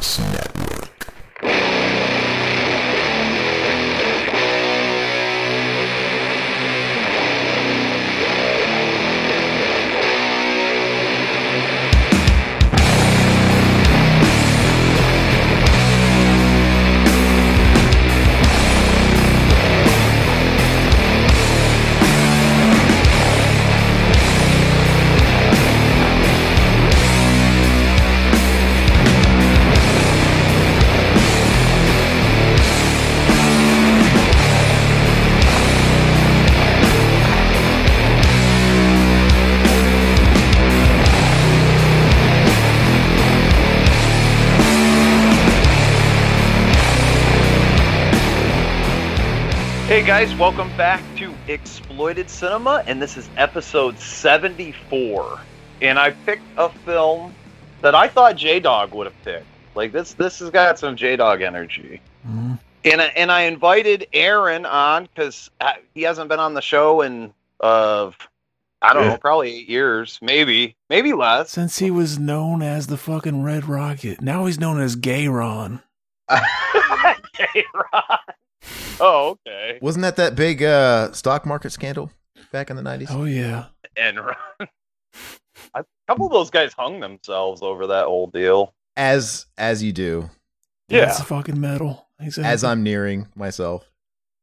House 0.00 0.18
Network. 0.18 0.49
Guys, 50.20 50.36
welcome 50.38 50.68
back 50.76 51.02
to 51.16 51.34
Exploited 51.48 52.28
Cinema, 52.28 52.84
and 52.86 53.00
this 53.00 53.16
is 53.16 53.30
episode 53.38 53.98
74. 53.98 55.40
And 55.80 55.98
I 55.98 56.10
picked 56.10 56.42
a 56.58 56.68
film 56.68 57.34
that 57.80 57.94
I 57.94 58.06
thought 58.06 58.36
J 58.36 58.60
Dog 58.60 58.92
would 58.92 59.06
have 59.06 59.22
picked. 59.24 59.46
Like 59.74 59.92
this, 59.92 60.12
this 60.12 60.40
has 60.40 60.50
got 60.50 60.78
some 60.78 60.94
J 60.94 61.16
Dog 61.16 61.40
energy. 61.40 62.02
Mhm. 62.28 62.58
And 62.84 63.00
I, 63.00 63.04
and 63.16 63.32
I 63.32 63.44
invited 63.44 64.08
Aaron 64.12 64.66
on 64.66 65.04
because 65.04 65.50
he 65.94 66.02
hasn't 66.02 66.28
been 66.28 66.38
on 66.38 66.52
the 66.52 66.60
show 66.60 67.00
in 67.00 67.32
of 67.60 68.14
I 68.82 68.92
don't 68.92 69.06
know, 69.06 69.16
probably 69.16 69.56
eight 69.56 69.70
years, 69.70 70.18
maybe, 70.20 70.76
maybe 70.90 71.14
less. 71.14 71.50
Since 71.50 71.78
he 71.78 71.90
was 71.90 72.18
known 72.18 72.60
as 72.60 72.88
the 72.88 72.98
fucking 72.98 73.42
Red 73.42 73.66
Rocket, 73.66 74.20
now 74.20 74.44
he's 74.44 74.60
known 74.60 74.82
as 74.82 74.96
Gay 74.96 75.28
Ron. 75.28 75.80
J 76.30 77.64
Ron. 77.74 78.18
Oh, 79.00 79.38
okay. 79.46 79.78
Wasn't 79.80 80.02
that 80.02 80.16
that 80.16 80.36
big 80.36 80.62
uh, 80.62 81.12
stock 81.12 81.46
market 81.46 81.70
scandal 81.70 82.10
back 82.52 82.70
in 82.70 82.76
the 82.76 82.82
90s? 82.82 83.06
Oh 83.10 83.24
yeah. 83.24 83.66
And 83.96 84.18
A 85.74 85.84
couple 86.08 86.26
of 86.26 86.32
those 86.32 86.50
guys 86.50 86.72
hung 86.72 87.00
themselves 87.00 87.62
over 87.62 87.86
that 87.88 88.06
whole 88.06 88.26
deal. 88.26 88.74
As 88.96 89.46
as 89.56 89.82
you 89.82 89.92
do, 89.92 90.28
That's 90.88 91.22
fucking 91.22 91.60
metal. 91.60 92.08
Exactly. 92.18 92.52
as 92.52 92.64
I'm 92.64 92.82
nearing 92.82 93.28
myself. 93.34 93.89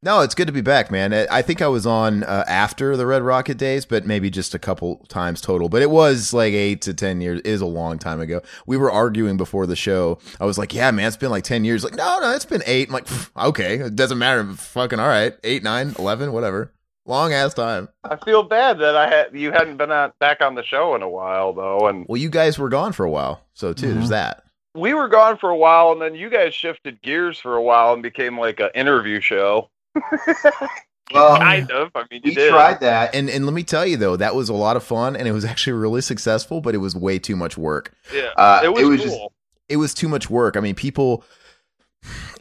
No, 0.04 0.22
it's 0.22 0.36
good 0.36 0.46
to 0.46 0.54
be 0.54 0.62
back, 0.62 0.92
man. 0.92 1.12
I 1.12 1.26
I 1.32 1.42
think 1.42 1.60
I 1.62 1.68
was 1.68 1.88
on 1.88 2.24
uh, 2.24 2.44
after 2.48 2.96
the 2.96 3.08
Red 3.08 3.24
Rocket 3.24 3.58
days, 3.58 3.84
but 3.86 4.06
maybe 4.06 4.30
just 4.30 4.54
a 4.54 4.60
couple 4.60 4.98
times 5.08 5.42
total. 5.42 5.70
But 5.70 5.82
it 5.82 5.90
was 5.90 6.34
like 6.34 6.54
eight 6.54 6.82
to 6.84 6.94
ten 6.94 7.20
years. 7.20 7.40
It 7.40 7.48
is 7.48 7.62
a 7.62 7.66
long 7.66 7.98
time 7.98 8.20
ago. 8.20 8.42
We 8.68 8.78
were 8.78 8.92
arguing 8.92 9.38
before 9.38 9.66
the 9.66 9.76
show. 9.76 10.20
I 10.40 10.46
was 10.46 10.60
like, 10.60 10.72
"Yeah, 10.72 10.92
man, 10.92 11.08
it's 11.08 11.18
been 11.18 11.32
like 11.32 11.44
ten 11.46 11.66
years." 11.66 11.84
Like, 11.84 11.96
no, 11.96 12.20
no, 12.20 12.32
it's 12.36 12.46
been 12.46 12.62
eight. 12.68 12.90
I'm 12.90 12.94
like, 12.94 13.08
okay, 13.38 13.80
it 13.80 13.96
doesn't 13.96 14.20
matter. 14.20 14.44
Fucking 14.54 15.00
all 15.00 15.08
right, 15.08 15.34
eight, 15.44 15.64
nine, 15.64 15.96
eleven, 15.98 16.32
whatever. 16.32 16.72
Long 17.08 17.34
ass 17.34 17.56
time. 17.56 17.90
I 18.04 18.18
feel 18.18 18.44
bad 18.44 18.78
that 18.80 18.96
I 18.96 19.10
had 19.10 19.28
you 19.34 19.52
hadn't 19.52 19.78
been 19.78 19.92
on, 19.92 20.12
back 20.20 20.42
on 20.42 20.54
the 20.54 20.64
show 20.64 20.94
in 20.94 21.02
a 21.02 21.10
while 21.10 21.54
though, 21.54 21.88
and 21.88 22.06
Well, 22.08 22.18
you 22.22 22.30
guys 22.30 22.60
were 22.60 22.70
gone 22.70 22.92
for 22.94 23.04
a 23.04 23.10
while, 23.10 23.42
so 23.56 23.74
too. 23.74 23.88
Mhm. 23.88 23.94
There's 23.96 24.10
that. 24.10 24.44
we 24.76 24.94
were 24.94 25.08
gone 25.08 25.38
for 25.38 25.50
a 25.50 25.58
while, 25.58 25.92
and 25.92 26.00
then 26.00 26.14
you 26.14 26.30
guys 26.30 26.54
shifted 26.54 27.02
gears 27.02 27.40
for 27.40 27.56
a 27.56 27.62
while 27.64 27.94
and 27.94 28.04
became 28.04 28.40
like 28.40 28.60
an 28.60 28.70
interview 28.76 29.20
show. 29.22 29.72
Well, 31.14 31.38
kind 31.38 31.72
of. 31.72 31.92
I 31.96 32.04
mean, 32.12 32.20
you 32.26 32.34
we 32.36 32.50
tried 32.50 32.82
that. 32.82 33.16
And 33.16 33.30
and 33.30 33.46
let 33.46 33.54
me 33.54 33.64
tell 33.64 33.86
you 33.86 33.96
though, 33.96 34.18
that 34.18 34.36
was 34.36 34.50
a 34.50 34.54
lot 34.54 34.76
of 34.76 34.84
fun, 34.84 35.16
and 35.16 35.26
it 35.26 35.32
was 35.32 35.46
actually 35.46 35.72
really 35.74 36.02
successful. 36.02 36.60
But 36.60 36.76
it 36.76 36.80
was 36.80 36.98
way 36.98 37.18
too 37.18 37.38
much 37.38 37.58
work. 37.58 37.94
Yeah, 38.14 38.32
Uh, 38.36 38.60
it 38.66 38.74
was, 38.74 38.82
it 38.82 38.86
was 38.86 39.02
cool. 39.06 39.08
just- 39.10 39.32
It 39.70 39.78
was 39.78 39.94
too 39.94 40.10
much 40.10 40.30
work. 40.30 40.58
I 40.58 40.60
mean, 40.60 40.76
people. 40.76 41.24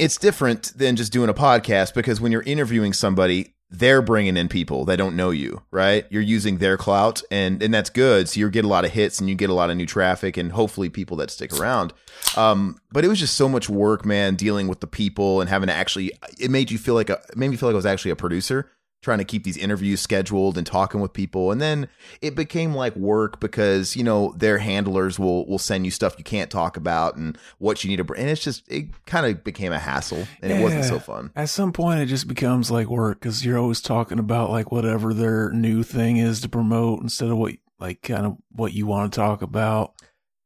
It's 0.01 0.17
different 0.17 0.77
than 0.77 0.97
just 0.97 1.13
doing 1.13 1.29
a 1.31 1.35
podcast 1.35 1.95
because 1.95 2.21
when 2.21 2.31
you're 2.33 2.43
interviewing 2.43 2.93
somebody, 2.93 3.55
they're 3.69 4.03
bringing 4.03 4.37
in 4.37 4.49
people 4.49 4.85
that 4.85 4.97
don't 4.97 5.17
know 5.17 5.31
you, 5.31 5.63
right? 5.71 6.07
You're 6.09 6.23
using 6.23 6.59
their 6.59 6.77
clout, 6.77 7.23
and 7.31 7.63
and 7.63 7.75
that's 7.75 7.91
good. 7.91 8.29
So 8.29 8.41
you 8.41 8.49
get 8.51 8.65
a 8.65 8.69
lot 8.69 8.85
of 8.85 8.93
hits, 8.93 9.19
and 9.19 9.29
you 9.29 9.35
get 9.35 9.51
a 9.51 9.55
lot 9.55 9.71
of 9.71 9.77
new 9.77 9.87
traffic, 9.87 10.37
and 10.37 10.53
hopefully 10.53 10.89
people 10.89 11.17
that 11.19 11.31
stick 11.31 11.53
around. 11.59 11.93
Um, 12.37 12.79
but 12.93 13.05
it 13.05 13.09
was 13.09 13.19
just 13.19 13.37
so 13.37 13.49
much 13.49 13.69
work, 13.69 14.05
man, 14.05 14.37
dealing 14.37 14.69
with 14.69 14.81
the 14.81 14.87
people 14.87 15.41
and 15.41 15.51
having 15.51 15.67
to 15.67 15.73
actually. 15.73 16.13
It 16.39 16.51
made 16.51 16.71
you 16.71 16.79
feel 16.79 16.95
like 16.95 17.11
a. 17.11 17.21
It 17.31 17.37
made 17.37 17.49
me 17.49 17.57
feel 17.57 17.69
like 17.69 17.75
I 17.75 17.77
was 17.77 17.87
actually 17.87 18.13
a 18.13 18.17
producer 18.17 18.71
trying 19.07 19.19
to 19.19 19.25
keep 19.25 19.45
these 19.45 19.57
interviews 19.57 20.01
scheduled 20.01 20.59
and 20.59 20.67
talking 20.67 21.01
with 21.01 21.13
people. 21.13 21.53
And 21.53 21.61
then 21.61 21.89
it 22.21 22.35
became 22.35 22.75
like 22.75 22.97
work 22.97 23.39
because 23.39 23.95
you 23.95 24.03
know 24.03 24.35
their 24.37 24.59
handlers 24.59 25.17
will 25.17 25.47
will 25.47 25.61
send 25.61 25.85
you 25.85 25.93
stuff 25.93 26.17
you 26.19 26.25
can't 26.25 26.51
talk 26.51 26.77
about 26.77 27.17
and 27.17 27.39
what 27.59 27.85
you 27.85 27.89
need 27.89 27.99
to 27.99 28.05
bring 28.05 28.21
and 28.21 28.29
it's 28.29 28.43
just 28.43 28.71
it 28.71 28.87
kind 29.07 29.25
of 29.25 29.45
became 29.45 29.73
a 29.73 29.79
hassle 29.79 30.27
and 30.43 30.51
it 30.51 30.61
wasn't 30.61 30.85
so 30.85 30.99
fun. 30.99 31.31
At 31.37 31.49
some 31.51 31.73
point, 31.73 32.01
it 32.01 32.07
just 32.07 32.27
becomes 32.27 32.69
like 32.69 32.89
work 32.89 33.21
because 33.21 33.45
you're 33.47 33.59
always 33.59 33.81
talking 33.81 34.19
about 34.19 34.51
like 34.51 34.73
whatever 34.73 35.15
their 35.15 35.51
new 35.53 35.85
thing 35.85 36.17
is 36.17 36.41
to 36.41 36.49
promote 36.49 37.01
instead 37.01 37.31
of 37.31 37.39
what 37.39 37.55
like 37.79 38.03
kind 38.03 38.27
of 38.27 38.37
what 38.51 38.73
you 38.73 38.87
want 38.87 39.13
to 39.13 39.17
talk 39.17 39.41
about. 39.41 39.95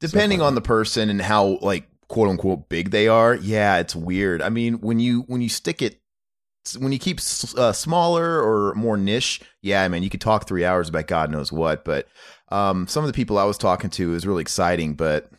depending 0.00 0.40
like 0.40 0.48
on 0.48 0.54
the 0.54 0.60
person 0.60 1.08
and 1.08 1.22
how 1.22 1.58
like 1.62 1.88
quote 2.08 2.28
unquote 2.28 2.68
big 2.68 2.90
they 2.90 3.08
are 3.08 3.34
yeah 3.36 3.78
it's 3.78 3.96
weird. 3.96 4.42
I 4.42 4.50
mean 4.50 4.80
when 4.80 5.00
you 5.00 5.22
when 5.28 5.40
you 5.40 5.48
stick 5.48 5.80
it 5.80 5.99
when 6.78 6.92
you 6.92 6.98
keep 6.98 7.18
uh, 7.56 7.72
smaller 7.72 8.40
or 8.42 8.74
more 8.74 8.96
niche 8.96 9.40
yeah 9.62 9.86
man 9.88 10.02
you 10.02 10.10
could 10.10 10.20
talk 10.20 10.46
three 10.46 10.64
hours 10.64 10.88
about 10.88 11.06
god 11.06 11.30
knows 11.30 11.50
what 11.50 11.84
but 11.84 12.06
um 12.50 12.86
some 12.86 13.02
of 13.02 13.08
the 13.08 13.14
people 13.16 13.38
i 13.38 13.44
was 13.44 13.56
talking 13.58 13.88
to 13.90 14.14
is 14.14 14.26
really 14.26 14.42
exciting 14.42 14.94
but 14.94 15.30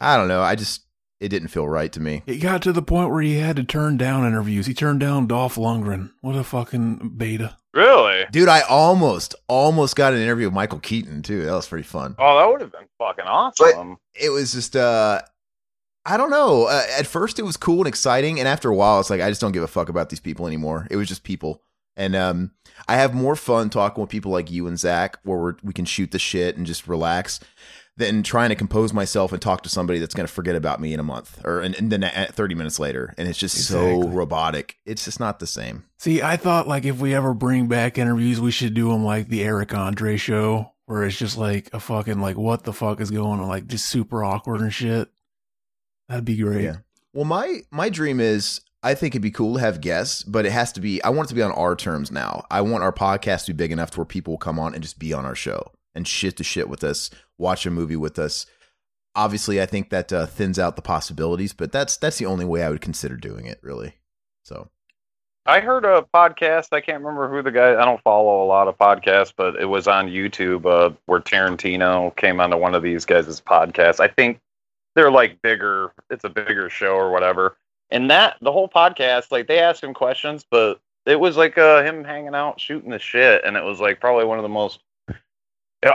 i 0.00 0.16
don't 0.16 0.28
know 0.28 0.40
i 0.42 0.54
just 0.54 0.82
it 1.20 1.30
didn't 1.30 1.48
feel 1.48 1.68
right 1.68 1.90
to 1.92 2.00
me 2.00 2.22
It 2.26 2.36
got 2.36 2.62
to 2.62 2.72
the 2.72 2.80
point 2.82 3.10
where 3.10 3.22
he 3.22 3.38
had 3.38 3.56
to 3.56 3.64
turn 3.64 3.96
down 3.96 4.24
interviews. 4.24 4.66
He 4.66 4.72
turned 4.74 5.00
down 5.00 5.26
Dolph 5.26 5.56
Lundgren. 5.56 6.12
What 6.20 6.36
a 6.36 6.44
fucking 6.44 7.14
beta. 7.16 7.56
really. 7.74 8.24
dude 8.30 8.48
i 8.48 8.60
almost 8.60 9.34
almost 9.48 9.96
got 9.96 10.12
an 10.12 10.20
interview 10.20 10.46
with 10.46 10.54
michael 10.54 10.78
keaton 10.78 11.22
too 11.22 11.44
that 11.44 11.52
was 11.52 11.66
pretty 11.66 11.82
fun 11.82 12.14
Oh, 12.20 12.38
that 12.38 12.48
would 12.48 12.60
have 12.60 12.70
been 12.70 12.86
fucking 12.98 13.24
awesome. 13.26 13.96
it 14.14 14.30
was 14.30 14.52
just 14.52 14.76
uh 14.76 15.22
I 16.08 16.16
don't 16.16 16.30
know. 16.30 16.64
Uh, 16.64 16.86
at 16.98 17.06
first 17.06 17.38
it 17.38 17.42
was 17.42 17.56
cool 17.56 17.80
and 17.80 17.86
exciting 17.86 18.38
and 18.38 18.48
after 18.48 18.70
a 18.70 18.74
while 18.74 18.98
it's 18.98 19.10
like 19.10 19.20
I 19.20 19.28
just 19.28 19.40
don't 19.40 19.52
give 19.52 19.62
a 19.62 19.68
fuck 19.68 19.90
about 19.90 20.08
these 20.08 20.20
people 20.20 20.46
anymore. 20.46 20.86
It 20.90 20.96
was 20.96 21.06
just 21.06 21.22
people. 21.22 21.62
And 21.96 22.16
um 22.16 22.52
I 22.88 22.96
have 22.96 23.14
more 23.14 23.36
fun 23.36 23.68
talking 23.70 24.00
with 24.00 24.10
people 24.10 24.32
like 24.32 24.50
you 24.50 24.66
and 24.66 24.78
Zach 24.78 25.18
where 25.22 25.38
we're, 25.38 25.54
we 25.62 25.74
can 25.74 25.84
shoot 25.84 26.10
the 26.10 26.18
shit 26.18 26.56
and 26.56 26.64
just 26.64 26.88
relax 26.88 27.40
than 27.98 28.22
trying 28.22 28.48
to 28.48 28.54
compose 28.54 28.92
myself 28.92 29.32
and 29.32 29.42
talk 29.42 29.62
to 29.64 29.68
somebody 29.68 29.98
that's 29.98 30.14
going 30.14 30.26
to 30.26 30.32
forget 30.32 30.54
about 30.54 30.80
me 30.80 30.94
in 30.94 31.00
a 31.00 31.02
month 31.04 31.44
or 31.44 31.60
and, 31.60 31.74
and 31.74 31.90
then 31.90 32.04
at 32.04 32.34
30 32.34 32.54
minutes 32.54 32.78
later 32.78 33.12
and 33.18 33.28
it's 33.28 33.38
just 33.38 33.66
so 33.66 34.02
robotic. 34.08 34.78
It's 34.86 35.04
just 35.04 35.20
not 35.20 35.40
the 35.40 35.46
same. 35.46 35.84
See, 35.98 36.22
I 36.22 36.36
thought 36.36 36.68
like 36.68 36.84
if 36.86 37.00
we 37.00 37.14
ever 37.14 37.34
bring 37.34 37.66
back 37.66 37.98
interviews, 37.98 38.40
we 38.40 38.52
should 38.52 38.72
do 38.72 38.88
them 38.88 39.04
like 39.04 39.28
the 39.28 39.42
Eric 39.42 39.74
Andre 39.74 40.16
show, 40.16 40.72
where 40.86 41.04
it's 41.04 41.18
just 41.18 41.36
like 41.36 41.68
a 41.74 41.80
fucking 41.80 42.20
like 42.20 42.38
what 42.38 42.62
the 42.62 42.72
fuck 42.72 43.00
is 43.00 43.10
going 43.10 43.40
on, 43.40 43.48
like 43.48 43.66
just 43.66 43.90
super 43.90 44.24
awkward 44.24 44.60
and 44.60 44.72
shit. 44.72 45.10
That'd 46.08 46.24
be 46.24 46.36
great. 46.36 46.64
Yeah. 46.64 46.76
Well, 47.12 47.24
my 47.24 47.60
my 47.70 47.88
dream 47.88 48.20
is 48.20 48.60
I 48.82 48.94
think 48.94 49.12
it'd 49.12 49.22
be 49.22 49.30
cool 49.30 49.54
to 49.54 49.60
have 49.60 49.80
guests, 49.80 50.22
but 50.22 50.46
it 50.46 50.52
has 50.52 50.72
to 50.72 50.80
be 50.80 51.02
I 51.02 51.10
want 51.10 51.28
it 51.28 51.30
to 51.30 51.34
be 51.34 51.42
on 51.42 51.52
our 51.52 51.74
terms 51.74 52.10
now. 52.10 52.44
I 52.50 52.60
want 52.60 52.82
our 52.82 52.92
podcast 52.92 53.46
to 53.46 53.52
be 53.52 53.56
big 53.56 53.72
enough 53.72 53.90
to 53.92 54.00
where 54.00 54.06
people 54.06 54.34
will 54.34 54.38
come 54.38 54.58
on 54.58 54.74
and 54.74 54.82
just 54.82 54.98
be 54.98 55.12
on 55.12 55.24
our 55.24 55.34
show 55.34 55.72
and 55.94 56.06
shit 56.06 56.36
to 56.36 56.44
shit 56.44 56.68
with 56.68 56.84
us, 56.84 57.10
watch 57.38 57.66
a 57.66 57.70
movie 57.70 57.96
with 57.96 58.18
us. 58.18 58.46
Obviously, 59.14 59.60
I 59.60 59.66
think 59.66 59.90
that 59.90 60.12
uh, 60.12 60.26
thins 60.26 60.58
out 60.58 60.76
the 60.76 60.82
possibilities, 60.82 61.52
but 61.52 61.72
that's 61.72 61.96
that's 61.96 62.18
the 62.18 62.26
only 62.26 62.44
way 62.44 62.62
I 62.62 62.70
would 62.70 62.80
consider 62.80 63.16
doing 63.16 63.46
it, 63.46 63.58
really. 63.62 63.94
So 64.44 64.70
I 65.44 65.60
heard 65.60 65.84
a 65.84 66.06
podcast. 66.14 66.68
I 66.72 66.80
can't 66.80 67.02
remember 67.02 67.28
who 67.28 67.42
the 67.42 67.50
guy. 67.50 67.72
I 67.72 67.84
don't 67.84 68.02
follow 68.02 68.44
a 68.44 68.46
lot 68.46 68.68
of 68.68 68.78
podcasts, 68.78 69.32
but 69.36 69.56
it 69.56 69.64
was 69.64 69.88
on 69.88 70.08
YouTube 70.08 70.66
uh, 70.66 70.94
where 71.06 71.20
Tarantino 71.20 72.14
came 72.16 72.38
onto 72.38 72.56
one 72.56 72.74
of 72.74 72.82
these 72.82 73.04
guys' 73.04 73.40
podcasts. 73.40 73.98
I 73.98 74.08
think 74.08 74.40
they're 74.94 75.10
like 75.10 75.40
bigger. 75.42 75.92
It's 76.10 76.24
a 76.24 76.28
bigger 76.28 76.68
show 76.70 76.94
or 76.94 77.10
whatever. 77.10 77.56
And 77.90 78.10
that 78.10 78.36
the 78.42 78.52
whole 78.52 78.68
podcast, 78.68 79.30
like 79.30 79.46
they 79.46 79.58
asked 79.60 79.82
him 79.82 79.94
questions, 79.94 80.44
but 80.50 80.80
it 81.06 81.18
was 81.18 81.36
like 81.36 81.56
uh, 81.56 81.82
him 81.82 82.04
hanging 82.04 82.34
out, 82.34 82.60
shooting 82.60 82.90
the 82.90 82.98
shit, 82.98 83.42
and 83.44 83.56
it 83.56 83.64
was 83.64 83.80
like 83.80 84.00
probably 84.00 84.24
one 84.24 84.38
of 84.38 84.42
the 84.42 84.48
most. 84.48 84.80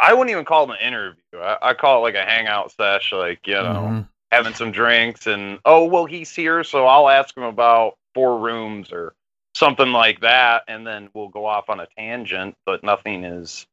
I 0.01 0.13
wouldn't 0.13 0.31
even 0.31 0.45
call 0.45 0.72
it 0.72 0.80
an 0.80 0.88
interview. 0.88 1.19
I, 1.36 1.57
I 1.62 1.74
call 1.74 2.00
it 2.00 2.01
like 2.01 2.16
a 2.16 2.25
hangout 2.28 2.72
sesh, 2.72 3.12
like 3.12 3.45
you 3.45 3.56
know 3.56 3.62
Mhm. 3.92 4.07
having 4.31 4.54
some 4.54 4.72
drinks 4.72 5.28
and 5.28 5.60
oh 5.66 5.86
well 5.86 6.06
he's 6.06 6.34
here 6.34 6.63
so 6.63 6.88
i'll 6.88 7.07
ask 7.10 7.38
him 7.38 7.44
about 7.44 7.98
four 8.16 8.39
rooms 8.39 8.92
or 8.92 9.13
something 9.54 9.92
like 9.92 10.22
that 10.22 10.63
and 10.68 10.88
then 10.88 11.07
we'll 11.13 11.28
go 11.28 11.46
off 11.46 11.69
on 11.69 11.80
a 11.81 11.88
tangent 11.98 12.56
but 12.66 12.84
nothing 12.84 13.24
is 13.25 13.68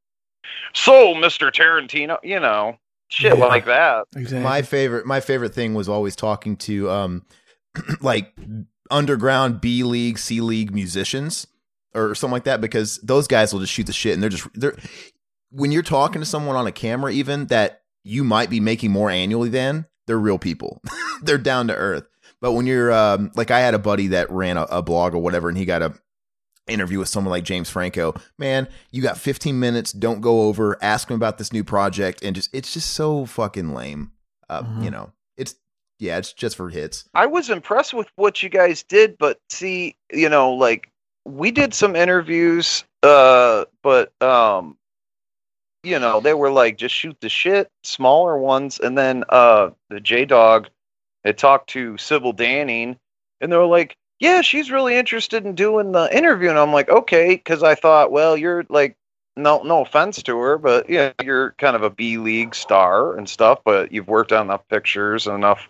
so 0.75 1.15
mr 1.15 1.51
tarantino 1.51 2.19
you 2.23 2.39
know 2.41 2.77
shit 3.11 3.37
Yeah. 3.37 3.45
like 3.45 3.67
that. 3.67 4.07
Exactly. 4.17 4.41
my 4.41 4.63
favorite 4.63 5.05
my 5.07 5.21
favorite 5.21 5.55
thing 5.55 5.75
was 5.75 5.89
always 5.89 6.17
talking 6.17 6.57
to 6.59 6.91
um 6.91 7.27
like 8.01 8.35
underground 8.91 9.61
B 9.61 9.83
league, 9.83 10.19
C 10.19 10.41
league 10.41 10.73
musicians 10.75 11.47
or 11.95 12.15
something 12.15 12.33
like 12.33 12.45
that 12.45 12.61
because 12.61 12.99
those 13.03 13.27
guys 13.29 13.53
will 13.53 13.61
just 13.61 13.73
shoot 13.73 13.87
the 13.87 13.93
shit 13.93 14.15
and 14.15 14.23
they're 14.23 14.31
just 14.31 14.49
they're 14.55 14.77
when 15.51 15.73
you're 15.73 15.83
talking 15.83 16.21
to 16.21 16.27
someone 16.27 16.57
on 16.57 16.67
a 16.67 16.73
camera 16.73 17.11
even 17.13 17.47
that 17.47 17.83
you 18.05 18.25
might 18.25 18.49
be 18.51 18.61
making 18.61 18.91
more 18.91 19.11
annually 19.11 19.49
than 19.49 19.87
they're 20.07 20.19
real 20.19 20.39
people. 20.39 20.81
they're 21.23 21.39
down 21.39 21.67
to 21.69 21.75
earth. 21.77 22.07
But 22.41 22.53
when 22.53 22.67
you're 22.67 22.93
um 22.93 23.31
like 23.37 23.51
I 23.51 23.61
had 23.61 23.75
a 23.75 23.79
buddy 23.79 24.09
that 24.09 24.31
ran 24.31 24.57
a, 24.57 24.63
a 24.65 24.83
blog 24.83 25.15
or 25.15 25.19
whatever 25.19 25.49
and 25.49 25.59
he 25.59 25.65
got 25.65 25.83
a 25.83 25.95
interview 26.71 26.99
with 26.99 27.09
someone 27.09 27.31
like 27.31 27.45
James 27.45 27.69
Franco, 27.69 28.15
man, 28.39 28.69
you 28.91 29.03
got 29.03 29.19
15 29.19 29.59
minutes, 29.59 29.93
don't 29.93 30.21
go 30.21 30.43
over, 30.43 30.79
ask 30.83 31.09
him 31.11 31.17
about 31.17 31.39
this 31.39 31.53
new 31.53 31.65
project 31.65 32.23
and 32.23 32.35
just 32.37 32.51
it's 32.55 32.73
just 32.73 32.91
so 32.93 33.27
fucking 33.27 33.75
lame. 33.75 34.13
Uh, 34.49 34.63
Mhm. 34.63 34.85
you 34.85 34.91
know. 34.91 35.13
It's 35.37 35.55
yeah, 35.99 36.19
it's 36.19 36.33
just 36.33 36.57
for 36.57 36.69
hits. 36.71 37.09
I 37.15 37.27
was 37.27 37.51
impressed 37.51 37.95
with 37.95 38.09
what 38.17 38.43
you 38.43 38.49
guys 38.49 38.83
did, 38.83 39.17
but 39.19 39.39
see, 39.51 39.95
you 40.13 40.29
know, 40.29 40.53
like 40.55 40.89
we 41.27 41.51
did 41.51 41.73
some 41.75 41.95
interviews, 41.95 42.85
uh, 43.03 43.67
but 43.83 44.13
um, 44.23 44.77
you 45.83 45.99
know, 45.99 46.21
they 46.21 46.35
were 46.35 46.51
like 46.51 46.77
just 46.77 46.95
shoot 46.95 47.17
the 47.21 47.29
shit, 47.29 47.69
smaller 47.85 48.37
ones, 48.39 48.79
and 48.81 48.99
then 48.99 49.25
uh, 49.29 49.71
the 49.89 50.01
J 50.01 50.25
Dog 50.25 50.69
had 51.25 51.39
talked 51.39 51.71
to 51.71 51.97
Sybil 51.97 52.35
Danning, 52.35 52.97
and 53.41 53.51
they 53.53 53.57
were 53.57 53.67
like, 53.67 53.97
"Yeah, 54.21 54.43
she's 54.43 54.71
really 54.71 54.97
interested 54.97 55.45
in 55.45 55.55
doing 55.55 55.93
the 55.93 56.17
interview," 56.17 56.51
and 56.51 56.59
I'm 56.59 56.73
like, 56.73 56.89
"Okay," 56.89 57.31
because 57.37 57.63
I 57.63 57.75
thought, 57.75 58.13
well, 58.13 58.37
you're 58.37 58.65
like. 58.69 58.97
No, 59.37 59.63
no 59.63 59.83
offense 59.83 60.23
to 60.25 60.37
her, 60.39 60.59
but 60.59 60.91
yeah, 60.91 61.13
you're 61.23 61.53
kind 61.53 61.77
of 61.77 61.83
a 61.83 61.89
B 61.89 62.19
league 62.19 62.55
star 62.55 63.17
and 63.17 63.29
stuff. 63.29 63.61
But 63.65 63.93
you've 63.93 64.09
worked 64.09 64.33
on 64.33 64.47
enough 64.47 64.69
pictures 64.69 65.27
and 65.27 65.37
enough 65.37 65.69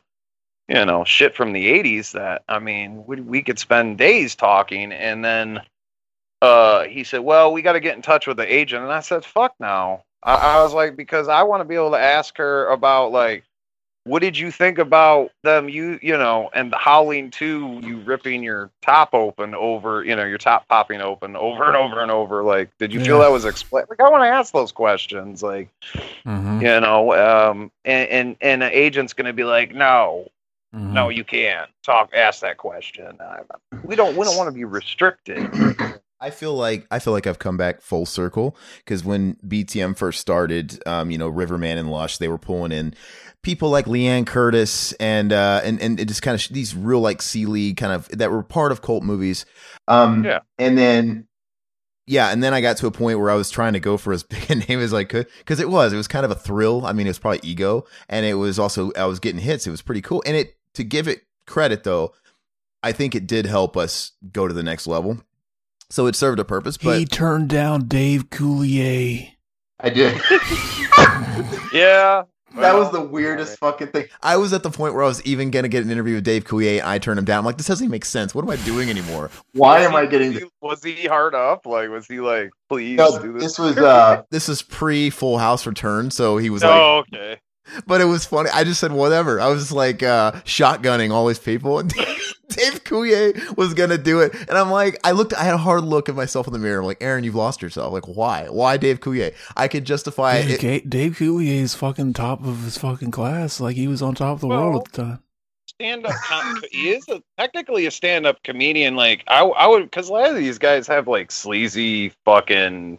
you 0.71 0.87
know 0.87 1.05
shit 1.05 1.35
from 1.35 1.53
the 1.53 1.67
80s 1.67 2.13
that 2.13 2.43
i 2.49 2.59
mean 2.59 3.05
we, 3.07 3.21
we 3.21 3.43
could 3.43 3.59
spend 3.59 3.99
days 3.99 4.35
talking 4.35 4.93
and 4.93 5.25
then 5.25 5.61
uh 6.43 6.85
he 6.85 7.05
said 7.05 7.21
well 7.21 7.53
we 7.53 7.61
got 7.61 7.73
to 7.73 7.81
get 7.81 7.97
in 7.97 8.03
touch 8.03 8.27
with 8.27 8.37
the 8.37 8.55
agent 8.55 8.83
and 8.83 8.93
i 8.93 9.01
said 9.01 9.25
fuck 9.25 9.55
no 9.59 10.03
i, 10.23 10.35
I 10.35 10.63
was 10.63 10.73
like 10.73 10.97
because 10.97 11.29
i 11.29 11.43
want 11.43 11.61
to 11.61 11.65
be 11.65 11.75
able 11.75 11.91
to 11.91 11.99
ask 11.99 12.39
her 12.39 12.69
about 12.69 13.11
like 13.13 13.45
what 14.11 14.23
did 14.23 14.37
you 14.37 14.51
think 14.51 14.79
about 14.79 15.31
them 15.45 15.69
you 15.69 15.99
you 16.03 16.17
know 16.19 16.51
and 16.55 16.73
the 16.73 16.77
howling 16.77 17.31
2 17.31 17.81
you 17.85 17.99
ripping 18.01 18.43
your 18.43 18.71
top 18.83 19.15
open 19.15 19.55
over 19.55 20.05
you 20.05 20.17
know 20.17 20.25
your 20.25 20.39
top 20.39 20.67
popping 20.69 21.01
open 21.01 21.37
over 21.37 21.65
and 21.65 21.77
over 21.77 22.03
and 22.03 22.11
over 22.11 22.43
like 22.43 22.77
did 22.79 22.93
you 22.93 23.01
feel 23.01 23.21
that 23.21 23.31
was 23.31 23.45
explained 23.45 23.87
like 23.89 24.01
i 24.01 24.09
want 24.09 24.23
to 24.23 24.29
ask 24.29 24.53
those 24.53 24.73
questions 24.73 25.43
like 25.43 25.69
Mhm. 26.27 26.61
you 26.61 26.81
know 26.81 27.13
um 27.15 27.71
and 27.85 28.09
and, 28.09 28.37
and 28.41 28.63
an 28.65 28.71
agent's 28.73 29.13
gonna 29.13 29.33
be 29.33 29.45
like 29.45 29.75
no 29.75 30.29
Mhm. 30.75 30.93
no, 30.95 31.09
you 31.09 31.25
can't 31.25 31.69
talk. 31.83 32.11
Ask 32.15 32.41
that 32.43 32.57
question. 32.57 33.19
Uh, 33.21 33.39
we 33.83 33.97
don't. 33.97 34.17
We 34.17 34.25
don't 34.25 34.37
want 34.37 34.49
to 34.49 34.53
be 34.53 34.65
restricted. 34.65 35.51
I 36.21 36.31
feel 36.31 36.55
like 36.55 36.87
I 36.91 36.99
feel 36.99 37.13
like 37.13 37.27
I've 37.27 37.39
come 37.39 37.57
back 37.57 37.81
full 37.81 38.07
circle 38.07 38.57
because 38.79 39.05
when 39.05 39.37
BTM 39.47 39.97
first 39.97 40.21
started, 40.21 40.83
um, 40.87 41.11
you 41.11 41.19
know, 41.19 41.29
Riverman 41.29 41.79
and 41.79 41.91
Lush, 41.91 42.19
they 42.19 42.29
were 42.29 42.39
pulling 42.39 42.73
in 42.73 42.95
people 43.43 43.71
like 43.71 43.87
Leanne 43.87 44.27
Curtis 44.27 44.93
and 44.95 45.33
uh, 45.33 45.61
and 45.65 45.81
and 45.81 45.99
it 45.99 46.09
just 46.09 46.23
kind 46.23 46.35
of 46.41 46.47
these 46.53 46.75
real 46.75 47.01
like 47.01 47.23
C 47.23 47.47
League 47.47 47.77
kind 47.77 47.93
of 47.93 48.09
that 48.11 48.31
were 48.31 48.43
part 48.43 48.73
of 48.73 48.83
cult 48.83 49.03
movies. 49.03 49.47
Um, 49.89 50.25
Yeah. 50.25 50.41
and 50.59 50.77
then 50.77 51.27
yeah, 52.07 52.31
and 52.31 52.43
then 52.43 52.53
I 52.53 52.61
got 52.61 52.77
to 52.79 52.87
a 52.87 52.91
point 52.91 53.21
where 53.21 53.31
I 53.31 53.35
was 53.35 53.51
trying 53.51 53.73
to 53.75 53.81
go 53.81 53.97
for 53.97 54.13
as 54.13 54.23
big 54.25 54.51
a 54.51 54.57
name 54.57 54.81
as 54.81 54.93
I 54.93 55.05
could 55.05 55.27
because 55.39 55.61
it 55.61 55.71
was 55.71 55.93
it 55.93 55.97
was 55.97 56.09
kind 56.09 56.25
of 56.25 56.31
a 56.31 56.35
thrill. 56.37 56.85
I 56.85 56.93
mean, 56.93 57.07
it 57.07 57.11
was 57.11 57.19
probably 57.19 57.41
ego, 57.45 57.87
and 58.09 58.27
it 58.27 58.35
was 58.35 58.59
also 58.59 58.93
I 58.93 59.07
was 59.07 59.21
getting 59.21 59.41
hits. 59.41 59.67
It 59.67 59.71
was 59.71 59.83
pretty 59.83 60.03
cool, 60.03 60.23
and 60.27 60.37
it 60.37 60.57
to 60.75 60.85
give 60.85 61.09
it 61.09 61.23
credit 61.47 61.85
though, 61.85 62.13
I 62.83 62.93
think 62.93 63.15
it 63.15 63.27
did 63.27 63.47
help 63.47 63.77
us 63.77 64.13
go 64.33 64.47
to 64.49 64.55
the 64.55 64.63
next 64.63 64.87
level. 64.87 65.21
So 65.91 66.07
it 66.07 66.15
served 66.17 66.39
a 66.39 66.45
purpose, 66.45 66.77
but 66.77 66.99
he 66.99 67.05
turned 67.05 67.49
down 67.51 67.87
Dave 67.89 68.31
Coulier. 68.31 69.33
I 69.81 69.91
did. 69.91 70.21
Yeah, 71.73 72.25
that 72.57 72.75
was 72.75 72.91
the 72.91 73.01
weirdest 73.01 73.59
fucking 73.61 73.89
thing. 73.89 74.07
I 74.23 74.37
was 74.37 74.53
at 74.53 74.65
the 74.65 74.71
point 74.71 74.95
where 74.95 75.05
I 75.05 75.07
was 75.07 75.23
even 75.25 75.51
going 75.53 75.63
to 75.63 75.69
get 75.69 75.85
an 75.85 75.91
interview 75.91 76.17
with 76.17 76.25
Dave 76.25 76.45
Coulier, 76.45 76.83
I 76.83 76.99
turned 76.99 77.19
him 77.19 77.25
down. 77.25 77.39
I'm 77.39 77.45
like, 77.45 77.57
this 77.59 77.69
doesn't 77.69 77.85
even 77.85 77.93
make 77.93 78.05
sense. 78.05 78.35
What 78.35 78.43
am 78.43 78.51
I 78.51 78.57
doing 78.57 78.91
anymore? 78.91 79.31
Why 79.53 79.79
was 79.79 79.87
am 79.87 79.93
he- 79.93 79.97
I 79.99 80.07
getting 80.07 80.29
Was 80.33 80.41
this? 80.41 80.43
he, 80.43 80.51
was 80.61 80.83
he 81.03 81.07
hard 81.07 81.35
up? 81.37 81.65
Like, 81.65 81.89
was 81.91 82.07
he 82.07 82.19
like, 82.21 82.51
please 82.69 82.97
No, 82.99 83.19
do 83.21 83.33
this? 83.35 83.43
this 83.45 83.59
was 83.59 83.79
uh 83.79 84.23
This 84.31 84.49
is 84.49 84.63
pre 84.63 85.11
Full 85.11 85.39
House 85.39 85.65
return, 85.67 86.11
so 86.11 86.39
he 86.39 86.51
was 86.51 86.63
like, 86.65 86.73
oh, 86.73 87.05
okay. 87.13 87.39
but 87.87 88.01
it 88.01 88.07
was 88.07 88.27
funny. 88.27 88.51
I 88.53 88.65
just 88.65 88.81
said 88.81 88.91
whatever. 88.93 89.41
I 89.41 89.47
was 89.47 89.63
just 89.63 89.73
like 89.73 90.03
uh, 90.03 90.33
shotgunning 90.45 91.13
all 91.13 91.29
these 91.29 91.39
people, 91.39 91.79
and 91.79 91.95
Dave 92.51 92.85
Coulier 92.85 93.57
was 93.57 93.75
gonna 93.75 93.99
do 93.99 94.21
it, 94.21 94.35
and 94.35 94.59
I'm 94.59 94.71
like, 94.71 94.99
I 95.05 95.13
looked, 95.13 95.35
I 95.35 95.45
had 95.45 95.55
a 95.55 95.59
hard 95.59 95.85
look 95.85 96.09
at 96.09 96.15
myself 96.15 96.47
in 96.47 96.53
the 96.53 96.59
mirror. 96.59 96.81
I'm 96.81 96.87
like, 96.87 97.03
Aaron, 97.03 97.25
you've 97.25 97.35
lost 97.35 97.63
yourself. 97.63 97.93
Like, 97.93 98.07
why? 98.07 98.47
Why 98.49 98.77
Dave 98.77 99.01
Coulier? 99.01 99.35
I 99.57 99.69
could 99.69 99.85
justify 99.85 100.43
Dude, 100.43 100.51
it. 100.51 100.61
Ga- 100.61 100.89
Dave 100.89 101.13
Coulier 101.13 101.61
is 101.61 101.75
fucking 101.75 102.13
top 102.15 102.45
of 102.45 102.65
his 102.65 102.79
fucking 102.79 103.11
class. 103.11 103.61
Like 103.61 103.77
he 103.77 103.89
was 103.89 104.03
on 104.03 104.15
top 104.15 104.35
of 104.35 104.41
the 104.41 104.49
world 104.49 104.87
at 104.87 104.93
the 104.93 105.03
time. 105.03 105.23
Stand 105.67 106.05
up. 106.05 106.15
Com- 106.25 106.63
he 106.71 106.91
is 106.91 107.09
a, 107.09 107.23
technically 107.39 107.87
a 107.87 107.91
stand 107.91 108.27
up 108.27 108.43
comedian. 108.43 108.97
Like, 108.97 109.25
I, 109.29 109.43
I 109.43 109.67
would, 109.67 109.85
because 109.85 110.09
a 110.09 110.13
lot 110.13 110.29
of 110.29 110.37
these 110.37 110.59
guys 110.59 110.87
have 110.89 111.09
like 111.09 111.31
sleazy 111.31 112.13
fucking, 112.25 112.99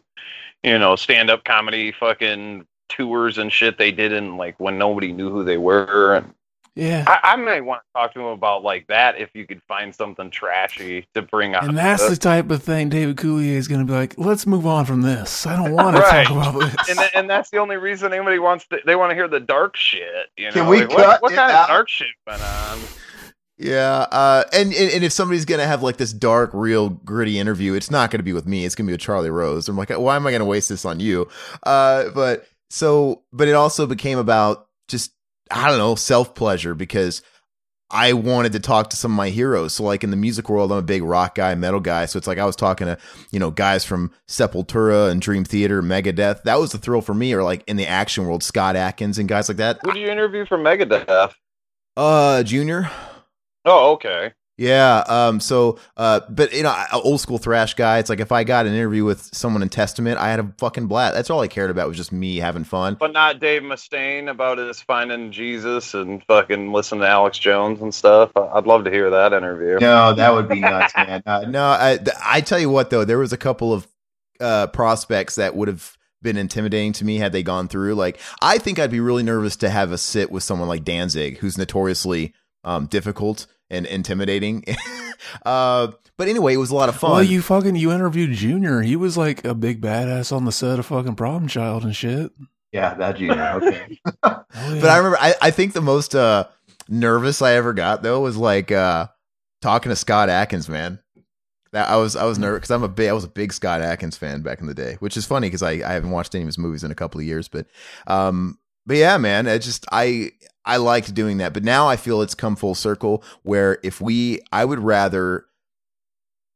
you 0.63 0.79
know, 0.79 0.95
stand 0.95 1.29
up 1.29 1.43
comedy 1.43 1.91
fucking 1.91 2.65
tours 2.89 3.37
and 3.37 3.51
shit 3.51 3.77
they 3.77 3.91
did 3.91 4.11
in 4.11 4.35
like 4.37 4.59
when 4.59 4.77
nobody 4.77 5.11
knew 5.13 5.29
who 5.29 5.43
they 5.43 5.57
were. 5.57 6.15
And 6.15 6.33
Yeah. 6.75 7.03
I, 7.05 7.33
I 7.33 7.35
may 7.35 7.59
want 7.59 7.81
to 7.81 7.99
talk 7.99 8.13
to 8.13 8.19
him 8.21 8.27
about 8.27 8.63
like 8.63 8.87
that 8.87 9.19
if 9.19 9.29
you 9.33 9.45
could 9.45 9.61
find 9.67 9.93
something 9.93 10.29
trashy 10.29 11.05
to 11.15 11.21
bring 11.21 11.53
up. 11.53 11.63
And 11.63 11.77
that's 11.77 12.07
the 12.07 12.15
type 12.15 12.49
of 12.49 12.63
thing 12.63 12.87
David 12.89 13.17
Coulier 13.17 13.55
is 13.55 13.67
going 13.67 13.81
to 13.81 13.85
be 13.85 13.91
like, 13.91 14.15
let's 14.17 14.47
move 14.47 14.65
on 14.65 14.85
from 14.85 15.01
this. 15.01 15.45
I 15.45 15.57
don't 15.57 15.73
want 15.73 15.97
to 15.97 16.01
talk 16.01 16.29
about 16.29 16.59
this. 16.59 16.89
and, 16.89 16.99
th- 16.99 17.11
and 17.13 17.29
that's 17.29 17.49
the 17.49 17.57
only 17.57 17.75
reason 17.75 18.13
anybody 18.13 18.39
wants 18.39 18.65
to. 18.67 18.79
They 18.85 18.95
want 18.95 19.11
to 19.11 19.15
hear 19.15 19.27
the 19.27 19.41
dark 19.41 19.75
shit. 19.75 20.29
You 20.37 20.45
know, 20.45 20.51
Can 20.53 20.67
we 20.67 20.79
Like, 20.85 20.89
cut 20.89 20.97
what, 20.97 21.21
what 21.23 21.31
it 21.33 21.35
kind 21.35 21.51
out? 21.51 21.63
of 21.63 21.67
dark 21.67 21.89
shit 21.89 22.07
went 22.25 22.41
on? 22.41 22.79
Yeah, 23.57 24.07
uh, 24.11 24.43
and, 24.53 24.73
and 24.73 24.91
and 24.91 25.03
if 25.03 25.11
somebody's 25.11 25.45
gonna 25.45 25.67
have 25.67 25.83
like 25.83 25.97
this 25.97 26.13
dark, 26.13 26.49
real, 26.51 26.89
gritty 26.89 27.37
interview, 27.37 27.75
it's 27.75 27.91
not 27.91 28.09
gonna 28.09 28.23
be 28.23 28.33
with 28.33 28.47
me. 28.47 28.65
It's 28.65 28.73
gonna 28.73 28.87
be 28.87 28.93
with 28.93 29.01
Charlie 29.01 29.29
Rose. 29.29 29.69
I'm 29.69 29.77
like, 29.77 29.91
why 29.91 30.15
am 30.15 30.25
I 30.25 30.31
gonna 30.31 30.45
waste 30.45 30.69
this 30.69 30.83
on 30.83 30.99
you? 30.99 31.27
Uh, 31.61 32.09
but 32.15 32.47
so, 32.71 33.21
but 33.31 33.47
it 33.47 33.53
also 33.53 33.85
became 33.85 34.17
about 34.17 34.67
just 34.87 35.11
I 35.51 35.69
don't 35.69 35.77
know 35.77 35.95
self 35.95 36.33
pleasure 36.35 36.73
because 36.73 37.21
I 37.91 38.13
wanted 38.13 38.53
to 38.53 38.59
talk 38.59 38.89
to 38.91 38.95
some 38.97 39.11
of 39.11 39.17
my 39.17 39.29
heroes. 39.29 39.73
So 39.73 39.83
like 39.83 40.03
in 40.03 40.11
the 40.11 40.17
music 40.17 40.49
world, 40.49 40.71
I'm 40.71 40.77
a 40.77 40.81
big 40.81 41.03
rock 41.03 41.35
guy, 41.35 41.53
metal 41.55 41.81
guy. 41.81 42.05
So 42.05 42.17
it's 42.17 42.27
like 42.27 42.37
I 42.37 42.45
was 42.45 42.55
talking 42.55 42.87
to 42.87 42.97
you 43.31 43.39
know 43.39 43.51
guys 43.51 43.83
from 43.83 44.11
Sepultura 44.27 45.11
and 45.11 45.21
Dream 45.21 45.43
Theater, 45.43 45.81
Megadeth. 45.81 46.43
That 46.43 46.59
was 46.59 46.71
the 46.71 46.77
thrill 46.77 47.01
for 47.01 47.13
me. 47.13 47.33
Or 47.33 47.43
like 47.43 47.63
in 47.67 47.77
the 47.77 47.87
action 47.87 48.25
world, 48.25 48.43
Scott 48.43 48.75
Adkins 48.75 49.17
and 49.19 49.27
guys 49.27 49.49
like 49.49 49.57
that. 49.57 49.79
Who 49.83 49.91
did 49.91 50.01
you 50.01 50.09
interview 50.09 50.45
for 50.45 50.57
Megadeth? 50.57 51.33
Uh, 51.97 52.43
Junior. 52.43 52.89
Oh, 53.65 53.91
okay. 53.93 54.33
Yeah. 54.61 55.03
Um. 55.07 55.39
So, 55.39 55.79
uh, 55.97 56.21
but 56.29 56.53
you 56.53 56.61
know, 56.61 56.69
I- 56.69 56.87
old 56.93 57.19
school 57.19 57.39
thrash 57.39 57.73
guy. 57.73 57.97
It's 57.97 58.09
like 58.11 58.19
if 58.19 58.31
I 58.31 58.43
got 58.43 58.67
an 58.67 58.73
interview 58.73 59.03
with 59.03 59.33
someone 59.33 59.63
in 59.63 59.69
Testament, 59.69 60.19
I 60.19 60.29
had 60.29 60.39
a 60.39 60.53
fucking 60.59 60.85
blast. 60.85 61.15
That's 61.15 61.31
all 61.31 61.39
I 61.41 61.47
cared 61.47 61.71
about 61.71 61.87
was 61.87 61.97
just 61.97 62.11
me 62.11 62.37
having 62.37 62.63
fun. 62.63 62.95
But 62.99 63.11
not 63.11 63.39
Dave 63.39 63.63
Mustaine 63.63 64.29
about 64.29 64.59
his 64.59 64.79
finding 64.79 65.31
Jesus 65.31 65.95
and 65.95 66.23
fucking 66.25 66.71
listen 66.71 66.99
to 66.99 67.07
Alex 67.07 67.39
Jones 67.39 67.81
and 67.81 67.91
stuff. 67.91 68.29
I'd 68.35 68.67
love 68.67 68.83
to 68.83 68.91
hear 68.91 69.09
that 69.09 69.33
interview. 69.33 69.79
no, 69.79 70.13
that 70.13 70.31
would 70.31 70.47
be 70.47 70.59
nuts, 70.59 70.93
man. 70.95 71.23
Uh, 71.25 71.41
No, 71.47 71.63
I, 71.63 71.97
I 72.23 72.41
tell 72.41 72.59
you 72.59 72.69
what 72.69 72.91
though, 72.91 73.03
there 73.03 73.17
was 73.17 73.33
a 73.33 73.37
couple 73.37 73.73
of 73.73 73.87
uh, 74.39 74.67
prospects 74.67 75.35
that 75.35 75.55
would 75.55 75.69
have 75.69 75.97
been 76.21 76.37
intimidating 76.37 76.93
to 76.93 77.03
me 77.05 77.17
had 77.17 77.31
they 77.31 77.41
gone 77.41 77.67
through. 77.67 77.95
Like, 77.95 78.19
I 78.43 78.59
think 78.59 78.77
I'd 78.77 78.91
be 78.91 78.99
really 78.99 79.23
nervous 79.23 79.55
to 79.57 79.69
have 79.71 79.91
a 79.91 79.97
sit 79.97 80.29
with 80.31 80.43
someone 80.43 80.67
like 80.67 80.83
Danzig, 80.83 81.39
who's 81.39 81.57
notoriously 81.57 82.35
um, 82.63 82.85
difficult 82.85 83.47
and 83.71 83.87
intimidating. 83.87 84.63
uh, 85.45 85.87
but 86.17 86.27
anyway, 86.27 86.53
it 86.53 86.57
was 86.57 86.69
a 86.69 86.75
lot 86.75 86.89
of 86.89 86.95
fun. 86.95 87.11
Well, 87.11 87.23
you 87.23 87.41
fucking 87.41 87.75
you 87.75 87.91
interviewed 87.91 88.33
Junior. 88.33 88.81
He 88.81 88.95
was 88.95 89.17
like 89.17 89.43
a 89.43 89.55
big 89.55 89.81
badass 89.81 90.35
on 90.35 90.45
the 90.45 90.51
set 90.51 90.77
of 90.77 90.85
fucking 90.85 91.15
Problem 91.15 91.47
Child 91.47 91.83
and 91.83 91.95
shit. 91.95 92.31
yeah, 92.71 92.93
that 92.93 93.17
junior. 93.17 93.53
Okay. 93.55 93.99
Oh, 94.05 94.43
yeah. 94.53 94.81
But 94.81 94.89
I 94.89 94.97
remember, 94.97 95.17
I, 95.19 95.33
I 95.41 95.51
think 95.51 95.73
the 95.73 95.81
most 95.81 96.13
uh, 96.13 96.47
nervous 96.87 97.41
I 97.41 97.53
ever 97.53 97.73
got 97.73 98.03
though 98.03 98.21
was 98.21 98.37
like 98.37 98.71
uh, 98.71 99.07
talking 99.61 99.89
to 99.89 99.95
Scott 99.95 100.29
Adkins, 100.29 100.69
man. 100.69 100.99
That 101.71 101.87
I 101.89 101.95
was 101.95 102.17
I 102.17 102.25
was 102.25 102.37
nervous 102.37 102.59
because 102.59 102.71
I'm 102.71 102.83
a 102.83 102.89
big 102.89 103.09
I 103.09 103.13
was 103.13 103.23
a 103.23 103.29
big 103.29 103.53
Scott 103.53 103.81
Adkins 103.81 104.17
fan 104.17 104.41
back 104.41 104.59
in 104.59 104.67
the 104.67 104.73
day, 104.73 104.97
which 104.99 105.15
is 105.15 105.25
funny 105.25 105.47
because 105.47 105.63
I, 105.63 105.71
I 105.71 105.93
haven't 105.93 106.11
watched 106.11 106.35
any 106.35 106.43
of 106.43 106.47
his 106.47 106.57
movies 106.57 106.83
in 106.83 106.91
a 106.91 106.95
couple 106.95 107.21
of 107.21 107.25
years, 107.25 107.47
but 107.47 107.65
um 108.07 108.59
but 108.85 108.97
yeah, 108.97 109.17
man, 109.17 109.47
it 109.47 109.59
just 109.59 109.85
I 109.89 110.31
I 110.65 110.77
liked 110.77 111.13
doing 111.13 111.37
that, 111.37 111.53
but 111.53 111.63
now 111.63 111.87
I 111.87 111.95
feel 111.95 112.21
it's 112.21 112.35
come 112.35 112.55
full 112.55 112.75
circle 112.75 113.23
where 113.43 113.79
if 113.83 113.99
we 114.01 114.39
I 114.51 114.65
would 114.65 114.79
rather 114.79 115.45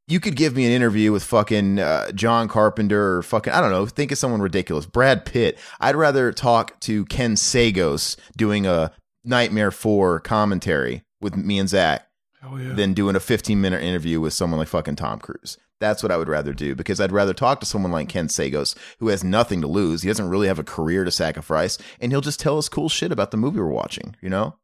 you 0.08 0.20
could 0.20 0.36
give 0.36 0.56
me 0.56 0.66
an 0.66 0.72
interview 0.72 1.12
with 1.12 1.24
fucking 1.24 1.80
uh, 1.80 2.12
John 2.12 2.48
Carpenter 2.48 3.18
or 3.18 3.24
fucking 3.24 3.52
I 3.52 3.60
don't 3.62 3.72
know, 3.72 3.86
think 3.88 4.12
of 4.12 4.18
someone 4.18 4.42
ridiculous, 4.42 4.86
Brad 4.86 5.26
Pitt. 5.26 5.58
I'd 5.80 5.96
rather 5.96 6.32
talk 6.32 6.80
to 6.82 7.06
Ken 7.06 7.34
Sagoes 7.36 8.16
doing 8.38 8.68
a 8.68 8.92
Nightmare 9.24 9.72
Four 9.72 10.20
commentary 10.20 11.02
with 11.22 11.36
me 11.36 11.58
and 11.58 11.68
Zach 11.68 12.08
Oh 12.44 12.58
yeah. 12.58 12.74
than 12.74 12.94
doing 12.94 13.16
a 13.16 13.20
15 13.20 13.60
minute 13.60 13.82
interview 13.82 14.22
with 14.22 14.34
someone 14.34 14.60
like 14.60 14.68
fucking 14.68 14.98
Tom 14.98 15.18
Cruise. 15.20 15.58
That's 15.86 16.02
what 16.02 16.12
I 16.12 16.18
would 16.18 16.28
rather 16.28 16.52
do 16.54 16.74
because 16.74 17.00
I'd 17.00 17.12
rather 17.12 17.34
talk 17.34 17.60
to 17.60 17.66
someone 17.68 17.92
like 17.92 18.10
Ken 18.10 18.28
Sagoes 18.28 18.76
who 19.00 19.10
has 19.10 19.24
nothing 19.24 19.62
to 19.62 19.68
lose. 19.68 20.02
He 20.02 20.08
doesn't 20.08 20.30
really 20.30 20.48
have 20.48 20.58
a 20.58 20.64
career 20.64 21.04
to 21.04 21.12
sacrifice, 21.12 21.78
and 22.02 22.12
he'll 22.12 22.22
just 22.22 22.40
tell 22.40 22.58
us 22.58 22.68
cool 22.70 22.90
shit 22.90 23.12
about 23.12 23.30
the 23.30 23.38
movie 23.38 23.60
we're 23.60 23.68
watching. 23.68 24.16
You 24.22 24.30
know? 24.30 24.56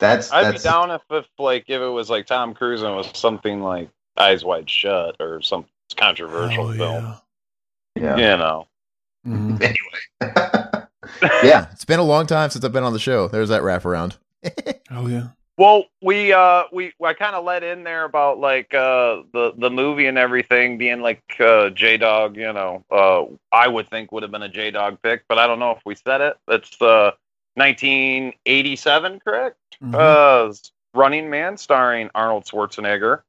That's 0.00 0.32
I'd 0.32 0.44
that's 0.44 0.62
be 0.64 0.68
down 0.68 0.90
if, 0.90 1.02
if 1.10 1.26
like 1.38 1.64
if 1.68 1.80
it 1.80 1.88
was 1.88 2.10
like 2.10 2.26
Tom 2.26 2.54
Cruise 2.54 2.82
and 2.82 2.90
it 2.92 2.96
was 2.96 3.10
something 3.14 3.62
like 3.62 3.88
Eyes 4.18 4.44
Wide 4.44 4.68
Shut 4.68 5.14
or 5.20 5.40
some 5.42 5.64
controversial 5.96 6.68
Oh, 6.68 6.72
film. 6.74 7.04
yeah. 7.94 8.16
yeah. 8.16 8.32
You 8.32 8.36
know. 8.36 8.66
Mhm. 9.26 9.76
Yeah. 11.42 11.68
It's 11.72 11.84
been 11.84 12.00
a 12.00 12.04
long 12.04 12.26
time 12.26 12.50
since 12.50 12.64
I've 12.64 12.72
been 12.72 12.82
on 12.84 12.92
the 12.92 12.98
show. 12.98 13.28
There's 13.28 13.48
that 13.50 13.62
wraparound. 13.62 14.16
Oh 14.90 15.06
yeah. 15.08 15.28
Well, 15.58 15.84
we 16.02 16.32
uh 16.32 16.64
we 16.72 16.92
I 17.02 17.14
kind 17.14 17.34
of 17.34 17.44
let 17.44 17.62
in 17.62 17.82
there 17.82 18.04
about 18.04 18.38
like 18.38 18.74
uh 18.74 19.22
the 19.32 19.52
the 19.56 19.70
movie 19.70 20.06
and 20.06 20.18
everything 20.18 20.76
being 20.76 21.00
like 21.00 21.22
uh 21.40 21.70
J 21.70 21.96
Dog, 21.96 22.36
you 22.36 22.52
know. 22.52 22.84
Uh 22.90 23.24
I 23.52 23.66
would 23.68 23.88
think 23.88 24.12
would 24.12 24.22
have 24.22 24.32
been 24.32 24.42
a 24.42 24.48
J 24.50 24.70
Dog 24.70 24.98
pick, 25.02 25.24
but 25.28 25.38
I 25.38 25.46
don't 25.46 25.58
know 25.58 25.70
if 25.70 25.80
we 25.86 25.94
said 25.94 26.20
it. 26.20 26.36
It's 26.48 26.80
uh 26.82 27.12
1987, 27.54 29.20
correct? 29.20 29.56
Mhm. 29.82 29.94
Uh 29.94 30.52
Running 30.94 31.30
Man 31.30 31.56
starring 31.56 32.10
Arnold 32.14 32.44
Schwarzenegger. 32.44 33.22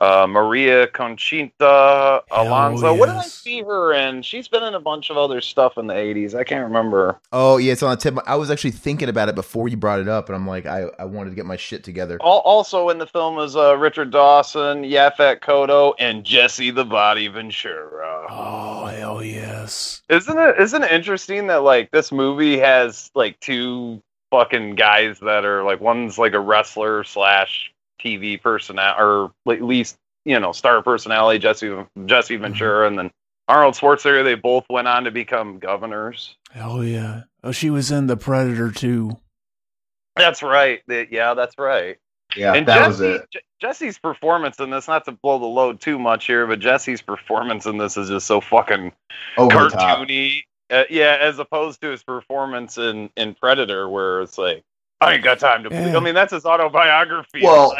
Uh, 0.00 0.26
Maria 0.26 0.86
Conchita 0.86 2.22
Alonso. 2.30 2.94
What 2.94 3.06
did 3.06 3.16
I 3.16 3.22
see 3.22 3.62
her 3.62 3.92
in? 3.92 4.22
She's 4.22 4.48
been 4.48 4.62
in 4.62 4.74
a 4.74 4.80
bunch 4.80 5.10
of 5.10 5.18
other 5.18 5.40
stuff 5.42 5.76
in 5.76 5.86
the 5.86 5.94
80s. 5.94 6.34
I 6.34 6.42
can't 6.42 6.64
remember. 6.64 7.20
Oh, 7.32 7.58
yeah, 7.58 7.72
it's 7.72 7.82
on 7.82 7.90
the 7.90 7.96
tip. 7.96 8.16
I 8.26 8.36
was 8.36 8.50
actually 8.50 8.70
thinking 8.70 9.10
about 9.10 9.28
it 9.28 9.34
before 9.34 9.68
you 9.68 9.76
brought 9.76 10.00
it 10.00 10.08
up, 10.08 10.28
and 10.28 10.36
I'm 10.36 10.46
like, 10.46 10.64
I, 10.64 10.86
I 10.98 11.04
wanted 11.04 11.30
to 11.30 11.36
get 11.36 11.44
my 11.44 11.56
shit 11.56 11.84
together. 11.84 12.18
Also 12.20 12.88
in 12.88 12.98
the 12.98 13.06
film 13.06 13.38
is 13.38 13.56
uh, 13.56 13.76
Richard 13.76 14.10
Dawson, 14.10 14.82
Yaphet 14.82 15.40
Kotto, 15.40 15.94
and 15.98 16.24
Jesse 16.24 16.70
the 16.70 16.84
Body 16.84 17.28
Ventura. 17.28 18.26
Oh 18.30 18.86
hell 18.86 19.22
yes. 19.22 20.02
Isn't 20.08 20.38
it 20.38 20.60
isn't 20.60 20.82
it 20.82 20.92
interesting 20.92 21.48
that 21.48 21.62
like 21.62 21.90
this 21.90 22.10
movie 22.12 22.58
has 22.58 23.10
like 23.14 23.38
two 23.40 24.02
fucking 24.30 24.76
guys 24.76 25.18
that 25.20 25.44
are 25.44 25.64
like 25.64 25.80
one's 25.80 26.18
like 26.18 26.32
a 26.32 26.40
wrestler 26.40 27.04
slash 27.04 27.72
TV 28.00 28.40
personality 28.40 29.02
or 29.02 29.32
at 29.52 29.62
least 29.62 29.96
you 30.24 30.38
know 30.38 30.52
star 30.52 30.82
personality 30.82 31.38
Jesse 31.38 31.74
Jesse 32.06 32.36
Ventura 32.36 32.86
and 32.86 32.98
then 32.98 33.10
Arnold 33.48 33.74
Schwarzenegger. 33.74 34.24
They 34.24 34.34
both 34.34 34.64
went 34.70 34.88
on 34.88 35.04
to 35.04 35.10
become 35.10 35.58
governors. 35.58 36.36
Hell 36.52 36.84
yeah. 36.84 37.22
Oh, 37.42 37.52
she 37.52 37.70
was 37.70 37.90
in 37.90 38.06
the 38.06 38.16
Predator 38.16 38.70
too. 38.70 39.18
That's 40.16 40.42
right. 40.42 40.82
Yeah, 40.88 41.34
that's 41.34 41.58
right. 41.58 41.98
Yeah, 42.36 42.54
and 42.54 42.66
that 42.68 42.78
Jesse, 42.78 42.88
was 42.88 43.00
it. 43.00 43.28
Je- 43.32 43.40
Jesse's 43.60 43.98
performance 43.98 44.58
in 44.60 44.70
this, 44.70 44.86
not 44.86 45.04
to 45.06 45.12
blow 45.12 45.38
the 45.38 45.46
load 45.46 45.80
too 45.80 45.98
much 45.98 46.26
here, 46.26 46.46
but 46.46 46.60
Jesse's 46.60 47.02
performance 47.02 47.66
in 47.66 47.76
this 47.78 47.96
is 47.96 48.08
just 48.08 48.26
so 48.26 48.40
fucking 48.40 48.92
Over 49.36 49.68
cartoony. 49.68 50.42
Uh, 50.70 50.84
yeah, 50.88 51.18
as 51.20 51.40
opposed 51.40 51.80
to 51.80 51.88
his 51.88 52.04
performance 52.04 52.78
in 52.78 53.10
in 53.16 53.34
Predator, 53.34 53.88
where 53.88 54.22
it's 54.22 54.38
like, 54.38 54.62
I 55.00 55.14
ain't 55.14 55.24
got 55.24 55.38
time 55.38 55.64
to. 55.64 55.70
Yeah. 55.70 55.96
I 55.96 56.00
mean, 56.00 56.14
that's 56.14 56.32
his 56.32 56.44
autobiography. 56.44 57.40
Well- 57.42 57.74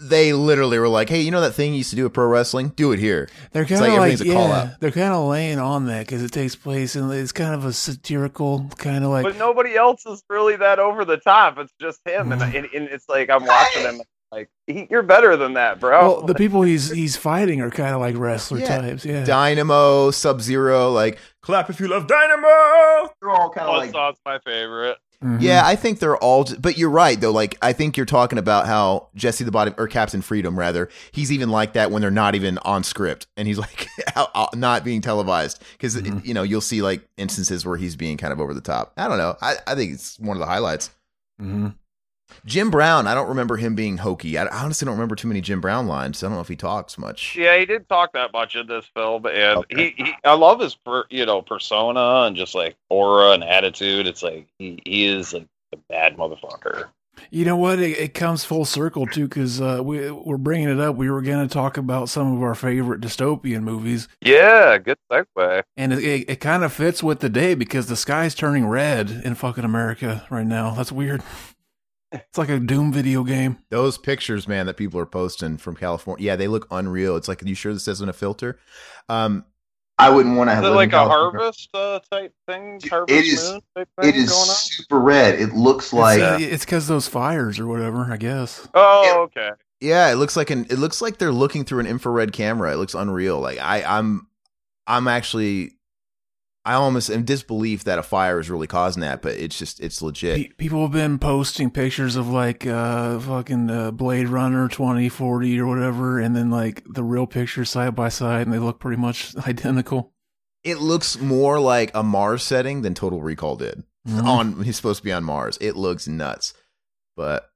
They 0.00 0.32
literally 0.32 0.78
were 0.78 0.88
like, 0.88 1.08
hey, 1.10 1.20
you 1.20 1.30
know 1.30 1.42
that 1.42 1.52
thing 1.52 1.72
you 1.72 1.78
used 1.78 1.90
to 1.90 1.96
do 1.96 2.04
with 2.04 2.14
pro 2.14 2.26
wrestling? 2.26 2.70
Do 2.70 2.92
it 2.92 2.98
here. 2.98 3.28
They're 3.52 3.64
kind 3.66 3.74
of 3.84 3.88
like, 3.88 3.92
everything's 3.98 4.20
a 4.22 4.32
call 4.32 4.48
yeah, 4.48 4.74
they're 4.80 4.90
kind 4.90 5.12
of 5.12 5.28
laying 5.28 5.58
on 5.58 5.86
that 5.86 6.06
because 6.06 6.22
it 6.22 6.32
takes 6.32 6.56
place 6.56 6.96
and 6.96 7.12
it's 7.12 7.30
kind 7.30 7.54
of 7.54 7.64
a 7.66 7.72
satirical 7.72 8.68
kind 8.78 9.04
of 9.04 9.10
like 9.10 9.24
but 9.24 9.36
nobody 9.36 9.76
else 9.76 10.04
is 10.06 10.22
really 10.30 10.56
that 10.56 10.78
over 10.78 11.04
the 11.04 11.18
top. 11.18 11.58
It's 11.58 11.72
just 11.80 12.00
him, 12.06 12.32
and, 12.32 12.40
Mm. 12.40 12.54
and, 12.56 12.68
and 12.74 12.88
it's 12.88 13.08
like 13.08 13.28
I'm 13.30 13.44
watching 13.44 13.82
him. 13.82 14.00
Like 14.32 14.48
he, 14.66 14.88
you're 14.90 15.02
better 15.04 15.36
than 15.36 15.52
that, 15.54 15.78
bro. 15.78 16.00
well, 16.00 16.22
the 16.22 16.34
people 16.34 16.62
he's 16.62 16.90
he's 16.90 17.16
fighting 17.16 17.60
are 17.60 17.70
kind 17.70 17.94
of 17.94 18.00
like 18.00 18.16
wrestler 18.18 18.58
Yeah. 18.58 18.80
types. 18.80 19.04
Yeah. 19.04 19.24
Dynamo, 19.24 20.10
Sub 20.10 20.40
Zero, 20.40 20.90
like, 20.90 21.18
clap 21.42 21.70
if 21.70 21.78
you 21.78 21.86
love 21.86 22.08
Dynamo. 22.08 23.10
They're 23.20 23.30
all 23.30 23.50
kind 23.50 23.68
of 23.68 23.74
Oh, 23.74 23.78
like 23.78 23.92
Saul's 23.92 24.16
my 24.24 24.40
favorite. 24.40 24.96
Mhm. 25.24 25.40
Yeah, 25.40 25.62
I 25.64 25.76
think 25.76 25.98
they're 25.98 26.16
all. 26.16 26.44
But 26.58 26.76
you're 26.76 26.90
right, 26.90 27.18
though. 27.20 27.30
Like, 27.32 27.56
I 27.62 27.72
think 27.72 27.96
you're 27.96 28.04
talking 28.06 28.38
about 28.38 28.66
how 28.66 29.08
Jesse 29.14 29.44
the 29.44 29.50
Body 29.50 29.72
or 29.78 29.88
Captain 29.88 30.20
Freedom, 30.22 30.58
rather, 30.58 30.88
he's 31.12 31.32
even 31.32 31.48
like 31.50 31.72
that 31.72 31.90
when 31.90 32.02
they're 32.02 32.10
not 32.10 32.34
even 32.34 32.58
on 32.58 32.84
script, 32.84 33.26
and 33.36 33.48
he's 33.48 33.58
like 33.58 33.88
not 34.54 34.84
being 34.84 35.00
televised 35.00 35.62
because 35.72 35.96
Mhm. 35.96 36.24
you 36.24 36.34
know 36.34 36.42
you'll 36.42 36.60
see 36.60 36.82
like 36.82 37.06
instances 37.16 37.64
where 37.64 37.76
he's 37.76 37.96
being 37.96 38.16
kind 38.18 38.32
of 38.32 38.40
over 38.40 38.52
the 38.54 38.60
top. 38.60 38.92
I 38.96 39.08
don't 39.08 39.18
know. 39.18 39.36
I, 39.40 39.54
I 39.66 39.74
think 39.74 39.92
it's 39.94 40.18
one 40.20 40.36
of 40.36 40.40
the 40.40 40.46
highlights. 40.46 40.90
Mhm. 41.40 41.74
Jim 42.44 42.70
Brown, 42.70 43.06
I 43.06 43.14
don't 43.14 43.28
remember 43.28 43.56
him 43.56 43.74
being 43.74 43.98
hokey. 43.98 44.36
I 44.38 44.46
honestly 44.46 44.84
don't 44.86 44.94
remember 44.94 45.14
too 45.16 45.28
many 45.28 45.40
Jim 45.40 45.60
Brown 45.60 45.86
lines. 45.86 46.18
So 46.18 46.26
I 46.26 46.30
don't 46.30 46.36
know 46.36 46.42
if 46.42 46.48
he 46.48 46.56
talks 46.56 46.98
much. 46.98 47.36
Yeah, 47.36 47.56
he 47.58 47.66
did 47.66 47.88
talk 47.88 48.12
that 48.12 48.32
much 48.32 48.54
in 48.56 48.66
this 48.66 48.84
film, 48.94 49.26
and 49.26 49.58
Okay. 49.58 49.94
he, 49.96 50.04
he 50.04 50.12
I 50.24 50.34
love 50.34 50.60
his 50.60 50.74
per, 50.74 51.04
you 51.10 51.26
know 51.26 51.42
persona 51.42 52.24
and 52.26 52.36
just 52.36 52.54
like 52.54 52.76
aura 52.88 53.30
and 53.32 53.44
attitude. 53.44 54.06
It's 54.06 54.22
like 54.22 54.46
he, 54.58 54.80
he 54.84 55.06
is 55.06 55.32
like 55.34 55.46
a 55.72 55.76
bad 55.88 56.16
motherfucker. 56.16 56.86
You 57.30 57.46
know 57.46 57.56
what? 57.56 57.78
It, 57.78 57.98
it 57.98 58.14
comes 58.14 58.44
full 58.44 58.66
circle 58.66 59.06
too 59.06 59.26
because 59.26 59.60
uh, 59.60 59.80
we 59.82 60.10
we're 60.10 60.36
bringing 60.36 60.68
it 60.68 60.78
up. 60.78 60.96
We 60.96 61.10
were 61.10 61.22
going 61.22 61.46
to 61.48 61.52
talk 61.52 61.76
about 61.78 62.08
some 62.10 62.36
of 62.36 62.42
our 62.42 62.54
favorite 62.54 63.00
dystopian 63.00 63.62
movies, 63.62 64.06
Yeah, 64.20 64.76
good 64.78 64.98
segue. 65.10 65.62
and 65.78 65.92
it, 65.94 66.04
it, 66.04 66.30
it 66.30 66.40
kind 66.40 66.62
of 66.62 66.72
fits 66.74 67.02
with 67.02 67.20
the 67.20 67.30
day 67.30 67.54
because 67.54 67.86
the 67.86 67.96
sky's 67.96 68.34
turning 68.34 68.66
red 68.66 69.10
in 69.24 69.34
fucking 69.34 69.64
America 69.64 70.26
right 70.28 70.46
now. 70.46 70.74
That's 70.74 70.92
weird. 70.92 71.22
It's 72.28 72.38
like 72.38 72.48
a 72.48 72.58
Doom 72.58 72.92
video 72.92 73.22
game. 73.24 73.58
Those 73.70 73.98
pictures, 73.98 74.46
man, 74.48 74.66
that 74.66 74.76
people 74.76 75.00
are 75.00 75.06
posting 75.06 75.56
from 75.56 75.76
California, 75.76 76.24
yeah, 76.26 76.36
they 76.36 76.48
look 76.48 76.66
unreal. 76.70 77.16
It's 77.16 77.28
like, 77.28 77.42
are 77.42 77.46
you 77.48 77.54
sure 77.54 77.72
this 77.72 77.88
isn't 77.88 78.08
a 78.08 78.12
filter? 78.12 78.58
Um, 79.08 79.44
I 79.98 80.10
wouldn't 80.10 80.36
want 80.36 80.50
to 80.50 80.54
have 80.54 80.64
Is 80.64 80.70
it 80.70 80.74
like 80.74 80.92
a 80.92 81.04
harvest 81.06 81.70
uh, 81.72 82.00
type 82.12 82.34
thing? 82.46 82.78
Dude, 82.78 82.90
Harvest 82.90 83.18
it 83.18 83.24
is- 83.26 83.50
moon 83.50 83.60
type 83.76 83.88
thing 84.00 84.08
It 84.10 84.16
is 84.16 84.28
going 84.30 84.40
on? 84.40 84.46
super 84.54 85.00
red. 85.00 85.40
It 85.40 85.54
looks 85.54 85.92
like 85.92 86.18
it's, 86.20 86.24
uh, 86.24 86.38
it's 86.40 86.64
because 86.66 86.86
those 86.86 87.08
fires 87.08 87.58
or 87.58 87.66
whatever. 87.66 88.06
I 88.10 88.18
guess. 88.18 88.68
Oh, 88.74 89.22
okay. 89.24 89.50
Yeah, 89.80 90.10
it 90.12 90.16
looks 90.16 90.36
like 90.36 90.50
an 90.50 90.66
it 90.70 90.78
looks 90.78 91.00
like 91.00 91.16
they're 91.18 91.32
looking 91.32 91.64
through 91.64 91.80
an 91.80 91.86
infrared 91.86 92.32
camera. 92.34 92.72
It 92.72 92.76
looks 92.76 92.94
unreal. 92.94 93.40
Like 93.40 93.58
I 93.58 93.82
I'm 93.84 94.26
I'm 94.86 95.08
actually 95.08 95.75
I 96.66 96.74
almost 96.74 97.10
in 97.10 97.24
disbelief 97.24 97.84
that 97.84 97.98
a 97.98 98.02
fire 98.02 98.40
is 98.40 98.50
really 98.50 98.66
causing 98.66 99.00
that, 99.02 99.22
but 99.22 99.34
it's 99.36 99.56
just 99.58 99.78
it's 99.80 100.02
legit. 100.02 100.36
Pe- 100.36 100.48
people 100.56 100.82
have 100.82 100.90
been 100.92 101.18
posting 101.18 101.70
pictures 101.70 102.16
of 102.16 102.28
like 102.28 102.66
uh 102.66 103.18
fucking 103.20 103.70
uh, 103.70 103.90
Blade 103.92 104.28
Runner 104.28 104.68
2040 104.68 105.60
or 105.60 105.66
whatever, 105.66 106.18
and 106.18 106.34
then 106.34 106.50
like 106.50 106.82
the 106.92 107.04
real 107.04 107.26
pictures 107.26 107.70
side 107.70 107.94
by 107.94 108.08
side, 108.08 108.42
and 108.46 108.52
they 108.52 108.58
look 108.58 108.80
pretty 108.80 109.00
much 109.00 109.34
identical. 109.46 110.12
It 110.64 110.78
looks 110.78 111.18
more 111.18 111.60
like 111.60 111.92
a 111.94 112.02
Mars 112.02 112.42
setting 112.42 112.82
than 112.82 112.94
Total 112.94 113.22
Recall 113.22 113.54
did. 113.56 113.84
Mhm. 114.08 114.24
On 114.24 114.62
he's 114.64 114.74
supposed 114.76 114.98
to 114.98 115.04
be 115.04 115.12
on 115.12 115.22
Mars. 115.24 115.56
It 115.60 115.76
looks 115.76 116.08
nuts. 116.08 116.52
But 117.16 117.48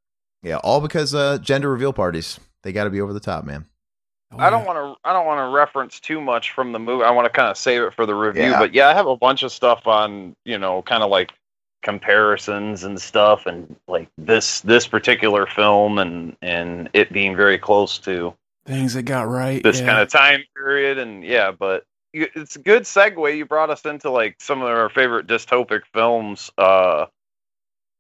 yeah, 0.43 0.57
all 0.59 0.81
because 0.81 1.15
uh 1.15 1.39
gender 1.39 1.69
reveal 1.71 1.93
parties. 1.93 2.39
They 2.63 2.73
got 2.73 2.85
to 2.85 2.91
be 2.91 3.01
over 3.01 3.13
the 3.13 3.21
top, 3.21 3.45
man. 3.45 3.65
Oh, 4.33 4.39
I 4.39 4.51
don't 4.51 4.61
yeah. 4.61 4.67
want 4.67 4.99
to. 5.03 5.09
I 5.09 5.13
don't 5.13 5.27
want 5.27 5.39
to 5.39 5.55
reference 5.55 5.99
too 5.99 6.21
much 6.21 6.53
from 6.53 6.73
the 6.73 6.79
movie. 6.79 7.05
I 7.05 7.11
want 7.11 7.27
to 7.27 7.31
kind 7.31 7.51
of 7.51 7.57
save 7.57 7.83
it 7.83 7.95
for 7.95 8.07
the 8.07 8.15
review. 8.15 8.45
Yeah. 8.45 8.59
But 8.59 8.75
yeah, 8.75 8.89
I 8.89 8.95
have 8.95 9.07
a 9.07 9.17
bunch 9.17 9.43
of 9.43 9.51
stuff 9.51 9.87
on 9.87 10.37
you 10.45 10.59
know, 10.59 10.83
kind 10.83 11.03
of 11.03 11.11
like 11.11 11.33
comparisons 11.83 12.85
and 12.85 13.01
stuff, 13.01 13.47
and 13.47 13.75
like 13.89 14.09
this 14.17 14.61
this 14.61 14.87
particular 14.87 15.47
film 15.47 15.99
and 15.99 16.37
and 16.43 16.91
it 16.93 17.13
being 17.13 17.35
very 17.35 17.59
close 17.59 17.99
to 17.99 18.35
things 18.67 18.95
that 18.95 19.03
got 19.03 19.27
right. 19.29 19.63
this 19.63 19.81
yeah. 19.81 19.87
kind 19.87 19.99
of 20.01 20.09
time 20.09 20.45
period. 20.55 20.99
And 20.99 21.25
yeah, 21.25 21.51
but 21.51 21.85
you, 22.13 22.29
it's 22.35 22.55
a 22.55 22.61
good 22.61 22.85
segue. 22.85 23.37
You 23.37 23.47
brought 23.47 23.71
us 23.71 23.85
into 23.85 24.11
like 24.11 24.37
some 24.39 24.63
of 24.63 24.69
our 24.69 24.89
favorite 24.91 25.27
dystopic 25.27 25.83
films. 25.93 26.51
Uh, 26.57 27.07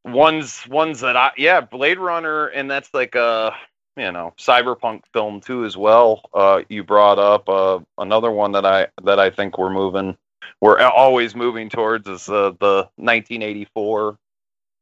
ones 0.04 0.66
ones 0.68 1.00
that 1.00 1.16
I 1.16 1.32
yeah, 1.36 1.60
Blade 1.60 1.98
Runner, 1.98 2.46
and 2.46 2.70
that's 2.70 2.92
like 2.94 3.14
a 3.14 3.54
you 3.96 4.12
know 4.12 4.32
cyberpunk 4.38 5.02
film 5.12 5.40
too 5.40 5.64
as 5.64 5.76
well. 5.76 6.22
Uh, 6.34 6.62
you 6.68 6.82
brought 6.84 7.18
up 7.18 7.48
uh, 7.48 7.78
another 7.98 8.30
one 8.30 8.52
that 8.52 8.64
I 8.66 8.88
that 9.04 9.18
I 9.18 9.30
think 9.30 9.58
we're 9.58 9.70
moving 9.70 10.16
we're 10.60 10.80
always 10.80 11.34
moving 11.34 11.68
towards 11.68 12.06
is 12.08 12.28
uh, 12.28 12.52
the 12.60 12.88
1984 12.96 14.18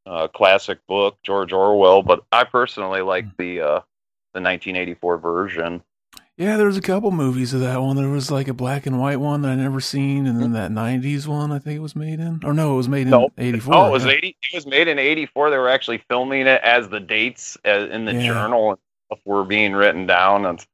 uh, 0.07 0.29
classic 0.29 0.79
book 0.87 1.17
George 1.23 1.53
Orwell, 1.53 2.03
but 2.03 2.25
I 2.33 2.45
personally 2.45 3.03
like 3.03 3.25
the 3.37 3.61
uh, 3.61 3.81
the 4.35 4.41
1984 4.41 5.19
version. 5.19 5.83
Yeah, 6.37 6.57
there 6.57 6.67
was 6.67 6.77
a 6.77 6.81
couple 6.83 7.11
movies 7.11 7.53
of 7.53 7.61
that 7.61 7.81
one. 7.83 7.97
There 7.97 8.09
was 8.09 8.31
like 8.31 8.47
a 8.47 8.55
black 8.55 8.87
and 8.87 9.01
white 9.01 9.19
one 9.19 9.43
that 9.43 9.49
I 9.51 9.55
never 9.57 9.81
seen, 9.81 10.25
and 10.27 10.41
then 10.41 10.53
that 10.53 10.71
'90s 10.71 11.27
one 11.27 11.51
I 11.51 11.59
think 11.59 11.77
it 11.77 11.81
was 11.83 11.97
made 11.97 12.21
in. 12.21 12.41
Or 12.45 12.55
no, 12.55 12.75
it 12.75 12.77
was 12.77 12.89
made 12.89 13.03
in 13.03 13.11
Nope. 13.11 13.33
'84. 13.37 13.75
Oh, 13.75 13.87
it 13.89 13.91
was 13.91 14.05
yeah. 14.05 14.13
80. 14.13 14.29
It 14.29 14.55
was 14.55 14.67
made 14.67 14.87
in 14.87 14.99
84. 15.01 15.51
They 15.51 15.59
were 15.59 15.69
actually 15.69 15.99
filming 16.09 16.43
it 16.47 16.61
as 16.63 16.89
the 16.89 17.01
dates 17.01 17.59
uh, 17.67 17.89
in 17.91 18.05
the 18.05 18.15
Yeah. 18.15 18.27
journal 18.29 18.79
were 19.25 19.45
being 19.45 19.73
written 19.73 20.07
down, 20.07 20.47
and 20.47 20.65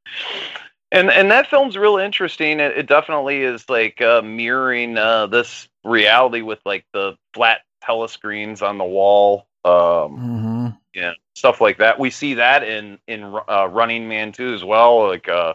And 0.92 1.10
and 1.10 1.30
that 1.30 1.48
film's 1.48 1.76
real 1.76 1.96
interesting. 1.96 2.60
It, 2.60 2.76
it 2.78 2.86
definitely 2.86 3.42
is 3.42 3.68
like 3.68 4.00
uh, 4.00 4.22
mirroring 4.22 4.96
uh, 4.96 5.26
this 5.26 5.68
reality 5.82 6.40
with 6.42 6.60
like 6.64 6.84
the 6.92 7.16
flat 7.32 7.62
telescreens 7.82 8.62
on 8.62 8.78
the 8.78 8.84
wall, 8.84 9.46
um, 9.64 10.16
hmm 10.16 10.68
yeah, 10.94 11.12
stuff 11.34 11.60
like 11.60 11.78
that. 11.78 11.98
We 11.98 12.10
see 12.10 12.34
that 12.34 12.62
in 12.62 12.98
in 13.08 13.24
uh, 13.24 13.66
Running 13.66 14.08
Man 14.08 14.30
too 14.30 14.54
as 14.54 14.62
well. 14.62 15.08
Like 15.08 15.28
uh, 15.28 15.54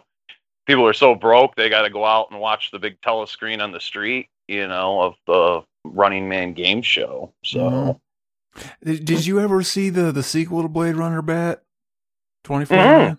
people 0.66 0.86
are 0.86 0.94
so 0.94 1.16
broke 1.16 1.56
they 1.56 1.70
got 1.70 1.84
to 1.84 1.90
go 1.90 2.04
out 2.04 2.28
and 2.32 2.40
watch 2.40 2.72
the 2.72 2.80
big 2.80 3.00
telescreen 3.00 3.64
on 3.64 3.72
the 3.72 3.80
street, 3.80 4.28
you 4.50 4.68
know, 4.68 5.02
of 5.02 5.16
the 5.26 5.62
Running 5.86 6.28
Man 6.28 6.54
game 6.54 6.82
show. 6.82 7.34
So. 7.44 7.60
Mhm. 7.60 8.00
Did, 8.84 9.06
did 9.06 9.26
you 9.26 9.40
ever 9.40 9.64
see 9.64 9.90
the 9.90 10.12
the 10.12 10.24
sequel 10.24 10.64
to 10.64 10.68
Blade 10.68 10.96
Runner 10.96 11.22
Bat? 11.22 11.64
Twenty 12.50 12.66
Mhm. 12.66 13.16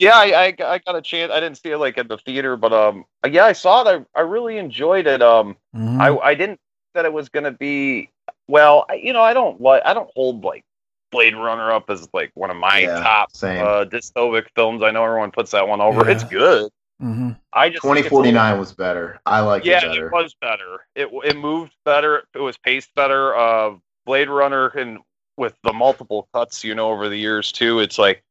Yeah, 0.00 0.16
I, 0.16 0.46
I 0.46 0.56
I 0.66 0.78
got 0.78 0.96
a 0.96 1.00
chance. 1.00 1.30
I 1.30 1.38
didn't 1.38 1.58
see 1.58 1.70
it 1.70 1.78
like 1.78 1.96
at 1.96 2.08
the 2.08 2.18
theater, 2.18 2.56
but 2.56 2.72
um, 2.72 3.04
yeah, 3.24 3.44
I 3.44 3.52
saw 3.52 3.88
it. 3.88 4.04
I, 4.16 4.18
I 4.18 4.22
really 4.22 4.58
enjoyed 4.58 5.06
it. 5.06 5.22
Um, 5.22 5.56
Mm-hmm. 5.76 6.00
I 6.00 6.18
I 6.18 6.34
didn't 6.34 6.56
think 6.56 6.94
that 6.94 7.04
it 7.04 7.12
was 7.12 7.28
gonna 7.28 7.52
be 7.52 8.10
well. 8.48 8.84
I, 8.90 8.94
you 8.94 9.12
know, 9.12 9.22
I 9.22 9.32
don't 9.32 9.60
like 9.60 9.82
I 9.84 9.94
don't 9.94 10.10
hold 10.16 10.42
like 10.42 10.64
Blade 11.12 11.36
Runner 11.36 11.70
up 11.70 11.88
as 11.88 12.08
like 12.12 12.32
one 12.34 12.50
of 12.50 12.56
my 12.56 12.80
Yeah, 12.80 12.98
top 12.98 13.30
same. 13.36 13.64
uh, 13.64 13.84
dystopic 13.84 14.46
films. 14.56 14.82
I 14.82 14.90
know 14.90 15.04
everyone 15.04 15.30
puts 15.30 15.52
that 15.52 15.68
one 15.68 15.80
over. 15.80 16.04
Yeah. 16.04 16.10
It's 16.10 16.24
good. 16.24 16.68
hmm 17.00 17.30
I 17.52 17.70
just 17.70 17.84
think 17.84 17.98
it's 17.98 18.10
a 18.10 18.14
little- 18.14 18.32
2049 18.32 18.58
was 18.58 18.72
better. 18.72 19.20
I 19.24 19.38
like 19.38 19.64
yeah, 19.64 19.78
it 19.78 19.82
better. 19.82 20.06
it 20.08 20.12
was 20.12 20.34
better. 20.40 20.86
It 20.96 21.08
it 21.24 21.36
moved 21.36 21.74
better. 21.84 22.24
It 22.34 22.40
was 22.40 22.58
paced 22.58 22.92
better. 22.96 23.36
Uh, 23.36 23.76
Blade 24.04 24.28
Runner 24.28 24.66
and 24.70 24.98
with 25.36 25.54
the 25.62 25.72
multiple 25.72 26.28
cuts, 26.34 26.64
you 26.64 26.74
know, 26.74 26.90
over 26.90 27.08
the 27.08 27.16
years 27.16 27.50
too. 27.52 27.78
It's 27.78 27.98
like, 27.98 28.22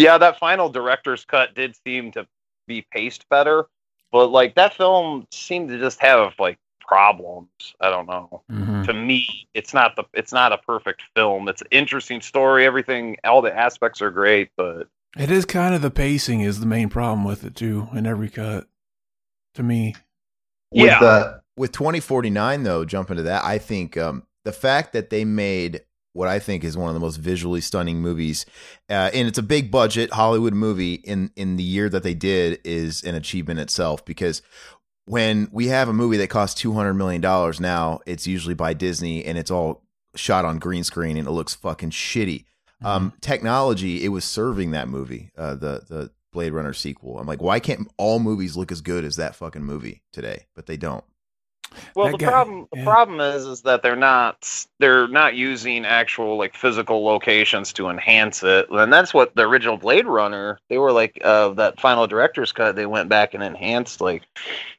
yeah, 0.00 0.18
that 0.18 0.38
final 0.38 0.68
director's 0.68 1.24
cut 1.24 1.54
did 1.54 1.76
seem 1.86 2.12
to 2.12 2.26
be 2.66 2.86
paced 2.92 3.28
better, 3.28 3.66
but 4.12 4.28
like 4.28 4.54
that 4.56 4.74
film 4.74 5.26
seemed 5.32 5.68
to 5.70 5.78
just 5.78 6.00
have 6.00 6.34
like 6.38 6.58
problems. 6.80 7.48
I 7.80 7.90
don't 7.90 8.06
know. 8.06 8.42
hmm 8.50 8.82
To 8.84 8.92
me, 8.94 9.48
it's 9.54 9.74
not 9.74 9.96
the 9.96 10.04
it's 10.14 10.32
not 10.32 10.52
a 10.52 10.58
perfect 10.58 11.02
film. 11.14 11.48
It's 11.48 11.62
an 11.62 11.68
interesting 11.70 12.20
story. 12.20 12.66
Everything, 12.66 13.16
all 13.24 13.42
the 13.42 13.54
aspects 13.56 14.02
are 14.02 14.10
great, 14.10 14.50
but 14.56 14.88
It 15.18 15.30
is 15.30 15.44
kind 15.44 15.74
of 15.74 15.82
the 15.82 15.90
pacing 15.90 16.40
is 16.40 16.60
the 16.60 16.66
main 16.66 16.88
problem 16.88 17.24
with 17.24 17.44
it 17.44 17.54
too 17.54 17.88
in 17.92 18.06
every 18.06 18.28
cut. 18.28 18.66
To 19.54 19.62
me, 19.62 19.94
With 20.70 20.80
yeah, 20.80 21.00
the 21.00 21.42
with 21.56 21.72
2049 21.72 22.62
though 22.62 22.84
jump 22.84 23.10
into 23.10 23.24
that 23.24 23.44
i 23.44 23.58
think 23.58 23.96
um, 23.96 24.24
the 24.44 24.52
fact 24.52 24.92
that 24.94 25.10
they 25.10 25.24
made 25.26 25.82
what 26.12 26.28
i 26.28 26.38
think 26.38 26.64
is 26.64 26.76
one 26.76 26.88
of 26.88 26.94
the 26.94 27.00
most 27.00 27.16
visually 27.16 27.60
stunning 27.60 28.00
movies 28.00 28.46
uh, 28.88 29.10
and 29.14 29.28
it's 29.28 29.38
a 29.38 29.42
big 29.42 29.70
budget 29.70 30.12
hollywood 30.12 30.54
movie 30.54 30.94
in 30.94 31.30
in 31.36 31.56
the 31.56 31.62
year 31.62 31.88
that 31.88 32.02
they 32.02 32.14
did 32.14 32.60
is 32.64 33.02
an 33.02 33.14
achievement 33.14 33.60
itself 33.60 34.04
because 34.04 34.42
when 35.06 35.48
we 35.52 35.66
have 35.68 35.88
a 35.88 35.92
movie 35.92 36.16
that 36.16 36.30
costs 36.30 36.60
200 36.60 36.94
million 36.94 37.20
dollars 37.20 37.60
now 37.60 38.00
it's 38.06 38.26
usually 38.26 38.54
by 38.54 38.72
disney 38.74 39.24
and 39.24 39.38
it's 39.38 39.50
all 39.50 39.82
shot 40.14 40.44
on 40.44 40.58
green 40.58 40.84
screen 40.84 41.16
and 41.16 41.26
it 41.26 41.32
looks 41.32 41.54
fucking 41.54 41.90
shitty. 41.90 42.44
Um, 42.82 43.12
technology 43.20 44.04
it 44.04 44.08
was 44.08 44.24
serving 44.24 44.70
that 44.70 44.88
movie 44.88 45.30
uh, 45.36 45.54
the 45.54 45.82
the 45.88 46.10
blade 46.32 46.52
runner 46.52 46.72
sequel. 46.72 47.18
I'm 47.18 47.26
like 47.26 47.42
why 47.42 47.60
can't 47.60 47.90
all 47.98 48.20
movies 48.20 48.56
look 48.56 48.72
as 48.72 48.80
good 48.80 49.04
as 49.04 49.16
that 49.16 49.34
fucking 49.34 49.64
movie 49.64 50.02
today? 50.12 50.46
But 50.54 50.66
they 50.66 50.78
don't 50.78 51.04
Well, 51.94 52.06
That 52.06 52.12
the 52.18 52.24
guy- 52.24 52.30
problem 52.30 52.68
the 52.72 52.78
yeah. 52.78 52.84
problem 52.84 53.20
is 53.20 53.46
is 53.46 53.62
that 53.62 53.82
they're 53.82 53.96
not 53.96 54.66
they're 54.78 55.06
not 55.08 55.34
using 55.34 55.84
actual 55.84 56.36
like 56.36 56.54
physical 56.54 57.04
locations 57.04 57.72
to 57.74 57.88
enhance 57.88 58.42
it, 58.42 58.68
and 58.70 58.92
that's 58.92 59.12
what 59.14 59.34
the 59.36 59.42
original 59.42 59.76
Blade 59.76 60.06
Runner. 60.06 60.58
They 60.68 60.78
were 60.78 60.92
like 60.92 61.20
uh, 61.24 61.50
that 61.50 61.80
final 61.80 62.06
director's 62.06 62.52
cut. 62.52 62.76
They 62.76 62.86
went 62.86 63.08
back 63.08 63.34
and 63.34 63.42
enhanced 63.42 64.00
like 64.00 64.22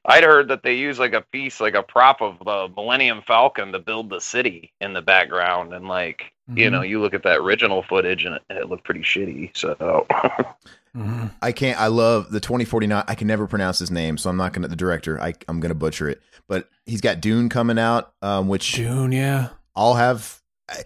I'd 0.06 0.24
heard 0.24 0.48
that 0.50 0.64
they 0.64 0.76
used 0.76 1.00
like 1.00 1.14
a 1.14 1.22
piece 1.22 1.60
like 1.62 1.76
a 1.76 1.84
prop 1.84 2.22
of 2.22 2.40
the 2.40 2.68
Millennium 2.76 3.22
Falcon 3.26 3.72
to 3.72 3.80
build 3.80 4.10
the 4.10 4.20
city 4.20 4.72
in 4.82 4.94
the 4.94 5.02
background, 5.02 5.74
and 5.74 5.88
like 5.88 6.32
you 6.54 6.68
Mhm. 6.68 6.72
know 6.72 6.82
you 6.82 7.00
look 7.02 7.14
at 7.14 7.24
that 7.24 7.38
original 7.40 7.84
footage 7.84 8.26
and 8.26 8.36
it, 8.36 8.42
it 8.50 8.70
looked 8.70 8.84
pretty 8.84 9.02
shitty. 9.04 9.56
So 9.56 10.06
hmm 10.94 11.28
I 11.42 11.52
can't. 11.52 11.80
I 11.80 11.88
love 11.88 12.32
the 12.32 12.40
2049. 12.40 13.04
I 13.08 13.16
can 13.16 13.28
never 13.28 13.48
pronounce 13.48 13.80
his 13.80 13.92
name, 13.92 14.18
so 14.18 14.30
I'm 14.30 14.38
not 14.38 14.54
gonna. 14.54 14.68
The 14.68 14.76
director, 14.76 15.20
I, 15.22 15.34
I'm 15.48 15.60
gonna 15.60 15.76
butcher 15.76 16.10
it. 16.10 16.22
But 16.48 16.68
he's 16.86 17.02
got 17.02 17.22
Dune 17.22 17.48
coming 17.50 17.80
out, 17.80 18.14
um, 18.22 18.48
which 18.48 18.74
Dune, 18.74 19.12
yeah. 19.12 19.50
I'll 19.76 19.94
have. 19.96 20.42
I- 20.70 20.84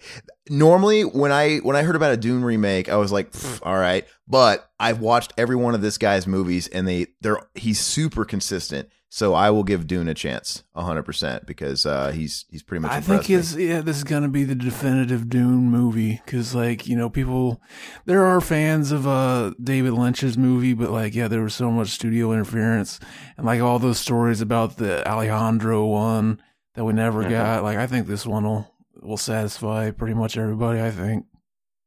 Normally, 0.48 1.02
when 1.02 1.32
I 1.32 1.56
when 1.56 1.74
I 1.74 1.82
heard 1.82 1.96
about 1.96 2.12
a 2.12 2.16
Dune 2.16 2.44
remake, 2.44 2.88
I 2.88 2.96
was 2.98 3.10
like, 3.10 3.32
all 3.64 3.74
right. 3.76 4.06
But 4.28 4.70
I've 4.78 5.00
watched 5.00 5.32
every 5.36 5.56
one 5.56 5.74
of 5.74 5.80
this 5.82 5.98
guy's 5.98 6.24
movies, 6.28 6.68
and 6.68 6.86
they 6.86 7.08
they're 7.20 7.40
he's 7.56 7.80
super 7.80 8.24
consistent. 8.24 8.88
So 9.08 9.34
I 9.34 9.50
will 9.50 9.62
give 9.62 9.86
Dune 9.86 10.08
a 10.08 10.14
chance, 10.14 10.64
hundred 10.74 11.04
percent, 11.04 11.46
because 11.46 11.86
uh, 11.86 12.10
he's 12.10 12.44
he's 12.50 12.62
pretty 12.64 12.82
much. 12.82 12.90
I 12.90 13.00
think 13.00 13.30
is 13.30 13.56
yeah, 13.56 13.80
this 13.80 13.96
is 13.96 14.04
gonna 14.04 14.28
be 14.28 14.42
the 14.44 14.56
definitive 14.56 15.28
Dune 15.28 15.70
movie 15.70 16.20
because 16.24 16.54
like 16.56 16.86
you 16.88 16.96
know 16.96 17.08
people, 17.08 17.62
there 18.04 18.24
are 18.24 18.40
fans 18.40 18.90
of 18.90 19.06
uh 19.06 19.52
David 19.62 19.92
Lynch's 19.92 20.36
movie, 20.36 20.74
but 20.74 20.90
like 20.90 21.14
yeah, 21.14 21.28
there 21.28 21.42
was 21.42 21.54
so 21.54 21.70
much 21.70 21.90
studio 21.90 22.32
interference 22.32 22.98
and 23.36 23.46
like 23.46 23.60
all 23.60 23.78
those 23.78 24.00
stories 24.00 24.40
about 24.40 24.76
the 24.76 25.06
Alejandro 25.08 25.86
one 25.86 26.42
that 26.74 26.84
we 26.84 26.92
never 26.92 27.22
Mhm. 27.22 27.30
got. 27.30 27.62
Like 27.62 27.78
I 27.78 27.86
think 27.86 28.08
this 28.08 28.26
one 28.26 28.44
will 28.44 28.74
will 29.00 29.16
satisfy 29.16 29.92
pretty 29.92 30.14
much 30.14 30.36
everybody. 30.36 30.80
I 30.80 30.90
think. 30.90 31.26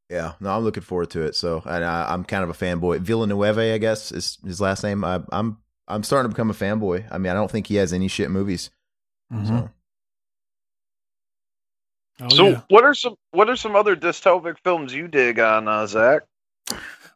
Yeah, 0.10 0.34
no, 0.39 0.55
I'm 0.55 0.63
looking 0.63 0.82
forward 0.84 1.12
to 1.12 1.21
it. 1.21 1.36
So, 1.36 1.62
and 1.65 1.84
I, 1.86 2.12
I'm 2.12 2.23
kind 2.23 2.43
of 2.43 2.49
a 2.49 2.53
fanboy. 2.53 3.01
Villanueva, 3.01 3.73
I 3.73 3.77
guess, 3.77 4.12
is 4.12 4.39
his 4.43 4.60
last 4.60 4.84
name. 4.84 5.03
I, 5.03 5.21
I'm 5.32 5.58
I'm 5.89 6.04
starting 6.04 6.30
to 6.30 6.34
become 6.36 6.49
a 6.49 6.54
fanboy. 6.54 7.06
I 7.12 7.17
mean, 7.17 7.32
I 7.32 7.36
don't 7.36 7.49
think 7.52 7.67
he 7.67 7.75
has 7.75 7.91
any 7.93 8.08
shit 8.08 8.30
movies. 8.32 8.69
Mhm. 9.34 9.47
So, 9.47 9.69
Oh, 12.21 12.30
so 12.30 12.47
yeah. 12.49 12.62
what 12.67 12.84
are 12.84 12.93
some 12.93 13.15
what 13.32 13.49
are 13.49 13.56
some 13.56 13.75
other 13.75 13.95
dystopic 13.95 14.58
films 14.63 14.93
you 14.93 15.08
dig 15.08 15.39
on, 15.39 15.67
uh, 15.67 15.88
Zach? 15.88 16.23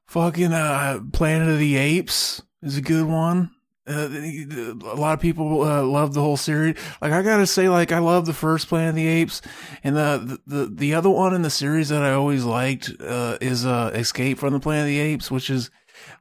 Fucking 0.08 0.54
uh, 0.54 1.00
Planet 1.12 1.50
of 1.50 1.60
the 1.60 1.76
Apes 1.76 2.42
is 2.62 2.78
a 2.78 2.82
good 2.82 3.06
one. 3.06 3.52
Uh, 3.86 4.08
a 4.10 4.96
lot 4.96 5.14
of 5.14 5.20
people 5.20 5.64
uh, 5.64 5.84
love 5.84 6.14
the 6.14 6.22
whole 6.22 6.38
series. 6.38 6.78
Like 7.02 7.12
I 7.12 7.22
gotta 7.22 7.46
say, 7.46 7.68
like 7.68 7.92
I 7.92 8.00
love 8.00 8.26
the 8.26 8.34
first 8.34 8.70
Planet 8.70 8.90
of 8.92 8.96
the 8.96 9.08
Apes, 9.08 9.42
and 9.84 9.98
the 9.98 10.40
the 10.48 10.68
the 10.74 10.94
other 10.94 11.10
one 11.10 11.34
in 11.34 11.42
the 11.42 11.50
series 11.50 11.90
that 11.90 12.02
I 12.02 12.14
always 12.14 12.46
liked 12.46 12.90
uh, 13.02 13.38
is 13.42 13.66
uh, 13.66 13.92
Escape 13.94 14.38
from 14.40 14.54
the 14.54 14.60
Planet 14.62 14.84
of 14.84 14.88
the 14.88 15.00
Apes, 15.00 15.30
which 15.30 15.50
is 15.50 15.70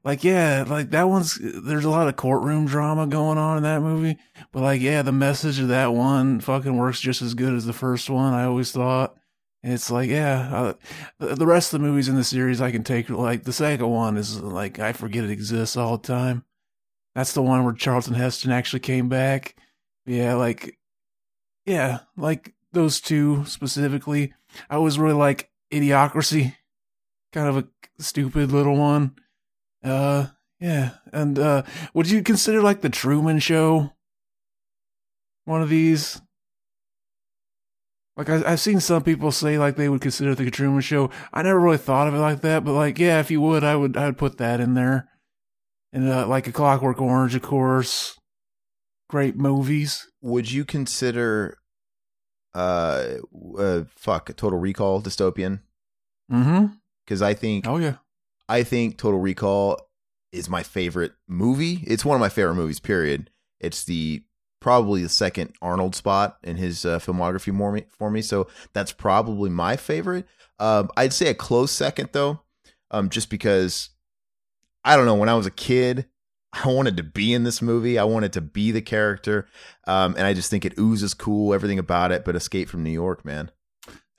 like 0.04 0.24
yeah, 0.24 0.64
like 0.66 0.90
that 0.90 1.08
one's. 1.08 1.38
There's 1.40 1.84
a 1.84 1.90
lot 1.90 2.08
of 2.08 2.16
courtroom 2.16 2.66
drama 2.66 3.06
going 3.06 3.38
on 3.38 3.56
in 3.56 3.62
that 3.62 3.80
movie, 3.80 4.18
but 4.52 4.62
like 4.62 4.80
yeah, 4.80 5.02
the 5.02 5.12
message 5.12 5.58
of 5.58 5.68
that 5.68 5.94
one 5.94 6.40
fucking 6.40 6.76
works 6.76 7.00
just 7.00 7.22
as 7.22 7.34
good 7.34 7.54
as 7.54 7.66
the 7.66 7.72
first 7.72 8.10
one. 8.10 8.34
I 8.34 8.44
always 8.44 8.72
thought. 8.72 9.16
And 9.64 9.72
it's 9.72 9.92
like, 9.92 10.10
yeah, 10.10 10.74
uh, 11.20 11.34
the, 11.34 11.46
rest 11.46 11.72
of 11.72 11.80
the 11.80 11.86
movies 11.86 12.08
in 12.08 12.16
the 12.16 12.24
series 12.24 12.60
I 12.60 12.72
can 12.72 12.82
take. 12.82 13.08
Like 13.08 13.44
the 13.44 13.52
second 13.52 13.88
one 13.88 14.16
is 14.16 14.40
like 14.40 14.80
I 14.80 14.92
forget 14.92 15.22
it 15.22 15.30
exists 15.30 15.76
all 15.76 15.98
the 15.98 16.06
time. 16.06 16.44
That's 17.14 17.32
the 17.32 17.42
one 17.42 17.64
where 17.64 17.74
Charlton 17.74 18.14
Heston 18.14 18.50
actually 18.50 18.80
came 18.80 19.08
back. 19.08 19.54
Yeah, 20.04 20.34
like, 20.34 20.78
yeah, 21.64 22.00
like 22.16 22.54
those 22.72 23.00
two 23.00 23.44
specifically. 23.44 24.34
I 24.68 24.78
was 24.78 24.98
really 24.98 25.14
like 25.14 25.50
Idiocracy, 25.72 26.56
kind 27.32 27.48
of 27.48 27.56
a 27.58 27.68
stupid 28.02 28.50
little 28.50 28.76
one. 28.76 29.14
Uh, 29.82 30.26
yeah, 30.60 30.90
and 31.12 31.38
uh, 31.38 31.62
would 31.92 32.08
you 32.08 32.22
consider 32.22 32.62
like 32.62 32.82
the 32.82 32.88
Truman 32.88 33.40
Show 33.40 33.92
one 35.44 35.62
of 35.62 35.68
these? 35.68 36.20
Like 38.16 38.28
I, 38.28 38.52
I've 38.52 38.60
seen 38.60 38.78
some 38.78 39.02
people 39.02 39.32
say 39.32 39.58
like 39.58 39.76
they 39.76 39.88
would 39.88 40.00
consider 40.00 40.34
the 40.34 40.50
Truman 40.50 40.82
Show. 40.82 41.10
I 41.32 41.42
never 41.42 41.58
really 41.58 41.78
thought 41.78 42.06
of 42.06 42.14
it 42.14 42.18
like 42.18 42.42
that, 42.42 42.64
but 42.64 42.74
like 42.74 42.98
yeah, 42.98 43.18
if 43.18 43.30
you 43.30 43.40
would, 43.40 43.64
I 43.64 43.74
would 43.74 43.96
I 43.96 44.06
would 44.06 44.18
put 44.18 44.38
that 44.38 44.60
in 44.60 44.74
there. 44.74 45.08
And 45.92 46.08
uh, 46.08 46.26
like 46.26 46.46
a 46.46 46.52
Clockwork 46.52 47.00
Orange, 47.00 47.34
of 47.34 47.42
course, 47.42 48.16
great 49.10 49.36
movies. 49.36 50.08
would 50.22 50.50
you 50.50 50.64
consider, 50.64 51.58
uh, 52.54 53.16
uh 53.58 53.82
fuck, 53.96 54.34
Total 54.36 54.58
Recall 54.58 55.02
dystopian? 55.02 55.60
Mm-hmm. 56.30 56.66
Because 57.04 57.20
I 57.20 57.34
think 57.34 57.66
Oh 57.66 57.78
yeah. 57.78 57.96
I 58.52 58.64
think 58.64 58.98
Total 58.98 59.18
Recall 59.18 59.80
is 60.30 60.50
my 60.50 60.62
favorite 60.62 61.12
movie. 61.26 61.82
It's 61.86 62.04
one 62.04 62.16
of 62.16 62.20
my 62.20 62.28
favorite 62.28 62.56
movies. 62.56 62.80
Period. 62.80 63.30
It's 63.60 63.82
the 63.82 64.24
probably 64.60 65.02
the 65.02 65.08
second 65.08 65.54
Arnold 65.62 65.94
spot 65.94 66.36
in 66.42 66.58
his 66.58 66.84
uh, 66.84 66.98
filmography 66.98 67.56
for 67.56 67.72
me, 67.72 67.84
for 67.88 68.10
me. 68.10 68.20
So 68.20 68.48
that's 68.74 68.92
probably 68.92 69.48
my 69.48 69.76
favorite. 69.76 70.26
Um, 70.58 70.90
I'd 70.98 71.14
say 71.14 71.28
a 71.28 71.34
close 71.34 71.72
second 71.72 72.10
though, 72.12 72.40
um, 72.90 73.08
just 73.08 73.30
because 73.30 73.88
I 74.84 74.96
don't 74.96 75.06
know. 75.06 75.14
When 75.14 75.30
I 75.30 75.34
was 75.34 75.46
a 75.46 75.50
kid, 75.50 76.04
I 76.52 76.68
wanted 76.68 76.98
to 76.98 77.02
be 77.02 77.32
in 77.32 77.44
this 77.44 77.62
movie. 77.62 77.98
I 77.98 78.04
wanted 78.04 78.34
to 78.34 78.42
be 78.42 78.70
the 78.70 78.82
character, 78.82 79.46
um, 79.86 80.14
and 80.18 80.26
I 80.26 80.34
just 80.34 80.50
think 80.50 80.66
it 80.66 80.78
oozes 80.78 81.14
cool. 81.14 81.54
Everything 81.54 81.78
about 81.78 82.12
it, 82.12 82.22
but 82.22 82.36
Escape 82.36 82.68
from 82.68 82.82
New 82.82 82.90
York, 82.90 83.24
man. 83.24 83.50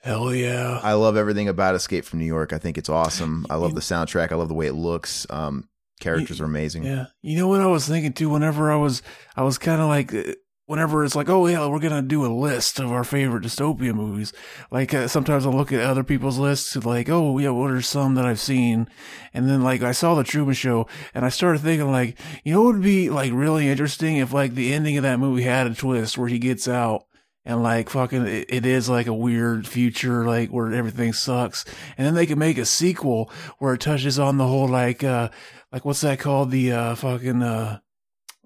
Hell 0.04 0.34
yeah. 0.34 0.80
I 0.82 0.92
love 0.92 1.16
everything 1.16 1.48
about 1.48 1.74
Escape 1.74 2.04
from 2.04 2.18
New 2.18 2.26
York. 2.26 2.52
I 2.52 2.58
think 2.58 2.76
it's 2.76 2.90
awesome. 2.90 3.46
I 3.48 3.56
love 3.56 3.74
the 3.74 3.80
soundtrack. 3.80 4.32
I 4.32 4.34
love 4.34 4.48
the 4.48 4.54
way 4.54 4.66
it 4.66 4.74
looks. 4.74 5.26
Um, 5.30 5.68
Characters 5.98 6.42
are 6.42 6.44
amazing. 6.44 6.84
Yeah. 6.84 7.06
You 7.22 7.38
know 7.38 7.48
what 7.48 7.62
I 7.62 7.66
was 7.66 7.88
thinking 7.88 8.12
too? 8.12 8.28
Whenever 8.28 8.70
I 8.70 8.76
was, 8.76 9.02
I 9.34 9.42
was 9.42 9.56
kind 9.56 9.80
of 9.80 9.88
like, 9.88 10.12
uh, 10.12 10.34
whenever 10.66 11.04
it's 11.04 11.14
like, 11.14 11.30
oh 11.30 11.46
yeah, 11.46 11.66
we're 11.66 11.78
gonna 11.78 12.02
do 12.02 12.26
a 12.26 12.28
list 12.28 12.78
of 12.80 12.92
our 12.92 13.04
favorite 13.04 13.44
dystopia 13.44 13.94
movies. 13.94 14.34
Like 14.70 14.92
uh, 14.92 15.08
sometimes 15.08 15.46
I 15.46 15.50
look 15.50 15.72
at 15.72 15.80
other 15.80 16.04
people's 16.04 16.38
lists, 16.38 16.76
like, 16.84 17.08
oh 17.08 17.38
yeah, 17.38 17.50
what 17.50 17.70
are 17.70 17.80
some 17.80 18.14
that 18.16 18.26
I've 18.26 18.40
seen? 18.40 18.88
And 19.32 19.48
then 19.48 19.62
like 19.62 19.82
I 19.82 19.92
saw 19.92 20.14
the 20.14 20.24
Truman 20.24 20.54
Show, 20.54 20.86
and 21.14 21.24
I 21.24 21.28
started 21.28 21.60
thinking 21.60 21.90
like, 21.90 22.18
you 22.44 22.52
know, 22.52 22.68
it 22.68 22.72
would 22.74 22.82
be 22.82 23.08
like 23.08 23.32
really 23.32 23.68
interesting 23.68 24.18
if 24.18 24.32
like 24.34 24.54
the 24.54 24.74
ending 24.74 24.98
of 24.98 25.02
that 25.02 25.18
movie 25.18 25.42
had 25.42 25.66
a 25.66 25.74
twist 25.74 26.18
where 26.18 26.28
he 26.28 26.38
gets 26.38 26.68
out. 26.68 27.06
And 27.46 27.62
like 27.62 27.90
fucking, 27.90 28.26
it, 28.26 28.46
it 28.48 28.66
is 28.66 28.88
like 28.88 29.06
a 29.06 29.14
weird 29.14 29.66
future, 29.68 30.24
like 30.24 30.50
where 30.50 30.72
everything 30.72 31.12
sucks. 31.12 31.64
And 31.98 32.06
then 32.06 32.14
they 32.14 32.26
could 32.26 32.38
make 32.38 32.56
a 32.56 32.64
sequel 32.64 33.30
where 33.58 33.74
it 33.74 33.80
touches 33.80 34.18
on 34.18 34.38
the 34.38 34.46
whole 34.46 34.68
like, 34.68 35.04
uh, 35.04 35.28
like 35.70 35.84
what's 35.84 36.00
that 36.00 36.20
called? 36.20 36.50
The 36.50 36.72
uh, 36.72 36.94
fucking 36.94 37.42
uh, 37.42 37.80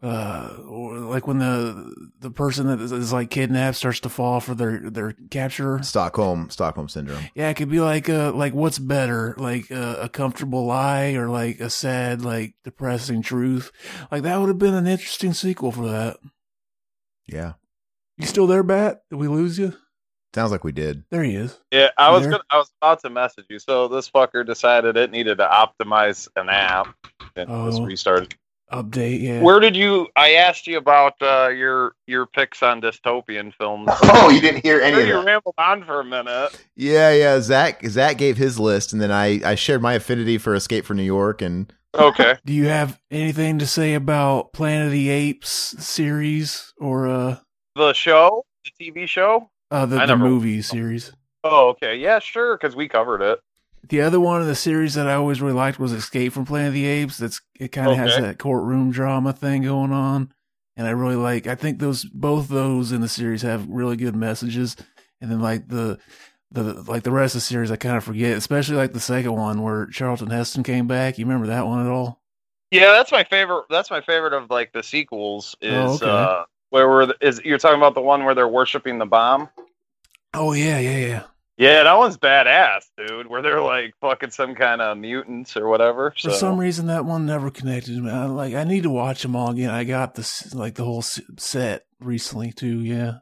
uh, 0.02 0.54
like 0.66 1.26
when 1.26 1.38
the 1.38 1.92
the 2.20 2.30
person 2.30 2.68
that 2.68 2.80
is, 2.80 2.92
is 2.92 3.12
like 3.12 3.30
kidnapped 3.30 3.76
starts 3.76 4.00
to 4.00 4.08
fall 4.08 4.40
for 4.40 4.54
their 4.54 4.78
their 4.90 5.14
capture. 5.30 5.82
Stockholm 5.82 6.50
Stockholm 6.50 6.88
syndrome. 6.88 7.24
Yeah, 7.34 7.48
it 7.48 7.54
could 7.54 7.68
be 7.68 7.80
like 7.80 8.08
uh 8.08 8.32
like 8.32 8.54
what's 8.54 8.78
better, 8.78 9.34
like 9.38 9.70
uh, 9.72 9.96
a 10.00 10.08
comfortable 10.08 10.66
lie 10.66 11.14
or 11.14 11.28
like 11.28 11.58
a 11.60 11.68
sad, 11.68 12.22
like 12.22 12.54
depressing 12.62 13.22
truth. 13.22 13.72
Like 14.10 14.22
that 14.22 14.38
would 14.38 14.48
have 14.48 14.58
been 14.58 14.74
an 14.74 14.86
interesting 14.86 15.32
sequel 15.32 15.72
for 15.72 15.88
that. 15.88 16.16
Yeah. 17.26 17.54
You 18.18 18.26
still 18.26 18.46
there, 18.46 18.62
Bat? 18.62 19.02
Did 19.10 19.16
we 19.16 19.28
lose 19.28 19.58
you? 19.58 19.72
Sounds 20.34 20.50
like 20.52 20.64
we 20.64 20.72
did. 20.72 21.04
There 21.10 21.22
he 21.22 21.34
is. 21.36 21.58
Yeah, 21.72 21.88
I 21.96 22.10
was 22.10 22.22
There? 22.22 22.32
gonna. 22.32 22.42
I 22.50 22.58
was 22.58 22.70
about 22.82 23.00
to 23.02 23.10
message 23.10 23.46
you. 23.48 23.58
So 23.58 23.88
this 23.88 24.10
fucker 24.10 24.44
decided 24.44 24.96
it 24.96 25.10
needed 25.10 25.38
to 25.38 25.46
optimize 25.46 26.28
an 26.36 26.48
app 26.50 26.94
and 27.36 27.48
just 27.48 27.80
Oh. 27.80 27.84
restarted. 27.84 28.34
Update, 28.70 29.22
yeah. 29.22 29.40
Where 29.40 29.60
did 29.60 29.74
you? 29.74 30.08
I 30.14 30.32
asked 30.34 30.66
you 30.66 30.76
about 30.76 31.14
uh, 31.22 31.48
your 31.48 31.94
your 32.06 32.26
picks 32.26 32.62
on 32.62 32.82
dystopian 32.82 33.54
films. 33.54 33.88
Oh, 34.02 34.28
you 34.28 34.42
didn't 34.42 34.62
hear 34.62 34.80
any 34.82 34.92
Sure, 34.96 35.02
of 35.02 35.08
you 35.08 35.14
that. 35.14 35.24
rambled 35.24 35.54
on 35.56 35.84
for 35.84 36.00
a 36.00 36.04
minute. 36.04 36.50
Yeah, 36.76 37.10
yeah. 37.12 37.40
Zach 37.40 37.82
Zach 37.86 38.18
gave 38.18 38.36
his 38.36 38.60
list, 38.60 38.92
and 38.92 39.00
then 39.00 39.10
I 39.10 39.40
I 39.42 39.54
shared 39.54 39.80
my 39.80 39.94
affinity 39.94 40.36
for 40.36 40.54
Escape 40.54 40.84
from 40.84 40.98
New 40.98 41.02
York, 41.04 41.40
and 41.40 41.72
Okay. 41.96 42.36
Do 42.44 42.52
you 42.52 42.66
have 42.66 43.00
anything 43.10 43.58
to 43.60 43.66
say 43.66 43.94
about 43.94 44.52
Planet 44.52 44.86
of 44.86 44.92
the 44.92 45.08
Apes 45.08 45.48
series 45.78 46.74
or 46.78 47.08
uh, 47.08 47.36
the 47.78 47.92
show, 47.94 48.44
the 48.64 48.84
TV 48.92 49.08
show. 49.08 49.50
uh 49.70 49.86
the, 49.86 49.98
I 49.98 50.06
the 50.06 50.16
movie 50.16 50.60
series? 50.62 51.12
Oh, 51.44 51.68
okay. 51.68 51.96
Yeah, 51.96 52.18
sure. 52.18 52.56
Because 52.56 52.76
we 52.76 52.88
covered 52.88 53.22
it. 53.22 53.40
The 53.88 54.02
other 54.02 54.20
one 54.20 54.42
in 54.42 54.46
the 54.48 54.54
series 54.54 54.94
that 54.94 55.06
I 55.08 55.14
always 55.14 55.40
really 55.40 55.54
liked 55.54 55.78
was 55.78 55.92
Escape 55.92 56.32
from 56.32 56.44
Planet 56.44 56.68
of 56.68 56.74
the 56.74 56.84
Apes. 56.86 57.16
That's 57.16 57.40
it 57.58 57.68
kind 57.68 57.90
of 57.90 57.96
has 57.96 58.16
that 58.16 58.38
courtroom 58.38 58.90
drama 58.90 59.32
thing 59.32 59.62
going 59.62 59.92
on, 59.92 60.32
and 60.76 60.86
I 60.86 60.90
really 60.90 61.16
like. 61.16 61.46
I 61.46 61.54
think 61.54 61.78
those 61.78 62.04
both 62.04 62.48
those 62.48 62.92
in 62.92 63.00
the 63.00 63.08
series 63.08 63.42
have 63.42 63.68
really 63.68 63.96
good 63.96 64.16
messages, 64.16 64.76
and 65.20 65.30
then 65.30 65.40
like 65.40 65.68
the 65.68 65.98
the 66.50 66.82
like 66.82 67.04
the 67.04 67.12
rest 67.12 67.34
of 67.34 67.40
the 67.40 67.46
series 67.46 67.70
I 67.70 67.76
kind 67.76 67.96
of 67.96 68.04
forget, 68.04 68.36
especially 68.36 68.76
like 68.76 68.92
the 68.92 69.00
second 69.00 69.32
one 69.32 69.62
where 69.62 69.86
Charlton 69.86 70.28
Heston 70.30 70.64
came 70.64 70.86
back. 70.88 71.16
You 71.16 71.24
remember 71.24 71.46
that 71.46 71.66
one 71.66 71.80
at 71.86 71.90
all? 71.90 72.20
Yeah, 72.70 72.90
that's 72.92 73.12
my 73.12 73.24
favorite. 73.24 73.66
That's 73.70 73.90
my 73.90 74.00
favorite 74.00 74.34
of 74.34 74.50
like 74.50 74.72
the 74.72 74.82
sequels. 74.82 75.56
Is 75.62 75.72
Oh, 75.72 75.94
okay. 75.94 76.06
uh, 76.08 76.44
where 76.70 76.88
we're 76.88 77.12
is 77.20 77.40
you're 77.44 77.58
talking 77.58 77.78
about 77.78 77.94
the 77.94 78.00
one 78.00 78.24
where 78.24 78.34
they're 78.34 78.48
worshiping 78.48 78.98
the 78.98 79.06
bomb? 79.06 79.48
Oh 80.34 80.52
yeah, 80.52 80.78
yeah, 80.78 80.96
yeah. 80.98 81.22
Yeah, 81.58 81.82
that 81.82 81.98
one's 81.98 82.16
badass, 82.16 82.84
dude. 82.96 83.26
Where 83.26 83.42
they're 83.42 83.60
like 83.60 83.92
fucking 84.00 84.30
some 84.30 84.54
kind 84.54 84.80
of 84.80 84.96
mutants 84.96 85.56
or 85.56 85.66
whatever. 85.66 86.14
For 86.16 86.30
some 86.30 86.56
reason, 86.56 86.86
that 86.86 87.04
one 87.04 87.26
never 87.26 87.50
connected 87.50 87.96
to 87.96 88.00
me. 88.00 88.10
I, 88.12 88.26
like 88.26 88.54
I 88.54 88.62
need 88.62 88.84
to 88.84 88.90
watch 88.90 89.22
them 89.22 89.34
all 89.34 89.50
again. 89.50 89.70
I 89.70 89.82
got 89.82 90.14
this 90.14 90.54
like 90.54 90.76
the 90.76 90.84
whole 90.84 91.02
set 91.02 91.84
recently 91.98 92.52
too. 92.52 92.80
Yeah. 92.80 93.18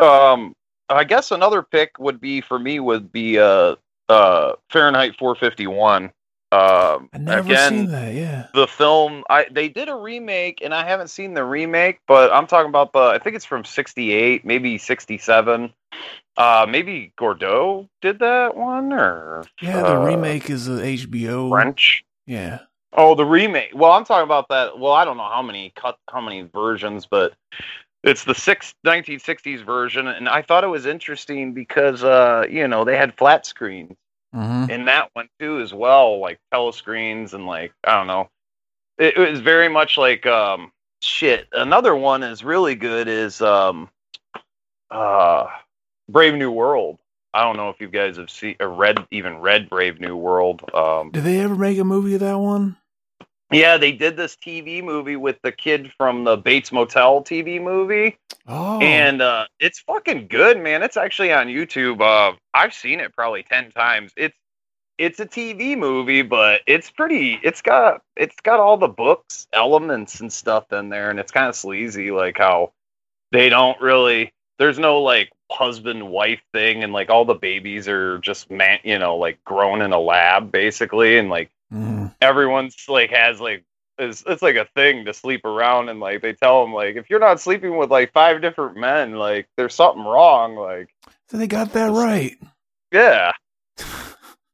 Um, 0.00 0.54
I 0.88 1.04
guess 1.04 1.30
another 1.30 1.62
pick 1.62 1.98
would 2.00 2.20
be 2.20 2.40
for 2.40 2.58
me 2.58 2.80
would 2.80 3.12
be 3.12 3.38
uh 3.38 3.76
uh 4.08 4.54
Fahrenheit 4.68 5.14
451. 5.16 6.10
Um, 6.52 7.10
I 7.12 7.18
never 7.18 7.40
again, 7.40 7.70
seen 7.70 7.86
that. 7.88 8.14
Yeah. 8.14 8.46
the 8.54 8.68
film 8.68 9.24
I 9.28 9.46
they 9.50 9.68
did 9.68 9.88
a 9.88 9.96
remake 9.96 10.60
and 10.62 10.72
I 10.72 10.86
haven't 10.86 11.08
seen 11.08 11.34
the 11.34 11.44
remake, 11.44 11.98
but 12.06 12.32
I'm 12.32 12.46
talking 12.46 12.68
about 12.68 12.92
the 12.92 13.00
I 13.00 13.18
think 13.18 13.34
it's 13.34 13.44
from 13.44 13.64
68, 13.64 14.44
maybe 14.44 14.78
67. 14.78 15.72
Uh 16.36 16.66
maybe 16.68 17.12
Godard 17.16 17.88
did 18.00 18.20
that 18.20 18.56
one 18.56 18.92
or 18.92 19.42
Yeah, 19.60 19.82
the 19.82 19.96
uh, 20.00 20.04
remake 20.04 20.48
is 20.48 20.68
a 20.68 20.82
HBO. 20.82 21.48
French. 21.50 22.04
Yeah. 22.26 22.60
Oh, 22.92 23.14
the 23.16 23.26
remake. 23.26 23.72
Well, 23.74 23.92
I'm 23.92 24.04
talking 24.04 24.24
about 24.24 24.48
that. 24.50 24.78
Well, 24.78 24.92
I 24.92 25.04
don't 25.04 25.16
know 25.16 25.28
how 25.28 25.42
many 25.42 25.72
cut 25.74 25.98
how 26.08 26.20
many 26.20 26.42
versions, 26.42 27.06
but 27.06 27.34
it's 28.04 28.22
the 28.24 28.34
six, 28.34 28.72
1960s 28.86 29.64
version 29.66 30.06
and 30.06 30.28
I 30.28 30.42
thought 30.42 30.62
it 30.62 30.68
was 30.68 30.86
interesting 30.86 31.54
because 31.54 32.04
uh, 32.04 32.44
you 32.48 32.68
know, 32.68 32.84
they 32.84 32.96
had 32.96 33.14
flat 33.18 33.44
screens 33.46 33.96
hmm 34.36 34.66
in 34.68 34.84
that 34.84 35.08
one 35.14 35.28
too 35.38 35.60
as 35.60 35.72
well 35.72 36.18
like 36.20 36.38
telescreens 36.52 37.32
and 37.32 37.46
like 37.46 37.72
i 37.84 37.96
don't 37.96 38.06
know. 38.06 38.28
It, 38.98 39.16
it 39.16 39.30
was 39.30 39.40
very 39.40 39.68
much 39.68 39.96
like 39.98 40.26
um 40.26 40.72
shit. 41.02 41.48
Another 41.52 41.94
one 41.94 42.22
is 42.22 42.44
really 42.44 42.74
good 42.74 43.08
is 43.08 43.40
um 43.40 43.88
uh 44.90 45.46
brave 46.08 46.34
new 46.34 46.50
world. 46.50 46.98
I 47.34 47.42
don't 47.42 47.56
know 47.56 47.68
if 47.68 47.80
you 47.80 47.88
guys 47.88 48.16
have 48.16 48.30
seen 48.30 48.56
or 48.60 48.68
read 48.68 48.98
even 49.10 49.38
read 49.38 49.68
brave 49.68 50.00
new 50.00 50.16
world 50.16 50.62
um. 50.74 51.10
Did 51.10 51.24
they 51.24 51.40
ever 51.40 51.56
make 51.56 51.78
a 51.78 51.84
movie 51.84 52.14
of 52.14 52.20
that 52.20 52.38
one? 52.38 52.76
Yeah 53.52 53.76
they 53.76 53.92
did 53.92 54.16
this 54.16 54.36
tv 54.36 54.82
movie 54.82 55.16
with 55.16 55.36
the 55.42 55.52
kid 55.52 55.92
from 55.96 56.24
the 56.24 56.36
bates 56.36 56.72
motel 56.72 57.22
tv 57.22 57.62
movie 57.62 58.16
Oh. 58.48 58.78
and 58.80 59.22
uh, 59.22 59.46
it's 59.58 59.80
fucking 59.80 60.28
good, 60.28 60.60
man. 60.60 60.84
It's 60.84 60.96
actually 60.96 61.32
on 61.32 61.48
YouTube. 61.48 62.00
Uh, 62.00 62.36
I've 62.54 62.72
seen 62.72 63.00
it 63.00 63.12
probably 63.12 63.42
ten 63.42 63.72
times. 63.72 64.12
It's 64.16 64.36
it's 64.98 65.18
a 65.18 65.26
TV 65.26 65.76
movie, 65.76 66.22
but 66.22 66.60
it's 66.64 66.88
pretty. 66.88 67.40
It's 67.42 67.60
got 67.60 68.02
it's 68.14 68.36
got 68.44 68.60
all 68.60 68.76
the 68.76 68.86
books 68.86 69.48
elements 69.52 70.20
and 70.20 70.32
stuff 70.32 70.72
in 70.72 70.90
there, 70.90 71.10
and 71.10 71.18
it's 71.18 71.32
kind 71.32 71.48
of 71.48 71.56
sleazy, 71.56 72.12
like 72.12 72.38
how 72.38 72.72
they 73.32 73.48
don't 73.48 73.80
really. 73.80 74.32
There's 74.60 74.78
no 74.78 75.02
like 75.02 75.32
husband 75.50 76.08
wife 76.08 76.40
thing, 76.52 76.84
and 76.84 76.92
like 76.92 77.10
all 77.10 77.24
the 77.24 77.34
babies 77.34 77.88
are 77.88 78.18
just 78.18 78.48
man, 78.48 78.78
you 78.84 79.00
know, 79.00 79.16
like 79.16 79.42
grown 79.44 79.82
in 79.82 79.92
a 79.92 79.98
lab 79.98 80.52
basically, 80.52 81.18
and 81.18 81.30
like 81.30 81.50
Mhm. 81.72 82.14
everyone's 82.20 82.76
like 82.88 83.10
has 83.10 83.40
like 83.40 83.64
it's, 83.98 84.22
it's 84.26 84.42
like 84.42 84.56
a 84.56 84.68
thing 84.74 85.04
to 85.06 85.14
sleep 85.14 85.44
around 85.44 85.88
and 85.88 86.00
like 86.00 86.20
they 86.22 86.32
tell 86.32 86.62
them 86.62 86.72
like 86.74 86.96
if 86.96 87.08
you're 87.10 87.18
not 87.18 87.40
sleeping 87.40 87.76
with 87.76 87.90
like 87.90 88.12
five 88.12 88.40
different 88.42 88.76
men 88.76 89.12
like 89.14 89.48
there's 89.56 89.74
something 89.74 90.04
wrong 90.04 90.54
like 90.54 90.88
So 91.28 91.36
they 91.38 91.46
got 91.46 91.72
that 91.72 91.90
right. 91.92 92.36
yeah 92.92 93.32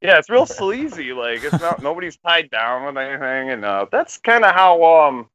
yeah 0.00 0.18
it's 0.18 0.30
real 0.30 0.46
sleazy 0.46 1.12
like 1.12 1.42
it's 1.42 1.58
not 1.60 1.82
nobody's 1.82 2.16
tied 2.16 2.50
down 2.50 2.86
with 2.86 2.96
anything 2.96 3.50
and 3.50 3.64
uh 3.64 3.86
that's 3.92 4.16
kind 4.18 4.44
of 4.44 4.54
how 4.54 4.82
um 4.84 5.28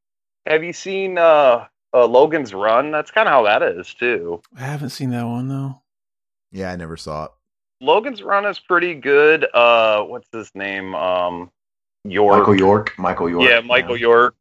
have 0.45 0.63
you 0.63 0.73
seen 0.73 1.17
uh, 1.17 1.65
uh 1.93 2.05
logan's 2.05 2.53
run 2.53 2.91
that's 2.91 3.11
kind 3.11 3.27
of 3.27 3.33
how 3.33 3.43
that 3.43 3.61
is 3.61 3.93
too 3.93 4.41
I 4.55 4.61
haven't 4.61 4.89
seen 4.89 5.09
that 5.11 5.25
one 5.25 5.47
though. 5.49 5.81
yeah, 6.51 6.71
I 6.71 6.75
never 6.75 6.97
saw 6.97 7.25
it. 7.25 7.31
logan's 7.81 8.23
run 8.23 8.45
is 8.45 8.57
pretty 8.59 8.95
good 8.95 9.45
uh 9.53 10.01
what's 10.03 10.27
his 10.31 10.49
name 10.55 10.95
um 10.95 11.51
york 12.03 12.39
Michael 12.39 12.57
York. 12.57 12.93
Michael 12.97 13.29
York. 13.29 13.49
Yeah, 13.49 13.59
Michael 13.61 13.97
York. 13.97 14.35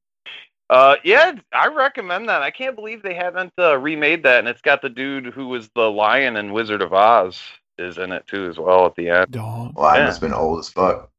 Uh, 0.69 0.97
yeah, 1.05 1.33
I 1.53 1.69
recommend 1.69 2.29
that. 2.29 2.42
I 2.42 2.51
can't 2.51 2.75
believe 2.75 3.03
they 3.03 3.14
haven't 3.14 3.53
uh, 3.59 3.79
remade 3.79 4.25
that, 4.25 4.40
and 4.40 4.49
it's 4.49 4.61
got 4.61 4.83
the 4.83 4.88
dude 4.88 5.27
who 5.27 5.49
was 5.49 5.69
the 5.75 5.90
lion 5.90 6.37
in 6.37 6.53
Wizard 6.53 6.83
of 6.83 6.92
Oz 6.92 7.40
is 7.79 7.99
in 7.99 8.11
it 8.11 8.27
too 8.27 8.49
as 8.49 8.59
well 8.59 8.87
at 8.87 8.97
the 8.97 9.09
end. 9.09 9.31
Dog. 9.31 9.75
Well, 9.77 9.87
I 9.87 9.99
Yeah. 9.99 10.07
must 10.07 10.21
have 10.21 10.31
been 10.31 10.38
old 10.38 10.59
as 10.59 10.69
fuck. 10.69 11.11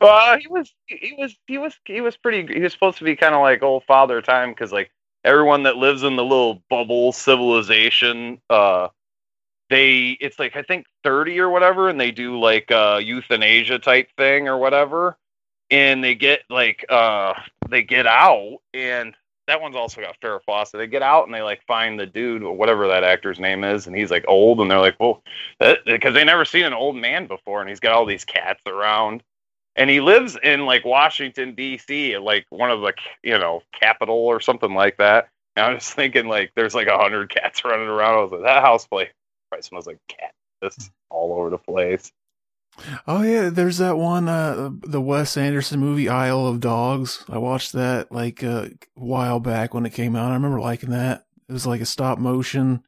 Uh, 0.00 0.36
he 0.38 0.46
was, 0.46 0.72
he 0.86 1.16
was, 1.18 1.36
he 1.48 1.58
was, 1.58 1.74
he 1.86 2.00
was 2.00 2.16
pretty. 2.16 2.52
He 2.54 2.60
was 2.60 2.72
supposed 2.72 2.98
to 2.98 3.04
be 3.04 3.16
kind 3.16 3.34
of 3.34 3.40
like 3.40 3.64
old 3.64 3.82
father 3.84 4.22
time 4.22 4.50
because 4.50 4.70
like 4.70 4.92
everyone 5.24 5.64
that 5.64 5.76
lives 5.76 6.04
in 6.04 6.14
the 6.14 6.22
little 6.22 6.62
bubble 6.70 7.10
civilization, 7.10 8.40
uh, 8.48 8.88
they 9.70 10.16
it's 10.20 10.38
like 10.38 10.54
I 10.54 10.62
think 10.62 10.86
thirty 11.02 11.40
or 11.40 11.48
whatever, 11.48 11.88
and 11.88 12.00
they 12.00 12.12
do 12.12 12.38
like 12.38 12.70
uh 12.70 13.00
euthanasia 13.02 13.80
type 13.80 14.08
thing 14.16 14.46
or 14.46 14.56
whatever, 14.56 15.16
and 15.70 16.02
they 16.02 16.14
get 16.14 16.42
like 16.50 16.84
uh 16.88 17.34
they 17.68 17.82
get 17.82 18.06
out 18.06 18.58
and. 18.74 19.14
That 19.46 19.62
one's 19.62 19.76
also 19.76 20.02
got 20.02 20.20
Farrah 20.20 20.42
Fawcett. 20.44 20.76
They 20.76 20.86
get 20.86 21.00
out 21.00 21.24
and 21.24 21.32
they 21.32 21.40
like 21.40 21.62
find 21.66 21.98
the 21.98 22.04
dude, 22.04 22.42
or 22.42 22.54
whatever 22.54 22.86
that 22.88 23.02
actor's 23.02 23.40
name 23.40 23.64
is, 23.64 23.86
and 23.86 23.96
he's 23.96 24.10
like 24.10 24.26
old, 24.28 24.60
and 24.60 24.70
they're 24.70 24.78
like, 24.78 25.00
"Well," 25.00 25.22
because 25.86 26.12
they 26.12 26.22
never 26.22 26.44
seen 26.44 26.66
an 26.66 26.74
old 26.74 26.96
man 26.96 27.26
before, 27.26 27.62
and 27.62 27.68
he's 27.70 27.80
got 27.80 27.94
all 27.94 28.04
these 28.04 28.26
cats 28.26 28.60
around, 28.66 29.22
and 29.74 29.88
he 29.88 30.02
lives 30.02 30.36
in 30.42 30.66
like 30.66 30.84
Washington 30.84 31.54
D.C., 31.54 32.18
like 32.18 32.44
one 32.50 32.70
of 32.70 32.82
the 32.82 32.92
you 33.22 33.38
know 33.38 33.62
capital 33.72 34.16
or 34.16 34.38
something 34.38 34.74
like 34.74 34.98
that. 34.98 35.30
And 35.56 35.64
I 35.64 35.72
was 35.74 35.88
thinking 35.88 36.28
like 36.28 36.52
there's 36.54 36.74
like 36.74 36.88
a 36.88 36.98
hundred 36.98 37.30
cats 37.30 37.64
running 37.64 37.88
around. 37.88 38.18
I 38.18 38.22
was 38.22 38.32
like 38.32 38.42
that 38.42 38.62
house 38.62 38.86
play 38.86 39.10
probably 39.48 39.62
smells 39.62 39.86
like 39.86 39.98
cat 40.08 40.34
all 41.10 41.32
over 41.38 41.50
the 41.50 41.58
place. 41.58 42.12
Oh 43.06 43.22
yeah, 43.22 43.50
there's 43.50 43.78
that 43.78 43.96
one, 43.96 44.28
uh, 44.28 44.70
the 44.82 45.00
Wes 45.00 45.36
Anderson 45.36 45.80
movie 45.80 46.08
Isle 46.08 46.46
of 46.46 46.60
Dogs. 46.60 47.24
I 47.28 47.38
watched 47.38 47.72
that 47.72 48.12
like 48.12 48.42
uh, 48.44 48.68
a 48.68 48.70
while 48.94 49.40
back 49.40 49.74
when 49.74 49.86
it 49.86 49.92
came 49.92 50.14
out. 50.16 50.30
I 50.30 50.34
remember 50.34 50.60
liking 50.60 50.90
that. 50.90 51.26
It 51.48 51.52
was 51.52 51.66
like 51.66 51.80
a 51.80 51.86
stop 51.86 52.18
motion, 52.18 52.82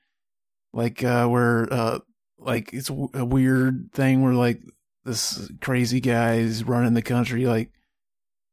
like 0.73 1.03
uh, 1.03 1.27
where 1.27 1.73
uh, 1.73 1.99
like 2.39 2.73
it's 2.73 2.91
a 2.91 3.25
weird 3.25 3.91
thing 3.93 4.23
where 4.23 4.35
like 4.35 4.63
this 5.05 5.51
crazy 5.61 6.01
guy 6.01 6.37
is 6.37 6.65
running 6.65 6.95
the 6.95 7.03
country, 7.03 7.47
like 7.47 7.71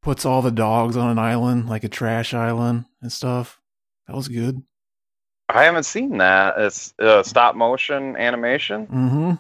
puts 0.02 0.26
all 0.26 0.42
the 0.42 0.52
dogs 0.52 0.96
on 0.96 1.10
an 1.10 1.20
island, 1.20 1.68
like 1.68 1.84
a 1.84 1.90
trash 1.90 2.34
island 2.34 2.86
and 3.02 3.12
stuff. 3.12 3.60
That 4.08 4.16
was 4.16 4.28
good. 4.28 4.64
I 5.50 5.64
haven't 5.64 5.84
seen 5.84 6.18
that. 6.18 6.56
It's 6.58 6.94
uh, 7.00 7.24
stop 7.24 7.56
motion 7.56 8.16
animation. 8.18 8.88
Mm-hmm. 8.88 9.32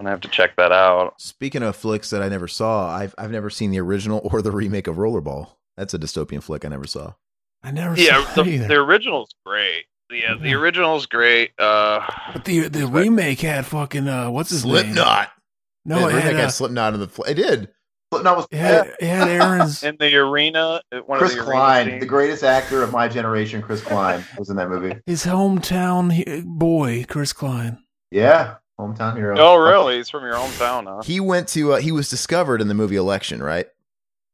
I'm 0.00 0.04
gonna 0.04 0.10
have 0.14 0.20
to 0.22 0.28
check 0.28 0.56
that 0.56 0.70
out. 0.72 1.20
Speaking 1.20 1.62
of 1.62 1.74
flicks 1.76 2.10
that 2.10 2.22
I 2.22 2.28
never 2.28 2.46
saw, 2.48 2.88
I've 2.88 3.14
I've 3.18 3.30
never 3.32 3.50
seen 3.50 3.70
the 3.72 3.80
original 3.80 4.20
or 4.32 4.42
the 4.42 4.52
remake 4.52 4.86
of 4.86 4.96
Rollerball. 4.96 5.48
That's 5.76 5.94
a 5.94 5.98
dystopian 5.98 6.42
flick 6.42 6.64
I 6.64 6.68
never 6.68 6.86
saw. 6.86 7.14
I 7.62 7.70
never 7.72 7.96
Yeah, 8.00 8.24
saw 8.34 8.42
the, 8.44 8.50
either. 8.50 8.68
the 8.68 8.74
original's 8.76 9.30
great. 9.44 9.84
Yeah, 10.10 10.36
the 10.40 10.54
original's 10.54 11.06
great. 11.06 11.50
Uh, 11.58 12.00
but 12.32 12.44
the 12.44 12.68
the 12.68 12.86
remake 12.86 13.40
had 13.40 13.66
fucking 13.66 14.06
uh, 14.08 14.30
what's 14.30 14.50
his 14.50 14.64
name? 14.64 14.74
Slipknot. 14.94 15.30
No, 15.84 15.98
the 16.00 16.04
it 16.04 16.06
remake 16.08 16.22
had, 16.24 16.34
had 16.36 16.44
uh, 16.44 16.50
Slipknot 16.50 16.94
in 16.94 17.00
the. 17.00 17.08
Fl- 17.08 17.24
it 17.24 17.34
did. 17.34 17.68
Slipknot 18.12 18.36
was 18.38 18.46
it 18.50 18.56
had, 18.56 18.86
it 19.00 19.06
had 19.06 19.28
Aaron's. 19.28 19.82
in 19.82 19.96
the 19.98 20.16
arena, 20.16 20.80
one 21.06 21.18
Chris 21.18 21.32
of 21.32 21.38
the 21.38 21.44
Klein, 21.44 21.86
scenes. 21.88 22.00
the 22.00 22.06
greatest 22.06 22.42
actor 22.44 22.82
of 22.82 22.90
my 22.92 23.06
generation. 23.08 23.60
Chris 23.60 23.82
Klein 23.82 24.24
was 24.38 24.48
in 24.48 24.56
that 24.56 24.68
movie. 24.70 24.94
his 25.06 25.26
hometown 25.26 26.12
he- 26.12 26.42
boy, 26.42 27.04
Chris 27.08 27.32
Klein. 27.34 27.82
Yeah, 28.10 28.54
hometown 28.78 29.16
hero. 29.16 29.36
Oh, 29.38 29.56
really? 29.56 29.96
He's 29.96 30.08
from 30.08 30.24
your 30.24 30.34
hometown, 30.34 30.84
huh? 30.86 31.02
He 31.02 31.20
went 31.20 31.48
to. 31.48 31.74
Uh, 31.74 31.76
he 31.78 31.92
was 31.92 32.08
discovered 32.10 32.60
in 32.60 32.68
the 32.68 32.74
movie 32.74 32.96
Election, 32.96 33.42
right? 33.42 33.66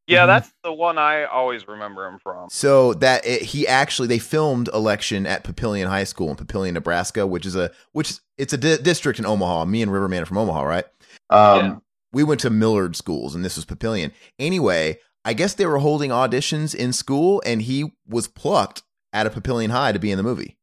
Yeah, 0.07 0.24
Mhm. 0.24 0.26
that's 0.26 0.52
the 0.62 0.72
one 0.72 0.98
I 0.98 1.24
always 1.24 1.66
remember 1.66 2.07
him 2.07 2.18
from. 2.18 2.50
So 2.50 2.92
that 2.94 3.24
it, 3.26 3.40
he 3.42 3.66
actually 3.66 4.09
they 4.09 4.18
filmed 4.18 4.68
Election 4.74 5.26
at 5.26 5.44
Papillion 5.44 5.87
High 5.87 6.04
School 6.04 6.28
in 6.30 6.37
Papillion, 6.37 6.74
Nebraska, 6.74 7.26
which 7.26 7.46
is 7.46 7.57
a 7.57 7.70
which 7.92 8.14
it's 8.37 8.52
a 8.52 8.59
di- 8.59 8.76
district 8.76 9.18
in 9.18 9.24
Omaha. 9.24 9.64
Me 9.64 9.80
and 9.80 9.90
Riverman 9.90 10.22
are 10.22 10.26
from 10.26 10.37
Omaha, 10.38 10.62
right? 10.62 10.85
Um, 11.30 11.59
Yeah. 11.64 11.76
we 12.12 12.22
went 12.22 12.40
to 12.42 12.50
Millard 12.50 12.96
schools 12.96 13.35
and 13.35 13.42
this 13.42 13.57
was 13.57 13.64
Papillion. 13.64 14.12
Anyway, 14.38 14.98
I 15.24 15.33
guess 15.33 15.54
they 15.54 15.64
were 15.64 15.78
holding 15.78 16.11
auditions 16.11 16.74
in 16.74 16.92
school 16.92 17.42
and 17.46 17.62
he 17.62 17.94
was 18.07 18.28
plucked 18.28 18.83
out 19.14 19.26
of 19.26 19.33
Papillion 19.35 19.70
High 19.70 19.92
to 19.92 19.98
be 19.98 20.11
in 20.11 20.18
the 20.18 20.22
movie. 20.22 20.59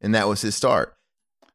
And 0.00 0.14
that 0.14 0.26
was 0.26 0.40
his 0.40 0.54
start. 0.54 0.93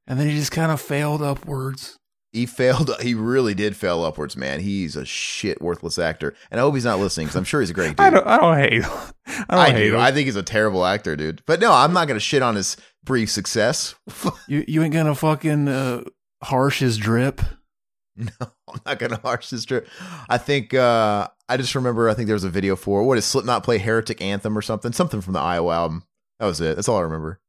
And 0.09 0.19
then 0.19 0.27
he 0.27 0.35
just 0.35 0.51
kind 0.51 0.71
of 0.71 0.81
failed 0.81 1.21
upwards. 1.21 1.95
He 2.33 2.45
failed. 2.45 2.91
He 3.01 3.13
really 3.13 3.53
did 3.53 3.75
fail 3.77 4.03
upwards, 4.03 4.35
man. 4.35 4.59
He's 4.59 4.95
a 4.95 5.05
shit 5.05 5.61
worthless 5.61 5.97
actor. 5.97 6.35
And 6.51 6.59
I 6.59 6.63
hope 6.63 6.73
he's 6.75 6.83
not 6.85 6.99
listening 6.99 7.27
because 7.27 7.37
I'm 7.37 7.43
sure 7.45 7.61
he's 7.61 7.69
a 7.69 7.73
great 7.73 7.89
dude. 7.97 7.99
I 8.01 8.09
don't. 8.09 8.27
I 8.27 8.37
don't 8.37 8.57
hate. 8.57 8.73
him. 8.73 8.83
I 9.27 9.45
don't 9.49 9.59
I 9.59 9.69
hate 9.71 9.87
do. 9.89 9.93
him. 9.95 10.01
I 10.01 10.11
think 10.11 10.25
he's 10.25 10.35
a 10.35 10.43
terrible 10.43 10.83
actor, 10.85 11.15
dude. 11.15 11.41
But 11.45 11.59
no, 11.61 11.71
I'm 11.71 11.93
not 11.93 12.07
going 12.07 12.15
to 12.17 12.23
shit 12.23 12.41
on 12.41 12.55
his 12.55 12.75
brief 13.05 13.29
success. 13.31 13.95
you 14.47 14.65
you 14.67 14.83
ain't 14.83 14.93
gonna 14.93 15.15
fucking 15.15 15.67
uh, 15.69 16.03
harsh 16.43 16.79
his 16.79 16.97
drip. 16.97 17.41
No, 18.17 18.29
I'm 18.67 18.81
not 18.85 18.99
gonna 18.99 19.19
harsh 19.23 19.49
his 19.49 19.63
drip. 19.63 19.87
I 20.27 20.37
think 20.37 20.73
uh 20.73 21.29
I 21.47 21.55
just 21.55 21.73
remember 21.73 22.09
I 22.09 22.13
think 22.13 22.27
there 22.27 22.35
was 22.35 22.43
a 22.43 22.49
video 22.49 22.75
for 22.75 23.01
what 23.03 23.17
is 23.17 23.23
Slipknot 23.23 23.63
play 23.63 23.77
Heretic 23.77 24.21
Anthem 24.21 24.57
or 24.57 24.61
something, 24.61 24.91
something 24.91 25.21
from 25.21 25.33
the 25.33 25.39
Iowa 25.39 25.73
album. 25.73 26.03
That 26.39 26.45
was 26.47 26.59
it. 26.59 26.75
That's 26.75 26.89
all 26.89 26.97
I 26.97 27.01
remember. 27.03 27.39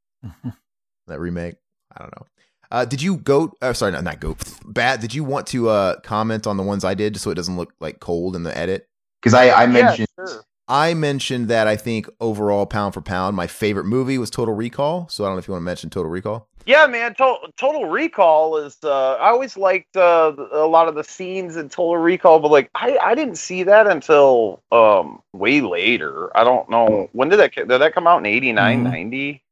that 1.08 1.18
remake. 1.18 1.56
I 1.92 1.98
don't 2.02 2.14
know. 2.16 2.26
Uh, 2.70 2.84
did 2.84 3.02
you 3.02 3.16
go? 3.16 3.52
Uh, 3.60 3.72
sorry, 3.72 3.92
not 3.92 4.04
not 4.04 4.20
go. 4.20 4.36
Bad. 4.64 5.00
Did 5.00 5.14
you 5.14 5.24
want 5.24 5.46
to 5.48 5.68
uh 5.68 6.00
comment 6.00 6.46
on 6.46 6.56
the 6.56 6.62
ones 6.62 6.84
I 6.84 6.94
did, 6.94 7.14
just 7.14 7.24
so 7.24 7.30
it 7.30 7.34
doesn't 7.34 7.56
look 7.56 7.72
like 7.80 8.00
cold 8.00 8.36
in 8.36 8.42
the 8.44 8.56
edit? 8.56 8.86
because 9.20 9.34
I, 9.34 9.50
I 9.50 9.66
mentioned 9.66 10.08
yeah, 10.18 10.26
sure. 10.26 10.42
I 10.68 10.94
mentioned 10.94 11.48
that 11.48 11.66
I 11.66 11.74
think 11.76 12.08
overall, 12.20 12.64
pound 12.64 12.94
for 12.94 13.00
pound, 13.02 13.34
my 13.36 13.46
favorite 13.48 13.84
movie 13.86 14.16
was 14.18 14.30
Total 14.30 14.54
Recall. 14.54 15.08
So 15.08 15.24
I 15.24 15.26
don't 15.28 15.34
know 15.34 15.40
if 15.40 15.48
you 15.48 15.52
want 15.52 15.62
to 15.62 15.66
mention 15.66 15.90
Total 15.90 16.08
Recall. 16.10 16.46
Yeah, 16.64 16.86
man. 16.86 17.14
To- 17.16 17.38
Total 17.56 17.86
Recall 17.86 18.56
is. 18.58 18.78
Uh, 18.84 19.14
I 19.14 19.30
always 19.30 19.56
liked 19.56 19.96
uh, 19.96 20.32
a 20.52 20.66
lot 20.66 20.86
of 20.86 20.94
the 20.94 21.02
scenes 21.02 21.56
in 21.56 21.68
Total 21.70 21.96
Recall, 21.96 22.38
but 22.38 22.52
like 22.52 22.70
I, 22.76 22.96
I 23.02 23.14
didn't 23.16 23.36
see 23.36 23.64
that 23.64 23.88
until 23.88 24.62
um, 24.70 25.20
way 25.32 25.60
later. 25.60 26.34
I 26.36 26.44
don't 26.44 26.70
know 26.70 27.08
when 27.12 27.30
did 27.30 27.40
that 27.40 27.52
did 27.54 27.68
that 27.68 27.92
come 27.94 28.06
out 28.06 28.18
in 28.18 28.26
89, 28.26 28.80
Mhm. 28.80 28.82
90? 28.84 29.42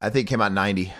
I 0.00 0.08
think 0.10 0.26
it 0.26 0.30
came 0.30 0.40
out 0.40 0.52
ninety. 0.52 0.92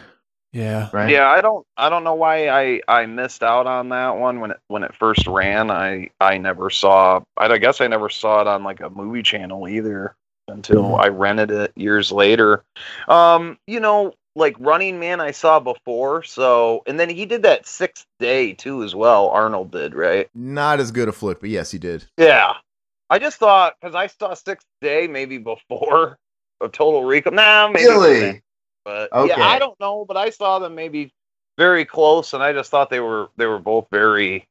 Yeah. 0.53 0.91
right. 0.93 1.11
Yeah, 1.11 1.29
I 1.29 1.41
don't 1.41 1.67
I 1.77 1.89
don't 1.89 2.05
know 2.05 2.15
why 2.15 2.49
I 2.49 2.81
I 2.87 3.07
missed 3.07 3.43
out 3.43 3.67
on 3.67 3.89
that 3.91 4.17
one 4.17 4.41
when 4.41 4.51
it 4.53 4.59
when 4.69 4.83
it 4.83 4.95
first 4.95 5.27
ran. 5.27 5.71
I 5.71 6.11
I 6.21 6.39
never 6.39 6.69
saw 6.71 7.21
I, 7.37 7.47
I 7.47 7.59
guess 7.59 7.81
I 7.81 7.87
never 7.87 8.09
saw 8.09 8.41
it 8.43 8.47
on 8.47 8.63
like 8.63 8.81
a 8.81 8.91
movie 8.91 9.23
channel 9.23 9.67
either 9.69 10.15
until 10.49 10.83
Mhm. 10.85 11.01
I 11.01 11.09
rented 11.09 11.51
it 11.51 11.73
years 11.77 12.13
later. 12.13 12.65
Um, 13.09 13.59
you 13.67 13.81
know, 13.81 14.13
like 14.35 14.57
Running 14.59 14.99
Man 14.99 15.21
I 15.21 15.31
saw 15.31 15.61
before, 15.61 16.23
so 16.23 16.83
and 16.87 16.99
then 17.01 17.09
he 17.09 17.25
did 17.27 17.43
that 17.45 17.67
sixth 17.67 18.05
day 18.19 18.53
too 18.53 18.83
as 18.83 18.95
well, 18.95 19.29
Arnold 19.29 19.71
did, 19.73 19.95
right? 19.95 20.29
Not 20.35 20.81
as 20.81 20.91
good 20.91 21.09
a 21.09 21.13
flick, 21.13 21.41
but 21.41 21.49
yes, 21.51 21.71
he 21.71 21.79
did. 21.79 22.05
Yeah. 22.19 22.55
I 23.11 23.19
just 23.19 23.37
thought 23.37 23.75
because 23.81 23.95
I 23.95 24.07
saw 24.07 24.33
Sixth 24.33 24.67
Day 24.81 25.07
maybe 25.07 25.37
before 25.37 26.19
a 26.63 26.69
Total 26.69 27.05
Recall. 27.05 27.35
Nah, 27.35 27.69
maybe 27.69 27.87
Really? 27.87 28.43
But 28.85 29.13
Okay. 29.13 29.29
yeah, 29.37 29.47
I 29.47 29.59
don't 29.59 29.79
know, 29.81 30.05
but 30.07 30.17
I 30.17 30.31
saw 30.31 30.59
them 30.59 30.75
maybe 30.75 31.13
very 31.59 31.85
close, 31.85 32.33
and 32.35 32.43
I 32.43 32.53
just 32.53 32.71
thought 32.71 32.91
they 32.91 33.01
were 33.01 33.29
they 33.37 33.47
were 33.47 33.59
both 33.59 33.87
very 33.91 34.49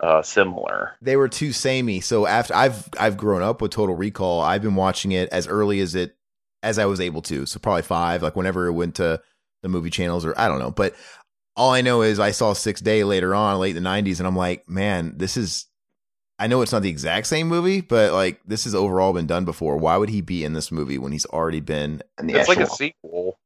uh, 0.00 0.22
similar. 0.22 0.96
they 1.00 1.16
were 1.16 1.28
too 1.28 1.52
samey. 1.52 2.00
So 2.00 2.26
after 2.26 2.54
I've 2.54 2.88
I've 2.98 3.16
grown 3.16 3.42
up 3.42 3.60
with 3.62 3.70
Total 3.70 3.94
Recall, 3.94 4.40
I've 4.40 4.62
been 4.62 4.74
watching 4.74 5.12
it 5.12 5.28
as 5.30 5.46
early 5.46 5.80
as 5.80 5.94
it 5.94 6.16
as 6.62 6.78
I 6.78 6.86
was 6.86 7.00
able 7.00 7.22
to. 7.22 7.46
So 7.46 7.58
probably 7.60 7.82
five, 7.82 8.22
like 8.22 8.34
whenever 8.36 8.66
it 8.66 8.72
went 8.72 8.96
to 8.96 9.20
the 9.62 9.68
movie 9.68 9.90
channels 9.90 10.24
or 10.24 10.38
I 10.38 10.48
don't 10.48 10.58
know. 10.58 10.70
But 10.72 10.94
all 11.54 11.70
I 11.72 11.82
know 11.82 12.02
is 12.02 12.18
I 12.18 12.30
saw 12.32 12.52
Six 12.52 12.80
Day 12.80 13.04
later 13.04 13.34
on, 13.34 13.58
late 13.60 13.70
in 13.76 13.82
the 13.82 13.88
nineties, 13.88 14.18
and 14.18 14.26
I'm 14.26 14.34
like, 14.36 14.68
man, 14.68 15.14
this 15.18 15.36
is 15.36 15.66
I 16.38 16.48
know 16.48 16.62
it's 16.62 16.72
not 16.72 16.82
the 16.82 16.90
exact 16.90 17.28
same 17.28 17.46
movie, 17.46 17.80
but 17.82 18.12
like 18.12 18.40
this 18.44 18.64
has 18.64 18.74
overall 18.74 19.12
been 19.12 19.26
done 19.28 19.44
before. 19.44 19.76
Why 19.76 19.96
would 19.98 20.08
he 20.08 20.20
be 20.22 20.42
in 20.44 20.54
this 20.54 20.72
movie 20.72 20.98
when 20.98 21.12
he's 21.12 21.26
already 21.26 21.60
been 21.60 22.02
And 22.18 22.28
the 22.28 22.34
It's 22.34 22.48
like 22.48 22.58
a 22.58 22.62
actual- 22.62 22.76
sequel. 22.76 23.38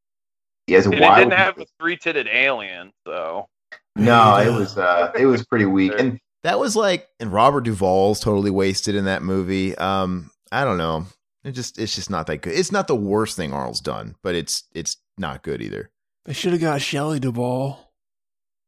He 0.67 0.75
has 0.75 0.87
a 0.87 0.91
And 0.91 0.99
it 0.99 1.15
didn't 1.15 1.33
have 1.33 1.59
a 1.59 1.67
three-titted 1.81 2.27
alien, 2.33 2.93
so 3.07 3.49
no, 3.95 4.37
it 4.39 4.53
was 4.53 4.77
uh, 4.77 5.13
it 5.19 5.27
was 5.27 5.45
pretty 5.47 5.67
weak. 5.67 5.93
And 5.99 6.19
that 6.43 6.59
was 6.59 6.77
like 6.77 7.09
and 7.21 7.33
Robert 7.33 7.63
Duvall's 7.63 8.21
totally 8.21 8.51
wasted 8.51 8.95
in 8.95 9.05
that 9.05 9.23
movie. 9.23 9.77
Um, 9.77 10.31
I 10.53 10.65
don't 10.65 10.79
know. 10.79 11.07
It 11.45 11.53
just 11.53 11.79
it's 11.79 11.95
just 11.95 12.11
not 12.11 12.27
that 12.27 12.39
good. 12.39 12.55
It's 12.55 12.73
not 12.73 12.89
the 12.89 12.97
worst 12.97 13.37
thing 13.37 13.53
Arnold's 13.53 13.81
done, 13.81 14.17
but 14.23 14.35
it's 14.35 14.65
it's 14.75 14.97
not 15.17 15.43
good 15.43 15.63
either. 15.63 15.91
They 16.25 16.33
should 16.33 16.53
have 16.53 16.61
got 16.61 16.83
Shelley 16.83 17.21
Duvall. 17.21 17.93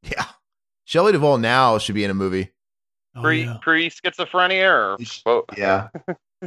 Yeah. 0.03 0.27
Shelley 0.85 1.13
Duvall 1.13 1.39
now 1.39 1.77
should 1.79 1.97
be 1.97 2.05
in 2.05 2.11
a 2.11 2.15
movie. 2.15 2.53
Oh, 3.15 3.23
pre 3.23 3.45
yeah. 3.45 3.57
pre 3.61 3.91
schizophrenia 3.91 4.71
or 4.71 4.97
both. 5.25 5.45
yeah, 5.59 5.89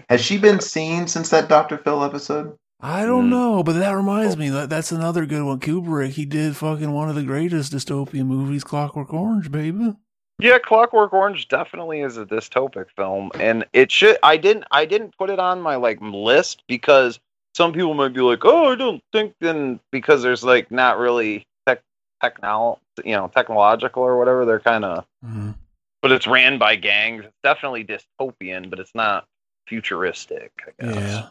has 0.10 0.22
she 0.22 0.38
been 0.38 0.60
seen 0.60 1.08
since 1.08 1.30
that 1.30 1.50
Doctor 1.50 1.78
Phil 1.78 2.04
episode? 2.04 2.58
I 2.84 3.06
don't 3.06 3.28
Mm. 3.28 3.30
know, 3.30 3.64
but 3.64 3.74
that 3.74 3.92
reminds 3.92 4.38
me 4.38 4.50
that 4.50 4.70
that's 4.70 4.92
another 4.92 5.26
good 5.26 5.44
one. 5.44 5.60
Kubrick, 5.60 6.10
he 6.12 6.26
did 6.26 6.56
fucking 6.58 6.92
one 6.92 7.10
of 7.10 7.16
the 7.16 7.24
greatest 7.24 7.74
dystopian 7.74 8.26
movies, 8.26 8.64
Clockwork 8.64 9.14
Orange, 9.14 9.52
baby. 9.52 9.96
Yeah, 10.40 10.58
Clockwork 10.58 11.14
Orange 11.14 11.48
definitely 11.48 12.02
is 12.02 12.18
a 12.18 12.26
dystopic 12.26 12.88
film, 12.96 13.30
and 13.40 13.66
it 13.74 13.92
should. 13.92 14.18
I 14.24 14.38
didn't. 14.38 14.64
I 14.72 14.86
didn't 14.86 15.16
put 15.18 15.30
it 15.30 15.38
on 15.40 15.62
my 15.62 15.76
like 15.76 16.00
list 16.02 16.64
because 16.68 17.20
some 17.56 17.72
people 17.74 17.94
might 17.94 18.14
be 18.14 18.22
like, 18.22 18.44
"Oh, 18.44 18.72
I 18.72 18.76
don't 18.76 19.04
think." 19.12 19.36
Then 19.40 19.80
because 19.92 20.24
there's 20.24 20.44
like 20.44 20.72
not 20.72 20.98
really 20.98 21.46
tech, 21.68 21.84
technol, 22.24 22.80
you 23.06 23.16
know, 23.16 23.28
technological 23.28 24.02
or 24.02 24.18
whatever. 24.18 24.46
They're 24.46 24.60
kind 24.60 24.84
of, 24.84 25.06
Mhm. 25.24 25.54
but 26.02 26.12
it's 26.12 26.26
ran 26.26 26.58
by 26.58 26.76
gangs. 26.76 27.26
It's 27.26 27.38
definitely 27.44 27.86
dystopian, 27.86 28.72
but 28.72 28.80
it's 28.80 28.96
not 28.96 29.28
futuristic. 29.68 30.52
I 30.82 30.86
guess. 30.86 30.96
Yeah. 30.96 31.28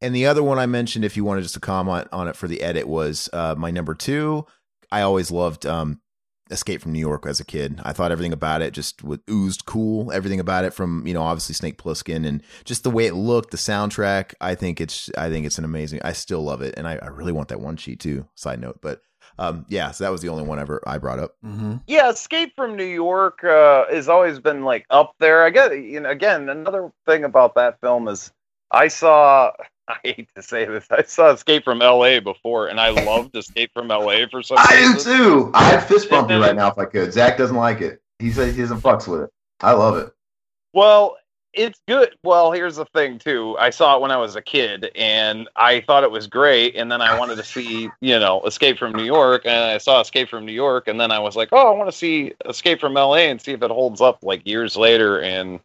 And 0.00 0.14
the 0.14 0.26
other 0.26 0.42
one 0.42 0.58
I 0.58 0.66
mentioned, 0.66 1.04
if 1.04 1.16
you 1.16 1.24
wanted 1.24 1.42
just 1.42 1.54
to 1.54 1.60
comment 1.60 2.08
on 2.12 2.28
it 2.28 2.36
for 2.36 2.48
the 2.48 2.62
edit, 2.62 2.86
was 2.86 3.28
uh, 3.32 3.54
my 3.56 3.70
number 3.70 3.94
two. 3.94 4.46
I 4.92 5.00
always 5.00 5.30
loved 5.30 5.64
um, 5.66 6.00
Escape 6.50 6.82
from 6.82 6.92
New 6.92 7.00
York 7.00 7.26
as 7.26 7.40
a 7.40 7.44
kid. 7.44 7.80
I 7.82 7.92
thought 7.92 8.12
everything 8.12 8.32
about 8.32 8.62
it 8.62 8.72
just 8.72 9.02
was 9.02 9.18
oozed 9.28 9.64
cool. 9.64 10.12
Everything 10.12 10.38
about 10.38 10.64
it, 10.64 10.74
from 10.74 11.06
you 11.06 11.14
know, 11.14 11.22
obviously 11.22 11.54
Snake 11.54 11.78
Plissken 11.78 12.26
and 12.26 12.42
just 12.64 12.84
the 12.84 12.90
way 12.90 13.06
it 13.06 13.14
looked, 13.14 13.50
the 13.50 13.56
soundtrack. 13.56 14.34
I 14.40 14.54
think 14.54 14.80
it's, 14.80 15.10
I 15.16 15.30
think 15.30 15.46
it's 15.46 15.58
an 15.58 15.64
amazing. 15.64 16.00
I 16.04 16.12
still 16.12 16.42
love 16.42 16.62
it, 16.62 16.74
and 16.76 16.86
I, 16.86 16.96
I 17.02 17.06
really 17.06 17.32
want 17.32 17.48
that 17.48 17.60
one 17.60 17.76
sheet 17.76 18.00
too. 18.00 18.28
Side 18.34 18.60
note, 18.60 18.78
but 18.82 19.00
um, 19.38 19.66
yeah, 19.68 19.90
so 19.90 20.04
that 20.04 20.10
was 20.10 20.22
the 20.22 20.28
only 20.28 20.44
one 20.44 20.58
ever 20.58 20.82
I 20.86 20.98
brought 20.98 21.18
up. 21.18 21.36
hmm 21.42 21.76
Yeah, 21.86 22.10
Escape 22.10 22.52
from 22.54 22.76
New 22.76 22.84
York 22.84 23.42
uh, 23.44 23.86
has 23.90 24.08
always 24.08 24.38
been 24.38 24.62
like 24.64 24.86
up 24.90 25.14
there. 25.18 25.42
I 25.42 25.50
guess 25.50 25.72
you 25.72 26.00
know. 26.00 26.10
Again, 26.10 26.48
another 26.48 26.92
thing 27.06 27.24
about 27.24 27.54
that 27.56 27.80
film 27.80 28.08
is 28.08 28.30
I 28.70 28.88
saw. 28.88 29.52
I 29.88 29.96
hate 30.02 30.28
to 30.34 30.42
say 30.42 30.64
this. 30.64 30.86
I 30.90 31.02
saw 31.02 31.30
Escape 31.32 31.64
from 31.64 31.82
L.A. 31.82 32.18
before, 32.20 32.68
and 32.68 32.80
I 32.80 32.90
loved 32.90 33.36
Escape 33.36 33.70
from 33.72 33.90
L.A. 33.90 34.28
for 34.28 34.42
some 34.42 34.58
reason. 34.58 34.76
I 34.76 34.92
do 34.96 34.98
too. 34.98 35.50
I'd 35.54 35.84
fist 35.84 36.10
bump 36.10 36.30
you 36.30 36.40
right 36.40 36.56
now 36.56 36.68
if 36.68 36.78
I 36.78 36.86
could. 36.86 37.12
Zach 37.12 37.38
doesn't 37.38 37.56
like 37.56 37.80
it. 37.80 38.00
He 38.18 38.32
says 38.32 38.54
he 38.56 38.62
doesn't 38.62 38.80
fucks 38.80 39.06
with 39.06 39.22
it. 39.22 39.30
I 39.60 39.72
love 39.72 39.96
it. 39.96 40.12
Well, 40.72 41.16
it's 41.52 41.80
good. 41.88 42.14
Well, 42.22 42.52
here's 42.52 42.76
the 42.76 42.84
thing 42.86 43.18
too. 43.18 43.56
I 43.58 43.70
saw 43.70 43.96
it 43.96 44.02
when 44.02 44.10
I 44.10 44.16
was 44.16 44.36
a 44.36 44.42
kid, 44.42 44.90
and 44.94 45.48
I 45.56 45.80
thought 45.80 46.04
it 46.04 46.10
was 46.10 46.26
great. 46.26 46.76
And 46.76 46.90
then 46.90 47.00
I 47.00 47.18
wanted 47.18 47.36
to 47.36 47.44
see, 47.44 47.88
you 48.00 48.18
know, 48.18 48.42
Escape 48.42 48.78
from 48.78 48.92
New 48.92 49.04
York, 49.04 49.42
and 49.46 49.54
I 49.54 49.78
saw 49.78 50.00
Escape 50.00 50.28
from 50.28 50.44
New 50.44 50.52
York, 50.52 50.88
and 50.88 51.00
then 51.00 51.10
I 51.10 51.18
was 51.18 51.36
like, 51.36 51.50
oh, 51.52 51.72
I 51.72 51.76
want 51.76 51.90
to 51.90 51.96
see 51.96 52.34
Escape 52.44 52.80
from 52.80 52.96
L.A. 52.96 53.30
and 53.30 53.40
see 53.40 53.52
if 53.52 53.62
it 53.62 53.70
holds 53.70 54.00
up 54.00 54.22
like 54.22 54.46
years 54.46 54.76
later. 54.76 55.20
And 55.20 55.60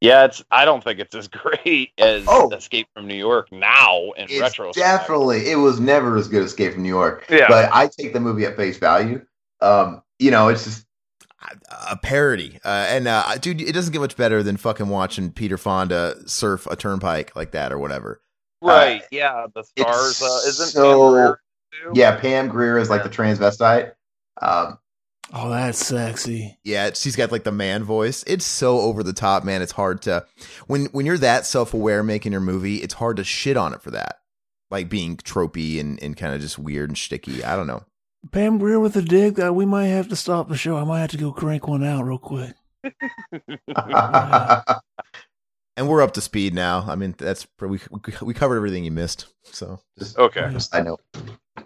yeah, 0.00 0.24
it's. 0.24 0.42
I 0.50 0.64
don't 0.64 0.82
think 0.82 0.98
it's 1.00 1.14
as 1.14 1.28
great 1.64 1.90
as 1.98 2.24
Oh. 2.28 2.50
Escape 2.52 2.88
from 2.94 3.06
New 3.06 3.14
York 3.14 3.50
now 3.52 4.12
in 4.16 4.24
It's 4.30 4.40
retrospect. 4.40 4.76
definitely 4.76 5.50
it 5.50 5.56
was 5.56 5.80
never 5.80 6.16
as 6.16 6.28
good 6.28 6.42
as 6.42 6.50
Escape 6.50 6.74
from 6.74 6.82
New 6.82 6.88
York. 6.88 7.26
Yeah. 7.30 7.46
But 7.48 7.70
I 7.72 7.88
take 7.88 8.12
the 8.12 8.20
movie 8.20 8.44
at 8.44 8.56
face 8.56 8.78
value. 8.78 9.24
Um, 9.60 10.02
you 10.18 10.30
know, 10.30 10.48
it's 10.48 10.64
just 10.64 10.86
a 11.88 11.96
parody. 11.96 12.58
Uh, 12.64 12.86
and 12.88 13.08
uh, 13.08 13.36
dude, 13.38 13.60
it 13.60 13.72
doesn't 13.72 13.92
get 13.92 14.00
much 14.00 14.16
better 14.16 14.42
than 14.42 14.56
fucking 14.56 14.88
watching 14.88 15.30
Peter 15.32 15.56
Fonda 15.56 16.16
surf 16.28 16.66
a 16.66 16.76
turnpike 16.76 17.34
like 17.36 17.52
that 17.52 17.72
or 17.72 17.78
whatever. 17.78 18.20
right. 18.62 19.02
yeah, 19.10 19.46
the 19.54 19.62
stars. 19.62 20.20
Uh, 20.22 20.48
isn't 20.48 20.68
so- 20.68 20.82
Pam 20.82 21.12
Grier 21.12 21.40
too? 21.72 21.92
yeah, 21.94 22.16
Pam 22.16 22.48
Grier 22.48 22.78
is 22.78 22.90
like 22.90 23.00
Yeah. 23.02 23.08
the 23.08 23.14
transvestite. 23.16 23.92
Um, 24.42 24.78
Oh, 25.32 25.48
that's 25.50 25.84
sexy. 25.84 26.58
Yeah, 26.64 26.90
she's 26.94 27.14
got 27.16 27.30
like 27.30 27.44
the 27.44 27.52
man 27.52 27.84
voice. 27.84 28.24
It's 28.26 28.44
so 28.44 28.80
over 28.80 29.02
the 29.02 29.12
top, 29.12 29.44
man. 29.44 29.62
It's 29.62 29.72
hard 29.72 30.02
to 30.02 30.26
when 30.66 30.86
when 30.86 31.06
you're 31.06 31.18
that 31.18 31.46
self 31.46 31.72
aware 31.72 32.02
making 32.02 32.32
your 32.32 32.40
movie. 32.40 32.76
It's 32.76 32.94
hard 32.94 33.16
to 33.18 33.24
shit 33.24 33.56
on 33.56 33.72
it 33.72 33.80
for 33.82 33.92
that, 33.92 34.20
like 34.70 34.88
being 34.88 35.16
tropey 35.16 35.78
and, 35.78 36.02
and 36.02 36.16
kind 36.16 36.34
of 36.34 36.40
just 36.40 36.58
weird 36.58 36.90
and 36.90 36.98
sticky. 36.98 37.44
I 37.44 37.54
don't 37.54 37.68
know. 37.68 37.84
Pam 38.32 38.58
Grier 38.58 38.80
with 38.80 38.96
a 38.96 39.02
dick. 39.02 39.38
Uh, 39.38 39.52
we 39.52 39.64
might 39.64 39.86
have 39.86 40.08
to 40.08 40.16
stop 40.16 40.48
the 40.48 40.56
show. 40.56 40.76
I 40.76 40.84
might 40.84 41.00
have 41.00 41.10
to 41.12 41.16
go 41.16 41.32
crank 41.32 41.68
one 41.68 41.84
out 41.84 42.04
real 42.04 42.18
quick. 42.18 42.54
And 45.76 45.88
we're 45.88 46.02
up 46.02 46.12
to 46.14 46.20
speed 46.20 46.52
now. 46.52 46.84
I 46.86 46.94
mean, 46.94 47.14
that's 47.16 47.46
we 47.58 47.80
we 48.20 48.34
covered 48.34 48.56
everything 48.56 48.84
you 48.84 48.90
missed. 48.90 49.28
So 49.44 49.80
just, 49.98 50.18
Okay. 50.18 50.46
just 50.52 50.74
I 50.74 50.82
know. 50.82 50.98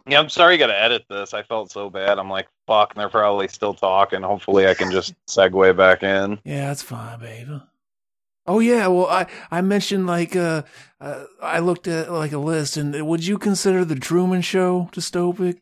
Yeah, 0.06 0.18
I'm 0.20 0.28
sorry 0.28 0.54
you 0.54 0.58
got 0.58 0.66
to 0.66 0.78
edit 0.80 1.06
this. 1.08 1.32
I 1.32 1.42
felt 1.42 1.70
so 1.72 1.88
bad. 1.88 2.18
I'm 2.18 2.28
like, 2.28 2.48
fuck, 2.66 2.92
and 2.92 3.00
they're 3.00 3.08
probably 3.08 3.48
still 3.48 3.72
talking. 3.72 4.20
Hopefully, 4.22 4.66
I 4.66 4.74
can 4.74 4.90
just 4.90 5.14
segue 5.28 5.76
back 5.76 6.02
in. 6.02 6.38
Yeah, 6.44 6.68
that's 6.68 6.82
fine, 6.82 7.18
baby. 7.20 7.62
Oh 8.46 8.58
yeah, 8.60 8.86
well 8.88 9.06
I 9.06 9.26
I 9.50 9.62
mentioned 9.62 10.06
like 10.06 10.36
uh, 10.36 10.62
uh 11.00 11.24
I 11.40 11.60
looked 11.60 11.88
at 11.88 12.12
like 12.12 12.32
a 12.32 12.38
list 12.38 12.76
and 12.76 13.06
would 13.06 13.26
you 13.26 13.38
consider 13.38 13.86
the 13.86 13.94
Truman 13.94 14.42
Show 14.42 14.90
dystopic? 14.92 15.60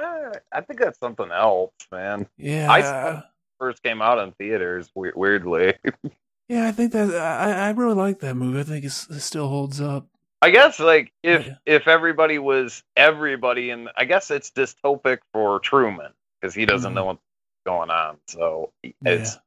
Eh, 0.00 0.32
I 0.52 0.60
think 0.62 0.80
that's 0.80 0.98
something 0.98 1.30
else, 1.30 1.72
man. 1.92 2.26
Yeah. 2.36 2.70
I- 2.70 3.22
First 3.60 3.84
came 3.84 4.02
out 4.02 4.18
in 4.18 4.32
theaters, 4.32 4.90
weirdly. 4.96 5.74
yeah, 6.48 6.66
I 6.66 6.72
think 6.72 6.90
that 6.92 7.14
I 7.14 7.68
I 7.68 7.70
really 7.70 7.94
like 7.94 8.18
that 8.18 8.34
movie. 8.34 8.58
I 8.58 8.64
think 8.64 8.84
it's, 8.84 9.08
it 9.08 9.20
still 9.20 9.46
holds 9.48 9.80
up. 9.80 10.08
I 10.44 10.50
guess 10.50 10.78
like 10.78 11.10
if 11.22 11.46
Yeah. 11.46 11.54
if 11.64 11.88
everybody 11.88 12.38
was 12.38 12.82
everybody, 12.96 13.70
and 13.70 13.88
I 13.96 14.04
guess 14.04 14.30
it's 14.30 14.50
dystopic 14.50 15.18
for 15.32 15.58
Truman 15.60 16.12
because 16.40 16.54
he 16.54 16.66
doesn't 16.66 16.92
Mhm. 16.92 16.94
know 16.96 17.04
what's 17.06 17.22
going 17.64 17.90
on. 17.90 18.18
So 18.28 18.72
it's 19.04 19.38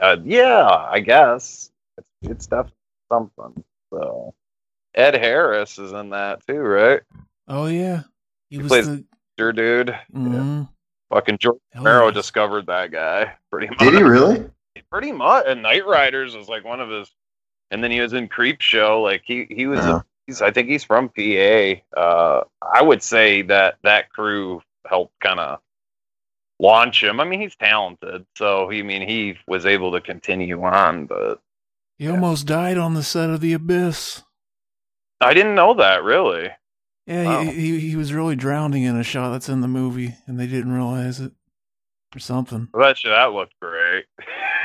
uh, 0.00 0.16
yeah, 0.24 0.66
I 0.68 0.98
guess 1.00 1.70
it's 1.96 2.08
it's 2.22 2.46
definitely 2.48 2.74
something. 3.12 3.64
So 3.92 4.34
Ed 4.94 5.14
Harris 5.14 5.78
is 5.78 5.92
in 5.92 6.10
that 6.10 6.44
too, 6.46 6.58
right? 6.58 7.02
Oh 7.46 7.66
yeah. 7.66 8.02
He 8.48 8.58
was 8.58 8.66
plays- 8.68 8.88
the 8.88 9.04
Sure, 9.38 9.52
dude. 9.52 9.96
mhm. 10.12 10.68
Fucking 11.10 11.38
George 11.38 11.58
Hell 11.72 11.84
Romero 11.84 12.06
yeah. 12.06 12.10
discovered 12.12 12.66
that 12.66 12.90
guy 12.90 13.36
pretty 13.52 13.68
much. 13.68 13.78
Did 13.78 13.94
he 13.94 14.02
really? 14.02 14.50
Pretty 14.90 15.12
much. 15.12 15.44
And 15.46 15.64
Knightriders 15.64 16.36
was 16.36 16.48
like 16.48 16.64
one 16.64 16.80
of 16.80 16.88
his. 16.90 17.08
And 17.70 17.84
then 17.84 17.92
he 17.92 18.00
was 18.00 18.14
in 18.14 18.28
Creepshow. 18.28 19.00
Like 19.00 19.22
he 19.24 19.46
he 19.48 19.66
was. 19.68 19.78
Yeah. 19.78 20.00
A, 20.28 20.30
he's 20.30 20.42
I 20.42 20.50
think 20.50 20.68
he's 20.68 20.84
from 20.84 21.08
PA. 21.08 21.74
Uh, 21.96 22.44
I 22.62 22.82
would 22.82 23.02
say 23.02 23.42
that 23.42 23.76
that 23.82 24.10
crew 24.10 24.62
helped 24.86 25.18
kind 25.20 25.40
of 25.40 25.60
launch 26.58 27.02
him. 27.02 27.20
I 27.20 27.24
mean, 27.24 27.40
he's 27.40 27.56
talented, 27.56 28.26
so 28.36 28.68
he 28.68 28.80
I 28.80 28.82
mean 28.82 29.06
he 29.08 29.36
was 29.46 29.66
able 29.66 29.92
to 29.92 30.00
continue 30.00 30.62
on. 30.62 31.06
But 31.06 31.40
He 31.98 32.08
almost 32.08 32.46
died 32.46 32.78
on 32.78 32.94
the 32.94 33.02
set 33.02 33.30
of 33.30 33.40
The 33.40 33.52
Abyss. 33.54 34.22
I 35.20 35.34
didn't 35.34 35.54
know 35.54 35.74
that 35.74 36.02
really. 36.02 36.48
Yeah, 37.06 37.24
Wow. 37.24 37.42
he, 37.44 37.50
he 37.52 37.80
he 37.90 37.96
was 37.96 38.12
really 38.12 38.36
drowning 38.36 38.84
in 38.84 38.96
a 38.96 39.02
shot 39.02 39.30
that's 39.32 39.48
in 39.48 39.60
the 39.62 39.68
movie, 39.68 40.14
and 40.26 40.38
they 40.38 40.46
didn't 40.46 40.72
realize 40.72 41.20
it 41.20 41.32
or 42.14 42.18
something. 42.18 42.68
I 42.74 42.78
bet 42.78 43.04
you 43.04 43.10
that 43.10 43.32
looked 43.32 43.54
great. 43.60 44.04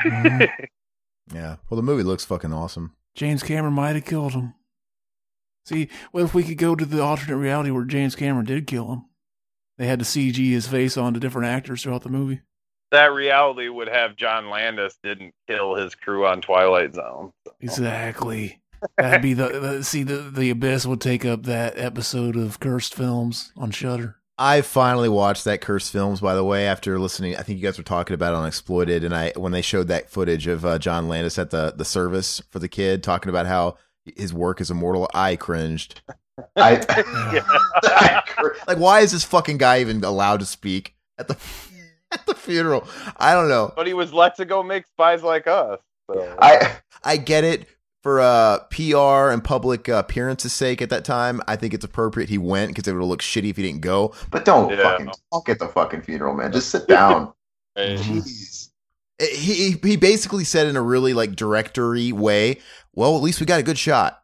Mhm. 0.04 0.48
yeah. 1.34 1.56
Well, 1.68 1.76
the 1.76 1.82
movie 1.82 2.02
looks 2.04 2.24
fucking 2.24 2.52
awesome. 2.52 2.94
James 3.14 3.42
Cameron 3.42 3.74
might 3.74 3.96
have 3.96 4.04
killed 4.04 4.32
him. 4.32 4.54
See, 5.66 5.88
what 6.12 6.22
if 6.22 6.32
we 6.34 6.44
could 6.44 6.58
go 6.58 6.76
to 6.76 6.84
the 6.86 7.02
alternate 7.02 7.36
reality 7.36 7.70
where 7.70 7.84
James 7.84 8.14
Cameron 8.14 8.46
did 8.46 8.66
kill 8.66 8.90
him? 8.92 9.04
They 9.78 9.86
had 9.86 9.98
to 9.98 10.04
CG 10.04 10.36
his 10.50 10.66
face 10.68 10.96
onto 10.96 11.20
different 11.20 11.48
actors 11.48 11.82
throughout 11.82 12.02
the 12.02 12.08
movie. 12.08 12.40
that 12.92 13.12
reality 13.12 13.68
would 13.68 13.88
have 13.88 14.16
John 14.16 14.48
Landis 14.48 14.96
didn't 15.02 15.34
kill 15.48 15.74
his 15.74 15.94
crew 15.94 16.24
on 16.26 16.40
Twilight 16.40 16.94
Zone. 16.94 17.32
Exactly. 17.60 18.60
That'd 18.96 19.22
be 19.22 19.34
the, 19.34 19.48
the 19.60 19.84
see 19.84 20.02
the 20.02 20.16
the 20.30 20.50
abyss 20.50 20.86
would 20.86 21.00
take 21.00 21.24
up 21.24 21.42
that 21.44 21.76
episode 21.78 22.36
of 22.36 22.60
cursed 22.60 22.94
films 22.94 23.52
on 23.56 23.70
Shutter. 23.70 24.16
I 24.38 24.60
finally 24.60 25.08
watched 25.08 25.44
that 25.46 25.62
cursed 25.62 25.90
films. 25.92 26.20
By 26.20 26.34
the 26.34 26.44
way, 26.44 26.66
after 26.66 26.98
listening, 26.98 27.36
I 27.36 27.42
think 27.42 27.58
you 27.58 27.64
guys 27.66 27.78
were 27.78 27.84
talking 27.84 28.12
about 28.14 28.34
it 28.34 28.36
on 28.36 28.46
Exploited, 28.46 29.02
and 29.02 29.14
I 29.14 29.32
when 29.36 29.52
they 29.52 29.62
showed 29.62 29.88
that 29.88 30.10
footage 30.10 30.46
of 30.46 30.64
uh, 30.64 30.78
John 30.78 31.08
Landis 31.08 31.38
at 31.38 31.50
the 31.50 31.72
the 31.76 31.84
service 31.86 32.40
for 32.50 32.58
the 32.58 32.68
kid, 32.68 33.02
talking 33.02 33.30
about 33.30 33.46
how 33.46 33.76
his 34.16 34.32
work 34.34 34.60
is 34.60 34.70
immortal, 34.70 35.08
I 35.14 35.36
cringed. 35.36 36.00
I, 36.56 36.76
Yeah. 37.34 38.20
Like, 38.68 38.78
why 38.78 39.00
is 39.00 39.12
this 39.12 39.24
fucking 39.24 39.56
guy 39.58 39.80
even 39.80 40.04
allowed 40.04 40.40
to 40.40 40.46
speak 40.46 40.94
at 41.18 41.28
the 41.28 41.36
at 42.12 42.24
the 42.26 42.34
funeral? 42.34 42.86
I 43.16 43.32
don't 43.34 43.48
know. 43.48 43.72
but 43.74 43.86
he 43.86 43.94
was 43.94 44.12
let 44.12 44.36
to 44.36 44.44
go 44.44 44.62
make 44.62 44.86
spies 44.86 45.22
like 45.22 45.46
us. 45.46 45.80
So. 46.10 46.36
I, 46.40 46.76
I 47.02 47.16
get 47.16 47.42
it 47.44 47.66
for 48.02 48.20
uh, 48.20 48.58
PR 48.70 49.32
and 49.32 49.42
public 49.42 49.88
uh, 49.88 49.94
appearance's 50.06 50.52
sake. 50.52 50.80
At 50.82 50.90
that 50.90 51.04
time, 51.04 51.40
I 51.48 51.56
think 51.56 51.74
it's 51.74 51.84
appropriate 51.84 52.28
he 52.28 52.38
went 52.38 52.70
because 52.70 52.86
it 52.86 52.92
would 52.92 53.02
look 53.04 53.22
shitty 53.22 53.50
if 53.50 53.56
he 53.56 53.62
didn't 53.64 53.80
go. 53.80 54.14
but 54.30 54.44
don't 54.44 54.70
Yeah. 54.70 54.82
fucking 54.82 55.10
talk 55.32 55.48
at 55.48 55.58
the 55.58 55.66
fucking 55.68 56.02
funeral, 56.02 56.34
man. 56.34 56.52
Just 56.52 56.68
sit 56.68 56.86
down. 56.86 57.32
Jeez. 57.76 58.65
He 59.18 59.72
he 59.82 59.96
basically 59.96 60.44
said 60.44 60.66
in 60.66 60.76
a 60.76 60.82
really 60.82 61.14
like 61.14 61.36
directory 61.36 62.12
way. 62.12 62.58
Well, 62.94 63.16
at 63.16 63.22
least 63.22 63.40
we 63.40 63.46
got 63.46 63.60
a 63.60 63.62
good 63.62 63.78
shot. 63.78 64.22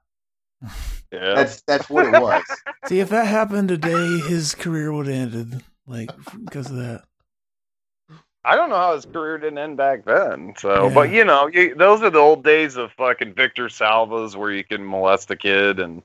yeah. 1.10 1.34
That's 1.34 1.62
that's 1.62 1.88
what 1.88 2.06
it 2.06 2.20
was. 2.20 2.42
See, 2.86 3.00
if 3.00 3.08
that 3.10 3.26
happened 3.26 3.68
today, 3.68 4.18
his 4.18 4.54
career 4.54 4.92
would 4.92 5.06
have 5.06 5.14
ended 5.34 5.62
like 5.86 6.10
because 6.44 6.66
of 6.70 6.76
that. 6.76 7.04
I 8.44 8.56
don't 8.56 8.70
know 8.70 8.76
how 8.76 8.94
his 8.96 9.04
career 9.06 9.38
didn't 9.38 9.58
end 9.58 9.76
back 9.76 10.04
then. 10.04 10.54
So, 10.58 10.88
Yeah. 10.88 10.94
but 10.94 11.10
you 11.10 11.24
know, 11.24 11.46
you, 11.46 11.74
those 11.76 12.02
are 12.02 12.10
the 12.10 12.18
old 12.18 12.42
days 12.42 12.76
of 12.76 12.90
fucking 12.98 13.34
Victor 13.34 13.68
Salvas, 13.68 14.34
where 14.36 14.50
you 14.50 14.64
can 14.64 14.84
molest 14.84 15.30
a 15.30 15.36
kid 15.36 15.78
and 15.78 16.02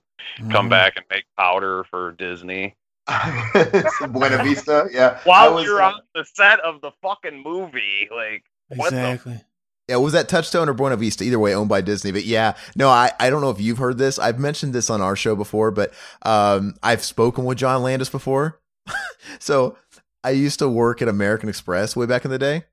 come 0.51 0.67
Mhm. 0.67 0.69
back 0.69 0.93
and 0.97 1.05
make 1.09 1.25
powder 1.35 1.83
for 1.85 2.11
Disney 2.11 2.75
Buena 4.09 4.43
Vista, 4.43 4.87
yeah. 4.91 5.19
While 5.23 5.55
was, 5.55 5.65
you're 5.65 5.81
uh, 5.81 5.93
on 5.93 6.01
the 6.13 6.25
set 6.25 6.59
of 6.59 6.81
the 6.81 6.91
fucking 7.01 7.41
movie. 7.41 8.07
Like, 8.15 8.43
what 8.75 8.91
the 8.91 8.97
Exactly. 8.97 9.41
Yeah, 9.87 9.97
was 9.97 10.11
that 10.13 10.27
Touchstone 10.27 10.67
or 10.67 10.73
Buena 10.73 10.97
Vista? 10.97 11.23
Either 11.23 11.39
way, 11.39 11.55
owned 11.55 11.69
by 11.69 11.79
Disney. 11.79 12.11
But 12.11 12.25
yeah, 12.25 12.55
no, 12.75 12.89
I, 12.89 13.11
I 13.19 13.29
don't 13.29 13.39
know 13.39 13.51
if 13.51 13.61
you've 13.61 13.77
heard 13.77 13.97
this. 13.97 14.19
I've 14.19 14.37
mentioned 14.37 14.73
this 14.73 14.89
on 14.89 15.01
our 15.01 15.15
show 15.15 15.33
before, 15.33 15.71
but 15.71 15.93
um, 16.23 16.75
I've 16.83 17.03
spoken 17.03 17.45
with 17.45 17.57
John 17.57 17.83
Landis 17.83 18.09
before. 18.09 18.59
so 19.39 19.77
I 20.25 20.31
used 20.31 20.59
to 20.59 20.67
work 20.67 21.01
at 21.01 21.07
American 21.07 21.47
Express 21.47 21.95
way 21.95 22.05
back 22.05 22.25
in 22.25 22.31
the 22.31 22.39
day, 22.39 22.65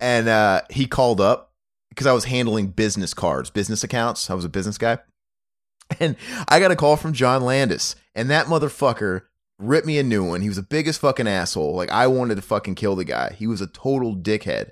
and 0.00 0.26
uh, 0.28 0.62
he 0.68 0.86
called 0.86 1.20
up 1.20 1.52
because 1.90 2.08
I 2.08 2.12
was 2.12 2.24
handling 2.24 2.68
business 2.68 3.14
cards, 3.14 3.48
business 3.48 3.84
accounts. 3.84 4.28
I 4.28 4.34
was 4.34 4.44
a 4.44 4.48
business 4.48 4.78
guy, 4.78 4.98
and 6.00 6.16
I 6.48 6.58
got 6.58 6.72
a 6.72 6.76
call 6.76 6.96
from 6.96 7.12
John 7.12 7.42
Landis, 7.42 7.94
and 8.16 8.28
that 8.30 8.46
motherfucker 8.46 9.22
ripped 9.60 9.86
me 9.86 9.98
a 9.98 10.02
new 10.02 10.24
one. 10.24 10.40
He 10.40 10.48
was 10.48 10.56
the 10.56 10.62
biggest 10.62 11.00
fucking 11.00 11.28
asshole. 11.28 11.76
Like 11.76 11.90
I 11.90 12.08
wanted 12.08 12.34
to 12.34 12.42
fucking 12.42 12.74
kill 12.74 12.96
the 12.96 13.04
guy. 13.04 13.36
He 13.38 13.46
was 13.46 13.60
a 13.60 13.68
total 13.68 14.16
dickhead. 14.16 14.70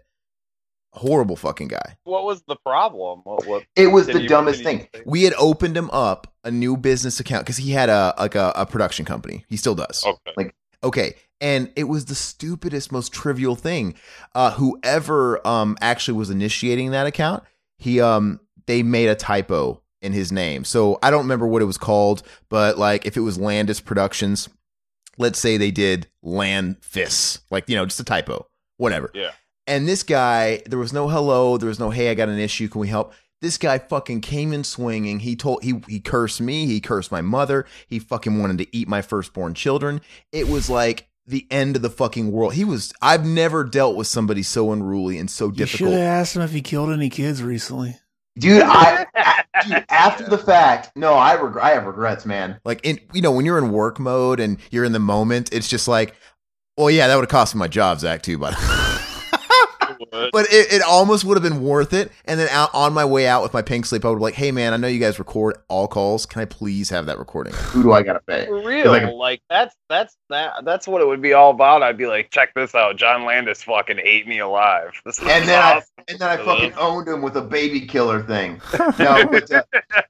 Horrible 0.92 1.36
fucking 1.36 1.68
guy. 1.68 1.96
what 2.04 2.24
was 2.24 2.42
the 2.48 2.56
problem? 2.56 3.20
What, 3.24 3.46
what 3.46 3.64
It 3.76 3.88
was 3.88 4.06
the 4.08 4.26
dumbest 4.26 4.64
did 4.64 4.90
thing. 4.92 5.02
we 5.06 5.22
had 5.22 5.34
opened 5.38 5.76
him 5.76 5.88
up 5.90 6.32
a 6.42 6.50
new 6.50 6.76
business 6.76 7.20
account 7.20 7.44
because 7.44 7.56
he 7.58 7.70
had 7.70 7.88
a 7.88 8.12
like 8.18 8.34
a, 8.34 8.52
a 8.56 8.66
production 8.66 9.04
company. 9.04 9.44
He 9.48 9.56
still 9.56 9.74
does. 9.76 10.04
Okay. 10.04 10.50
Okay. 10.82 11.14
And 11.40 11.70
it 11.76 11.84
was 11.84 12.06
the 12.06 12.14
stupidest, 12.14 12.90
most 12.90 13.12
trivial 13.12 13.54
thing. 13.54 13.94
Uh, 14.34 14.50
whoever 14.52 15.46
um 15.46 15.76
actually 15.80 16.18
was 16.18 16.28
initiating 16.30 16.90
that 16.90 17.06
account, 17.06 17.44
he 17.78 18.00
um 18.00 18.40
they 18.66 18.82
made 18.82 19.08
a 19.08 19.14
typo 19.14 19.80
in 20.02 20.12
his 20.12 20.32
name. 20.32 20.64
So 20.64 20.98
I 21.02 21.10
don't 21.10 21.22
remember 21.22 21.46
what 21.46 21.62
it 21.62 21.66
was 21.66 21.78
called, 21.78 22.22
but 22.48 22.78
like 22.78 23.06
if 23.06 23.16
it 23.16 23.20
was 23.20 23.38
Landis 23.38 23.80
Productions, 23.80 24.48
let's 25.18 25.38
say 25.38 25.56
they 25.56 25.70
did 25.70 26.08
Landfis, 26.24 27.40
like 27.50 27.68
you 27.68 27.76
know, 27.76 27.86
just 27.86 28.00
a 28.00 28.04
typo, 28.04 28.46
whatever. 28.76 29.10
Yeah. 29.14 29.30
And 29.70 29.86
this 29.88 30.02
guy, 30.02 30.62
there 30.66 30.80
was 30.80 30.92
no 30.92 31.08
hello, 31.08 31.56
there 31.56 31.68
was 31.68 31.78
no 31.78 31.90
hey, 31.90 32.10
I 32.10 32.14
got 32.14 32.28
an 32.28 32.38
issue, 32.40 32.66
can 32.68 32.80
we 32.80 32.88
help? 32.88 33.12
This 33.40 33.56
guy 33.56 33.78
fucking 33.78 34.20
came 34.20 34.52
in 34.52 34.64
swinging. 34.64 35.20
He 35.20 35.36
told 35.36 35.62
he 35.62 35.80
he 35.88 36.00
cursed 36.00 36.40
me, 36.40 36.66
he 36.66 36.80
cursed 36.80 37.12
my 37.12 37.22
mother, 37.22 37.64
he 37.86 38.00
fucking 38.00 38.38
wanted 38.40 38.58
to 38.58 38.76
eat 38.76 38.88
my 38.88 39.00
firstborn 39.00 39.54
children. 39.54 40.00
It 40.32 40.48
was 40.48 40.68
like 40.68 41.08
the 41.24 41.46
end 41.52 41.76
of 41.76 41.82
the 41.82 41.88
fucking 41.88 42.32
world. 42.32 42.54
He 42.54 42.64
was 42.64 42.92
I've 43.00 43.24
never 43.24 43.62
dealt 43.64 43.94
with 43.96 44.08
somebody 44.08 44.42
so 44.42 44.72
unruly 44.72 45.18
and 45.18 45.30
so 45.30 45.46
You 45.46 45.50
should 45.52 45.56
difficult. 45.58 45.92
have 45.92 46.00
asked 46.00 46.34
him 46.36 46.42
if 46.42 46.50
he 46.50 46.62
killed 46.62 46.90
any 46.90 47.08
kids 47.08 47.40
recently. 47.42 47.96
Dude, 48.38 48.62
I 48.62 49.06
dude, 49.66 49.84
after 49.88 50.24
the 50.28 50.38
fact, 50.38 50.90
no, 50.96 51.14
I 51.14 51.34
regret. 51.34 51.64
I 51.64 51.70
have 51.70 51.86
regrets, 51.86 52.26
man. 52.26 52.58
Like 52.64 52.80
in 52.84 52.98
you 53.14 53.22
know, 53.22 53.30
when 53.30 53.46
you're 53.46 53.58
in 53.58 53.70
work 53.70 54.00
mode 54.00 54.40
and 54.40 54.58
you're 54.70 54.84
in 54.84 54.92
the 54.92 54.98
moment, 54.98 55.48
it's 55.52 55.68
just 55.68 55.86
like, 55.88 56.14
well, 56.76 56.90
yeah, 56.90 57.06
that 57.06 57.14
would 57.14 57.22
have 57.22 57.30
cost 57.30 57.54
me 57.54 57.58
my 57.60 57.68
job, 57.68 58.00
Zach, 58.00 58.22
too, 58.22 58.36
but 58.36 58.54
but 60.10 60.46
it, 60.52 60.72
it 60.72 60.82
almost 60.82 61.24
would 61.24 61.36
have 61.36 61.42
been 61.42 61.62
worth 61.62 61.92
it. 61.92 62.10
And 62.24 62.38
then 62.38 62.48
out 62.50 62.70
on 62.74 62.92
my 62.92 63.04
way 63.04 63.26
out 63.26 63.42
with 63.42 63.52
my 63.52 63.62
pink 63.62 63.86
slip, 63.86 64.04
I 64.04 64.08
would 64.10 64.16
be 64.16 64.22
like, 64.22 64.34
hey 64.34 64.50
man, 64.52 64.72
I 64.72 64.76
know 64.76 64.86
you 64.88 64.98
guys 65.00 65.18
record 65.18 65.56
all 65.68 65.88
calls. 65.88 66.26
Can 66.26 66.42
I 66.42 66.44
please 66.44 66.90
have 66.90 67.06
that 67.06 67.18
recording? 67.18 67.52
Who 67.72 67.82
do 67.82 67.92
I 67.92 68.02
gotta 68.02 68.20
pay? 68.20 68.46
For 68.46 68.62
real, 68.62 68.90
Like- 68.90 69.12
like, 69.12 69.42
that's 69.48 69.74
that's 69.88 70.16
that 70.28 70.64
that's 70.64 70.86
what 70.86 71.00
it 71.02 71.06
would 71.06 71.20
be 71.20 71.32
all 71.32 71.50
about. 71.50 71.82
I'd 71.82 71.96
be 71.98 72.06
like, 72.06 72.30
check 72.30 72.54
this 72.54 72.74
out, 72.74 72.96
John 72.96 73.24
Landis 73.24 73.62
fucking 73.62 73.98
ate 74.02 74.26
me 74.26 74.38
alive. 74.38 74.90
And 75.22 75.48
then 75.48 75.60
I 75.62 75.82
and 76.08 76.18
then 76.18 76.28
I 76.28 76.36
fucking 76.36 76.72
owned 76.74 77.06
him 77.08 77.22
with 77.22 77.36
a 77.36 77.42
baby 77.42 77.80
killer 77.86 78.22
thing. 78.22 78.60
No, 78.98 79.26
but, 79.26 79.50
uh, 79.50 79.62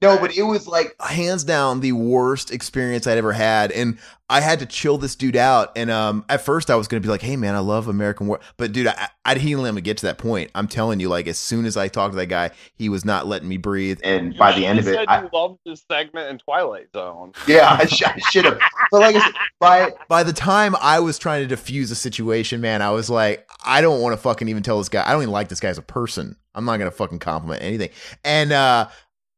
no, 0.02 0.18
but 0.18 0.36
it 0.36 0.42
was 0.42 0.66
like 0.66 0.94
Hands 1.00 1.42
down, 1.44 1.80
the 1.80 1.92
worst 1.92 2.50
experience 2.50 3.06
I'd 3.06 3.18
ever 3.18 3.32
had. 3.32 3.70
And 3.72 3.98
I 4.30 4.40
had 4.40 4.60
to 4.60 4.66
chill 4.66 4.96
this 4.96 5.16
dude 5.16 5.34
out. 5.36 5.72
And 5.76 5.90
um, 5.90 6.24
at 6.28 6.40
first, 6.40 6.70
I 6.70 6.76
was 6.76 6.86
going 6.86 7.02
to 7.02 7.06
be 7.06 7.10
like, 7.10 7.20
hey 7.20 7.36
man, 7.36 7.56
I 7.56 7.58
love 7.58 7.88
American 7.88 8.28
War. 8.28 8.38
But 8.56 8.70
dude, 8.70 8.86
I, 8.86 9.08
I 9.24 9.34
didn't 9.34 9.60
let 9.60 9.70
him 9.70 9.74
get 9.82 9.96
to 9.98 10.06
that 10.06 10.18
point. 10.18 10.52
I'm 10.54 10.68
telling 10.68 11.00
you, 11.00 11.08
like, 11.08 11.26
as 11.26 11.36
soon 11.36 11.66
as 11.66 11.76
I 11.76 11.88
talked 11.88 12.12
to 12.12 12.16
that 12.16 12.26
guy, 12.26 12.50
he 12.76 12.88
was 12.88 13.04
not 13.04 13.26
letting 13.26 13.48
me 13.48 13.56
breathe. 13.56 13.98
and 14.04 14.36
by 14.38 14.52
the 14.52 14.64
end 14.64 14.78
of 14.78 14.86
it, 14.86 14.94
said 14.94 15.08
I, 15.08 15.22
you 15.22 15.28
loved 15.32 15.58
this 15.66 15.84
segment 15.90 16.30
in 16.30 16.38
Twilight 16.38 16.88
Zone. 16.94 17.32
yeah, 17.48 17.76
I, 17.80 17.86
sh- 17.86 18.04
I 18.04 18.18
should 18.30 18.44
have. 18.44 18.60
But 18.92 19.00
like 19.00 19.16
I 19.16 19.20
said, 19.20 19.34
by 19.58 19.90
By 20.08 20.22
the 20.22 20.32
time 20.32 20.76
I 20.80 21.00
was 21.00 21.18
trying 21.18 21.46
to 21.46 21.54
defuse 21.56 21.88
the 21.88 21.96
situation, 21.96 22.60
man, 22.60 22.82
I 22.82 22.90
was 22.90 23.10
like, 23.10 23.48
I 23.64 23.80
don't 23.80 24.00
want 24.00 24.12
to 24.12 24.16
fucking 24.16 24.48
even 24.48 24.62
tell 24.62 24.78
this 24.78 24.88
guy. 24.88 25.02
I 25.06 25.12
don't 25.12 25.22
even 25.22 25.32
like 25.32 25.48
this 25.48 25.58
guy 25.60 25.68
as 25.68 25.78
a 25.78 25.82
person. 25.82 26.36
I'm 26.54 26.64
not 26.64 26.78
gonna 26.78 26.90
fucking 26.90 27.18
compliment 27.18 27.62
anything. 27.62 27.90
And 28.24 28.52
uh 28.52 28.88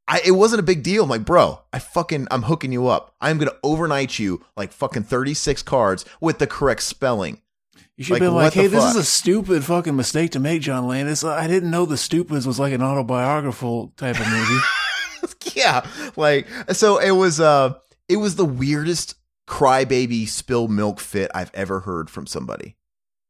I, 0.08 0.20
it 0.24 0.32
wasn't 0.32 0.60
a 0.60 0.64
big 0.64 0.82
deal. 0.82 1.04
I'm 1.04 1.08
like, 1.10 1.24
bro, 1.24 1.60
I 1.72 1.78
fucking, 1.78 2.28
I'm 2.30 2.42
hooking 2.42 2.72
you 2.72 2.88
up. 2.88 3.14
I'm 3.20 3.38
gonna 3.38 3.52
overnight 3.62 4.18
you 4.18 4.44
like 4.56 4.72
fucking 4.72 5.04
36 5.04 5.62
cards 5.62 6.04
with 6.20 6.38
the 6.38 6.46
correct 6.46 6.82
spelling. 6.82 7.40
You 7.96 8.04
should 8.04 8.14
Like, 8.14 8.22
be 8.22 8.26
like, 8.28 8.52
hey, 8.54 8.66
this 8.66 8.84
is 8.84 8.96
a 8.96 9.04
stupid 9.04 9.64
fucking 9.64 9.94
mistake 9.94 10.32
to 10.32 10.40
make, 10.40 10.62
John 10.62 10.86
Landis. 10.88 11.22
I 11.24 11.46
didn't 11.46 11.70
know 11.70 11.84
The 11.86 11.96
Stupids 11.96 12.46
was 12.46 12.58
like 12.58 12.72
an 12.72 12.82
autobiographical 12.82 13.92
type 13.96 14.18
of 14.18 14.28
movie. 14.28 14.60
yeah, 15.54 15.86
like 16.16 16.48
so 16.72 16.98
it 16.98 17.12
was. 17.12 17.38
uh 17.38 17.74
It 18.08 18.16
was 18.16 18.36
the 18.36 18.44
weirdest 18.46 19.14
crybaby 19.46 20.26
spill 20.26 20.68
milk 20.68 21.00
fit 21.00 21.30
I've 21.34 21.50
ever 21.54 21.80
heard 21.80 22.08
from 22.10 22.26
somebody. 22.26 22.76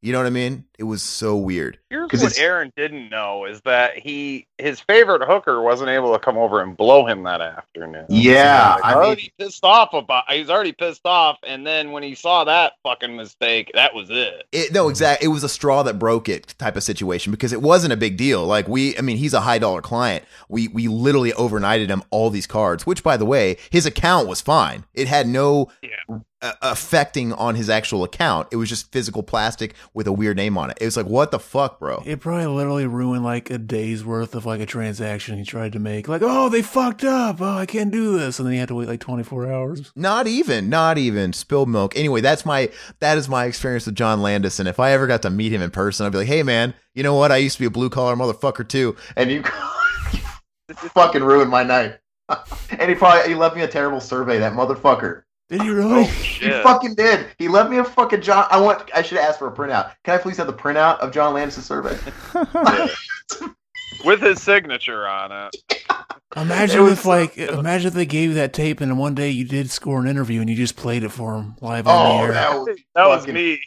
You 0.03 0.11
know 0.11 0.17
what 0.19 0.27
I 0.27 0.31
mean? 0.31 0.65
It 0.77 0.83
was 0.83 1.01
so 1.01 1.37
weird. 1.37 1.79
Here's 1.89 2.11
what 2.11 2.13
it's- 2.23 2.37
Aaron 2.37 2.73
didn't 2.75 3.09
know 3.09 3.45
is 3.45 3.61
that 3.61 3.97
he 3.97 4.47
his 4.57 4.79
favorite 4.81 5.21
hooker 5.25 5.61
wasn't 5.61 5.89
able 5.89 6.11
to 6.11 6.19
come 6.19 6.37
over 6.37 6.61
and 6.61 6.75
blow 6.75 7.05
him 7.05 7.23
that 7.23 7.39
afternoon. 7.41 8.05
yeah, 8.09 8.75
He's 8.75 8.83
I 8.83 8.87
mean, 8.89 8.97
already 8.97 9.33
pissed 9.39 9.63
off 9.63 9.93
about. 9.93 10.29
He's 10.29 10.49
already 10.49 10.73
pissed 10.73 11.05
off, 11.05 11.37
and 11.47 11.65
then 11.65 11.91
when 11.91 12.03
he 12.03 12.15
saw 12.15 12.43
that 12.43 12.73
fucking 12.83 13.15
mistake, 13.15 13.71
that 13.75 13.93
was 13.95 14.09
it. 14.09 14.43
It, 14.51 14.73
no, 14.73 14.89
exactly. 14.89 15.25
It 15.25 15.29
was 15.29 15.43
a 15.45 15.49
straw 15.49 15.83
that 15.83 15.99
broke 15.99 16.27
it 16.27 16.53
type 16.57 16.75
of 16.75 16.83
situation 16.83 17.31
because 17.31 17.53
it 17.53 17.61
wasn't 17.61 17.93
a 17.93 17.97
big 17.97 18.17
deal. 18.17 18.45
Like 18.45 18.67
we, 18.67 18.97
I 18.97 19.01
mean, 19.01 19.15
he's 19.17 19.33
a 19.33 19.41
high 19.41 19.57
dollar 19.57 19.81
client. 19.81 20.25
We 20.49 20.67
we 20.67 20.89
literally 20.89 21.31
overnighted 21.31 21.87
him 21.87 22.03
all 22.09 22.29
these 22.29 22.47
cards. 22.47 22.85
Which, 22.85 23.03
by 23.03 23.15
the 23.15 23.25
way, 23.25 23.55
his 23.69 23.85
account 23.85 24.27
was 24.27 24.41
fine. 24.41 24.83
It 24.93 25.07
had 25.07 25.27
no 25.27 25.69
Yeah. 25.81 26.17
Uh, 26.43 26.53
affecting 26.61 27.33
on 27.33 27.55
his 27.55 27.69
actual 27.69 28.03
account. 28.03 28.49
It 28.51 28.57
was 28.57 28.69
just 28.69 28.91
physical 28.91 29.23
plastic 29.23 29.73
with 29.93 30.05
a 30.05 30.11
weird 30.11 30.37
name 30.37 30.57
on 30.57 30.69
it. 30.69 30.77
It 30.79 30.85
was 30.85 30.97
like, 30.97 31.05
what 31.05 31.31
the 31.31 31.39
fuck, 31.39 31.79
bro? 31.79 32.03
it 32.05 32.19
probably 32.19 32.45
literally 32.45 32.85
ruined 32.85 33.23
like 33.23 33.49
a 33.49 33.57
day's 33.57 34.03
worth 34.05 34.35
of 34.35 34.45
like 34.45 34.59
a 34.61 34.65
transaction 34.65 35.37
he 35.37 35.45
tried 35.45 35.71
to 35.71 35.79
make. 35.79 36.07
Like, 36.07 36.21
oh, 36.23 36.49
they 36.49 36.61
fucked 36.61 37.03
up. 37.03 37.41
Oh, 37.41 37.57
I 37.57 37.65
can't 37.65 37.91
do 37.91 38.17
this. 38.19 38.37
And 38.37 38.45
then 38.45 38.53
he 38.53 38.59
had 38.59 38.67
to 38.67 38.75
wait 38.75 38.87
like 38.87 38.99
24 38.99 39.51
hours. 39.51 39.91
Not 39.95 40.27
even, 40.27 40.69
not 40.69 40.97
even 40.97 41.33
spilled 41.33 41.69
milk. 41.69 41.97
Anyway, 41.97 42.21
that's 42.21 42.45
my 42.45 42.69
that 42.99 43.17
is 43.17 43.29
my 43.29 43.45
experience 43.45 43.85
with 43.85 43.95
John 43.95 44.21
Landis. 44.21 44.59
And 44.59 44.67
if 44.67 44.79
I 44.79 44.91
ever 44.91 45.07
got 45.07 45.21
to 45.21 45.29
meet 45.29 45.53
him 45.53 45.61
in 45.61 45.71
person, 45.71 46.05
I'd 46.05 46.11
be 46.11 46.19
like, 46.19 46.27
hey 46.27 46.43
man, 46.43 46.73
you 46.93 47.03
know 47.03 47.15
what? 47.15 47.31
I 47.31 47.37
used 47.37 47.55
to 47.55 47.61
be 47.61 47.67
a 47.67 47.71
blue 47.71 47.89
collar 47.89 48.15
motherfucker 48.15 48.67
too. 48.67 48.95
and 49.15 49.31
you 49.31 49.43
fucking 50.75 51.23
ruined 51.23 51.49
my 51.49 51.63
night. 51.63 51.99
and 52.71 52.89
he 52.89 52.95
probably 52.95 53.29
he 53.29 53.35
left 53.35 53.55
me 53.55 53.61
a 53.61 53.67
terrible 53.67 54.01
survey. 54.01 54.39
That 54.39 54.53
motherfucker. 54.53 55.23
Did 55.53 55.61
he 55.61 55.69
really? 55.69 56.01
Oh 56.01 56.03
He 56.05 56.49
fucking 56.49 56.95
did. 56.95 57.27
He 57.37 57.47
left 57.47 57.69
me 57.69 57.77
a 57.77 57.83
fucking 57.83 58.21
John. 58.21 58.47
I 58.49 58.59
want. 58.59 58.89
I 58.95 59.03
should 59.03 59.19
ask 59.19 59.37
for 59.37 59.47
a 59.47 59.51
printout. 59.51 59.91
Can 60.03 60.15
I 60.15 60.17
please 60.17 60.35
have 60.37 60.47
the 60.47 60.53
printout 60.53 60.97
of 60.97 61.11
John 61.11 61.35
Landis' 61.35 61.63
survey? 61.63 61.95
With 64.05 64.19
his 64.21 64.41
signature 64.41 65.07
on 65.07 65.31
it. 65.31 65.85
Imagine 66.35 66.87
It 66.87 66.91
if 66.93 67.05
like, 67.05 67.35
so- 67.35 67.59
imagine 67.59 67.87
if 67.89 67.93
they 67.93 68.07
gave 68.07 68.29
you 68.29 68.35
that 68.35 68.51
tape 68.53 68.81
and 68.81 68.97
one 68.97 69.13
day 69.13 69.29
you 69.29 69.45
did 69.45 69.69
score 69.69 69.99
an 70.01 70.07
interview 70.07 70.41
and 70.41 70.49
you 70.49 70.55
just 70.55 70.75
played 70.75 71.03
it 71.03 71.09
for 71.09 71.35
him 71.35 71.55
live 71.61 71.87
on 71.87 71.95
Oh, 71.95 72.17
the 72.17 72.23
air. 72.23 72.31
that 72.33 72.53
was 72.57 72.79
That 72.95 73.05
was 73.07 73.27
me. 73.27 73.61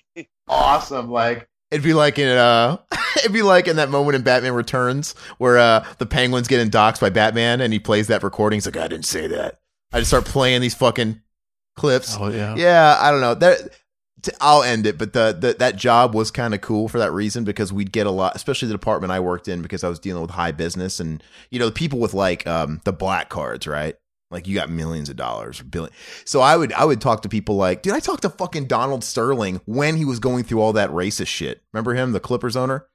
awesome. 0.48 1.08
Like, 1.08 1.48
It'd 1.70 1.84
be 1.84 1.94
like 1.94 2.18
in 2.18 2.26
uh 2.36 2.78
it'd 3.18 3.32
be 3.32 3.42
like 3.42 3.68
in 3.68 3.76
that 3.76 3.88
moment 3.90 4.16
in 4.16 4.22
Batman 4.22 4.52
Returns 4.54 5.14
where 5.38 5.58
uh 5.58 5.86
the 5.98 6.06
penguin's 6.06 6.48
getting 6.48 6.68
doxxed 6.68 7.00
by 7.00 7.08
Batman 7.10 7.60
and 7.60 7.72
he 7.72 7.78
plays 7.78 8.08
that 8.08 8.24
recording. 8.24 8.56
He's 8.56 8.66
like, 8.66 8.76
I 8.76 8.88
didn't 8.88 9.06
say 9.06 9.28
that. 9.28 9.60
I 9.92 10.00
just 10.00 10.10
start 10.10 10.24
playing 10.24 10.60
these 10.60 10.74
fucking 10.74 11.22
clips. 11.76 12.16
Oh 12.18 12.28
yeah. 12.28 12.54
Yeah, 12.56 12.96
I 13.00 13.10
don't 13.10 13.20
know. 13.20 13.34
That 13.34 13.70
t- 14.22 14.32
I'll 14.40 14.62
end 14.62 14.86
it, 14.86 14.98
but 14.98 15.12
the, 15.12 15.36
the 15.38 15.54
that 15.58 15.76
job 15.76 16.14
was 16.14 16.30
kind 16.30 16.54
of 16.54 16.60
cool 16.60 16.88
for 16.88 16.98
that 16.98 17.12
reason 17.12 17.44
because 17.44 17.72
we'd 17.72 17.92
get 17.92 18.06
a 18.06 18.10
lot, 18.10 18.34
especially 18.36 18.68
the 18.68 18.74
department 18.74 19.12
I 19.12 19.20
worked 19.20 19.48
in 19.48 19.62
because 19.62 19.84
I 19.84 19.88
was 19.88 19.98
dealing 19.98 20.22
with 20.22 20.30
high 20.32 20.52
business 20.52 21.00
and 21.00 21.22
you 21.50 21.58
know 21.58 21.66
the 21.66 21.72
people 21.72 21.98
with 21.98 22.14
like 22.14 22.46
um 22.46 22.80
the 22.84 22.92
black 22.92 23.28
cards, 23.28 23.66
right? 23.66 23.94
Like 24.30 24.48
you 24.48 24.56
got 24.56 24.68
millions 24.68 25.08
of 25.08 25.14
dollars, 25.16 25.62
billion. 25.62 25.92
So 26.24 26.40
I 26.40 26.56
would 26.56 26.72
I 26.72 26.84
would 26.84 27.00
talk 27.00 27.22
to 27.22 27.28
people 27.28 27.54
like, 27.56 27.82
dude, 27.82 27.94
I 27.94 28.00
talked 28.00 28.22
to 28.22 28.28
fucking 28.30 28.66
Donald 28.66 29.04
Sterling 29.04 29.60
when 29.66 29.96
he 29.96 30.04
was 30.04 30.18
going 30.18 30.42
through 30.42 30.60
all 30.60 30.72
that 30.72 30.90
racist 30.90 31.28
shit. 31.28 31.62
Remember 31.72 31.94
him, 31.94 32.10
the 32.12 32.18
Clippers 32.20 32.56
owner? 32.56 32.86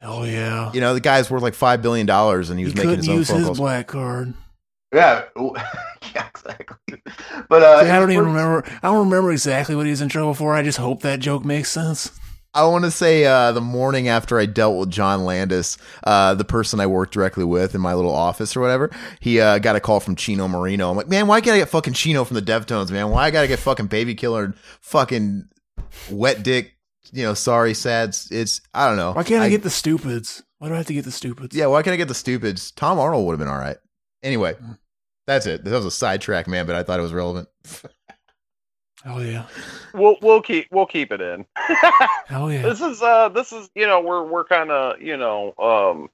Oh 0.00 0.24
yeah. 0.24 0.72
You 0.72 0.80
know, 0.80 0.94
the 0.94 1.00
guy's 1.00 1.30
worth 1.30 1.42
like 1.42 1.54
five 1.54 1.82
billion 1.82 2.06
dollars 2.06 2.48
and 2.48 2.58
he 2.58 2.64
He, 2.64 2.66
was 2.66 2.74
making 2.74 2.96
his 2.96 3.08
own 3.08 3.16
use 3.18 3.28
phone 3.28 3.38
his 3.40 3.46
calls. 3.46 3.58
black 3.58 3.86
card. 3.88 4.32
Yeah, 4.94 5.24
yeah, 6.14 6.28
exactly. 6.28 7.02
But 7.48 7.62
uh, 7.62 7.82
See, 7.82 7.90
I 7.90 7.98
don't 7.98 8.12
even 8.12 8.26
remember. 8.26 8.64
I 8.82 8.88
don't 8.88 9.10
remember 9.10 9.32
exactly 9.32 9.74
what 9.74 9.86
he 9.86 9.90
was 9.90 10.00
in 10.00 10.08
trouble 10.08 10.34
for. 10.34 10.54
I 10.54 10.62
just 10.62 10.78
hope 10.78 11.02
that 11.02 11.18
joke 11.18 11.44
makes 11.44 11.70
sense. 11.70 12.12
I 12.54 12.64
want 12.66 12.84
to 12.84 12.92
say 12.92 13.24
uh, 13.24 13.50
the 13.50 13.60
morning 13.60 14.06
after 14.06 14.38
I 14.38 14.46
dealt 14.46 14.78
with 14.78 14.90
John 14.90 15.24
Landis, 15.24 15.76
uh, 16.04 16.34
the 16.34 16.44
person 16.44 16.78
I 16.78 16.86
worked 16.86 17.12
directly 17.12 17.42
with 17.42 17.74
in 17.74 17.80
my 17.80 17.94
little 17.94 18.14
office 18.14 18.56
or 18.56 18.60
whatever, 18.60 18.92
he 19.18 19.40
uh, 19.40 19.58
got 19.58 19.74
a 19.74 19.80
call 19.80 19.98
from 19.98 20.14
Chino 20.14 20.46
Moreno. 20.46 20.88
I'm 20.88 20.96
like, 20.96 21.08
man, 21.08 21.26
why 21.26 21.40
can't 21.40 21.56
I 21.56 21.58
get 21.58 21.68
fucking 21.70 21.94
Chino 21.94 22.22
from 22.22 22.36
the 22.36 22.42
Deftones, 22.42 22.92
man? 22.92 23.10
Why 23.10 23.24
I 23.24 23.30
gotta 23.32 23.48
get 23.48 23.58
fucking 23.58 23.86
Baby 23.86 24.14
Killer 24.14 24.44
and 24.44 24.56
fucking 24.80 25.48
Wet 26.12 26.44
Dick? 26.44 26.76
You 27.12 27.24
know, 27.24 27.34
sorry, 27.34 27.74
sad. 27.74 28.16
It's 28.30 28.60
I 28.72 28.86
don't 28.86 28.96
know. 28.96 29.12
Why 29.12 29.24
can't 29.24 29.42
I, 29.42 29.48
get 29.48 29.64
the 29.64 29.70
stupids? 29.70 30.44
Why 30.58 30.68
do 30.68 30.74
I 30.74 30.76
have 30.76 30.86
to 30.86 30.94
get 30.94 31.04
the 31.04 31.10
stupids? 31.10 31.56
Yeah, 31.56 31.66
why 31.66 31.82
can't 31.82 31.94
I 31.94 31.96
get 31.96 32.08
the 32.08 32.14
stupids? 32.14 32.70
Tom 32.70 33.00
Arnold 33.00 33.26
would 33.26 33.32
have 33.32 33.40
been 33.40 33.48
all 33.48 33.58
right. 33.58 33.76
Anyway, 34.22 34.54
that's 35.26 35.46
it. 35.46 35.64
That 35.64 35.72
was 35.72 35.84
a 35.86 35.90
sidetrack, 35.90 36.46
man, 36.46 36.66
but 36.66 36.74
I 36.76 36.82
thought 36.82 36.98
it 36.98 37.02
was 37.02 37.12
relevant. 37.12 37.48
Oh 39.06 39.20
yeah. 39.20 39.44
We'll 39.92 40.16
we'll 40.22 40.40
keep 40.40 40.66
we'll 40.70 40.86
keep 40.86 41.12
it 41.12 41.20
in. 41.20 41.44
Oh 42.30 42.48
yeah. 42.48 42.62
this 42.62 42.80
is 42.80 43.02
uh 43.02 43.28
this 43.28 43.52
is 43.52 43.68
you 43.74 43.86
know 43.86 44.00
we're 44.00 44.24
we're 44.24 44.44
kind 44.44 44.70
of 44.70 44.98
you 44.98 45.18
know 45.18 45.52
um 45.58 46.08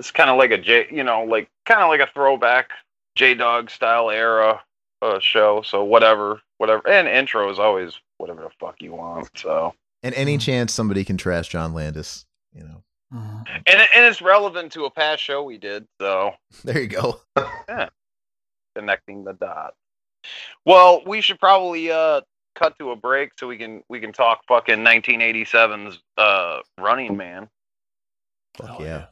it's 0.00 0.10
kind 0.10 0.30
of 0.30 0.38
like 0.38 0.50
a 0.50 0.56
J 0.56 0.86
you 0.90 1.04
know 1.04 1.24
like 1.24 1.50
kind 1.66 1.82
of 1.82 1.90
like 1.90 2.00
a 2.00 2.10
throwback 2.14 2.70
J 3.14 3.34
Dog 3.34 3.68
style 3.68 4.08
era 4.10 4.62
uh 5.02 5.18
show. 5.18 5.60
So 5.60 5.84
whatever 5.84 6.40
whatever 6.56 6.88
and 6.88 7.06
intro 7.08 7.50
is 7.50 7.58
always 7.58 8.00
whatever 8.16 8.40
the 8.40 8.50
fuck 8.58 8.80
you 8.80 8.94
want. 8.94 9.28
So 9.36 9.74
And 10.02 10.14
any 10.14 10.38
chance 10.38 10.72
somebody 10.72 11.04
can 11.04 11.18
trash 11.18 11.48
John 11.48 11.74
Landis, 11.74 12.24
you 12.54 12.62
know, 12.64 12.82
Mhm. 13.14 13.46
and 13.66 13.80
and 13.94 14.04
it's 14.06 14.22
relevant 14.22 14.72
to 14.72 14.86
a 14.86 14.90
past 14.90 15.22
show 15.22 15.42
we 15.42 15.58
did. 15.58 15.86
So 16.00 16.32
there 16.64 16.80
you 16.80 16.88
go. 16.88 17.20
Connecting 18.78 19.24
the 19.24 19.32
dots. 19.32 19.76
Well, 20.64 21.02
we 21.06 21.20
should 21.20 21.38
probably 21.38 21.90
uh 21.90 22.20
cut 22.54 22.78
to 22.78 22.90
a 22.90 22.96
break 22.96 23.30
so 23.38 23.46
we 23.46 23.56
can 23.56 23.82
we 23.88 24.00
can 24.00 24.12
talk 24.12 24.40
fucking 24.46 24.78
1987's 24.78 25.98
uh 26.16 26.60
Running 26.78 27.16
Man. 27.16 27.48
Fuck 28.56 28.80
Oh, 28.80 28.84
yeah. 28.84 29.06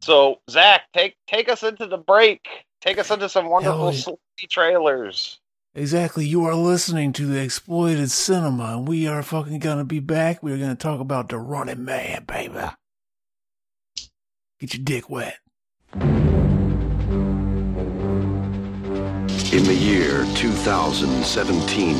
So 0.00 0.40
Zach, 0.48 0.82
take 0.94 1.16
take 1.26 1.48
us 1.48 1.62
into 1.62 1.86
the 1.86 1.98
break. 1.98 2.46
Take 2.80 2.98
us 2.98 3.10
into 3.10 3.28
some 3.28 3.48
wonderful 3.48 3.92
yeah. 3.92 3.98
sleepy 3.98 4.46
trailers. 4.48 5.40
Exactly. 5.74 6.26
You 6.26 6.44
are 6.44 6.54
listening 6.54 7.12
to 7.14 7.26
the 7.26 7.42
exploited 7.42 8.10
cinema, 8.10 8.76
and 8.76 8.88
we 8.88 9.06
are 9.06 9.22
fucking 9.22 9.58
gonna 9.58 9.84
be 9.84 10.00
back. 10.00 10.42
We're 10.42 10.58
gonna 10.58 10.76
talk 10.76 11.00
about 11.00 11.28
the 11.28 11.38
running 11.38 11.84
man, 11.84 12.24
baby. 12.24 12.54
Get 14.60 14.74
your 14.74 14.84
dick 14.84 15.10
wet. 15.10 15.38
In 19.58 19.64
the 19.64 19.74
year 19.74 20.24
2017, 20.36 21.96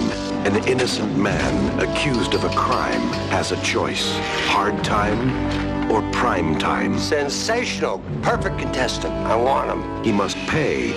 an 0.46 0.68
innocent 0.68 1.18
man 1.18 1.80
accused 1.80 2.34
of 2.34 2.44
a 2.44 2.50
crime 2.50 3.00
has 3.30 3.50
a 3.50 3.60
choice 3.62 4.16
hard 4.46 4.84
time 4.84 5.90
or 5.90 6.08
prime 6.12 6.56
time. 6.60 6.96
Sensational. 7.00 8.00
Perfect 8.22 8.60
contestant. 8.60 9.12
I 9.12 9.34
want 9.34 9.72
him. 9.72 10.04
He 10.04 10.12
must 10.12 10.36
pay 10.46 10.92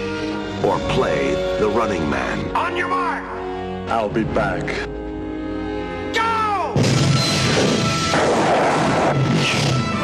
or 0.63 0.77
play 0.89 1.33
the 1.59 1.67
running 1.67 2.07
man. 2.07 2.55
On 2.55 2.77
your 2.77 2.89
mark. 2.89 3.23
I'll 3.89 4.07
be 4.07 4.23
back. 4.23 4.63
Go! 6.13 6.73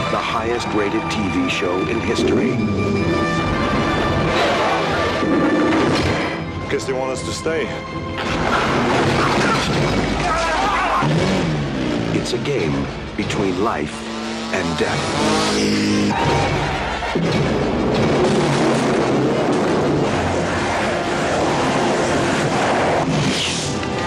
The 0.10 0.18
highest 0.18 0.68
rated 0.70 1.04
TV 1.04 1.52
show 1.52 1.80
in 1.82 2.00
history. 2.00 3.17
Guess 6.70 6.84
they 6.84 6.92
want 6.92 7.12
us 7.12 7.24
to 7.24 7.32
stay. 7.32 7.66
It's 12.14 12.34
a 12.34 12.38
game 12.40 12.86
between 13.16 13.64
life 13.64 13.96
and 14.54 14.78
death. 14.78 15.00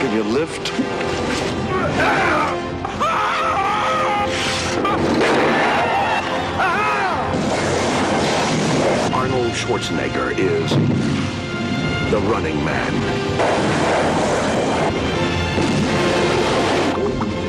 Give 0.03 0.13
you 0.13 0.23
a 0.23 0.25
lift? 0.25 0.71
Arnold 9.15 9.53
Schwarzenegger 9.53 10.39
is 10.39 11.20
the 12.11 12.19
running 12.23 12.57
man. 12.65 12.93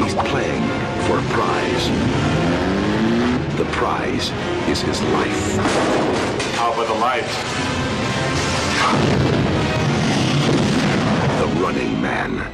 He's 0.04 0.14
playing 0.14 0.62
for 1.08 1.18
a 1.18 1.24
prize. 1.34 1.90
The 3.58 3.66
prize 3.72 4.30
is 4.70 4.82
his 4.84 5.02
life. 5.02 5.58
How 6.58 6.74
about 6.74 6.88
the 6.88 6.94
lights? 6.94 7.36
The 11.40 11.48
running 11.64 12.00
man. 12.00 12.52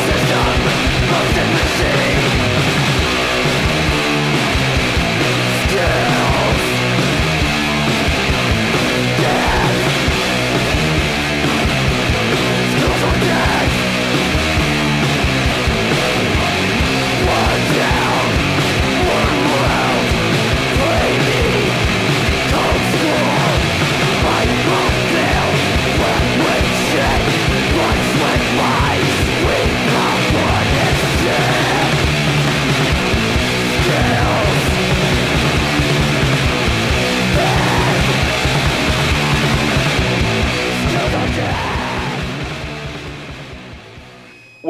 System 0.00 0.60
of 1.16 1.26
the 1.34 1.44
machine 1.52 2.19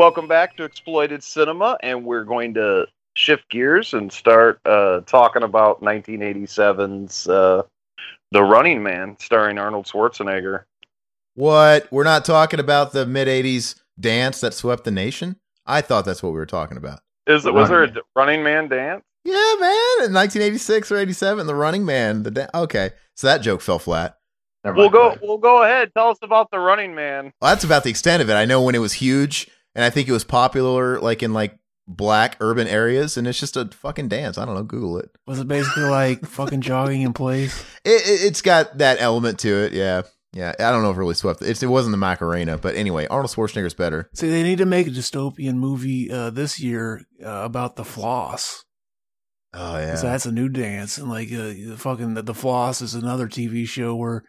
Welcome 0.01 0.29
back 0.29 0.57
to 0.57 0.65
Exploited 0.65 1.23
Cinema, 1.23 1.77
and 1.83 2.07
we're 2.07 2.25
going 2.25 2.55
to 2.55 2.87
shift 3.13 3.51
gears 3.51 3.93
and 3.93 4.11
start 4.11 4.59
uh, 4.65 5.01
talking 5.03 5.43
about 5.43 5.83
1987's 5.83 7.29
uh, 7.29 7.65
The 8.33 8.43
Running 8.43 8.83
Man, 8.83 9.19
starring 9.21 9.59
Arnold 9.59 9.85
Schwarzenegger. 9.85 10.65
What? 11.35 11.87
We're 11.93 12.05
not 12.05 12.25
talking 12.25 12.61
about 12.61 12.93
the 12.93 13.05
mid 13.05 13.29
80s 13.29 13.79
dance 14.01 14.41
that 14.41 14.55
swept 14.55 14.85
the 14.85 14.91
nation? 14.91 15.37
I 15.67 15.83
thought 15.83 16.07
that's 16.07 16.23
what 16.23 16.33
we 16.33 16.39
were 16.39 16.47
talking 16.47 16.79
about. 16.79 17.01
Is 17.27 17.43
The 17.43 17.53
was 17.53 17.69
there 17.69 17.83
a 17.83 17.87
Running 17.89 18.03
Running 18.17 18.43
Man 18.43 18.69
dance? 18.69 19.05
Yeah, 19.27 19.35
man. 19.61 20.07
In 20.07 20.15
1986 20.15 20.93
or 20.93 20.97
87, 20.97 21.47
The 21.47 21.55
Running 21.55 21.85
Man. 21.85 22.23
The 22.23 22.31
da- 22.31 22.49
okay. 22.55 22.93
So 23.17 23.27
that 23.27 23.43
joke 23.43 23.61
fell 23.61 23.79
flat. 23.79 24.17
Never 24.65 24.79
We'll 24.79 24.89
go. 24.89 25.09
ahead. 25.09 25.21
We'll 25.23 25.37
go 25.37 25.63
ahead. 25.63 25.93
Tell 25.95 26.09
us 26.09 26.19
about 26.23 26.51
the 26.51 26.59
Running 26.59 26.95
Man. 26.95 27.35
Well, 27.43 27.51
that's 27.51 27.65
about 27.65 27.85
the 27.85 27.91
extent 27.91 28.23
of 28.23 28.31
it. 28.31 28.35
I 28.35 28.47
know 28.47 28.63
when 28.63 28.75
it 28.75 28.79
was 28.79 28.95
huge, 28.95 29.47
and 29.75 29.85
I 29.85 29.91
think 29.91 30.09
it 30.09 30.13
was 30.13 30.25
popular 30.25 31.01
like 31.01 31.23
in 31.23 31.33
like 31.33 31.57
black 31.89 32.37
urban 32.41 32.69
areas, 32.69 33.17
and 33.17 33.27
it's 33.27 33.39
just 33.41 33.57
a 33.57 33.67
fucking 33.67 34.09
dance. 34.09 34.39
I 34.39 34.45
don't 34.45 34.55
know. 34.55 34.63
Google 34.63 34.99
it. 34.99 35.11
Was 35.27 35.41
it 35.41 35.49
basically 35.49 35.85
like 35.85 36.25
fucking 36.27 36.61
jogging 36.61 37.03
in 37.03 37.13
place? 37.13 37.65
It, 37.85 38.03
it 38.07 38.25
it's 38.27 38.43
got 38.43 38.79
that 38.79 39.01
element 39.01 39.39
to 39.41 39.49
it. 39.65 39.73
Yeah, 39.73 40.03
yeah. 40.33 40.53
I 40.59 40.71
don't 40.71 40.83
know 40.83 40.91
if 40.91 40.97
it 40.97 41.01
really 41.01 41.15
swept. 41.15 41.43
It's, 41.43 41.63
it 41.63 41.67
wasn't 41.67 41.93
the 41.93 41.97
Macarena, 41.99 42.59
but 42.59 42.75
anyway, 42.77 43.07
Arnold 43.09 43.31
Schwarzenegger's 43.33 43.75
better. 43.75 44.09
See, 44.15 44.29
they 44.31 44.43
need 44.43 44.59
to 44.59 44.67
make 44.67 44.87
a 44.87 44.91
dystopian 44.91 45.55
movie 45.57 46.11
uh, 46.11 46.31
this 46.31 46.61
year 46.61 47.03
uh, 47.25 47.43
about 47.45 47.77
the 47.77 47.85
floss. 47.85 48.65
Oh 49.53 49.79
yeah. 49.79 49.91
'Cause 49.91 50.03
that's 50.03 50.27
a 50.27 50.33
new 50.33 50.49
dance, 50.49 50.97
and 50.97 51.09
like 51.11 51.33
uh, 51.33 51.75
fucking 51.77 52.15
the, 52.15 52.23
the 52.23 52.35
floss 52.35 52.81
is 52.81 52.95
another 52.95 53.27
TV 53.27 53.67
show 53.67 53.97
where 53.97 54.23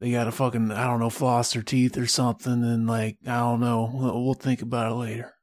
they 0.00 0.10
got 0.10 0.24
to 0.24 0.32
fucking 0.32 0.70
I 0.72 0.86
don't 0.86 1.00
know 1.00 1.10
floss 1.10 1.52
their 1.52 1.62
teeth 1.62 1.96
or 1.98 2.06
something, 2.06 2.52
and 2.64 2.86
like 2.86 3.18
I 3.26 3.38
don't 3.38 3.60
know. 3.60 3.90
We'll, 3.92 4.24
we'll 4.24 4.34
think 4.34 4.62
about 4.62 4.92
it 4.92 4.94
later. 4.96 5.34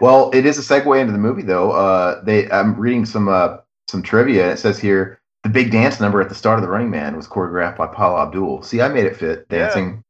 Well, 0.00 0.30
it 0.32 0.46
is 0.46 0.58
a 0.58 0.62
segue 0.62 0.98
into 1.00 1.12
the 1.12 1.18
movie, 1.18 1.42
though. 1.42 1.72
Uh, 1.72 2.22
they 2.24 2.50
I'm 2.50 2.74
reading 2.78 3.04
some 3.04 3.28
uh, 3.28 3.58
some 3.88 4.02
trivia. 4.02 4.52
It 4.52 4.58
says 4.58 4.78
here 4.78 5.20
the 5.42 5.48
big 5.50 5.70
dance 5.70 6.00
number 6.00 6.20
at 6.22 6.28
the 6.28 6.34
start 6.34 6.58
of 6.58 6.62
the 6.62 6.70
Running 6.70 6.90
Man 6.90 7.16
was 7.16 7.28
choreographed 7.28 7.76
by 7.76 7.86
Paula 7.86 8.22
Abdul. 8.26 8.62
See, 8.62 8.80
I 8.80 8.88
made 8.88 9.04
it 9.04 9.16
fit 9.16 9.46
Yeah. 9.50 9.58
dancing. 9.58 10.02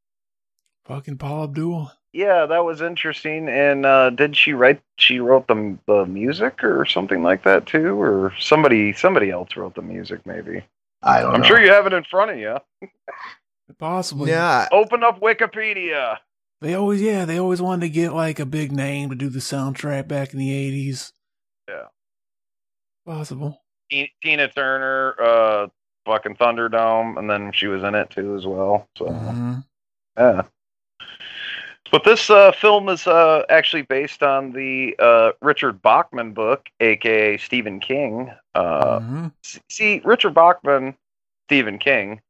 Fucking 0.87 1.19
Paula 1.19 1.45
Abdul. 1.45 1.91
Yeah, 2.13 2.47
that 2.47 2.65
was 2.65 2.81
interesting. 2.81 3.49
And 3.49 3.85
uh, 3.85 4.11
did 4.11 4.37
she 4.37 4.53
write? 4.53 4.81
She 4.99 5.19
wrote 5.19 5.49
the 5.49 5.77
the 5.87 6.07
music 6.07 6.63
or 6.63 6.85
something 6.87 7.23
like 7.25 7.43
that 7.45 7.67
too, 7.67 8.01
or 8.01 8.33
somebody 8.39 8.93
somebody 8.93 9.31
else 9.31 9.57
wrote 9.57 9.75
the 9.75 9.83
music. 9.83 10.25
Maybe. 10.25 10.63
I 11.03 11.21
don't 11.21 11.35
I'm 11.35 11.41
know. 11.41 11.47
sure 11.47 11.61
you 11.61 11.71
have 11.73 11.87
it 11.87 11.93
in 11.93 12.05
front 12.05 12.31
of 12.31 12.39
you. 12.39 12.57
Possibly. 13.79 14.31
Yeah. 14.31 14.69
Open 14.73 15.03
up 15.03 15.21
Wikipedia. 15.21 16.19
They 16.61 16.75
always, 16.75 17.03
yeah, 17.03 17.25
they 17.25 17.39
always 17.39 17.61
wanted 17.61 17.83
to 17.83 17.89
get 17.91 18.13
like 18.13 18.39
a 18.39 18.47
big 18.47 18.73
name 18.73 19.11
to 19.11 19.15
do 19.17 19.29
the 19.29 19.41
soundtrack 19.41 20.09
back 20.09 20.33
in 20.33 20.39
the 20.39 20.51
80s. 20.51 21.13
Yeah. 21.69 21.85
Possible. 23.07 23.63
Tina 24.23 24.49
Turner, 24.49 25.15
uh, 25.21 25.67
fucking 26.07 26.37
Thunderdome, 26.37 27.19
and 27.19 27.29
then 27.29 27.53
she 27.53 27.67
was 27.67 27.83
in 27.83 27.95
it 27.95 28.11
too 28.11 28.35
as 28.37 28.47
well. 28.47 28.89
So 28.97 29.07
Mhm. 29.07 29.65
yeah. 30.17 30.43
But 31.91 32.03
this 32.05 32.29
uh, 32.31 32.51
film 32.53 32.89
is 32.89 33.07
uh, 33.07 33.45
actually 33.51 33.83
based 33.83 34.23
on 34.23 34.53
the 34.53 34.97
uh, 34.99 35.33
Richard 35.43 35.81
Bachman 35.83 36.33
book, 36.33 36.69
aka 36.81 37.37
Stephen 37.37 37.79
King. 37.79 38.33
Uh, 38.55 38.99
Mhm. 39.01 39.33
see, 39.69 40.01
Richard 40.05 40.35
Bachman, 40.35 40.97
Stephen 41.47 41.79
King. 41.79 42.21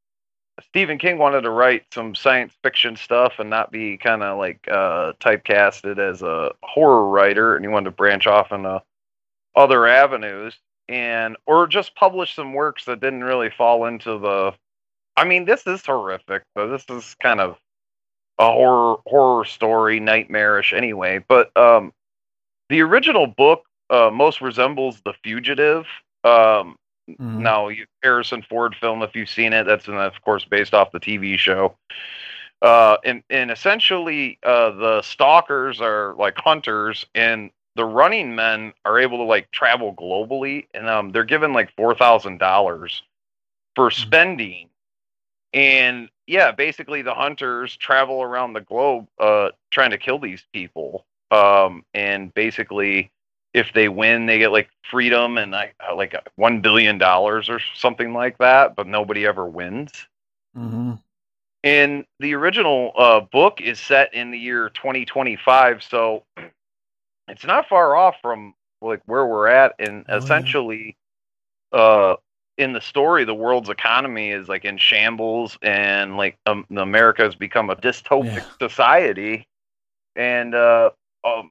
Stephen 0.62 0.98
King 0.98 1.18
wanted 1.18 1.42
to 1.42 1.50
write 1.50 1.84
some 1.92 2.14
science 2.14 2.52
fiction 2.62 2.96
stuff 2.96 3.34
and 3.38 3.50
not 3.50 3.72
be 3.72 3.96
kind 3.96 4.22
of 4.22 4.38
like 4.38 4.66
uh, 4.70 5.12
typecasted 5.20 5.98
as 5.98 6.22
a 6.22 6.52
horror 6.62 7.08
writer, 7.08 7.56
and 7.56 7.64
he 7.64 7.68
wanted 7.68 7.86
to 7.86 7.90
branch 7.90 8.26
off 8.26 8.52
into 8.52 8.82
other 9.56 9.86
avenues 9.86 10.56
and 10.88 11.36
or 11.46 11.66
just 11.66 11.94
publish 11.94 12.34
some 12.34 12.52
works 12.52 12.84
that 12.84 13.00
didn't 13.00 13.24
really 13.24 13.50
fall 13.50 13.86
into 13.86 14.18
the. 14.18 14.52
I 15.16 15.24
mean, 15.24 15.44
this 15.44 15.66
is 15.66 15.84
horrific, 15.84 16.42
but 16.54 16.66
this 16.68 16.84
is 16.88 17.16
kind 17.20 17.40
of 17.40 17.56
a 18.38 18.50
horror 18.50 18.96
horror 19.06 19.44
story, 19.44 19.98
nightmarish 19.98 20.72
anyway. 20.72 21.24
But 21.26 21.56
um, 21.56 21.92
the 22.68 22.80
original 22.82 23.26
book 23.26 23.64
uh, 23.90 24.10
most 24.12 24.40
resembles 24.40 25.00
The 25.04 25.14
Fugitive. 25.22 25.86
Um, 26.22 26.76
Mhm. 27.08 27.18
Now, 27.40 27.68
you, 27.68 27.86
Harrison 28.02 28.42
Ford 28.42 28.74
film, 28.80 29.02
if 29.02 29.14
you've 29.14 29.28
seen 29.28 29.52
it, 29.52 29.64
that's, 29.64 29.88
of 29.88 30.22
course, 30.22 30.44
based 30.44 30.74
off 30.74 30.92
the 30.92 31.00
TV 31.00 31.38
show. 31.38 31.76
Uh, 32.62 32.96
and, 33.04 33.22
and 33.28 33.50
essentially, 33.50 34.38
uh, 34.42 34.70
the 34.70 35.02
stalkers 35.02 35.80
are 35.80 36.14
like 36.18 36.36
hunters, 36.38 37.04
and 37.14 37.50
the 37.76 37.84
running 37.84 38.34
men 38.34 38.72
are 38.84 38.98
able 38.98 39.18
to 39.18 39.24
like 39.24 39.50
travel 39.50 39.94
globally, 39.94 40.66
and 40.72 40.88
um, 40.88 41.10
they're 41.12 41.24
given 41.24 41.52
like 41.52 41.74
four 41.76 41.94
thousand 41.94 42.38
dollars 42.38 43.02
for 43.74 43.90
spending. 43.90 44.68
And 45.52 46.08
yeah, 46.26 46.52
basically, 46.52 47.02
the 47.02 47.14
hunters 47.14 47.76
travel 47.76 48.22
around 48.22 48.54
the 48.54 48.60
globe, 48.62 49.08
uh, 49.20 49.50
trying 49.70 49.90
to 49.90 49.98
kill 49.98 50.18
these 50.18 50.44
people. 50.52 51.04
Um, 51.30 51.84
and 51.92 52.32
basically, 52.32 53.10
if 53.54 53.72
they 53.74 53.88
win, 53.88 54.26
they 54.26 54.38
get 54.38 54.52
like 54.52 54.70
freedom 54.90 55.38
and 55.38 55.52
like 55.52 55.74
uh, 55.88 55.96
like 55.96 56.14
one 56.36 56.60
billion 56.60 56.98
dollars 56.98 57.50
or 57.50 57.60
something 57.74 58.12
like 58.14 58.38
that. 58.38 58.76
But 58.76 58.88
nobody 58.88 59.26
ever 59.26 59.46
wins. 59.46 59.92
Mhm. 60.54 60.98
And 61.64 62.04
the 62.20 62.34
original 62.34 62.92
uh, 62.96 63.20
book 63.20 63.60
is 63.60 63.80
set 63.80 64.14
in 64.14 64.30
the 64.30 64.38
year 64.38 64.70
2025, 64.70 65.82
so 65.82 66.24
it's 67.28 67.44
not 67.44 67.68
far 67.68 67.96
off 67.96 68.16
from 68.22 68.54
like 68.82 69.02
where 69.06 69.26
we're 69.26 69.48
at. 69.48 69.74
And 69.78 70.04
Oh, 70.08 70.26
yeah. 70.26 70.52
essentially, 70.52 70.96
uh, 71.72 72.16
in 72.58 72.72
the 72.72 72.80
story, 72.80 73.24
the 73.24 73.34
world's 73.34 73.70
economy 73.70 74.30
is 74.30 74.48
like 74.48 74.64
in 74.64 74.78
shambles, 74.78 75.58
and 75.62 76.16
like 76.16 76.38
um, 76.46 76.66
America 76.76 77.22
has 77.22 77.34
become 77.36 77.70
a 77.70 77.76
dystopic 77.76 78.44
Yeah. 78.44 78.54
society. 78.60 79.46
And 80.16 80.54
uh, 80.54 80.90
um, 81.24 81.50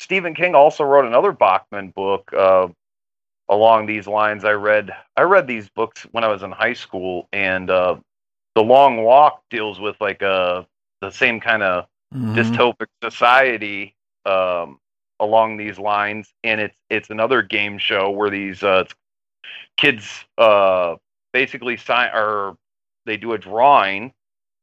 Stephen 0.00 0.34
King 0.34 0.54
also 0.54 0.84
wrote 0.84 1.06
another 1.06 1.32
Bachman 1.32 1.90
book 1.90 2.32
uh, 2.32 2.68
along 3.48 3.86
these 3.86 4.06
lines. 4.06 4.44
I 4.44 4.52
read 4.52 4.90
I 5.16 5.22
read 5.22 5.46
these 5.46 5.68
books 5.70 6.02
when 6.12 6.24
I 6.24 6.28
was 6.28 6.42
in 6.42 6.52
high 6.52 6.74
school, 6.74 7.28
and 7.32 7.70
uh, 7.70 7.96
the 8.54 8.62
Long 8.62 9.02
Walk 9.02 9.42
deals 9.50 9.80
with 9.80 10.00
like 10.00 10.22
uh, 10.22 10.62
the 11.00 11.10
same 11.10 11.40
kind 11.40 11.62
of 11.62 11.86
Mhm. 12.14 12.34
dystopic 12.36 12.86
society 13.02 13.94
um, 14.24 14.78
along 15.20 15.56
these 15.56 15.78
lines, 15.78 16.32
and 16.44 16.60
it's 16.60 16.76
it's 16.88 17.10
another 17.10 17.42
game 17.42 17.78
show 17.78 18.10
where 18.10 18.30
these 18.30 18.62
uh, 18.62 18.84
kids 19.76 20.24
uh, 20.38 20.96
basically 21.32 21.76
sign 21.76 22.10
or 22.14 22.56
they 23.06 23.16
do 23.16 23.32
a 23.32 23.38
drawing, 23.38 24.12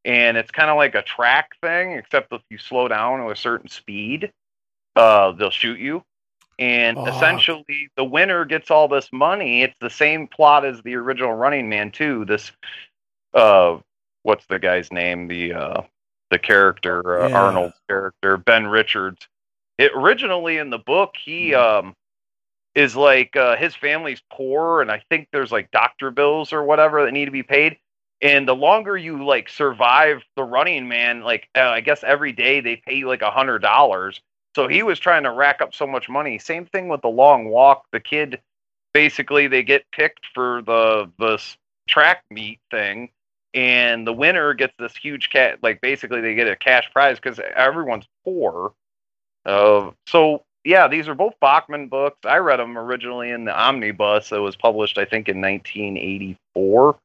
and 0.05 0.37
it's 0.37 0.51
kind 0.51 0.69
of 0.69 0.77
like 0.77 0.95
a 0.95 1.01
track 1.01 1.55
thing, 1.61 1.91
except 1.93 2.31
if 2.33 2.41
you 2.49 2.57
slow 2.57 2.87
down 2.87 3.19
to 3.19 3.29
a 3.29 3.35
certain 3.35 3.69
speed, 3.69 4.31
uh, 4.95 5.31
they'll 5.33 5.49
shoot 5.49 5.79
you. 5.79 6.03
And 6.59 6.97
Fuck. 6.97 7.07
essentially, 7.15 7.89
the 7.97 8.03
winner 8.03 8.45
gets 8.45 8.69
all 8.69 8.87
this 8.87 9.09
money. 9.11 9.63
It's 9.63 9.75
the 9.81 9.89
same 9.89 10.27
plot 10.27 10.65
as 10.65 10.81
the 10.83 10.95
original 10.95 11.33
Running 11.33 11.67
Man 11.67 11.91
too. 11.91 12.25
This, 12.25 12.51
uh, 13.33 13.79
what's 14.21 14.45
the 14.45 14.59
guy's 14.59 14.91
name? 14.91 15.27
The 15.27 15.53
uh, 15.53 15.81
the 16.29 16.39
character 16.39 17.23
uh, 17.23 17.29
Yeah. 17.29 17.37
Arnold's 17.43 17.79
character 17.87 18.37
Ben 18.37 18.67
Richards. 18.67 19.27
It 19.79 19.91
originally 19.95 20.57
in 20.57 20.69
the 20.69 20.77
book 20.77 21.15
he 21.23 21.53
um 21.55 21.95
is 22.75 22.95
like 22.95 23.35
uh, 23.35 23.55
his 23.55 23.75
family's 23.75 24.21
poor 24.31 24.81
and 24.81 24.91
I 24.91 25.03
think 25.09 25.27
there's 25.31 25.51
like 25.51 25.69
doctor 25.71 26.09
bills 26.11 26.53
or 26.53 26.63
whatever 26.63 27.05
that 27.05 27.11
need 27.11 27.25
to 27.25 27.31
be 27.31 27.43
paid. 27.43 27.77
And 28.21 28.47
the 28.47 28.55
longer 28.55 28.95
you 28.97 29.25
like 29.25 29.49
survive 29.49 30.23
the 30.35 30.43
running 30.43 30.87
man, 30.87 31.21
like 31.21 31.49
uh, 31.55 31.61
I 31.61 31.81
guess 31.81 32.03
every 32.03 32.31
day 32.31 32.61
they 32.61 32.77
pay 32.77 32.95
you 32.95 33.07
like 33.07 33.21
a 33.21 33.31
hundred 33.31 33.59
dollars. 33.59 34.21
So 34.55 34.67
he 34.67 34.83
was 34.83 34.99
trying 34.99 35.23
to 35.23 35.31
rack 35.31 35.61
up 35.61 35.73
so 35.73 35.87
much 35.87 36.09
money. 36.09 36.37
Same 36.37 36.65
thing 36.65 36.87
with 36.87 37.01
the 37.01 37.09
long 37.09 37.49
walk. 37.49 37.85
The 37.91 37.99
kid 37.99 38.39
basically 38.93 39.47
they 39.47 39.63
get 39.63 39.83
picked 39.91 40.27
for 40.33 40.61
the 40.61 41.09
the 41.19 41.41
track 41.87 42.23
meet 42.29 42.59
thing 42.71 43.09
and 43.53 44.07
the 44.07 44.13
winner 44.13 44.53
gets 44.53 44.73
this 44.79 44.95
huge 44.95 45.29
cat 45.29 45.59
like 45.61 45.81
basically 45.81 46.21
they 46.21 46.33
get 46.33 46.47
a 46.47 46.55
cash 46.55 46.89
prize 46.93 47.17
because 47.17 47.39
everyone's 47.55 48.05
poor 48.23 48.73
uh, 49.45 49.91
so 50.07 50.43
yeah 50.63 50.87
these 50.87 51.07
are 51.07 51.15
both 51.15 51.33
bachman 51.41 51.87
books 51.87 52.17
i 52.25 52.37
read 52.37 52.59
them 52.59 52.77
originally 52.77 53.31
in 53.31 53.43
the 53.45 53.59
omnibus 53.59 54.29
that 54.29 54.41
was 54.41 54.55
published 54.55 54.97
i 54.97 55.05
think 55.05 55.27
in 55.27 55.41
1984 55.41 56.97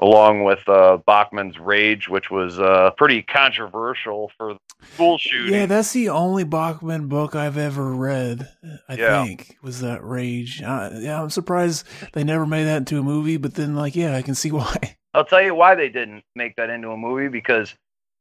along 0.00 0.44
with 0.44 0.66
uh, 0.68 0.96
bachman's 1.06 1.58
rage 1.58 2.08
which 2.08 2.30
was 2.30 2.58
uh, 2.58 2.90
pretty 2.96 3.22
controversial 3.22 4.30
for 4.36 4.56
school 4.94 5.18
shooting 5.18 5.54
Yeah, 5.54 5.66
that's 5.66 5.92
the 5.92 6.08
only 6.08 6.44
Bachman 6.44 7.08
book 7.08 7.34
I've 7.34 7.58
ever 7.58 7.94
read. 7.94 8.48
I 8.88 8.94
Yeah. 8.94 9.24
think 9.24 9.56
was 9.62 9.80
that 9.80 10.04
Rage. 10.04 10.62
Uh, 10.62 10.90
yeah, 10.94 11.22
I'm 11.22 11.30
surprised 11.30 11.86
they 12.12 12.24
never 12.24 12.46
made 12.46 12.64
that 12.64 12.78
into 12.78 12.98
a 12.98 13.02
movie. 13.02 13.36
But 13.36 13.54
then, 13.54 13.74
like, 13.76 13.94
yeah, 13.96 14.16
I 14.16 14.22
can 14.22 14.34
see 14.34 14.50
why. 14.52 14.76
I'll 15.14 15.24
tell 15.24 15.42
you 15.42 15.54
why 15.54 15.74
they 15.74 15.88
didn't 15.88 16.22
make 16.34 16.56
that 16.56 16.70
into 16.70 16.90
a 16.90 16.96
movie 16.96 17.28
because 17.28 17.74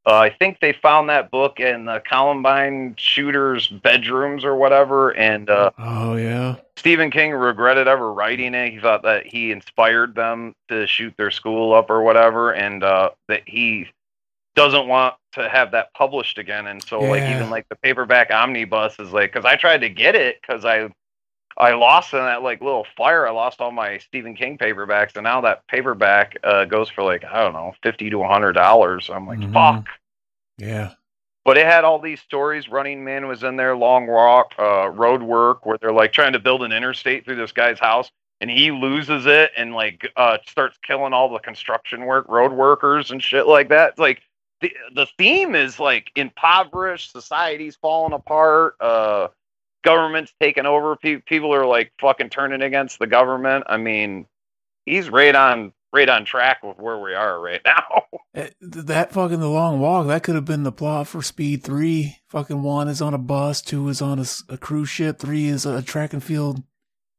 uh, 0.05 0.16
I 0.16 0.30
think 0.30 0.60
they 0.62 0.72
found 0.72 1.10
that 1.10 1.32
book 1.32 1.60
in 1.60 1.84
the 1.86 2.01
Columbine 2.08 2.95
shooters' 2.97 3.68
bedrooms 3.68 4.45
or 4.45 4.55
whatever, 4.55 5.12
and 5.18 5.49
uh, 5.49 5.72
Oh 5.78 6.16
yeah, 6.16 6.55
Stephen 6.78 7.12
King 7.12 7.34
regretted 7.34 7.89
ever 7.89 8.14
writing 8.14 8.53
it. 8.53 8.72
He 8.72 8.80
thought 8.80 9.03
that 9.03 9.26
he 9.26 9.51
inspired 9.51 10.16
them 10.16 10.53
to 10.70 10.88
shoot 10.88 11.14
their 11.18 11.30
school 11.30 11.74
up 11.74 11.89
or 11.89 12.01
whatever, 12.03 12.53
and 12.53 12.84
uh, 12.86 13.10
that 13.28 13.41
he 13.47 13.88
doesn't 14.58 14.88
want 14.88 15.16
to 15.34 15.47
have 15.47 15.72
that 15.72 15.93
published 15.93 16.38
again. 16.39 16.68
And 16.68 16.84
so, 16.84 16.99
like, 17.12 17.24
even 17.30 17.49
like 17.49 17.70
the 17.70 17.76
paperback 17.78 18.32
omnibus 18.32 18.95
is 18.99 19.12
like, 19.14 19.32
because 19.32 19.45
I 19.45 19.55
tried 19.55 19.82
to 19.82 19.89
get 19.89 20.16
it 20.16 20.41
because 20.41 20.66
I 20.66 20.89
I 21.60 21.74
lost 21.74 22.14
in 22.14 22.20
that 22.20 22.43
like 22.43 22.60
little 22.62 22.86
fire. 22.97 23.28
I 23.28 23.32
lost 23.32 23.62
all 23.62 23.72
my 23.72 23.97
Stephen 23.99 24.36
King 24.36 24.58
paperbacks, 24.58 25.16
and 25.16 25.24
now 25.24 25.41
that 25.41 25.66
paperback 25.68 26.38
uh, 26.43 26.66
goes 26.66 26.89
for 26.89 27.03
like 27.03 27.24
I 27.24 27.43
don't 27.43 27.53
know, 27.53 27.74
fifty 27.84 28.10
to 28.10 28.24
hundred 28.24 28.53
dollars. 28.53 29.10
I'm 29.14 29.26
like, 29.28 29.39
Mhm. 29.39 29.53
fuck. 29.53 29.86
yeah. 30.58 30.91
But 31.45 31.58
it 31.58 31.66
had 31.66 31.86
all 31.86 31.99
these 31.99 32.20
stories. 32.20 32.68
Running 32.68 33.05
Man 33.05 33.26
was 33.28 33.41
in 33.43 33.55
there, 33.55 33.74
Long 33.76 34.05
Walk, 34.08 34.53
uh, 34.60 34.89
Road 34.89 35.22
Work, 35.22 35.66
where 35.66 35.78
they're 35.78 35.93
like 35.93 36.12
trying 36.12 36.34
to 36.34 36.39
build 36.39 36.62
an 36.64 36.74
interstate 36.74 37.24
through 37.24 37.38
this 37.38 37.53
guy's 37.53 37.80
house, 37.80 38.12
and 38.41 38.49
he 38.49 38.70
loses 38.72 39.26
it 39.28 39.51
and 39.55 39.74
like 39.74 40.05
uh, 40.18 40.39
starts 40.45 40.78
killing 40.86 41.14
all 41.14 41.30
the 41.30 41.39
construction 41.39 42.05
work, 42.05 42.28
road 42.28 42.51
workers 42.51 43.12
and 43.12 43.24
shit 43.24 43.47
like 43.47 43.70
that. 43.70 43.91
It's 43.91 43.99
like 43.99 44.22
the 44.62 44.74
the 44.95 45.08
theme 45.18 45.55
is 45.55 45.80
like 45.80 46.12
impoverished, 46.16 47.12
society's 47.12 47.76
falling 47.78 48.14
apart, 48.14 48.76
uh, 48.82 49.28
government's 49.84 50.34
taking 50.41 50.66
over. 50.66 50.95
Pe- 50.95 51.22
people 51.26 51.53
are 51.53 51.66
like 51.66 51.91
fucking 52.01 52.30
turning 52.30 52.62
against 52.64 52.99
the 52.99 53.08
government. 53.08 53.66
I 53.68 53.78
mean, 53.78 54.28
he's 54.86 55.10
right 55.10 55.36
on 55.36 55.74
right 55.93 56.10
on 56.10 56.26
track 56.26 56.64
with 56.64 56.78
where 56.80 56.99
we 56.99 57.14
are 57.14 57.39
right 57.41 57.62
now. 57.66 58.03
Eh, 58.36 58.49
That 58.62 59.14
fucking 59.14 59.39
the 59.39 59.49
long 59.49 59.80
walk. 59.80 60.08
That 60.08 60.24
could 60.24 60.36
have 60.36 60.45
been 60.45 60.64
the 60.64 60.72
plot 60.72 61.08
for 61.08 61.24
Speed 61.24 61.64
Three. 61.64 62.18
Fucking 62.30 62.62
one 62.64 62.88
is 62.88 63.01
on 63.01 63.14
a 63.16 63.18
bus, 63.18 63.62
two 63.62 63.89
is 63.89 64.01
on 64.01 64.20
a 64.49 64.58
cruise 64.58 64.89
ship, 64.89 65.20
three 65.20 65.47
is 65.47 65.66
a 65.66 65.82
track 65.82 66.14
and 66.14 66.24
field. 66.24 66.62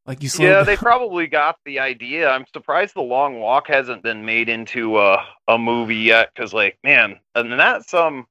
Like 0.08 0.22
you 0.22 0.30
yeah, 0.38 0.54
down. 0.54 0.64
they 0.64 0.76
probably 0.76 1.26
got 1.26 1.58
the 1.66 1.80
idea. 1.80 2.30
I'm 2.30 2.46
surprised 2.54 2.94
the 2.94 3.02
Long 3.02 3.40
Walk 3.40 3.68
hasn't 3.68 4.02
been 4.02 4.24
made 4.24 4.48
into 4.48 4.98
a 4.98 5.22
a 5.46 5.58
movie 5.58 5.96
yet. 5.96 6.30
Because 6.34 6.54
like, 6.54 6.78
man, 6.82 7.20
and 7.34 7.52
that's 7.52 7.92
um, 7.92 8.26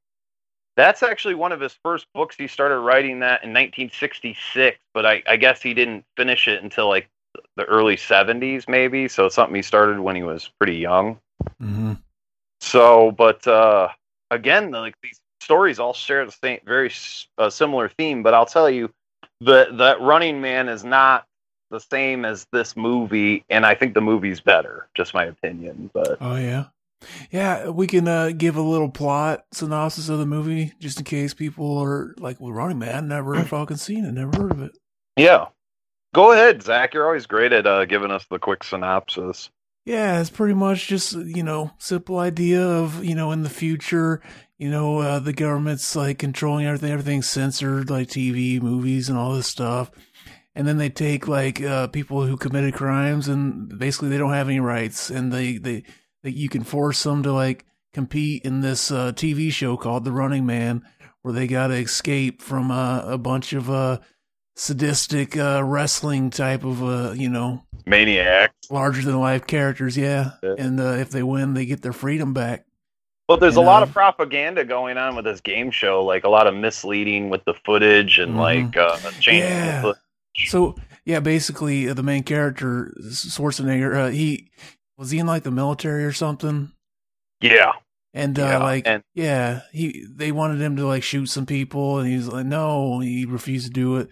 that's 0.76 1.04
actually 1.04 1.36
one 1.36 1.52
of 1.52 1.60
his 1.60 1.78
first 1.84 2.08
books. 2.16 2.36
He 2.36 2.48
started 2.48 2.80
writing 2.80 3.20
that 3.20 3.44
in 3.44 3.52
1966, 3.52 4.80
but 4.96 5.06
I 5.06 5.22
I 5.28 5.38
guess 5.38 5.62
he 5.62 5.76
didn't 5.76 6.04
finish 6.16 6.48
it 6.48 6.64
until 6.64 6.90
like 6.90 7.10
the 7.58 7.66
early 7.66 7.96
70s, 7.96 8.68
maybe. 8.68 9.08
So 9.08 9.28
it's 9.28 9.36
something 9.36 9.56
he 9.56 9.62
started 9.62 10.00
when 10.00 10.16
he 10.16 10.24
was 10.24 10.50
pretty 10.60 10.78
young. 10.78 11.20
Mhm. 11.62 12.02
So, 12.60 13.12
but 13.12 13.46
uh, 13.46 13.90
again, 14.32 14.72
like 14.72 14.96
these 15.04 15.20
stories 15.42 15.78
all 15.78 15.94
share 15.94 16.26
the 16.26 16.32
same, 16.32 16.60
very 16.66 16.92
uh, 17.38 17.52
similar 17.52 17.88
theme. 17.88 18.24
But 18.24 18.34
I'll 18.34 18.48
tell 18.48 18.68
you, 18.68 18.90
the 19.42 19.68
that 19.74 20.02
Running 20.02 20.42
Man 20.42 20.70
is 20.70 20.84
not 20.84 21.27
the 21.70 21.80
same 21.80 22.26
as 22.26 22.48
this 22.52 22.76
movie, 22.76 23.44
and 23.50 23.66
I 23.66 23.76
think 23.76 23.94
the 23.94 24.02
movie's 24.02 24.40
better. 24.40 24.88
Just 24.96 25.14
my 25.14 25.26
opinion, 25.26 25.90
but 25.94 26.18
Oh 26.22 26.36
yeah, 26.36 26.66
yeah. 27.32 27.70
We 27.70 27.88
can 27.88 28.08
uh, 28.08 28.32
give 28.36 28.56
a 28.56 28.62
little 28.62 28.90
plot 28.90 29.46
synopsis 29.52 30.10
of 30.10 30.20
the 30.20 30.26
movie 30.26 30.74
just 30.80 31.00
in 31.00 31.06
case 31.06 31.34
people 31.34 31.78
are 31.78 32.16
like, 32.18 32.40
"Well, 32.40 32.54
Running 32.54 32.80
Man, 32.80 33.08
never 33.08 33.42
fucking 33.44 33.78
seen 33.78 34.06
it, 34.06 34.12
never 34.12 34.42
heard 34.42 34.52
of 34.52 34.62
it." 34.62 34.78
yeah. 35.16 35.48
Go 36.14 36.32
ahead, 36.32 36.64
Zach. 36.64 36.94
You're 36.94 37.06
always 37.06 37.28
great 37.28 37.54
at 37.54 37.68
uh, 37.68 37.86
giving 37.86 38.12
us 38.12 38.26
the 38.26 38.40
quick 38.40 38.64
synopsis. 38.64 39.50
Yeah, 39.86 40.20
it's 40.20 40.30
pretty 40.30 40.54
much 40.54 40.88
just 40.88 41.14
you 41.14 41.44
know 41.44 41.72
simple 41.78 42.20
idea 42.20 42.62
of 42.62 43.04
you 43.06 43.16
know 43.16 43.32
in 43.32 43.44
the 43.44 43.50
future, 43.50 44.22
you 44.58 44.70
know 44.70 45.00
uh, 45.00 45.20
the 45.20 45.32
government's 45.32 45.96
like 45.96 46.20
controlling 46.20 46.66
everything, 46.66 46.92
everything's 46.92 47.30
censored 47.30 47.90
like 47.90 48.10
TV, 48.10 48.62
movies, 48.62 49.08
and 49.08 49.18
all 49.18 49.34
this 49.34 49.48
stuff, 49.48 49.92
and 50.58 50.68
then 50.68 50.78
they 50.78 50.90
take 50.90 51.28
like 51.28 51.62
uh, 51.62 51.88
people 51.88 52.26
who 52.26 52.36
committed 52.36 52.74
crimes 52.74 53.28
and 53.30 53.78
basically 53.80 54.10
they 54.10 54.18
don't 54.18 54.34
have 54.34 54.50
any 54.50 54.60
rights, 54.60 55.10
and 55.10 55.32
they 55.32 55.58
they, 55.58 55.84
they 56.24 56.32
you 56.32 56.50
can 56.50 56.64
force 56.64 57.02
them 57.04 57.24
to 57.24 57.32
like 57.32 57.66
compete 57.94 58.44
in 58.44 58.62
this 58.62 58.92
uh, 58.92 59.12
TV 59.14 59.52
show 59.52 59.78
called 59.78 60.04
The 60.04 60.12
Running 60.12 60.46
Man, 60.46 60.84
where 61.22 61.34
they 61.34 61.48
got 61.48 61.68
to 61.68 61.76
escape 61.76 62.42
from 62.42 62.72
uh, 62.72 63.02
a 63.06 63.18
bunch 63.18 63.54
of 63.54 63.70
uh, 63.70 64.00
sadistic 64.56 65.38
uh, 65.38 65.64
wrestling 65.64 66.30
type 66.30 66.64
of 66.64 66.84
uh, 66.84 67.12
you 67.14 67.30
know 67.30 67.64
Maniac. 67.86 68.54
larger 68.70 69.02
than 69.04 69.20
life 69.20 69.46
characters. 69.48 69.96
Yeah, 69.96 70.32
Yeah. 70.44 70.56
and 70.58 70.80
uh, 70.80 70.94
if 71.00 71.12
they 71.12 71.24
win, 71.24 71.54
they 71.54 71.66
get 71.66 71.82
their 71.84 71.94
freedom 71.94 72.34
back. 72.34 72.66
Well, 73.30 73.38
there's 73.38 73.56
You 73.56 73.62
a 73.62 73.64
lot 73.64 73.84
of 73.84 73.92
propaganda 73.92 74.64
going 74.64 74.98
on 74.98 75.16
with 75.16 75.26
this 75.26 75.42
game 75.42 75.70
show, 75.70 76.04
like 76.04 76.24
a 76.24 76.30
lot 76.30 76.48
of 76.48 76.56
misleading 76.56 77.30
with 77.30 77.44
the 77.46 77.54
footage 77.66 78.20
and 78.20 78.36
Mhm. 78.36 78.40
like 78.40 78.78
uh, 78.78 78.98
changing 79.20 79.50
Yeah. 79.50 79.82
the 79.82 79.96
So 80.46 80.76
yeah, 81.06 81.20
basically 81.20 81.90
uh, 81.90 81.94
the 81.94 82.04
main 82.04 82.24
character 82.24 82.94
Schwarzenegger, 83.02 83.96
uh, 83.96 84.08
he 84.10 84.50
was 84.98 85.12
he 85.12 85.20
in 85.20 85.28
like 85.28 85.44
the 85.44 85.52
military 85.52 86.04
or 86.06 86.12
something, 86.12 86.72
Yeah. 87.42 87.72
and 88.14 88.38
uh, 88.38 88.44
Yeah, 88.44 88.58
like 88.60 88.88
and- 88.88 89.04
yeah, 89.16 89.62
he 89.72 90.06
they 90.10 90.32
wanted 90.32 90.62
him 90.62 90.76
to 90.78 90.86
like 90.88 91.04
shoot 91.04 91.28
some 91.28 91.46
people, 91.46 92.00
and 92.00 92.08
he's 92.10 92.28
like, 92.28 92.46
no, 92.46 93.00
he 93.00 93.26
refused 93.26 93.68
to 93.68 93.74
do 93.74 93.98
it. 93.98 94.10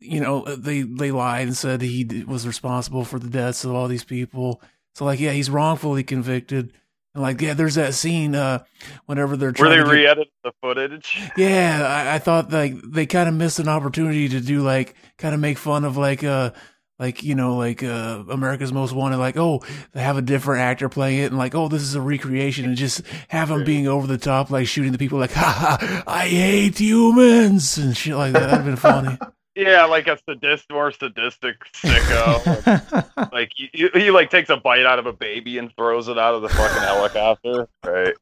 You 0.00 0.20
know, 0.20 0.42
uh, 0.44 0.56
they 0.58 0.82
they 0.82 1.10
lied 1.10 1.46
and 1.46 1.56
said 1.56 1.80
he 1.82 2.24
was 2.26 2.46
responsible 2.46 3.04
for 3.04 3.18
the 3.18 3.28
deaths 3.30 3.64
of 3.64 3.72
all 3.74 3.88
these 3.88 4.04
people. 4.04 4.60
So 4.94 5.04
like, 5.04 5.18
yeah, 5.20 5.32
he's 5.32 5.50
wrongfully 5.50 6.04
convicted. 6.04 6.72
And 7.14 7.22
like, 7.22 7.40
yeah, 7.40 7.54
there's 7.54 7.76
that 7.76 7.94
scene 7.94 8.34
uh, 8.34 8.64
whenever 9.06 9.36
they're 9.36 9.48
Where 9.52 9.68
trying 9.68 9.70
they 9.70 9.76
to 9.78 9.84
get- 9.84 9.90
re-edited 9.92 10.32
the 10.42 10.52
footage. 10.60 11.20
yeah, 11.36 12.06
I, 12.10 12.16
I 12.16 12.18
thought 12.18 12.52
like 12.52 12.74
they 12.82 13.06
kind 13.06 13.28
of 13.28 13.34
missed 13.34 13.58
an 13.60 13.68
opportunity 13.68 14.28
to 14.30 14.40
do 14.40 14.62
like 14.62 14.94
kind 15.18 15.32
of 15.34 15.40
make 15.40 15.58
fun 15.58 15.84
of 15.84 15.96
like 15.96 16.24
uh 16.24 16.50
like 16.98 17.22
you 17.22 17.34
know 17.36 17.56
like 17.56 17.82
uh 17.84 18.24
America's 18.28 18.72
Most 18.72 18.92
Wanted 18.92 19.16
like 19.18 19.36
oh 19.36 19.62
they 19.92 20.00
have 20.02 20.16
a 20.16 20.22
different 20.22 20.62
actor 20.62 20.88
playing 20.88 21.20
it 21.20 21.26
and 21.26 21.38
like 21.38 21.54
oh 21.54 21.68
this 21.68 21.82
is 21.82 21.94
a 21.94 22.00
recreation 22.00 22.64
and 22.64 22.76
just 22.76 23.02
have 23.28 23.48
them 23.48 23.64
being 23.64 23.86
over 23.88 24.06
the 24.08 24.18
top 24.18 24.50
like 24.50 24.66
shooting 24.66 24.90
the 24.92 24.98
people 24.98 25.18
like 25.20 25.32
ha 25.34 25.76
ha 25.80 26.02
I 26.06 26.26
hate 26.28 26.78
humans 26.80 27.78
and 27.78 27.96
shit 27.96 28.16
like 28.16 28.32
that 28.32 28.48
that'd 28.50 28.64
been 28.64 28.76
funny. 28.76 29.16
Yeah, 29.54 29.84
like 29.84 30.08
a 30.08 30.18
sadist, 30.28 30.66
more 30.70 30.90
sadistic 30.90 31.56
sicko. 31.72 33.32
like 33.32 33.52
he, 33.54 33.70
he, 33.72 33.88
he 33.94 34.10
like 34.10 34.30
takes 34.30 34.50
a 34.50 34.56
bite 34.56 34.84
out 34.84 34.98
of 34.98 35.06
a 35.06 35.12
baby 35.12 35.58
and 35.58 35.72
throws 35.76 36.08
it 36.08 36.18
out 36.18 36.34
of 36.34 36.42
the 36.42 36.48
fucking 36.48 36.82
helicopter. 36.82 37.68
Right. 37.84 38.14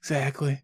Exactly. 0.00 0.62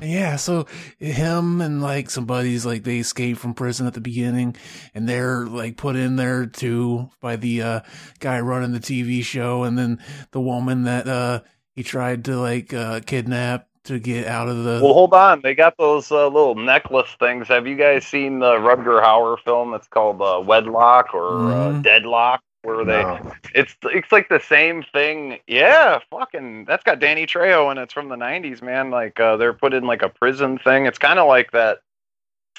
Yeah, 0.00 0.36
so 0.36 0.66
him 0.98 1.60
and 1.60 1.80
like 1.80 2.10
some 2.10 2.26
buddies, 2.26 2.66
like 2.66 2.84
they 2.84 2.98
escape 2.98 3.38
from 3.38 3.54
prison 3.54 3.86
at 3.86 3.94
the 3.94 4.00
beginning 4.00 4.56
and 4.94 5.08
they're 5.08 5.46
like 5.46 5.76
put 5.78 5.96
in 5.96 6.16
there 6.16 6.46
too 6.46 7.10
by 7.20 7.36
the 7.36 7.62
uh 7.62 7.80
guy 8.20 8.40
running 8.40 8.72
the 8.72 8.80
TV 8.80 9.22
show 9.22 9.64
and 9.64 9.78
then 9.78 9.98
the 10.32 10.40
woman 10.40 10.82
that 10.84 11.08
uh 11.08 11.40
he 11.74 11.82
tried 11.82 12.26
to 12.26 12.38
like 12.38 12.74
uh 12.74 13.00
kidnap 13.00 13.68
to 13.86 13.98
get 13.98 14.26
out 14.26 14.48
of 14.48 14.64
the 14.64 14.80
Well, 14.82 14.92
hold 14.94 15.14
on. 15.14 15.40
They 15.42 15.54
got 15.54 15.76
those 15.78 16.10
uh, 16.12 16.26
little 16.28 16.54
necklace 16.54 17.14
things. 17.18 17.48
Have 17.48 17.66
you 17.66 17.76
guys 17.76 18.06
seen 18.06 18.38
the 18.38 18.52
Rutger 18.54 19.02
Hauer 19.02 19.38
film? 19.44 19.74
It's 19.74 19.88
called 19.88 20.20
uh, 20.22 20.42
Wedlock 20.44 21.14
or 21.14 21.52
uh, 21.52 21.72
Mhm. 21.72 21.82
Deadlock, 21.82 22.40
where 22.62 22.84
they 22.84 23.02
No. 23.02 23.32
it's 23.54 23.76
it's 23.84 24.12
like 24.12 24.28
the 24.28 24.40
same 24.40 24.82
thing. 24.92 25.38
Yeah, 25.46 25.98
fucking. 26.10 26.64
That's 26.66 26.84
got 26.84 26.98
Danny 27.00 27.26
Trejo 27.26 27.70
and 27.70 27.78
it's 27.78 27.92
from 27.92 28.08
the 28.08 28.16
'90s, 28.16 28.62
man. 28.62 28.90
Like 28.90 29.18
uh, 29.20 29.36
they're 29.36 29.52
put 29.54 29.72
in 29.74 29.84
like 29.84 30.02
a 30.02 30.08
prison 30.08 30.58
thing. 30.58 30.86
It's 30.86 30.98
kind 30.98 31.18
of 31.18 31.26
like 31.28 31.52
that 31.52 31.78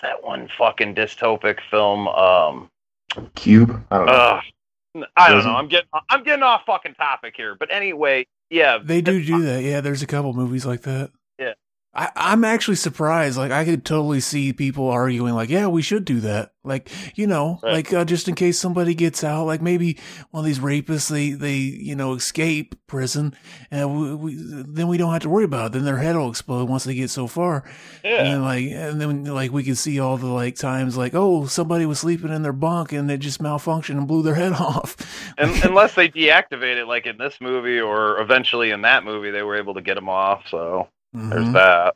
that 0.01 0.23
one 0.23 0.49
fucking 0.57 0.95
dystopic 0.95 1.59
film. 1.71 2.07
Um, 2.07 2.69
Cube. 3.35 3.83
I 3.91 3.97
don't 3.97 4.05
know. 4.05 4.11
uh, 4.13 4.41
I 5.15 5.29
don't 5.29 5.43
know. 5.43 5.55
I'm 5.55 5.67
getting 5.67 5.87
I'm 6.09 6.23
getting 6.23 6.43
off 6.43 6.63
fucking 6.65 6.95
topic 6.95 7.33
here, 7.37 7.55
but 7.55 7.71
anyway, 7.71 8.25
yeah, 8.49 8.77
They 8.81 9.01
do 9.01 9.23
do 9.23 9.41
that. 9.43 9.61
Yeah, 9.63 9.81
there's 9.81 10.01
a 10.01 10.07
couple 10.07 10.33
movies 10.33 10.65
like 10.65 10.81
that. 10.83 11.11
I, 11.97 12.11
I'm 12.15 12.43
actually 12.45 12.75
surprised. 12.75 13.37
Like, 13.39 13.51
I 13.51 13.65
could 13.65 13.83
totally 13.83 14.19
see 14.19 14.53
people 14.53 14.87
arguing, 14.87 15.33
like, 15.33 15.49
yeah, 15.49 15.65
we 15.65 15.81
should 15.81 16.05
do 16.05 16.19
that. 16.19 16.51
Like, 16.63 16.91
you 17.17 17.25
know, 17.25 17.59
Right. 17.63 17.73
like, 17.73 17.93
uh, 17.93 18.05
just 18.05 18.27
in 18.27 18.35
case 18.35 18.59
somebody 18.59 18.93
gets 18.93 19.23
out, 19.23 19.45
like 19.45 19.61
maybe 19.61 19.97
one 20.31 20.41
of 20.41 20.45
these 20.45 20.59
rapists, 20.59 21.09
they, 21.09 21.31
they, 21.31 21.55
you 21.55 21.95
know, 21.95 22.13
escape 22.13 22.75
prison 22.87 23.33
and 23.71 23.99
we, 23.99 24.15
we, 24.15 24.35
then 24.37 24.87
we 24.87 24.97
don't 24.97 25.11
have 25.13 25.21
to 25.23 25.29
worry 25.29 25.45
about 25.45 25.67
it. 25.67 25.71
Then 25.71 25.85
their 25.85 25.97
head 25.97 26.15
will 26.15 26.29
explode 26.29 26.69
once 26.69 26.83
they 26.83 26.93
get 26.93 27.09
so 27.09 27.25
far. 27.25 27.63
And 28.03 28.13
yeah. 28.13 28.23
then, 28.23 28.43
like, 28.43 28.65
and 28.65 29.01
then, 29.01 29.23
like, 29.23 29.51
we 29.51 29.63
can 29.63 29.75
see 29.75 29.99
all 29.99 30.17
the, 30.17 30.27
like, 30.27 30.55
times, 30.55 30.97
like, 30.97 31.15
oh, 31.15 31.45
somebody 31.47 31.85
was 31.87 31.99
sleeping 31.99 32.31
in 32.33 32.43
their 32.43 32.53
bunk 32.53 32.91
and 32.91 33.09
it 33.09 33.19
just 33.19 33.41
malfunctioned 33.41 33.97
and 33.97 34.07
blew 34.07 34.21
their 34.21 34.35
head 34.35 34.51
off. 34.59 34.97
Un 35.39 35.49
unless 35.63 35.95
they 35.95 36.09
deactivate 36.09 36.75
it, 36.77 36.85
like 36.85 37.07
in 37.07 37.17
this 37.17 37.39
movie 37.41 37.79
or 37.79 38.19
eventually 38.19 38.69
in 38.71 38.81
that 38.81 39.03
movie, 39.03 39.31
they 39.31 39.41
were 39.41 39.55
able 39.55 39.73
to 39.75 39.81
get 39.81 39.97
him 39.97 40.09
off. 40.09 40.43
So 40.49 40.89
there's 41.29 41.45
Mhm. 41.47 41.53
that. 41.53 41.95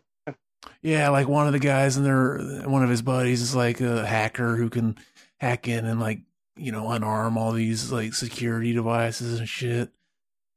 Yeah, 0.84 1.10
like 1.10 1.28
one 1.28 1.48
of 1.48 1.54
the 1.54 1.60
guys 1.60 1.98
and 1.98 2.06
their 2.06 2.38
one 2.68 2.84
of 2.84 2.90
his 2.90 3.02
buddies 3.02 3.42
is 3.42 3.56
like 3.56 3.82
a 3.82 4.06
hacker 4.06 4.56
who 4.56 4.70
can 4.70 4.98
hack 5.40 5.68
in 5.68 5.86
and 5.86 6.00
like 6.00 6.22
you 6.56 6.72
know 6.72 6.84
unarm 6.86 7.36
all 7.38 7.52
these 7.52 7.92
like 7.92 8.14
security 8.14 8.74
devices 8.74 9.40
and 9.40 9.48
shit. 9.50 9.90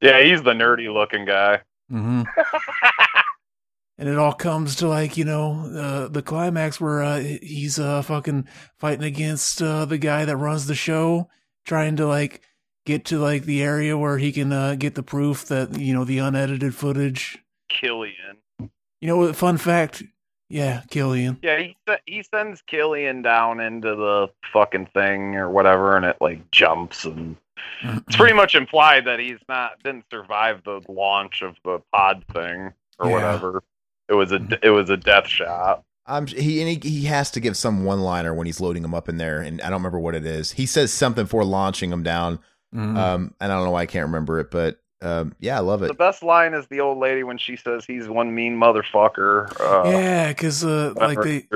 Yeah, 0.01 0.21
he's 0.23 0.43
the 0.43 0.53
nerdy 0.53 0.91
looking 0.93 1.25
guy. 1.25 1.61
hmm 1.89 2.23
And 3.97 4.09
it 4.09 4.17
all 4.17 4.33
comes 4.33 4.75
to 4.77 4.87
like 4.89 5.15
you 5.15 5.23
know 5.23 5.71
uh, 5.73 6.07
the 6.09 6.21
climax 6.21 6.81
where 6.81 7.01
uh, 7.01 7.19
he's 7.19 7.79
uh 7.79 8.01
fucking 8.01 8.45
fighting 8.77 9.05
against 9.05 9.61
uh, 9.61 9.85
the 9.85 9.97
guy 9.97 10.25
that 10.25 10.35
runs 10.35 10.65
the 10.67 10.75
show, 10.75 11.29
trying 11.65 11.95
to 11.95 12.05
like 12.05 12.41
get 12.85 13.05
to 13.05 13.19
like 13.19 13.43
the 13.45 13.63
area 13.63 13.97
where 13.97 14.17
he 14.17 14.33
can 14.33 14.51
uh, 14.51 14.75
get 14.75 14.95
the 14.95 15.03
proof 15.03 15.45
that 15.45 15.79
you 15.79 15.93
know 15.93 16.03
the 16.03 16.17
unedited 16.17 16.75
footage. 16.75 17.37
Killian. 17.69 18.37
You 19.05 19.11
know, 19.11 19.17
what? 19.17 19.35
fun 19.35 19.57
fact. 19.57 20.01
Yeah, 20.49 20.81
Killian. 20.89 21.37
Yeah, 21.43 21.59
he 21.59 21.77
he 22.07 22.23
sends 22.23 22.63
Killian 22.63 23.21
down 23.21 23.59
into 23.59 23.89
the 23.95 24.29
fucking 24.51 24.87
thing 24.95 25.35
or 25.35 25.47
whatever, 25.51 25.95
and 25.95 26.03
it 26.07 26.17
like 26.19 26.49
jumps, 26.49 27.05
and 27.05 27.35
it's 27.83 28.15
pretty 28.15 28.33
much 28.33 28.55
implied 28.55 29.05
that 29.05 29.19
he's 29.19 29.37
not 29.47 29.73
didn't 29.83 30.05
survive 30.11 30.63
the 30.65 30.81
launch 30.89 31.43
of 31.43 31.55
the 31.63 31.83
pod 31.93 32.25
thing 32.33 32.73
or 32.97 33.09
Yeah. 33.09 33.13
whatever. 33.13 33.63
It 34.09 34.15
was 34.15 34.31
a 34.31 34.39
it 34.63 34.71
was 34.71 34.89
a 34.89 34.97
death 34.97 35.27
shot. 35.27 35.83
I'm 36.07 36.25
he 36.25 36.61
and 36.61 36.83
he, 36.83 36.89
he 36.89 37.05
has 37.05 37.29
to 37.31 37.39
give 37.39 37.55
some 37.55 37.85
one 37.85 38.01
liner 38.01 38.33
when 38.33 38.47
he's 38.47 38.59
loading 38.59 38.83
him 38.83 38.95
up 38.95 39.07
in 39.07 39.17
there, 39.17 39.39
and 39.41 39.61
I 39.61 39.65
don't 39.65 39.81
remember 39.81 39.99
what 39.99 40.15
it 40.15 40.25
is. 40.25 40.51
He 40.51 40.65
says 40.65 40.91
something 40.91 41.27
for 41.27 41.45
launching 41.45 41.91
him 41.91 42.01
down, 42.01 42.39
Mhm. 42.73 42.97
um, 42.97 43.35
and 43.39 43.51
I 43.51 43.55
don't 43.55 43.65
know 43.65 43.71
why 43.71 43.81
I 43.81 43.85
can't 43.85 44.07
remember 44.07 44.39
it, 44.39 44.49
but 44.49 44.79
um, 45.01 45.35
yeah, 45.39 45.57
I 45.57 45.59
love 45.59 45.83
it. 45.83 45.87
The 45.87 45.93
best 45.93 46.23
line 46.23 46.53
is 46.53 46.67
the 46.67 46.79
old 46.79 46.97
lady 46.97 47.23
when 47.23 47.37
she 47.37 47.55
says 47.55 47.85
he's 47.85 48.07
one 48.07 48.33
mean 48.33 48.57
motherfucker. 48.57 49.51
Uh, 49.59 49.89
yeah, 49.89 50.29
because 50.29 50.63
uh, 50.63 50.93
like 50.95 51.21
they 51.21 51.47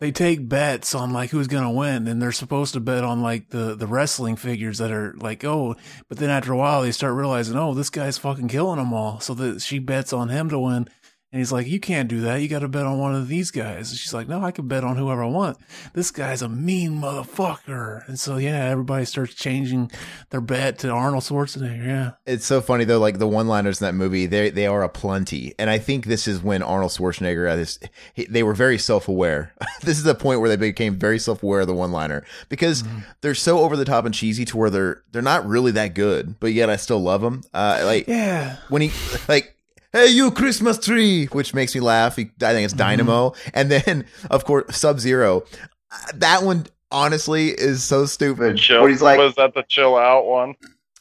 they 0.00 0.12
take 0.12 0.48
bets 0.48 0.94
on 0.94 1.12
like 1.12 1.30
who's 1.30 1.48
gonna 1.48 1.72
win, 1.72 2.06
and 2.06 2.22
they're 2.22 2.32
supposed 2.32 2.74
to 2.74 2.80
bet 2.80 3.04
on 3.04 3.20
like 3.20 3.50
the 3.50 3.74
the 3.74 3.86
wrestling 3.86 4.36
figures 4.36 4.78
that 4.78 4.92
are 4.92 5.14
like 5.18 5.44
oh, 5.44 5.74
but 6.08 6.18
then 6.18 6.30
after 6.30 6.52
a 6.52 6.56
while 6.56 6.82
they 6.82 6.92
start 6.92 7.14
realizing 7.14 7.56
oh 7.56 7.74
this 7.74 7.90
guy's 7.90 8.16
fucking 8.16 8.48
killing 8.48 8.78
them 8.78 8.92
all, 8.92 9.18
so 9.20 9.34
that 9.34 9.60
she 9.60 9.78
bets 9.78 10.12
on 10.12 10.28
him 10.28 10.48
to 10.48 10.58
win. 10.58 10.88
And 11.30 11.40
he's 11.40 11.52
like, 11.52 11.66
"You 11.66 11.78
can't 11.78 12.08
do 12.08 12.22
that. 12.22 12.40
You 12.40 12.48
got 12.48 12.60
to 12.60 12.68
bet 12.68 12.86
on 12.86 12.98
one 12.98 13.14
of 13.14 13.28
these 13.28 13.50
guys." 13.50 13.90
And 13.90 13.98
she's 13.98 14.14
like, 14.14 14.28
"No, 14.28 14.42
I 14.42 14.50
can 14.50 14.66
bet 14.66 14.82
on 14.82 14.96
whoever 14.96 15.22
I 15.22 15.26
want. 15.26 15.58
This 15.92 16.10
guy's 16.10 16.40
a 16.40 16.48
mean 16.48 17.00
motherfucker." 17.00 18.08
And 18.08 18.18
so, 18.18 18.38
yeah, 18.38 18.64
everybody 18.64 19.04
starts 19.04 19.34
changing 19.34 19.90
their 20.30 20.40
bet 20.40 20.78
to 20.78 20.90
Arnold 20.90 21.24
Schwarzenegger. 21.24 21.86
Yeah, 21.86 22.10
It's 22.26 22.46
so 22.46 22.62
funny 22.62 22.84
though, 22.84 22.98
like 22.98 23.18
the 23.18 23.28
one-liners 23.28 23.80
in 23.80 23.84
that 23.84 23.94
movie, 23.94 24.24
they 24.24 24.48
they 24.48 24.66
are 24.66 24.82
a 24.82 24.88
plenty, 24.88 25.54
and 25.58 25.68
I 25.68 25.78
think 25.78 26.06
this 26.06 26.26
is 26.26 26.42
when 26.42 26.62
Arnold 26.62 26.92
Schwarzenegger 26.92 27.54
this, 27.56 27.78
he, 28.14 28.24
they 28.24 28.42
were 28.42 28.54
very 28.54 28.78
self-aware. 28.78 29.52
this 29.82 29.98
is 29.98 30.04
the 30.04 30.14
point 30.14 30.40
where 30.40 30.48
they 30.48 30.56
became 30.56 30.98
very 30.98 31.18
self-aware 31.18 31.60
of 31.60 31.66
the 31.66 31.74
one-liner 31.74 32.24
because 32.48 32.84
they're 33.20 33.34
so 33.34 33.58
over 33.58 33.76
the 33.76 33.84
top 33.84 34.06
and 34.06 34.14
cheesy 34.14 34.46
to 34.46 34.56
where 34.56 34.70
they're 34.70 35.02
they're 35.12 35.20
not 35.20 35.46
really 35.46 35.72
that 35.72 35.94
good, 35.94 36.40
but 36.40 36.54
yet 36.54 36.70
I 36.70 36.76
still 36.76 37.00
love 37.00 37.20
them. 37.20 37.42
Uh, 37.52 37.82
like 37.84 38.08
yeah, 38.08 38.56
when 38.70 38.80
he 38.80 38.90
like. 39.28 39.56
Hey, 39.92 40.08
you 40.08 40.30
Christmas 40.30 40.78
tree, 40.78 41.26
which 41.26 41.54
makes 41.54 41.74
me 41.74 41.80
laugh. 41.80 42.16
He, 42.16 42.30
I 42.42 42.52
think 42.52 42.64
it's 42.66 42.74
Dynamo, 42.74 43.32
and 43.54 43.70
then 43.70 44.04
of 44.30 44.44
course 44.44 44.76
Sub 44.76 45.00
Zero. 45.00 45.44
Uh, 45.90 45.96
that 46.16 46.42
one 46.42 46.66
honestly 46.90 47.48
is 47.48 47.82
so 47.84 48.04
stupid. 48.06 48.58
Chill. 48.58 48.82
What 48.82 48.90
he's 48.90 49.00
like- 49.02 49.18
was 49.18 49.34
that 49.36 49.54
the 49.54 49.62
chill 49.68 49.96
out 49.96 50.26
one? 50.26 50.54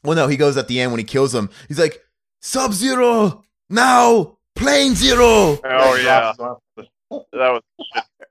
Well, 0.03 0.15
no, 0.15 0.27
he 0.27 0.37
goes 0.37 0.55
at 0.57 0.67
the 0.69 0.79
end 0.79 0.91
when 0.91 0.99
he 0.99 1.03
kills 1.03 1.35
him. 1.35 1.49
He's 1.67 1.79
like, 1.79 1.99
Sub 2.41 2.71
Zero, 2.71 3.43
now, 3.69 4.37
Plain 4.55 4.95
Zero. 4.95 5.59
Oh 5.63 5.95
yeah, 6.01 6.33
that 6.37 6.91
was 7.33 7.61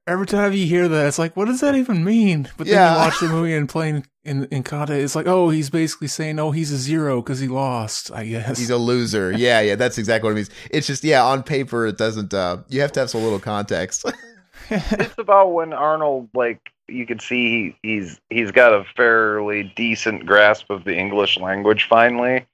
Every 0.09 0.27
time 0.27 0.53
you 0.53 0.67
hear 0.67 0.87
that, 0.87 1.07
it's 1.09 1.19
like, 1.19 1.37
what 1.37 1.47
does 1.47 1.61
that 1.61 1.75
even 1.75 2.05
mean? 2.05 2.49
But 2.57 2.67
then 2.69 2.77
Yeah. 2.77 2.93
you 2.93 2.99
watch 3.01 3.19
the 3.21 3.29
movie 3.29 3.55
and 3.55 3.69
playing 3.69 4.07
in 4.25 4.45
in 4.47 4.63
context, 4.63 5.03
it's 5.03 5.17
like, 5.17 5.27
oh, 5.27 5.51
he's 5.51 5.69
basically 5.71 6.07
saying, 6.09 6.39
oh, 6.39 6.51
he's 6.53 6.71
a 6.73 6.77
zero 6.77 7.21
because 7.23 7.41
he 7.41 7.49
lost. 7.49 8.13
I 8.13 8.25
guess. 8.27 8.59
He's 8.59 8.71
a 8.71 8.77
loser. 8.77 9.33
Yeah, 9.33 9.61
yeah, 9.61 9.75
that's 9.75 9.99
exactly 9.99 10.29
what 10.29 10.33
it 10.33 10.37
means. 10.37 10.51
It's 10.71 10.87
just, 10.87 11.03
yeah, 11.05 11.25
on 11.25 11.43
paper, 11.43 11.87
it 11.87 11.99
doesn't, 11.99 12.33
uh, 12.35 12.59
you 12.69 12.81
have 12.83 12.93
to 12.93 13.01
have 13.01 13.11
some 13.11 13.23
little 13.23 13.39
context. 13.41 14.05
it's 14.71 15.19
about 15.19 15.53
when 15.53 15.73
Arnold 15.73 16.29
like 16.35 16.61
you 16.89 17.05
can 17.07 17.19
see 17.19 17.75
he, 17.83 17.89
he's 17.89 18.21
he's 18.31 18.51
got 18.53 18.73
a 18.73 18.85
fairly 18.97 19.73
decent 19.77 20.25
grasp 20.25 20.71
of 20.71 20.85
the 20.85 20.97
English 20.97 21.37
language 21.39 21.85
finally. 21.89 22.45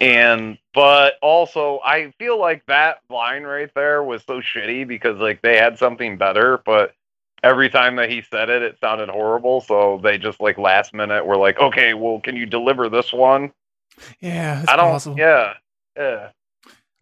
And 0.00 0.56
but 0.72 1.14
also 1.20 1.80
I 1.84 2.12
feel 2.18 2.38
like 2.40 2.64
that 2.66 2.98
line 3.10 3.42
right 3.42 3.70
there 3.74 4.02
was 4.02 4.22
so 4.24 4.40
shitty 4.40 4.88
because 4.88 5.18
like 5.18 5.42
they 5.42 5.56
had 5.56 5.78
something 5.78 6.16
better, 6.16 6.62
but 6.64 6.94
every 7.42 7.68
time 7.68 7.96
that 7.96 8.10
he 8.10 8.22
said 8.22 8.48
it, 8.48 8.62
it 8.62 8.78
sounded 8.80 9.08
horrible. 9.10 9.60
So 9.60 10.00
they 10.02 10.16
just 10.18 10.40
like 10.40 10.56
last 10.58 10.94
minute 10.94 11.26
were 11.26 11.36
like, 11.36 11.58
okay, 11.58 11.92
well, 11.94 12.20
can 12.20 12.34
you 12.36 12.46
deliver 12.46 12.88
this 12.88 13.12
one? 13.12 13.52
Yeah, 14.20 14.60
it's 14.62 14.70
I 14.70 14.76
don't. 14.76 14.90
possible. 14.90 15.18
Yeah, 15.18 15.54
yeah. 15.96 16.30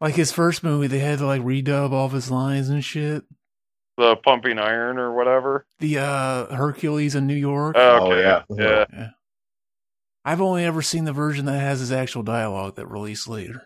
Like 0.01 0.15
his 0.15 0.33
first 0.33 0.65
movie, 0.65 0.87
they 0.89 0.99
had 1.01 1.19
to 1.19 1.27
like 1.27 1.43
redub 1.43 1.93
all 1.93 2.07
of 2.07 2.13
his 2.13 2.31
lines 2.31 2.69
and 2.69 2.85
shit. 2.85 3.25
The 3.97 4.15
pumping 4.17 4.59
iron 4.61 4.99
or 4.99 5.13
whatever. 5.13 5.67
The 5.81 5.99
uh 5.99 6.47
Hercules 6.55 7.15
in 7.15 7.27
New 7.27 7.35
York. 7.35 7.77
Oh, 7.79 8.13
Oh, 8.13 8.17
yeah. 8.17 8.43
yeah. 8.51 8.85
yeah. 8.93 9.09
I've 10.29 10.41
only 10.41 10.65
ever 10.65 10.83
seen 10.83 11.05
the 11.05 11.13
version 11.13 11.47
that 11.47 11.59
has 11.61 11.81
his 11.81 11.91
actual 11.93 12.23
dialogue 12.23 12.77
that 12.77 12.87
released 12.87 13.29
later. 13.29 13.63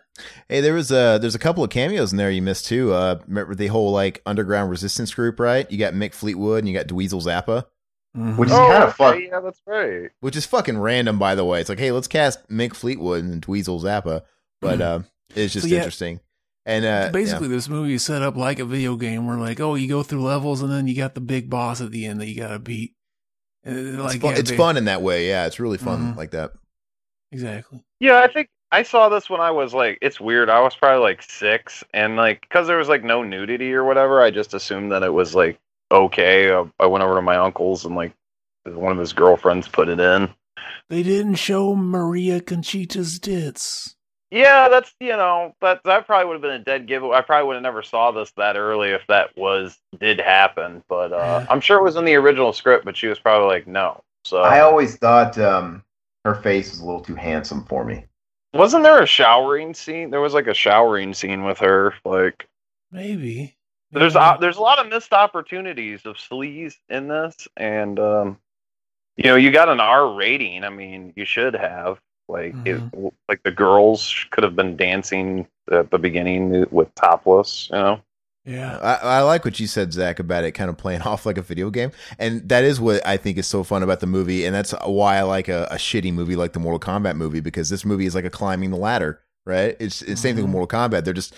Hey, 0.47 0.61
there 0.61 0.73
was 0.73 0.91
a 0.91 1.17
there's 1.21 1.35
a 1.35 1.39
couple 1.39 1.63
of 1.63 1.69
cameos 1.69 2.11
in 2.11 2.17
there 2.17 2.31
you 2.31 2.41
missed 2.41 2.67
too. 2.67 2.93
Uh, 2.93 3.19
remember 3.27 3.55
the 3.55 3.67
whole 3.67 3.91
like 3.91 4.21
underground 4.25 4.69
resistance 4.69 5.13
group, 5.13 5.39
right? 5.39 5.69
You 5.71 5.77
got 5.77 5.93
Mick 5.93 6.13
Fleetwood 6.13 6.59
and 6.59 6.69
you 6.69 6.73
got 6.73 6.87
Dweezil 6.87 7.21
Zappa, 7.23 7.65
Mhm. 8.15 8.37
Which 8.37 8.49
is 8.49 8.55
Oh, 8.55 8.67
kind 8.67 8.83
of 8.83 8.95
fun. 8.95 9.21
Yeah, 9.23 9.39
that's 9.39 9.59
right. 9.65 10.09
which 10.19 10.35
is 10.35 10.45
fucking 10.45 10.77
random, 10.77 11.17
by 11.17 11.33
the 11.35 11.43
way. 11.43 11.59
It's 11.59 11.69
like, 11.69 11.79
hey, 11.79 11.91
let's 11.91 12.07
cast 12.07 12.47
Mick 12.47 12.75
Fleetwood 12.75 13.23
and 13.23 13.45
Dweezil 13.45 13.81
Zappa, 13.81 14.21
but 14.61 14.79
uh, 14.81 14.99
it's 15.35 15.51
just 15.51 15.65
So, 15.67 15.69
yeah. 15.71 15.77
interesting. 15.79 16.19
And 16.65 16.85
uh, 16.85 17.09
Basically, 17.11 17.47
this 17.49 17.67
movie 17.67 17.95
is 17.95 18.05
set 18.05 18.21
up 18.21 18.37
like 18.37 18.59
a 18.59 18.65
video 18.65 18.95
game 18.95 19.25
where, 19.27 19.35
like, 19.37 19.59
oh, 19.59 19.75
you 19.75 19.89
go 19.89 20.01
through 20.03 20.21
levels 20.23 20.61
and 20.61 20.71
then 20.71 20.87
you 20.87 20.95
got 20.95 21.13
the 21.15 21.19
big 21.21 21.49
boss 21.49 21.81
at 21.81 21.91
the 21.91 22.05
end 22.05 22.21
that 22.21 22.27
you 22.29 22.37
got 22.39 22.49
to 22.49 22.59
beat. 22.59 22.93
And, 23.65 24.01
like, 24.01 24.15
it's, 24.15 24.21
fun, 24.23 24.31
yeah, 24.33 24.39
it's 24.39 24.51
ba- 24.51 24.57
fun 24.57 24.77
in 24.77 24.85
that 24.85 25.01
way. 25.01 25.27
Yeah, 25.27 25.45
it's 25.45 25.59
really 25.59 25.77
fun 25.77 26.13
Mhm. 26.13 26.17
like 26.17 26.31
that. 26.31 26.51
Exactly. 27.31 27.83
Yeah, 27.99 28.19
I 28.19 28.27
think 28.31 28.49
I 28.71 28.83
saw 28.83 29.09
this 29.09 29.29
when 29.29 29.39
I 29.41 29.51
was 29.51 29.73
like, 29.73 29.97
it's 30.01 30.19
weird. 30.19 30.49
I 30.49 30.59
was 30.59 30.75
probably 30.75 31.01
like 31.01 31.21
six, 31.21 31.83
and 31.93 32.15
like, 32.15 32.41
because 32.41 32.67
there 32.67 32.77
was 32.77 32.89
like 32.89 33.03
no 33.03 33.23
nudity 33.23 33.73
or 33.73 33.83
whatever, 33.83 34.21
I 34.21 34.31
just 34.31 34.53
assumed 34.53 34.91
that 34.91 35.03
it 35.03 35.13
was 35.13 35.33
like 35.35 35.59
okay. 35.91 36.51
I, 36.51 36.65
I 36.79 36.85
went 36.87 37.03
over 37.03 37.15
to 37.15 37.21
my 37.21 37.35
uncle's 37.35 37.85
and 37.85 37.95
like 37.95 38.13
one 38.65 38.91
of 38.91 38.97
his 38.97 39.13
girlfriends 39.13 39.67
put 39.67 39.89
it 39.89 39.99
in. 39.99 40.29
They 40.89 41.03
didn't 41.03 41.35
show 41.35 41.75
Maria 41.75 42.41
Conchita's 42.41 43.19
tits. 43.19 43.95
Yeah, 44.33 44.67
that's 44.67 44.91
you 44.99 45.09
know 45.09 45.53
that 45.61 45.81
that 45.83 46.07
probably 46.07 46.25
would 46.25 46.33
have 46.33 46.41
been 46.41 46.59
a 46.59 46.63
dead 46.63 46.87
giveaway. 46.87 47.17
I 47.17 47.21
probably 47.21 47.45
would 47.47 47.53
have 47.53 47.61
never 47.63 47.83
saw 47.83 48.09
this 48.11 48.31
that 48.31 48.55
early 48.57 48.89
if 48.89 49.05
that 49.07 49.29
was 49.37 49.77
did 49.99 50.19
happen. 50.19 50.83
But 50.89 51.13
uh, 51.13 51.17
Yeah. 51.17 51.45
I'm 51.49 51.61
sure 51.61 51.77
it 51.77 51.83
was 51.83 51.97
in 51.97 52.05
the 52.05 52.15
original 52.15 52.51
script, 52.51 52.83
but 52.83 52.97
she 52.97 53.05
was 53.07 53.19
probably 53.19 53.47
like 53.47 53.67
no. 53.67 54.01
So 54.25 54.41
I 54.41 54.61
always 54.61 54.95
thought 54.97 55.37
um, 55.37 55.83
her 56.25 56.33
face 56.33 56.71
was 56.71 56.79
a 56.79 56.85
little 56.85 57.01
too 57.01 57.13
handsome 57.13 57.63
for 57.65 57.85
me. 57.85 58.05
wasn't 58.55 58.83
there 58.83 59.03
a 59.03 59.05
showering 59.05 59.75
scene? 59.75 60.09
There 60.09 60.21
was 60.21 60.33
like 60.33 60.47
a 60.47 60.53
showering 60.55 61.13
scene 61.13 61.43
with 61.43 61.59
her. 61.59 61.93
Like 62.03 62.47
Maybe. 62.91 63.55
there's 63.91 64.15
Yeah. 64.15 64.31
uh, 64.31 64.37
there's 64.37 64.57
a 64.57 64.61
lot 64.61 64.79
of 64.79 64.87
missed 64.87 65.13
opportunities 65.13 66.07
of 66.07 66.15
sleaze 66.15 66.75
in 66.89 67.07
this, 67.07 67.47
and 67.55 67.99
um, 67.99 68.39
you 69.15 69.25
know 69.25 69.35
you 69.35 69.51
got 69.51 69.69
an 69.69 69.79
R 69.79 70.11
rating. 70.15 70.63
I 70.63 70.69
mean, 70.69 71.13
you 71.15 71.25
should 71.25 71.53
have 71.53 71.99
like 72.33 72.55
it, 72.65 72.81
like 73.29 73.43
the 73.43 73.51
girls 73.51 74.13
could 74.31 74.43
have 74.43 74.55
been 74.55 74.75
dancing 74.75 75.47
at 75.71 75.91
the 75.91 75.97
beginning 75.99 76.65
with 76.71 76.93
topless. 76.95 77.69
You 77.71 77.77
know. 77.77 78.01
yeah. 78.45 78.77
I, 78.81 79.17
I 79.17 79.21
like 79.21 79.45
what 79.45 79.59
you 79.59 79.67
said, 79.67 79.93
Zach, 79.93 80.19
about 80.19 80.43
it 80.43 80.51
kind 80.51 80.69
of 80.69 80.77
playing 80.77 81.01
off 81.09 81.25
like 81.25 81.37
a 81.37 81.41
video 81.41 81.69
game, 81.69 81.91
and 82.19 82.49
that 82.49 82.63
is 82.65 82.81
what 82.81 83.05
I 83.07 83.15
think 83.17 83.37
is 83.37 83.47
so 83.47 83.63
fun 83.63 83.83
about 83.83 84.01
the 84.01 84.07
movie, 84.07 84.45
and 84.45 84.53
that's 84.53 84.73
why 84.85 85.17
I 85.17 85.21
like 85.23 85.47
a, 85.47 85.67
a 85.71 85.75
shitty 85.75 86.13
movie 86.13 86.35
like 86.35 86.53
the 86.53 86.59
Mortal 86.59 86.79
Kombat 86.79 87.15
movie 87.15 87.39
because 87.39 87.69
this 87.69 87.85
movie 87.85 88.05
is 88.05 88.15
like 88.15 88.25
a 88.25 88.29
climbing 88.29 88.71
the 88.71 88.77
ladder, 88.77 89.21
right? 89.45 89.77
It's 89.79 90.01
it's 90.01 90.19
same 90.21 90.35
thing 90.35 90.43
with 90.43 90.49
Mhm. 90.49 90.57
Mortal 90.57 90.79
Kombat. 90.79 91.05
They're 91.05 91.13
just 91.13 91.33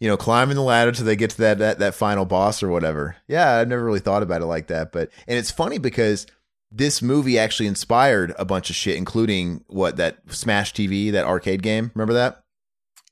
you 0.00 0.08
know 0.08 0.16
climbing 0.18 0.56
the 0.56 0.62
ladder 0.62 0.92
till 0.92 1.06
they 1.06 1.16
get 1.16 1.30
to 1.30 1.38
that 1.38 1.58
that 1.58 1.78
that 1.78 1.94
final 1.94 2.24
boss 2.26 2.62
or 2.62 2.68
whatever. 2.68 3.16
Yeah, 3.28 3.56
I've 3.56 3.68
never 3.68 3.84
really 3.84 4.00
thought 4.00 4.22
about 4.22 4.42
it 4.42 4.46
like 4.46 4.66
that, 4.66 4.92
but 4.92 5.10
and 5.26 5.38
it's 5.38 5.50
funny 5.50 5.78
because 5.78 6.26
this 6.70 7.02
movie 7.02 7.38
actually 7.38 7.66
inspired 7.66 8.32
a 8.38 8.44
bunch 8.44 8.70
of 8.70 8.76
shit, 8.76 8.96
including 8.96 9.64
what 9.66 9.96
that 9.96 10.18
Smash 10.28 10.72
TV, 10.72 11.10
that 11.12 11.24
arcade 11.26 11.62
game. 11.62 11.90
Remember 11.94 12.14
that? 12.14 12.42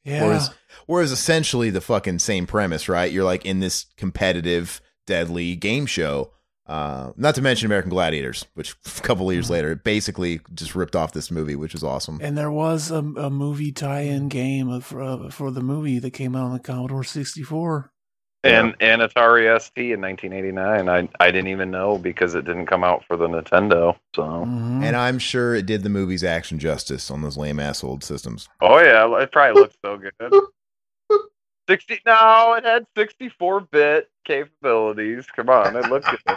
Yeah. 0.04 0.24
Whereas, 0.24 0.50
whereas 0.86 1.12
essentially 1.12 1.70
the 1.70 1.80
fucking 1.80 2.20
same 2.20 2.46
premise, 2.46 2.88
right? 2.88 3.10
You're 3.10 3.24
like 3.24 3.44
in 3.44 3.60
this 3.60 3.86
competitive, 3.96 4.80
deadly 5.06 5.56
game 5.56 5.86
show. 5.86 6.32
Uh, 6.66 7.12
not 7.16 7.34
to 7.34 7.40
mention 7.40 7.64
American 7.64 7.88
Gladiators, 7.90 8.44
which 8.54 8.72
a 8.86 9.00
couple 9.00 9.24
of 9.26 9.30
Mm-hmm. 9.30 9.36
years 9.38 9.50
later 9.50 9.72
it 9.72 9.84
basically 9.84 10.40
just 10.54 10.74
ripped 10.74 10.94
off 10.94 11.12
this 11.12 11.30
movie, 11.30 11.56
which 11.56 11.72
was 11.72 11.82
awesome. 11.82 12.18
and 12.22 12.36
there 12.36 12.50
was 12.50 12.90
a, 12.90 12.98
a 12.98 13.30
movie 13.30 13.72
tie-in 13.72 14.28
game 14.28 14.68
of, 14.68 14.92
uh, 14.94 15.30
for 15.30 15.50
the 15.50 15.62
movie 15.62 15.98
that 15.98 16.10
came 16.12 16.36
out 16.36 16.44
on 16.44 16.52
the 16.52 16.58
Commodore 16.60 17.04
64. 17.04 17.90
And 18.44 18.74
and 18.80 19.02
Atari 19.02 19.60
ST 19.60 19.92
in 19.92 20.00
1989. 20.00 20.88
I 20.88 21.08
I 21.20 21.30
didn't 21.30 21.48
even 21.48 21.70
know 21.70 21.98
because 21.98 22.34
it 22.34 22.44
didn't 22.44 22.66
come 22.66 22.84
out 22.84 23.04
for 23.06 23.16
the 23.16 23.26
Nintendo. 23.26 23.96
So 24.14 24.22
Mhm. 24.22 24.84
And 24.84 24.96
I'm 24.96 25.18
sure 25.18 25.54
it 25.54 25.66
did 25.66 25.82
the 25.82 25.88
movie's 25.88 26.22
action 26.24 26.58
justice 26.58 27.10
on 27.10 27.22
those 27.22 27.36
lame 27.36 27.58
ass 27.60 27.82
old 27.82 28.04
systems. 28.04 28.48
oh 28.60 28.78
yeah, 28.78 29.12
it 29.20 29.32
probably 29.32 29.60
looked 29.62 29.76
so 29.84 29.96
good. 29.98 30.42
60 31.68 32.00
no, 32.06 32.54
it 32.54 32.64
had 32.64 32.86
64 32.96 33.60
bit 33.60 34.08
capabilities. 34.24 35.26
Come 35.34 35.50
on, 35.50 35.76
it 35.76 35.84
looked 35.90 36.06
good. 36.06 36.36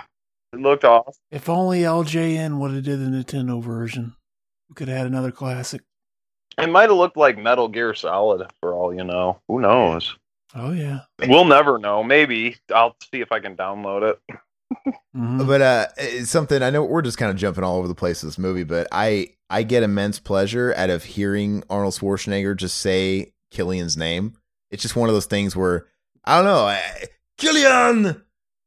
It 0.54 0.60
looked 0.60 0.84
awesome. 0.84 1.14
if 1.32 1.48
only 1.48 1.82
LJN 1.84 2.60
would 2.60 2.72
have 2.72 2.84
did 2.84 3.00
the 3.00 3.06
Nintendo 3.06 3.64
version, 3.64 4.16
we 4.70 4.76
could 4.76 4.90
have 4.90 4.98
had 4.98 5.08
another 5.08 5.32
classic. 5.32 5.82
It 6.58 6.68
might 6.70 6.90
have 6.90 6.98
looked 6.98 7.16
like 7.16 7.38
Metal 7.38 7.70
Gear 7.70 7.94
Solid 7.94 8.46
for 8.60 8.74
all 8.74 8.94
you 8.94 9.06
know. 9.06 9.40
Who 9.48 9.62
knows? 9.62 10.18
Oh 10.56 10.72
yeah. 10.72 11.02
We'll 11.28 11.46
never 11.46 11.78
know. 11.78 12.04
Maybe 12.04 12.58
I'll 12.74 12.96
see 13.14 13.22
if 13.22 13.32
I 13.32 13.40
can 13.40 13.56
download 13.56 14.12
it. 14.12 14.38
Mhm. 15.16 15.46
But 15.46 15.62
uh, 15.62 15.88
it's 15.98 16.32
something 16.32 16.64
I 16.64 16.70
know 16.70 16.84
we're 16.84 17.02
just 17.02 17.18
kind 17.18 17.30
of 17.30 17.36
jumping 17.38 17.64
all 17.64 17.78
over 17.78 17.88
the 17.90 17.96
place 17.96 18.24
in 18.24 18.30
this 18.30 18.38
movie, 18.38 18.64
but 18.64 18.88
I 18.92 19.30
I 19.50 19.64
get 19.64 19.84
immense 19.84 20.20
pleasure 20.20 20.74
out 20.78 20.90
of 20.90 21.04
hearing 21.04 21.64
Arnold 21.70 21.94
Schwarzenegger 21.96 22.56
just 22.56 22.78
say 22.78 23.34
Killian's 23.52 23.98
name. 23.98 24.38
It's 24.70 24.82
just 24.82 24.96
one 24.96 25.10
of 25.10 25.14
those 25.16 25.26
things 25.26 25.56
where 25.56 25.88
I 26.24 26.38
don't 26.38 26.46
know, 26.46 26.66
I, 26.66 26.82
Killian. 27.38 28.22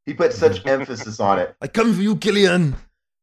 He 0.05 0.13
put 0.13 0.35
such 0.35 0.67
emphasis 0.67 1.19
on 1.21 1.39
it. 1.39 1.57
I 1.63 1.69
come 1.69 1.95
for 1.95 2.03
you, 2.03 2.17
Killian. 2.17 2.77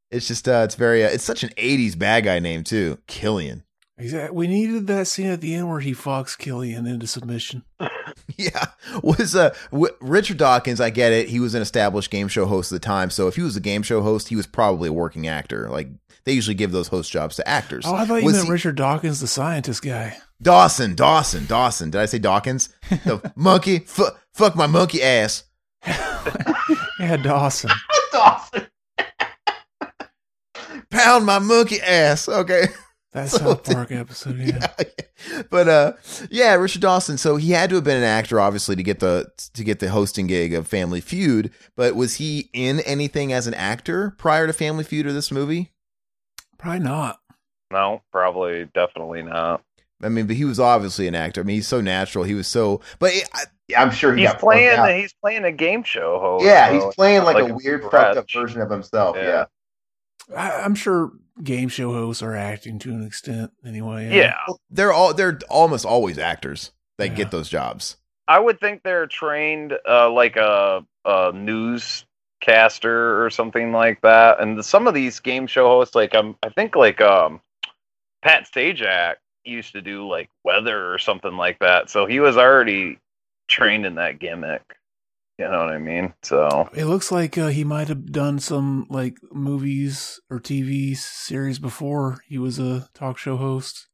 It's 0.10 0.28
just 0.28 0.48
uh, 0.48 0.62
it's 0.66 0.76
very 0.76 1.06
uh, 1.06 1.10
it's 1.10 1.24
such 1.24 1.44
an 1.44 1.50
'80s 1.58 1.98
bad 1.98 2.24
guy 2.24 2.40
name 2.40 2.64
too, 2.64 2.98
Killian. 3.06 3.64
Exactly. 4.02 4.36
We 4.36 4.48
needed 4.48 4.88
that 4.88 5.08
scene 5.08 5.28
at 5.28 5.42
the 5.42 5.54
end 5.54 5.70
where 5.70 5.80
he 5.80 5.94
fucks 5.94 6.38
Killian 6.38 6.86
into 6.88 7.08
submission. 7.08 7.64
Yeah, 8.38 8.66
was 9.04 9.36
uh 9.36 9.54
w- 9.72 9.94
Richard 10.02 10.38
Dawkins? 10.38 10.82
I 10.82 10.90
get 10.90 11.12
it. 11.14 11.30
He 11.30 11.40
was 11.40 11.54
an 11.54 11.62
established 11.62 12.10
game 12.12 12.28
show 12.28 12.46
host 12.46 12.72
at 12.72 12.82
the 12.82 12.86
time, 12.86 13.10
so 13.10 13.28
if 13.28 13.36
he 13.36 13.42
was 13.42 13.56
a 13.56 13.60
game 13.62 13.84
show 13.84 14.02
host, 14.02 14.28
he 14.30 14.36
was 14.36 14.48
probably 14.48 14.90
a 14.90 14.94
working 14.94 15.28
actor. 15.28 15.70
Like 15.70 15.90
they 16.26 16.34
usually 16.34 16.56
give 16.56 16.72
those 16.72 16.88
host 16.88 17.12
jobs 17.12 17.36
to 17.38 17.48
actors. 17.48 17.86
Oh, 17.86 17.94
I 17.96 18.06
thought 18.06 18.16
you 18.22 18.26
Was 18.26 18.36
meant 18.36 18.46
he- 18.48 18.52
Richard 18.52 18.76
Dawkins, 18.76 19.20
the 19.22 19.28
scientist 19.28 19.82
guy. 19.84 20.18
Dawson, 20.42 20.96
Dawson, 20.96 21.46
Dawson. 21.46 21.90
Did 21.92 22.02
I 22.02 22.06
say 22.06 22.20
Dawkins? 22.20 22.70
The 22.90 23.32
monkey, 23.36 23.80
Fu 23.80 24.06
fuck 24.34 24.56
my 24.56 24.68
monkey 24.68 25.02
ass. 25.04 25.44
Yeah, 27.00 27.18
Dawson. 27.18 27.72
Dawson. 28.12 28.68
Pound 30.90 31.26
my 31.26 31.40
monkey 31.40 31.82
ass. 31.82 32.28
Okay. 32.28 32.66
That 33.14 33.30
So 33.30 33.38
South 33.40 33.64
did- 33.64 33.74
Park 33.76 33.92
episode. 33.92 34.38
Yeah. 34.38 34.68
Yeah. 34.80 35.42
But 35.50 35.68
uh 35.68 35.94
yeah, 36.30 36.54
Richard 36.56 36.82
Dawson. 36.82 37.18
So 37.18 37.36
he 37.36 37.52
had 37.52 37.70
to 37.70 37.76
have 37.76 37.84
been 37.84 37.98
an 37.98 38.04
actor 38.04 38.40
obviously 38.40 38.76
to 38.76 38.84
get 38.84 39.00
the 39.00 39.30
to 39.54 39.64
get 39.64 39.80
the 39.80 39.90
hosting 39.90 40.28
gig 40.28 40.54
of 40.54 40.68
Family 40.68 41.02
Feud, 41.02 41.52
but 41.76 41.96
was 41.96 42.16
he 42.16 42.50
in 42.54 42.80
anything 42.82 43.32
as 43.34 43.48
an 43.48 43.54
actor 43.54 44.16
prior 44.18 44.48
to 44.48 44.54
Family 44.54 44.84
Feud 44.84 45.06
or 45.06 45.14
this 45.14 45.32
movie? 45.32 45.72
Probably 46.58 46.80
not. 46.80 47.20
No, 47.72 48.02
probably, 48.12 48.66
definitely 48.74 49.24
not. 49.24 49.64
I 50.04 50.10
mean, 50.10 50.26
but 50.28 50.36
he 50.36 50.46
was 50.46 50.60
obviously 50.60 51.08
an 51.08 51.16
actor. 51.16 51.42
I 51.42 51.44
mean, 51.44 51.56
he's 51.56 51.68
so 51.68 51.80
natural. 51.82 52.24
He 52.24 52.34
was 52.34 52.48
so 52.48 52.82
but 53.00 53.14
it, 53.14 53.30
I, 53.34 53.44
I'm 53.78 53.92
sure 53.92 54.14
he 54.16 54.22
He's 54.24 54.32
got 54.32 54.40
playing. 54.40 54.76
plucked 54.76 54.90
out. 54.90 54.96
He's 55.00 55.14
playing 55.14 55.44
a 55.46 55.52
game 55.52 55.84
show 55.84 56.20
host. 56.20 56.46
Yeah, 56.46 56.68
so 56.70 56.74
he's 56.88 56.96
playing 56.96 57.24
like, 57.24 57.36
like 57.36 57.50
a 57.50 57.54
a 57.54 57.56
weird, 57.56 57.84
fucked 57.84 58.18
up 58.18 58.30
version 58.32 58.62
of 58.62 58.70
himself. 58.70 59.16
Yeah. 59.18 59.46
Yeah. 60.30 60.38
I, 60.38 60.62
I'm 60.64 60.76
sure 60.76 61.12
game 61.44 61.70
show 61.70 61.92
hosts 61.94 62.22
are 62.24 62.36
acting 62.36 62.80
to 62.80 62.90
an 62.92 63.06
extent 63.06 63.52
anyway. 63.66 64.16
yeah. 64.16 64.36
they're 64.70 64.94
all 64.94 65.14
they're 65.14 65.40
almost 65.50 65.86
always 65.86 66.18
actors 66.18 66.72
that 66.98 67.10
Yeah. 67.10 67.16
get 67.16 67.32
those 67.32 67.50
jobs. 67.50 67.98
I 68.28 68.40
would 68.40 68.60
think 68.60 68.84
they're 68.84 69.08
trained 69.08 69.74
uh, 69.88 70.10
like 70.10 70.36
a, 70.38 70.86
a 71.06 71.32
newscaster 71.34 73.24
or 73.24 73.30
something 73.30 73.72
like 73.72 74.00
that. 74.02 74.40
And 74.40 74.64
some 74.64 74.88
of 74.88 74.94
these 74.94 75.20
game 75.20 75.48
show 75.48 75.68
hosts, 75.68 75.96
like 75.96 76.16
um, 76.16 76.38
I 76.44 76.50
think 76.50 76.76
like 76.76 77.02
um, 77.02 77.42
Pat 78.22 78.48
Sajak 78.54 79.16
used 79.44 79.74
to 79.74 79.82
do 79.82 80.08
like 80.08 80.30
weather 80.44 80.94
or 80.94 80.98
something 81.00 81.36
like 81.36 81.60
that. 81.60 81.90
So 81.90 82.06
he 82.06 82.20
was 82.20 82.38
already 82.38 83.00
trained 83.48 83.86
in 83.86 83.96
that 83.96 84.20
gimmick. 84.20 84.62
You 85.42 85.50
know 85.50 85.66
what 85.66 85.74
I 85.74 85.80
mean? 85.80 86.14
So 86.22 86.70
It 86.76 86.86
looks 86.86 87.12
like 87.12 87.36
uh, 87.36 87.48
he 87.48 87.64
might 87.64 87.88
have 87.88 88.12
done 88.12 88.38
some 88.38 88.86
like 88.92 89.18
movies 89.32 90.20
or 90.30 90.40
TV 90.40 90.96
series 90.96 91.58
before 91.58 92.20
he 92.28 92.38
was 92.38 92.60
a 92.60 92.88
talk 92.94 93.18
show 93.18 93.38
host. 93.38 93.88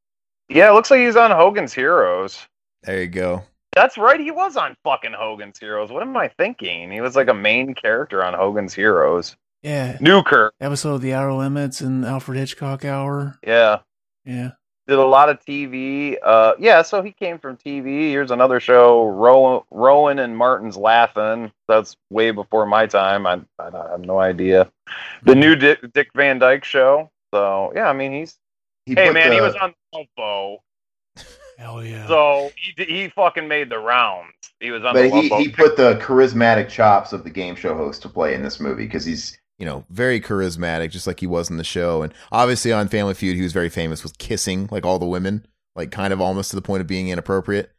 yeah, 0.49 0.69
it 0.69 0.73
looks 0.73 0.91
like 0.91 0.99
he's 0.99 1.15
on 1.15 1.31
Hogan's 1.31 1.71
Heroes. 1.73 2.37
There 2.83 2.99
you 3.01 3.07
go. 3.07 3.43
That's 3.73 3.97
right, 3.97 4.19
he 4.19 4.31
was 4.31 4.57
on 4.57 4.75
fucking 4.83 5.13
Hogan's 5.13 5.57
Heroes. 5.57 5.89
What 5.89 6.01
am 6.01 6.17
I 6.17 6.27
thinking? 6.27 6.91
He 6.91 6.99
was 6.99 7.15
like 7.15 7.29
a 7.29 7.33
main 7.33 7.73
character 7.75 8.25
on 8.25 8.33
Hogan's 8.33 8.73
Heroes. 8.73 9.37
Yeah, 9.63 9.97
Newkirk. 10.01 10.53
episode 10.59 10.95
of 10.95 11.01
The 11.01 11.13
Outer 11.13 11.33
Limits 11.33 11.79
and 11.79 12.03
Alfred 12.05 12.37
Hitchcock 12.39 12.83
Hour. 12.83 13.35
Yeah. 13.45 13.79
Yeah, 14.25 14.51
Did 14.88 14.99
a 14.99 15.05
lot 15.05 15.27
of 15.29 15.43
TV. 15.43 16.15
Uh, 16.23 16.53
yeah, 16.59 16.81
so 16.81 17.01
he 17.01 17.11
came 17.11 17.39
from 17.39 17.57
TV. 17.57 18.09
Here's 18.09 18.31
another 18.31 18.59
show, 18.61 19.05
Rowan, 19.07 19.61
Rowan 19.69 20.19
and 20.19 20.38
Martin's 20.38 20.77
Laugh-In. 20.77 21.51
That's 21.67 21.97
way 22.09 22.31
before 22.31 22.65
my 22.65 22.88
time. 22.88 23.27
I, 23.27 23.41
I, 23.59 23.67
I 23.67 23.91
have 23.91 24.01
no 24.01 24.19
idea. 24.19 24.71
The 25.23 25.35
new 25.35 25.55
Dick, 25.57 25.79
Dick 25.93 26.09
Van 26.15 26.39
Dyke 26.39 26.63
show. 26.63 27.09
So 27.33 27.73
yeah, 27.75 27.89
I 27.89 27.93
mean 27.93 28.13
he's 28.13 28.38
He 28.85 28.95
hey 28.95 29.07
put 29.07 29.13
man, 29.13 29.31
he 29.33 29.41
was 29.41 29.55
on 29.55 29.73
the 29.91 30.07
Love 30.17 30.59
hell 31.57 31.83
yeah. 31.83 32.07
So 32.07 32.51
he 32.55 32.83
he 32.83 33.09
fucking 33.09 33.47
made 33.47 33.69
the 33.69 33.79
rounds. 33.79 34.33
He 34.59 34.71
was 34.71 34.83
on 34.83 34.93
But 34.93 35.11
the 35.11 35.21
he, 35.21 35.29
he 35.29 35.49
put 35.49 35.75
the 35.75 35.95
charismatic 36.01 36.69
chops 36.69 37.13
of 37.13 37.23
the 37.23 37.29
game 37.29 37.55
show 37.55 37.75
host 37.75 38.01
to 38.03 38.09
play 38.09 38.33
in 38.33 38.41
this 38.41 38.59
movie 38.59 38.85
because 38.85 39.05
he's 39.05 39.38
you 39.59 39.65
know, 39.65 39.85
very 39.89 40.19
charismatic, 40.21 40.91
just 40.91 41.07
like 41.07 41.19
he 41.19 41.27
was 41.27 41.49
in 41.49 41.57
the 41.57 41.63
show. 41.63 42.01
And 42.03 42.13
obviously 42.31 42.71
on 42.71 42.87
Family 42.87 43.13
Feud, 43.13 43.35
he 43.35 43.41
was 43.41 43.53
very 43.53 43.69
famous 43.69 44.03
with 44.03 44.17
kissing 44.17 44.67
like 44.71 44.85
all 44.85 44.99
the 44.99 45.05
women, 45.05 45.45
like 45.75 45.91
kind 45.91 46.13
of 46.13 46.21
almost 46.21 46.49
to 46.51 46.55
the 46.55 46.61
point 46.61 46.81
of 46.81 46.87
being 46.87 47.09
inappropriate. 47.09 47.71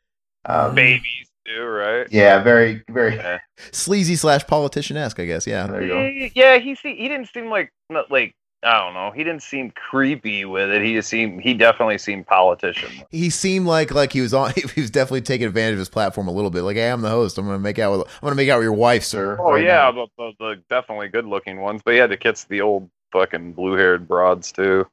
um, 0.44 0.74
babies 0.74 1.28
too, 1.46 1.62
right? 1.64 2.06
yeah, 2.10 2.42
very 2.42 2.82
very. 2.90 3.14
Yeah. 3.16 3.38
Sleazy 3.72 4.16
slash 4.16 4.46
politician 4.46 4.96
esque, 4.96 5.20
I 5.20 5.24
guess. 5.26 5.46
Yeah. 5.46 5.66
There 5.66 5.82
you 5.82 5.88
go. 5.88 6.28
Yeah, 6.34 6.58
he 6.58 6.74
se- 6.74 6.96
he 6.96 7.08
didn't 7.08 7.28
seem 7.32 7.48
like 7.48 7.72
like 8.10 8.34
I 8.64 8.76
don't 8.84 8.92
know. 8.94 9.12
He 9.12 9.22
didn't 9.22 9.42
seem 9.42 9.70
creepy 9.70 10.44
with 10.44 10.68
it. 10.70 10.82
He 10.82 10.94
just 10.94 11.08
seemed 11.08 11.42
he 11.42 11.54
definitely 11.54 11.98
seemed 11.98 12.26
politician. 12.26 12.90
He 13.10 13.30
seemed 13.30 13.66
like 13.66 13.92
like 13.92 14.12
he 14.12 14.20
was 14.20 14.34
on. 14.34 14.52
He 14.74 14.80
was 14.80 14.90
definitely 14.90 15.20
taking 15.22 15.46
advantage 15.46 15.74
of 15.74 15.78
his 15.78 15.88
platform 15.88 16.26
a 16.26 16.32
little 16.32 16.50
bit. 16.50 16.62
Like, 16.62 16.76
hey, 16.76 16.90
I'm 16.90 17.00
the 17.02 17.10
host. 17.10 17.38
I'm 17.38 17.46
gonna 17.46 17.58
make 17.60 17.78
out 17.78 17.96
with. 17.98 18.08
I'm 18.08 18.20
gonna 18.26 18.34
make 18.34 18.48
out 18.48 18.58
with 18.58 18.64
your 18.64 18.72
wife, 18.72 19.04
sir. 19.04 19.36
Oh 19.40 19.52
right 19.52 19.64
yeah, 19.64 19.90
now." 19.90 19.92
the, 19.92 20.06
the, 20.18 20.32
the 20.38 20.62
definitely 20.68 21.08
good 21.08 21.24
looking 21.26 21.60
ones. 21.60 21.82
But 21.84 21.92
he 21.94 21.98
had 21.98 22.10
to 22.10 22.16
kiss 22.16 22.44
the 22.44 22.60
old 22.60 22.90
fucking 23.12 23.52
blue 23.52 23.74
haired 23.74 24.08
broads 24.08 24.50
too. 24.52 24.86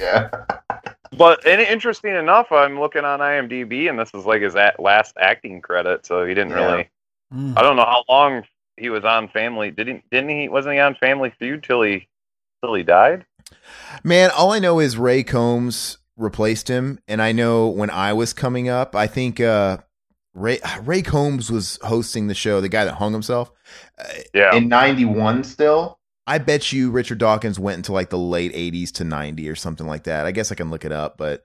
Yeah. 0.00 0.30
But 1.18 1.44
and 1.44 1.60
interesting 1.60 2.14
enough, 2.14 2.52
I'm 2.52 2.78
looking 2.78 3.04
on 3.04 3.18
IMDb, 3.18 3.90
and 3.90 3.98
this 3.98 4.14
is 4.14 4.24
like 4.24 4.42
his 4.42 4.54
at 4.54 4.78
last 4.78 5.16
acting 5.20 5.60
credit. 5.60 6.06
So 6.06 6.24
he 6.24 6.34
didn't 6.34 6.50
Yeah. 6.52 6.64
really. 6.72 6.88
Mm. 7.34 7.58
I 7.58 7.62
don't 7.62 7.74
know 7.76 7.84
how 7.84 8.04
long 8.08 8.44
he 8.76 8.90
was 8.90 9.04
on 9.04 9.28
Family. 9.28 9.72
Didn't 9.72 10.08
didn't 10.10 10.30
he? 10.30 10.48
Wasn't 10.48 10.72
he 10.72 10.78
on 10.78 10.94
Family 10.94 11.30
Feud 11.38 11.64
till 11.64 11.82
he 11.82 11.90
till 11.90 12.06
he 12.74 12.82
died? 12.82 13.24
Man, 14.04 14.30
all 14.36 14.52
I 14.52 14.58
know 14.58 14.78
is 14.78 14.96
Ray 14.96 15.22
Combs 15.22 15.98
replaced 16.16 16.68
him, 16.68 17.00
and 17.08 17.20
I 17.20 17.32
know 17.32 17.68
when 17.68 17.90
I 17.90 18.12
was 18.12 18.32
coming 18.32 18.68
up, 18.68 18.94
I 18.94 19.06
think 19.06 19.40
uh, 19.40 19.78
Ray 20.34 20.58
Ray 20.82 21.02
Combs 21.02 21.50
was 21.50 21.78
hosting 21.82 22.28
the 22.28 22.34
show. 22.34 22.60
The 22.60 22.68
guy 22.68 22.84
that 22.84 22.94
hung 22.94 23.12
himself. 23.12 23.50
Uh, 23.98 24.04
Yeah. 24.34 24.54
In 24.54 24.68
'91, 24.68 25.44
still. 25.44 25.98
I 26.26 26.38
bet 26.38 26.72
you 26.72 26.90
Richard 26.90 27.18
Dawson 27.18 27.60
went 27.62 27.78
into 27.78 27.92
like 27.92 28.10
the 28.10 28.18
late 28.18 28.52
'80s 28.52 28.92
to 28.92 29.04
'90 29.04 29.48
or 29.48 29.56
something 29.56 29.86
like 29.86 30.04
that. 30.04 30.26
I 30.26 30.32
guess 30.32 30.52
I 30.52 30.54
can 30.54 30.70
look 30.70 30.84
it 30.84 30.92
up, 30.92 31.16
but 31.16 31.44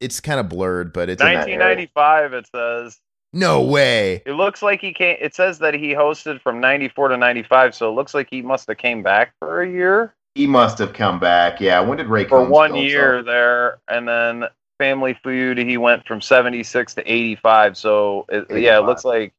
it's 0.00 0.20
kind 0.20 0.40
of 0.40 0.48
blurred. 0.48 0.92
But 0.92 1.08
it's 1.08 1.22
1995. 1.22 2.34
It 2.34 2.46
says. 2.54 3.00
no 3.32 3.62
way. 3.62 4.22
It 4.26 4.32
looks 4.32 4.60
like 4.62 4.80
he 4.80 4.92
came. 4.92 5.16
It 5.20 5.34
says 5.34 5.60
that 5.60 5.74
he 5.74 5.94
hosted 5.94 6.42
from 6.42 6.60
'94 6.60 7.08
to 7.08 7.16
'95, 7.16 7.74
so 7.74 7.88
it 7.90 7.94
looks 7.94 8.12
like 8.12 8.28
he 8.28 8.42
must 8.42 8.68
have 8.68 8.76
came 8.76 9.02
back 9.02 9.32
for 9.38 9.62
a 9.62 9.70
year 9.70 10.14
He 10.34 10.46
must 10.46 10.78
have 10.78 10.92
come 10.92 11.18
back. 11.18 11.60
Yeah. 11.60 11.80
When 11.80 11.98
did 11.98 12.06
Ray 12.06 12.24
for 12.24 12.40
Combs 12.40 12.50
one 12.50 12.74
year 12.76 13.16
himself? 13.16 13.26
there, 13.26 13.78
and 13.88 14.08
then 14.08 14.44
Family 14.78 15.14
Feud 15.22 15.58
he 15.58 15.76
went 15.76 16.06
from 16.06 16.20
'76 16.20 16.94
to 16.94 17.12
'85. 17.12 17.76
So 17.76 18.24
it, 18.28 18.46
yeah, 18.50 18.78
it 18.78 18.84
looks 18.84 19.04
like. 19.04 19.32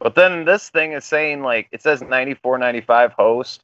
But 0.00 0.14
then 0.14 0.44
this 0.44 0.70
thing 0.70 0.92
is 0.92 1.04
saying 1.04 1.42
like 1.42 1.68
it 1.70 1.82
says 1.82 2.02
'94, 2.02 2.58
'95 2.58 3.12
host, 3.12 3.62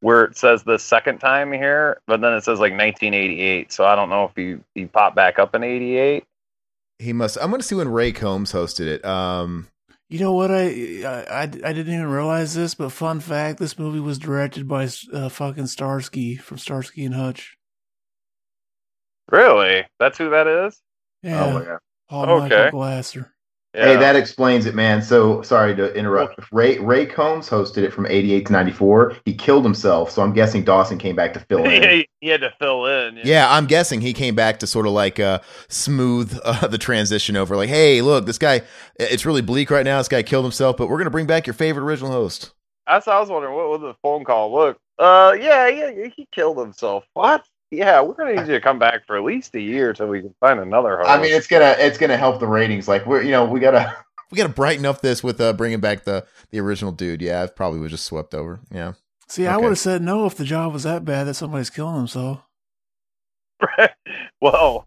where 0.00 0.24
it 0.24 0.36
says 0.36 0.62
the 0.62 0.78
second 0.78 1.18
time 1.18 1.52
here, 1.52 2.00
but 2.06 2.20
then 2.20 2.34
it 2.34 2.42
says 2.42 2.58
like 2.58 2.72
1988. 2.72 3.72
So 3.72 3.86
I 3.86 3.94
don't 3.94 4.10
know 4.10 4.24
if 4.24 4.32
he 4.36 4.58
he 4.74 4.86
popped 4.86 5.16
back 5.16 5.38
up 5.38 5.54
in 5.54 5.62
'88. 5.62 6.24
He 6.98 7.12
must. 7.12 7.38
I'm 7.40 7.50
going 7.50 7.60
to 7.60 7.66
see 7.66 7.76
when 7.76 7.88
Ray 7.88 8.12
Combs 8.12 8.52
hosted 8.52 8.86
it. 8.86 9.04
Um, 9.04 9.68
You 10.08 10.20
know 10.20 10.32
what? 10.32 10.50
I, 10.50 11.02
I 11.04 11.42
I 11.42 11.46
didn't 11.46 11.92
even 11.92 12.06
realize 12.06 12.54
this, 12.54 12.74
but 12.74 12.92
fun 12.92 13.20
fact: 13.20 13.58
this 13.58 13.78
movie 13.78 14.00
was 14.00 14.18
directed 14.18 14.66
by 14.66 14.88
uh, 15.12 15.28
fucking 15.28 15.66
Starsky 15.66 16.36
from 16.36 16.56
Starsky 16.56 17.04
and 17.04 17.14
Hutch. 17.14 17.58
Really? 19.30 19.84
That's 19.98 20.16
who 20.16 20.30
that 20.30 20.46
is? 20.46 20.80
Yeah, 21.22 21.44
Oh 21.44 21.52
my 21.52 21.64
god. 21.64 21.78
Paul 22.08 22.30
Okay. 22.30 22.56
Michael 22.56 22.70
Glaser. 22.70 23.34
Hey, 23.74 23.96
that 23.96 24.16
explains 24.16 24.66
it, 24.66 24.74
man. 24.74 25.02
So 25.02 25.42
sorry 25.42 25.76
to 25.76 25.94
interrupt. 25.94 26.40
Ray 26.52 26.78
Ray 26.78 27.04
Combs 27.06 27.48
hosted 27.48 27.82
it 27.84 27.92
from 27.92 28.06
'88 28.06 28.46
to 28.46 28.52
'94. 28.52 29.16
He 29.24 29.34
killed 29.34 29.62
himself, 29.62 30.10
so 30.10 30.22
I'm 30.22 30.32
guessing 30.32 30.64
Dawson 30.64 30.98
came 30.98 31.14
back 31.14 31.34
to 31.34 31.40
fill 31.40 31.64
in. 31.64 31.82
he, 31.82 32.08
he 32.20 32.28
had 32.28 32.40
to 32.40 32.50
fill 32.58 32.86
in. 32.86 33.20
yeah, 33.24 33.46
I'm 33.48 33.66
guessing 33.66 34.00
he 34.00 34.12
came 34.14 34.34
back 34.34 34.58
to 34.60 34.66
sort 34.66 34.86
of 34.86 34.92
like 34.92 35.20
uh, 35.20 35.40
smooth 35.68 36.36
uh, 36.44 36.66
the 36.68 36.78
transition 36.78 37.36
over. 37.36 37.56
Like, 37.56 37.68
hey, 37.68 38.00
look, 38.00 38.26
this 38.26 38.38
guy. 38.38 38.62
It's 38.98 39.26
really 39.26 39.42
bleak 39.42 39.70
right 39.70 39.84
now. 39.84 39.98
This 39.98 40.08
guy 40.08 40.22
killed 40.22 40.44
himself, 40.44 40.76
but 40.76 40.88
we're 40.88 40.96
going 40.96 41.04
to 41.04 41.10
bring 41.10 41.26
back 41.26 41.46
your 41.46 41.54
favorite 41.54 41.84
original 41.84 42.10
host. 42.10 42.52
That's 42.86 43.06
what 43.06 43.16
I 43.16 43.20
was 43.20 43.28
wondering. 43.28 43.54
What 43.54 43.68
was 43.68 43.80
the 43.82 43.94
phone 44.02 44.24
call? 44.24 44.52
Look, 44.52 44.78
uh, 44.98 45.36
yeah, 45.38 45.68
yeah, 45.68 46.08
he 46.16 46.26
killed 46.32 46.58
himself. 46.58 47.04
What? 47.12 47.44
Yeah, 47.70 48.00
we're 48.00 48.14
gonna 48.14 48.34
need 48.34 48.48
you 48.48 48.54
to 48.54 48.60
come 48.60 48.78
back 48.78 49.06
for 49.06 49.16
at 49.16 49.24
least 49.24 49.54
a 49.54 49.60
year 49.60 49.92
till 49.92 50.08
we 50.08 50.22
can 50.22 50.34
find 50.40 50.58
another 50.58 50.98
host. 50.98 51.10
I 51.10 51.20
mean, 51.20 51.34
it's 51.34 51.46
gonna 51.46 51.74
it's 51.78 51.98
gonna 51.98 52.16
help 52.16 52.40
the 52.40 52.46
ratings. 52.46 52.88
Like 52.88 53.06
we're 53.06 53.22
you 53.22 53.30
know 53.30 53.44
we 53.44 53.60
gotta 53.60 53.94
We 54.30 54.36
got 54.36 54.46
to 54.46 54.52
brighten 54.52 54.84
up 54.84 55.00
this 55.00 55.24
with 55.24 55.40
uh, 55.40 55.54
bringing 55.54 55.80
back 55.80 56.04
the 56.04 56.26
the 56.50 56.60
original 56.60 56.92
dude. 56.92 57.22
Yeah, 57.22 57.42
I 57.42 57.46
probably 57.46 57.80
was 57.80 57.92
just 57.92 58.04
swept 58.04 58.34
over. 58.34 58.60
Yeah. 58.70 58.92
See, 59.26 59.46
I 59.46 59.56
would 59.56 59.68
have 59.68 59.78
said 59.78 60.02
no 60.02 60.26
if 60.26 60.36
the 60.36 60.44
job 60.44 60.72
was 60.72 60.84
that 60.84 61.04
bad 61.04 61.24
that 61.24 61.34
somebody's 61.34 61.70
killing 61.70 61.96
himself. 61.96 62.40
well, 64.40 64.86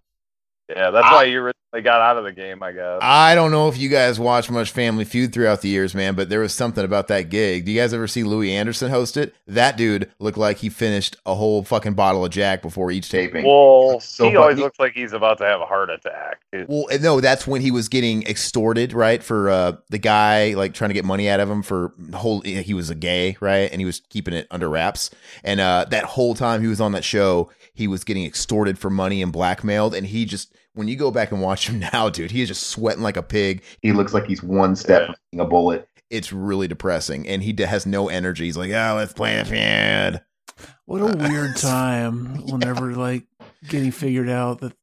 yeah, 0.69 0.89
that's 0.89 1.11
why 1.11 1.25
you 1.25 1.51
originally 1.73 1.83
got 1.83 2.01
out 2.01 2.17
of 2.17 2.23
the 2.23 2.31
game, 2.31 2.61
I 2.63 2.71
guess. 2.71 2.99
I 3.01 3.35
don't 3.35 3.51
know 3.51 3.67
if 3.67 3.77
you 3.77 3.89
guys 3.89 4.19
watch 4.19 4.49
much 4.49 4.71
Family 4.71 5.05
Feud 5.05 5.33
throughout 5.33 5.61
the 5.61 5.69
years, 5.69 5.95
man, 5.95 6.15
but 6.15 6.29
there 6.29 6.39
was 6.39 6.53
something 6.53 6.83
about 6.83 7.07
that 7.07 7.29
gig. 7.29 7.65
Do 7.65 7.71
you 7.71 7.79
guys 7.79 7.93
ever 7.93 8.07
see 8.07 8.23
Louie 8.23 8.53
Anderson 8.53 8.89
host 8.89 9.17
it? 9.17 9.33
That 9.47 9.77
dude 9.77 10.11
looked 10.19 10.37
like 10.37 10.57
he 10.57 10.69
finished 10.69 11.17
a 11.25 11.35
whole 11.35 11.63
fucking 11.63 11.93
bottle 11.93 12.25
of 12.25 12.31
Jack 12.31 12.61
before 12.61 12.91
each 12.91 13.09
taping. 13.09 13.45
well, 13.45 13.99
So 13.99 14.29
he 14.29 14.35
always 14.35 14.57
looks 14.57 14.79
like 14.79 14.93
he's 14.93 15.13
about 15.13 15.37
to 15.39 15.45
have 15.45 15.61
a 15.61 15.65
heart 15.65 15.89
attack. 15.89 16.41
dude. 16.51 16.67
Well, 16.67 16.85
no, 16.99 17.21
that's 17.21 17.47
when 17.47 17.61
he 17.61 17.71
was 17.71 17.87
getting 17.89 18.23
extorted, 18.27 18.93
right? 18.93 19.23
For 19.23 19.49
uh, 19.49 19.73
the 19.89 19.97
guy 19.99 20.53
like 20.53 20.73
trying 20.73 20.89
to 20.89 20.93
get 20.95 21.05
money 21.05 21.29
out 21.29 21.39
of 21.39 21.49
him 21.49 21.61
for 21.63 21.93
whole. 22.13 22.41
He 22.41 22.73
was 22.73 22.89
a 22.89 22.95
gay, 22.95 23.37
right? 23.39 23.71
And 23.71 23.79
he 23.79 23.85
was 23.85 24.01
keeping 24.09 24.33
it 24.33 24.47
under 24.51 24.69
wraps. 24.69 25.09
And 25.43 25.59
uh, 25.59 25.85
that 25.89 26.03
whole 26.03 26.33
time 26.35 26.61
he 26.61 26.67
was 26.67 26.81
on 26.81 26.91
that 26.93 27.03
show, 27.03 27.49
he 27.73 27.87
was 27.87 28.03
getting 28.03 28.25
extorted 28.25 28.77
for 28.77 28.89
money 28.89 29.21
and 29.21 29.31
blackmailed. 29.31 29.95
And 29.95 30.07
he 30.07 30.25
just, 30.25 30.53
when 30.73 30.87
you 30.87 30.95
go 30.95 31.11
back 31.11 31.31
and 31.31 31.41
watch 31.41 31.67
him 31.67 31.79
now, 31.93 32.09
dude, 32.09 32.31
he 32.31 32.41
is 32.41 32.47
just 32.47 32.67
sweating 32.69 33.03
like 33.03 33.17
a 33.17 33.23
pig. 33.23 33.63
He 33.81 33.91
looks 33.91 34.13
like 34.13 34.25
he's 34.25 34.43
one 34.43 34.75
step 34.75 35.05
from 35.07 35.15
hitting 35.31 35.45
a 35.45 35.49
bullet. 35.49 35.87
It's 36.09 36.33
really 36.33 36.67
depressing, 36.67 37.27
and 37.27 37.41
he 37.41 37.55
has 37.63 37.85
no 37.85 38.09
energy. 38.09 38.45
He's 38.45 38.57
like, 38.57 38.71
"Oh, 38.71 38.95
let's 38.97 39.13
play 39.13 39.39
a 39.39 39.45
feud." 39.45 40.21
What 40.85 41.01
a 41.01 41.17
weird 41.29 41.55
time 41.55 42.45
whenever 42.47 42.93
like 42.93 43.23
getting 43.69 43.91
figured 43.91 44.27
out 44.29 44.59
that 44.59 44.73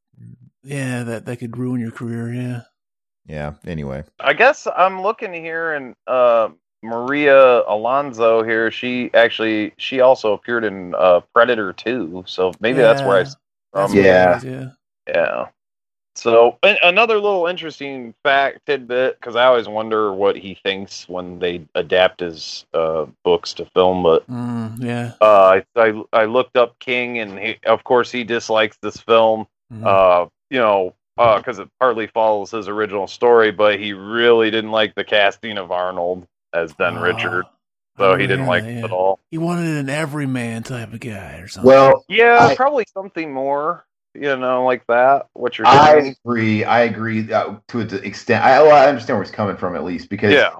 yeah, 0.63 1.03
that 1.03 1.25
that 1.25 1.37
could 1.37 1.55
ruin 1.57 1.79
your 1.79 1.91
career, 1.91 2.33
yeah. 2.33 2.61
Yeah. 3.27 3.53
Anyway, 3.67 4.03
I 4.19 4.33
guess 4.33 4.67
I'm 4.75 5.01
looking 5.03 5.31
here, 5.33 5.73
and 5.73 5.95
uh, 6.07 6.49
Maria 6.81 7.61
Alonso 7.67 8.41
here. 8.41 8.71
She 8.71 9.11
actually 9.13 9.73
she 9.77 9.99
also 9.99 10.33
appeared 10.33 10.63
in 10.63 10.95
uh, 10.95 11.19
Predator 11.35 11.73
2, 11.73 12.23
so 12.25 12.51
maybe 12.59 12.79
that's 12.79 13.01
where 13.03 13.17
I. 13.17 13.19
Yeah. 13.19 13.21
s- 13.21 13.35
That's 13.73 13.91
Um, 13.91 13.97
yeah. 13.97 14.69
yeah. 15.07 15.45
Yeah. 16.15 16.21
So 16.21 16.57
another 16.63 17.15
little 17.15 17.47
interesting 17.47 18.13
fact 18.23 18.65
tidbit 18.65 19.19
because 19.19 19.35
I 19.35 19.45
always 19.45 19.67
wonder 19.67 20.11
what 20.13 20.35
he 20.35 20.55
thinks 20.55 21.07
when 21.07 21.39
they 21.39 21.65
adapt 21.75 22.19
his 22.19 22.65
uh, 22.73 23.05
books 23.23 23.53
to 23.55 23.65
film. 23.73 24.03
But 24.03 24.27
Mm, 24.27 24.83
yeah. 24.83 25.13
uh, 25.21 25.61
I, 25.75 25.79
I 25.81 26.03
I 26.13 26.25
looked 26.25 26.57
up 26.57 26.77
King, 26.79 27.19
and 27.19 27.39
he, 27.39 27.57
of 27.65 27.83
course 27.83 28.11
he 28.11 28.23
dislikes 28.23 28.77
this 28.81 28.97
film. 28.97 29.47
Mhm. 29.73 29.85
Uh, 29.85 30.29
you 30.49 30.59
know, 30.59 30.93
because 31.15 31.59
it 31.59 31.69
partly 31.79 32.07
follows 32.07 32.51
his 32.51 32.67
original 32.67 33.05
story, 33.07 33.51
but 33.51 33.79
he 33.79 33.93
really 33.93 34.49
didn't 34.51 34.71
like 34.71 34.95
the 34.95 35.03
casting 35.03 35.57
of 35.57 35.71
Arnold 35.71 36.25
as 36.53 36.73
Ben 36.73 36.97
Oh, 36.97 37.01
Richard, 37.01 37.45
I 37.97 38.01
so 38.01 38.15
he 38.15 38.23
didn't 38.25 38.47
remember 38.47 38.51
like 38.51 38.63
that, 38.63 38.69
it 38.79 38.83
at 38.85 38.91
all. 38.91 39.19
He 39.29 39.37
wanted 39.37 39.77
an 39.77 39.89
everyman 39.89 40.63
type 40.63 40.91
of 40.93 40.99
guy 41.01 41.37
or 41.39 41.47
something. 41.47 41.67
Well, 41.67 42.03
Yeah, 42.07 42.37
I- 42.39 42.55
probably 42.55 42.85
something 42.93 43.31
more. 43.33 43.85
You 44.15 44.35
know, 44.37 44.65
like 44.65 44.85
that. 44.87 45.27
What 45.33 45.57
you're 45.57 45.67
I 45.67 46.13
agree. 46.25 46.63
I 46.63 46.81
agree 46.81 47.31
uh, 47.31 47.55
to 47.69 47.79
an 47.81 48.03
extent. 48.03 48.43
I, 48.43 48.61
well, 48.61 48.75
I 48.75 48.87
understand 48.87 49.17
where 49.17 49.23
he's 49.23 49.33
coming 49.33 49.55
from 49.57 49.75
at 49.75 49.83
least 49.83 50.09
because 50.09 50.33
Yeah. 50.33 50.51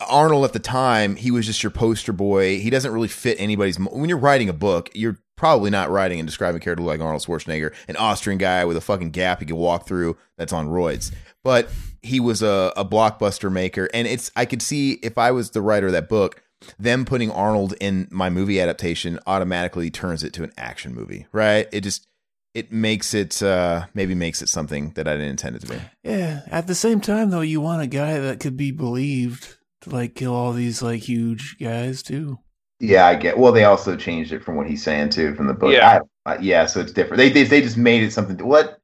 Arnold 0.00 0.44
at 0.44 0.52
the 0.52 0.58
time, 0.58 1.16
he 1.16 1.30
was 1.30 1.46
just 1.46 1.62
your 1.62 1.70
poster 1.70 2.12
boy. 2.12 2.58
He 2.60 2.68
doesn't 2.70 2.92
really 2.92 3.08
fit 3.08 3.40
anybody's. 3.40 3.78
mo- 3.78 3.90
When 3.92 4.08
you're 4.08 4.18
writing 4.18 4.48
a 4.48 4.52
book, 4.52 4.90
you're 4.94 5.18
probably 5.36 5.70
not 5.70 5.88
writing 5.90 6.18
and 6.18 6.26
describing 6.28 6.60
a 6.60 6.64
character 6.64 6.82
like 6.84 7.00
Arnold 7.00 7.22
Schwarzenegger, 7.22 7.72
an 7.86 7.96
Austrian 7.96 8.38
guy 8.38 8.64
with 8.64 8.76
a 8.76 8.80
fucking 8.82 9.10
gap 9.12 9.38
he 9.40 9.46
could 9.46 9.56
walk 9.56 9.86
through 9.86 10.16
that's 10.36 10.52
on 10.52 10.68
roids. 10.68 11.12
But 11.44 11.70
he 12.02 12.20
was 12.20 12.42
a, 12.42 12.72
a 12.76 12.84
blockbuster 12.84 13.50
maker, 13.50 13.88
and 13.94 14.06
it's 14.08 14.30
I 14.36 14.44
could 14.44 14.60
see 14.60 14.94
if 15.02 15.16
I 15.16 15.30
was 15.30 15.50
the 15.50 15.62
writer 15.62 15.86
of 15.86 15.92
that 15.92 16.08
book, 16.08 16.42
them 16.78 17.04
putting 17.04 17.30
Arnold 17.30 17.74
in 17.80 18.08
my 18.10 18.28
movie 18.28 18.60
adaptation 18.60 19.20
automatically 19.26 19.90
turns 19.90 20.22
it 20.24 20.32
to 20.34 20.42
an 20.42 20.52
action 20.58 20.92
movie, 20.94 21.26
right? 21.32 21.68
It 21.72 21.82
just 21.82 22.07
it 22.54 22.72
makes 22.72 23.14
it 23.14 23.42
uh 23.42 23.86
maybe 23.94 24.14
makes 24.14 24.42
it 24.42 24.48
something 24.48 24.90
that 24.90 25.06
I 25.06 25.12
didn't 25.12 25.30
intend 25.30 25.56
it 25.56 25.60
to 25.60 25.68
be. 25.68 25.80
Yeah. 26.02 26.42
At 26.50 26.66
the 26.66 26.74
same 26.74 27.00
time, 27.00 27.30
though, 27.30 27.40
you 27.40 27.60
want 27.60 27.82
a 27.82 27.86
guy 27.86 28.18
that 28.18 28.40
could 28.40 28.56
be 28.56 28.70
believed 28.70 29.56
to 29.82 29.90
like 29.90 30.14
kill 30.14 30.34
all 30.34 30.52
these 30.52 30.82
like 30.82 31.02
huge 31.02 31.56
guys 31.58 32.02
too. 32.02 32.38
Yeah, 32.80 33.06
I 33.06 33.16
get. 33.16 33.38
Well, 33.38 33.52
they 33.52 33.64
also 33.64 33.96
changed 33.96 34.32
it 34.32 34.44
from 34.44 34.56
what 34.56 34.68
he's 34.68 34.82
saying 34.82 35.10
too 35.10 35.34
from 35.34 35.46
the 35.46 35.54
book. 35.54 35.72
Yeah. 35.72 36.00
I, 36.24 36.34
uh, 36.34 36.38
yeah. 36.40 36.66
So 36.66 36.80
it's 36.80 36.92
different. 36.92 37.18
They, 37.18 37.28
they 37.28 37.44
they 37.44 37.60
just 37.60 37.76
made 37.76 38.02
it 38.02 38.12
something. 38.12 38.36
What? 38.46 38.80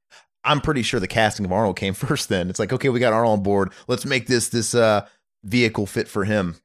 I'm 0.46 0.60
pretty 0.60 0.82
sure 0.82 1.00
the 1.00 1.08
casting 1.08 1.46
of 1.46 1.52
Arnold 1.52 1.76
came 1.76 1.94
first 1.94 2.28
then. 2.28 2.50
It's 2.50 2.58
like, 2.58 2.72
okay, 2.72 2.88
we 2.88 3.00
got 3.00 3.12
Arnold 3.12 3.38
on 3.38 3.42
board. 3.42 3.72
Let's 3.88 4.04
make 4.04 4.26
this 4.26 4.48
this 4.48 4.74
uh 4.74 5.06
vehicle 5.42 5.86
fit 5.86 6.08
for 6.08 6.24
him. 6.24 6.56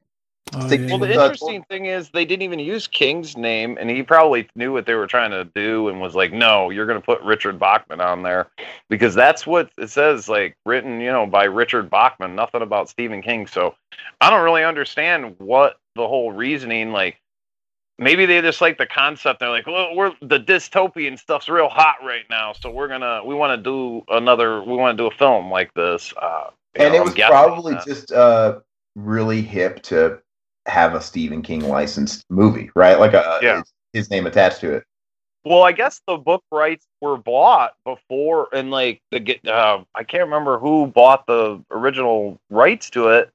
Oh, 0.52 0.66
They- 0.66 0.78
yeah, 0.78 0.88
Well, 0.90 0.98
the 0.98 1.08
yeah. 1.08 1.22
Interesting 1.24 1.62
thing 1.70 1.86
is 1.86 2.10
they 2.10 2.24
didn't 2.24 2.42
even 2.42 2.58
use 2.58 2.88
King's 2.88 3.36
name, 3.36 3.78
and 3.80 3.88
he 3.88 4.02
probably 4.02 4.48
knew 4.56 4.72
what 4.72 4.84
they 4.84 4.94
were 4.94 5.06
trying 5.06 5.30
to 5.30 5.44
do, 5.44 5.88
and 5.88 6.00
was 6.00 6.16
like, 6.16 6.32
"No, 6.32 6.70
you're 6.70 6.86
going 6.86 6.98
to 7.00 7.04
put 7.04 7.20
Richard 7.22 7.58
Bachman 7.58 8.00
on 8.00 8.22
there 8.24 8.48
because 8.88 9.14
that's 9.14 9.46
what 9.46 9.70
it 9.78 9.90
says, 9.90 10.28
like 10.28 10.56
written, 10.66 11.00
you 11.00 11.12
know, 11.12 11.24
by 11.26 11.44
Richard 11.44 11.88
Bachman. 11.88 12.34
Nothing 12.34 12.62
about 12.62 12.88
Stephen 12.88 13.22
King." 13.22 13.46
So 13.46 13.76
I 14.20 14.28
don't 14.30 14.42
really 14.42 14.64
understand 14.64 15.36
what 15.38 15.78
the 15.94 16.08
whole 16.08 16.32
reasoning. 16.32 16.90
Like, 16.90 17.20
maybe 18.00 18.26
they 18.26 18.40
just 18.40 18.60
like 18.60 18.76
the 18.76 18.86
concept. 18.86 19.38
They're 19.38 19.50
like, 19.50 19.68
"Well, 19.68 19.94
we're 19.94 20.12
the 20.20 20.40
dystopian 20.40 21.16
stuff's 21.16 21.48
real 21.48 21.68
hot 21.68 21.96
right 22.02 22.24
now, 22.28 22.54
so 22.54 22.70
we're 22.72 22.88
gonna 22.88 23.22
we 23.24 23.36
want 23.36 23.56
to 23.56 23.62
do 23.62 24.02
another. 24.08 24.64
We 24.64 24.74
want 24.74 24.98
to 24.98 25.00
do 25.00 25.06
a 25.06 25.16
film 25.16 25.48
like 25.48 25.72
this." 25.74 26.12
Uh, 26.20 26.50
And 26.74 26.92
know, 26.92 27.00
it 27.02 27.04
was 27.04 27.14
probably 27.14 27.74
that. 27.74 27.86
just 27.86 28.10
uh 28.10 28.58
really 28.96 29.42
hip 29.42 29.80
to 29.82 30.18
have 30.66 30.94
a 30.94 31.00
Stephen 31.00 31.42
King 31.42 31.60
licensed 31.60 32.24
movie, 32.30 32.70
right? 32.74 32.98
Like 32.98 33.14
a 33.14 33.38
Yeah. 33.42 33.62
his 33.92 34.10
name 34.10 34.26
attached 34.26 34.60
to 34.60 34.74
it. 34.74 34.84
Well, 35.44 35.62
I 35.62 35.72
guess 35.72 36.02
the 36.06 36.18
book 36.18 36.44
rights 36.52 36.86
were 37.00 37.16
bought 37.16 37.72
before, 37.84 38.48
and 38.52 38.70
like 38.70 39.00
the 39.10 39.20
get, 39.20 39.46
uh, 39.48 39.84
I 39.94 40.04
can't 40.04 40.24
remember 40.24 40.58
who 40.58 40.86
bought 40.86 41.26
the 41.26 41.64
original 41.70 42.38
rights 42.50 42.90
to 42.90 43.08
it. 43.08 43.30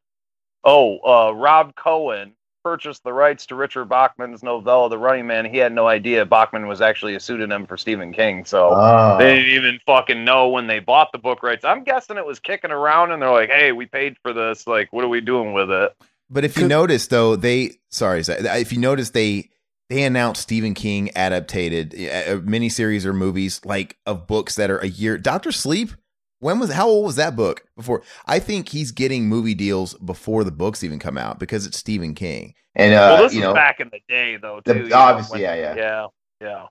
Oh, 0.63 0.99
uh, 0.99 1.31
Rob 1.33 1.75
Cohen 1.75 2.33
purchased 2.63 3.03
the 3.03 3.13
rights 3.13 3.45
to 3.47 3.55
Richard 3.55 3.85
Bachman's 3.85 4.41
novella, 4.41 4.89
The 4.89 4.97
Running 4.97 5.27
Man. 5.27 5.45
He 5.45 5.57
had 5.57 5.71
no 5.73 5.87
idea 5.87 6.25
Bachman 6.25 6.67
was 6.67 6.81
actually 6.81 7.13
a 7.15 7.19
pseudonym 7.19 7.67
for 7.67 7.77
Stephen 7.77 8.11
King, 8.11 8.43
so 8.45 8.69
Oh. 8.75 9.17
they 9.17 9.35
didn't 9.35 9.51
even 9.53 9.79
fucking 9.85 10.23
know 10.23 10.49
when 10.49 10.65
they 10.67 10.79
bought 10.79 11.11
the 11.11 11.17
book 11.19 11.43
rights. 11.43 11.65
I'm 11.65 11.83
guessing 11.83 12.17
it 12.17 12.25
was 12.25 12.39
kicking 12.39 12.71
around, 12.71 13.11
and 13.11 13.21
they're 13.21 13.31
like, 13.31 13.49
"Hey, 13.51 13.71
we 13.71 13.85
paid 13.87 14.17
for 14.23 14.31
this. 14.33 14.65
Like, 14.67 14.91
what 14.93 15.03
are 15.03 15.07
we 15.09 15.21
doing 15.21 15.53
with 15.53 15.69
it?" 15.71 15.95
But 16.29 16.43
if 16.45 16.57
you 16.57 16.67
notice, 16.67 17.07
though, 17.07 17.35
they 17.35 17.71
sorry, 17.91 18.23
Zach, 18.23 18.39
if 18.59 18.71
you 18.73 18.79
notice, 18.79 19.11
they 19.11 19.49
they 19.89 20.03
announced 20.03 20.41
Stephen 20.41 20.73
King 20.73 21.09
adapted 21.15 21.93
uh, 21.93 22.39
miniseries 22.41 23.05
or 23.05 23.13
movies 23.13 23.61
like 23.63 23.97
of 24.05 24.25
books 24.27 24.55
that 24.55 24.71
are 24.71 24.79
a 24.79 24.87
year. 24.87 25.17
Doctor 25.17 25.51
Sleep. 25.51 25.91
When 26.39 26.59
was 26.59 26.71
how 26.71 26.87
old 26.87 27.05
was 27.05 27.15
that 27.15 27.35
book 27.35 27.63
before? 27.77 28.03
I 28.25 28.39
think 28.39 28.69
he's 28.69 28.91
getting 28.91 29.27
movie 29.29 29.53
deals 29.55 29.93
before 29.95 30.43
the 30.43 30.51
books 30.51 30.83
even 30.83 30.99
come 30.99 31.17
out 31.17 31.39
because 31.39 31.65
it's 31.65 31.77
Stephen 31.77 32.13
King. 32.13 32.53
and 32.75 32.93
uh, 32.93 32.97
well, 32.97 33.23
this 33.23 33.33
you 33.33 33.39
was 33.39 33.47
know, 33.47 33.53
back 33.53 33.79
in 33.79 33.89
the 33.91 33.99
day, 34.09 34.37
though. 34.37 34.61
the- 34.63 34.73
Too, 34.73 34.89
know, 34.89 34.95
obviously, 34.97 35.41
when- 35.41 35.41
yeah, 35.43 35.55
yeah. 35.55 35.75
yeah, 35.75 36.07
yeah. 36.41 36.65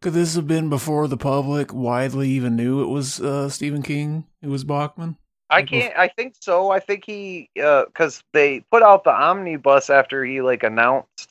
Could 0.00 0.12
this 0.12 0.34
have 0.34 0.46
been 0.46 0.68
before 0.70 1.08
the 1.08 1.16
public 1.16 1.74
widely 1.74 2.28
even 2.30 2.54
knew 2.56 2.82
it 2.82 2.86
was 2.88 3.20
uh, 3.20 3.48
Stephen 3.48 3.82
King? 3.82 4.26
It 4.40 4.48
was 4.48 4.62
Bachman. 4.64 5.16
I 5.50 5.62
can't. 5.62 5.96
I 5.96 6.08
think 6.08 6.34
so. 6.40 6.70
I 6.70 6.80
think 6.80 7.04
he, 7.06 7.50
because 7.54 8.22
they 8.32 8.60
put 8.70 8.82
out 8.82 9.04
the 9.04 9.12
omnibus 9.12 9.90
after 9.90 10.24
he 10.24 10.40
like 10.42 10.62
announced 10.62 11.28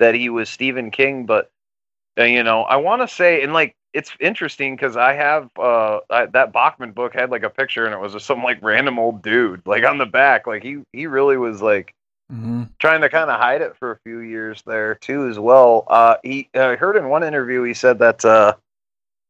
that 0.00 0.14
he 0.14 0.28
was 0.28 0.48
Stephen 0.48 0.90
King. 0.90 1.26
But 1.26 1.50
uh, 2.18 2.24
you 2.24 2.42
know, 2.42 2.62
I 2.62 2.76
want 2.76 3.02
to 3.02 3.08
say, 3.08 3.42
and 3.42 3.52
like, 3.52 3.74
it's 3.94 4.12
interesting 4.20 4.76
because 4.76 4.96
I 4.96 5.14
have 5.14 5.50
uh 5.58 6.00
I, 6.10 6.26
that 6.26 6.52
Bachman 6.52 6.92
book 6.92 7.14
had 7.14 7.30
like 7.30 7.44
a 7.44 7.50
picture, 7.50 7.84
and 7.86 7.94
it 7.94 8.00
was 8.00 8.12
just 8.14 8.26
some 8.26 8.42
like 8.42 8.58
random 8.62 8.98
old 8.98 9.22
dude 9.22 9.62
like 9.66 9.84
on 9.84 9.98
the 9.98 10.06
back. 10.06 10.46
Like 10.46 10.62
he 10.62 10.82
he 10.92 11.06
really 11.06 11.36
was 11.36 11.62
like 11.62 11.94
hmm 12.30 12.64
trying 12.80 13.00
to 13.02 13.08
kind 13.08 13.30
of 13.30 13.40
hide 13.40 13.62
it 13.62 13.76
for 13.76 13.92
a 13.92 13.98
few 14.04 14.20
years 14.20 14.62
there 14.66 14.94
too 14.96 15.28
as 15.28 15.38
well. 15.38 15.84
Uh, 15.88 16.16
he 16.22 16.48
I 16.54 16.76
heard 16.76 16.96
in 16.96 17.08
one 17.08 17.22
interview 17.24 17.62
he 17.62 17.74
said 17.74 17.98
that 18.00 18.24
uh, 18.24 18.54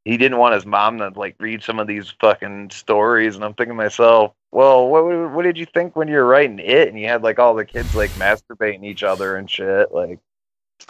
he 0.05 0.16
didn't 0.16 0.38
want 0.38 0.55
his 0.55 0.66
mom 0.66 0.98
to 0.98 1.11
like 1.16 1.36
read 1.38 1.62
some 1.62 1.78
of 1.78 1.86
these 1.86 2.12
fucking 2.20 2.70
stories, 2.70 3.34
and 3.36 3.44
I'm 3.44 3.55
thinking 3.55 3.72
to 3.76 3.82
myself, 3.82 4.32
well, 4.50 4.88
what 4.88 5.05
what 5.32 5.42
did 5.42 5.57
you 5.59 5.66
think 5.66 5.94
when 5.96 6.09
you 6.09 6.14
were 6.16 6.26
writing 6.26 6.59
it 6.59 6.88
and 6.88 6.98
you 6.98 7.07
had 7.09 7.22
like 7.22 7.38
all 7.38 7.55
the 7.55 7.64
kids 7.64 7.94
like 7.94 8.11
masturbating 8.12 8.84
each 8.84 9.03
other 9.03 9.36
and 9.36 9.48
shit 9.50 9.92
like. 9.92 10.18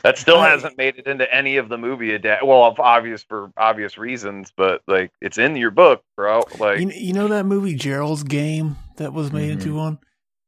That 0.04 0.16
still 0.16 0.38
I- 0.38 0.48
hasn't 0.48 0.78
made 0.78 0.96
it 0.96 1.06
into 1.06 1.32
any 1.32 1.58
of 1.58 1.68
the 1.68 1.76
movie 1.76 2.14
adapt. 2.14 2.46
Well, 2.46 2.64
of 2.64 2.80
obvious 2.80 3.22
for 3.24 3.52
obvious 3.58 3.98
reasons, 3.98 4.50
but 4.56 4.80
like 4.86 5.10
it's 5.20 5.36
in 5.36 5.54
your 5.54 5.70
book, 5.70 6.02
bro. 6.16 6.44
Like, 6.58 6.80
You, 6.80 6.88
you 6.90 7.12
know 7.12 7.28
that 7.28 7.44
movie 7.44 7.74
Gerald's 7.74 8.22
Game 8.22 8.76
that 8.96 9.12
was 9.12 9.30
made 9.32 9.50
Mhm. 9.50 9.52
into 9.52 9.74
one? 9.74 9.98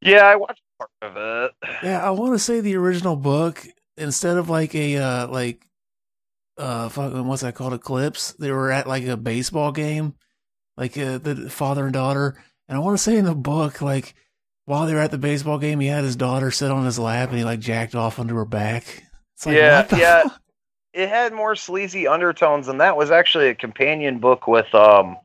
yeah, 0.01 0.25
I 0.25 0.37
watched 0.37 0.62
part 0.79 0.91
of 1.03 1.17
it. 1.19 1.53
Yeah, 1.83 2.03
I 2.03 2.09
want 2.11 2.33
to 2.33 2.39
say 2.39 2.61
the 2.61 2.75
original 2.77 3.17
book 3.17 3.62
instead 3.99 4.39
of 4.39 4.49
like 4.49 4.75
a 4.75 4.97
uh 4.97 5.27
like 5.29 5.67
uh 6.59 6.89
fucking 6.89 7.27
what's 7.27 7.43
that 7.43 7.55
called 7.55 7.73
eclipse 7.75 8.33
they 8.35 8.51
were 8.51 8.71
at 8.71 8.87
like 8.87 9.05
a 9.07 9.17
baseball 9.17 9.73
game 9.73 10.15
like 10.77 10.97
uh, 10.99 11.19
the 11.19 11.49
father 11.51 11.85
and 11.85 11.93
daughter 11.95 12.37
and 12.69 12.77
I 12.77 12.81
want 12.81 12.97
to 12.97 13.03
say 13.03 13.17
in 13.17 13.25
the 13.25 13.35
book 13.35 13.81
like 13.83 14.15
while 14.67 14.87
they 14.87 14.95
were 14.95 15.01
at 15.01 15.11
the 15.11 15.19
baseball 15.19 15.59
game 15.59 15.81
he 15.81 15.89
had 15.89 16.05
his 16.05 16.17
daughter 16.17 16.51
sit 16.51 16.71
on 16.71 16.85
his 16.85 16.99
lap 16.99 17.29
and 17.31 17.39
he 17.39 17.45
like 17.45 17.61
jacked 17.61 17.95
off 17.95 18.19
onto 18.19 18.35
her 18.37 18.45
back 18.45 19.05
it's 19.35 19.47
like 19.47 19.57
Yeah, 19.57 19.87
yeah. 19.93 20.23
fuck? 20.23 20.41
it 20.93 21.09
had 21.09 21.33
more 21.33 21.57
sleazy 21.57 22.07
undertones, 22.07 22.69
and 22.69 22.81
that 22.81 22.97
was 22.97 23.11
actually 23.11 23.49
a 23.49 23.55
companion 23.55 24.19
book 24.21 24.47
with 24.47 24.73
um, 24.75 25.17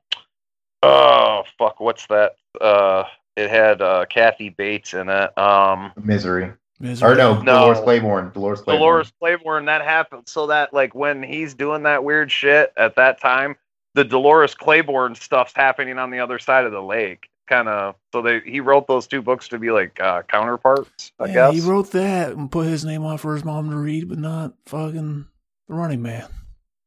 oh 0.84 1.44
fuck, 1.58 1.80
what's 1.80 2.08
that? 2.08 2.34
Uh, 2.60 3.04
it 3.36 3.50
had 3.50 3.82
uh 3.82 4.06
Kathy 4.10 4.50
Bates 4.50 4.94
in 4.94 5.10
it. 5.10 5.38
Um, 5.38 5.94
Misery. 6.04 6.54
Misery. 6.80 7.12
Or 7.12 7.16
no, 7.16 7.42
No. 7.42 7.60
Dolores 7.60 7.80
Claiborne. 7.80 8.32
Dolores 8.32 8.62
Claiborne. 8.62 8.80
Dolores 8.80 9.14
Claiborne. 9.20 9.66
That 9.66 9.82
happened 9.82 10.24
so 10.28 10.48
that 10.48 10.74
like 10.74 10.96
when 10.96 11.22
he's 11.24 11.54
doing 11.54 11.84
that 11.84 12.04
weird 12.04 12.32
shit 12.32 12.72
at 12.78 12.96
that 12.96 13.20
time, 13.20 13.56
the 13.96 14.04
Dolores 14.04 14.56
Claiborne 14.56 15.16
stuff's 15.16 15.54
happening 15.56 15.98
on 15.98 16.10
the 16.12 16.20
other 16.20 16.40
side 16.40 16.66
of 16.66 16.72
the 16.72 16.82
lake. 16.82 17.28
Kind 17.48 17.68
of. 17.68 17.96
So 18.14 18.22
they 18.22 18.42
he 18.42 18.60
wrote 18.60 18.88
those 18.88 19.08
two 19.08 19.22
books 19.22 19.48
to 19.50 19.58
be 19.58 19.72
like 19.72 20.00
uh, 20.00 20.22
counterparts. 20.24 21.12
I 21.20 21.26
yeah, 21.26 21.34
guess. 21.34 21.54
he 21.56 21.62
wrote 21.70 21.92
that 21.92 22.32
and 22.34 22.52
put 22.52 22.68
his 22.68 22.86
name 22.86 23.04
on 23.04 23.18
for 23.18 23.34
his 23.34 23.44
mom 23.44 23.72
to 23.72 23.76
read 23.76 24.08
but 24.08 24.20
not 24.20 24.54
fucking 24.68 25.26
the 25.68 25.74
running 25.74 26.02
man 26.02 26.28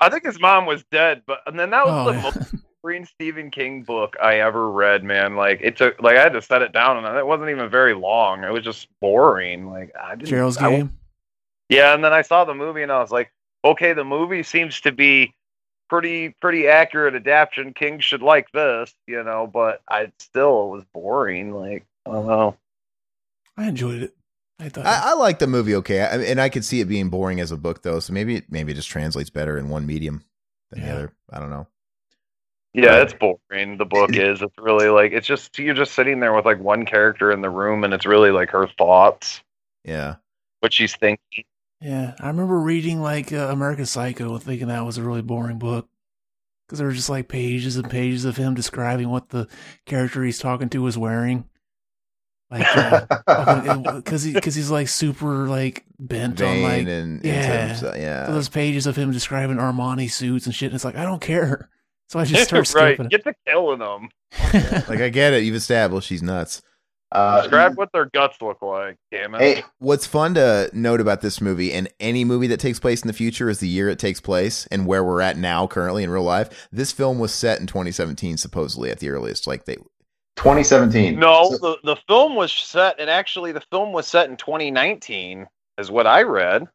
I 0.02 0.08
think 0.10 0.24
his 0.24 0.40
mom 0.40 0.66
was 0.66 0.82
dead, 0.90 1.22
but 1.26 1.38
and 1.46 1.56
then 1.58 1.70
that 1.70 1.86
was 1.86 1.94
oh 1.94 2.12
the 2.12 2.50
yeah. 2.52 2.58
most 2.82 2.90
boring 2.90 3.06
Stephen 3.06 3.50
King 3.50 3.82
book 3.82 4.16
I 4.22 4.40
ever 4.40 4.70
read, 4.70 5.04
man. 5.04 5.36
Like 5.36 5.60
it 5.62 5.76
took, 5.76 6.00
like 6.02 6.16
I 6.16 6.22
had 6.22 6.32
to 6.32 6.42
set 6.42 6.62
it 6.62 6.72
down, 6.72 7.04
and 7.04 7.16
it 7.16 7.26
wasn't 7.26 7.50
even 7.50 7.70
very 7.70 7.94
long. 7.94 8.44
It 8.44 8.52
was 8.52 8.64
just 8.64 8.88
boring. 9.00 9.70
Like 9.70 9.92
I 10.00 10.14
didn't. 10.14 10.28
Gerald's 10.28 10.58
I- 10.58 10.70
game 10.70 10.98
yeah, 11.68 11.94
and 11.94 12.04
then 12.04 12.12
I 12.12 12.20
saw 12.20 12.44
the 12.44 12.54
movie, 12.54 12.82
and 12.82 12.92
I 12.92 13.00
was 13.00 13.10
like, 13.10 13.32
okay, 13.64 13.94
the 13.94 14.04
movie 14.04 14.42
seems 14.42 14.82
to 14.82 14.92
be 14.92 15.32
pretty, 15.88 16.30
pretty 16.40 16.68
accurate 16.68 17.14
adaptation. 17.14 17.72
King 17.72 17.98
should 17.98 18.20
like 18.20 18.52
this, 18.52 18.94
you 19.06 19.22
know, 19.24 19.46
but 19.46 19.80
I 19.88 20.12
still 20.18 20.66
it 20.66 20.70
was 20.70 20.84
boring. 20.92 21.54
Like 21.54 21.86
I 22.04 22.10
don't 22.10 22.26
know. 22.26 22.56
I 23.56 23.68
enjoyed 23.68 24.02
it 24.02 24.14
I 24.58 24.68
thought 24.68 24.86
I, 24.86 25.10
I 25.10 25.14
like 25.14 25.38
the 25.38 25.46
movie 25.46 25.74
okay, 25.76 26.00
I, 26.00 26.16
and 26.18 26.40
I 26.40 26.48
could 26.48 26.64
see 26.64 26.80
it 26.80 26.86
being 26.86 27.08
boring 27.08 27.40
as 27.40 27.52
a 27.52 27.56
book 27.56 27.82
though. 27.82 28.00
So 28.00 28.12
maybe 28.12 28.36
it 28.36 28.44
maybe 28.50 28.72
it 28.72 28.76
just 28.76 28.90
translates 28.90 29.30
better 29.30 29.58
in 29.58 29.68
one 29.68 29.86
medium 29.86 30.24
than 30.70 30.82
the 30.82 30.90
other. 30.90 31.12
I 31.30 31.38
don't 31.38 31.50
know. 31.50 31.66
Yeah, 32.74 33.02
it's 33.02 33.12
boring. 33.14 33.76
The 33.76 33.84
book 33.84 34.10
is. 34.16 34.42
It's 34.42 34.58
really 34.58 34.88
like 34.88 35.12
it's 35.12 35.26
just 35.26 35.58
you're 35.58 35.74
just 35.74 35.94
sitting 35.94 36.20
there 36.20 36.32
with 36.32 36.44
like 36.44 36.58
one 36.58 36.86
character 36.86 37.30
in 37.30 37.42
the 37.42 37.50
room, 37.50 37.84
and 37.84 37.92
it's 37.92 38.06
really 38.06 38.30
like 38.30 38.50
her 38.50 38.66
thoughts, 38.78 39.42
Yeah, 39.84 40.16
what 40.60 40.72
she's 40.72 40.96
thinking. 40.96 41.44
Yeah, 41.80 42.14
I 42.20 42.28
remember 42.28 42.58
reading 42.60 43.00
like 43.00 43.32
uh, 43.32 43.48
American 43.50 43.86
Psycho 43.86 44.34
and 44.34 44.42
thinking 44.42 44.68
that 44.68 44.86
was 44.86 44.98
a 44.98 45.02
really 45.02 45.22
boring 45.22 45.58
book 45.58 45.88
because 46.66 46.78
there 46.78 46.86
were 46.86 46.94
just 46.94 47.10
like 47.10 47.28
pages 47.28 47.76
and 47.76 47.90
pages 47.90 48.24
of 48.24 48.36
him 48.36 48.54
describing 48.54 49.10
what 49.10 49.28
the 49.30 49.48
character 49.84 50.22
he's 50.22 50.38
talking 50.38 50.68
to 50.70 50.80
was 50.80 50.96
wearing, 50.96 51.44
like 52.52 52.66
because 53.96 54.22
he 54.24 54.32
because 54.32 54.54
he's 54.54 54.70
like 54.70 54.88
super 54.88 55.48
like 55.48 55.84
bent 55.98 56.40
on 56.40 56.62
like 56.62 56.86
and 56.86 57.24
yeah. 57.24 57.66
himself, 57.68 57.96
yeah. 57.96 58.26
those 58.26 58.48
pages 58.48 58.86
of 58.86 58.94
him 58.94 59.10
describing 59.10 59.56
Armani 59.56 60.10
suits 60.10 60.46
and 60.46 60.54
shit. 60.54 60.66
And 60.66 60.74
it's 60.74 60.84
like 60.84 60.96
I 60.96 61.04
don't 61.04 61.20
care, 61.20 61.68
so 62.12 62.18
I 62.20 62.24
just 62.24 62.44
start 62.48 62.72
right, 62.74 62.94
skipping 62.94 63.08
get 63.08 63.24
to 63.24 63.34
killing 63.46 63.78
them. 63.78 64.08
Like 64.88 65.00
I 65.00 65.08
get 65.08 65.32
it. 65.32 65.44
You've 65.44 65.54
established 65.56 66.08
she's 66.08 66.22
nuts. 66.22 66.62
Uh, 67.10 67.42
Describe 67.42 67.76
what 67.76 67.90
their 67.92 68.06
guts 68.14 68.40
look 68.40 68.62
like. 68.62 68.96
Damn 69.10 69.34
it. 69.34 69.40
hey, 69.40 69.64
What's 69.78 70.06
fun 70.06 70.34
to 70.34 70.70
note 70.72 71.00
about 71.00 71.20
this 71.20 71.40
movie 71.42 71.72
and 71.72 71.88
any 72.00 72.24
movie 72.24 72.46
that 72.48 72.60
takes 72.60 72.78
place 72.80 73.02
in 73.02 73.06
the 73.06 73.12
future 73.12 73.48
is 73.50 73.60
the 73.60 73.68
year 73.68 73.88
it 73.90 73.98
takes 73.98 74.20
place 74.20 74.66
and 74.70 74.86
where 74.86 75.04
we're 75.04 75.20
at 75.20 75.36
now 75.36 75.66
currently 75.66 76.04
in 76.04 76.10
real 76.10 76.22
life. 76.22 76.68
This 76.72 76.90
film 76.92 77.18
was 77.18 77.32
set 77.34 77.60
in 77.60 77.66
2017 77.66 78.36
supposedly 78.38 78.90
at 78.90 78.98
the 79.00 79.10
earliest. 79.10 79.46
Like 79.46 79.64
they 79.66 79.76
2017. 80.36 81.18
No, 81.18 81.50
So- 81.50 81.58
the 81.58 81.76
the 81.94 81.96
film 82.08 82.34
was 82.34 82.52
set, 82.52 82.98
and 82.98 83.10
actually, 83.10 83.52
the 83.52 83.62
film 83.70 83.92
was 83.92 84.06
set 84.06 84.30
in 84.30 84.36
2019, 84.38 85.46
is 85.78 85.90
what 85.90 86.06
I 86.06 86.22
read. 86.22 86.66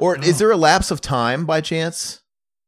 Or 0.00 0.16
is 0.16 0.38
there 0.38 0.52
a 0.52 0.56
lapse 0.56 0.92
of 0.92 1.00
time 1.00 1.44
by 1.46 1.60
chance? 1.60 2.22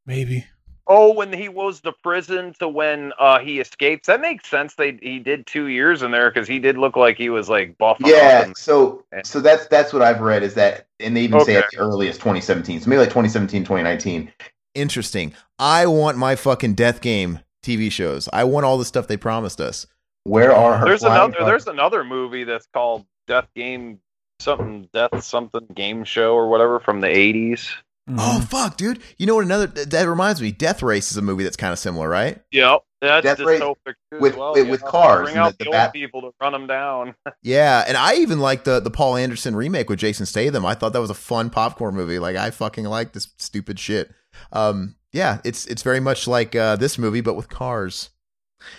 Maybe. 0.07 0.45
Oh, 0.89 1.13
when 1.13 1.33
he 1.33 1.49
was 1.49 1.81
the 1.81 1.93
prison 1.93 2.55
to 2.59 2.69
when 2.69 3.13
uh, 3.19 3.39
he 3.39 3.61
escapes, 3.61 4.09
that 4.09 4.21
makes 4.21 4.49
sense. 4.49 4.75
They 4.75 4.99
he 5.01 5.19
did 5.21 5.47
two 5.47 5.67
years 5.67 6.03
in 6.03 6.11
there 6.11 6.31
because 6.31 6.49
he 6.49 6.59
did 6.59 6.77
look 6.77 6.97
like 6.97 7.17
he 7.17 7.31
was 7.31 7.49
like 7.49 7.79
buff. 7.79 7.99
yeah, 8.01 8.43
and- 8.45 8.57
so 8.57 9.05
so 9.25 9.41
that's 9.41 9.67
that's 9.69 9.93
what 9.93 10.03
I've 10.03 10.21
read 10.21 10.43
is 10.43 10.55
that, 10.55 10.87
and 10.99 11.17
they 11.17 11.23
even 11.23 11.41
say 11.41 11.57
Okay. 11.57 11.65
at 11.65 11.71
the 11.73 11.79
earliest 11.79 12.19
2017, 12.21 12.81
so 12.81 12.91
maybe 12.91 12.99
like 13.01 13.09
2017, 13.11 13.63
2019. 13.63 14.33
Interesting. 14.75 15.35
I 15.59 15.87
want 15.87 16.19
my 16.19 16.35
fucking 16.35 16.75
Death 16.75 17.01
Game 17.01 17.39
TV 17.63 17.91
shows. 17.93 18.29
I 18.33 18.45
want 18.45 18.67
all 18.67 18.79
the 18.79 18.85
stuff 18.85 19.07
they 19.07 19.17
promised 19.17 19.61
us. 19.61 19.87
Where 20.25 20.53
are 20.55 20.79
her? 20.79 20.87
there's 20.87 21.03
another 21.05 21.33
cars? 21.35 21.47
there's 21.47 21.67
another 21.69 22.03
movie 22.05 22.45
that's 22.45 22.67
called 22.73 23.07
Death 23.29 23.49
Game 23.55 24.01
something 24.41 24.89
Death 24.93 25.23
something 25.23 25.67
game 25.75 26.03
show 26.05 26.35
or 26.35 26.49
whatever 26.49 26.81
from 26.81 27.01
the 27.01 27.07
80s. 27.07 27.69
Mhm. 28.11 28.17
Oh 28.19 28.41
fuck, 28.41 28.77
dude! 28.77 29.01
You 29.17 29.27
know 29.27 29.37
what? 29.37 29.45
Another 29.45 29.67
that 29.69 29.91
that 29.93 30.09
reminds 30.09 30.43
me. 30.43 30.51
Death 30.51 30.83
Race 30.83 31.13
is 31.13 31.17
a 31.17 31.23
movie 31.23 31.45
that's 31.45 31.57
kind 31.57 31.73
of 31.73 31.79
similar, 31.79 32.09
right? 32.09 32.41
Yep, 32.51 32.81
that's 33.01 33.23
Death 33.25 33.39
Race 33.41 33.61
too 33.61 33.75
with- 34.19 34.37
well, 34.37 34.55
with- 34.55 34.65
yeah. 34.67 34.71
with 34.73 34.83
cars 34.83 35.27
Bring 35.27 35.37
out 35.37 35.53
the- 35.53 35.59
the, 35.59 35.65
the 35.65 35.69
old 35.69 35.73
bat- 35.75 35.93
people 35.93 36.21
to 36.23 36.31
run 36.41 36.53
them 36.53 36.67
down. 36.67 37.15
Yeah, 37.45 37.85
and 37.87 37.97
I 37.97 38.15
even 38.17 38.41
like 38.41 38.65
the 38.65 38.81
the 38.81 38.91
Paul 38.91 39.17
Anderson 39.17 39.55
remake 39.55 39.89
with 39.89 40.01
Jason 40.01 40.27
Statham. 40.27 40.67
I 40.67 40.75
thought 40.75 40.93
that 40.95 41.01
was 41.01 41.11
a 41.11 41.15
fun 41.15 41.49
popcorn 41.51 41.95
movie. 41.95 42.19
Like 42.19 42.35
I 42.37 42.51
fucking 42.51 42.85
like 42.87 43.13
this 43.13 43.29
stupid 43.39 43.79
shit. 43.79 44.11
Um, 44.53 44.97
yeah, 45.13 45.41
it's 45.45 45.67
it's 45.67 45.83
very 45.83 46.01
much 46.01 46.27
like 46.27 46.57
uh, 46.57 46.75
this 46.77 46.99
movie, 46.99 47.21
but 47.21 47.35
with 47.35 47.49
cars. 47.49 48.11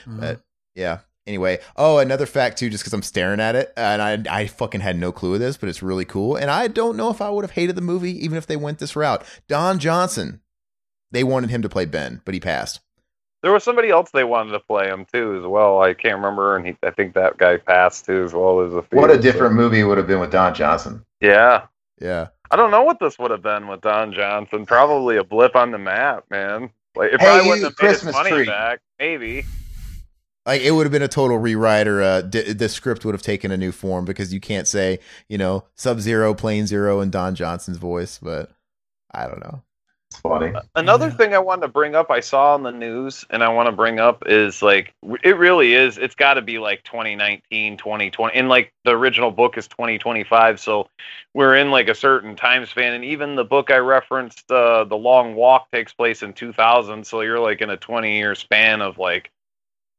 Mhm. 0.05 0.19
But 0.19 0.41
yeah. 0.75 0.99
Anyway, 1.25 1.59
oh, 1.77 1.99
another 1.99 2.25
fact 2.25 2.57
too, 2.57 2.69
just 2.69 2.83
because 2.83 2.93
I'm 2.93 3.01
staring 3.01 3.39
at 3.39 3.55
it, 3.55 3.71
and 3.77 4.01
I 4.01 4.41
I 4.41 4.47
fucking 4.47 4.81
had 4.81 4.97
no 4.97 5.11
clue 5.13 5.35
of 5.35 5.39
this, 5.39 5.55
but 5.55 5.69
it's 5.69 5.81
really 5.81 6.03
cool. 6.05 6.35
And 6.35 6.51
I 6.51 6.67
don't 6.67 6.97
know 6.97 7.09
if 7.09 7.21
I 7.21 7.29
would 7.29 7.43
have 7.45 7.51
hated 7.51 7.75
the 7.77 7.81
movie 7.81 8.11
even 8.25 8.37
if 8.37 8.45
they 8.45 8.57
went 8.57 8.79
this 8.79 8.95
route. 8.95 9.23
Don 9.47 9.79
Johnson, 9.79 10.41
they 11.11 11.23
wanted 11.23 11.49
him 11.49 11.61
to 11.61 11.69
play 11.69 11.85
Ben, 11.85 12.21
but 12.25 12.33
he 12.33 12.39
passed. 12.41 12.81
There 13.41 13.51
was 13.53 13.63
somebody 13.63 13.89
else 13.89 14.09
they 14.11 14.23
wanted 14.25 14.51
to 14.51 14.59
play 14.59 14.87
him 14.87 15.05
too 15.13 15.37
as 15.37 15.45
well. 15.45 15.81
I 15.81 15.93
can't 15.93 16.15
remember, 16.15 16.55
and 16.57 16.65
he, 16.67 16.77
I 16.83 16.91
think 16.91 17.13
that 17.13 17.37
guy 17.37 17.55
passed 17.57 18.05
too 18.05 18.23
as 18.23 18.33
well. 18.33 18.57
There's 18.57 18.73
a 18.73 18.81
few, 18.83 18.99
What 18.99 19.09
a 19.09 19.15
so- 19.15 19.21
different 19.21 19.55
movie 19.55 19.79
it 19.81 19.83
would 19.83 19.97
have 19.97 20.07
been 20.07 20.19
with 20.19 20.31
Don 20.31 20.53
Johnson. 20.53 21.05
Yeah, 21.21 21.67
Yeah. 22.01 22.27
I 22.51 22.55
don't 22.57 22.69
know 22.69 22.83
what 22.83 22.99
this 22.99 23.17
would 23.17 23.31
have 23.31 23.41
been 23.41 23.67
with 23.67 23.81
Don 23.81 24.13
Johnson. 24.13 24.65
Probably 24.65 25.17
a 25.17 25.23
blip 25.23 25.55
on 25.55 25.71
the 25.71 25.77
map, 25.79 26.25
man. 26.29 26.69
Like 26.95 27.13
if 27.13 27.19
Hey, 27.21 27.27
I 27.27 27.37
wouldn't 27.47 27.49
have 27.49 27.59
made 27.61 27.65
his 27.65 27.75
Christmas 28.03 28.13
money 28.13 28.29
tree. 28.29 28.45
back, 28.45 28.79
maybe. 28.99 29.43
Like 30.45 30.61
it 30.61 30.71
would 30.71 30.85
have 30.85 30.91
been 30.91 31.01
a 31.01 31.07
total 31.07 31.37
rewrite, 31.37 31.87
or 31.87 32.01
uh, 32.01 32.21
d- 32.21 32.53
the 32.53 32.67
script 32.69 33.05
would 33.05 33.13
have 33.15 33.21
taken 33.21 33.51
a 33.51 33.57
new 33.57 33.71
form 33.71 34.03
because 34.05 34.33
you 34.33 34.41
can't 34.41 34.67
say, 34.67 34.99
you 35.29 35.37
know, 35.37 35.65
Sub 35.75 35.99
Zero, 36.01 36.33
Plain 36.33 36.67
Zero, 36.67 36.99
and 36.99 37.11
Don 37.11 37.35
Johnson's 37.35 37.77
voice. 37.77 38.19
But 38.21 38.51
I 39.11 39.27
don't 39.27 39.39
know. 39.39 39.63
It's 40.11 40.19
funny. 40.19 40.53
Another 40.75 41.07
Yeah. 41.07 41.11
thing 41.11 41.33
I 41.33 41.39
wanted 41.39 41.61
to 41.63 41.67
bring 41.69 41.95
up, 41.95 42.11
I 42.11 42.19
saw 42.19 42.53
on 42.53 42.63
the 42.63 42.71
news, 42.71 43.25
and 43.29 43.43
I 43.43 43.49
want 43.49 43.67
to 43.67 43.71
bring 43.71 43.99
up 43.99 44.23
is 44.27 44.61
like 44.61 44.93
it 45.23 45.37
really 45.37 45.73
is. 45.75 45.97
It's 45.97 46.15
got 46.15 46.35
to 46.35 46.41
be 46.41 46.59
like 46.59 46.83
2019, 46.83 47.77
2020, 47.77 48.35
and 48.37 48.49
like 48.49 48.73
the 48.85 48.91
original 48.91 49.31
book 49.31 49.57
is 49.57 49.67
2025. 49.67 50.59
So 50.59 50.89
we're 51.33 51.55
in 51.55 51.71
like 51.71 51.87
a 51.87 51.95
certain 51.95 52.35
time 52.35 52.65
span, 52.65 52.93
and 52.93 53.05
even 53.05 53.35
the 53.35 53.45
book 53.45 53.71
I 53.71 53.77
referenced, 53.77 54.51
uh, 54.51 54.83
the 54.83 54.97
Long 54.97 55.35
Walk, 55.35 55.71
takes 55.71 55.93
place 55.93 56.21
in 56.21 56.33
2000. 56.33 57.05
So 57.07 57.21
you're 57.21 57.39
like 57.39 57.61
in 57.61 57.69
a 57.71 57.77
20 57.77 58.15
year 58.17 58.35
span 58.35 58.81
of 58.81 58.97
like 58.99 59.31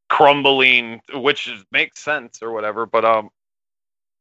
crumbling, 0.09 1.01
which 1.15 1.51
makes 1.73 2.01
sense 2.01 2.43
or 2.43 2.53
whatever. 2.53 2.87
But 2.87 3.05
um, 3.05 3.31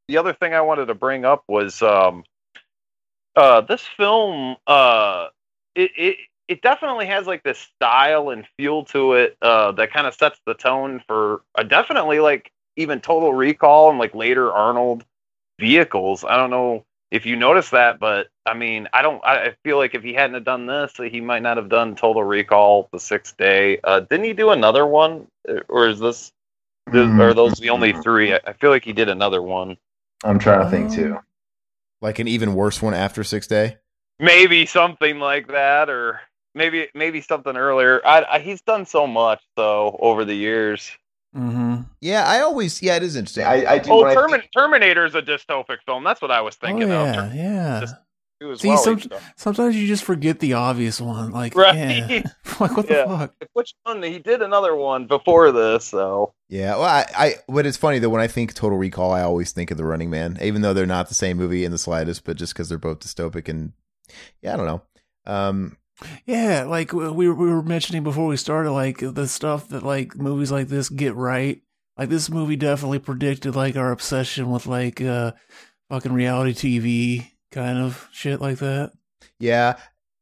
the 0.07 0.17
other 0.17 0.33
thing 0.33 0.53
I 0.53 0.61
wanted 0.61 0.87
to 0.87 0.95
bring 0.95 1.25
up 1.25 1.43
was 1.47 1.81
um, 1.81 2.23
uh, 3.35 3.61
this 3.61 3.81
film 3.97 4.55
uh 4.67 5.27
it, 5.75 5.91
it 5.97 6.17
it 6.47 6.61
definitely 6.61 7.05
has 7.05 7.25
like 7.25 7.41
this 7.43 7.57
style 7.57 8.29
and 8.29 8.45
feel 8.57 8.83
to 8.85 9.13
it 9.13 9.37
uh, 9.41 9.71
that 9.71 9.91
kind 9.91 10.05
of 10.05 10.13
sets 10.13 10.39
the 10.45 10.53
tone 10.53 11.01
for 11.07 11.41
uh, 11.55 11.63
definitely 11.63 12.19
like 12.19 12.51
even 12.75 12.99
Total 12.99 13.33
Recall 13.33 13.89
and 13.89 13.99
like 13.99 14.13
later 14.13 14.51
Arnold 14.51 15.05
vehicles. 15.59 16.23
I 16.23 16.35
don't 16.37 16.49
know 16.49 16.85
if 17.13 17.25
you 17.27 17.37
notice 17.37 17.69
that, 17.69 17.99
but 17.99 18.27
I 18.45 18.55
mean, 18.55 18.89
I 18.91 19.03
don't. 19.03 19.23
I 19.23 19.45
I 19.45 19.55
feel 19.63 19.77
like 19.77 19.95
if 19.95 20.03
he 20.03 20.13
hadn't 20.13 20.33
have 20.33 20.45
done 20.45 20.65
this, 20.65 20.93
he 20.97 21.21
might 21.21 21.43
not 21.43 21.57
have 21.57 21.69
done 21.69 21.95
Total 21.95 22.23
Recall 22.23 22.89
the 22.91 22.99
sixth 22.99 23.37
day. 23.37 23.79
Uh, 23.83 24.01
didn't 24.01 24.25
he 24.25 24.33
do 24.33 24.49
another 24.51 24.85
one, 24.87 25.27
Uh, 25.47 25.59
or 25.69 25.87
is 25.87 25.99
this? 25.99 26.31
th- 26.91 27.07
Are 27.19 27.33
those 27.33 27.53
the 27.55 27.69
only 27.69 27.93
three? 27.93 28.33
I 28.33 28.39
I 28.47 28.53
feel 28.53 28.71
like 28.71 28.83
he 28.85 28.93
did 28.93 29.09
another 29.09 29.41
one. 29.41 29.77
I'm 30.23 30.39
trying 30.39 30.61
to 30.65 30.69
think 30.69 30.91
too. 30.91 31.19
Like 32.01 32.19
an 32.19 32.27
even 32.27 32.55
worse 32.55 32.81
one 32.81 32.93
after 32.95 33.23
Six 33.23 33.47
Day. 33.47 33.77
maybe 34.19 34.65
something 34.65 35.19
like 35.19 35.47
that 35.49 35.89
or 35.89 36.21
maybe 36.55 36.87
maybe 36.93 37.21
something 37.21 37.57
earlier 37.57 38.01
I, 38.05 38.25
I 38.35 38.39
he's 38.39 38.61
done 38.61 38.85
so 38.85 39.07
much 39.07 39.41
though 39.55 39.97
over 39.99 40.23
the 40.25 40.35
years 40.35 40.91
Mm-hmm. 41.35 41.81
Yeah, 42.01 42.25
I 42.27 42.39
always. 42.41 42.81
Yeah, 42.81 42.95
it 42.97 43.03
is 43.03 43.15
interesting. 43.15 43.45
I, 43.45 43.65
I 43.73 43.77
do. 43.79 43.91
oh 43.91 44.03
when 44.03 44.11
I 44.11 44.21
Termin- 44.21 44.29
think- 44.41 44.49
terminator's 44.55 45.15
a 45.15 45.21
dystopic 45.21 45.77
film 45.85 46.03
that's 46.03 46.21
what 46.21 46.29
i 46.31 46.41
was 46.41 46.55
Oh 46.61 46.67
thinking 46.67 46.83
of 46.91 47.07
yeah, 47.07 47.13
Terminator 47.15 47.35
yeah. 47.43 47.79
Just- 47.81 47.95
See, 48.55 48.67
well, 48.67 48.77
some- 48.77 48.99
Sometimes 49.37 49.73
you 49.77 49.87
just 49.87 50.03
forget 50.03 50.39
the 50.39 50.51
obvious 50.53 50.99
one. 50.99 51.31
Like, 51.31 51.55
Right. 51.55 51.75
yeah. 51.77 52.23
like 52.59 52.75
what 52.75 52.89
Yeah. 52.89 53.05
the 53.05 53.17
fuck? 53.17 53.33
which 53.53 53.73
one 53.83 54.03
he 54.03 54.19
did 54.19 54.41
another 54.41 54.75
one 54.75 55.07
before 55.07 55.53
this 55.53 55.85
so 55.85 56.33
Yeah, 56.49 56.71
well, 56.75 56.83
I, 56.83 57.05
I, 57.15 57.35
but 57.47 57.65
it's 57.65 57.77
funny 57.77 57.99
that 57.99 58.09
when 58.09 58.19
I 58.21 58.27
think 58.27 58.53
Total 58.53 58.77
Recall, 58.77 59.13
I 59.13 59.21
always 59.21 59.53
think 59.53 59.71
of 59.71 59.77
The 59.77 59.85
Running 59.85 60.09
Man, 60.09 60.37
even 60.41 60.61
though 60.61 60.73
they're 60.73 60.85
not 60.85 61.07
the 61.07 61.13
same 61.13 61.37
movie 61.37 61.63
in 61.63 61.71
the 61.71 61.77
slightest, 61.77 62.25
but 62.25 62.35
just 62.35 62.53
because 62.53 62.67
they're 62.67 62.77
both 62.77 62.99
dystopic 62.99 63.47
and 63.47 63.71
yeah, 64.41 64.55
I 64.55 64.57
don't 64.57 64.65
know. 64.65 64.81
Um, 65.25 65.77
Yeah, 66.25 66.63
like 66.63 66.93
we 66.93 67.09
we 67.11 67.29
were 67.29 67.61
mentioning 67.61 68.03
before 68.03 68.27
we 68.27 68.37
started, 68.37 68.71
like 68.71 68.99
the 68.99 69.27
stuff 69.27 69.67
that 69.69 69.83
like 69.83 70.15
movies 70.15 70.51
like 70.51 70.67
this 70.67 70.89
get 70.89 71.15
right. 71.15 71.61
Like 71.97 72.09
this 72.09 72.29
movie 72.29 72.55
definitely 72.55 72.99
predicted 72.99 73.55
like 73.55 73.75
our 73.75 73.91
obsession 73.91 74.49
with 74.49 74.65
like 74.65 75.01
uh 75.01 75.33
fucking 75.89 76.13
reality 76.13 76.53
TV 76.53 77.31
kind 77.51 77.77
of 77.77 78.07
shit 78.11 78.41
like 78.41 78.57
that. 78.57 78.91
yeah, 79.39 79.77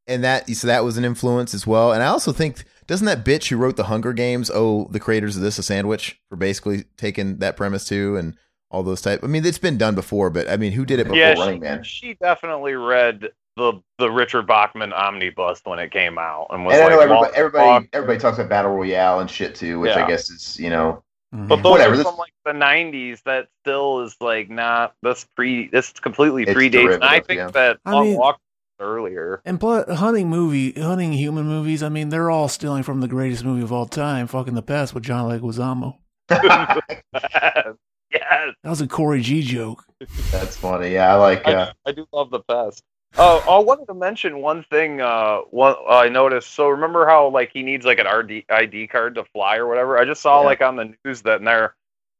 and 0.07 0.23
that 0.23 0.49
so 0.49 0.67
that 0.67 0.83
was 0.83 0.97
an 0.97 1.05
influence 1.05 1.53
as 1.53 1.65
well. 1.65 1.93
And 1.93 2.03
I 2.03 2.07
also 2.07 2.31
think 2.31 2.65
doesn't 2.87 3.05
that 3.05 3.23
bitch 3.23 3.49
who 3.49 3.57
wrote 3.57 3.77
the 3.77 3.85
Hunger 3.85 4.11
Games 4.11 4.51
owe 4.53 4.85
the 4.91 4.99
creators 4.99 5.37
of 5.37 5.41
this 5.43 5.57
a 5.57 5.63
sandwich 5.63 6.19
for 6.27 6.35
basically 6.35 6.83
taking 6.97 7.37
that 7.37 7.55
premise 7.55 7.85
too 7.87 8.17
and 8.17 8.35
all 8.69 8.83
those 8.83 9.01
type. 9.01 9.21
I 9.23 9.27
mean, 9.27 9.45
it's 9.45 9.57
been 9.57 9.77
done 9.77 9.95
before, 9.95 10.29
but 10.29 10.49
I 10.49 10.57
mean, 10.57 10.71
who 10.73 10.85
did 10.85 10.99
it 10.99 11.03
before? 11.03 11.17
yeah 11.17 11.33
Running 11.33 11.61
Man. 11.61 11.83
she 11.83 12.15
definitely 12.15 12.73
read 12.73 13.29
the 13.57 13.73
the 13.97 14.09
richard 14.09 14.47
bachman 14.47 14.93
omnibus 14.93 15.61
when 15.65 15.77
it 15.79 15.91
came 15.91 16.17
out 16.17 16.47
and 16.51 16.65
was 16.65 16.73
And 16.75 16.83
I 16.83 16.89
know 16.89 16.95
like 16.97 17.03
everybody, 17.05 17.21
Long 17.25 17.31
everybody, 17.35 17.65
Walk. 17.67 17.83
everybody 17.93 18.19
talks 18.19 18.37
about 18.37 18.49
battle 18.49 18.71
royale 18.71 19.19
and 19.19 19.29
shit 19.29 19.55
too, 19.55 19.79
which 19.79 19.91
Yeah. 19.95 20.05
I 20.05 20.07
guess 20.07 20.29
is 20.29 20.57
you 20.59 20.69
know 20.69 21.03
Mhm. 21.33 21.47
But 21.47 21.57
those 21.63 21.71
Whatever, 21.71 21.93
are 22.01 22.03
from 22.03 22.17
like 22.17 22.33
the 22.43 22.51
'90s. 22.51 23.21
That 23.23 23.47
still 23.63 24.01
is 24.01 24.17
like 24.19 24.49
not. 24.49 24.93
This 25.01 25.25
pre. 25.33 25.69
This 25.69 25.91
completely 25.93 26.43
It's 26.43 26.51
predates. 26.51 26.95
And 26.95 27.05
I 27.05 27.21
think 27.21 27.37
yeah. 27.37 27.47
that 27.51 27.77
I 27.85 27.91
Long 27.93 28.03
mean- 28.09 28.17
Walk 28.17 28.37
earlier. 28.81 29.41
And 29.45 29.57
plus, 29.57 29.89
hunting 29.97 30.27
movie, 30.29 30.73
hunting 30.73 31.13
human 31.13 31.45
movies. 31.45 31.83
I 31.83 31.87
mean, 31.87 32.09
they're 32.09 32.29
all 32.29 32.49
stealing 32.49 32.83
from 32.83 32.99
the 32.99 33.07
greatest 33.07 33.45
movie 33.45 33.63
of 33.63 33.71
all 33.71 33.85
time, 33.85 34.27
"Fucking 34.27 34.55
the 34.55 34.61
Pest" 34.61 34.93
with 34.93 35.03
John 35.03 35.29
Leguizamo. 35.31 35.99
yes, 36.29 37.75
That 38.13 38.69
was 38.69 38.81
a 38.81 38.87
Corey 38.87 39.21
G 39.21 39.41
joke. 39.41 39.85
that's 40.31 40.57
funny. 40.57 40.91
Yeah, 40.93 41.13
I 41.13 41.17
like. 41.17 41.47
I, 41.47 41.53
Uh, 41.53 41.71
I 41.85 41.91
do 41.93 42.05
love 42.11 42.29
the 42.31 42.41
pest. 42.41 42.83
Oh, 43.17 43.39
I 43.47 43.59
wanted 43.59 43.87
to 43.87 43.93
mention 43.93 44.41
one 44.41 44.63
thing. 44.63 45.01
Uh, 45.01 45.39
one 45.51 45.75
I 45.89 46.09
noticed. 46.09 46.51
So 46.53 46.69
remember 46.69 47.05
how 47.05 47.27
like 47.29 47.51
he 47.53 47.63
needs 47.63 47.85
like 47.85 47.99
an 47.99 48.07
RD, 48.07 48.45
ID 48.49 48.87
card 48.87 49.15
to 49.15 49.25
fly 49.25 49.57
or 49.57 49.67
whatever. 49.67 49.97
I 49.97 50.05
just 50.05 50.21
saw 50.21 50.39
Yeah. 50.41 50.45
like 50.47 50.61
on 50.61 50.75
the 50.75 50.93
news 51.05 51.21
that 51.23 51.43
they're 51.43 51.75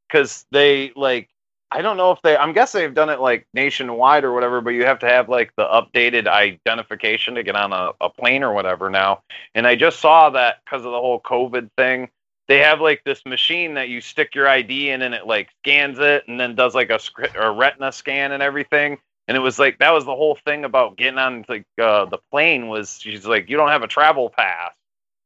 because 0.08 0.44
they 0.52 0.92
like 0.94 1.28
I 1.70 1.80
don't 1.80 1.96
know 1.96 2.10
if 2.12 2.20
they. 2.22 2.36
I'm 2.36 2.52
guessing 2.52 2.82
they've 2.82 2.94
done 2.94 3.08
it 3.08 3.18
like 3.20 3.46
nationwide 3.54 4.24
or 4.24 4.32
whatever, 4.34 4.60
but 4.60 4.70
you 4.70 4.84
have 4.84 4.98
to 5.00 5.08
have 5.08 5.30
like 5.30 5.52
the 5.56 5.64
updated 5.64 6.26
identification 6.26 7.34
to 7.36 7.42
get 7.42 7.56
on 7.56 7.72
a, 7.72 7.92
a 8.00 8.10
plane 8.10 8.42
or 8.42 8.52
whatever 8.52 8.90
now. 8.90 9.22
And 9.54 9.66
I 9.66 9.74
just 9.74 9.98
saw 9.98 10.28
that 10.30 10.56
because 10.64 10.84
of 10.84 10.92
the 10.92 11.00
whole 11.00 11.20
COVID 11.20 11.70
thing. 11.78 12.10
They 12.48 12.58
have 12.58 12.82
like 12.82 13.02
this 13.04 13.24
machine 13.24 13.74
that 13.74 13.88
you 13.88 14.02
stick 14.02 14.34
your 14.34 14.46
ID 14.46 14.90
in 14.90 15.00
and 15.00 15.14
it 15.14 15.26
like 15.26 15.48
scans 15.62 15.98
it 15.98 16.24
and 16.28 16.38
then 16.38 16.54
does 16.54 16.74
like 16.74 16.90
a, 16.90 16.98
script 16.98 17.36
or 17.36 17.54
retina 17.54 17.90
scan 17.92 18.32
and 18.32 18.42
everything 18.42 18.98
and 19.32 19.36
it 19.38 19.40
was 19.40 19.58
like 19.58 19.78
that 19.78 19.92
was 19.94 20.04
the 20.04 20.14
whole 20.14 20.36
thing 20.44 20.66
about 20.66 20.98
getting 20.98 21.18
on 21.18 21.42
like 21.48 21.64
uh, 21.80 22.04
the 22.04 22.18
plane 22.30 22.68
was 22.68 22.98
she's 23.00 23.24
like 23.24 23.48
you 23.48 23.56
don't 23.56 23.68
have 23.70 23.82
a 23.82 23.88
travel 23.88 24.28
pass 24.28 24.72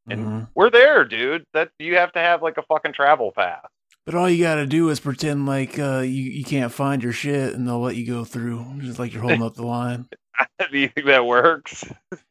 and 0.09 0.21
Mhm. 0.25 0.49
we're 0.55 0.71
there 0.71 1.05
dude 1.05 1.45
that 1.55 1.71
you 1.81 1.97
have 1.97 2.13
to 2.13 2.21
have 2.21 2.41
like 2.41 2.57
a 2.57 2.63
fucking 2.63 2.93
travel 2.93 3.33
pass 3.33 3.67
But 4.05 4.15
all 4.15 4.31
you 4.31 4.45
got 4.45 4.55
to 4.57 4.67
do 4.67 4.89
is 4.91 5.01
pretend 5.01 5.47
like 5.47 5.77
uh, 5.79 5.99
you 5.99 6.23
you 6.31 6.45
can't 6.45 6.71
find 6.73 7.03
your 7.03 7.13
shit, 7.13 7.55
and 7.55 7.67
they'll 7.67 7.81
let 7.81 7.97
you 7.97 8.07
go 8.07 8.25
through, 8.25 8.65
just 8.79 9.01
like 9.01 9.13
you're 9.13 9.23
holding 9.23 9.43
up 9.43 9.55
the 9.57 9.67
line. 9.67 10.07
do 10.71 10.79
you 10.79 10.87
think 10.89 11.07
that 11.09 11.27
works 11.27 11.83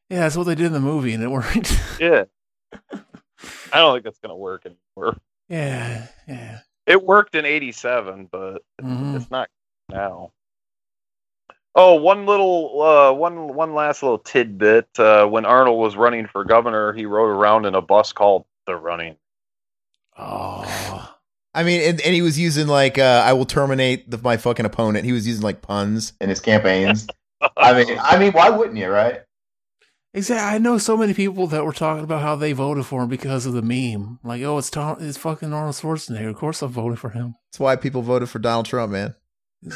Yeah, 0.10 0.20
that's 0.22 0.38
what 0.38 0.46
they 0.46 0.56
did 0.56 0.68
in 0.68 0.74
the 0.74 0.80
movie, 0.80 1.14
and 1.14 1.22
it 1.22 1.30
worked. 1.30 1.78
yeah 2.00 2.24
i 3.74 3.80
don't 3.80 3.94
think 3.96 4.06
that's 4.06 4.20
gonna 4.20 4.36
work 4.38 4.66
anymore 4.66 5.18
yeah, 5.50 6.08
yeah. 6.28 6.60
It 6.88 7.04
worked 7.04 7.36
in 7.36 7.46
'87, 7.46 8.30
but 8.32 8.62
Mhm. 8.82 9.16
it's 9.16 9.30
not 9.30 9.48
now. 9.90 10.32
Oh, 11.78 11.96
one 11.96 12.26
little, 12.26 12.82
uh, 12.82 13.12
one 13.12 13.54
one 13.54 13.74
last 13.74 14.02
little 14.02 14.20
tidbit. 14.20 14.88
Uh, 14.98 15.26
when 15.28 15.46
Arnold 15.46 15.78
was 15.78 15.98
running 15.98 16.26
for 16.26 16.46
governor, 16.46 16.94
he 16.94 17.06
rode 17.06 17.30
around 17.30 17.66
in 17.66 17.76
a 17.76 17.82
bus 17.82 18.14
called 18.14 18.46
the 18.66 18.76
Running. 18.76 19.18
Oh, 20.18 21.14
I 21.54 21.64
mean, 21.64 21.82
and, 21.82 22.02
and 22.02 22.16
he 22.16 22.22
was 22.22 22.40
using 22.40 22.68
like, 22.68 22.98
uh, 22.98 23.24
I 23.26 23.34
will 23.34 23.46
terminate 23.46 24.10
the, 24.10 24.18
my 24.18 24.38
fucking 24.38 24.66
opponent. 24.66 25.06
He 25.06 25.12
was 25.12 25.28
using 25.28 25.44
like 25.44 25.62
puns. 25.62 26.14
in 26.22 26.30
his 26.30 26.40
campaigns. 26.40 27.08
I 27.58 27.74
mean, 27.74 27.98
I 28.02 28.18
mean, 28.20 28.32
why 28.32 28.50
wouldn't 28.50 28.78
you, 28.78 28.90
right? 28.90 29.22
exactly. 30.14 30.56
I 30.56 30.58
know 30.58 30.78
so 30.78 30.96
many 30.96 31.14
people 31.14 31.48
that 31.48 31.66
were 31.66 31.74
talking 31.74 32.06
about 32.06 32.22
how 32.22 32.36
they 32.36 32.54
voted 32.54 32.86
for 32.86 33.04
him 33.04 33.10
because 33.10 33.46
of 33.46 33.54
the 33.54 33.62
meme. 33.62 34.20
Like, 34.24 34.42
oh, 34.44 34.58
it's 34.58 34.70
Tom, 34.70 34.98
it's 35.02 35.18
fucking 35.18 35.54
Arnold 35.54 35.76
Schwarzenegger. 35.76 36.30
Of 36.30 36.38
course, 36.38 36.62
I'm 36.62 36.72
voting 36.72 36.96
for 36.96 37.10
him. 37.10 37.36
That's 37.52 37.60
why 37.60 37.76
people 37.76 38.02
voted 38.02 38.30
for 38.30 38.40
Donald 38.40 38.66
Trump, 38.66 38.94
man. 38.94 39.16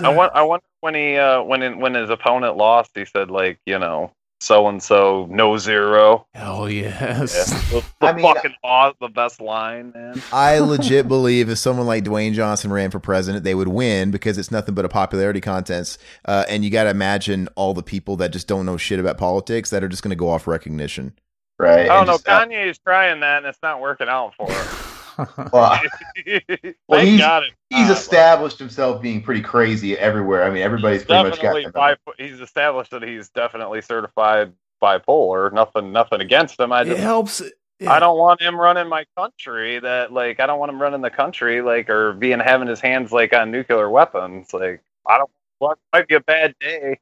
I 0.01 0.09
want. 0.13 0.33
I 0.33 0.43
wonder 0.43 0.63
when 0.81 0.95
he, 0.95 1.17
uh, 1.17 1.41
when 1.43 1.61
in, 1.61 1.79
when 1.79 1.93
his 1.93 2.09
opponent 2.09 2.57
lost, 2.57 2.91
he 2.95 3.05
said 3.05 3.29
like, 3.31 3.59
you 3.65 3.77
know, 3.79 4.11
so 4.41 4.67
and 4.69 4.81
so, 4.81 5.27
no 5.29 5.57
zero. 5.57 6.25
Hell 6.33 6.69
Yeah. 6.69 6.87
yes. 7.19 7.49
The, 7.71 7.83
the 7.99 8.07
I 8.07 8.13
mean, 8.13 8.23
fucking 8.23 8.53
law, 8.63 8.93
the 9.01 9.09
best 9.09 9.41
line, 9.41 9.91
man. 9.93 10.21
I 10.31 10.59
legit 10.59 11.09
believe 11.09 11.49
if 11.49 11.57
someone 11.57 11.85
like 11.85 12.05
Dwayne 12.05 12.33
Johnson 12.33 12.71
ran 12.71 12.89
for 12.89 12.99
president, 13.01 13.43
they 13.43 13.53
would 13.53 13.67
win 13.67 14.11
because 14.11 14.37
it's 14.37 14.49
nothing 14.51 14.75
but 14.75 14.85
a 14.85 14.89
popularity 14.89 15.41
contest. 15.41 15.99
Uh, 16.23 16.45
and 16.47 16.63
you 16.63 16.69
got 16.69 16.85
to 16.85 16.89
imagine 16.89 17.49
all 17.55 17.73
the 17.73 17.83
people 17.83 18.15
that 18.15 18.31
just 18.31 18.47
don't 18.47 18.65
know 18.65 18.77
shit 18.77 18.99
about 18.99 19.17
politics 19.17 19.71
that 19.71 19.83
are 19.83 19.89
just 19.89 20.03
going 20.03 20.11
to 20.11 20.15
go 20.15 20.29
off 20.29 20.47
recognition. 20.47 21.13
Right. 21.59 21.81
I 21.81 21.87
don't 21.87 21.97
And 21.97 22.07
know. 22.07 22.13
just, 22.13 22.27
uh, 22.29 22.45
trying 22.85 23.19
that, 23.19 23.37
and 23.39 23.45
it's 23.45 23.59
not 23.61 23.81
working 23.81 24.07
out 24.07 24.33
for 24.35 24.49
him. 24.49 24.88
well, 25.53 25.79
Well, 26.87 26.99
he's- 27.01 27.19
God 27.19 27.43
it's 27.43 27.55
he's 27.69 27.89
established 27.89 28.57
himself 28.59 29.01
being 29.01 29.21
pretty 29.21 29.41
crazy 29.41 29.97
everywhere. 29.97 30.43
I 30.43 30.49
mean, 30.49 30.63
everybody's 30.63 31.03
pretty 31.03 31.29
much 31.29 31.41
got 31.41 31.61
him. 31.61 31.71
bi- 31.71 31.95
he's 32.17 32.39
established 32.41 32.91
that 32.91 33.03
he's 33.03 33.29
definitely 33.29 33.81
certified 33.81 34.53
bipolar. 34.81 35.51
Nothing, 35.53 35.91
nothing 35.91 36.21
against 36.21 36.59
him. 36.59 36.71
I 36.71 36.81
it 36.81 36.85
just, 36.85 36.99
helps. 36.99 37.41
yeah. 37.79 37.91
I 37.91 37.99
don't 37.99 38.17
want 38.17 38.41
him 38.41 38.59
running 38.59 38.87
my 38.87 39.05
country. 39.17 39.79
That 39.79 40.11
like, 40.13 40.39
I 40.39 40.45
don't 40.47 40.59
want 40.59 40.71
him 40.71 40.81
running 40.81 41.01
the 41.01 41.09
country 41.09 41.61
like, 41.61 41.89
or 41.89 42.13
being 42.13 42.39
having 42.39 42.67
his 42.67 42.79
hands 42.79 43.11
like 43.11 43.33
on 43.33 43.51
nuclear 43.51 43.89
weapons. 43.89 44.53
Like, 44.53 44.81
I 45.05 45.17
don't. 45.17 45.29
What 45.59 45.77
might 45.93 46.07
be 46.07 46.15
a 46.15 46.21
bad 46.21 46.55
day. 46.61 46.99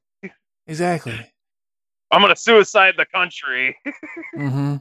Exactly. 0.66 1.16
I'm 2.12 2.22
gonna 2.22 2.36
suicide 2.36 2.96
the 2.98 3.06
country. 3.06 3.78
hmm 4.36 4.78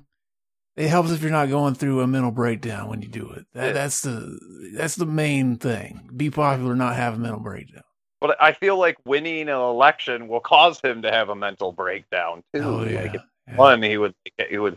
It 0.76 0.88
helps 0.88 1.10
if 1.10 1.22
you're 1.22 1.30
not 1.30 1.48
going 1.48 1.74
through 1.74 2.02
a 2.02 2.06
mental 2.06 2.30
breakdown 2.30 2.88
when 2.90 3.00
you 3.00 3.08
do 3.08 3.30
it. 3.30 3.46
That, 3.54 3.68
Yeah. 3.68 3.72
That's 3.72 4.02
the 4.02 4.38
that's 4.74 4.96
the 4.96 5.06
main 5.06 5.56
thing. 5.56 6.10
Be 6.14 6.30
popular, 6.30 6.74
not 6.76 6.96
have 6.96 7.14
a 7.14 7.18
mental 7.18 7.40
breakdown. 7.40 7.82
But 8.20 8.36
I 8.42 8.52
feel 8.52 8.78
like 8.78 8.96
winning 9.04 9.42
an 9.42 9.48
election 9.48 10.28
will 10.28 10.40
cause 10.40 10.80
him 10.80 11.02
to 11.02 11.10
have 11.10 11.28
a 11.28 11.34
mental 11.34 11.72
breakdown 11.72 12.42
too. 12.54 12.62
Oh 12.62 12.84
yeah. 12.84 13.02
Like, 13.02 13.14
yeah. 13.48 13.56
one, 13.56 13.82
he 13.82 13.96
would 13.96 14.14
he 14.50 14.58
would 14.58 14.76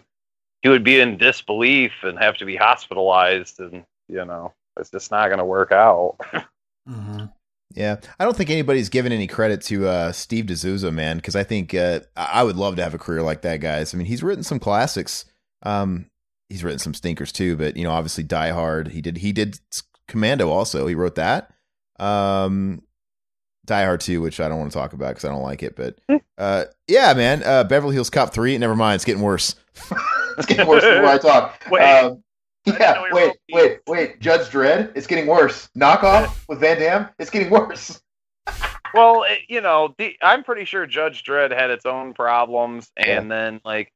he 0.61 0.69
would 0.69 0.83
be 0.83 0.99
in 0.99 1.17
disbelief 1.17 1.91
and 2.03 2.17
have 2.19 2.37
to 2.37 2.45
be 2.45 2.55
hospitalized, 2.55 3.59
and 3.59 3.83
you 4.07 4.23
know 4.23 4.53
it's 4.79 4.89
just 4.89 5.11
not 5.11 5.27
going 5.27 5.39
to 5.39 5.45
work 5.45 5.71
out. 5.71 6.17
hmm 6.87 7.25
Yeah, 7.73 7.97
I 8.19 8.23
don't 8.23 8.35
think 8.37 8.49
anybody's 8.49 8.89
given 8.89 9.11
any 9.11 9.27
credit 9.27 9.61
to 9.63 9.87
uh, 9.87 10.11
Steve 10.11 10.47
D'Souza, 10.47 10.91
man, 10.91 11.17
because 11.17 11.35
I 11.35 11.43
think 11.43 11.73
uh, 11.73 12.01
I 12.15 12.41
I 12.41 12.43
would 12.43 12.55
love 12.55 12.75
to 12.77 12.83
have 12.83 12.93
a 12.93 12.99
career 12.99 13.21
like 13.21 13.41
that, 13.41 13.57
guys. 13.57 13.93
I 13.93 13.97
mean, 13.97 14.07
he's 14.07 14.23
written 14.23 14.43
some 14.43 14.59
classics. 14.59 15.25
Um, 15.63 16.09
he's 16.49 16.63
written 16.63 16.79
some 16.79 16.93
stinkers 16.93 17.31
too, 17.31 17.55
but 17.55 17.77
you 17.77 17.83
know, 17.83 17.91
obviously 17.91 18.23
Die 18.23 18.49
Hard. 18.51 18.89
He 18.89 19.01
did. 19.01 19.17
He 19.17 19.31
did 19.31 19.59
Commando 20.07 20.49
also. 20.49 20.87
He 20.87 20.95
wrote 20.95 21.15
that. 21.15 21.51
Um, 21.99 22.81
Die 23.65 23.83
Hard 23.83 24.01
two, 24.01 24.21
which 24.21 24.39
I 24.39 24.47
don't 24.47 24.59
want 24.59 24.71
to 24.71 24.77
talk 24.77 24.93
about 24.93 25.09
because 25.09 25.25
I 25.25 25.29
don't 25.29 25.43
like 25.43 25.63
it. 25.63 25.75
But 25.75 25.99
uh, 26.37 26.65
yeah, 26.87 27.13
man, 27.13 27.43
uh, 27.43 27.63
Beverly 27.63 27.93
Hills 27.93 28.09
Cop 28.09 28.33
three. 28.33 28.57
Never 28.57 28.75
mind, 28.75 28.95
it's 28.95 29.05
getting 29.05 29.23
worse. 29.23 29.55
It's 30.39 30.45
getting 30.45 30.67
worse 30.67 30.83
the 30.83 31.01
more 31.01 31.09
I 31.09 31.17
talk. 31.17 31.61
Wait. 31.69 31.81
Um, 31.81 32.23
yeah, 32.65 32.93
know 32.93 33.05
he 33.05 33.13
wait, 33.13 33.33
wait, 33.51 33.79
wait. 33.87 34.19
Judge 34.21 34.49
Dredd, 34.49 34.91
it's 34.95 35.05
getting 35.05 35.27
worse. 35.27 35.69
Knockoff 35.77 36.47
with 36.47 36.61
Van 36.61 36.79
Damme, 36.79 37.09
it's 37.19 37.29
getting 37.29 37.49
worse. 37.49 38.01
well, 38.93 39.23
it, 39.23 39.39
you 39.49 39.59
know, 39.59 39.93
the, 39.97 40.15
I'm 40.21 40.45
pretty 40.45 40.63
sure 40.63 40.85
Judge 40.85 41.23
Dredd 41.23 41.51
had 41.51 41.71
its 41.71 41.85
own 41.85 42.13
problems, 42.13 42.89
and 42.95 43.29
then 43.29 43.59
like. 43.65 43.91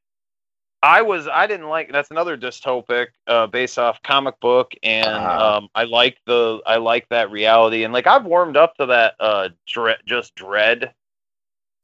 I 0.83 1.01
was 1.01 1.27
I 1.27 1.47
didn't 1.47 1.69
like 1.69 1.91
that's 1.91 2.11
another 2.11 2.37
dystopic 2.37 3.07
uh, 3.27 3.47
based 3.47 3.79
off 3.79 4.03
comic 4.03 4.39
book 4.41 4.73
and 4.83 5.07
Ah. 5.07 5.57
um, 5.57 5.69
I 5.73 5.85
like 5.85 6.17
the 6.27 6.61
I 6.65 6.75
like 6.77 7.07
that 7.09 7.31
reality 7.31 7.83
and 7.85 7.93
like 7.93 8.05
I've 8.05 8.25
warmed 8.25 8.57
up 8.57 8.75
to 8.75 8.85
that 8.87 9.15
uh 9.19 9.49
Dredd 9.67 9.95
just 10.05 10.35
Dredd 10.35 10.91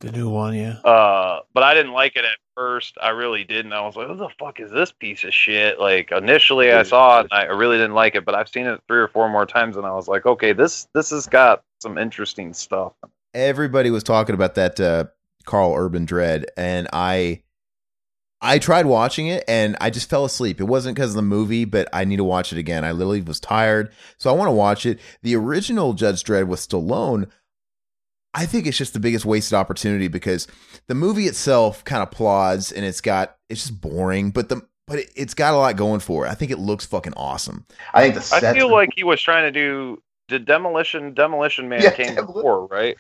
The 0.02 0.12
new 0.12 0.30
one, 0.30 0.54
yeah. 0.54 0.80
Uh, 0.80 1.42
but 1.54 1.64
I 1.64 1.74
didn't 1.74 1.94
like 1.94 2.16
it 2.16 2.24
at 2.26 2.38
first. 2.56 2.98
I 3.02 3.10
really 3.10 3.44
didn't. 3.44 3.74
I 3.74 3.82
was 3.82 3.96
like, 3.98 4.08
"What 4.08 4.18
the 4.18 4.30
fuck 4.38 4.60
is 4.60 4.72
this 4.72 4.92
piece 4.92 5.24
of 5.24 5.34
shit?" 5.34 5.80
Like 5.80 6.12
initially, 6.12 6.72
I 6.72 6.84
saw 6.84 7.20
it, 7.20 7.28
and 7.32 7.34
I 7.34 7.46
really 7.46 7.78
didn't 7.78 7.96
like 7.96 8.16
it. 8.16 8.24
But 8.26 8.36
I've 8.36 8.48
seen 8.50 8.66
it 8.66 8.82
three 8.88 9.00
or 9.00 9.08
four 9.10 9.28
more 9.30 9.46
times, 9.46 9.76
and 9.78 9.86
I 9.86 9.92
was 9.92 10.08
like, 10.08 10.26
"Okay, 10.26 10.54
this 10.54 10.88
this 10.94 11.10
has 11.12 11.26
got 11.26 11.64
some 11.82 11.98
interesting 11.98 12.54
stuff." 12.54 12.94
everybody 13.34 13.92
was 13.92 14.04
talking 14.04 14.34
about 14.36 14.56
that 14.56 14.80
uh, 14.80 15.06
Karl 15.46 15.74
Urban 15.76 16.06
Dredd, 16.06 16.46
and 16.58 16.88
I 16.94 17.44
I 18.42 18.58
tried 18.58 18.86
watching 18.86 19.28
it 19.28 19.44
and 19.48 19.76
I 19.82 19.90
just 19.90 20.10
fell 20.10 20.24
asleep. 20.24 20.62
It 20.62 20.66
wasn't 20.66 20.96
because 20.96 21.10
of 21.12 21.16
the 21.18 21.22
movie, 21.22 21.66
but 21.66 21.90
I 21.92 22.06
need 22.06 22.18
to 22.18 22.24
watch 22.24 22.54
it 22.54 22.58
again. 22.58 22.86
I 22.86 22.92
literally 22.94 23.22
was 23.22 23.40
tired, 23.40 23.92
so 24.18 24.30
I 24.30 24.34
want 24.34 24.48
to 24.48 24.54
watch 24.54 24.86
it. 24.86 25.00
The 25.24 25.36
original 25.36 25.94
Judge 25.94 26.24
Dredd 26.24 26.48
with 26.48 26.62
Stallone. 26.62 27.30
I 28.34 28.46
think 28.46 28.68
it's 28.68 28.78
just 28.78 28.94
the 28.94 29.00
biggest 29.00 29.26
wasted 29.26 29.56
opportunity 29.56 30.08
because 30.08 30.48
the 30.88 30.96
movie 30.96 31.26
itself 31.26 31.84
kind 31.84 32.04
of 32.04 32.12
plods 32.12 32.72
and 32.72 32.86
it's 32.86 33.02
got 33.02 33.36
it's 33.50 33.62
just 33.68 33.82
boring, 33.82 34.32
but 34.32 34.50
the 34.50 34.62
but 34.88 35.00
it, 35.00 35.12
it's 35.16 35.34
got 35.34 35.54
a 35.54 35.58
lot 35.58 35.76
going 35.76 36.00
for 36.00 36.26
it. 36.26 36.30
I 36.30 36.36
think 36.36 36.52
it 36.52 36.60
looks 36.60 36.86
fucking 36.86 37.14
awesome. 37.18 37.66
I 37.94 38.04
think 38.10 38.24
the 38.24 38.36
I 38.48 38.54
feel 38.54 38.68
are- 38.68 38.72
like 38.72 38.90
he 38.96 39.04
was 39.04 39.22
trying 39.22 39.52
to 39.52 39.52
do 39.52 40.02
the 40.30 40.40
demolition. 40.40 41.14
Demolition 41.14 41.68
Man 41.70 41.82
Yeah, 41.84 41.92
came 41.92 42.16
Demoli- 42.16 42.28
before, 42.34 42.68
right? 42.68 42.96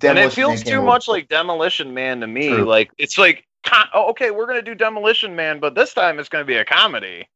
Demolition 0.00 0.22
and 0.24 0.32
it 0.32 0.34
feels 0.34 0.62
too 0.62 0.76
over- 0.78 0.86
much 0.86 1.06
like 1.06 1.28
Demolition 1.28 1.92
Man 1.94 2.20
to 2.20 2.26
me. 2.26 2.48
True. 2.48 2.64
Like 2.64 2.90
it's 2.98 3.18
like, 3.18 3.46
co- 3.64 3.84
oh, 3.94 4.10
okay, 4.10 4.30
we're 4.30 4.46
gonna 4.46 4.62
do 4.62 4.74
Demolition 4.74 5.34
Man, 5.36 5.60
but 5.60 5.74
this 5.74 5.94
time 5.94 6.18
it's 6.18 6.28
gonna 6.28 6.44
be 6.44 6.56
a 6.56 6.64
comedy. 6.64 7.28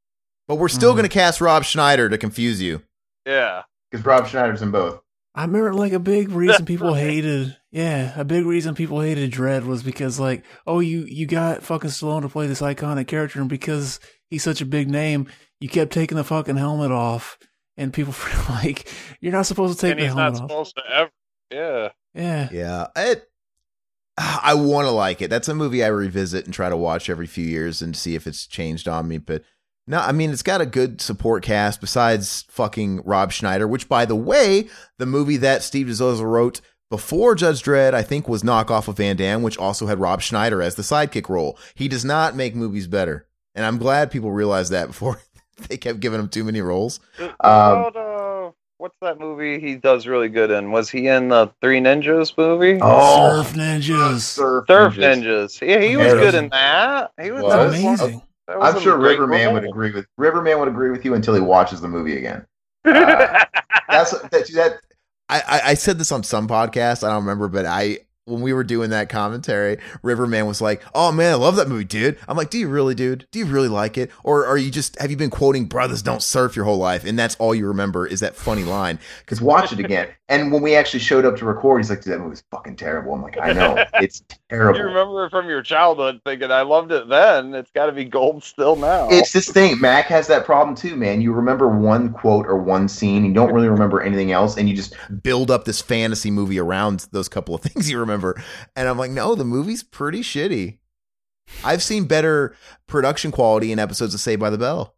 But 0.48 0.57
we're 0.57 0.69
still 0.69 0.93
Mhm. 0.93 0.97
going 0.98 1.09
to 1.09 1.15
cast 1.15 1.40
Rob 1.40 1.65
Schneider 1.65 2.09
to 2.09 2.16
confuse 2.19 2.62
you. 2.62 2.82
Yeah. 3.27 3.62
because 3.90 4.07
Rob 4.07 4.28
Schneider's 4.28 4.62
in 4.62 4.70
both. 4.70 5.01
I 5.35 5.43
remember 5.44 5.74
like 5.74 5.93
a 5.93 5.98
big 5.98 6.31
reason 6.31 6.65
people 6.66 6.94
hated 6.94 7.57
yeah, 7.73 8.12
a 8.19 8.24
big 8.24 8.47
reason 8.47 8.74
people 8.77 9.01
hated 9.01 9.32
Dredd 9.32 9.65
was 9.66 9.82
because 9.82 10.19
like, 10.20 10.44
oh 10.66 10.78
you 10.81 11.01
you 11.09 11.27
got 11.27 11.62
fucking 11.65 11.90
Stallone 11.90 12.23
to 12.23 12.28
play 12.28 12.47
this 12.47 12.61
iconic 12.61 13.07
character 13.09 13.40
and 13.40 13.48
because 13.48 13.98
he's 14.31 14.43
such 14.44 14.61
a 14.61 14.66
big 14.66 14.89
name, 14.89 15.27
you 15.61 15.69
kept 15.69 15.93
taking 15.93 16.16
the 16.16 16.24
fucking 16.24 16.57
helmet 16.57 16.90
off 16.93 17.39
and 17.77 17.93
people 17.93 18.12
feel 18.12 18.55
like 18.55 18.89
you're 19.20 19.32
not 19.32 19.47
supposed 19.47 19.78
to 19.78 19.86
take 19.86 19.93
and 19.93 20.01
the 20.01 20.05
he's 20.07 20.15
not 20.15 20.35
helmet 20.35 20.43
off. 20.43 20.51
supposed 20.51 20.77
to 20.77 20.82
ever. 20.94 21.11
Yeah. 21.51 21.89
Yeah. 22.15 22.48
Yeah, 22.53 22.86
it. 22.97 23.28
I 24.19 24.55
want 24.55 24.87
to 24.87 24.91
like 24.91 25.21
it. 25.21 25.29
That's 25.29 25.49
a 25.49 25.55
movie 25.55 25.85
I 25.85 25.89
revisit 25.89 26.47
and 26.47 26.55
try 26.55 26.71
to 26.71 26.77
watch 26.77 27.11
every 27.11 27.27
few 27.27 27.45
years 27.45 27.83
and 27.83 27.95
see 27.95 28.15
if 28.15 28.27
it's 28.27 28.47
changed 28.47 28.89
on 28.89 29.09
me. 29.09 29.19
But 29.19 29.43
no, 29.87 30.01
I 30.01 30.13
mean 30.13 30.31
it's 30.31 30.43
got 30.43 30.61
a 30.61 30.67
good 30.67 31.01
support 31.01 31.43
cast 31.43 31.81
besides 31.81 32.45
fucking 32.49 33.03
Rob 33.05 33.31
Schneider, 33.33 33.69
which 33.69 33.89
by 33.89 34.05
the 34.05 34.17
way, 34.17 34.69
the 34.99 35.07
movie 35.07 35.37
that 35.39 35.63
Steve 35.63 35.89
D'Souza 35.89 36.27
wrote 36.27 36.61
before 36.89 37.35
Judge 37.35 37.63
Dredd, 37.63 37.95
I 37.95 38.03
think, 38.03 38.29
was 38.29 38.43
knockoff 38.43 38.89
of 38.89 38.97
Van 38.97 39.17
Damme, 39.17 39.43
which 39.43 39.59
also 39.59 39.87
had 39.87 40.01
Rob 40.01 40.23
Schneider 40.23 40.63
as 40.63 40.77
the 40.77 40.83
sidekick 40.83 41.29
role. 41.29 41.59
He 41.75 41.89
does 41.89 42.05
not 42.05 42.37
make 42.37 42.55
movies 42.55 42.87
better, 42.87 43.27
and 43.55 43.67
I'm 43.67 43.79
glad 43.79 44.11
people 44.11 44.31
realized 44.31 44.73
that 44.73 44.89
before 44.89 45.21
they 45.69 45.77
kept 45.77 46.01
giving 46.01 46.21
him 46.21 46.29
too 46.29 46.45
many 46.45 46.61
roles. 46.61 47.01
Um, 47.19 47.31
uh, 47.41 47.91
what's 48.78 48.97
that 49.03 49.19
movie 49.19 49.59
he 49.61 49.77
does 49.77 50.07
really 50.07 50.28
good 50.28 50.51
in? 50.51 50.70
Was 50.70 50.90
he 50.90 51.09
in 51.09 51.28
the 51.28 51.51
Three 51.61 51.81
Ninjas 51.81 52.36
movie? 52.36 52.78
Oh, 52.82 53.43
Surf 53.43 53.55
ninjas. 53.55 54.20
Surf, 54.20 54.65
Surf 54.69 54.94
Ninjas. 54.94 55.61
Ninjas. 55.61 55.66
Yeah, 55.69 55.81
he 55.81 55.97
was 55.97 56.12
good 56.15 56.35
in 56.35 56.48
that. 56.51 57.12
He 57.20 57.31
was, 57.31 57.43
Well, 57.43 57.51
that 57.51 57.70
That's 57.70 57.82
was 57.85 58.01
amazing. 58.01 58.23
that 58.48 58.59
was 58.59 58.74
I'm 58.74 58.81
sure 58.82 58.97
great 58.98 59.19
Riverman 59.19 59.55
would 59.55 59.65
agree 59.65 59.93
with 59.93 60.07
Riverman 60.19 60.59
would 60.59 60.69
agree 60.69 60.90
with 60.90 61.05
you 61.05 61.15
until 61.15 61.35
he 61.35 61.40
watches 61.40 61.81
the 61.81 61.89
movie 61.89 62.16
again. 62.16 62.44
Uh, 63.89 64.03
That's 64.03 64.11
that. 64.20 64.31
that 64.55 64.81
I, 65.28 65.40
I, 65.40 65.61
I 65.70 65.74
said 65.74 65.97
this 65.98 66.11
on 66.12 66.23
some 66.24 66.48
podcast. 66.48 67.05
I 67.05 67.09
don't 67.09 67.23
remember, 67.23 67.47
but 67.48 67.65
I 67.66 67.98
when 68.27 68.40
we 68.40 68.53
were 68.53 68.65
doing 68.65 68.90
that 68.90 69.09
commentary, 69.09 69.78
Riverman 70.03 70.47
was 70.47 70.61
like, 70.61 70.82
"Oh 70.94 71.12
man, 71.12 71.32
I 71.32 71.36
love 71.36 71.57
that 71.57 71.69
movie, 71.69 71.85
dude." 71.85 72.19
I'm 72.28 72.36
like, 72.36 72.51
"Do 72.51 72.59
you 72.59 72.69
really, 72.69 72.94
dude? 72.94 73.27
Do 73.31 73.39
you 73.39 73.47
really 73.47 73.69
like 73.69 73.97
it, 73.97 74.11
or 74.24 74.44
are 74.44 74.59
you 74.59 74.70
just 74.70 74.98
have 74.98 75.11
you 75.11 75.16
been 75.16 75.31
quoting 75.31 75.66
"Brothers 75.66 76.03
Don't 76.03 76.23
Surf" 76.23 76.57
your 76.57 76.65
whole 76.65 76.78
life, 76.78 77.05
and 77.05 77.19
that's 77.19 77.36
all 77.36 77.55
you 77.55 77.66
remember 77.69 78.07
is 78.07 78.20
that 78.20 78.36
funny 78.36 78.65
line?" 78.65 78.98
Because 79.20 79.40
watch 79.40 79.73
it 79.73 79.78
again. 79.78 80.09
And 80.28 80.51
when 80.51 80.61
we 80.61 80.74
actually 80.74 81.01
showed 81.01 81.24
up 81.24 81.36
to 81.36 81.44
record, 81.44 81.81
he's 81.81 81.89
like, 81.89 82.03
"Dude, 82.03 82.15
that 82.15 82.19
movie's 82.19 82.43
fucking 82.51 82.74
terrible." 82.74 83.15
I'm 83.15 83.23
like, 83.23 83.39
"I 83.40 83.53
know, 83.53 83.85
it's 83.94 84.24
terrible." 84.51 84.81
You 84.81 84.86
remember 84.86 85.27
it 85.27 85.31
from 85.31 85.48
your 85.48 85.62
childhood 85.62 86.20
thinking, 86.24 86.51
I 86.51 86.62
loved 86.62 86.90
it 86.90 87.09
then. 87.09 87.55
It's 87.55 87.70
got 87.70 87.86
to 87.86 87.93
be 87.93 88.05
gold 88.05 88.43
still 88.43 88.74
now. 88.74 89.09
It's 89.09 89.32
this 89.32 89.48
thing. 89.48 89.81
Mac 89.81 90.07
has 90.07 90.27
that 90.27 90.44
problem 90.44 90.74
too, 90.74 90.97
man. 90.97 91.20
You 91.20 91.32
remember 91.32 91.69
one 91.69 92.12
quote 92.12 92.47
or 92.47 92.59
one 92.59 92.89
scene, 92.89 93.24
you 93.24 93.32
don't 93.32 93.53
really 93.53 93.69
remember 93.69 94.01
anything 94.01 94.32
else, 94.32 94.57
and 94.57 94.69
you 94.69 94.74
just 94.74 94.97
Build 95.23 95.51
up 95.51 95.65
this 95.65 95.81
fantasy 95.81 96.32
movie 96.32 96.59
around 96.59 97.07
those 97.12 97.28
couple 97.28 97.55
of 97.55 97.61
things 97.62 97.89
you 97.89 98.01
remember. 98.01 98.43
And 98.74 98.89
I'm 98.89 98.98
like, 98.98 99.12
no, 99.12 99.36
the 99.36 99.44
movie's 99.44 99.85
pretty 99.85 100.23
shitty. 100.23 100.78
I've 101.65 101.85
seen 101.85 102.07
better 102.07 102.57
production 102.89 103.31
quality 103.31 103.70
in 103.70 103.78
episodes 103.78 104.12
of 104.12 104.20
Saved 104.20 104.40
by 104.40 104.51
the 104.51 104.59
Bell. 104.59 104.97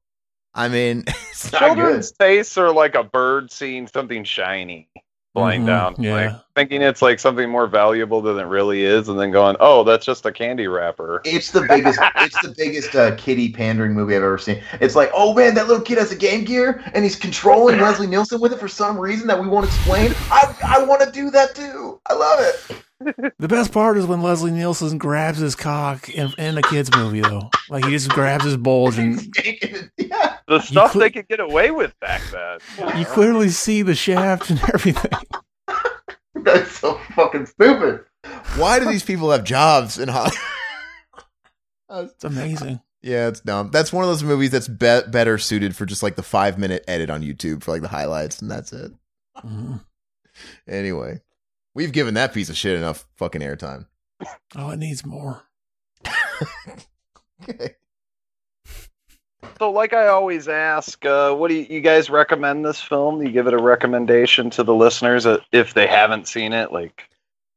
I 0.55 0.69
mean, 0.69 1.05
it's 1.07 1.53
not 1.53 1.61
Children's 1.61 2.13
tastes 2.13 2.57
are 2.57 2.73
like 2.73 2.95
a 2.95 3.05
bird 3.05 3.53
seeing 3.53 3.87
something 3.87 4.25
shiny 4.25 4.89
flying 5.35 5.63
Mhm, 5.63 5.67
down, 5.67 5.95
yeah. 5.99 6.13
like 6.15 6.33
thinking 6.57 6.83
it's 6.83 7.03
like 7.03 7.21
something 7.21 7.49
more 7.49 7.67
valuable 7.67 8.21
than 8.21 8.39
it 8.39 8.45
really 8.45 8.85
is, 8.85 9.09
and 9.09 9.19
then 9.19 9.31
going, 9.31 9.57
"Oh, 9.61 9.85
that's 9.85 10.05
just 10.05 10.27
a 10.27 10.33
candy 10.33 10.67
wrapper." 10.67 11.21
It's 11.25 11.51
the 11.51 11.63
biggest. 11.63 12.01
it's 12.17 12.41
the 12.43 12.55
biggest 12.57 12.95
uh, 12.97 13.15
kitty 13.17 13.53
pandering 13.53 13.93
movie 13.93 14.17
I've 14.17 14.23
ever 14.23 14.39
seen. 14.39 14.63
It's 14.81 14.97
like, 14.97 15.11
oh 15.15 15.35
man, 15.35 15.55
that 15.55 15.69
little 15.69 15.83
kid 15.83 15.99
has 15.99 16.13
a 16.13 16.17
Game 16.17 16.45
Gear 16.45 16.83
and 16.95 17.05
he's 17.05 17.17
controlling 17.17 17.79
Leslie 17.81 18.07
Nielsen 18.07 18.41
with 18.41 18.53
it 18.53 18.59
for 18.59 18.69
some 18.69 18.99
reason 18.99 19.27
that 19.29 19.41
we 19.41 19.47
won't 19.47 19.67
explain. 19.67 20.13
I 20.31 20.55
I 20.67 20.85
want 20.85 21.03
to 21.03 21.11
do 21.13 21.31
that 21.31 21.55
too. 21.55 22.01
I 22.07 22.15
love 22.15 22.41
it. 22.41 22.85
The 23.39 23.47
best 23.49 23.73
part 23.73 23.97
is 23.97 24.07
when 24.07 24.23
Leslie 24.23 24.51
Nielsen 24.51 24.99
grabs 24.99 25.39
his 25.39 25.55
cock 25.55 26.09
in, 26.09 26.33
in 26.39 26.59
a 26.59 26.63
kids 26.63 26.91
movie, 26.97 27.21
though. 27.21 27.49
Like 27.71 27.85
he 27.85 27.93
just 27.93 28.11
grabs 28.11 28.45
his 28.45 28.57
bulge, 28.57 28.99
and 28.99 29.21
yeah, 29.97 30.39
The 30.49 30.61
stuff 30.61 30.93
cl- 30.93 31.01
they 31.03 31.11
could 31.11 31.29
get 31.29 31.39
away 31.41 31.71
with 31.71 31.95
back 32.01 32.21
then. 32.33 32.99
you 32.99 33.05
clearly 33.05 33.51
see 33.51 33.83
the 33.83 33.95
shaft 33.95 34.51
and 34.51 34.61
everything. 34.75 35.13
that's 36.35 36.73
so 36.79 36.99
fucking 37.15 37.47
stupid. 37.47 38.05
why 38.57 38.79
do 38.81 38.87
these 38.87 39.05
people 39.05 39.31
have 39.31 39.45
jobs 39.45 39.99
in 39.99 40.09
Hollywood? 40.09 40.37
It's 41.91 42.25
amazing. 42.25 42.81
yeah, 43.03 43.29
it's 43.29 43.41
dumb. 43.41 43.71
That's 43.71 43.93
one 43.93 44.05
of 44.05 44.11
those 44.11 44.25
movies 44.25 44.51
that's 44.51 44.69
be- 44.69 45.03
better 45.09 45.39
suited 45.39 45.75
for 45.77 45.87
just 45.87 46.03
like 46.03 46.17
the 46.17 46.23
five 46.23 46.59
minute 46.59 46.85
edit 46.89 47.11
on 47.11 47.23
YouTube 47.23 47.63
for 47.63 47.71
like 47.71 47.83
the 47.83 47.89
highlights, 47.89 48.43
and 48.43 48.51
that's 48.51 48.73
it. 48.73 48.93
Mhm. 49.45 49.81
Anyway, 50.69 51.21
we've 51.75 51.93
given 51.93 52.15
that 52.15 52.33
piece 52.35 52.49
of 52.51 52.57
shit 52.57 52.77
enough 52.77 53.07
fucking 53.17 53.41
airtime. 53.41 53.87
Oh, 54.57 54.71
it 54.71 54.79
needs 54.79 55.05
more. 55.07 55.43
Okay. 57.49 57.77
So, 59.59 59.71
like 59.71 59.93
I 59.93 60.09
always 60.09 60.49
ask, 60.49 61.05
uh, 61.07 61.33
what 61.35 61.49
do 61.49 61.55
you, 61.55 61.67
you 61.71 61.81
guys 61.81 62.11
recommend 62.11 62.65
this 62.65 62.81
film? 62.81 63.23
You 63.23 63.31
give 63.31 63.47
it 63.47 63.55
a 63.55 63.59
recommendation 63.63 64.51
to 64.51 64.63
the 64.65 64.75
listeners 64.75 65.25
uh, 65.27 65.39
if 65.53 65.75
they 65.75 65.87
haven't 65.87 66.27
seen 66.29 66.53
it. 66.53 66.73
Like, 66.73 67.09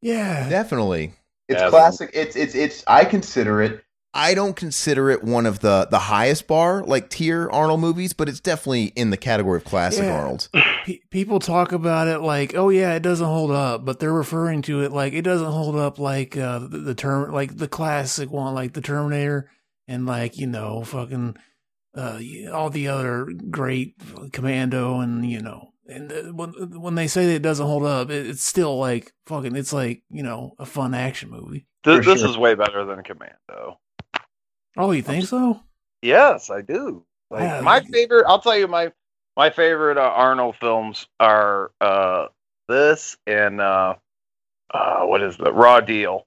Yeah. 0.01 0.47
Definitely. 0.49 1.13
It's 1.49 1.61
Yeah. 1.61 1.69
classic. 1.69 2.11
It's 2.13 2.35
it's 2.35 2.55
it's. 2.55 2.83
I 2.87 3.05
consider 3.05 3.61
it. 3.61 3.83
I 4.13 4.33
don't 4.33 4.55
consider 4.57 5.09
it 5.09 5.23
one 5.23 5.45
of 5.45 5.59
the 5.59 5.87
the 5.89 5.99
highest 5.99 6.45
bar 6.47 6.83
like 6.83 7.09
tier 7.09 7.49
Arnold 7.49 7.79
movies, 7.79 8.11
but 8.13 8.27
it's 8.27 8.41
definitely 8.41 8.85
in 8.95 9.09
the 9.09 9.17
category 9.17 9.57
of 9.57 9.63
classic 9.63 10.03
Yeah. 10.03 10.17
Arnold. 10.17 10.49
Pe- 10.85 10.99
people 11.11 11.39
talk 11.39 11.71
about 11.71 12.07
it 12.07 12.19
like, 12.19 12.53
oh 12.55 12.69
yeah, 12.69 12.93
it 12.95 13.03
doesn't 13.03 13.25
hold 13.25 13.51
up, 13.51 13.85
but 13.85 13.99
they're 13.99 14.11
referring 14.11 14.63
to 14.63 14.81
it 14.81 14.91
like 14.91 15.13
it 15.13 15.21
doesn't 15.21 15.51
hold 15.51 15.75
up 15.75 15.97
like 15.99 16.35
uh, 16.35 16.59
the, 16.59 16.79
the 16.79 16.95
term, 16.95 17.31
like 17.31 17.55
the 17.57 17.67
classic 17.67 18.31
one, 18.31 18.53
like 18.53 18.73
the 18.73 18.81
Terminator, 18.81 19.49
and 19.87 20.05
like 20.05 20.37
you 20.37 20.47
know, 20.47 20.83
fucking 20.83 21.37
uh, 21.95 22.19
all 22.51 22.69
the 22.69 22.87
other 22.87 23.27
great 23.49 23.95
Commando, 24.33 24.99
and 24.99 25.25
you 25.29 25.41
know, 25.41 25.69
and 25.87 26.11
uh, 26.11 26.21
when 26.33 26.49
when 26.81 26.95
they 26.95 27.07
say 27.07 27.27
that 27.27 27.35
it 27.35 27.41
doesn't 27.41 27.65
hold 27.67 27.83
up, 27.85 28.09
it, 28.09 28.27
it's 28.27 28.43
still 28.43 28.77
like 28.77 29.13
fucking, 29.27 29.55
it's 29.55 29.71
like 29.73 30.01
you 30.09 30.23
know, 30.23 30.53
a 30.59 30.65
fun 30.65 30.93
action 30.93 31.29
movie. 31.29 31.67
th- 31.83 31.97
For 31.97 32.03
this 32.03 32.21
sure. 32.21 32.29
is 32.29 32.37
way 32.37 32.55
better 32.55 32.83
than 32.85 33.03
Commando. 33.03 33.77
Oh, 34.77 34.91
you 34.91 35.01
think 35.01 35.25
so? 35.25 35.61
Yes, 36.01 36.49
I 36.49 36.61
do. 36.61 37.03
Like 37.29 37.41
Yeah. 37.43 37.61
my 37.61 37.81
favorite, 37.81 38.25
I'll 38.27 38.39
tell 38.41 38.57
you 38.57 38.67
my 38.67 38.91
my 39.37 39.49
favorite 39.49 39.97
uh, 39.97 40.01
Arnold 40.01 40.55
films 40.57 41.07
are 41.19 41.71
uh, 41.79 42.27
this 42.67 43.17
and 43.27 43.61
uh, 43.61 43.95
uh, 44.73 45.01
what 45.03 45.21
is 45.21 45.37
the 45.37 45.51
Raw 45.53 45.79
Deal. 45.79 46.25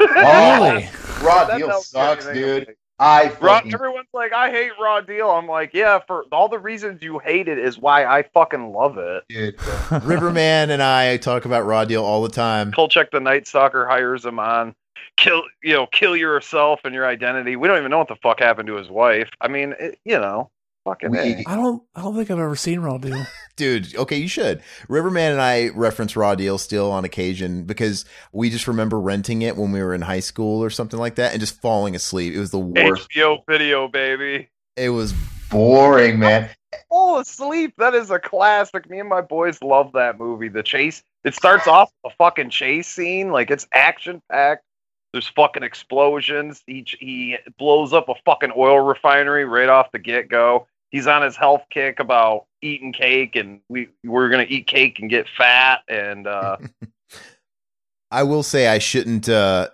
Really? 0.00 0.88
Raw 1.22 1.56
Deal 1.56 1.80
sucks, 1.80 2.26
dude. 2.26 2.74
I 2.98 3.30
fucking 3.30 3.72
everyone's 3.72 4.08
like, 4.12 4.32
I 4.34 4.50
hate 4.50 4.72
Raw 4.78 5.00
Deal. 5.00 5.30
I'm 5.30 5.46
like, 5.46 5.72
yeah, 5.72 6.00
for 6.06 6.24
all 6.32 6.48
the 6.48 6.58
reasons 6.58 7.02
you 7.02 7.18
hate 7.18 7.48
it 7.48 7.58
is 7.58 7.78
why 7.78 8.04
I 8.04 8.24
fucking 8.24 8.72
love 8.72 8.98
it. 8.98 9.24
dude. 9.28 9.56
Riverman 10.02 10.70
and 10.70 10.82
I 10.82 11.16
talk 11.16 11.46
about 11.46 11.64
Raw 11.64 11.84
Deal 11.86 12.04
all 12.04 12.22
the 12.22 12.28
time. 12.28 12.72
Kolchak 12.72 13.10
the 13.10 13.20
Night 13.20 13.46
Stalker 13.46 13.86
hires 13.86 14.24
him 14.26 14.38
on. 14.38 14.74
Kill, 15.16 15.42
you 15.62 15.74
know, 15.74 15.86
kill 15.86 16.16
yourself 16.16 16.80
and 16.84 16.94
your 16.94 17.06
identity. 17.06 17.56
We 17.56 17.68
don't 17.68 17.78
even 17.78 17.90
know 17.90 17.98
what 17.98 18.08
the 18.08 18.16
fuck 18.16 18.40
happened 18.40 18.68
to 18.68 18.76
his 18.76 18.88
wife. 18.88 19.28
I 19.40 19.48
mean, 19.48 19.74
it, 19.78 19.98
you 20.04 20.18
know, 20.18 20.50
fucking. 20.84 21.10
We- 21.10 21.18
A. 21.18 21.44
I 21.46 21.56
don't, 21.56 21.82
I 21.94 22.02
don't 22.02 22.16
think 22.16 22.30
I've 22.30 22.38
ever 22.38 22.56
seen 22.56 22.80
Raw 22.80 22.98
Deal. 22.98 23.24
Dude, 23.56 23.94
okay, 23.96 24.16
you 24.16 24.28
should. 24.28 24.62
Riverman 24.88 25.32
and 25.32 25.40
I 25.40 25.68
reference 25.70 26.16
Raw 26.16 26.34
Deal 26.34 26.56
still 26.58 26.90
on 26.90 27.04
occasion 27.04 27.64
because 27.64 28.04
we 28.32 28.48
just 28.50 28.66
remember 28.66 28.98
renting 28.98 29.42
it 29.42 29.56
when 29.56 29.72
we 29.72 29.82
were 29.82 29.94
in 29.94 30.00
high 30.00 30.20
school 30.20 30.62
or 30.64 30.70
something 30.70 30.98
like 30.98 31.16
that 31.16 31.32
and 31.32 31.40
just 31.40 31.60
falling 31.60 31.94
asleep. 31.94 32.34
It 32.34 32.38
was 32.40 32.50
the 32.50 32.58
worst. 32.58 33.08
HBO 33.10 33.42
video, 33.46 33.88
baby. 33.88 34.48
It 34.76 34.90
was 34.90 35.12
Boring, 35.50 36.18
man. 36.20 36.48
Fall 36.88 37.18
asleep. 37.18 37.74
That 37.78 37.94
is 37.94 38.10
a 38.10 38.18
classic. 38.20 38.88
Me 38.88 39.00
and 39.00 39.08
my 39.08 39.20
boys 39.20 39.60
love 39.62 39.92
that 39.94 40.18
movie. 40.18 40.48
The 40.48 40.62
chase. 40.62 41.02
It 41.24 41.34
starts 41.34 41.66
off 41.66 41.90
with 42.04 42.12
a 42.12 42.16
fucking 42.16 42.50
chase 42.50 42.86
scene. 42.86 43.30
Like 43.30 43.50
it's 43.50 43.66
action 43.72 44.22
packed. 44.30 44.64
There's 45.12 45.28
fucking 45.28 45.62
explosions. 45.62 46.62
He 46.66 46.86
he 46.98 47.36
blows 47.58 47.92
up 47.92 48.08
a 48.08 48.14
fucking 48.24 48.52
oil 48.56 48.80
refinery 48.80 49.44
right 49.44 49.68
off 49.68 49.92
the 49.92 49.98
get 49.98 50.28
go. 50.28 50.66
He's 50.90 51.06
on 51.06 51.22
his 51.22 51.36
health 51.36 51.62
kick 51.70 52.00
about 52.00 52.46
eating 52.62 52.92
cake, 52.92 53.36
and 53.36 53.60
we 53.68 53.88
we're 54.04 54.28
gonna 54.28 54.46
eat 54.48 54.66
cake 54.66 54.98
and 55.00 55.10
get 55.10 55.26
fat. 55.28 55.80
And 55.88 56.26
uh, 56.26 56.58
I 58.10 58.22
will 58.22 58.42
say 58.42 58.68
I 58.68 58.78
shouldn't 58.78 59.28
uh, 59.28 59.68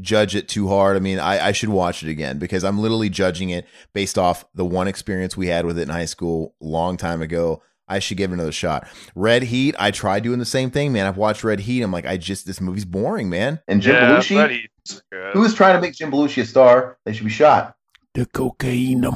judge 0.00 0.34
it 0.34 0.48
too 0.48 0.68
hard. 0.68 0.96
I 0.96 1.00
mean, 1.00 1.18
I, 1.18 1.48
I 1.48 1.52
should 1.52 1.68
watch 1.68 2.02
it 2.02 2.10
again 2.10 2.38
because 2.38 2.64
I'm 2.64 2.78
literally 2.78 3.08
judging 3.08 3.50
it 3.50 3.66
based 3.92 4.18
off 4.18 4.44
the 4.54 4.64
one 4.64 4.88
experience 4.88 5.36
we 5.36 5.48
had 5.48 5.66
with 5.66 5.78
it 5.78 5.82
in 5.82 5.88
high 5.88 6.04
school 6.04 6.54
long 6.60 6.96
time 6.96 7.22
ago. 7.22 7.62
I 7.88 7.98
should 7.98 8.16
give 8.16 8.30
it 8.30 8.34
another 8.34 8.52
shot. 8.52 8.86
Red 9.14 9.42
Heat, 9.44 9.74
I 9.78 9.90
tried 9.90 10.22
doing 10.22 10.38
the 10.38 10.44
same 10.44 10.70
thing, 10.70 10.92
man. 10.92 11.06
I've 11.06 11.16
watched 11.16 11.44
Red 11.44 11.60
Heat. 11.60 11.82
I'm 11.82 11.92
like, 11.92 12.06
I 12.06 12.16
just 12.16 12.46
this 12.46 12.60
movie's 12.60 12.84
boring, 12.84 13.30
man. 13.30 13.60
And 13.66 13.80
Jim 13.80 13.94
yeah, 13.94 14.18
Belushi, 14.18 14.68
who 15.32 15.44
is 15.44 15.54
trying 15.54 15.74
to 15.74 15.80
make 15.80 15.94
Jim 15.94 16.10
Belushi 16.10 16.42
a 16.42 16.46
star? 16.46 16.98
They 17.04 17.12
should 17.12 17.24
be 17.24 17.30
shot. 17.30 17.76
The 18.14 18.26
cocaine. 18.26 19.06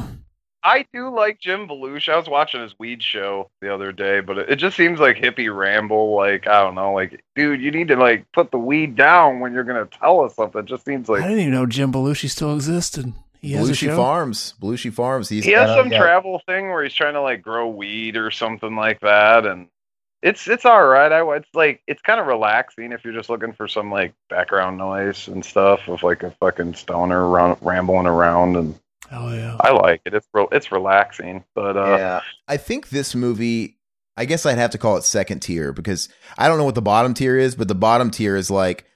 I 0.65 0.87
do 0.93 1.15
like 1.15 1.41
Jim 1.41 1.67
Belushi. 1.67 2.13
I 2.13 2.17
was 2.17 2.29
watching 2.29 2.61
his 2.61 2.79
weed 2.79 3.03
show 3.03 3.51
the 3.61 3.75
other 3.75 3.91
day, 3.91 4.21
but 4.21 4.39
it, 4.39 4.51
it 4.51 4.57
just 4.57 4.77
seems 4.77 5.01
like 5.01 5.17
hippie 5.17 5.55
ramble. 5.55 6.15
Like 6.15 6.47
I 6.47 6.63
don't 6.63 6.77
know, 6.77 6.93
like 6.93 7.23
dude, 7.35 7.61
you 7.61 7.71
need 7.71 7.89
to 7.89 7.97
like 7.97 8.31
put 8.33 8.51
the 8.53 8.59
weed 8.59 8.95
down 8.95 9.41
when 9.41 9.53
you're 9.53 9.65
gonna 9.65 9.87
tell 9.87 10.21
us 10.21 10.37
something. 10.37 10.61
It 10.61 10.67
just 10.67 10.85
seems 10.85 11.09
like 11.09 11.23
I 11.23 11.29
didn't 11.29 11.41
even 11.41 11.53
know 11.53 11.67
Jim 11.67 11.93
Belushi 11.93 12.31
still 12.31 12.55
existed. 12.55 13.13
He 13.43 13.53
has 13.53 13.69
a 13.69 13.73
Belushi 13.73 13.87
show. 13.87 13.97
Farms. 13.97 14.55
Belushi 14.61 14.93
Farms. 14.93 15.29
He's 15.29 15.45
he 15.45 15.53
has 15.53 15.69
uh, 15.69 15.77
some 15.77 15.93
yeah. 15.93 15.99
travel 15.99 16.41
thing 16.47 16.69
where 16.69 16.83
he's 16.83 16.95
trying 16.95 17.15
to 17.15 17.21
like 17.21 17.43
grow 17.43 17.69
weed 17.69 18.17
or 18.17 18.31
something 18.31 18.77
like 18.77 19.01
that, 19.01 19.45
and 19.45 19.69
it's 20.23 20.49
it's 20.49 20.65
all 20.65 20.87
right. 20.87 21.13
I 21.13 21.37
it's 21.37 21.53
like 21.53 21.83
it's 21.87 22.01
kind 22.01 22.21
of 22.21 22.27
relaxing 22.27 22.93
if 22.93 23.05
you're 23.05 23.13
just 23.13 23.29
looking 23.29 23.53
for 23.53 23.69
some 23.69 23.91
like 23.91 24.15
background 24.31 24.79
noise 24.79 25.29
and 25.29 25.45
stuff 25.45 25.89
of 25.89 26.03
like 26.03 26.23
a 26.23 26.31
fucking 26.31 26.75
stoner 26.75 27.29
run, 27.29 27.57
rambling 27.61 28.07
around, 28.07 28.57
and 28.57 28.79
Oh 29.13 29.33
yeah. 29.33 29.57
I 29.61 29.73
like 29.73 30.01
it. 30.07 30.15
It's 30.15 30.27
real. 30.33 30.49
It's 30.53 30.73
relaxing, 30.73 31.45
but 31.55 31.77
uh, 31.77 31.97
yeah. 31.99 32.21
I 32.49 32.57
think 32.57 32.89
this 32.89 33.15
movie, 33.15 33.79
I 34.17 34.25
guess 34.25 34.47
I'd 34.47 34.59
have 34.59 34.71
to 34.71 34.79
call 34.79 34.97
it 34.97 35.05
second 35.05 35.41
tier 35.41 35.73
because 35.73 36.09
I 36.39 36.49
don't 36.49 36.59
know 36.59 36.65
what 36.65 36.75
the 36.75 36.83
bottom 36.83 37.13
tier 37.13 37.37
is, 37.37 37.55
but 37.55 37.69
the 37.69 37.75
bottom 37.75 38.11
tier 38.11 38.37
is 38.37 38.51
like 38.51 38.87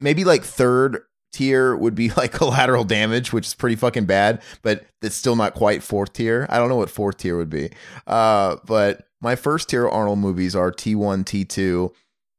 maybe 0.00 0.24
like 0.24 0.44
third 0.44 1.02
tier 1.36 1.76
would 1.76 1.94
be 1.94 2.10
like 2.16 2.32
collateral 2.32 2.84
damage, 2.84 3.32
which 3.32 3.46
is 3.46 3.54
pretty 3.54 3.76
fucking 3.76 4.06
bad, 4.06 4.42
but 4.62 4.86
it's 5.02 5.14
still 5.14 5.36
not 5.36 5.54
quite 5.54 5.82
fourth 5.82 6.12
tier. 6.14 6.46
I 6.48 6.58
don't 6.58 6.68
know 6.68 6.76
what 6.76 6.90
fourth 6.90 7.18
tier 7.18 7.36
would 7.36 7.50
be. 7.50 7.70
Uh, 8.06 8.56
but 8.64 9.06
my 9.20 9.36
first 9.36 9.68
tier 9.68 9.88
Arnold 9.88 10.18
movies 10.18 10.56
are 10.56 10.72
T1, 10.72 11.24
T2. 11.24 11.92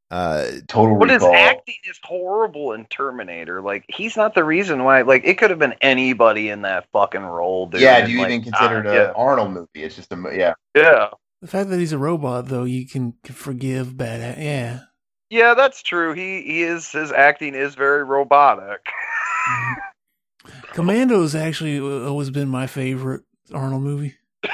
Uh, 0.09 0.45
Total 0.69 0.97
But 0.97 1.09
his 1.09 1.23
acting 1.23 1.75
is 1.89 1.99
horrible 2.01 2.71
in 2.71 2.85
Terminator. 2.85 3.61
Like 3.61 3.83
he's 3.89 4.15
not 4.15 4.33
the 4.35 4.43
reason 4.43 4.83
why. 4.83 5.01
Like 5.01 5.23
it 5.25 5.37
could 5.37 5.49
have 5.49 5.59
been 5.59 5.75
anybody 5.81 6.49
in 6.49 6.61
that 6.61 6.87
fucking 6.93 7.21
role. 7.21 7.67
Dude. 7.67 7.81
yeah, 7.81 8.05
do 8.05 8.11
you 8.11 8.19
like, 8.19 8.29
even 8.29 8.43
consider 8.43 8.79
it 8.79 8.87
uh, 8.87 8.89
an 8.89 8.95
yeah. 8.95 9.11
Arnold 9.15 9.51
movie? 9.51 9.67
It's 9.75 9.95
just 9.95 10.11
a 10.13 10.15
mo- 10.15 10.31
yeah. 10.31 10.53
yeah, 10.75 11.09
The 11.41 11.47
fact 11.47 11.69
that 11.69 11.79
he's 11.79 11.91
a 11.91 11.97
robot, 11.97 12.47
though, 12.47 12.63
you 12.63 12.87
can 12.87 13.15
forgive 13.25 13.97
bad. 13.97 14.37
Yeah. 14.41 14.79
Yeah, 15.29 15.53
that's 15.53 15.81
true. 15.83 16.13
He 16.13 16.41
he 16.41 16.63
is 16.63 16.91
his 16.91 17.11
acting 17.11 17.55
is 17.55 17.75
very 17.75 18.03
robotic. 18.03 18.81
Commando's 20.73 21.35
actually 21.35 21.79
uh, 21.79 22.07
always 22.07 22.29
been 22.29 22.47
my 22.49 22.67
favorite 22.67 23.23
Arnold 23.53 23.83
movie. 23.83 24.15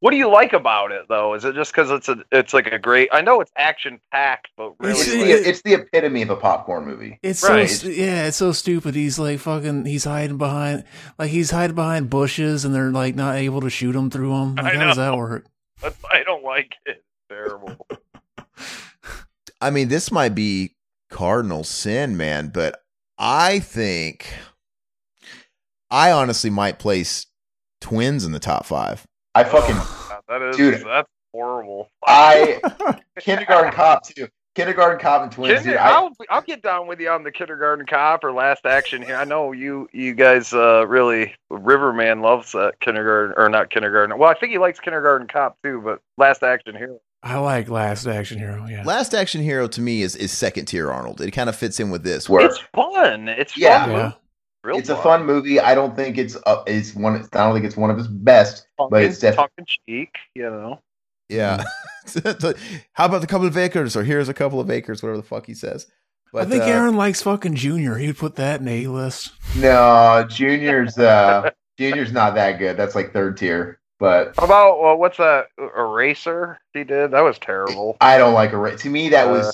What 0.00 0.10
do 0.10 0.18
you 0.18 0.28
like 0.30 0.52
about 0.52 0.92
it 0.92 1.06
though? 1.08 1.32
Is 1.32 1.46
it 1.46 1.54
just 1.54 1.72
because 1.72 1.90
it's 1.90 2.10
a 2.10 2.16
it's 2.30 2.52
like 2.52 2.66
a 2.66 2.78
great? 2.78 3.08
I 3.10 3.22
know 3.22 3.40
it's 3.40 3.50
action 3.56 3.98
packed, 4.12 4.48
but 4.54 4.74
really, 4.78 4.90
It's 5.00 5.08
It's- 5.08 5.14
the, 5.24 5.34
like, 5.38 5.46
it's 5.46 5.62
the 5.62 5.72
epitome 5.72 6.20
of 6.20 6.28
a 6.28 6.36
popcorn 6.36 6.84
movie. 6.84 7.18
It's 7.22 7.42
Right. 7.42 7.64
so 7.70 7.88
yeah, 7.88 8.26
it's 8.26 8.36
so 8.36 8.52
stupid. 8.52 8.94
He's 8.94 9.18
like 9.18 9.38
fucking. 9.38 9.86
He's 9.86 10.04
hiding 10.04 10.36
behind 10.36 10.84
like 11.18 11.30
he's 11.30 11.50
hiding 11.52 11.74
behind 11.74 12.10
bushes, 12.10 12.66
and 12.66 12.74
they're 12.74 12.90
like 12.90 13.14
not 13.14 13.36
able 13.36 13.62
to 13.62 13.70
shoot 13.70 13.96
him 13.96 14.10
through 14.10 14.28
them. 14.28 14.56
Like, 14.56 14.74
I 14.74 14.76
how 14.76 14.84
does 14.88 14.96
that 14.98 15.16
work? 15.16 15.46
that's, 15.80 15.96
I 16.12 16.22
don't 16.22 16.44
like 16.44 16.74
it. 16.84 17.02
It's 17.02 17.28
terrible. 17.30 17.86
I 19.60 19.70
mean, 19.70 19.88
this 19.88 20.10
might 20.10 20.34
be 20.34 20.74
cardinal 21.10 21.64
sin, 21.64 22.16
man, 22.16 22.48
but 22.48 22.80
I 23.18 23.60
think 23.60 24.34
I 25.90 26.10
honestly 26.10 26.50
might 26.50 26.78
place 26.78 27.26
twins 27.80 28.24
in 28.24 28.32
the 28.32 28.40
top 28.40 28.66
five. 28.66 29.06
I 29.34 29.44
fucking 29.44 29.76
God, 29.76 30.22
that 30.28 30.42
is 30.42 30.56
Dude. 30.56 30.84
that's 30.84 31.08
horrible. 31.32 31.88
I 32.06 32.60
kindergarten 33.20 33.72
cop 33.72 34.06
too. 34.06 34.28
Kindergarten 34.54 35.00
cop 35.00 35.22
and 35.22 35.32
twins. 35.32 35.58
Kinder- 35.58 35.70
dude, 35.70 35.78
I, 35.78 35.90
I'll 35.90 36.12
I'll 36.30 36.42
get 36.42 36.62
down 36.62 36.86
with 36.86 37.00
you 37.00 37.10
on 37.10 37.24
the 37.24 37.32
kindergarten 37.32 37.86
cop 37.86 38.22
or 38.22 38.32
last 38.32 38.66
action 38.66 39.02
hero. 39.02 39.18
I 39.18 39.24
know 39.24 39.50
you 39.52 39.88
you 39.92 40.14
guys 40.14 40.52
uh, 40.52 40.86
really 40.86 41.34
Riverman 41.50 42.22
loves 42.22 42.52
that 42.52 42.78
kindergarten 42.80 43.34
or 43.36 43.48
not 43.48 43.70
kindergarten. 43.70 44.16
Well, 44.16 44.30
I 44.30 44.34
think 44.34 44.52
he 44.52 44.58
likes 44.58 44.78
kindergarten 44.78 45.26
cop 45.26 45.58
too, 45.64 45.80
but 45.84 46.00
last 46.18 46.44
action 46.44 46.76
hero. 46.76 47.00
I 47.24 47.38
like 47.38 47.68
Last 47.70 48.06
Action 48.06 48.38
Hero. 48.38 48.66
Yeah, 48.68 48.82
Last 48.84 49.14
Action 49.14 49.42
Hero 49.42 49.66
to 49.68 49.80
me 49.80 50.02
is 50.02 50.14
is 50.14 50.30
second 50.30 50.66
tier 50.66 50.92
Arnold. 50.92 51.20
It 51.22 51.30
kind 51.30 51.48
of 51.48 51.56
fits 51.56 51.80
in 51.80 51.90
with 51.90 52.04
this. 52.04 52.28
Work. 52.28 52.50
It's 52.50 52.58
fun. 52.74 53.28
It's 53.28 53.56
Yeah. 53.56 53.84
fun. 53.86 53.90
yeah. 53.92 54.12
Real 54.62 54.76
it's 54.78 54.88
a 54.90 54.96
fun 54.96 55.26
movie. 55.26 55.58
I 55.60 55.74
don't 55.74 55.94
think 55.96 56.16
it's 56.18 56.36
uh, 56.46 56.62
it's 56.66 56.94
one. 56.94 57.16
I 57.16 57.44
don't 57.44 57.54
think 57.54 57.66
it's 57.66 57.76
one 57.76 57.90
of 57.90 57.96
his 57.98 58.08
best, 58.08 58.66
but 58.90 59.02
it's 59.02 59.18
definitely. 59.18 59.36
tongue 59.42 59.48
in 59.58 59.64
cheek. 59.66 60.14
You 60.34 60.42
know. 60.44 60.80
Yeah. 61.28 61.64
How 62.92 63.06
about 63.06 63.20
the 63.22 63.26
couple 63.26 63.46
of 63.46 63.56
acres? 63.56 63.96
Or 63.96 64.04
here's 64.04 64.28
a 64.28 64.34
couple 64.34 64.60
of 64.60 64.70
acres, 64.70 65.02
whatever 65.02 65.16
the 65.16 65.22
fuck 65.22 65.46
he 65.46 65.54
says. 65.54 65.86
But 66.32 66.46
I 66.46 66.50
think 66.50 66.62
uh, 66.64 66.66
Aaron 66.66 66.96
likes 66.96 67.22
fucking 67.22 67.54
Junior. 67.54 67.96
He'd 67.96 68.18
put 68.18 68.36
that 68.36 68.60
in 68.60 68.68
A 68.68 68.86
list. 68.88 69.32
No, 69.56 70.26
Junior's 70.28 70.98
uh, 70.98 71.50
Junior's 71.78 72.12
not 72.12 72.34
that 72.34 72.58
good. 72.58 72.76
That's 72.76 72.94
like 72.94 73.12
third 73.12 73.36
tier. 73.36 73.80
But 74.00 74.34
How 74.38 74.44
about 74.44 74.80
well, 74.82 74.96
what's 74.96 75.18
that 75.18 75.46
uh, 75.60 75.68
eraser 75.80 76.58
he 76.72 76.84
did? 76.84 77.12
That 77.12 77.20
was 77.22 77.38
terrible. 77.38 77.96
I 78.00 78.18
don't 78.18 78.34
like 78.34 78.52
a. 78.52 78.76
To 78.76 78.90
me, 78.90 79.10
that 79.10 79.28
was 79.30 79.46
uh, 79.46 79.52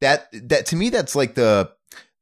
that 0.00 0.28
that 0.48 0.66
to 0.66 0.76
me 0.76 0.90
that's 0.90 1.14
like 1.16 1.34
the 1.34 1.72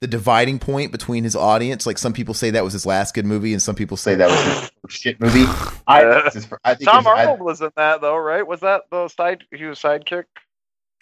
the 0.00 0.06
dividing 0.06 0.58
point 0.58 0.92
between 0.92 1.24
his 1.24 1.36
audience. 1.36 1.86
Like 1.86 1.98
some 1.98 2.12
people 2.12 2.32
say 2.32 2.50
that 2.50 2.64
was 2.64 2.72
his 2.72 2.86
last 2.86 3.14
good 3.14 3.26
movie, 3.26 3.52
and 3.52 3.62
some 3.62 3.74
people 3.74 3.96
say 3.96 4.12
say 4.12 4.16
that 4.16 4.30
was 4.30 4.70
his 4.88 4.92
shit 5.00 5.20
movie. 5.20 5.44
I, 5.86 6.02
Yeah. 6.02 6.30
I 6.64 6.74
think 6.74 6.88
Tom 6.88 7.00
it's- 7.00 7.06
I- 7.06 7.20
Arnold 7.26 7.40
was 7.40 7.60
in 7.60 7.70
that 7.76 8.00
though, 8.00 8.16
right? 8.16 8.46
Was 8.46 8.60
that 8.60 8.82
the 8.90 9.08
side? 9.08 9.44
He 9.52 9.64
was 9.64 9.78
sidekick. 9.78 10.24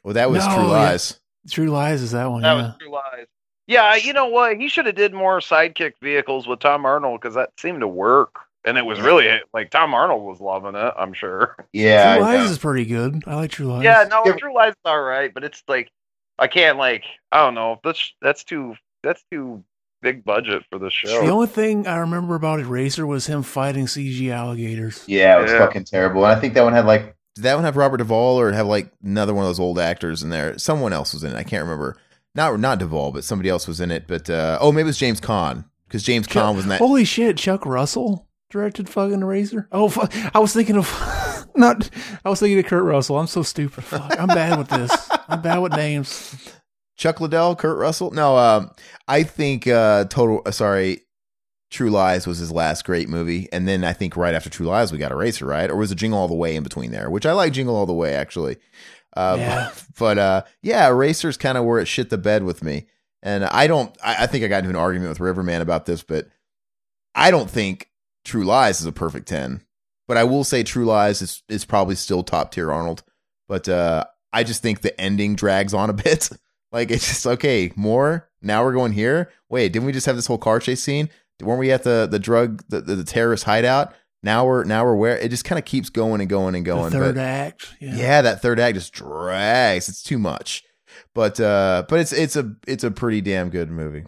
well, 0.03 0.15
that 0.15 0.31
was 0.31 0.45
No, 0.47 0.55
True 0.55 0.65
yeah. 0.65 0.71
Lies. 0.71 1.21
True 1.51 1.69
Lies 1.69 2.03
is 2.03 2.11
that 2.11 2.27
one. 2.31 2.43
That 2.43 2.55
yeah. 2.57 2.63
was 2.63 2.75
True 2.81 2.91
Lies. 2.93 3.27
Yeah, 3.69 3.95
you 3.97 4.13
know 4.13 4.27
what? 4.27 4.57
He 4.57 4.69
should 4.69 4.87
have 4.87 4.95
did 4.95 5.13
more 5.15 5.41
sidekick 5.41 5.93
vehicles 6.03 6.47
with 6.47 6.61
Tom 6.61 6.85
Arnold 6.87 7.21
because 7.21 7.35
that 7.35 7.51
seemed 7.59 7.81
to 7.81 7.89
work, 7.89 8.35
and 8.67 8.77
it 8.77 8.85
was 8.85 9.01
really 9.01 9.29
like 9.55 9.71
Tom 9.71 9.95
Arnold 9.95 10.23
was 10.25 10.41
loving 10.41 10.75
it. 10.75 10.95
I'm 10.99 11.13
sure. 11.15 11.57
yeah, 11.73 12.17
True 12.17 12.25
Lies 12.25 12.51
is 12.51 12.59
pretty 12.59 12.85
good. 12.85 13.23
I 13.27 13.37
like 13.37 13.51
True 13.53 13.67
Lies. 13.67 13.85
Yeah, 13.85 14.05
no, 14.11 14.23
Yeah. 14.27 14.35
True 14.37 14.55
Lies 14.55 14.71
is 14.73 14.77
all 14.85 15.01
right, 15.01 15.33
but 15.33 15.45
it's 15.45 15.63
like 15.69 15.91
I 16.39 16.49
can't 16.49 16.77
like 16.79 17.05
I 17.33 17.39
don't 17.45 17.55
know. 17.55 17.81
That's 17.83 18.13
that's 18.21 18.45
too 18.45 18.75
that's 19.03 19.25
too 19.31 19.65
big 20.03 20.25
budget 20.25 20.63
for 20.71 20.79
the 20.79 20.91
show. 20.91 21.25
The 21.25 21.31
only 21.31 21.47
thing 21.47 21.87
I 21.87 21.97
remember 21.99 22.35
about 22.35 22.61
Eraser 22.61 23.07
was 23.07 23.27
him 23.27 23.43
fighting 23.43 23.87
CG 23.87 24.31
alligators. 24.31 25.03
yeah, 25.07 25.39
it 25.39 25.43
was 25.43 25.53
Yeah. 25.53 25.59
fucking 25.61 25.85
terrible. 25.85 26.25
And 26.27 26.37
I 26.37 26.41
think 26.41 26.55
that 26.55 26.65
one 26.65 26.73
had 26.75 26.85
like 26.87 27.17
Did 27.37 27.45
that 27.45 27.55
one 27.55 27.65
have 27.65 27.77
Robert 27.77 27.97
Duvall 27.99 28.39
or 28.39 28.53
have 28.53 28.67
like 28.67 28.91
another 29.03 29.33
one 29.35 29.45
of 29.45 29.49
those 29.49 29.61
old 29.61 29.79
actors 29.79 30.23
in 30.23 30.31
there? 30.31 30.59
Someone 30.59 30.93
else 30.93 31.15
was 31.15 31.25
in 31.25 31.33
it. 31.33 31.37
I 31.37 31.43
can't 31.45 31.63
remember. 31.65 31.97
Not 32.35 32.59
not 32.61 32.79
Duvall, 32.79 33.13
but 33.13 33.25
somebody 33.25 33.49
else 33.49 33.67
was 33.67 33.81
in 33.81 33.91
it. 33.91 34.07
But 34.07 34.29
uh, 34.29 34.59
oh, 34.61 34.71
maybe 34.73 34.83
it 34.83 34.87
was 34.89 34.99
James 34.99 35.21
Caan 35.23 35.65
because 35.89 36.03
James 36.03 36.27
Chuck- 36.27 36.45
Caan 36.45 36.55
was 36.57 36.65
in 36.65 36.69
that. 36.69 36.79
Holy 36.81 37.05
shit, 37.07 37.39
Chuck 37.39 37.65
Russell 37.65 38.26
directed 38.51 38.89
fucking 38.89 39.23
Eraser. 39.23 39.69
Oh, 39.73 39.89
fuck. 39.89 40.13
I 40.35 40.39
was 40.39 40.53
thinking 40.53 40.77
of 40.77 41.47
not. 41.55 41.89
I 42.25 42.31
was 42.31 42.41
thinking 42.41 42.59
of 42.59 42.67
Kurt 42.67 42.85
Russell. 42.85 43.19
I'm 43.19 43.27
so 43.27 43.43
stupid. 43.43 43.85
Fuck. 43.85 44.19
I'm 44.19 44.29
bad 44.29 44.59
with 44.59 44.69
this. 44.69 45.09
I'm 45.29 45.43
bad 45.43 45.59
with 45.59 45.73
names. 45.73 46.53
Chuck 46.97 47.21
Liddell, 47.21 47.57
Kurt 47.57 47.77
Russell. 47.79 48.11
No, 48.13 48.37
um, 48.39 48.71
I 49.07 49.23
think 49.23 49.67
uh, 49.67 50.05
total. 50.07 50.43
Uh, 50.47 50.51
sorry, 50.51 51.03
True 51.71 51.91
Lies 51.91 52.27
was 52.27 52.39
his 52.39 52.51
last 52.53 52.85
great 52.85 53.09
movie, 53.09 53.49
and 53.53 53.69
then 53.69 53.85
I 53.85 53.93
think 53.93 54.17
right 54.17 54.35
after 54.35 54.49
True 54.49 54.67
Lies 54.67 54.93
we 54.93 54.99
got 54.99 55.13
Eraser, 55.13 55.47
right? 55.47 55.71
Or 55.71 55.77
was 55.77 55.93
it 55.93 55.97
Jingle 55.97 56.19
All 56.19 56.29
the 56.29 56.35
Way 56.35 56.57
in 56.57 56.63
between 56.63 56.93
there? 56.93 57.11
Which 57.11 57.27
I 57.27 57.33
like 57.33 57.53
Jingle 57.53 57.77
All 57.77 57.87
the 57.87 57.93
Way 57.93 58.15
actually. 58.15 58.57
Uh, 59.17 59.37
Yeah. 59.39 59.71
But 59.99 60.19
uh, 60.19 60.43
yeah, 60.61 60.87
Eraser's 60.89 61.39
kind 61.39 61.57
of 61.57 61.65
where 61.65 61.79
it 61.79 61.87
shit 61.87 62.11
the 62.11 62.19
bed 62.19 62.43
with 62.43 62.63
me, 62.63 62.87
and 63.23 63.45
I 63.47 63.67
don't. 63.67 63.97
I, 64.05 64.25
I 64.25 64.27
think 64.27 64.45
I 64.45 64.49
got 64.49 64.59
into 64.59 64.69
an 64.71 64.77
argument 64.77 65.09
with 65.09 65.21
Riverman 65.21 65.63
about 65.63 65.87
this, 65.87 66.03
but 66.03 66.29
I 67.15 67.31
don't 67.31 67.49
think 67.51 67.89
True 68.27 68.45
Lies 68.45 68.81
is 68.81 68.87
a 68.87 68.93
perfect 68.93 69.29
ten. 69.29 69.63
But 70.09 70.17
I 70.17 70.25
will 70.25 70.45
say 70.45 70.63
True 70.63 70.85
Lies 70.85 71.23
is 71.23 71.43
is 71.49 71.65
probably 71.65 71.95
still 71.95 72.23
top 72.23 72.51
tier 72.51 72.71
Arnold. 72.71 73.03
But 73.49 73.69
uh, 73.69 74.05
I 74.33 74.43
just 74.45 74.63
think 74.63 74.81
the 74.81 75.01
ending 75.01 75.37
drags 75.37 75.73
on 75.73 75.89
a 75.89 75.93
bit. 76.05 76.29
Like 76.73 76.91
it's 76.91 77.07
just 77.07 77.27
okay, 77.27 77.73
more. 77.77 78.29
Now 78.43 78.65
we're 78.65 78.73
going 78.73 78.93
here. 78.93 79.31
Wait, 79.49 79.73
didn't 79.73 79.87
we 79.87 79.93
just 79.93 80.07
have 80.07 80.17
this 80.17 80.27
whole 80.27 80.39
car 80.39 80.59
chase 80.59 80.83
scene? 80.83 81.09
Weren't 81.41 81.61
we 81.61 81.71
at 81.71 81.85
the 81.85 82.09
the 82.11 82.19
drug 82.19 82.65
the, 82.69 82.81
the, 82.81 82.97
the 82.97 83.05
terrorist 83.05 83.45
hideout? 83.45 83.95
Now 84.23 84.45
we're 84.45 84.65
now 84.65 84.85
we're 84.85 84.97
where 84.97 85.17
it 85.17 85.29
just 85.29 85.45
kind 85.45 85.59
of 85.59 85.65
keeps 85.65 85.89
going 85.89 86.21
and 86.21 86.29
going 86.29 86.57
and 86.57 86.65
going. 86.65 86.91
the 86.91 86.99
third 86.99 87.15
but 87.15 87.21
act. 87.21 87.75
Yeah. 87.81 87.95
yeah. 87.95 88.23
that 88.23 88.43
third 88.43 88.59
act 88.59 88.75
just 88.75 88.93
drags. 88.93 89.89
It's 89.89 90.03
too 90.03 90.19
much. 90.19 90.65
But 91.15 91.39
uh 91.39 91.85
but 91.89 92.01
it's 92.01 92.13
it's 92.13 92.35
a 92.35 92.57
it's 92.67 92.85
a 92.85 92.91
pretty 92.91 93.21
damn 93.21 93.51
good 93.51 93.71
movie. 93.71 94.05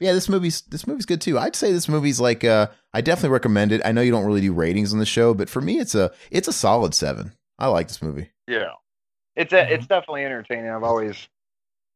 Yeah, 0.00 0.12
this 0.12 0.28
movie's 0.28 0.62
this 0.62 0.86
movie's 0.86 1.06
good 1.06 1.20
too. 1.20 1.38
I'd 1.38 1.56
say 1.56 1.72
this 1.72 1.88
movie's 1.88 2.20
like 2.20 2.44
uh 2.44 2.68
I 2.92 3.00
definitely 3.00 3.30
recommend 3.30 3.72
it. 3.72 3.80
I 3.84 3.92
know 3.92 4.02
you 4.02 4.10
don't 4.10 4.26
really 4.26 4.40
do 4.40 4.52
ratings 4.52 4.92
on 4.92 4.98
the 4.98 5.06
show, 5.06 5.34
but 5.34 5.48
for 5.48 5.60
me 5.60 5.78
it's 5.78 5.94
a 5.94 6.12
it's 6.30 6.48
a 6.48 6.52
solid 6.52 6.94
7. 6.94 7.32
I 7.58 7.68
like 7.68 7.88
this 7.88 8.02
movie. 8.02 8.30
Yeah, 8.46 8.72
it's 9.34 9.52
a, 9.52 9.72
it's 9.72 9.86
definitely 9.86 10.24
entertaining. 10.24 10.70
I've 10.70 10.82
always 10.82 11.28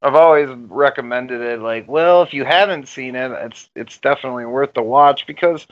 I've 0.03 0.15
always 0.15 0.49
recommended 0.69 1.41
it. 1.43 1.61
Like, 1.61 1.87
well, 1.89 2.23
if 2.23 2.33
you 2.33 2.45
haven't 2.45 2.89
seen 2.89 3.15
it, 3.15 3.31
it's 3.33 3.69
it's 3.75 3.99
definitely 3.99 4.47
worth 4.47 4.73
the 4.75 4.83
watch 4.83 5.27
because, 5.27 5.67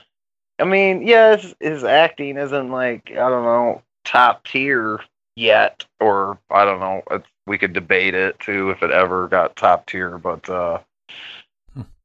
I 0.59 0.65
mean, 0.65 1.05
yes, 1.05 1.55
his 1.59 1.83
acting 1.83 2.37
isn't 2.37 2.69
like 2.71 3.09
I 3.11 3.15
don't 3.29 3.43
know 3.43 3.81
top 4.05 4.45
tier 4.45 4.99
yet, 5.35 5.85
or 5.99 6.39
I 6.51 6.65
don't 6.65 6.79
know. 6.79 7.03
We 7.47 7.57
could 7.57 7.73
debate 7.73 8.13
it 8.13 8.39
too 8.39 8.69
if 8.69 8.83
it 8.83 8.91
ever 8.91 9.27
got 9.27 9.55
top 9.55 9.87
tier, 9.87 10.19
but 10.19 10.47
uh, 10.47 10.79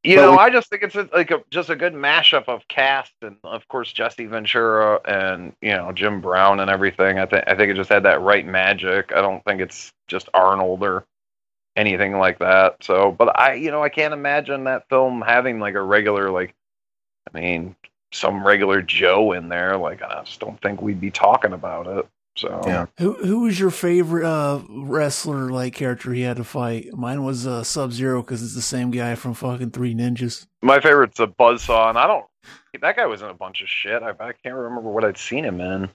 you 0.04 0.16
know, 0.16 0.32
we- 0.32 0.38
I 0.38 0.50
just 0.50 0.70
think 0.70 0.82
it's 0.82 0.96
a, 0.96 1.08
like 1.12 1.30
a, 1.30 1.42
just 1.50 1.70
a 1.70 1.76
good 1.76 1.94
mashup 1.94 2.48
of 2.48 2.66
cast 2.68 3.12
and 3.22 3.36
of 3.44 3.66
course 3.68 3.92
Jesse 3.92 4.26
Ventura 4.26 5.00
and 5.06 5.54
you 5.62 5.72
know 5.72 5.92
Jim 5.92 6.20
Brown 6.20 6.60
and 6.60 6.70
everything. 6.70 7.18
I 7.18 7.26
think 7.26 7.44
I 7.46 7.54
think 7.56 7.70
it 7.70 7.76
just 7.76 7.90
had 7.90 8.04
that 8.04 8.20
right 8.20 8.46
magic. 8.46 9.12
I 9.14 9.20
don't 9.22 9.44
think 9.44 9.60
it's 9.60 9.92
just 10.08 10.28
Arnold 10.34 10.82
or 10.82 11.04
anything 11.76 12.18
like 12.18 12.38
that. 12.40 12.82
So, 12.84 13.12
but 13.12 13.38
I 13.38 13.54
you 13.54 13.70
know 13.70 13.82
I 13.82 13.88
can't 13.88 14.14
imagine 14.14 14.64
that 14.64 14.88
film 14.88 15.22
having 15.22 15.60
like 15.60 15.74
a 15.74 15.82
regular 15.82 16.30
like 16.30 16.54
I 17.34 17.38
mean 17.40 17.76
some 18.12 18.46
regular 18.46 18.82
Joe 18.82 19.32
in 19.32 19.48
there. 19.48 19.76
Like 19.76 20.02
I 20.02 20.22
just 20.24 20.40
don't 20.40 20.60
think 20.62 20.82
we'd 20.82 21.00
be 21.00 21.10
talking 21.10 21.52
about 21.52 21.86
it. 21.86 22.06
So 22.36 22.60
Yeah. 22.66 22.86
Who 22.98 23.12
who 23.14 23.40
was 23.40 23.58
your 23.60 23.70
favorite 23.70 24.24
uh, 24.26 24.60
wrestler 24.68 25.50
like 25.50 25.74
character 25.74 26.12
he 26.12 26.22
had 26.22 26.36
to 26.38 26.44
fight? 26.44 26.92
Mine 26.92 27.22
was 27.24 27.46
uh, 27.46 27.62
Sub 27.62 27.92
Zero 27.92 28.22
because 28.22 28.42
it's 28.42 28.54
the 28.54 28.62
same 28.62 28.90
guy 28.90 29.14
from 29.14 29.34
fucking 29.34 29.70
Three 29.70 29.94
Ninjas. 29.94 30.46
my 30.62 30.80
favorite's 30.80 31.20
a 31.20 31.26
Buzzsaw, 31.26 31.90
and 31.90 31.98
I 31.98 32.06
don't. 32.06 32.26
That 32.80 32.96
guy 32.96 33.06
was 33.06 33.22
in 33.22 33.28
a 33.28 33.34
bunch 33.34 33.62
of 33.62 33.68
shit. 33.68 34.02
I, 34.02 34.10
I 34.10 34.32
can't 34.32 34.54
remember 34.56 34.90
what 34.90 35.04
I'd 35.04 35.16
seen 35.16 35.44
him 35.44 35.60
in. 35.60 35.88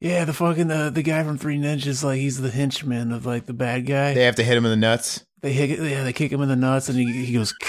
Yeah, 0.00 0.24
the 0.24 0.32
fucking 0.32 0.70
uh, 0.70 0.90
the 0.90 1.02
guy 1.02 1.22
from 1.24 1.36
Three 1.36 1.58
Ninjas, 1.58 2.04
like 2.04 2.20
he's 2.20 2.40
the 2.40 2.50
henchman 2.50 3.12
of 3.12 3.26
like 3.26 3.46
the 3.46 3.52
bad 3.52 3.86
guy. 3.86 4.14
They 4.14 4.24
have 4.24 4.36
to 4.36 4.44
hit 4.44 4.56
him 4.56 4.64
in 4.64 4.70
the 4.70 4.76
nuts. 4.76 5.26
They 5.42 5.52
hit, 5.52 5.78
yeah, 5.80 6.04
they 6.04 6.12
kick 6.12 6.30
him 6.30 6.42
in 6.42 6.48
the 6.48 6.56
nuts, 6.56 6.88
and 6.88 6.96
he 6.98 7.24
he 7.24 7.32
goes. 7.34 7.52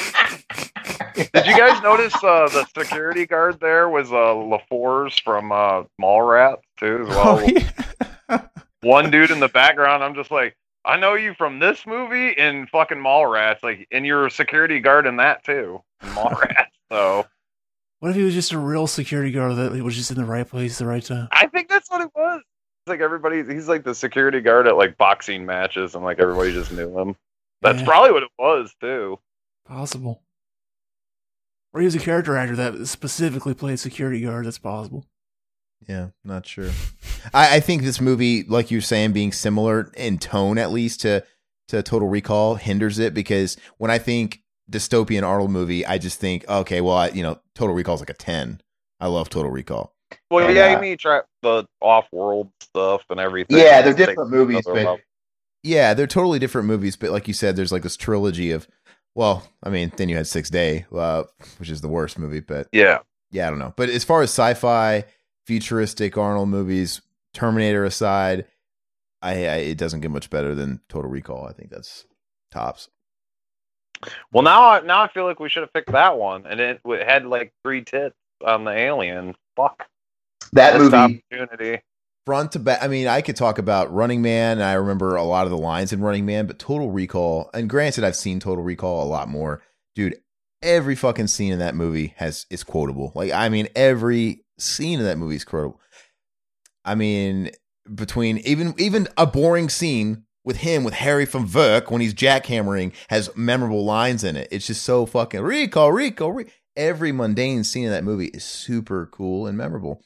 Did 1.33 1.45
you 1.45 1.57
guys 1.57 1.81
notice 1.81 2.13
uh, 2.23 2.47
the 2.49 2.65
security 2.77 3.25
guard 3.25 3.59
there 3.59 3.89
was 3.89 4.11
uh, 4.11 4.15
LaFours 4.35 5.21
from 5.21 5.51
uh, 5.51 5.83
Mallrats 5.99 6.61
too 6.79 7.01
as 7.03 7.07
well? 7.09 7.39
Oh, 7.39 7.47
yeah. 8.29 8.41
One 8.81 9.11
dude 9.11 9.31
in 9.31 9.39
the 9.39 9.47
background. 9.49 10.03
I'm 10.03 10.15
just 10.15 10.31
like, 10.31 10.55
I 10.85 10.97
know 10.97 11.13
you 11.13 11.33
from 11.35 11.59
this 11.59 11.85
movie 11.85 12.35
and 12.37 12.67
fucking 12.69 12.97
Mallrats, 12.97 13.61
like, 13.61 13.87
and 13.91 14.05
you're 14.05 14.25
a 14.25 14.31
security 14.31 14.79
guard 14.79 15.05
in 15.05 15.17
that 15.17 15.43
too, 15.43 15.81
in 16.01 16.09
Mallrats. 16.09 16.65
so 16.91 17.25
What 17.99 18.09
if 18.09 18.15
he 18.15 18.23
was 18.23 18.33
just 18.33 18.51
a 18.53 18.57
real 18.57 18.87
security 18.87 19.31
guard 19.31 19.55
that 19.57 19.71
was 19.83 19.95
just 19.95 20.09
in 20.09 20.17
the 20.17 20.25
right 20.25 20.47
place 20.47 20.79
the 20.79 20.87
right 20.87 21.03
time? 21.03 21.27
I 21.31 21.45
think 21.47 21.69
that's 21.69 21.91
what 21.91 22.01
it 22.01 22.09
was. 22.15 22.41
It's 22.41 22.89
like 22.89 23.01
everybody. 23.01 23.43
He's 23.43 23.67
like 23.69 23.83
the 23.83 23.93
security 23.93 24.41
guard 24.41 24.67
at 24.67 24.75
like 24.75 24.97
boxing 24.97 25.45
matches, 25.45 25.93
and 25.93 26.03
like 26.03 26.17
everybody 26.19 26.51
just 26.51 26.71
knew 26.71 26.97
him. 26.97 27.15
That's 27.61 27.79
Yeah. 27.81 27.85
probably 27.85 28.11
what 28.13 28.23
it 28.23 28.31
was 28.39 28.73
too. 28.81 29.19
Possible. 29.67 30.23
Or 31.73 31.81
he 31.81 31.85
was 31.85 31.95
a 31.95 31.99
character 31.99 32.35
actor 32.35 32.55
that 32.55 32.87
specifically 32.87 33.53
played 33.53 33.79
security 33.79 34.21
guard. 34.21 34.45
That's 34.45 34.57
possible. 34.57 35.05
Yeah, 35.87 36.09
not 36.23 36.45
sure. 36.45 36.69
I, 37.33 37.57
I 37.57 37.59
think 37.59 37.81
this 37.81 38.01
movie, 38.01 38.43
like 38.43 38.71
you're 38.71 38.81
saying, 38.81 39.13
being 39.13 39.31
similar 39.31 39.91
in 39.95 40.19
tone 40.19 40.57
at 40.57 40.71
least 40.71 41.01
to 41.01 41.23
to 41.69 41.81
Total 41.81 42.07
Recall 42.07 42.55
hinders 42.55 42.99
it 42.99 43.13
because 43.13 43.57
when 43.77 43.89
I 43.89 43.97
think 43.97 44.41
dystopian 44.69 45.23
Arnold 45.23 45.51
movie, 45.51 45.85
I 45.85 45.97
just 45.97 46.19
think, 46.19 46.47
okay, 46.49 46.81
well, 46.81 46.97
I, 46.97 47.09
you 47.09 47.23
know, 47.23 47.39
Total 47.55 47.73
Recall 47.73 47.95
is 47.95 48.01
like 48.01 48.09
a 48.09 48.13
ten. 48.13 48.61
I 48.99 49.07
love 49.07 49.29
Total 49.29 49.49
Recall. 49.49 49.95
Well, 50.29 50.47
And, 50.47 50.55
yeah, 50.55 50.65
uh, 50.65 50.75
you 50.75 50.81
mean 50.81 50.97
try 50.97 51.21
the 51.41 51.65
off-world 51.79 52.51
stuff 52.59 53.03
and 53.09 53.19
everything. 53.19 53.57
Yeah, 53.57 53.81
they're 53.81 53.93
different 53.93 54.29
movies, 54.29 54.63
but 54.65 54.75
level. 54.75 54.99
Yeah, 55.63 55.93
they're 55.93 56.07
totally 56.07 56.39
different 56.39 56.67
movies, 56.67 56.95
but 56.97 57.11
like 57.11 57.27
you 57.27 57.33
said, 57.33 57.55
there's 57.55 57.71
like 57.71 57.83
this 57.83 57.95
trilogy 57.97 58.51
of. 58.51 58.67
Well, 59.15 59.43
I 59.63 59.69
mean, 59.69 59.91
then 59.97 60.09
you 60.09 60.15
had 60.15 60.27
Six 60.27 60.49
Day, 60.49 60.85
uh, 60.95 61.23
which 61.57 61.69
is 61.69 61.81
the 61.81 61.87
worst 61.89 62.17
movie, 62.17 62.39
but 62.39 62.67
yeah, 62.71 62.99
yeah, 63.31 63.47
I 63.47 63.49
don't 63.49 63.59
know. 63.59 63.73
But 63.75 63.89
as 63.89 64.03
far 64.03 64.21
as 64.21 64.29
sci-fi, 64.29 65.03
futuristic 65.45 66.17
Arnold 66.17 66.49
movies, 66.49 67.01
Terminator 67.33 67.83
aside, 67.83 68.45
I, 69.21 69.31
I 69.47 69.55
it 69.57 69.77
doesn't 69.77 70.01
get 70.01 70.11
much 70.11 70.29
better 70.29 70.55
than 70.55 70.79
Total 70.89 71.09
Recall. 71.11 71.45
I 71.45 71.53
think 71.53 71.69
that's 71.69 72.05
tops. 72.51 72.89
Well, 74.31 74.43
now 74.43 74.63
I 74.63 74.79
now 74.81 75.03
I 75.03 75.07
feel 75.09 75.25
like 75.25 75.39
we 75.39 75.49
should 75.49 75.61
have 75.63 75.73
picked 75.73 75.91
that 75.91 76.17
one, 76.17 76.45
and 76.45 76.59
it 76.59 76.81
w- 76.83 77.03
had 77.03 77.25
like 77.25 77.53
three 77.63 77.83
tits 77.83 78.15
on 78.45 78.63
the 78.63 78.71
alien. 78.71 79.35
Fuck 79.55 79.85
that 80.53 80.79
Missed 80.79 80.91
movie. 80.91 81.23
opportunity. 81.31 81.81
Front 82.25 82.51
to 82.51 82.59
back. 82.59 82.83
I 82.83 82.87
mean, 82.87 83.07
I 83.07 83.21
could 83.21 83.35
talk 83.35 83.57
about 83.57 83.91
Running 83.91 84.21
Man. 84.21 84.61
I 84.61 84.73
remember 84.73 85.15
a 85.15 85.23
lot 85.23 85.45
of 85.45 85.51
the 85.51 85.57
lines 85.57 85.91
in 85.91 86.01
Running 86.01 86.25
Man, 86.25 86.45
but 86.45 86.59
Total 86.59 86.91
Recall. 86.91 87.49
And 87.53 87.69
granted, 87.69 88.03
I've 88.03 88.15
seen 88.15 88.39
Total 88.39 88.63
Recall 88.63 89.03
a 89.03 89.09
lot 89.09 89.27
more, 89.27 89.63
dude. 89.95 90.17
Every 90.61 90.95
fucking 90.95 91.27
scene 91.27 91.51
in 91.51 91.59
that 91.59 91.73
movie 91.73 92.13
has 92.17 92.45
is 92.51 92.63
quotable. 92.63 93.11
Like, 93.15 93.31
I 93.31 93.49
mean, 93.49 93.67
every 93.75 94.45
scene 94.59 94.99
in 94.99 95.05
that 95.05 95.17
movie 95.17 95.35
is 95.35 95.43
quotable. 95.43 95.81
I 96.85 96.93
mean, 96.93 97.49
between 97.93 98.37
even 98.39 98.75
even 98.77 99.07
a 99.17 99.25
boring 99.25 99.69
scene 99.69 100.25
with 100.43 100.57
him 100.57 100.83
with 100.83 100.93
Harry 100.95 101.25
from 101.25 101.45
Verk 101.45 101.91
when 101.91 102.01
he's 102.01 102.13
jackhammering 102.13 102.93
has 103.09 103.35
memorable 103.35 103.85
lines 103.85 104.23
in 104.23 104.35
it. 104.35 104.47
It's 104.51 104.67
just 104.67 104.83
so 104.83 105.05
fucking 105.05 105.41
recall, 105.41 105.91
recall, 105.91 106.31
re-. 106.31 106.51
every 106.75 107.11
mundane 107.11 107.63
scene 107.63 107.85
in 107.85 107.91
that 107.91 108.03
movie 108.03 108.27
is 108.27 108.43
super 108.43 109.07
cool 109.07 109.47
and 109.47 109.57
memorable. 109.57 110.01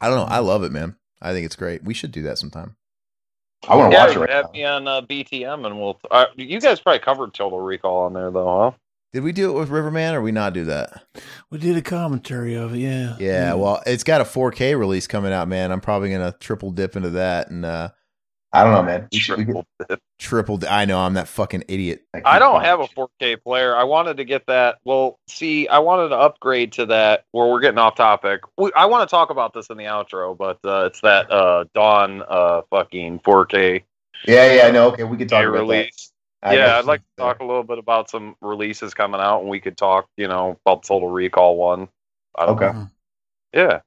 I 0.00 0.08
don't 0.08 0.16
know. 0.16 0.34
I 0.34 0.38
love 0.38 0.62
it, 0.62 0.72
man. 0.72 0.96
I 1.20 1.32
think 1.32 1.46
it's 1.46 1.56
great. 1.56 1.84
We 1.84 1.94
should 1.94 2.12
do 2.12 2.22
that 2.22 2.38
sometime. 2.38 2.76
I 3.68 3.76
want 3.76 3.92
to 3.92 3.92
Yeah, 3.92 3.98
watch 3.98 4.16
it 4.16 4.20
right 4.20 4.30
have 4.30 4.44
now. 4.44 4.52
me 4.52 4.64
on 4.64 4.88
uh, 4.88 5.02
BTM, 5.02 5.66
and 5.66 5.78
we'll. 5.80 6.00
Uh, 6.10 6.26
you 6.36 6.60
guys 6.60 6.80
probably 6.80 7.00
covered 7.00 7.34
Total 7.34 7.60
Recall 7.60 8.04
on 8.04 8.12
there, 8.14 8.30
though, 8.30 8.72
huh? 8.72 8.78
Did 9.12 9.22
we 9.24 9.32
do 9.32 9.50
it 9.50 9.58
with 9.58 9.70
Riverman 9.70 10.14
or 10.14 10.22
we 10.22 10.32
not 10.32 10.52
do 10.54 10.64
that? 10.66 11.04
We 11.50 11.58
did 11.58 11.76
a 11.76 11.82
commentary 11.82 12.54
of 12.54 12.74
it, 12.74 12.78
yeah. 12.78 13.16
Yeah, 13.18 13.54
well, 13.54 13.82
it's 13.86 14.04
got 14.04 14.20
a 14.20 14.24
4K 14.24 14.78
release 14.78 15.06
coming 15.06 15.32
out, 15.32 15.48
man. 15.48 15.72
I'm 15.72 15.80
probably 15.80 16.10
gonna 16.10 16.34
triple 16.40 16.70
dip 16.72 16.96
into 16.96 17.10
that 17.10 17.50
and 17.50 17.64
uh 17.64 17.90
I 18.52 18.64
don't 18.64 18.72
know, 18.72 18.82
man. 18.82 19.08
We 19.12 19.18
should, 19.18 19.38
we 19.38 19.44
could, 19.44 20.00
Triple 20.18 20.56
dip. 20.56 20.72
I 20.72 20.86
know 20.86 20.98
I'm 21.00 21.14
that 21.14 21.28
fucking 21.28 21.64
idiot. 21.68 22.02
I 22.24 22.38
don't 22.38 22.62
have 22.62 22.80
a 22.80 22.86
4K 22.88 23.42
player. 23.42 23.76
I 23.76 23.84
wanted 23.84 24.16
to 24.16 24.24
get 24.24 24.46
that. 24.46 24.78
Well, 24.84 25.18
see, 25.28 25.68
I 25.68 25.80
wanted 25.80 26.08
to 26.08 26.16
upgrade 26.16 26.72
to 26.72 26.86
that. 26.86 27.24
Where 27.32 27.46
we're 27.46 27.60
getting 27.60 27.78
off 27.78 27.94
topic. 27.96 28.40
We, 28.56 28.72
I 28.74 28.86
want 28.86 29.08
to 29.08 29.10
talk 29.10 29.28
about 29.30 29.52
this 29.52 29.68
in 29.68 29.76
the 29.76 29.84
outro, 29.84 30.36
but 30.36 30.58
uh, 30.64 30.86
it's 30.86 31.00
that 31.02 31.30
uh, 31.30 31.66
Dawn 31.74 32.22
uh, 32.26 32.62
fucking 32.70 33.20
4K 33.20 33.82
Yeah, 34.26 34.52
yeah, 34.54 34.62
I 34.66 34.70
know. 34.70 34.88
Okay, 34.92 35.04
we 35.04 35.18
could 35.18 35.28
talk 35.28 35.44
about 35.44 35.52
release. 35.52 36.10
that. 36.42 36.50
I 36.50 36.56
yeah, 36.56 36.78
I'd 36.78 36.84
like 36.86 37.00
to 37.00 37.06
some- 37.18 37.26
talk 37.26 37.40
a 37.40 37.44
little 37.44 37.64
bit 37.64 37.78
about 37.78 38.08
some 38.08 38.34
releases 38.40 38.94
coming 38.94 39.20
out, 39.20 39.40
and 39.40 39.50
we 39.50 39.60
could 39.60 39.76
talk, 39.76 40.06
you 40.16 40.26
know, 40.26 40.56
about 40.64 40.84
Total 40.84 41.08
Recall 41.08 41.56
one. 41.56 41.88
I 42.36 42.46
don't 42.46 42.56
Okay. 42.62 42.72
know. 42.78 42.88
Yeah. 43.52 43.80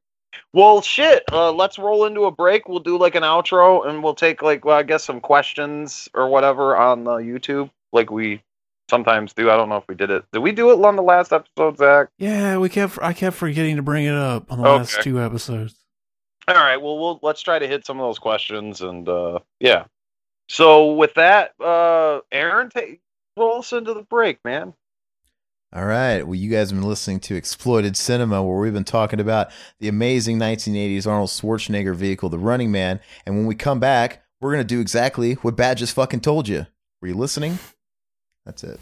Well, 0.53 0.81
shit. 0.81 1.23
Uh, 1.31 1.51
let's 1.51 1.79
roll 1.79 2.05
into 2.05 2.25
a 2.25 2.31
break. 2.31 2.67
We'll 2.67 2.79
do 2.79 2.97
like 2.97 3.15
an 3.15 3.23
outro, 3.23 3.87
and 3.87 4.03
we'll 4.03 4.15
take 4.15 4.41
like, 4.41 4.65
well, 4.65 4.77
I 4.77 4.83
guess 4.83 5.03
some 5.03 5.21
questions 5.21 6.09
or 6.13 6.27
whatever 6.27 6.75
on 6.75 7.03
the 7.03 7.15
YouTube, 7.15 7.69
like 7.91 8.11
we 8.11 8.41
sometimes 8.89 9.33
do. 9.33 9.49
I 9.49 9.57
don't 9.57 9.69
know 9.69 9.77
if 9.77 9.87
we 9.87 9.95
did 9.95 10.11
it. 10.11 10.25
Did 10.31 10.39
we 10.39 10.51
do 10.51 10.71
it 10.71 10.83
on 10.83 10.95
the 10.95 11.03
last 11.03 11.31
episode, 11.31 11.77
Zach? 11.77 12.09
Yeah, 12.17 12.57
we 12.57 12.69
kept. 12.69 12.99
I 13.01 13.13
kept 13.13 13.35
forgetting 13.35 13.77
to 13.77 13.81
bring 13.81 14.05
it 14.05 14.13
up 14.13 14.51
on 14.51 14.61
the 14.61 14.67
last 14.69 15.01
two 15.01 15.19
episodes. 15.19 15.75
All 16.47 16.55
right. 16.55 16.77
Well, 16.77 16.99
we'll 16.99 17.19
let's 17.21 17.41
try 17.41 17.59
to 17.59 17.67
hit 17.67 17.85
some 17.85 17.99
of 17.99 18.07
those 18.07 18.19
questions, 18.19 18.81
and 18.81 19.07
uh, 19.07 19.39
yeah. 19.59 19.85
So 20.49 20.93
with 20.93 21.13
that, 21.13 21.53
uh, 21.61 22.19
Aaron, 22.31 22.69
take 22.69 22.99
roll 23.37 23.59
us 23.59 23.71
into 23.71 23.93
the 23.93 24.03
break, 24.03 24.39
man. 24.43 24.73
All 25.73 25.85
right. 25.85 26.21
Well, 26.21 26.35
you 26.35 26.49
guys 26.49 26.69
have 26.69 26.79
been 26.79 26.87
listening 26.87 27.21
to 27.21 27.35
Exploited 27.35 27.95
Cinema, 27.95 28.43
where 28.43 28.57
we've 28.57 28.73
been 28.73 28.83
talking 28.83 29.21
about 29.21 29.51
the 29.79 29.87
amazing 29.87 30.37
1980s 30.37 31.07
Arnold 31.07 31.29
Schwarzenegger 31.29 31.95
vehicle, 31.95 32.27
The 32.27 32.37
Running 32.37 32.71
Man. 32.71 32.99
And 33.25 33.37
when 33.37 33.45
we 33.45 33.55
come 33.55 33.79
back, 33.79 34.21
we're 34.41 34.51
going 34.51 34.67
to 34.67 34.75
do 34.75 34.81
exactly 34.81 35.35
what 35.35 35.55
Bad 35.55 35.77
just 35.77 35.93
fucking 35.93 36.19
told 36.19 36.49
you. 36.49 36.67
Were 37.01 37.07
you 37.07 37.15
listening? 37.15 37.57
That's 38.45 38.65
it. 38.65 38.81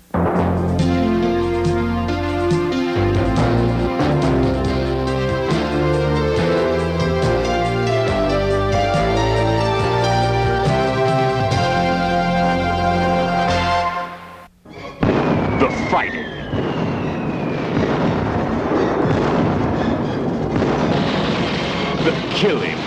The 22.40 22.46
killing. 22.46 22.78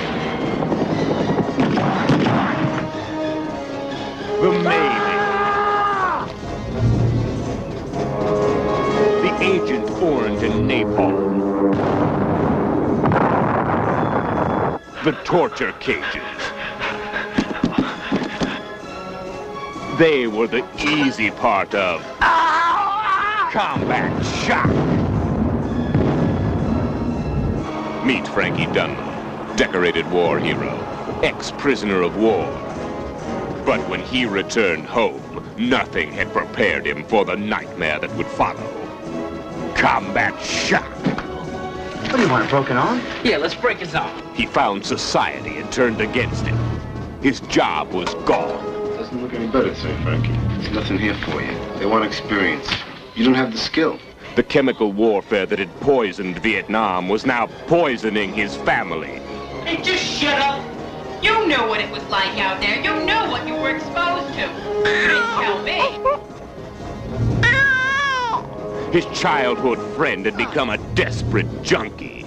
The 4.41 4.51
maiming. 4.65 5.13
The 9.21 9.33
Agent 9.43 9.91
Orange 10.03 10.43
and 10.43 10.71
Napalm. 10.71 11.75
The 15.05 15.13
torture 15.25 15.73
cages. 15.81 16.23
They 19.99 20.29
were 20.29 20.47
the 20.47 20.65
easy 20.79 21.31
part 21.31 21.75
of 21.75 22.01
combat 23.53 24.25
shock. 24.47 24.71
Meet 28.07 28.27
Frankie 28.29 28.67
Dunlop, 28.73 29.12
decorated 29.57 30.11
war 30.11 30.39
hero, 30.39 30.79
ex-prisoner 31.23 32.03
of 32.03 32.17
war. 32.17 32.47
But 33.65 33.87
when 33.89 34.01
he 34.01 34.27
returned 34.27 34.87
home, 34.87 35.23
nothing 35.57 36.13
had 36.13 36.33
prepared 36.33 36.87
him 36.87 37.05
for 37.05 37.25
the 37.25 37.37
nightmare 37.37 37.99
that 38.01 38.15
would 38.17 38.27
follow. 38.27 38.67
Combat 39.77 40.41
shock. 40.43 40.91
What 42.11 42.17
do 42.17 42.23
you 42.23 42.29
want, 42.29 42.45
a 42.45 42.49
broken 42.49 42.77
arm? 42.77 43.01
Yeah, 43.25 43.37
let's 43.37 43.55
break 43.55 43.79
his 43.79 43.95
arm. 43.95 44.35
He 44.35 44.47
found 44.47 44.85
society 44.85 45.51
had 45.51 45.71
turned 45.71 46.01
against 46.01 46.47
him. 46.47 46.59
His 47.23 47.41
job 47.41 47.93
was 47.93 48.13
gone. 48.27 48.63
Doesn't 48.97 49.23
look 49.23 49.33
any 49.33 49.47
better, 49.47 49.75
sir, 49.75 49.97
Frankie. 50.03 50.33
There's 50.59 50.71
nothing 50.73 50.99
here 50.99 51.15
for 51.15 51.41
you. 51.41 51.57
They 51.79 51.87
want 51.87 52.05
experience. 52.05 52.69
You 53.15 53.25
don't 53.25 53.35
have 53.35 53.53
the 53.53 53.59
skill. 53.59 53.99
The 54.35 54.43
chemical 54.43 54.93
warfare 54.93 55.47
that 55.47 55.59
had 55.59 55.81
poisoned 55.81 56.39
Vietnam 56.41 57.09
was 57.09 57.27
now 57.27 57.47
poisoning 57.67 58.33
his 58.33 58.57
family. 58.57 59.21
Hey, 59.65 59.81
just 59.83 60.05
shut 60.05 60.39
up. 60.41 60.61
You 61.23 61.47
knew 61.47 61.69
what 61.69 61.81
it 61.81 61.91
was 61.91 62.03
like 62.05 62.39
out 62.39 62.61
there. 62.61 62.77
You 62.83 63.05
knew 63.05 63.31
what 63.31 63.47
you 63.47 63.55
were 63.55 63.71
exposed 63.77 64.35
to. 64.35 64.41
You 64.41 64.85
didn't 64.85 65.29
tell 65.39 65.63
me. 65.63 65.81
His 68.93 69.07
childhood 69.19 69.79
friend 69.97 70.27
had 70.27 70.37
become 70.37 70.69
a 70.69 70.79
desperate 70.95 71.63
junkie. 71.63 72.25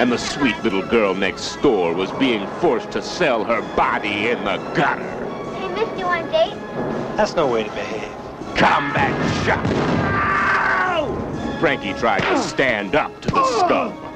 And 0.00 0.12
the 0.12 0.18
sweet 0.18 0.56
little 0.62 0.86
girl 0.86 1.14
next 1.14 1.56
door 1.56 1.94
was 1.94 2.10
being 2.12 2.46
forced 2.60 2.90
to 2.92 3.02
sell 3.02 3.42
her 3.44 3.60
body 3.74 4.28
in 4.28 4.44
the 4.44 4.58
gutter. 4.74 5.02
Hey, 5.54 5.68
miss, 5.68 5.98
you 5.98 6.04
want 6.04 6.28
a 6.28 6.30
date? 6.30 6.54
That's 7.16 7.34
no 7.34 7.46
way 7.46 7.64
to 7.64 7.70
behave. 7.70 8.12
Come 8.56 8.92
Combat 8.92 9.44
shock. 9.44 9.66
Frankie 11.58 11.92
tried 11.94 12.20
to 12.20 12.38
stand 12.38 12.94
up 12.94 13.20
to 13.22 13.30
the 13.30 14.00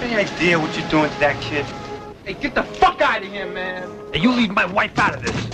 scum. 0.00 0.10
Any 0.10 0.28
idea 0.28 0.58
what 0.58 0.76
you're 0.76 0.88
doing 0.88 1.10
to 1.10 1.20
that 1.20 1.40
kid? 1.40 1.64
Hey, 2.24 2.34
get 2.34 2.54
the 2.54 2.62
fuck 2.62 3.00
out 3.00 3.22
of 3.22 3.28
here, 3.28 3.50
man! 3.50 3.90
Hey, 4.12 4.20
you 4.20 4.30
leave 4.32 4.50
my 4.50 4.66
wife 4.66 4.98
out 4.98 5.14
of 5.14 5.22
this. 5.22 5.46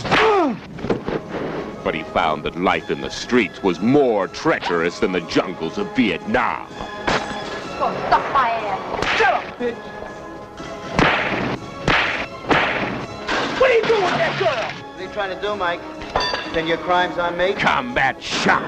But 1.84 1.94
he 1.94 2.02
found 2.02 2.42
that 2.44 2.56
life 2.56 2.90
in 2.90 3.00
the 3.00 3.10
streets 3.10 3.62
was 3.62 3.78
more 3.80 4.26
treacherous 4.26 4.98
than 4.98 5.12
the 5.12 5.20
jungles 5.22 5.78
of 5.78 5.94
Vietnam. 5.94 6.68
Go 7.78 7.94
stuff 8.08 8.32
my 8.32 8.50
ass. 8.50 9.18
Shut 9.18 9.34
up, 9.34 9.44
bitch! 9.58 9.76
What 13.60 13.70
are 13.70 13.74
you 13.74 13.84
doing 13.84 14.02
with 14.02 14.10
that 14.10 14.38
girl? 14.38 14.90
What 14.90 15.00
are 15.00 15.02
you 15.02 15.12
trying 15.12 15.34
to 15.34 15.40
do, 15.40 15.54
Mike? 15.54 15.80
Then 16.52 16.66
your 16.66 16.78
crimes 16.78 17.18
on 17.18 17.36
me? 17.36 17.52
Combat 17.54 18.20
shock. 18.20 18.62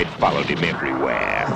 It 0.00 0.08
followed 0.18 0.46
him 0.46 0.64
everywhere. 0.64 1.46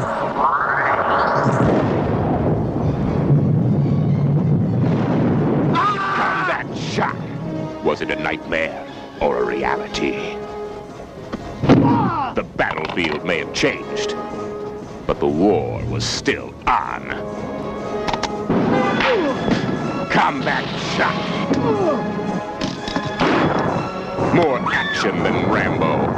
Was 7.84 8.00
it 8.00 8.10
a 8.10 8.16
nightmare 8.16 8.86
or 9.20 9.42
a 9.42 9.44
reality? 9.44 10.38
The 12.34 12.46
battlefield 12.56 13.26
may 13.26 13.40
have 13.40 13.52
changed, 13.52 14.16
but 15.06 15.20
the 15.20 15.28
war 15.28 15.84
was 15.84 16.02
still 16.02 16.54
on. 16.66 17.10
Combat 20.10 20.64
shock. 20.96 21.56
More 24.34 24.58
action 24.72 25.22
than 25.22 25.50
Rambo. 25.52 26.08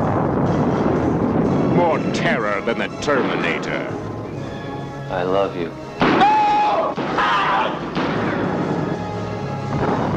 More 1.75 1.99
terror 2.13 2.61
than 2.61 2.79
the 2.79 2.89
Terminator. 3.01 3.93
I 5.11 5.25
love 5.25 5.57
you. 5.57 5.73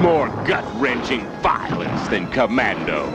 More 0.02 0.30
gut-wrenching 0.46 1.26
violence 1.42 2.08
than 2.08 2.32
Commando. 2.32 3.06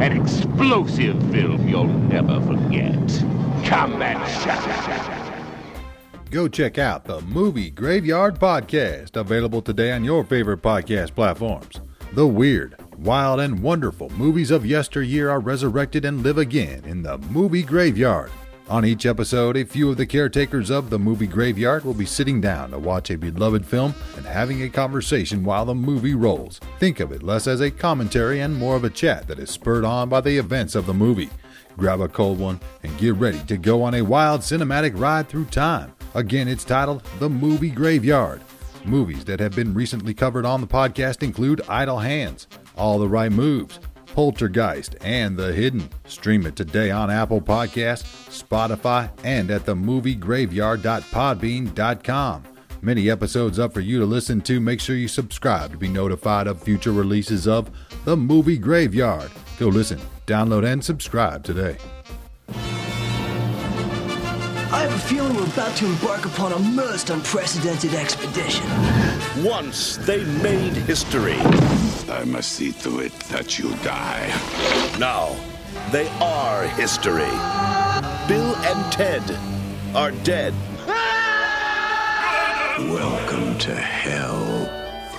An 0.00 0.18
explosive 0.20 1.20
film 1.30 1.68
you'll 1.68 1.84
never 1.84 2.40
forget. 2.40 2.96
Combat 3.66 4.16
Shock. 4.42 4.64
Go 6.30 6.48
check 6.48 6.78
out 6.78 7.04
the 7.04 7.20
Movie 7.20 7.70
Graveyard 7.70 8.38
Podcast, 8.38 9.16
available 9.16 9.60
today 9.62 9.92
on 9.92 10.02
your 10.02 10.24
favorite 10.24 10.62
podcast 10.62 11.14
platforms. 11.14 11.80
The 12.12 12.26
weird, 12.26 12.76
wild, 12.98 13.40
and 13.40 13.62
wonderful 13.62 14.10
movies 14.10 14.50
of 14.50 14.66
yesteryear 14.66 15.30
are 15.30 15.40
resurrected 15.40 16.04
and 16.04 16.22
live 16.22 16.38
again 16.38 16.82
in 16.84 17.02
the 17.02 17.18
Movie 17.18 17.62
Graveyard. 17.62 18.30
On 18.68 18.84
each 18.84 19.06
episode, 19.06 19.56
a 19.56 19.64
few 19.64 19.90
of 19.90 19.96
the 19.96 20.06
caretakers 20.06 20.70
of 20.70 20.90
the 20.90 20.98
movie 20.98 21.28
graveyard 21.28 21.84
will 21.84 21.94
be 21.94 22.04
sitting 22.04 22.40
down 22.40 22.72
to 22.72 22.80
watch 22.80 23.10
a 23.10 23.16
beloved 23.16 23.64
film 23.64 23.94
and 24.16 24.26
having 24.26 24.62
a 24.62 24.68
conversation 24.68 25.44
while 25.44 25.64
the 25.64 25.74
movie 25.74 26.16
rolls. 26.16 26.58
Think 26.80 26.98
of 26.98 27.12
it 27.12 27.22
less 27.22 27.46
as 27.46 27.60
a 27.60 27.70
commentary 27.70 28.40
and 28.40 28.56
more 28.56 28.74
of 28.74 28.82
a 28.82 28.90
chat 28.90 29.28
that 29.28 29.38
is 29.38 29.50
spurred 29.50 29.84
on 29.84 30.08
by 30.08 30.20
the 30.20 30.36
events 30.36 30.74
of 30.74 30.86
the 30.86 30.94
movie. 30.94 31.30
Grab 31.76 32.00
a 32.00 32.08
cold 32.08 32.40
one 32.40 32.58
and 32.82 32.98
get 32.98 33.14
ready 33.14 33.38
to 33.46 33.56
go 33.56 33.84
on 33.84 33.94
a 33.94 34.02
wild 34.02 34.40
cinematic 34.40 34.98
ride 34.98 35.28
through 35.28 35.44
time. 35.44 35.92
Again, 36.14 36.48
it's 36.48 36.64
titled 36.64 37.04
The 37.20 37.30
Movie 37.30 37.70
Graveyard. 37.70 38.40
Movies 38.84 39.24
that 39.26 39.38
have 39.38 39.54
been 39.54 39.74
recently 39.74 40.14
covered 40.14 40.44
on 40.44 40.60
the 40.60 40.66
podcast 40.66 41.22
include 41.22 41.60
Idle 41.68 41.98
Hands, 41.98 42.46
All 42.76 42.98
the 42.98 43.08
Right 43.08 43.32
Moves, 43.32 43.80
Poltergeist, 44.06 44.96
and 45.00 45.36
The 45.36 45.52
Hidden. 45.52 45.88
Stream 46.06 46.46
it 46.46 46.56
today 46.56 46.90
on 46.90 47.10
Apple 47.10 47.40
Podcasts, 47.40 48.44
Spotify, 48.44 49.10
and 49.24 49.50
at 49.50 49.66
themoviegraveyard.podbean.com. 49.66 52.44
Many 52.82 53.10
episodes 53.10 53.58
up 53.58 53.72
for 53.72 53.80
you 53.80 53.98
to 53.98 54.06
listen 54.06 54.40
to. 54.42 54.60
Make 54.60 54.80
sure 54.80 54.94
you 54.96 55.08
subscribe 55.08 55.72
to 55.72 55.76
be 55.76 55.88
notified 55.88 56.46
of 56.46 56.62
future 56.62 56.92
releases 56.92 57.48
of 57.48 57.68
The 58.04 58.16
Movie 58.16 58.58
Graveyard. 58.58 59.32
Go 59.58 59.66
listen, 59.68 59.98
download, 60.26 60.70
and 60.70 60.84
subscribe 60.84 61.42
today. 61.42 61.78
I 64.72 64.80
have 64.80 64.92
a 64.92 64.98
feeling 64.98 65.36
we're 65.36 65.44
about 65.44 65.76
to 65.76 65.86
embark 65.86 66.26
upon 66.26 66.52
a 66.52 66.58
most 66.58 67.10
unprecedented 67.10 67.94
expedition. 67.94 68.66
Once 69.44 69.96
they 69.98 70.24
made 70.42 70.72
history. 70.72 71.38
I 72.10 72.24
must 72.26 72.50
see 72.52 72.72
to 72.72 72.98
it 72.98 73.12
that 73.30 73.60
you 73.60 73.70
die. 73.76 74.26
Now, 74.98 75.36
they 75.92 76.08
are 76.20 76.66
history. 76.66 77.30
Bill 78.26 78.56
and 78.56 78.92
Ted 78.92 79.22
are 79.94 80.10
dead. 80.24 80.52
Welcome 82.90 83.56
to 83.58 83.74
hell. 83.74 84.68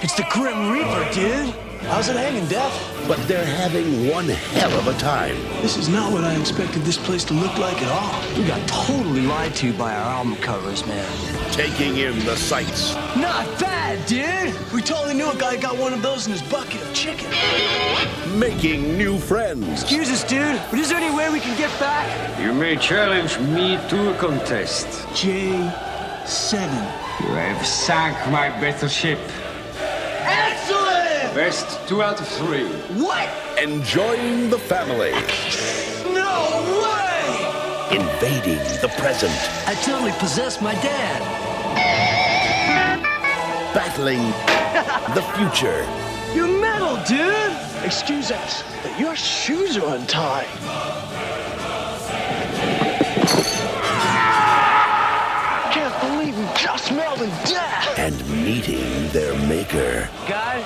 It's 0.01 0.15
the 0.15 0.25
Grim 0.29 0.73
Reaper, 0.73 1.09
dude. 1.13 1.66
How's 1.83 2.09
it 2.09 2.17
hanging, 2.17 2.45
Death? 2.47 3.07
But 3.07 3.25
they're 3.27 3.45
having 3.45 4.09
one 4.09 4.27
hell 4.27 4.71
of 4.77 4.87
a 4.87 4.97
time. 4.99 5.35
This 5.61 5.77
is 5.77 5.87
not 5.87 6.11
what 6.11 6.23
I 6.23 6.35
expected 6.37 6.81
this 6.81 6.97
place 6.97 7.23
to 7.25 7.33
look 7.33 7.57
like 7.57 7.81
at 7.81 7.89
all. 7.89 8.37
We 8.37 8.45
got 8.45 8.67
totally 8.67 9.21
lied 9.21 9.55
to 9.55 9.71
by 9.73 9.93
our 9.93 10.11
album 10.17 10.35
covers, 10.37 10.85
man. 10.85 11.51
Taking 11.51 11.97
in 11.97 12.19
the 12.25 12.35
sights. 12.35 12.95
Not 13.15 13.45
bad, 13.59 14.05
dude. 14.05 14.53
We 14.73 14.81
totally 14.81 15.13
knew 15.13 15.29
a 15.29 15.35
guy 15.37 15.55
got 15.55 15.77
one 15.77 15.93
of 15.93 16.01
those 16.01 16.25
in 16.25 16.33
his 16.33 16.41
bucket 16.43 16.81
of 16.81 16.93
chicken. 16.93 17.29
Making 18.37 18.97
new 18.97 19.17
friends. 19.17 19.81
Excuse 19.81 20.09
us, 20.09 20.23
dude, 20.23 20.59
but 20.69 20.79
is 20.79 20.89
there 20.89 20.97
any 20.97 21.15
way 21.15 21.29
we 21.29 21.39
can 21.39 21.57
get 21.57 21.71
back? 21.79 22.07
You 22.41 22.53
may 22.53 22.75
challenge 22.75 23.39
me 23.39 23.77
to 23.89 24.13
a 24.13 24.17
contest. 24.17 24.87
J7. 25.13 26.53
You 27.21 27.33
have 27.33 27.65
sunk 27.65 28.17
my 28.29 28.49
battleship. 28.59 29.19
Excellent! 29.79 30.86
Best 31.37 31.87
two 31.87 32.01
out 32.01 32.19
of 32.19 32.27
three. 32.27 32.65
What? 32.97 33.29
Enjoying 33.61 34.49
the 34.49 34.57
family. 34.57 35.11
No 36.11 36.33
way! 36.81 37.95
Invading 37.95 38.57
the 38.81 38.91
present. 38.97 39.31
I 39.67 39.75
totally 39.83 40.13
possessed 40.13 40.63
my 40.63 40.73
dad. 40.73 41.21
Battling 43.71 44.23
the 45.13 45.21
future. 45.37 45.85
You're 46.33 46.59
metal, 46.59 46.97
dude! 47.05 47.85
Excuse 47.85 48.31
us, 48.31 48.63
but 48.81 48.99
your 48.99 49.15
shoes 49.15 49.77
are 49.77 49.95
untied. 49.95 50.47
Can't 55.71 56.01
believe 56.01 56.35
we 56.35 56.45
just 56.59 56.89
melded 56.89 57.29
death! 57.47 57.99
And 57.99 58.27
meeting 58.43 59.09
their 59.09 59.37
maker. 59.47 60.09
Guy, 60.27 60.65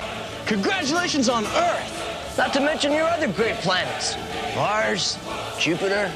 congratulations 0.52 1.30
on 1.30 1.46
Earth! 1.46 2.36
Not 2.38 2.52
to 2.54 2.60
mention 2.60 2.92
your 2.92 3.06
other 3.08 3.32
great 3.32 3.56
planets 3.56 4.18
Mars, 4.54 5.18
Jupiter, 5.58 6.12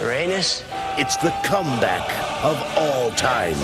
Uranus. 0.00 0.64
It's 0.96 1.16
the 1.16 1.30
comeback 1.44 2.08
of 2.42 2.56
all 2.78 3.10
time. 3.10 3.58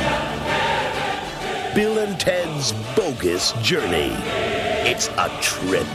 Bill 1.74 1.98
and 1.98 2.20
Ted's 2.20 2.72
Bogus 2.94 3.52
Journey. 3.62 4.12
It's 4.84 5.08
a 5.16 5.30
trip. 5.40 5.86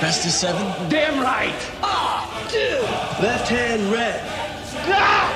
Best 0.00 0.24
of 0.26 0.30
seven? 0.30 0.88
Damn 0.88 1.20
right! 1.20 1.52
Ah, 1.82 2.48
dude! 2.52 2.82
Left 3.20 3.48
hand 3.48 3.90
red. 3.90 4.20
Ah! 4.86 5.34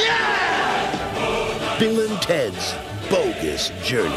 Yeah! 0.00 1.78
Bill 1.78 2.00
and 2.10 2.22
Ted's 2.22 2.74
Bogus 3.12 3.70
Journey. 3.84 4.08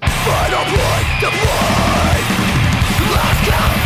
Final 0.00 0.64
point 0.70 1.08
deployed. 1.18 2.24
Last 3.10 3.50
count 3.50 3.83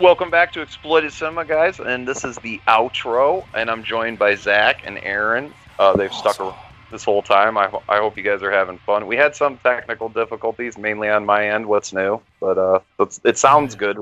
Welcome 0.00 0.30
back 0.30 0.52
to 0.52 0.60
Exploited 0.60 1.10
Cinema, 1.12 1.46
guys, 1.46 1.80
and 1.80 2.06
this 2.06 2.22
is 2.22 2.36
the 2.38 2.60
outro. 2.68 3.46
And 3.54 3.70
I'm 3.70 3.82
joined 3.82 4.18
by 4.18 4.34
Zach 4.34 4.82
and 4.84 4.98
Aaron. 5.02 5.54
Uh, 5.78 5.96
they've 5.96 6.12
stuck 6.12 6.38
around 6.38 6.54
this 6.90 7.02
whole 7.02 7.22
time. 7.22 7.56
I, 7.56 7.68
ho- 7.68 7.82
I 7.88 7.96
hope 7.96 8.16
you 8.18 8.22
guys 8.22 8.42
are 8.42 8.50
having 8.50 8.76
fun. 8.78 9.06
We 9.06 9.16
had 9.16 9.34
some 9.34 9.56
technical 9.58 10.10
difficulties, 10.10 10.76
mainly 10.76 11.08
on 11.08 11.24
my 11.24 11.48
end. 11.48 11.64
What's 11.66 11.94
new? 11.94 12.20
But 12.40 12.58
uh, 12.58 12.80
it 13.24 13.38
sounds 13.38 13.74
good. 13.74 13.96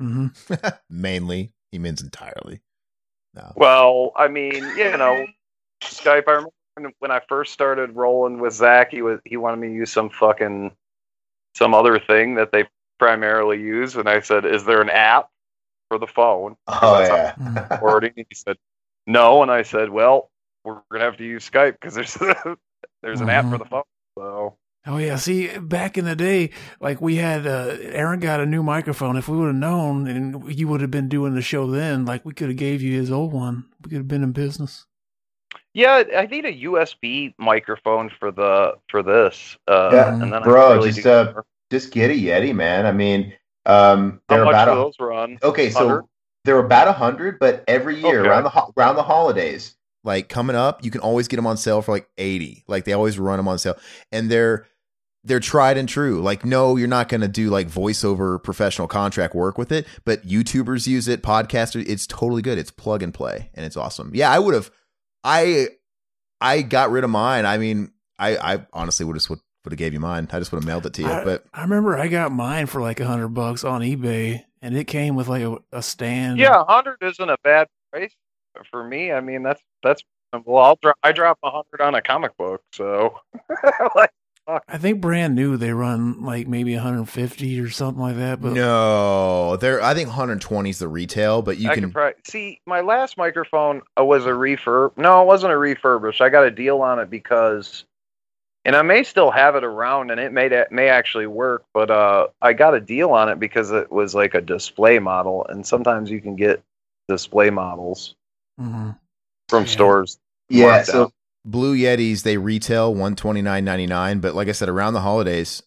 Mm-hmm. 0.00 0.54
Mainly, 0.90 1.52
he 1.72 1.78
means 1.78 2.02
entirely. 2.02 2.60
No. 3.34 3.52
Well, 3.56 4.12
I 4.16 4.28
mean, 4.28 4.54
you 4.76 4.96
know, 4.96 5.26
Skype. 5.82 6.24
I 6.28 6.32
remember 6.32 6.50
when- 6.76 6.92
when 7.00 7.10
I 7.10 7.20
first 7.28 7.52
started 7.52 7.94
rolling 7.96 8.38
with 8.40 8.54
Zach, 8.54 8.90
he 8.92 9.02
was 9.02 9.20
he 9.26 9.36
wanted 9.36 9.58
me 9.58 9.68
to 9.68 9.74
use 9.74 9.92
some 9.92 10.08
fucking 10.08 10.72
some 11.54 11.74
other 11.74 11.98
thing 11.98 12.36
that 12.36 12.50
they 12.52 12.66
primarily 12.98 13.60
use, 13.60 13.94
and 13.96 14.08
I 14.08 14.20
said, 14.20 14.46
"Is 14.46 14.64
there 14.64 14.80
an 14.80 14.88
app 14.88 15.28
for 15.92 15.98
the 15.98 16.06
phone?" 16.06 16.56
Oh, 16.68 17.00
yeah. 17.00 17.34
I'm 17.46 17.54
recording. 17.70 18.12
He 18.16 18.26
said, 18.34 18.56
"No," 19.06 19.42
and 19.42 19.50
I 19.50 19.62
said, 19.62 19.90
"Well, 19.90 20.30
we're 20.64 20.80
gonna 20.90 21.04
have 21.04 21.18
to 21.18 21.24
use 21.24 21.48
Skype 21.48 21.72
because 21.80 21.94
there's 21.94 22.16
There's 23.02 23.20
an 23.20 23.28
app 23.28 23.46
Mhm. 23.46 23.50
for 23.50 23.58
the 23.58 23.64
phone. 23.66 23.82
So 24.18 24.56
Oh 24.84 24.96
yeah, 24.98 25.16
see, 25.16 25.58
back 25.58 25.96
in 25.96 26.04
the 26.06 26.16
day, 26.16 26.50
like 26.80 27.00
we 27.00 27.16
had 27.16 27.46
uh, 27.46 27.76
Aaron 27.82 28.18
got 28.20 28.40
a 28.40 28.46
new 28.46 28.62
microphone. 28.64 29.16
If 29.16 29.28
we 29.28 29.36
would 29.36 29.46
have 29.46 29.54
known, 29.54 30.08
and 30.08 30.52
you 30.58 30.66
would 30.68 30.80
have 30.80 30.90
been 30.90 31.08
doing 31.08 31.34
the 31.34 31.42
show 31.42 31.68
then, 31.70 32.04
like 32.04 32.24
we 32.24 32.32
could 32.32 32.48
have 32.48 32.56
gave 32.56 32.82
you 32.82 32.98
his 32.98 33.10
old 33.12 33.32
one. 33.32 33.66
We 33.84 33.90
could 33.90 33.98
have 33.98 34.08
been 34.08 34.24
in 34.24 34.32
business. 34.32 34.86
yeah, 35.74 36.02
I 36.16 36.26
need 36.26 36.44
a 36.44 36.52
USB 36.64 37.34
microphone 37.38 38.10
for 38.18 38.30
the 38.32 38.74
for 38.88 39.02
this. 39.02 39.56
Uh, 39.68 39.92
Yeah, 39.94 40.16
and 40.20 40.32
then 40.32 40.42
bro, 40.42 40.68
can 40.68 40.76
really 40.78 40.90
just 40.92 41.06
uh, 41.06 41.32
just 41.70 41.92
get 41.92 42.10
a 42.10 42.14
Yeti, 42.14 42.54
man. 42.54 42.86
I 42.86 42.92
mean, 42.92 43.34
um, 43.66 44.20
How 44.28 44.36
they're 44.36 44.44
much 44.44 44.52
about 44.54 44.96
those 44.98 45.40
okay. 45.42 45.70
So 45.70 45.80
100? 45.86 46.04
they're 46.44 46.58
about 46.58 46.88
a 46.88 46.92
hundred, 46.92 47.38
but 47.38 47.64
every 47.68 47.96
year 48.00 48.20
Okay. 48.20 48.28
around 48.28 48.42
the 48.44 48.48
ho- 48.50 48.72
around 48.76 48.96
the 48.96 49.02
holidays, 49.02 49.76
like 50.04 50.28
coming 50.28 50.56
up, 50.56 50.84
you 50.84 50.90
can 50.90 51.00
always 51.00 51.28
get 51.28 51.36
them 51.36 51.46
on 51.46 51.56
sale 51.56 51.80
for 51.82 51.92
like 51.92 52.08
80. 52.18 52.64
Like 52.66 52.84
they 52.84 52.92
always 52.92 53.18
run 53.18 53.36
them 53.36 53.46
on 53.48 53.58
sale 53.58 53.76
and 54.10 54.30
they're 54.30 54.66
they're 55.24 55.38
tried 55.38 55.76
and 55.76 55.88
true. 55.88 56.20
Like 56.20 56.44
no, 56.44 56.74
you're 56.76 56.88
not 56.88 57.08
going 57.08 57.20
to 57.20 57.28
do 57.28 57.48
like 57.50 57.68
voiceover 57.68 58.42
professional 58.42 58.88
contract 58.88 59.34
work 59.36 59.56
with 59.56 59.70
it, 59.70 59.86
but 60.04 60.26
YouTubers 60.26 60.88
use 60.88 61.06
it, 61.06 61.22
podcasters, 61.22 61.88
it's 61.88 62.08
totally 62.08 62.42
good. 62.42 62.58
It's 62.58 62.72
plug 62.72 63.02
and 63.04 63.14
play 63.14 63.50
and 63.54 63.64
it's 63.64 63.76
awesome. 63.76 64.10
Yeah, 64.14 64.30
I 64.32 64.40
would 64.40 64.54
have 64.54 64.70
I 65.22 65.68
I 66.40 66.62
got 66.62 66.90
rid 66.90 67.04
of 67.04 67.10
mine. 67.10 67.46
I 67.46 67.58
mean, 67.58 67.92
I 68.18 68.36
I 68.54 68.66
honestly 68.72 69.06
would 69.06 69.14
have 69.14 69.38
would 69.64 69.72
have 69.72 69.78
gave 69.78 69.92
you 69.92 70.00
mine. 70.00 70.28
I 70.32 70.38
just 70.38 70.52
would 70.52 70.62
have 70.62 70.66
mailed 70.66 70.86
it 70.86 70.94
to 70.94 71.02
you, 71.02 71.10
I, 71.10 71.24
but 71.24 71.44
I 71.52 71.62
remember 71.62 71.96
I 71.96 72.08
got 72.08 72.32
mine 72.32 72.66
for 72.66 72.80
like 72.80 73.00
a 73.00 73.06
hundred 73.06 73.28
bucks 73.28 73.64
on 73.64 73.80
eBay, 73.80 74.44
and 74.60 74.76
it 74.76 74.84
came 74.84 75.14
with 75.14 75.28
like 75.28 75.42
a, 75.42 75.58
a 75.72 75.82
stand. 75.82 76.38
Yeah, 76.38 76.60
a 76.60 76.64
hundred 76.64 76.98
isn't 77.00 77.28
a 77.28 77.36
bad 77.44 77.68
price 77.90 78.14
for 78.70 78.84
me. 78.84 79.12
I 79.12 79.20
mean, 79.20 79.42
that's 79.42 79.62
that's 79.82 80.02
well, 80.44 80.64
I'll 80.64 80.78
drop. 80.82 80.96
I 81.02 81.12
drop 81.12 81.38
a 81.42 81.50
hundred 81.50 81.80
on 81.80 81.94
a 81.94 82.02
comic 82.02 82.36
book, 82.36 82.62
so 82.72 83.18
like. 83.94 84.10
I 84.48 84.76
think 84.76 85.00
brand 85.00 85.36
new 85.36 85.56
they 85.56 85.72
run 85.72 86.24
like 86.24 86.48
maybe 86.48 86.74
150 86.74 87.60
or 87.60 87.70
something 87.70 88.02
like 88.02 88.16
that. 88.16 88.40
But 88.40 88.54
no, 88.54 89.56
they're 89.56 89.80
I 89.80 89.94
think 89.94 90.08
120 90.08 90.68
is 90.68 90.80
the 90.80 90.88
retail, 90.88 91.42
but 91.42 91.58
you 91.58 91.70
I 91.70 91.74
can 91.74 91.92
probably 91.92 92.14
see 92.26 92.60
my 92.66 92.80
last 92.80 93.16
microphone 93.16 93.82
uh, 93.96 94.04
was 94.04 94.26
a 94.26 94.30
refurb. 94.30 94.96
No, 94.96 95.22
it 95.22 95.26
wasn't 95.26 95.52
a 95.52 95.56
refurbish. 95.56 96.20
I 96.20 96.28
got 96.28 96.44
a 96.44 96.50
deal 96.50 96.82
on 96.82 96.98
it 96.98 97.08
because, 97.08 97.84
and 98.64 98.76
I 98.76 98.82
may 98.82 99.02
still 99.02 99.30
have 99.30 99.56
it 99.56 99.64
around, 99.64 100.10
and 100.10 100.20
it 100.20 100.32
may 100.32 100.64
may 100.70 100.88
actually 100.88 101.26
work. 101.26 101.64
But 101.74 101.90
uh, 101.90 102.28
I 102.40 102.52
got 102.52 102.74
a 102.74 102.80
deal 102.80 103.10
on 103.10 103.28
it 103.28 103.38
because 103.40 103.70
it 103.70 103.90
was 103.90 104.14
like 104.14 104.34
a 104.34 104.40
display 104.40 104.98
model, 104.98 105.46
and 105.48 105.66
sometimes 105.66 106.10
you 106.10 106.20
can 106.20 106.36
get 106.36 106.62
display 107.08 107.50
models 107.50 108.14
Mhm. 108.60 108.96
from 109.48 109.66
stores. 109.66 110.18
yeah. 110.48 110.82
So 110.82 111.04
out. 111.04 111.12
Blue 111.44 111.76
Yetis 111.76 112.22
they 112.22 112.36
retail 112.36 112.94
one 112.94 113.16
twenty 113.16 113.42
nine 113.42 113.64
ninety 113.64 113.86
nine, 113.86 114.20
but 114.20 114.34
like 114.34 114.48
I 114.48 114.52
said, 114.52 114.68
around 114.68 114.94
the 114.94 115.00
holidays 115.00 115.62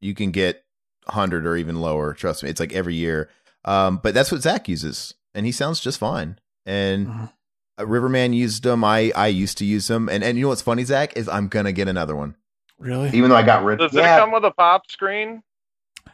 you 0.00 0.14
can 0.14 0.30
get 0.30 0.64
hundred 1.08 1.46
or 1.46 1.56
even 1.56 1.80
lower. 1.80 2.12
Trust 2.14 2.42
me, 2.42 2.50
it's 2.50 2.60
like 2.60 2.72
every 2.74 2.94
year. 2.94 3.30
Um, 3.64 3.98
but 4.02 4.12
that's 4.12 4.30
what 4.30 4.42
Zach 4.42 4.68
uses, 4.68 5.14
and 5.34 5.46
he 5.46 5.52
sounds 5.52 5.80
just 5.80 5.98
fine. 5.98 6.38
And 6.66 7.06
Mhm. 7.06 7.32
Uh, 7.78 7.86
Riverman 7.86 8.32
used 8.32 8.62
them. 8.62 8.84
I 8.84 9.12
I 9.14 9.28
used 9.28 9.58
to 9.58 9.64
use 9.64 9.86
them, 9.88 10.08
and 10.08 10.22
and 10.24 10.36
you 10.38 10.42
know 10.44 10.48
what's 10.48 10.62
funny, 10.62 10.84
Zach, 10.84 11.16
is 11.16 11.28
I'm 11.28 11.48
gonna 11.48 11.72
get 11.72 11.88
another 11.88 12.14
one. 12.16 12.34
really, 12.78 13.10
even 13.10 13.30
though 13.30 13.36
I 13.36 13.42
got 13.42 13.64
rid 13.64 13.80
of 13.80 13.90
Does 13.90 13.98
it 14.00 14.04
come 14.04 14.32
with 14.32 14.44
a 14.44 14.50
pop 14.50 14.90
screen? 14.90 15.42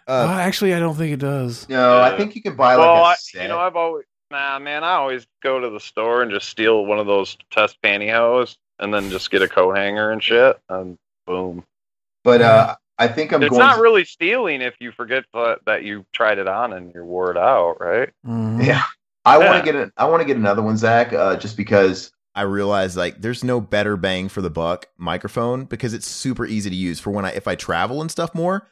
Uh, 0.07 0.27
Uh, 0.29 0.39
actually, 0.41 0.75
I 0.75 0.81
don't 0.81 0.95
think 0.97 1.13
it 1.13 1.21
does. 1.21 1.69
no, 1.69 2.01
I 2.01 2.17
think 2.17 2.35
you 2.35 2.43
can 2.43 2.57
buy 2.57 2.75
like 2.75 2.87
well, 2.87 2.97
a 3.05 3.09
I, 3.09 3.15
set. 3.17 3.43
you 3.43 3.49
know, 3.49 3.59
I've 3.59 3.77
always 3.77 4.05
nah, 4.31 4.59
man. 4.59 4.85
I 4.85 4.93
always 4.93 5.27
go 5.43 5.59
to 5.61 5.69
the 5.71 5.81
store 5.81 6.23
and 6.23 6.31
just 6.31 6.49
steal 6.49 6.87
one 6.87 6.99
of 6.99 7.07
those 7.07 7.37
test 7.51 7.77
pantyhose, 7.83 8.57
and 8.79 8.93
then 8.95 9.11
just 9.11 9.31
get 9.31 9.43
a 9.43 9.49
coat 9.49 9.77
hanger 9.77 10.11
and 10.11 10.23
shit, 10.23 10.59
and 10.69 10.97
boom. 11.27 11.65
but 12.25 12.41
uh, 12.41 12.77
I 12.99 13.09
think 13.09 13.33
I'm 13.33 13.43
it's 13.43 13.51
going. 13.51 13.61
not 13.61 13.77
to, 13.77 13.83
really 13.83 14.05
stealing 14.05 14.63
if 14.63 14.75
you 14.81 14.93
forget 14.93 15.25
that, 15.35 15.61
that 15.67 15.85
you 15.85 16.05
tried 16.13 16.39
it 16.39 16.47
on 16.49 16.73
and 16.73 16.93
you're 16.95 17.05
wore 17.05 17.31
it 17.31 17.37
out, 17.37 17.77
right? 17.81 18.11
Mhm. 18.27 18.65
Yeah, 18.65 18.83
I 19.25 19.39
want 19.39 19.59
to 19.59 19.63
get 19.65 19.75
it. 19.75 19.93
I 19.97 20.07
want 20.07 20.21
to 20.23 20.27
get 20.27 20.37
another 20.37 20.63
one, 20.63 20.77
Zach, 20.77 21.13
uh, 21.13 21.37
just 21.37 21.57
because. 21.57 22.11
I 22.35 22.43
realize 22.43 22.97
like 22.97 23.21
there's 23.21 23.43
no 23.43 23.61
better 23.61 23.97
bang 23.97 24.29
for 24.29 24.41
the 24.41 24.51
buck 24.51 24.87
microphone 24.97 25.65
because 25.65 25.93
it's 25.93 26.07
super 26.07 26.47
easy 26.47 26.71
to 26.71 26.77
use 26.77 27.01
for 27.01 27.11
when 27.11 27.25
I 27.25 27.31
if 27.33 27.49
I 27.49 27.57
travel 27.57 28.01
and 28.01 28.11
stuff 28.11 28.35
more. 28.35 28.69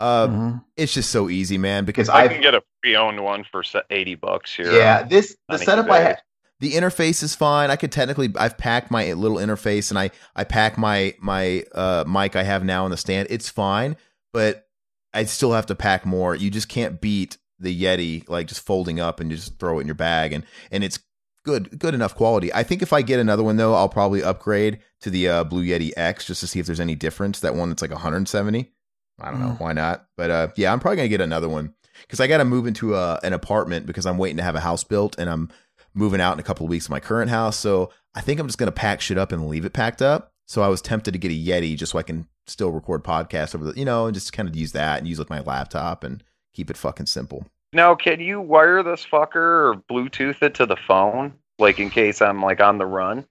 Uh, 0.00 0.26
Mhm. 0.26 0.64
it's 0.76 0.92
just 0.92 1.10
so 1.10 1.30
easy, 1.30 1.56
man. 1.56 1.84
Because 1.84 2.08
I 2.08 2.24
I- 2.24 2.28
can 2.28 2.40
get 2.42 2.54
a 2.54 2.62
pre-owned 2.82 3.22
one 3.22 3.44
for 3.50 3.62
eighty 3.90 4.16
bucks 4.16 4.52
here. 4.54 4.72
Yeah, 4.72 5.04
this 5.04 5.36
the 5.48 5.56
setup 5.56 5.86
eBay. 5.86 5.90
I 5.92 6.00
had. 6.00 6.22
the 6.58 6.72
interface 6.72 7.22
is 7.22 7.34
fine. 7.34 7.70
I 7.70 7.76
could 7.76 7.92
technically 7.92 8.32
I've 8.36 8.58
packed 8.58 8.90
my 8.90 9.12
little 9.12 9.38
interface 9.38 9.90
and 9.90 9.98
I 9.98 10.10
I 10.34 10.42
pack 10.44 10.76
my 10.76 11.14
my 11.20 11.64
uh 11.74 12.04
mic 12.08 12.34
I 12.34 12.42
have 12.42 12.64
now 12.64 12.84
in 12.86 12.90
the 12.90 12.96
stand. 12.96 13.28
It's 13.30 13.48
fine, 13.48 13.96
but 14.32 14.66
I 15.14 15.24
still 15.24 15.52
have 15.52 15.66
to 15.66 15.74
pack 15.76 16.04
more. 16.04 16.34
You 16.34 16.50
just 16.50 16.68
can't 16.68 17.00
beat 17.00 17.38
the 17.58 17.82
Yeti 17.82 18.28
like 18.28 18.46
just 18.48 18.60
folding 18.60 19.00
up 19.00 19.20
and 19.20 19.30
you 19.30 19.36
just 19.36 19.58
throw 19.58 19.78
it 19.78 19.82
in 19.82 19.86
your 19.88 19.94
bag 19.94 20.32
and 20.32 20.44
and 20.70 20.84
it's 20.84 20.98
good 21.44 21.78
good 21.78 21.94
enough 21.94 22.14
quality. 22.14 22.52
I 22.52 22.62
think 22.62 22.82
if 22.82 22.92
I 22.92 23.02
get 23.02 23.20
another 23.20 23.42
one 23.42 23.56
though, 23.56 23.74
I'll 23.74 23.88
probably 23.88 24.22
upgrade 24.22 24.80
to 25.00 25.10
the 25.10 25.28
uh, 25.28 25.44
Blue 25.44 25.64
Yeti 25.64 25.92
X 25.96 26.24
just 26.26 26.40
to 26.40 26.46
see 26.46 26.60
if 26.60 26.66
there's 26.66 26.80
any 26.80 26.94
difference. 26.94 27.40
That 27.40 27.54
one 27.54 27.68
that's 27.70 27.82
like 27.82 27.90
170. 27.92 28.72
I 29.18 29.30
don't 29.30 29.40
know 29.40 29.46
Mm. 29.48 29.60
why 29.60 29.72
not, 29.72 30.06
but 30.16 30.30
uh 30.30 30.48
yeah, 30.56 30.72
I'm 30.72 30.80
probably 30.80 30.96
gonna 30.96 31.08
get 31.08 31.20
another 31.22 31.48
one 31.48 31.72
because 32.02 32.20
I 32.20 32.26
got 32.26 32.38
to 32.38 32.44
move 32.44 32.66
into 32.66 32.94
a, 32.94 33.18
an 33.22 33.32
apartment 33.32 33.86
because 33.86 34.04
I'm 34.04 34.18
waiting 34.18 34.36
to 34.36 34.42
have 34.42 34.54
a 34.54 34.60
house 34.60 34.84
built 34.84 35.16
and 35.18 35.30
I'm 35.30 35.48
moving 35.94 36.20
out 36.20 36.34
in 36.34 36.40
a 36.40 36.42
couple 36.42 36.66
of 36.66 36.70
weeks 36.70 36.84
to 36.84 36.90
my 36.90 37.00
current 37.00 37.30
house. 37.30 37.56
So 37.56 37.90
I 38.14 38.20
think 38.20 38.38
I'm 38.38 38.46
just 38.48 38.58
to 38.58 38.70
pack 38.70 39.00
shit 39.00 39.16
up 39.16 39.32
and 39.32 39.48
leave 39.48 39.64
it 39.64 39.72
packed 39.72 40.02
up. 40.02 40.32
So 40.46 40.60
I 40.60 40.68
was 40.68 40.82
tempted 40.82 41.12
to 41.12 41.18
get 41.18 41.30
a 41.30 41.34
Yeti 41.34 41.74
just 41.74 41.92
so 41.92 41.98
I 41.98 42.02
can 42.02 42.28
still 42.46 42.70
record 42.70 43.02
podcasts 43.02 43.54
over 43.54 43.64
the, 43.64 43.78
you 43.78 43.86
know, 43.86 44.04
and 44.04 44.12
just 44.14 44.34
kind 44.34 44.46
of 44.46 44.54
use 44.54 44.72
that 44.72 44.98
and 44.98 45.08
use 45.08 45.18
like 45.18 45.30
my 45.30 45.40
laptop 45.40 46.04
and 46.04 46.22
keep 46.56 46.70
it 46.70 46.76
fucking 46.76 47.06
simple. 47.06 47.46
Now, 47.72 47.94
can 47.94 48.20
you 48.20 48.40
wire 48.40 48.82
this 48.82 49.04
fucker 49.04 49.36
or 49.36 49.82
Bluetooth 49.90 50.42
it 50.42 50.54
to 50.54 50.66
the 50.66 50.76
phone, 50.76 51.34
like 51.58 51.78
in 51.78 51.90
case 51.90 52.22
I'm 52.22 52.42
like 52.42 52.60
on 52.60 52.78
the 52.78 52.86
run? 52.86 53.26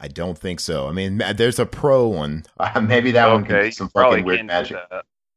I 0.00 0.08
don't 0.08 0.36
think 0.36 0.60
so. 0.60 0.88
I 0.88 0.92
mean, 0.92 1.22
there's 1.36 1.58
a 1.58 1.64
pro 1.64 2.08
one. 2.08 2.44
Uh, 2.58 2.80
maybe 2.86 3.12
that 3.12 3.28
one 3.30 3.44
can 3.44 3.56
okay, 3.56 3.66
do 3.66 3.72
some 3.72 3.90
you 3.94 4.02
fucking 4.02 4.24
weird 4.24 4.46
magic. 4.46 4.76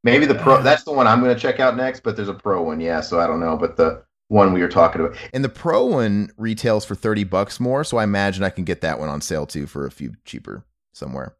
Maybe 0.03 0.25
the 0.25 0.35
pro. 0.35 0.61
That's 0.61 0.83
the 0.83 0.91
one 0.91 1.07
I'm 1.07 1.21
going 1.21 1.33
to 1.33 1.39
check 1.39 1.59
out 1.59 1.77
next. 1.77 2.01
But 2.01 2.15
there's 2.15 2.29
a 2.29 2.33
pro 2.33 2.63
one, 2.63 2.79
yeah. 2.81 3.01
So 3.01 3.19
I 3.19 3.27
don't 3.27 3.39
know. 3.39 3.55
But 3.55 3.77
the 3.77 4.03
one 4.29 4.53
we 4.53 4.61
were 4.61 4.69
talking 4.69 5.01
about, 5.01 5.17
And 5.33 5.43
the 5.43 5.49
pro 5.49 5.85
one 5.85 6.31
retails 6.37 6.85
for 6.85 6.95
30 6.95 7.25
bucks 7.25 7.59
more. 7.59 7.83
So 7.83 7.97
I 7.97 8.03
imagine 8.03 8.43
I 8.43 8.49
can 8.49 8.63
get 8.63 8.81
that 8.81 8.99
one 8.99 9.09
on 9.09 9.21
sale 9.21 9.45
too 9.45 9.67
for 9.67 9.85
a 9.85 9.91
few 9.91 10.13
cheaper 10.25 10.65
somewhere. 10.93 11.35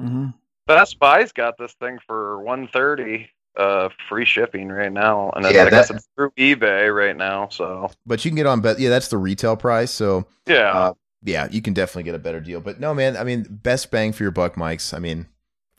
Mm-hmm. 0.00 0.28
Best 0.66 0.98
Buy's 0.98 1.32
got 1.32 1.58
this 1.58 1.72
thing 1.74 1.98
for 2.06 2.40
one 2.42 2.68
thirty, 2.68 3.28
uh, 3.56 3.88
free 4.08 4.24
shipping 4.24 4.68
right 4.68 4.92
now, 4.92 5.30
and 5.34 5.44
Yeah, 5.44 5.64
I 5.64 5.70
guess 5.70 5.88
that- 5.88 5.96
it's 5.96 6.08
through 6.16 6.30
eBay 6.32 6.94
right 6.94 7.16
now. 7.16 7.48
So 7.48 7.90
But 8.06 8.24
you 8.24 8.30
can 8.30 8.36
get 8.36 8.46
on, 8.46 8.60
but 8.60 8.78
yeah, 8.78 8.90
that's 8.90 9.08
the 9.08 9.18
retail 9.18 9.56
price. 9.56 9.90
So 9.90 10.26
yeah, 10.46 10.72
Uh, 10.72 10.94
yeah, 11.22 11.48
you 11.50 11.60
can 11.60 11.74
definitely 11.74 12.04
get 12.04 12.14
a 12.14 12.18
better 12.18 12.40
deal. 12.40 12.60
But 12.60 12.80
no, 12.80 12.94
man, 12.94 13.16
I 13.16 13.24
mean, 13.24 13.46
best 13.48 13.90
bang 13.90 14.12
for 14.12 14.22
your 14.22 14.32
buck, 14.32 14.54
mics. 14.54 14.94
I 14.94 14.98
mean, 14.98 15.26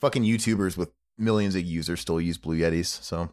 fucking 0.00 0.22
YouTubers 0.22 0.76
with 0.76 0.90
millions 1.18 1.54
of 1.54 1.62
users 1.62 2.00
still 2.00 2.20
use 2.20 2.38
Blue 2.38 2.56
Yetis. 2.58 3.02
So 3.02 3.30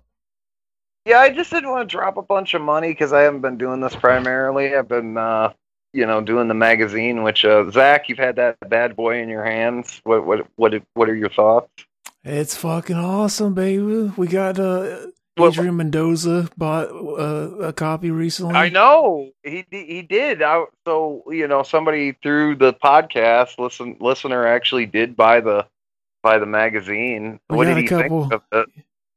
yeah. 1.06 1.20
I 1.20 1.30
just 1.30 1.50
didn't 1.52 1.70
want 1.70 1.90
to 1.90 1.96
drop 1.96 2.18
a 2.18 2.22
bunch 2.22 2.54
of 2.54 2.62
money 2.62 2.90
because 2.90 3.14
I 3.14 3.22
haven't 3.22 3.42
been 3.42 3.58
doing 3.58 3.80
this 3.82 3.96
primarily. 3.96 4.76
I've 4.76 4.88
been, 4.88 5.18
uh, 5.18 5.54
you 5.94 6.06
know, 6.06 6.22
doing 6.22 6.48
the 6.48 6.54
magazine. 6.54 7.24
Which 7.24 7.44
uh, 7.46 7.70
Zach, 7.72 8.10
you've 8.10 8.20
had 8.20 8.36
that 8.36 8.58
bad 8.70 8.96
boy 8.96 9.20
in 9.22 9.30
your 9.30 9.44
hands. 9.44 10.02
What, 10.04 10.26
what, 10.26 10.48
what, 10.56 10.74
what 10.94 11.10
are 11.10 11.16
your 11.16 11.30
thoughts? 11.30 11.70
It's 12.24 12.56
fucking 12.56 12.98
awesome, 12.98 13.54
baby. 13.54 14.12
We 14.18 14.28
got 14.28 14.60
uh, 14.60 15.08
Adrian 15.40 15.78
Mendoza 15.78 16.50
bought 16.58 16.90
uh, 16.90 17.68
a 17.68 17.74
copy 17.74 18.12
recently. 18.12 18.56
I 18.56 18.70
know 18.70 19.32
he 19.44 19.66
he 19.72 20.02
did. 20.02 20.42
I, 20.42 20.66
so 20.86 21.24
you 21.28 21.48
know, 21.48 21.64
somebody 21.64 22.14
through 22.22 22.56
the 22.56 22.74
podcast 22.74 23.58
listen 23.58 23.96
listener 24.00 24.46
actually 24.46 24.86
did 24.86 25.16
buy 25.16 25.40
the 25.40 25.66
buy 26.22 26.38
the 26.40 26.46
magazine. 26.46 27.40
We 27.50 27.56
what 27.58 27.66
did 27.66 27.78
a 27.78 27.82
he 27.82 27.88
couple- 27.88 28.30
think 28.30 28.34
of 28.34 28.44
it? 28.52 28.70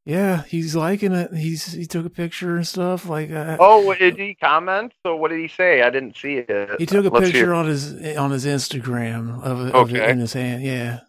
Yeah, 0.05 0.43
he's 0.43 0.75
liking 0.75 1.13
it. 1.13 1.33
He's 1.33 1.73
he 1.73 1.87
took 1.87 2.05
a 2.05 2.11
picture 2.11 2.57
and 2.57 2.67
stuff 2.67 3.09
like 3.09 3.31
that. 3.31 3.59
Oh, 3.61 3.95
did 3.95 4.17
he 4.17 4.35
comment? 4.35 4.93
So 5.07 5.15
what 5.15 5.31
did 5.31 5.39
he 5.39 5.47
say? 5.47 5.83
I 5.83 5.91
didn't 5.91 6.17
see 6.17 6.39
it. 6.39 6.71
He 6.81 6.87
took 6.87 7.05
a 7.05 7.09
Let's 7.09 7.27
picture 7.27 7.55
on 7.55 7.67
his 7.67 8.17
on 8.17 8.33
his 8.33 8.45
Instagram 8.45 9.41
of 9.43 9.67
it, 9.69 9.75
of 9.75 9.95
it 9.95 10.11
in 10.11 10.19
his 10.19 10.33
hand. 10.33 10.65
Yeah. 10.65 11.01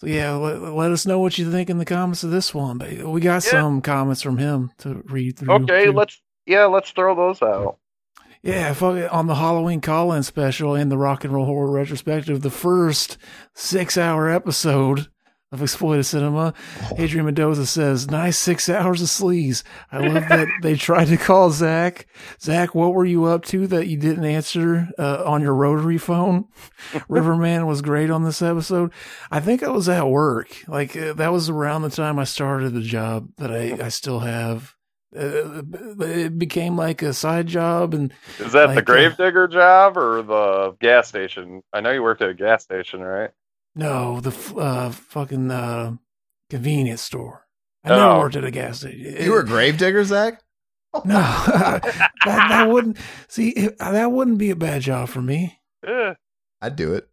So 0.00 0.06
yeah, 0.08 0.32
let, 0.32 0.60
let 0.60 0.90
us 0.92 1.06
know 1.06 1.20
what 1.20 1.38
you 1.38 1.50
think 1.50 1.70
in 1.70 1.78
the 1.78 1.84
comments 1.84 2.24
of 2.24 2.30
this 2.30 2.52
one. 2.54 2.78
But 2.78 3.04
we 3.06 3.20
got 3.20 3.44
Yeah. 3.44 3.50
some 3.52 3.80
comments 3.80 4.22
from 4.22 4.38
him 4.38 4.72
to 4.78 5.02
read 5.06 5.38
through. 5.38 5.54
Okay, 5.54 5.88
let's 5.90 6.20
yeah, 6.46 6.64
let's 6.66 6.90
throw 6.90 7.14
those 7.14 7.40
out. 7.42 7.78
Yeah, 8.42 8.74
fuck 8.74 8.96
it. 8.96 9.10
on 9.10 9.26
the 9.26 9.36
Halloween 9.36 9.80
call-in 9.80 10.22
special 10.22 10.74
and 10.74 10.92
the 10.92 10.98
Rock 10.98 11.24
and 11.24 11.32
Roll 11.32 11.46
Horror 11.46 11.70
retrospective, 11.70 12.42
the 12.42 12.50
first 12.50 13.16
six-hour 13.54 14.28
episode 14.28 15.08
of 15.54 15.62
exploited 15.62 16.04
cinema. 16.04 16.52
Adrian 16.98 17.24
Mendoza 17.24 17.64
says, 17.66 18.10
"Nice 18.10 18.36
six 18.36 18.68
hours 18.68 19.00
of 19.00 19.08
sleaze. 19.08 19.62
I 19.90 19.98
love 19.98 20.28
that 20.28 20.48
they 20.62 20.74
tried 20.74 21.06
to 21.06 21.16
call 21.16 21.50
Zach. 21.50 22.06
Zach, 22.40 22.74
what 22.74 22.92
were 22.92 23.04
you 23.04 23.24
up 23.24 23.44
to 23.46 23.66
that 23.68 23.86
you 23.86 23.96
didn't 23.96 24.24
answer 24.24 24.88
uh, 24.98 25.22
on 25.24 25.40
your 25.40 25.54
rotary 25.54 25.98
phone? 25.98 26.46
Riverman 27.08 27.66
was 27.66 27.80
great 27.80 28.10
on 28.10 28.24
this 28.24 28.42
episode. 28.42 28.92
I 29.30 29.40
think 29.40 29.62
I 29.62 29.68
was 29.70 29.88
at 29.88 30.08
work. 30.08 30.64
Like 30.68 30.96
uh, 30.96 31.14
that 31.14 31.32
was 31.32 31.48
around 31.48 31.82
the 31.82 31.90
time 31.90 32.18
I 32.18 32.24
started 32.24 32.74
the 32.74 32.82
job 32.82 33.30
that 33.38 33.50
I 33.50 33.84
I 33.84 33.88
still 33.88 34.20
have." 34.20 34.74
Uh, 35.16 35.62
it 36.00 36.36
became 36.36 36.76
like 36.76 37.00
a 37.00 37.12
side 37.12 37.46
job, 37.46 37.94
and 37.94 38.12
Is 38.40 38.50
that 38.50 38.66
the 38.66 38.74
like, 38.74 38.78
uh, 38.78 38.80
gravedigger 38.80 39.46
job 39.46 39.96
or 39.96 40.22
the 40.22 40.76
gas 40.80 41.06
station? 41.06 41.62
I 41.72 41.80
know 41.80 41.92
you 41.92 42.02
worked 42.02 42.20
at 42.20 42.30
a 42.30 42.34
gas 42.34 42.64
station, 42.64 43.00
right? 43.00 43.30
No, 43.76 44.20
the 44.20 44.30
uh, 44.58 44.90
fucking 44.90 45.50
uh, 45.50 45.96
convenience 46.50 47.02
store. 47.02 47.46
I 47.84 47.90
never 47.90 48.02
Oh. 48.02 48.18
worked 48.20 48.36
at 48.36 48.44
a 48.44 48.50
gas 48.50 48.80
station. 48.80 49.16
You 49.22 49.32
were 49.32 49.40
a 49.40 49.46
gravedigger, 49.46 50.04
Zach? 50.04 50.40
no, 51.04 51.14
that, 51.46 52.10
that 52.24 52.68
wouldn't 52.68 52.96
see. 53.28 53.68
That 53.78 54.12
wouldn't 54.12 54.38
be 54.38 54.50
a 54.50 54.56
bad 54.56 54.82
job 54.82 55.08
for 55.08 55.20
me. 55.20 55.58
Yeah. 55.86 56.14
I'd 56.62 56.76
do 56.76 56.94
it. 56.94 57.08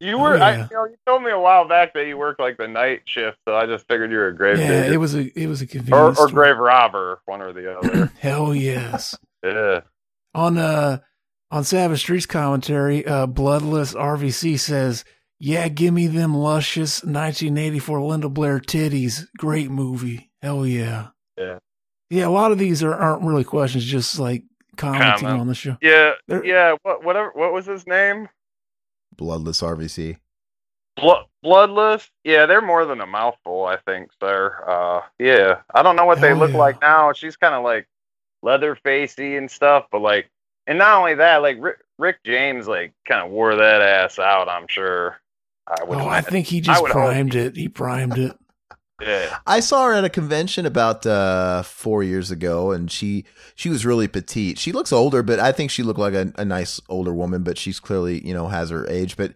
You 0.00 0.18
were, 0.18 0.36
I, 0.36 0.50
yeah. 0.56 0.68
you 0.70 0.76
know, 0.76 0.84
you 0.86 0.96
told 1.06 1.22
me 1.22 1.30
a 1.30 1.38
while 1.38 1.66
back 1.66 1.94
that 1.94 2.06
you 2.06 2.18
worked 2.18 2.38
like 2.40 2.58
the 2.58 2.68
night 2.68 3.02
shift, 3.06 3.38
so 3.48 3.54
I 3.56 3.64
just 3.66 3.86
figured 3.88 4.10
you 4.10 4.18
were 4.18 4.28
a 4.28 4.34
grave 4.36 4.58
Yeah, 4.58 4.82
digger. 4.82 4.94
it 4.94 4.96
was 4.98 5.14
a 5.14 5.40
it 5.40 5.46
was 5.46 5.62
a 5.62 5.64
or, 5.64 5.68
convenience 5.68 6.18
or 6.18 6.28
store. 6.28 6.28
grave 6.28 6.56
robber, 6.58 7.20
one 7.24 7.40
or 7.40 7.52
the 7.54 7.78
other. 7.78 8.06
Hell 8.20 8.54
yes. 8.54 9.16
yeah. 9.44 9.80
on 10.34 10.58
uh 10.58 10.98
on 11.50 11.64
Savage 11.64 12.00
Streets 12.00 12.26
commentary, 12.26 13.06
uh, 13.06 13.26
Bloodless 13.26 13.94
RVC 13.94 14.58
says, 14.58 15.04
"Yeah, 15.38 15.68
give 15.68 15.94
me 15.94 16.06
them 16.06 16.34
luscious 16.34 17.02
1984 17.02 18.02
Linda 18.02 18.28
Blair 18.28 18.60
titties. 18.60 19.26
Great 19.38 19.70
movie. 19.70 20.30
Hell 20.42 20.66
yeah." 20.66 21.08
Yeah. 21.38 21.58
Yeah, 22.08 22.28
a 22.28 22.30
lot 22.30 22.52
of 22.52 22.58
these 22.58 22.82
are, 22.82 22.94
aren't 22.94 23.24
really 23.24 23.44
questions, 23.44 23.84
just 23.84 24.18
like 24.18 24.44
commenting 24.76 25.26
Comment. 25.26 25.40
on 25.40 25.46
the 25.48 25.54
show. 25.54 25.76
Yeah, 25.82 26.12
There- 26.28 26.44
yeah. 26.44 26.76
What, 26.82 27.04
whatever. 27.04 27.32
What 27.34 27.52
was 27.52 27.66
his 27.66 27.86
name? 27.86 28.28
Bloodless 29.16 29.60
RVC. 29.60 30.18
Blood, 30.96 31.26
bloodless. 31.42 32.10
Yeah, 32.24 32.46
they're 32.46 32.62
more 32.62 32.84
than 32.86 33.00
a 33.00 33.06
mouthful. 33.06 33.64
I 33.66 33.76
think, 33.76 34.10
sir. 34.20 34.62
Uh, 34.66 35.00
yeah. 35.18 35.60
I 35.74 35.82
don't 35.82 35.96
know 35.96 36.06
what 36.06 36.20
they 36.20 36.32
look 36.32 36.52
yeah. 36.52 36.58
like 36.58 36.80
now. 36.80 37.12
She's 37.12 37.36
kind 37.36 37.54
of 37.54 37.64
like 37.64 37.86
leather 38.42 38.76
facey 38.76 39.36
and 39.36 39.50
stuff, 39.50 39.86
but 39.90 40.00
like, 40.00 40.30
and 40.66 40.78
not 40.78 40.98
only 40.98 41.14
that, 41.14 41.42
like 41.42 41.56
Rick, 41.60 41.78
Rick 41.98 42.18
James, 42.24 42.66
like 42.68 42.92
kind 43.06 43.24
of 43.24 43.30
wore 43.30 43.56
that 43.56 43.82
ass 43.82 44.18
out. 44.18 44.48
I'm 44.48 44.66
sure. 44.68 45.16
I 45.66 45.84
would. 45.84 45.98
Oh, 45.98 46.08
I 46.08 46.20
think 46.20 46.46
he 46.46 46.60
just 46.60 46.80
would 46.82 46.92
hope. 46.92 47.02
primed 47.02 47.34
it. 47.34 47.56
He 47.56 47.68
primed 47.68 48.18
it. 48.18 48.36
Yeah. 48.98 49.40
I 49.46 49.60
saw 49.60 49.84
her 49.84 49.92
at 49.92 50.04
a 50.04 50.08
convention 50.08 50.64
about 50.64 51.04
uh, 51.04 51.62
four 51.62 52.02
years 52.02 52.30
ago, 52.30 52.72
and 52.72 52.90
she 52.90 53.26
she 53.54 53.68
was 53.68 53.84
really 53.84 54.08
petite. 54.08 54.58
She 54.58 54.72
looks 54.72 54.90
older, 54.90 55.22
but 55.22 55.38
I 55.38 55.52
think 55.52 55.70
she 55.70 55.82
looked 55.82 56.00
like 56.00 56.14
a, 56.14 56.32
a 56.38 56.46
nice 56.46 56.80
older 56.88 57.12
woman. 57.12 57.42
But 57.42 57.58
she's 57.58 57.78
clearly 57.78 58.26
you 58.26 58.32
know 58.32 58.48
has 58.48 58.70
her 58.70 58.88
age. 58.88 59.18
But 59.18 59.34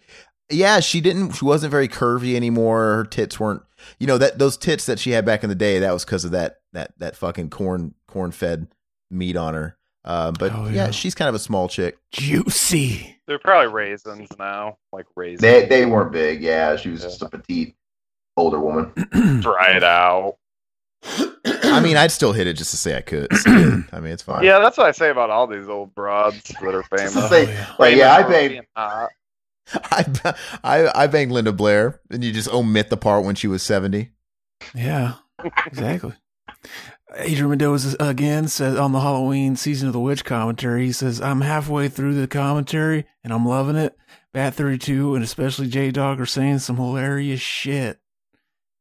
yeah, 0.51 0.81
she 0.81 1.03
didn't. 1.03 1.33
She 1.33 1.45
wasn't 1.45 1.73
very 1.73 1.89
curvy 1.89 2.37
anymore. 2.37 2.95
Her 2.95 3.05
tits 3.05 3.39
weren't. 3.39 3.61
You 3.99 4.07
know 4.07 4.17
that 4.17 4.39
those 4.39 4.57
tits 4.57 4.87
that 4.87 4.99
she 4.99 5.11
had 5.11 5.27
back 5.27 5.43
in 5.43 5.51
the 5.51 5.55
day. 5.55 5.79
That 5.79 5.93
was 5.93 6.07
because 6.07 6.25
of 6.25 6.31
that 6.31 6.57
that 6.73 6.99
that 6.99 7.15
fucking 7.15 7.51
corn 7.51 7.93
corn 8.07 8.31
fed 8.31 8.69
meat 9.11 9.37
on 9.37 9.53
her. 9.53 9.77
Uh, 10.05 10.33
but 10.33 10.53
Oh, 10.55 10.67
yeah. 10.67 10.87
yeah. 10.87 10.91
she's 10.91 11.15
kind 11.15 11.29
of 11.29 11.35
a 11.35 11.39
small 11.39 11.69
chick. 11.69 11.99
Juicy. 12.13 13.17
They're 13.27 13.39
probably 13.39 13.73
raisins 13.73 14.29
now, 14.39 14.79
like 14.93 15.07
raisins. 15.15 15.41
They 15.43 15.67
they 15.67 15.87
weren't 15.87 16.11
big. 16.13 16.43
Yeah, 16.43 16.77
she 16.77 16.91
was 16.91 17.03
just 17.03 17.23
a 17.23 17.29
petite 17.29 17.77
older 18.37 18.59
woman. 18.59 18.93
Try 19.43 19.77
it 19.77 19.85
out. 19.85 20.37
I 21.63 21.81
mean, 21.81 21.97
I'd 21.97 22.11
still 22.11 22.33
hit 22.33 22.47
it 22.47 22.55
just 22.55 22.73
to 22.73 22.77
say 22.77 22.97
I 22.97 23.01
could. 23.03 23.29
I 23.47 24.01
mean, 24.01 24.13
it's 24.13 24.23
fine. 24.23 24.43
Yeah, 24.43 24.59
that's 24.59 24.77
what 24.77 24.87
I 24.87 24.91
say 24.93 25.11
about 25.11 25.31
all 25.31 25.47
these 25.47 25.69
old 25.69 25.95
broads 25.95 26.43
that 26.43 26.75
are 26.75 26.83
famous. 26.83 27.15
Just 27.15 27.29
to 27.29 27.29
say, 27.29 27.53
yeah. 27.53 27.75
like, 27.79 27.97
yeah, 27.97 28.15
I 28.15 28.23
Famous 28.25 28.67
banged. 28.75 29.09
I, 29.73 30.35
I 30.65 31.03
I 31.05 31.07
banged 31.07 31.31
Linda 31.33 31.53
Blair, 31.53 32.01
and 32.11 32.25
you 32.25 32.33
just 32.33 32.49
omit 32.53 32.91
the 32.91 32.97
part 32.97 33.25
when 33.25 33.35
she 33.37 33.47
was 33.47 33.63
seventy. 33.63 34.11
Yeah, 34.75 35.15
exactly. 35.67 36.15
Adrian 37.17 37.51
Mendoza 37.51 37.97
again 37.99 38.49
says 38.49 38.79
on 38.79 38.93
the 38.93 39.01
Halloween 39.01 39.57
season 39.57 39.89
of 39.89 39.93
the 39.93 40.01
Witch 40.01 40.25
commentary, 40.25 40.87
he 40.87 40.93
says, 40.93 41.21
I'm 41.21 41.41
halfway 41.41 41.89
through 41.89 42.15
the 42.15 42.29
commentary 42.29 43.07
and 43.25 43.33
I'm 43.33 43.47
loving 43.47 43.77
it. 43.77 43.97
Bat 44.33 44.55
32 44.55 45.15
and 45.15 45.25
especially 45.25 45.69
J 45.69 45.91
Dog 45.91 46.21
are 46.21 46.27
saying 46.27 46.61
some 46.61 46.77
hilarious 46.77 47.41
shit. 47.41 47.99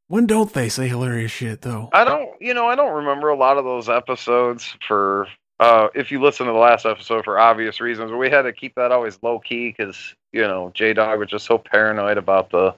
When 0.06 0.26
don't 0.26 0.52
they 0.52 0.68
say 0.68 0.88
hilarious 0.88 1.32
shit 1.32 1.62
though? 1.62 1.88
I 1.92 2.04
don't, 2.04 2.30
you 2.40 2.54
know, 2.54 2.66
I 2.66 2.74
don't 2.74 2.96
remember 2.96 3.28
a 3.28 3.36
lot 3.36 3.58
of 3.58 3.64
those 3.64 3.88
episodes 3.88 4.76
for. 4.86 5.26
Uh, 5.58 5.88
if 5.94 6.10
you 6.10 6.22
listen 6.22 6.46
to 6.46 6.52
the 6.52 6.58
last 6.58 6.86
episode 6.86 7.22
for 7.22 7.38
obvious 7.38 7.82
reasons, 7.82 8.10
we 8.10 8.30
had 8.30 8.42
to 8.42 8.52
keep 8.52 8.74
that 8.76 8.92
always 8.92 9.18
low 9.22 9.38
key 9.38 9.74
because 9.76 10.14
you 10.32 10.40
know 10.40 10.70
J 10.72 10.94
Dog 10.94 11.18
was 11.18 11.28
just 11.28 11.44
so 11.44 11.58
paranoid 11.58 12.16
about 12.16 12.50
the 12.50 12.74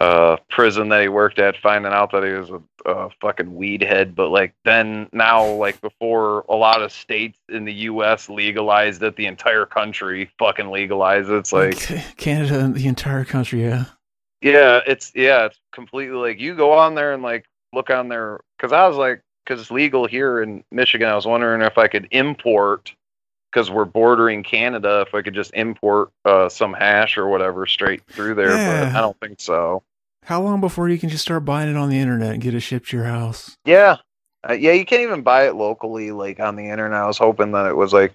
uh, 0.00 0.36
prison 0.50 0.88
that 0.90 1.02
he 1.02 1.08
worked 1.08 1.38
at, 1.38 1.56
finding 1.56 1.92
out 1.92 2.12
that 2.12 2.22
he 2.22 2.30
was 2.30 2.50
a, 2.50 2.90
a 2.90 3.10
fucking 3.20 3.54
weed 3.54 3.82
head. 3.82 4.14
But 4.14 4.28
like 4.28 4.54
then 4.64 5.08
now, 5.12 5.46
like 5.46 5.80
before, 5.80 6.44
a 6.48 6.54
lot 6.54 6.82
of 6.82 6.92
states 6.92 7.38
in 7.48 7.64
the 7.64 7.72
U.S. 7.72 8.28
legalized 8.28 9.02
it, 9.02 9.16
the 9.16 9.26
entire 9.26 9.66
country 9.66 10.30
fucking 10.38 10.70
legalized 10.70 11.30
it. 11.30 11.36
It's 11.36 11.52
like 11.52 11.78
Canada 12.16 12.60
and 12.60 12.74
the 12.74 12.86
entire 12.86 13.24
country, 13.24 13.62
yeah. 13.62 13.86
Yeah, 14.42 14.80
it's 14.86 15.12
yeah, 15.14 15.46
it's 15.46 15.58
completely 15.72 16.16
like 16.16 16.38
you 16.38 16.54
go 16.54 16.72
on 16.72 16.94
there 16.94 17.14
and 17.14 17.22
like 17.22 17.46
look 17.72 17.90
on 17.90 18.08
there 18.08 18.40
because 18.56 18.72
I 18.72 18.86
was 18.86 18.96
like 18.96 19.22
because 19.44 19.60
it's 19.60 19.70
legal 19.70 20.06
here 20.06 20.42
in 20.42 20.62
Michigan. 20.70 21.08
I 21.08 21.14
was 21.14 21.26
wondering 21.26 21.62
if 21.62 21.78
I 21.78 21.88
could 21.88 22.06
import 22.10 22.94
because 23.56 23.70
we're 23.70 23.86
bordering 23.86 24.42
Canada. 24.42 25.02
If 25.06 25.14
I 25.14 25.22
could 25.22 25.32
just 25.32 25.50
import 25.54 26.10
uh, 26.26 26.50
some 26.50 26.74
hash 26.74 27.16
or 27.16 27.26
whatever 27.26 27.66
straight 27.66 28.02
through 28.04 28.34
there, 28.34 28.50
but 28.50 28.94
I 28.94 29.00
don't 29.00 29.18
think 29.18 29.40
so. 29.40 29.82
How 30.24 30.42
long 30.42 30.60
before 30.60 30.90
you 30.90 30.98
can 30.98 31.08
just 31.08 31.22
start 31.22 31.46
buying 31.46 31.70
it 31.70 31.76
on 31.76 31.88
the 31.88 31.98
internet 31.98 32.34
and 32.34 32.42
get 32.42 32.54
it 32.54 32.60
shipped 32.60 32.90
to 32.90 32.96
your 32.98 33.06
house? 33.06 33.56
Yeah. 33.64 33.96
Uh, 34.48 34.52
yeah, 34.52 34.72
you 34.72 34.84
can't 34.84 35.02
even 35.02 35.22
buy 35.22 35.46
it 35.46 35.56
locally, 35.56 36.12
like 36.12 36.38
on 36.38 36.54
the 36.54 36.68
internet. 36.68 37.00
I 37.00 37.06
was 37.06 37.16
hoping 37.16 37.52
that 37.52 37.66
it 37.66 37.76
was 37.76 37.94
like, 37.94 38.12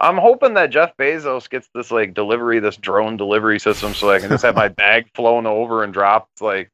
I'm 0.00 0.16
hoping 0.16 0.54
that 0.54 0.70
Jeff 0.70 0.96
Bezos 0.96 1.50
gets 1.50 1.68
this 1.74 1.90
like 1.90 2.14
delivery, 2.14 2.58
this 2.58 2.78
drone 2.78 3.18
delivery 3.18 3.60
system, 3.60 3.92
so 3.92 4.10
I 4.10 4.20
can 4.20 4.30
just 4.30 4.44
have 4.44 4.56
my 4.56 4.68
bag 4.68 5.06
flown 5.14 5.46
over 5.46 5.84
and 5.84 5.92
dropped. 5.92 6.40
Like, 6.40 6.70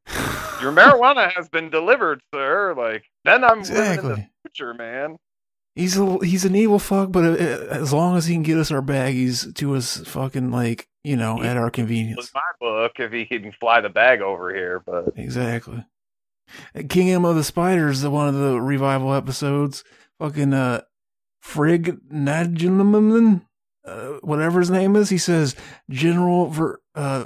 your 0.62 0.70
marijuana 0.70 1.32
has 1.32 1.48
been 1.48 1.68
delivered, 1.68 2.20
sir. 2.32 2.74
Like, 2.74 3.04
then 3.24 3.42
I'm 3.42 3.62
living 3.62 3.98
in 3.98 4.08
the 4.08 4.26
future, 4.46 4.72
man. 4.72 5.16
He's 5.76 5.98
a, 5.98 6.18
he's 6.24 6.44
an 6.44 6.54
evil 6.54 6.78
fuck, 6.78 7.10
but 7.10 7.24
uh, 7.24 7.66
as 7.70 7.92
long 7.92 8.16
as 8.16 8.26
he 8.26 8.34
can 8.34 8.44
get 8.44 8.58
us 8.58 8.70
our 8.70 8.80
baggies 8.82 9.52
to 9.56 9.74
us 9.74 9.96
fucking 10.06 10.52
like, 10.52 10.88
you 11.02 11.16
know, 11.16 11.42
at 11.42 11.56
our 11.56 11.64
Was 11.64 11.72
convenience. 11.72 12.30
my 12.34 12.40
book 12.60 12.92
if 13.00 13.10
he 13.10 13.26
can 13.26 13.50
fly 13.58 13.80
the 13.80 13.88
bag 13.88 14.20
over 14.20 14.54
here, 14.54 14.80
but 14.86 15.12
Exactly. 15.16 15.84
Kingdom 16.88 17.24
of 17.24 17.34
the 17.36 17.42
Spiders, 17.44 18.06
one 18.06 18.28
of 18.28 18.34
the 18.34 18.60
revival 18.60 19.12
episodes, 19.14 19.82
fucking 20.20 20.54
uh 20.54 20.82
Frig 21.44 21.98
Nadjunman, 22.10 23.42
uh, 23.84 24.06
whatever 24.22 24.60
his 24.60 24.70
name 24.70 24.94
is, 24.96 25.10
he 25.10 25.18
says 25.18 25.56
General 25.90 26.46
Ver 26.46 26.80
uh 26.94 27.24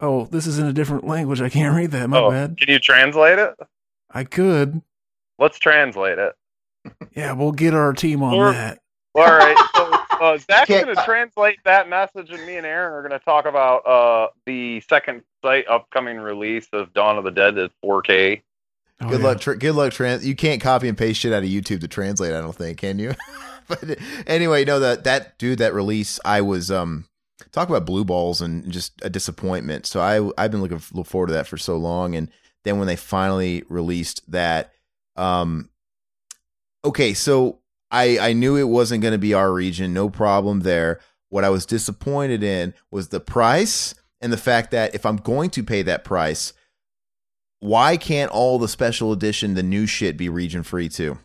oh, 0.00 0.24
this 0.26 0.46
is 0.46 0.58
in 0.58 0.66
a 0.66 0.72
different 0.72 1.06
language. 1.06 1.40
I 1.40 1.48
can't 1.48 1.76
read 1.76 1.92
that, 1.92 2.08
my 2.08 2.18
oh, 2.18 2.30
bad. 2.30 2.58
can 2.58 2.68
you 2.68 2.78
translate 2.80 3.38
it? 3.38 3.54
I 4.10 4.24
could. 4.24 4.82
Let's 5.38 5.58
translate 5.58 6.18
it. 6.18 6.34
Yeah, 7.14 7.32
we'll 7.32 7.52
get 7.52 7.74
our 7.74 7.92
team 7.92 8.22
on 8.22 8.34
Or- 8.34 8.52
that. 8.52 8.78
All 9.14 9.22
right. 9.24 9.56
So 9.76 9.92
uh, 10.20 10.38
Zach's 10.38 10.68
going 10.68 10.86
to 10.86 11.02
translate 11.04 11.58
that 11.64 11.88
message, 11.88 12.30
and 12.30 12.44
me 12.46 12.56
and 12.56 12.66
Aaron 12.66 12.92
are 12.92 13.00
going 13.08 13.16
to 13.18 13.24
talk 13.24 13.46
about 13.46 13.86
uh, 13.86 14.28
the 14.44 14.80
Second 14.80 15.22
Sight 15.40 15.66
upcoming 15.68 16.16
release 16.18 16.66
of 16.72 16.92
Dawn 16.92 17.16
of 17.16 17.22
the 17.22 17.30
Dead 17.30 17.56
at 17.58 17.70
4K. 17.84 18.42
Oh, 19.00 19.08
good 19.08 19.20
yeah. 19.20 19.26
luck. 19.26 19.40
Tra- 19.40 19.56
good 19.56 19.74
luck. 19.74 19.92
Trans. 19.92 20.26
You 20.26 20.34
can't 20.34 20.60
copy 20.60 20.88
and 20.88 20.98
paste 20.98 21.20
shit 21.20 21.32
out 21.32 21.44
of 21.44 21.48
YouTube 21.48 21.80
to 21.80 21.88
translate. 21.88 22.32
I 22.32 22.40
don't 22.40 22.56
think. 22.56 22.78
Can 22.78 22.98
you? 22.98 23.14
but 23.68 23.98
anyway, 24.26 24.64
no. 24.64 24.80
That 24.80 25.04
that 25.04 25.38
dude. 25.38 25.58
That 25.58 25.74
release. 25.74 26.18
I 26.24 26.40
was 26.40 26.70
um 26.70 27.04
talk 27.52 27.68
about 27.68 27.86
blue 27.86 28.04
balls 28.04 28.40
and 28.40 28.70
just 28.70 28.92
a 29.02 29.10
disappointment. 29.10 29.86
So 29.86 30.00
I 30.00 30.30
I've 30.42 30.50
been 30.50 30.60
looking 30.62 30.80
look 30.92 31.06
forward 31.06 31.28
to 31.28 31.32
that 31.34 31.46
for 31.48 31.56
so 31.58 31.76
long, 31.76 32.14
and 32.14 32.30
then 32.64 32.78
when 32.78 32.86
they 32.86 32.96
finally 32.96 33.64
released 33.68 34.22
that, 34.30 34.72
um, 35.16 35.68
okay, 36.84 37.14
so 37.14 37.60
I 37.90 38.18
I 38.18 38.32
knew 38.32 38.56
it 38.56 38.64
wasn't 38.64 39.02
going 39.02 39.12
to 39.12 39.18
be 39.18 39.34
our 39.34 39.52
region. 39.52 39.92
No 39.94 40.10
problem 40.10 40.60
there. 40.60 41.00
What 41.28 41.44
I 41.44 41.50
was 41.50 41.66
disappointed 41.66 42.42
in 42.42 42.74
was 42.90 43.08
the 43.08 43.20
price 43.20 43.94
and 44.20 44.32
the 44.32 44.36
fact 44.36 44.70
that 44.70 44.94
if 44.94 45.04
I'm 45.04 45.16
going 45.16 45.50
to 45.50 45.62
pay 45.64 45.82
that 45.82 46.04
price, 46.04 46.52
why 47.60 47.96
can't 47.96 48.30
all 48.30 48.58
the 48.58 48.68
special 48.68 49.12
edition, 49.12 49.54
the 49.54 49.62
new 49.62 49.86
shit, 49.86 50.16
be 50.16 50.28
region 50.28 50.62
free 50.62 50.88
too? 50.88 51.18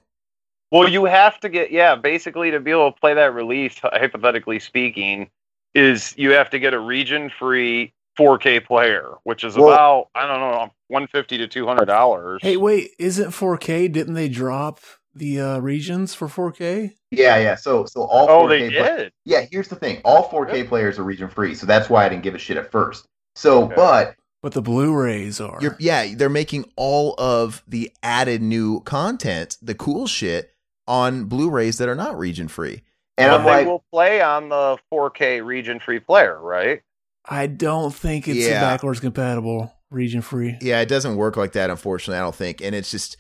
Well, 0.72 0.88
you 0.88 1.06
have 1.06 1.40
to 1.41 1.49
get, 1.49 1.72
yeah, 1.72 1.95
basically 1.95 2.52
to 2.52 2.60
be 2.60 2.72
able 2.72 2.91
to 2.91 2.99
play 2.99 3.14
that 3.15 3.34
release, 3.34 3.77
hypothetically 3.80 4.60
speaking, 4.60 5.30
is 5.73 6.14
you 6.18 6.31
have 6.31 6.49
to 6.52 6.60
get 6.60 6.73
a 6.73 6.80
region 6.80 7.30
free 7.40 7.94
4K 8.18 8.65
player, 8.65 9.10
which 9.23 9.44
is 9.44 9.57
Well- 9.57 9.69
about 9.73 10.07
I 10.15 10.27
don't 10.27 10.40
know, 10.40 10.72
150 10.88 11.38
to 11.40 11.48
200 11.48 11.86
dollars. 11.86 12.40
Hey, 12.41 12.57
wait, 12.57 12.91
isn't 12.99 13.31
4K? 13.31 13.91
Didn't 13.91 14.14
they 14.15 14.30
drop 14.30 14.80
the 15.20 15.40
uh, 15.40 15.60
regions 15.60 16.16
for 16.16 16.28
4K? 16.28 16.94
Yeah, 17.12 17.38
yeah. 17.38 17.56
So, 17.56 17.86
so 17.86 18.02
all. 18.04 18.30
Oh, 18.30 18.48
4K 18.48 18.50
they 18.70 18.78
pla- 18.78 18.96
did. 18.98 19.12
Yeah, 19.26 19.46
here's 19.52 19.68
the 19.68 19.76
thing: 19.76 20.02
all 20.04 20.30
4K 20.30 20.68
players 20.68 20.98
are 21.00 21.04
region 21.04 21.30
free, 21.30 21.54
so 21.56 21.66
that's 21.66 21.90
why 21.90 22.06
I 22.06 22.10
didn't 22.10 22.24
give 22.24 22.36
a 22.36 22.40
shit 22.40 22.58
at 22.58 22.72
first. 22.72 23.06
So, 23.36 23.68
but 23.68 24.16
But 24.41 24.54
the 24.54 24.62
Blu-rays 24.62 25.40
are. 25.40 25.58
You're, 25.62 25.76
yeah, 25.80 26.14
they're 26.16 26.30
making 26.30 26.66
all 26.76 27.14
of 27.18 27.64
the 27.68 27.91
added 28.02 28.41
new 28.41 28.82
content, 28.82 29.58
the 29.62 29.76
cool 29.76 30.08
shit, 30.08 30.52
on 30.88 31.26
Blu-rays 31.26 31.78
that 31.78 31.88
are 31.90 31.96
not 31.96 32.18
region 32.18 32.48
free. 32.48 32.82
and 33.18 33.30
But 33.32 33.40
I'm 33.41 33.44
they 33.46 33.52
like, 33.52 33.66
will 33.68 33.84
play 33.91 34.22
on 34.22 34.50
the 34.50 34.78
4K 34.91 35.46
region 35.46 35.80
free 35.80 36.00
player, 36.00 36.40
right? 36.41 36.82
I 37.28 37.48
don't 37.48 37.94
think 37.94 38.28
it's 38.28 38.40
Yeah. 38.40 38.62
backwards 38.62 39.00
compatible, 39.00 39.74
region 39.91 40.22
free. 40.22 40.58
Yeah, 40.62 40.80
it 40.82 40.88
doesn't 40.88 41.16
work 41.18 41.36
like 41.38 41.52
that, 41.52 41.70
unfortunately. 41.70 42.18
I 42.18 42.24
don't 42.24 42.34
think, 42.36 42.62
and 42.62 42.74
it's 42.74 42.90
just, 42.91 43.18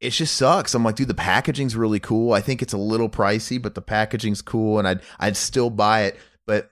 it 0.00 0.10
just 0.10 0.36
sucks. 0.36 0.74
I'm 0.74 0.82
like, 0.82 0.96
dude, 0.96 1.08
the 1.08 1.14
packaging's 1.14 1.76
really 1.76 2.00
cool. 2.00 2.32
I 2.32 2.40
think 2.40 2.62
it's 2.62 2.72
a 2.72 2.78
little 2.78 3.08
pricey, 3.08 3.60
but 3.60 3.74
the 3.74 3.82
packaging's 3.82 4.40
cool, 4.42 4.78
and 4.78 4.88
I'd 4.88 5.00
I'd 5.18 5.36
still 5.36 5.70
buy 5.70 6.02
it. 6.04 6.18
But 6.46 6.70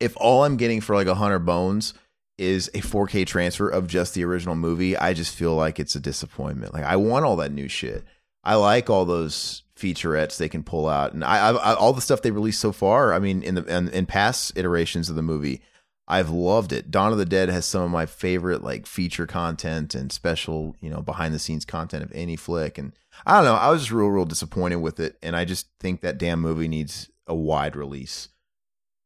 if 0.00 0.16
all 0.16 0.44
I'm 0.44 0.56
getting 0.56 0.80
for 0.80 0.96
like 0.96 1.06
a 1.06 1.14
hundred 1.14 1.40
bones 1.40 1.94
is 2.38 2.68
a 2.68 2.80
4K 2.80 3.26
transfer 3.26 3.68
of 3.68 3.86
just 3.86 4.14
the 4.14 4.24
original 4.24 4.56
movie, 4.56 4.96
I 4.96 5.12
just 5.12 5.34
feel 5.34 5.54
like 5.54 5.78
it's 5.78 5.94
a 5.94 6.00
disappointment. 6.00 6.74
Like 6.74 6.84
I 6.84 6.96
want 6.96 7.24
all 7.24 7.36
that 7.36 7.52
new 7.52 7.68
shit. 7.68 8.04
I 8.42 8.54
like 8.54 8.88
all 8.90 9.04
those 9.04 9.62
featurettes 9.76 10.38
they 10.38 10.48
can 10.48 10.64
pull 10.64 10.88
out, 10.88 11.12
and 11.12 11.22
I, 11.22 11.50
I, 11.50 11.52
I 11.52 11.74
all 11.74 11.92
the 11.92 12.00
stuff 12.00 12.22
they 12.22 12.30
released 12.32 12.60
so 12.60 12.72
far. 12.72 13.12
I 13.12 13.20
mean, 13.20 13.42
in 13.42 13.54
the 13.54 13.64
in, 13.64 13.88
in 13.90 14.06
past 14.06 14.56
iterations 14.56 15.08
of 15.08 15.14
the 15.14 15.22
movie, 15.22 15.62
I've 16.10 16.28
loved 16.28 16.72
it. 16.72 16.90
Dawn 16.90 17.12
of 17.12 17.18
the 17.18 17.24
Dead 17.24 17.50
has 17.50 17.64
some 17.64 17.82
of 17.82 17.90
my 17.90 18.04
favorite 18.04 18.64
like 18.64 18.84
feature 18.84 19.28
content 19.28 19.94
and 19.94 20.10
special, 20.10 20.74
you 20.80 20.90
know, 20.90 21.00
behind 21.00 21.32
the 21.32 21.38
scenes 21.38 21.64
content 21.64 22.02
of 22.02 22.10
any 22.12 22.34
flick. 22.34 22.78
And 22.78 22.92
I 23.24 23.36
don't 23.36 23.44
know, 23.44 23.54
I 23.54 23.70
was 23.70 23.82
just 23.82 23.92
real, 23.92 24.08
real 24.08 24.24
disappointed 24.24 24.76
with 24.76 24.98
it. 24.98 25.16
And 25.22 25.36
I 25.36 25.44
just 25.44 25.68
think 25.78 26.00
that 26.00 26.18
damn 26.18 26.40
movie 26.40 26.66
needs 26.66 27.08
a 27.28 27.34
wide 27.34 27.76
release. 27.76 28.28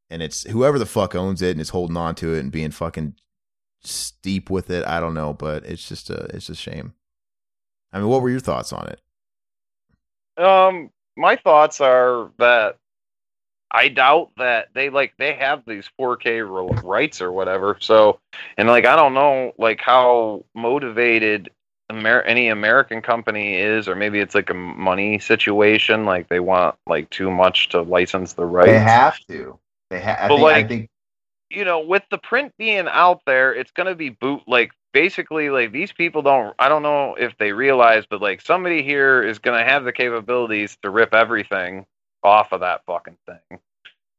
And 0.09 0.23
it's 0.23 0.45
whoever 0.45 0.79
the 0.79 0.87
fuck 0.87 1.15
owns 1.15 1.43
it 1.43 1.51
and 1.51 1.61
is 1.61 1.69
holding 1.69 1.99
on 1.99 2.15
to 2.17 2.35
it 2.35 2.41
and 2.41 2.51
being 2.51 2.71
fucking 2.71 3.17
steep 3.83 4.49
with 4.49 4.71
it. 4.71 4.87
I 4.87 4.99
don't 4.99 5.15
know, 5.15 5.35
but 5.35 5.67
it's 5.67 5.87
just 5.87 6.09
a 6.09 6.25
it's 6.35 6.49
a 6.49 6.55
shame. 6.55 6.95
I 7.93 7.99
mean, 7.99 8.09
what 8.09 8.23
were 8.23 8.31
your 8.31 8.41
thoughts 8.41 8.73
on 8.73 8.89
it? 8.89 10.43
Um, 10.43 10.91
my 11.17 11.37
thoughts 11.37 11.83
are 11.83 12.31
that 12.39 12.79
I 13.75 13.89
doubt 13.89 14.31
that 14.39 14.69
they 14.75 14.91
like 14.91 15.15
they 15.19 15.35
have 15.35 15.65
these 15.67 15.91
4K 15.99 16.41
re- 16.43 16.81
rights 16.85 17.21
or 17.23 17.33
whatever. 17.33 17.77
So, 17.81 18.21
and 18.59 18.69
like 18.69 18.87
I 18.87 18.97
don't 18.97 19.15
know 19.15 19.53
like 19.59 19.81
how 19.83 20.45
motivated 20.55 21.51
Amer- 21.93 22.23
any 22.23 22.49
American 22.49 23.03
company 23.03 23.57
is, 23.57 23.89
or 23.89 23.97
maybe 23.97 24.21
it's 24.21 24.35
like 24.37 24.51
a 24.51 24.55
money 24.55 25.19
situation. 25.21 26.07
Like 26.07 26.29
they 26.29 26.41
want 26.41 26.77
like 26.87 27.11
too 27.11 27.31
much 27.31 27.71
to 27.71 27.83
license 27.83 28.35
the 28.35 28.47
rights. 28.47 28.71
they 28.71 28.79
have 28.79 29.19
to. 29.29 29.59
They 29.91 30.01
have. 30.01 30.19
I 30.21 30.29
But, 30.29 30.37
think, 30.37 30.53
I 30.53 30.63
like, 30.63 30.69
think 30.69 30.91
you 31.51 31.65
know, 31.65 31.81
with 31.81 32.05
the 32.11 32.19
print 32.19 32.53
being 32.59 32.89
out 32.89 33.23
there, 33.27 33.55
it's 33.55 33.73
going 33.73 33.89
to 33.89 33.97
be 33.97 34.11
boot 34.11 34.43
like 34.47 34.73
basically 34.93 35.51
like 35.51 35.73
these 35.73 35.93
people 35.93 36.23
don't 36.23 36.55
I 36.59 36.69
don't 36.69 36.83
know 36.83 37.17
if 37.17 37.37
they 37.39 37.53
realize 37.53 38.07
but 38.09 38.23
like 38.23 38.41
somebody 38.41 38.83
here 38.83 39.23
is 39.23 39.39
going 39.41 39.59
to 39.59 39.65
have 39.65 39.85
the 39.85 39.93
capabilities 39.93 40.79
to 40.83 40.91
rip 40.91 41.15
everything 41.15 41.87
off 42.25 42.53
of 42.53 42.61
that 42.61 42.85
fucking 42.87 43.19
thing. 43.27 43.61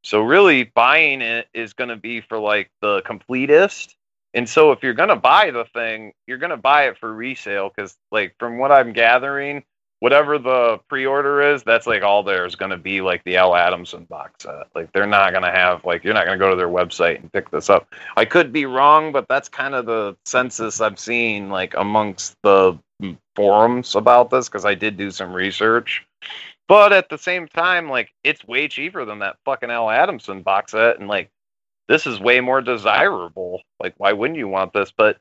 So 0.04 0.22
really 0.22 0.66
buying 0.66 1.22
it 1.22 1.48
is 1.54 1.74
going 1.74 1.90
to 1.90 1.96
be 1.96 2.22
for 2.22 2.38
like 2.38 2.70
the 2.82 3.02
completist. 3.02 3.96
And 4.36 4.48
so 4.48 4.72
if 4.72 4.84
you're 4.84 4.94
going 4.94 5.10
to 5.10 5.16
buy 5.16 5.50
the 5.50 5.66
thing, 5.66 6.14
you're 6.28 6.38
going 6.38 6.52
to 6.52 6.58
buy 6.58 6.88
it 6.88 6.98
for 6.98 7.12
resale 7.12 7.72
cuz 7.72 7.98
like 8.12 8.36
from 8.38 8.60
what 8.60 8.72
I'm 8.72 8.94
gathering, 8.94 9.64
whatever 10.02 10.38
the 10.38 10.80
pre-order 10.90 11.42
is, 11.42 11.64
that's 11.64 11.88
like 11.88 12.04
all 12.04 12.22
there's 12.22 12.54
going 12.56 12.70
to 12.70 12.78
be 12.78 13.02
like 13.02 13.24
the 13.24 13.38
Al 13.38 13.56
Adamson 13.56 14.04
box 14.04 14.44
set. 14.44 14.68
Like 14.76 14.92
they're 14.92 15.08
not 15.08 15.32
going 15.32 15.44
to 15.44 15.52
have 15.52 15.84
like 15.86 16.04
you're 16.04 16.14
not 16.14 16.28
going 16.28 16.38
to 16.38 16.44
go 16.46 16.52
to 16.52 16.56
their 16.56 16.68
website 16.68 17.20
and 17.22 17.32
pick 17.34 17.50
this 17.50 17.70
up. 17.70 17.92
I 18.16 18.26
could 18.26 18.54
be 18.54 18.68
wrong, 18.68 19.12
but 19.12 19.28
that's 19.28 19.50
kind 19.50 19.74
of 19.74 19.88
the 19.88 20.16
census 20.26 20.82
I've 20.82 21.00
seen 21.00 21.50
like 21.50 21.74
amongst 21.76 22.36
the 22.44 22.78
forums 23.36 23.96
about 23.96 24.30
this 24.30 24.48
because 24.50 24.66
I 24.66 24.76
did 24.76 24.98
do 24.98 25.10
some 25.12 25.34
research. 25.34 26.06
But 26.68 26.94
at 26.94 27.10
the 27.10 27.18
same 27.18 27.48
time, 27.48 27.90
like 27.90 28.12
it's 28.24 28.46
way 28.46 28.68
cheaper 28.68 29.06
than 29.06 29.20
that 29.20 29.38
fucking 29.46 29.70
Al 29.70 29.90
Adamson 29.90 30.42
box 30.42 30.72
set, 30.72 31.00
and 31.00 31.08
like 31.08 31.30
this 31.88 32.08
is 32.08 32.20
way 32.20 32.42
more 32.42 32.62
desirable. 32.62 33.62
Like, 33.80 33.94
why 33.98 34.14
wouldn't 34.14 34.40
you 34.40 34.48
want 34.48 34.74
this? 34.74 34.92
But 34.96 35.18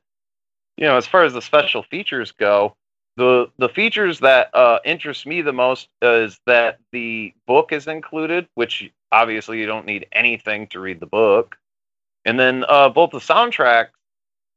you 0.76 0.86
know, 0.86 0.96
as 0.96 1.06
far 1.06 1.24
as 1.24 1.34
the 1.34 1.42
special 1.42 1.82
features 1.82 2.32
go, 2.32 2.76
the 3.16 3.50
the 3.58 3.68
features 3.68 4.20
that 4.20 4.54
uh, 4.54 4.78
interest 4.84 5.26
me 5.26 5.42
the 5.42 5.52
most 5.52 5.88
is 6.02 6.40
that 6.46 6.78
the 6.92 7.32
book 7.46 7.72
is 7.72 7.86
included, 7.86 8.48
which 8.54 8.90
obviously 9.12 9.60
you 9.60 9.66
don't 9.66 9.86
need 9.86 10.06
anything 10.12 10.66
to 10.68 10.80
read 10.80 11.00
the 11.00 11.06
book, 11.06 11.56
and 12.24 12.40
then 12.40 12.64
uh, 12.68 12.88
both 12.88 13.10
the 13.10 13.18
soundtrack, 13.18 13.88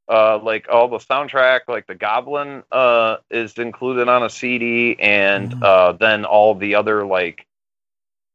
uh, 0.09 0.39
like 0.39 0.67
all 0.69 0.87
the 0.87 0.97
soundtrack, 0.97 1.61
like 1.67 1.87
the 1.87 1.95
Goblin, 1.95 2.63
uh, 2.71 3.17
is 3.29 3.57
included 3.57 4.07
on 4.07 4.23
a 4.23 4.29
CD, 4.29 4.97
and 4.99 5.61
uh, 5.63 5.93
then 5.93 6.25
all 6.25 6.55
the 6.55 6.75
other 6.75 7.05
like. 7.05 7.45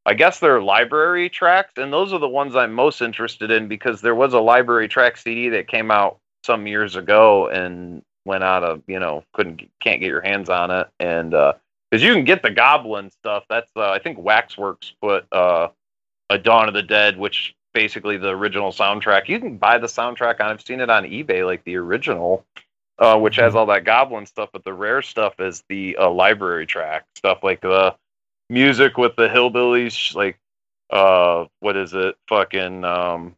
I 0.05 0.15
guess 0.15 0.41
they're 0.41 0.61
library 0.61 1.29
tracks, 1.29 1.75
and 1.77 1.93
those 1.93 2.11
are 2.11 2.19
the 2.19 2.27
ones 2.27 2.57
I'm 2.57 2.73
most 2.73 3.01
interested 3.01 3.51
in 3.51 3.69
because 3.69 4.01
there 4.01 4.15
was 4.15 4.33
a 4.33 4.39
library 4.41 4.89
track 4.89 5.15
CD 5.15 5.47
that 5.49 5.69
came 5.69 5.91
out 5.91 6.19
some 6.43 6.67
years 6.67 6.95
ago 6.95 7.47
and 7.47 8.03
went 8.25 8.43
out 8.43 8.63
of 8.63 8.81
you 8.87 8.99
know 8.99 9.23
couldn't 9.33 9.61
can't 9.81 9.99
get 9.99 10.07
your 10.07 10.21
hands 10.21 10.49
on 10.49 10.71
it 10.71 10.87
and 10.99 11.31
because 11.31 12.03
you 12.03 12.13
can 12.13 12.23
get 12.23 12.41
the 12.41 12.49
goblin 12.49 13.09
stuff 13.11 13.43
that's 13.49 13.71
uh, 13.75 13.91
i 13.91 13.99
think 13.99 14.17
waxworks 14.17 14.93
put 15.01 15.25
uh 15.31 15.67
a 16.29 16.37
dawn 16.37 16.67
of 16.67 16.73
the 16.73 16.83
dead 16.83 17.17
which 17.17 17.55
basically 17.73 18.17
the 18.17 18.29
original 18.29 18.71
soundtrack. 18.71 19.27
You 19.27 19.39
can 19.39 19.57
buy 19.57 19.77
the 19.77 19.87
soundtrack 19.87 20.39
on 20.39 20.47
i've 20.47 20.61
seen 20.61 20.79
it 20.79 20.89
on 20.89 21.03
ebay 21.03 21.45
like 21.45 21.63
the 21.63 21.75
original 21.75 22.45
uh 22.99 23.17
which 23.17 23.35
has 23.35 23.55
all 23.55 23.65
that 23.65 23.83
goblin 23.83 24.25
stuff 24.25 24.49
but 24.53 24.63
the 24.63 24.73
rare 24.73 25.01
stuff 25.01 25.39
is 25.39 25.63
the 25.69 25.97
uh, 25.97 26.09
library 26.09 26.65
track 26.65 27.05
stuff 27.15 27.39
like 27.43 27.61
the 27.61 27.95
music 28.49 28.97
with 28.97 29.15
the 29.15 29.27
hillbillies 29.27 30.15
like 30.15 30.39
uh 30.89 31.45
what 31.59 31.75
is 31.75 31.93
it? 31.93 32.15
Fucking 32.27 32.83
um 32.85 33.35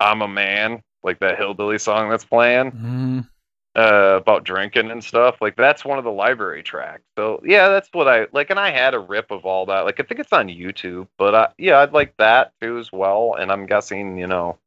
i'm 0.00 0.22
a 0.22 0.28
man 0.28 0.82
like 1.02 1.18
that 1.20 1.38
hillbilly 1.38 1.78
song 1.78 2.10
that's 2.10 2.24
playing. 2.24 2.70
Mm, 2.72 3.28
uh, 3.74 4.18
about 4.20 4.44
drinking 4.44 4.90
and 4.90 5.02
stuff. 5.02 5.36
Like 5.40 5.56
that's 5.56 5.84
one 5.84 5.98
of 5.98 6.04
the 6.04 6.12
library 6.12 6.62
tracks. 6.62 7.02
So 7.16 7.40
yeah, 7.44 7.68
that's 7.68 7.88
what 7.92 8.08
I 8.08 8.26
like. 8.32 8.50
And 8.50 8.60
I 8.60 8.70
had 8.70 8.94
a 8.94 8.98
rip 8.98 9.30
of 9.30 9.46
all 9.46 9.66
that. 9.66 9.80
Like 9.80 10.00
I 10.00 10.02
think 10.02 10.20
it's 10.20 10.32
on 10.32 10.48
YouTube, 10.48 11.08
but 11.18 11.34
I, 11.34 11.48
yeah, 11.58 11.78
I'd 11.78 11.92
like 11.92 12.14
that 12.18 12.52
too 12.60 12.78
as 12.78 12.92
well. 12.92 13.36
And 13.38 13.50
I'm 13.50 13.66
guessing 13.66 14.18
you 14.18 14.26
know 14.26 14.58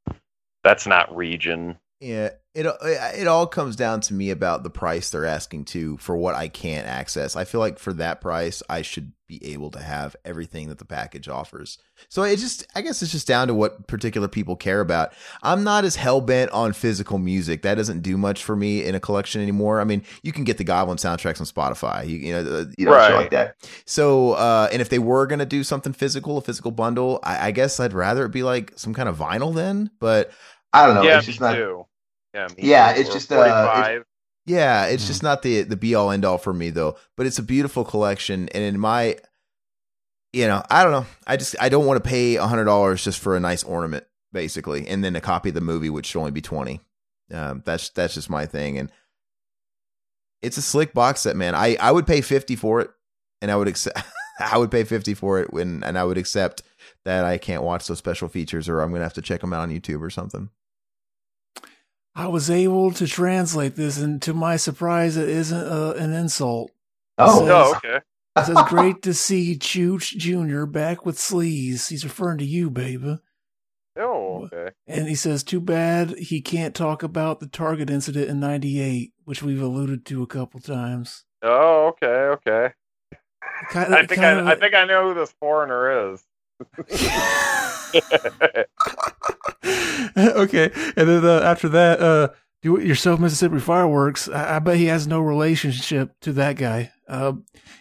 that's 0.63 0.87
not 0.87 1.15
region. 1.15 1.77
Yeah, 1.99 2.31
it 2.55 2.65
it 2.81 3.27
all 3.27 3.47
comes 3.47 3.75
down 3.75 3.99
to 4.01 4.13
me 4.13 4.29
about 4.31 4.63
the 4.63 4.69
price 4.69 5.09
they're 5.09 5.25
asking 5.25 5.65
too 5.65 5.97
for 5.97 6.15
what 6.15 6.35
I 6.35 6.47
can't 6.47 6.87
access. 6.87 7.35
I 7.35 7.43
feel 7.43 7.59
like 7.59 7.77
for 7.77 7.91
that 7.93 8.21
price, 8.21 8.63
I 8.69 8.81
should 8.81 9.11
be 9.27 9.43
able 9.53 9.71
to 9.71 9.79
have 9.79 10.15
everything 10.23 10.69
that 10.69 10.77
the 10.77 10.85
package 10.85 11.27
offers. 11.27 11.79
So 12.09 12.23
it 12.23 12.37
just, 12.37 12.65
I 12.75 12.81
guess 12.81 13.01
it's 13.01 13.11
just 13.11 13.27
down 13.27 13.47
to 13.47 13.53
what 13.53 13.87
particular 13.87 14.27
people 14.27 14.55
care 14.55 14.79
about. 14.81 15.13
I'm 15.41 15.63
not 15.63 15.83
as 15.83 15.95
hell 15.95 16.21
bent 16.21 16.51
on 16.51 16.73
physical 16.73 17.17
music. 17.17 17.63
That 17.63 17.75
doesn't 17.75 18.01
do 18.01 18.17
much 18.17 18.43
for 18.43 18.55
me 18.55 18.85
in 18.85 18.93
a 18.95 18.99
collection 18.99 19.41
anymore. 19.41 19.81
I 19.81 19.83
mean, 19.83 20.03
you 20.21 20.31
can 20.31 20.43
get 20.43 20.57
the 20.57 20.63
Goblin 20.63 20.97
soundtracks 20.97 21.39
on 21.39 21.47
Spotify. 21.47 22.07
You, 22.07 22.17
you 22.17 22.33
know, 22.33 22.39
uh, 22.39 22.65
you 22.77 22.85
know, 22.85 23.07
shit 23.07 23.15
like 23.15 23.31
that. 23.31 23.55
So, 23.85 24.33
uh, 24.33 24.69
and 24.71 24.81
if 24.81 24.89
they 24.89 24.99
were 24.99 25.25
gonna 25.25 25.45
do 25.45 25.63
something 25.63 25.93
physical, 25.93 26.37
a 26.37 26.41
physical 26.41 26.71
bundle, 26.71 27.19
I, 27.23 27.47
I 27.47 27.51
guess 27.51 27.79
I'd 27.79 27.93
rather 27.93 28.25
it 28.25 28.31
be 28.31 28.43
like 28.43 28.73
some 28.75 28.93
kind 28.93 29.09
of 29.09 29.17
vinyl 29.17 29.53
then. 29.53 29.89
But 29.99 30.31
I 30.71 30.85
don't 30.85 30.95
know. 30.95 31.03
yeah, 31.03 31.17
it's 31.17 31.25
just 31.25 31.41
me 31.41 31.47
not. 31.47 31.55
too. 31.55 31.85
Yeah, 32.35 32.47
me 32.49 32.55
Yeah, 32.57 32.91
it's 32.91 33.09
just, 33.13 33.31
uh, 33.31 33.35
it's- 33.79 33.85
Yeah, 34.45 34.85
it's 34.85 35.07
just 35.07 35.23
not 35.23 35.41
the 35.41 35.63
the 35.63 35.75
be 35.75 35.95
all 35.95 36.11
end 36.11 36.23
all 36.23 36.37
for 36.37 36.53
me 36.53 36.69
though. 36.69 36.97
But 37.17 37.25
it's 37.25 37.39
a 37.39 37.43
beautiful 37.43 37.83
collection, 37.83 38.47
and 38.49 38.63
in 38.63 38.79
my, 38.79 39.17
you 40.33 40.47
know, 40.47 40.61
I 40.69 40.83
don't 40.83 40.91
know. 40.91 41.05
I 41.25 41.35
just 41.37 41.55
I 41.59 41.69
don't 41.69 41.85
want 41.87 42.03
to 42.03 42.07
pay 42.07 42.35
a 42.35 42.45
hundred 42.45 42.65
dollars 42.65 43.03
just 43.03 43.17
for 43.19 43.35
a 43.35 43.39
nice 43.39 43.63
ornament, 43.63 44.05
basically, 44.33 44.87
and 44.87 45.03
then 45.03 45.15
a 45.15 45.21
copy 45.21 45.49
of 45.49 45.55
the 45.55 45.61
movie, 45.61 45.89
which 45.89 46.05
should 46.07 46.19
only 46.19 46.29
be 46.31 46.41
twenty. 46.41 46.79
Um, 47.33 47.63
that's 47.65 47.89
that's 47.89 48.13
just 48.13 48.29
my 48.29 48.45
thing, 48.45 48.77
and 48.77 48.91
it's 50.43 50.57
a 50.57 50.61
slick 50.61 50.93
box 50.93 51.21
set, 51.21 51.35
man. 51.35 51.55
I 51.55 51.75
I 51.79 51.91
would 51.91 52.05
pay 52.05 52.21
fifty 52.21 52.55
for 52.55 52.81
it, 52.81 52.91
and 53.41 53.49
I 53.49 53.55
would 53.55 53.67
accept. 53.67 53.97
I 54.39 54.57
would 54.59 54.69
pay 54.69 54.83
fifty 54.83 55.13
for 55.15 55.39
it 55.39 55.51
when, 55.53 55.81
and 55.83 55.97
I 55.97 56.03
would 56.03 56.17
accept 56.19 56.61
that 57.05 57.23
I 57.25 57.37
can't 57.39 57.63
watch 57.63 57.87
those 57.87 57.97
special 57.97 58.27
features, 58.27 58.67
or 58.69 58.81
I'm 58.81 58.91
gonna 58.91 59.03
have 59.03 59.13
to 59.13 59.21
check 59.23 59.41
them 59.41 59.53
out 59.53 59.61
on 59.61 59.71
YouTube 59.71 60.01
or 60.01 60.09
something. 60.11 60.49
I 62.15 62.27
was 62.27 62.49
able 62.49 62.91
to 62.93 63.07
translate 63.07 63.75
this, 63.75 63.97
and 63.97 64.21
to 64.21 64.33
my 64.33 64.55
surprise, 64.55 65.17
it 65.17 65.27
isn't 65.27 65.67
uh, 65.67 65.93
an 65.97 66.13
insult. 66.13 66.71
Oh. 67.17 67.25
It 67.25 67.39
says, 67.39 67.49
Oh, 67.49 67.75
okay. 67.77 67.99
It 68.37 68.45
says, 68.45 68.57
great 68.67 69.01
to 69.03 69.13
see 69.13 69.55
Chooch 69.57 70.17
Jr. 70.17 70.65
back 70.65 71.05
with 71.05 71.17
sleaze. 71.17 71.87
He's 71.89 72.03
referring 72.03 72.37
to 72.39 72.45
you, 72.45 72.69
baby. 72.69 73.19
Oh, 73.97 74.49
okay. 74.51 74.71
And 74.87 75.07
he 75.07 75.15
says, 75.15 75.41
too 75.41 75.61
bad 75.61 76.17
he 76.17 76.41
can't 76.41 76.75
talk 76.75 77.01
about 77.01 77.39
the 77.39 77.47
Target 77.47 77.89
incident 77.89 78.29
in 78.29 78.41
98, 78.41 79.13
which 79.23 79.41
we've 79.41 79.61
alluded 79.61 80.05
to 80.07 80.21
a 80.21 80.27
couple 80.27 80.59
times. 80.59 81.23
Oh, 81.41 81.87
okay, 81.87 82.07
okay. 82.07 82.73
Kinda- 83.71 83.97
I 83.99 84.05
think 84.05 84.19
kinda- 84.21 84.43
I, 84.43 84.51
I 84.51 84.55
think 84.55 84.73
I 84.75 84.83
know 84.85 85.07
who 85.07 85.13
this 85.13 85.33
foreigner 85.39 86.11
is. 86.13 86.21
okay. 90.17 90.71
And 90.95 91.09
then 91.09 91.25
uh, 91.25 91.41
after 91.43 91.69
that, 91.69 91.99
uh, 91.99 92.29
do 92.61 92.77
it 92.77 92.85
yourself, 92.87 93.19
Mississippi 93.19 93.59
Fireworks. 93.59 94.27
I-, 94.29 94.55
I 94.55 94.59
bet 94.59 94.77
he 94.77 94.85
has 94.85 95.07
no 95.07 95.19
relationship 95.21 96.19
to 96.21 96.33
that 96.33 96.55
guy. 96.55 96.91
Uh, 97.07 97.33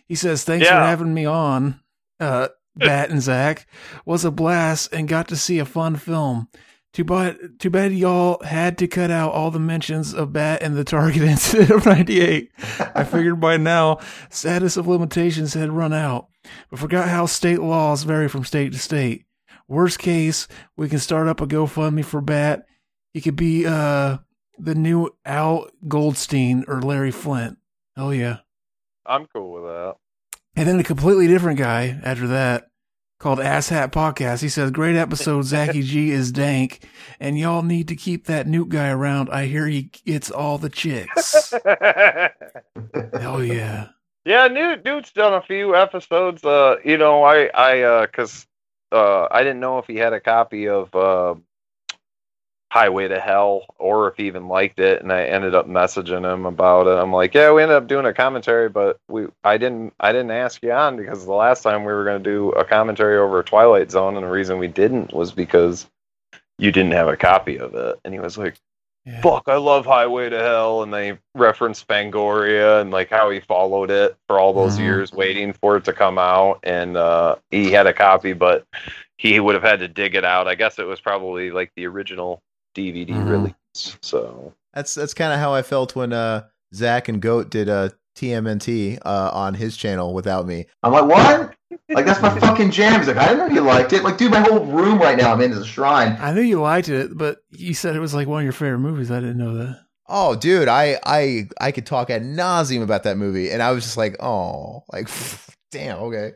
he 0.06 0.14
says, 0.14 0.44
Thanks 0.44 0.68
for 0.68 0.74
having 0.74 1.14
me 1.14 1.24
on, 1.24 1.80
uh, 2.20 2.48
Bat 2.76 3.10
and 3.10 3.22
Zach. 3.22 3.66
Was 4.04 4.24
a 4.24 4.30
blast 4.30 4.92
and 4.92 5.08
got 5.08 5.28
to 5.28 5.36
see 5.36 5.58
a 5.58 5.64
fun 5.64 5.96
film. 5.96 6.48
Too 6.92 7.02
bad, 7.04 7.58
too 7.58 7.70
bad 7.70 7.92
y'all 7.92 8.40
had 8.44 8.78
to 8.78 8.86
cut 8.86 9.10
out 9.10 9.32
all 9.32 9.50
the 9.50 9.58
mentions 9.58 10.14
of 10.14 10.32
Bat 10.32 10.62
and 10.62 10.76
the 10.76 10.84
Target 10.84 11.22
incident 11.24 11.70
of 11.70 11.86
98. 11.86 12.50
I 12.94 13.02
figured 13.02 13.40
by 13.40 13.56
now, 13.56 13.98
status 14.30 14.76
of 14.76 14.86
limitations 14.86 15.54
had 15.54 15.72
run 15.72 15.92
out, 15.92 16.28
but 16.70 16.78
forgot 16.78 17.08
how 17.08 17.26
state 17.26 17.60
laws 17.60 18.02
vary 18.02 18.28
from 18.28 18.44
state 18.44 18.72
to 18.72 18.78
state. 18.78 19.24
Worst 19.68 19.98
case, 19.98 20.46
we 20.76 20.88
can 20.88 20.98
start 20.98 21.28
up 21.28 21.40
a 21.40 21.46
GoFundMe 21.46 22.04
for 22.04 22.20
Bat. 22.20 22.66
He 23.12 23.20
could 23.20 23.36
be 23.36 23.66
uh 23.66 24.18
the 24.58 24.74
new 24.74 25.10
Al 25.24 25.68
Goldstein 25.88 26.64
or 26.68 26.80
Larry 26.80 27.10
Flynt. 27.10 27.58
Oh 27.96 28.10
yeah. 28.10 28.38
I'm 29.06 29.26
cool 29.26 29.52
with 29.52 29.64
that. 29.64 29.96
And 30.56 30.68
then 30.68 30.78
a 30.78 30.84
completely 30.84 31.26
different 31.26 31.58
guy 31.58 31.98
after 32.04 32.28
that 32.28 32.70
called 33.18 33.40
Ass 33.40 33.68
Hat 33.68 33.92
Podcast. 33.92 34.42
He 34.42 34.48
says, 34.48 34.70
Great 34.70 34.96
episode, 34.96 35.42
Zachy 35.42 35.82
G 35.82 36.10
is 36.10 36.30
dank, 36.30 36.86
and 37.18 37.38
y'all 37.38 37.62
need 37.62 37.88
to 37.88 37.96
keep 37.96 38.26
that 38.26 38.46
Newt 38.46 38.68
guy 38.68 38.90
around. 38.90 39.30
I 39.30 39.46
hear 39.46 39.66
he 39.66 39.90
gets 40.04 40.30
all 40.30 40.58
the 40.58 40.70
chicks. 40.70 41.52
Hell 43.14 43.42
yeah. 43.42 43.88
Yeah, 44.24 44.48
Newt 44.48 44.86
Newt's 44.86 45.12
done 45.12 45.34
a 45.34 45.42
few 45.42 45.76
episodes. 45.76 46.44
Uh, 46.44 46.76
you 46.84 46.98
know, 46.98 47.24
I 47.24 47.50
I 47.54 47.82
uh 47.82 48.06
'cause 48.08 48.46
uh 48.92 49.28
I 49.32 49.42
didn't 49.44 49.60
know 49.60 49.78
if 49.80 49.88
he 49.88 49.96
had 49.96 50.14
a 50.14 50.20
copy 50.20 50.68
of 50.68 50.94
uh 50.94 51.36
Highway 52.72 53.08
to 53.08 53.20
Hell 53.20 53.66
or 53.78 54.08
if 54.08 54.16
he 54.16 54.26
even 54.26 54.48
liked 54.48 54.80
it, 54.80 55.02
and 55.02 55.12
I 55.12 55.24
ended 55.26 55.54
up 55.54 55.68
messaging 55.68 56.24
him 56.32 56.46
about 56.46 56.88
it. 56.88 56.98
I'm 56.98 57.12
like, 57.12 57.34
yeah, 57.34 57.52
we 57.52 57.62
ended 57.62 57.76
up 57.78 57.88
doing 57.88 58.06
a 58.06 58.14
commentary, 58.14 58.68
but 58.68 58.98
we 59.08 59.26
I 59.44 59.58
didn't 59.58 59.94
I 60.00 60.12
didn't 60.12 60.32
ask 60.32 60.62
you 60.62 60.72
on 60.72 60.96
because 60.96 61.24
the 61.26 61.32
last 61.34 61.62
time 61.62 61.82
we 61.84 61.92
were 61.92 62.04
going 62.04 62.22
to 62.22 62.30
do 62.30 62.50
a 62.52 62.64
commentary 62.64 63.18
over 63.18 63.42
Twilight 63.42 63.90
Zone, 63.92 64.16
and 64.16 64.26
the 64.26 64.30
reason 64.30 64.58
we 64.58 64.68
didn't 64.68 65.12
was 65.14 65.32
because 65.32 65.86
you 66.58 66.72
didn't 66.72 66.92
have 66.92 67.08
a 67.08 67.16
copy 67.16 67.58
of 67.58 67.74
it, 67.74 68.00
and 68.04 68.14
he 68.14 68.20
was 68.20 68.38
like. 68.38 68.56
Fuck, 69.22 69.44
I 69.48 69.56
love 69.56 69.84
Highway 69.84 70.30
to 70.30 70.38
Hell, 70.38 70.82
and 70.82 70.92
they 70.92 71.18
referenced 71.34 71.86
Fangoria 71.86 72.80
and 72.80 72.90
like 72.90 73.10
how 73.10 73.28
he 73.30 73.38
followed 73.40 73.90
it 73.90 74.16
for 74.26 74.38
all 74.38 74.54
those 74.54 74.76
Mhm. 74.76 74.80
years, 74.80 75.12
waiting 75.12 75.52
for 75.52 75.76
it 75.76 75.84
to 75.84 75.92
come 75.92 76.18
out, 76.18 76.58
and 76.62 76.96
uh, 76.96 77.36
he 77.50 77.70
had 77.70 77.86
a 77.86 77.92
copy, 77.92 78.32
but 78.32 78.64
he 79.18 79.40
would 79.40 79.54
have 79.54 79.62
had 79.62 79.80
to 79.80 79.88
dig 79.88 80.14
it 80.14 80.24
out. 80.24 80.48
I 80.48 80.54
guess 80.54 80.78
it 80.78 80.86
was 80.86 81.00
probably 81.00 81.50
like 81.50 81.70
the 81.76 81.86
original 81.86 82.40
DVD 82.74 83.12
Mhm. 83.12 83.28
release. 83.28 83.98
So 84.02 84.54
That's 84.72 84.94
that's 84.94 85.14
kind 85.14 85.32
of 85.32 85.38
how 85.38 85.52
I 85.52 85.62
felt 85.62 85.94
when 85.94 86.12
uh 86.12 86.44
Zach 86.74 87.08
and 87.08 87.20
Goat 87.20 87.50
did 87.50 87.68
uh 87.68 87.90
TMNT 88.16 88.98
uh 89.04 89.30
on 89.32 89.54
his 89.54 89.76
channel 89.76 90.14
without 90.14 90.46
me. 90.46 90.66
I'm 90.82 90.92
like, 90.92 91.04
what? 91.04 91.52
Like 91.88 92.06
that's 92.06 92.20
my 92.22 92.38
fucking 92.40 92.70
jam. 92.70 92.98
He's 92.98 93.08
like, 93.08 93.16
I 93.16 93.28
didn't 93.28 93.48
know 93.48 93.54
you 93.54 93.60
liked 93.60 93.92
it. 93.92 94.02
Like, 94.02 94.16
dude, 94.18 94.30
my 94.30 94.40
whole 94.40 94.64
room 94.64 94.98
right 94.98 95.16
now 95.16 95.32
I'm 95.32 95.40
in 95.40 95.52
is 95.52 95.58
a 95.58 95.66
shrine. 95.66 96.16
I 96.20 96.32
knew 96.32 96.40
you 96.42 96.60
liked 96.60 96.88
it, 96.88 97.16
but 97.16 97.38
you 97.50 97.74
said 97.74 97.94
it 97.96 98.00
was 98.00 98.14
like 98.14 98.28
one 98.28 98.40
of 98.40 98.44
your 98.44 98.52
favorite 98.52 98.78
movies. 98.78 99.10
I 99.10 99.20
didn't 99.20 99.38
know 99.38 99.54
that. 99.56 99.80
Oh, 100.08 100.34
dude, 100.36 100.68
I 100.68 100.98
I 101.04 101.48
I 101.60 101.72
could 101.72 101.86
talk 101.86 102.10
ad 102.10 102.22
nauseum 102.22 102.82
about 102.82 103.04
that 103.04 103.16
movie, 103.16 103.50
and 103.50 103.62
I 103.62 103.70
was 103.72 103.84
just 103.84 103.96
like, 103.96 104.16
oh, 104.22 104.84
like, 104.92 105.08
damn, 105.70 105.98
okay. 105.98 106.32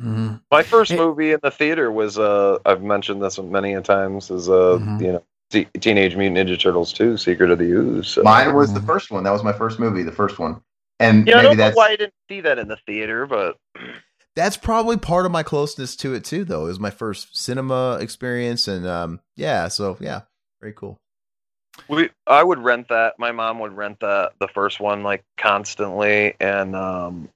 Mm-hmm. 0.00 0.36
my 0.50 0.62
first 0.62 0.92
movie 0.92 1.32
in 1.32 1.40
the 1.42 1.50
theater 1.50 1.92
was 1.92 2.18
uh, 2.18 2.58
I've 2.64 2.82
mentioned 2.82 3.22
this 3.22 3.38
many 3.38 3.74
a 3.74 3.82
times 3.82 4.30
is 4.30 4.48
uh, 4.48 4.78
Mhm. 4.80 5.00
you 5.02 5.12
know, 5.12 5.22
T- 5.50 5.66
Teenage 5.78 6.16
Mutant 6.16 6.48
Ninja 6.48 6.58
Turtles 6.58 6.90
2: 6.94 7.18
Secret 7.18 7.50
of 7.50 7.58
the 7.58 7.66
Ooze. 7.70 8.08
So. 8.08 8.22
Mine 8.22 8.54
was 8.54 8.72
the 8.72 8.80
first 8.80 9.10
one. 9.10 9.24
That 9.24 9.32
was 9.32 9.44
my 9.44 9.52
first 9.52 9.78
movie, 9.78 10.02
the 10.02 10.10
first 10.12 10.38
one. 10.38 10.62
And 11.00 11.26
Yeah, 11.28 11.34
I 11.34 11.36
maybe 11.36 11.48
don't 11.48 11.56
know 11.58 11.64
that's 11.64 11.76
why 11.76 11.88
I 11.88 11.96
didn't 11.96 12.14
see 12.30 12.40
that 12.40 12.58
in 12.58 12.68
the 12.68 12.78
theater, 12.86 13.26
but 13.26 13.58
That's 14.40 14.56
probably 14.56 14.96
part 14.96 15.26
of 15.26 15.32
my 15.32 15.42
closeness 15.42 15.94
to 15.96 16.14
it 16.14 16.24
too, 16.24 16.46
though. 16.46 16.64
It 16.64 16.68
was 16.68 16.80
my 16.80 16.88
first 16.88 17.36
cinema 17.36 17.98
experience, 18.00 18.68
and 18.68 18.86
um, 18.86 19.20
yeah, 19.36 19.68
so 19.68 19.98
yeah, 20.00 20.22
very 20.62 20.72
cool. 20.72 20.98
We, 21.88 22.08
I 22.26 22.42
would 22.42 22.58
rent 22.58 22.88
that. 22.88 23.18
My 23.18 23.32
mom 23.32 23.58
would 23.58 23.76
rent 23.76 24.00
that 24.00 24.32
the 24.38 24.48
first 24.48 24.80
one 24.80 25.02
like 25.02 25.24
constantly, 25.36 26.36
and 26.40 26.74
um, 26.74 27.28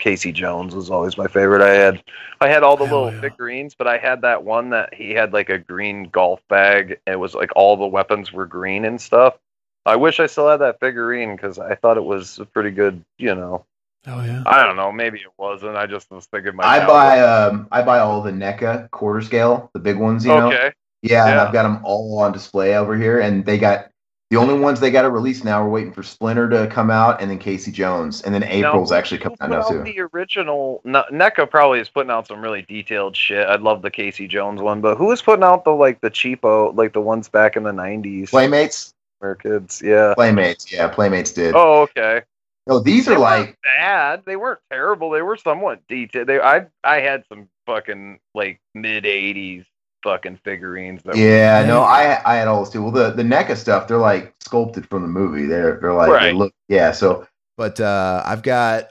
Casey 0.00 0.32
Jones 0.32 0.74
was 0.74 0.90
always 0.90 1.16
my 1.16 1.28
favorite. 1.28 1.62
I 1.62 1.74
had, 1.74 2.02
I 2.40 2.48
had 2.48 2.64
all 2.64 2.76
the 2.76 2.84
Hell 2.84 3.04
little 3.04 3.14
yeah. 3.14 3.20
figurines, 3.20 3.76
but 3.76 3.86
I 3.86 3.98
had 3.98 4.22
that 4.22 4.42
one 4.42 4.70
that 4.70 4.92
he 4.92 5.12
had 5.12 5.32
like 5.32 5.50
a 5.50 5.58
green 5.58 6.08
golf 6.10 6.40
bag. 6.48 6.98
It 7.06 7.14
was 7.14 7.32
like 7.32 7.50
all 7.54 7.76
the 7.76 7.86
weapons 7.86 8.32
were 8.32 8.46
green 8.46 8.84
and 8.84 9.00
stuff. 9.00 9.38
I 9.86 9.94
wish 9.94 10.18
I 10.18 10.26
still 10.26 10.48
had 10.48 10.62
that 10.62 10.80
figurine 10.80 11.36
because 11.36 11.60
I 11.60 11.76
thought 11.76 11.96
it 11.96 12.04
was 12.04 12.40
a 12.40 12.44
pretty 12.44 12.72
good. 12.72 13.04
You 13.18 13.36
know, 13.36 13.66
Oh 14.06 14.24
yeah. 14.24 14.42
I 14.46 14.64
don't 14.64 14.76
know. 14.76 14.90
Maybe 14.90 15.18
it 15.18 15.32
wasn't. 15.36 15.76
I 15.76 15.86
just 15.86 16.10
was 16.10 16.26
thinking 16.26 16.56
my. 16.56 16.64
I 16.64 16.78
dad 16.78 16.86
buy 16.86 17.20
um 17.20 17.68
I 17.70 17.82
buy 17.82 17.98
all 17.98 18.22
the 18.22 18.32
NECA 18.32 18.90
quarter 18.90 19.20
scale, 19.20 19.70
the 19.74 19.80
big 19.80 19.98
ones, 19.98 20.24
you 20.24 20.32
know. 20.32 20.48
Okay. 20.48 20.72
Yeah, 21.02 21.26
and 21.26 21.40
I've 21.40 21.52
got 21.52 21.62
them 21.62 21.80
all 21.82 22.18
on 22.18 22.32
display 22.32 22.76
over 22.76 22.94
here, 22.96 23.20
and 23.20 23.44
they 23.44 23.56
got 23.56 23.90
the 24.30 24.36
only 24.36 24.58
ones 24.58 24.80
they 24.80 24.90
got 24.90 25.02
to 25.02 25.10
release 25.10 25.42
now. 25.42 25.62
We're 25.64 25.70
waiting 25.70 25.92
for 25.92 26.02
Splinter 26.02 26.48
to 26.50 26.66
come 26.68 26.90
out, 26.90 27.20
and 27.20 27.30
then 27.30 27.38
Casey 27.38 27.72
Jones, 27.72 28.22
and 28.22 28.34
then 28.34 28.44
April's 28.44 28.90
Now, 28.90 28.98
actually 28.98 29.18
coming 29.18 29.38
out 29.40 29.50
now 29.50 29.60
out 29.60 29.68
too. 29.68 29.82
The 29.82 30.00
original 30.12 30.80
Ne- 30.84 31.04
NECA 31.10 31.50
probably 31.50 31.80
is 31.80 31.88
putting 31.88 32.10
out 32.10 32.26
some 32.26 32.40
really 32.40 32.62
detailed 32.62 33.16
shit. 33.16 33.48
I'd 33.48 33.62
love 33.62 33.82
the 33.82 33.90
Casey 33.90 34.28
Jones 34.28 34.60
one, 34.60 34.80
but 34.80 34.96
who 34.96 35.10
is 35.10 35.20
putting 35.20 35.42
out 35.42 35.64
the 35.64 35.72
like 35.72 36.00
the 36.00 36.10
cheapo, 36.10 36.74
like 36.76 36.92
the 36.92 37.00
ones 37.00 37.28
back 37.28 37.56
in 37.56 37.62
the 37.62 37.72
nineties? 37.72 38.30
Playmates, 38.30 38.94
Where 39.18 39.34
kids, 39.34 39.82
yeah. 39.84 40.14
Playmates, 40.14 40.70
yeah, 40.70 40.88
Playmates 40.88 41.32
did. 41.32 41.54
Oh, 41.56 41.82
okay. 41.82 42.22
No, 42.70 42.78
these 42.78 43.06
They 43.06 43.14
are 43.14 43.18
like 43.18 43.58
bad. 43.64 44.22
They 44.24 44.36
weren't 44.36 44.60
terrible. 44.70 45.10
They 45.10 45.22
were 45.22 45.36
somewhat 45.36 45.82
detailed. 45.88 46.28
They, 46.28 46.38
I, 46.40 46.66
I 46.84 47.00
had 47.00 47.24
some 47.28 47.48
fucking 47.66 48.20
like 48.32 48.60
mid 48.74 49.02
'80s 49.04 49.66
fucking 50.04 50.36
figurines. 50.44 51.02
That 51.02 51.16
were- 51.16 51.20
Yeah, 51.20 51.64
no, 51.66 51.80
I 51.82 52.20
I 52.24 52.36
had 52.36 52.46
all 52.46 52.60
this 52.64 52.72
too. 52.72 52.80
Well, 52.82 52.92
the 52.92 53.10
the 53.10 53.24
NECA 53.24 53.56
stuff, 53.56 53.88
they're 53.88 53.98
like 53.98 54.34
sculpted 54.40 54.88
from 54.88 55.02
the 55.02 55.08
movie. 55.08 55.46
They're 55.46 55.80
they're 55.80 55.92
like 55.92 56.22
they 56.22 56.32
look, 56.32 56.54
yeah. 56.68 56.92
So 56.92 57.26
But 57.56 57.80
uh, 57.80 58.22
I've 58.24 58.42
got 58.44 58.84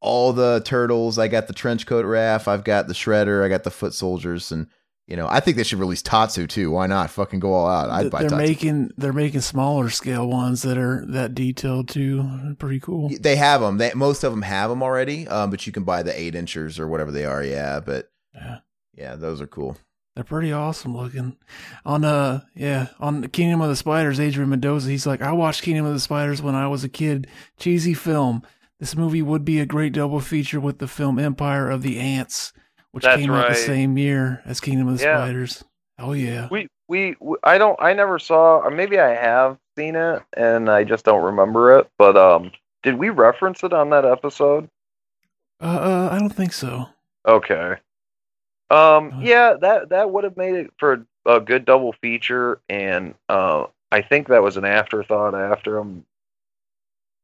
all 0.00 0.32
the 0.32 0.60
turtles. 0.64 1.16
I 1.16 1.28
got 1.28 1.46
the 1.46 1.54
trench 1.54 1.86
coat 1.86 2.04
Raph. 2.04 2.48
I've 2.48 2.64
got 2.64 2.88
the 2.88 2.92
shredder. 2.92 3.44
I 3.44 3.48
got 3.48 3.62
the 3.62 3.70
foot 3.70 3.94
soldiers, 3.94 4.50
and 4.50 4.66
you 5.06 5.16
know, 5.16 5.26
I 5.28 5.40
think 5.40 5.56
they 5.56 5.64
should 5.64 5.80
release 5.80 6.00
Tatsu 6.02 6.46
too. 6.46 6.70
Why 6.70 6.86
not? 6.86 7.10
Fucking 7.10 7.40
go 7.40 7.52
all 7.52 7.68
out. 7.68 7.90
I'd 7.90 8.10
buy 8.10 8.20
they're 8.20 8.30
Tatsu. 8.30 8.44
making 8.46 8.90
they're 8.96 9.12
making 9.12 9.40
smaller 9.40 9.90
scale 9.90 10.28
ones 10.28 10.62
that 10.62 10.78
are 10.78 11.04
that 11.08 11.34
detailed 11.34 11.88
too. 11.88 12.54
Pretty 12.58 12.80
cool. 12.80 13.10
They 13.20 13.36
have 13.36 13.60
them. 13.60 13.78
They 13.78 13.92
most 13.94 14.22
of 14.24 14.32
them 14.32 14.42
have 14.42 14.70
them 14.70 14.82
already. 14.82 15.26
Um, 15.28 15.50
but 15.50 15.66
you 15.66 15.72
can 15.72 15.84
buy 15.84 16.02
the 16.02 16.18
eight 16.18 16.34
inchers 16.34 16.78
or 16.78 16.86
whatever 16.88 17.10
they 17.10 17.24
are. 17.24 17.42
Yeah, 17.42 17.80
but 17.80 18.10
Yeah. 18.34 18.58
yeah, 18.94 19.16
those 19.16 19.40
are 19.40 19.46
cool. 19.46 19.76
They're 20.14 20.24
pretty 20.24 20.52
awesome 20.52 20.94
looking. 20.96 21.36
On 21.86 22.04
uh 22.04 22.42
yeah, 22.54 22.88
on 23.00 23.26
Kingdom 23.28 23.60
of 23.62 23.70
the 23.70 23.76
Spiders, 23.76 24.20
Adrian 24.20 24.50
Mendoza, 24.50 24.88
he's 24.90 25.06
like, 25.06 25.22
I 25.22 25.32
watched 25.32 25.62
Kingdom 25.62 25.86
of 25.86 25.94
the 25.94 26.00
Spiders 26.00 26.42
when 26.42 26.54
I 26.54 26.68
was 26.68 26.84
a 26.84 26.88
kid. 26.88 27.26
Cheesy 27.58 27.94
film. 27.94 28.42
This 28.78 28.94
movie 28.94 29.22
would 29.22 29.44
be 29.44 29.58
a 29.58 29.64
great 29.66 29.92
double 29.94 30.20
feature 30.20 30.60
with 30.60 30.78
the 30.78 30.88
film 30.88 31.18
Empire 31.18 31.70
of 31.70 31.82
the 31.82 31.98
Ants, 31.98 32.52
which 32.92 33.04
That's 33.04 33.20
came 33.20 33.30
out 33.30 33.44
right. 33.44 33.48
the 33.50 33.54
same 33.54 33.98
year 33.98 34.42
as 34.44 34.60
Kingdom 34.60 34.88
of 34.88 34.98
the 34.98 35.04
Yeah. 35.04 35.18
Spiders. 35.24 35.64
Oh 35.98 36.12
yeah. 36.12 36.48
We, 36.50 36.68
we, 36.88 37.16
we, 37.20 37.36
I 37.44 37.58
don't, 37.58 37.80
I 37.80 37.92
never 37.92 38.18
saw, 38.18 38.58
or 38.58 38.70
maybe 38.70 38.98
I 38.98 39.14
have 39.14 39.58
seen 39.76 39.96
it 39.96 40.22
and 40.36 40.70
I 40.70 40.84
just 40.84 41.04
don't 41.04 41.22
remember 41.22 41.78
it. 41.78 41.88
But 41.98 42.16
um, 42.16 42.52
did 42.82 42.96
we 42.96 43.08
reference 43.10 43.62
it 43.64 43.72
on 43.72 43.90
that 43.90 44.04
episode? 44.04 44.68
Uh, 45.60 45.66
uh 45.66 46.08
I 46.12 46.18
don't 46.18 46.34
think 46.34 46.52
so. 46.52 46.86
Okay. 47.26 47.76
Um. 48.70 49.20
Yeah. 49.22 49.54
That 49.60 49.90
that 49.90 50.10
would 50.10 50.24
have 50.24 50.36
made 50.36 50.54
it 50.54 50.72
for 50.78 51.06
a 51.26 51.38
good 51.40 51.64
double 51.64 51.92
feature, 52.02 52.60
and 52.68 53.14
uh, 53.28 53.66
I 53.92 54.02
think 54.02 54.28
that 54.28 54.42
was 54.42 54.56
an 54.56 54.64
afterthought. 54.64 55.34
After 55.34 55.78
um, 55.78 56.04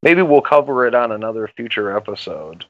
maybe 0.03 0.23
we'll 0.23 0.41
cover 0.43 0.87
it 0.87 0.95
on 0.95 1.11
another 1.11 1.51
future 1.57 1.97
episode. 1.97 2.65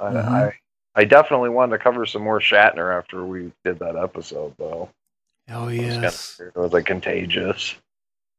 I, 0.00 0.10
Mhm. 0.10 0.28
I 0.28 0.54
I 0.94 1.04
definitely 1.04 1.50
wanted 1.50 1.76
to 1.76 1.82
cover 1.82 2.06
some 2.06 2.22
more 2.22 2.40
Shatner 2.40 2.96
after 2.96 3.24
we 3.24 3.52
did 3.64 3.78
that 3.80 3.96
episode, 3.96 4.54
though. 4.58 4.90
Oh 5.50 5.68
It 5.68 5.86
was, 5.86 5.96
yes. 5.96 6.36
kinda, 6.36 6.52
it 6.54 6.58
was 6.58 6.72
like 6.72 6.86
contagious. 6.86 7.76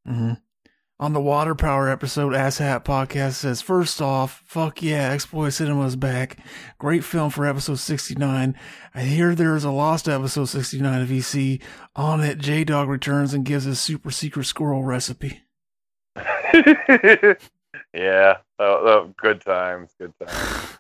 hmm 0.06 0.34
on 1.00 1.14
the 1.14 1.22
Water 1.22 1.56
Power 1.56 1.90
episode, 1.90 2.34
Ass 2.34 2.60
Hat 2.60 2.86
Podcast 2.86 3.34
says, 3.34 3.62
First 3.62 4.02
off, 4.02 4.42
fuck 4.46 4.82
yeah, 4.82 5.12
Exploit 5.12 5.50
Cinema's 5.50 5.96
back. 5.98 6.38
Great 6.78 7.04
film 7.04 7.30
for 7.30 7.46
episode 7.46 7.80
69. 7.80 8.56
I 8.94 9.02
hear 9.02 9.36
there 9.36 9.56
is 9.56 9.66
a 9.66 9.72
lost 9.72 10.08
episode 10.08 10.46
69 10.46 11.02
of 11.02 11.12
EC. 11.12 11.62
On 11.96 12.22
it, 12.22 12.38
J 12.38 12.64
Dog 12.64 12.88
returns 12.88 13.34
and 13.34 13.44
gives 13.46 13.66
his 13.66 13.80
super 13.80 14.10
secret 14.10 14.46
squirrel 14.46 14.84
recipe. 14.84 15.42
yeah, 16.16 17.36
oh, 17.94 18.38
oh, 18.60 19.14
good 19.18 19.42
times, 19.42 19.92
good 20.00 20.14
times. 20.26 20.78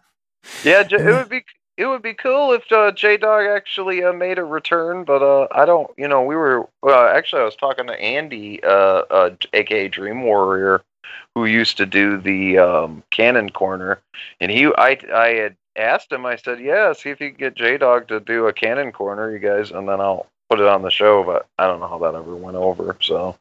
Yeah, 0.63 0.83
it 0.89 0.91
would 1.03 1.29
be 1.29 1.43
it 1.77 1.85
would 1.85 2.01
be 2.01 2.13
cool 2.13 2.53
if 2.53 2.71
uh, 2.71 2.91
J 2.91 3.17
Dog 3.17 3.45
actually 3.45 4.03
uh, 4.03 4.13
made 4.13 4.39
a 4.39 4.45
return, 4.45 5.03
but 5.03 5.21
uh, 5.21 5.47
I 5.51 5.65
don't. 5.65 5.91
You 5.97 6.07
know, 6.07 6.23
we 6.23 6.35
were 6.35 6.67
uh, 6.83 7.07
actually 7.07 7.41
I 7.41 7.45
was 7.45 7.55
talking 7.55 7.87
to 7.87 7.99
Andy, 7.99 8.63
uh, 8.63 9.03
uh, 9.09 9.35
aka 9.53 9.87
Dream 9.87 10.23
Warrior, 10.23 10.83
who 11.33 11.45
used 11.45 11.77
to 11.77 11.85
do 11.85 12.17
the 12.17 12.57
um, 12.57 13.03
Cannon 13.11 13.49
Corner, 13.49 13.99
and 14.39 14.51
he 14.51 14.67
I 14.77 14.97
I 15.13 15.27
had 15.29 15.55
asked 15.75 16.11
him. 16.11 16.25
I 16.25 16.37
said, 16.37 16.61
yeah, 16.61 16.93
see 16.93 17.09
if 17.09 17.19
you 17.19 17.29
can 17.29 17.37
get 17.37 17.55
J 17.55 17.77
Dog 17.77 18.07
to 18.07 18.19
do 18.19 18.47
a 18.47 18.53
Cannon 18.53 18.91
Corner, 18.91 19.31
you 19.31 19.39
guys, 19.39 19.71
and 19.71 19.87
then 19.87 19.99
I'll 19.99 20.27
put 20.49 20.59
it 20.59 20.67
on 20.67 20.81
the 20.81 20.91
show. 20.91 21.23
But 21.23 21.47
I 21.57 21.67
don't 21.67 21.81
know 21.81 21.87
how 21.87 21.99
that 21.99 22.15
ever 22.15 22.35
went 22.35 22.57
over. 22.57 22.95
So. 23.01 23.35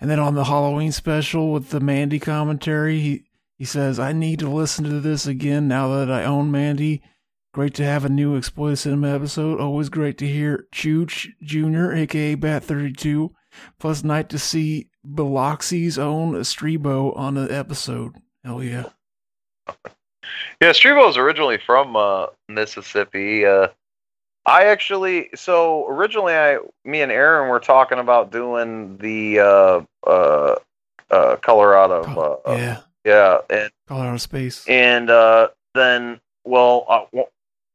And 0.00 0.10
then 0.10 0.18
on 0.18 0.34
the 0.34 0.44
Halloween 0.44 0.92
special 0.92 1.52
with 1.52 1.70
the 1.70 1.80
Mandy 1.80 2.18
commentary, 2.20 3.00
he, 3.00 3.24
he 3.58 3.64
says, 3.64 3.98
I 3.98 4.12
need 4.12 4.38
to 4.40 4.50
listen 4.50 4.84
to 4.84 5.00
this 5.00 5.26
again 5.26 5.66
now 5.68 5.88
that 5.96 6.10
I 6.10 6.24
own 6.24 6.50
Mandy. 6.50 7.02
Great 7.54 7.74
to 7.74 7.84
have 7.84 8.04
a 8.04 8.10
new 8.10 8.36
Exploited 8.36 8.78
Cinema 8.78 9.14
episode. 9.14 9.60
Always 9.60 9.88
great 9.88 10.18
to 10.18 10.26
hear 10.26 10.66
Chooch 10.74 11.28
Jr., 11.42 11.94
aka 11.94 12.36
Bat32. 12.36 13.30
Plus, 13.78 14.04
night 14.04 14.28
to 14.28 14.38
see 14.38 14.90
Biloxi's 15.06 15.98
own 15.98 16.34
Strebo 16.34 17.16
on 17.16 17.34
the 17.34 17.48
episode. 17.50 18.12
Hell 18.44 18.62
yeah. 18.62 18.90
Yeah, 20.60 20.70
Strebo's 20.70 21.16
originally 21.16 21.56
from 21.56 21.96
uh, 21.96 22.26
Mississippi. 22.48 23.46
Uh, 23.46 23.68
I 24.44 24.64
actually, 24.64 25.30
so 25.34 25.88
originally, 25.88 26.34
I, 26.34 26.58
me 26.84 27.00
and 27.00 27.10
Aaron 27.10 27.48
were 27.48 27.60
talking 27.60 27.98
about 27.98 28.30
doing 28.30 28.98
the 28.98 29.40
uh, 29.40 29.80
uh, 30.06 30.56
uh, 31.10 31.36
Colorado. 31.36 32.02
Uh, 32.46 32.54
yeah. 32.54 32.80
Yeah, 33.06 33.38
and 33.48 33.70
Colorado 33.86 34.16
Space. 34.16 34.66
and 34.66 35.08
uh, 35.10 35.48
then 35.74 36.20
well, 36.44 36.84
uh, 36.88 37.20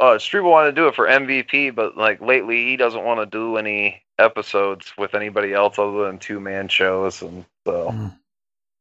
uh, 0.01 0.17
Strebo 0.17 0.51
wanted 0.51 0.71
to 0.71 0.81
do 0.81 0.87
it 0.89 0.95
for 0.95 1.07
MVP, 1.07 1.73
but 1.73 1.95
like 1.95 2.19
lately 2.19 2.65
he 2.65 2.75
doesn't 2.75 3.05
want 3.05 3.21
to 3.21 3.25
do 3.25 3.55
any 3.55 4.03
episodes 4.19 4.91
with 4.97 5.15
anybody 5.15 5.53
else 5.53 5.79
other 5.79 6.05
than 6.05 6.17
two 6.17 6.41
man 6.41 6.67
shows, 6.67 7.21
and 7.21 7.45
so 7.65 8.11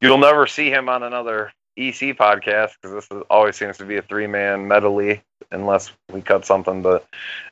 you'll 0.00 0.18
never 0.18 0.48
see 0.48 0.70
him 0.70 0.88
on 0.88 1.04
another 1.04 1.52
EC 1.76 2.18
podcast 2.18 2.72
because 2.82 2.94
this 2.94 3.08
is, 3.16 3.22
always 3.30 3.54
seems 3.54 3.78
to 3.78 3.84
be 3.84 3.96
a 3.96 4.02
three 4.02 4.26
man 4.26 4.66
medley 4.66 5.22
unless 5.52 5.92
we 6.12 6.20
cut 6.20 6.44
something. 6.44 6.82
But 6.82 7.06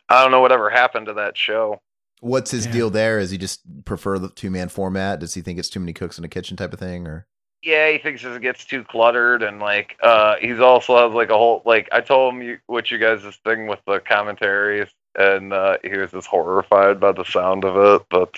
I 0.08 0.22
don't 0.22 0.32
know 0.32 0.40
whatever 0.40 0.70
happened 0.70 1.06
to 1.06 1.14
that 1.14 1.36
show. 1.36 1.80
What's 2.20 2.50
his 2.50 2.66
deal 2.66 2.90
there? 2.90 3.20
Is 3.20 3.30
he 3.30 3.38
just 3.38 3.60
prefer 3.84 4.18
the 4.18 4.28
two 4.28 4.50
man 4.50 4.70
format? 4.70 5.20
Does 5.20 5.34
he 5.34 5.40
think 5.40 5.60
it's 5.60 5.70
too 5.70 5.78
many 5.78 5.92
cooks 5.92 6.18
in 6.18 6.24
a 6.24 6.28
kitchen 6.28 6.56
type 6.56 6.72
of 6.72 6.80
thing, 6.80 7.06
or? 7.06 7.28
Yeah, 7.62 7.90
he 7.90 7.98
thinks 7.98 8.24
it 8.24 8.40
gets 8.40 8.64
too 8.64 8.84
cluttered, 8.84 9.42
and 9.42 9.58
like 9.58 9.96
uh, 10.02 10.36
he's 10.40 10.60
also 10.60 11.08
has 11.08 11.14
like 11.14 11.30
a 11.30 11.36
whole 11.36 11.62
like 11.64 11.88
I 11.90 12.00
told 12.00 12.34
him 12.34 12.42
you, 12.42 12.58
what 12.66 12.90
you 12.90 12.98
guys' 12.98 13.22
this 13.24 13.36
thing 13.44 13.66
with 13.66 13.80
the 13.86 13.98
commentaries, 14.00 14.88
and 15.18 15.52
uh, 15.52 15.78
he 15.82 15.96
was 15.96 16.12
just 16.12 16.28
horrified 16.28 17.00
by 17.00 17.12
the 17.12 17.24
sound 17.24 17.64
of 17.64 17.76
it. 17.76 18.06
But 18.10 18.32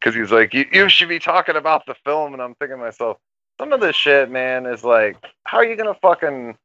because 0.00 0.14
he's 0.14 0.32
like, 0.32 0.52
you, 0.52 0.66
you 0.72 0.88
should 0.88 1.08
be 1.08 1.20
talking 1.20 1.56
about 1.56 1.86
the 1.86 1.94
film, 2.04 2.32
and 2.32 2.42
I'm 2.42 2.54
thinking 2.56 2.78
to 2.78 2.82
myself, 2.82 3.18
some 3.58 3.72
of 3.72 3.80
this 3.80 3.96
shit, 3.96 4.30
man, 4.30 4.66
is 4.66 4.82
like, 4.82 5.16
how 5.44 5.58
are 5.58 5.64
you 5.64 5.76
gonna 5.76 5.94
fucking 5.94 6.56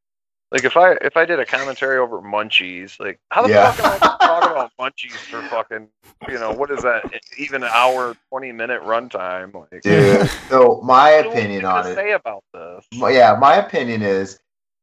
like 0.54 0.64
if 0.64 0.78
I 0.78 0.94
if 1.02 1.18
I 1.18 1.26
did 1.26 1.40
a 1.40 1.46
commentary 1.46 1.98
over 1.98 2.22
Munchies, 2.22 2.98
like 3.00 3.20
how 3.32 3.42
the 3.42 3.50
Yeah. 3.50 3.72
fuck 3.74 3.86
am 3.86 3.92
I 3.92 4.00
gonna 4.00 4.18
talk 4.20 4.52
about 4.52 4.72
Munchies 4.80 5.12
for 5.18 5.42
fucking 5.50 5.88
you 6.30 6.36
know 6.40 6.52
what 6.54 6.72
is 6.72 6.84
that 6.84 7.04
even 7.38 7.64
an 7.64 7.70
hour 7.74 8.16
twenty 8.30 8.52
minute 8.54 8.82
runtime? 8.84 9.54
Like, 9.54 9.82
Dude, 9.82 10.30
so 10.50 10.80
my 10.84 11.16
what 11.16 11.24
do 11.24 11.30
we 11.30 11.36
opinion 11.36 11.62
have 11.66 11.76
on 11.76 11.84
to 11.86 11.92
it. 11.92 11.96
say 11.96 12.12
about 12.14 12.44
this? 12.54 12.86
Yeah, 12.94 13.36
my 13.40 13.56
opinion 13.56 14.02
is 14.02 14.40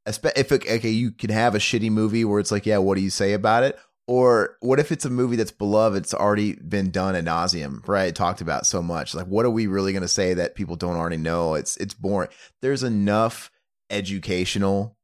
Espe- 0.09 0.33
If 0.37 0.51
it, 0.51 0.67
okay, 0.69 0.89
you 0.91 1.13
can 1.13 1.31
have 1.31 1.55
a 1.55 1.59
shitty 1.59 1.91
movie 1.91 2.25
where 2.25 2.41
it's 2.41 2.51
like, 2.51 2.67
yeah, 2.67 2.79
what 2.79 2.97
do 2.97 3.03
you 3.03 3.11
say 3.11 3.33
about 3.35 3.63
it? 3.65 3.79
Or 4.09 4.57
what 4.61 4.81
if 4.81 4.91
it's 4.91 5.05
a 5.05 5.11
movie 5.11 5.37
that's 5.37 5.53
beloved? 5.53 6.03
It's 6.03 6.15
already 6.15 6.55
been 6.55 6.91
done 6.91 7.15
ad 7.15 7.27
nauseum, 7.27 7.87
right? 7.87 8.13
Talked 8.13 8.41
about 8.41 8.67
so 8.67 8.83
much. 8.83 9.15
Like, 9.15 9.27
what 9.27 9.45
are 9.47 9.51
we 9.51 9.69
really 9.69 9.93
going 9.93 10.03
to 10.03 10.09
say 10.09 10.35
that 10.35 10.57
people 10.57 10.75
don't 10.75 10.97
already 10.97 11.19
know? 11.19 11.55
It's 11.55 11.77
it's 11.77 11.95
boring. 11.95 12.31
There's 12.61 12.83
enough 12.83 13.53
educational, 13.91 14.97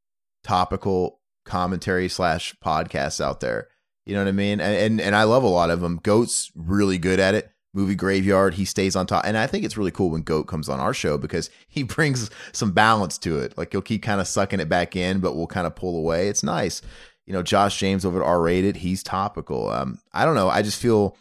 topical 0.47 1.20
commentary 1.44 2.09
slash 2.09 2.55
podcasts 2.64 3.20
out 3.20 3.40
there. 3.40 3.68
You 4.05 4.14
know 4.14 4.20
what 4.20 4.28
I 4.28 4.32
mean? 4.32 4.60
And, 4.60 4.77
and 4.77 5.01
and 5.01 5.16
I 5.16 5.24
love 5.24 5.43
a 5.43 5.48
lot 5.48 5.70
of 5.70 5.81
them. 5.81 5.98
Goat's 6.02 6.52
really 6.55 6.98
good 6.98 7.18
at 7.18 7.35
it. 7.35 7.51
Movie 7.74 7.97
Graveyard, 7.97 8.55
he 8.55 8.64
stays 8.64 8.97
on 8.97 9.06
top. 9.06 9.27
And 9.27 9.36
I 9.36 9.47
think 9.47 9.64
it's 9.64 9.77
really 9.77 9.90
cool 9.90 10.10
when 10.10 10.23
Goat 10.23 10.44
comes 10.44 10.68
on 10.68 10.81
our 10.81 10.94
show 10.94 11.18
because 11.18 11.51
he 11.68 11.82
brings 11.82 12.31
some 12.52 12.73
balance 12.73 13.18
to 13.18 13.39
it. 13.39 13.59
Like 13.59 13.73
he'll 13.73 13.82
keep 13.82 14.02
kind 14.02 14.20
of 14.20 14.28
sucking 14.28 14.60
it 14.60 14.68
back 14.68 14.97
in, 14.97 15.20
but 15.20 15.35
we'll 15.35 15.47
kind 15.48 15.66
of 15.66 15.74
pull 15.74 15.97
away. 15.97 16.28
It's 16.28 16.43
nice. 16.43 16.81
You 17.27 17.32
know, 17.32 17.43
Josh 17.43 17.78
James 17.78 18.05
over 18.05 18.23
at 18.23 18.27
R 18.27 18.40
Rated, 18.40 18.77
he's 18.77 19.02
topical. 19.02 19.68
Um, 19.70 19.98
I 20.12 20.24
don't 20.24 20.36
know. 20.36 20.48
I 20.48 20.62
just 20.62 20.81
feel 20.81 21.16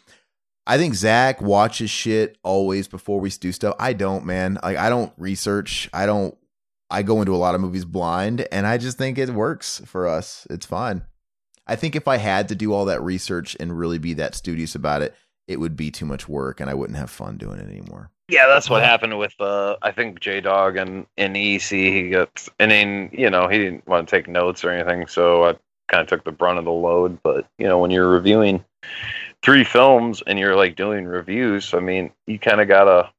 I 0.64 0.78
think 0.78 0.94
Zach 0.94 1.42
watches 1.42 1.90
shit 1.90 2.38
always 2.44 2.86
before 2.86 3.18
we 3.18 3.30
do 3.30 3.50
stuff. 3.50 3.74
I 3.80 3.92
don't, 3.92 4.24
man. 4.24 4.58
Like 4.62 4.76
I 4.76 4.88
don't 4.88 5.12
research. 5.16 5.90
I 5.92 6.06
don't 6.06 6.36
I 6.90 7.02
go 7.02 7.20
into 7.20 7.34
a 7.34 7.38
lot 7.38 7.54
of 7.54 7.60
movies 7.60 7.84
blind 7.84 8.46
and 8.52 8.66
I 8.66 8.78
just 8.78 8.98
think 8.98 9.18
it 9.18 9.30
works 9.30 9.82
for 9.84 10.06
us. 10.06 10.46
It's 10.50 10.66
fine. 10.66 11.02
I 11.66 11.74
think 11.74 11.96
if 11.96 12.06
I 12.06 12.18
had 12.18 12.48
to 12.48 12.54
do 12.54 12.72
all 12.72 12.84
that 12.84 13.02
research 13.02 13.56
and 13.58 13.76
really 13.76 13.98
be 13.98 14.14
that 14.14 14.34
studious 14.34 14.74
about 14.74 15.02
it, 15.02 15.14
it 15.48 15.58
would 15.58 15.76
be 15.76 15.90
too 15.90 16.06
much 16.06 16.28
work 16.28 16.60
and 16.60 16.70
I 16.70 16.74
wouldn't 16.74 16.98
have 16.98 17.10
fun 17.10 17.38
doing 17.38 17.58
it 17.58 17.68
anymore. 17.68 18.10
Yeah, 18.28 18.46
that's 18.48 18.68
what 18.68 18.82
happened 18.82 19.18
with 19.18 19.34
uh 19.40 19.76
I 19.82 19.92
think 19.92 20.20
J 20.20 20.40
Dog 20.40 20.76
and 20.76 21.06
in 21.16 21.36
EC 21.36 21.70
he 21.70 22.10
got 22.10 22.48
and 22.58 22.70
then 22.70 23.10
you 23.12 23.30
know 23.30 23.48
he 23.48 23.58
didn't 23.58 23.86
want 23.86 24.08
to 24.08 24.16
take 24.16 24.28
notes 24.28 24.64
or 24.64 24.70
anything, 24.70 25.06
so 25.06 25.44
I 25.44 25.52
kind 25.88 26.02
of 26.02 26.08
took 26.08 26.24
the 26.24 26.32
brunt 26.32 26.58
of 26.58 26.64
the 26.64 26.72
load. 26.72 27.20
But 27.22 27.46
you 27.58 27.66
know 27.66 27.78
when 27.78 27.90
you're 27.90 28.10
reviewing 28.10 28.64
three 29.42 29.64
films 29.64 30.22
and 30.26 30.38
you're 30.38 30.56
like 30.56 30.74
doing 30.74 31.04
reviews, 31.04 31.72
I 31.72 31.80
mean 31.80 32.10
you 32.26 32.38
kind 32.38 32.60
of 32.60 32.66
gotta 32.66 33.10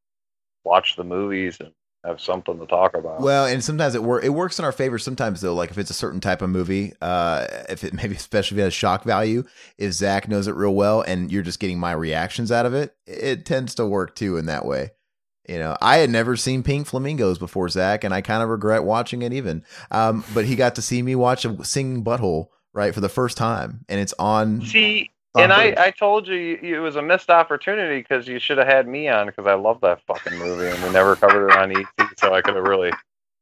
watch 0.66 0.98
the 0.98 1.06
movies 1.06 1.58
and 1.62 1.72
have 2.08 2.22
something 2.22 2.58
to 2.60 2.66
talk 2.66 2.96
about. 2.96 3.22
Well, 3.22 3.46
and 3.46 3.64
sometimes 3.64 3.94
it 3.94 4.02
work 4.02 4.24
it 4.24 4.30
works 4.30 4.58
in 4.58 4.66
our 4.66 4.72
favor. 4.72 4.98
Sometimes 4.98 5.42
though, 5.42 5.54
like 5.54 5.70
if 5.70 5.78
it's 5.78 5.90
a 5.90 5.96
certain 5.96 6.20
type 6.20 6.42
of 6.42 6.50
movie, 6.50 6.94
uh, 7.02 7.46
if 7.70 7.84
it 7.84 7.94
maybe 8.02 8.16
especially 8.16 8.58
if 8.58 8.62
it 8.62 8.66
has 8.66 8.74
shock 8.74 9.04
value, 9.04 9.44
if 9.78 9.94
Zach 9.94 10.28
knows 10.28 10.48
it 10.48 10.56
real 10.56 10.74
well, 10.74 11.02
and 11.02 11.32
you're 11.32 11.44
just 11.44 11.60
getting 11.60 11.80
my 11.80 11.92
reactions 11.92 12.52
out 12.52 12.66
of 12.66 12.74
it, 12.74 12.96
it 13.06 13.46
tends 13.46 13.76
to 13.76 13.86
work 13.86 14.16
too 14.16 14.38
in 14.38 14.46
that 14.48 14.66
way. 14.66 14.92
You 15.48 15.60
know, 15.60 15.78
I 15.82 15.98
had 15.98 16.10
never 16.10 16.36
seen 16.36 16.62
Pink 16.62 16.88
Flamingos 16.88 17.38
before 17.38 17.70
Zach, 17.70 18.04
and 18.04 18.14
I 18.14 18.22
kind 18.22 18.44
of 18.44 18.50
regret 18.50 18.84
watching 18.84 19.22
it 19.22 19.32
even. 19.32 19.64
Um, 19.92 20.26
but 20.34 20.46
he 20.46 20.56
got 20.56 20.76
to 20.76 20.82
see 20.82 21.02
me 21.02 21.16
watch 21.16 21.46
a 21.46 21.64
singing 21.64 22.04
butthole 22.04 22.48
right 22.74 22.94
for 22.94 23.00
the 23.00 23.10
first 23.10 23.38
time, 23.38 23.86
and 23.88 24.00
it's 24.00 24.14
on. 24.20 24.62
See, 24.62 25.02
on 25.02 25.08
and 25.38 25.54
I, 25.54 25.74
I 25.78 25.92
told 25.92 26.28
you, 26.28 26.36
you 26.36 26.76
it 26.78 26.80
was 26.80 26.96
a 26.96 27.02
missed 27.02 27.30
opportunity 27.30 28.00
because 28.02 28.28
you 28.28 28.40
should 28.40 28.58
have 28.58 28.68
had 28.68 28.88
me 28.88 29.08
on 29.08 29.28
because 29.28 29.48
I 29.48 29.54
love 29.56 29.82
that 29.82 30.02
fucking 30.08 30.38
movie 30.38 30.68
and 30.68 30.84
we 30.84 30.90
never 30.92 31.16
covered 31.16 31.50
it 31.50 31.58
on 31.58 31.72
EC, 31.72 31.88
so 32.18 32.34
I 32.34 32.42
could 32.42 32.56
have 32.56 32.66
really. 32.66 32.92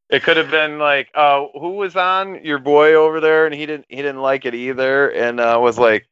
It 0.10 0.22
could 0.24 0.38
have 0.38 0.52
been 0.52 0.78
like, 0.78 1.10
uh, 1.16 1.46
who 1.54 1.72
was 1.72 1.96
on 1.96 2.44
your 2.46 2.60
boy 2.60 2.94
over 2.94 3.20
there, 3.20 3.46
and 3.48 3.56
he 3.56 3.66
didn't 3.66 3.86
he 3.90 3.98
didn't 3.98 4.22
like 4.22 4.46
it 4.46 4.54
either, 4.54 5.10
and 5.10 5.40
uh, 5.40 5.58
was 5.60 5.80
like, 5.80 6.08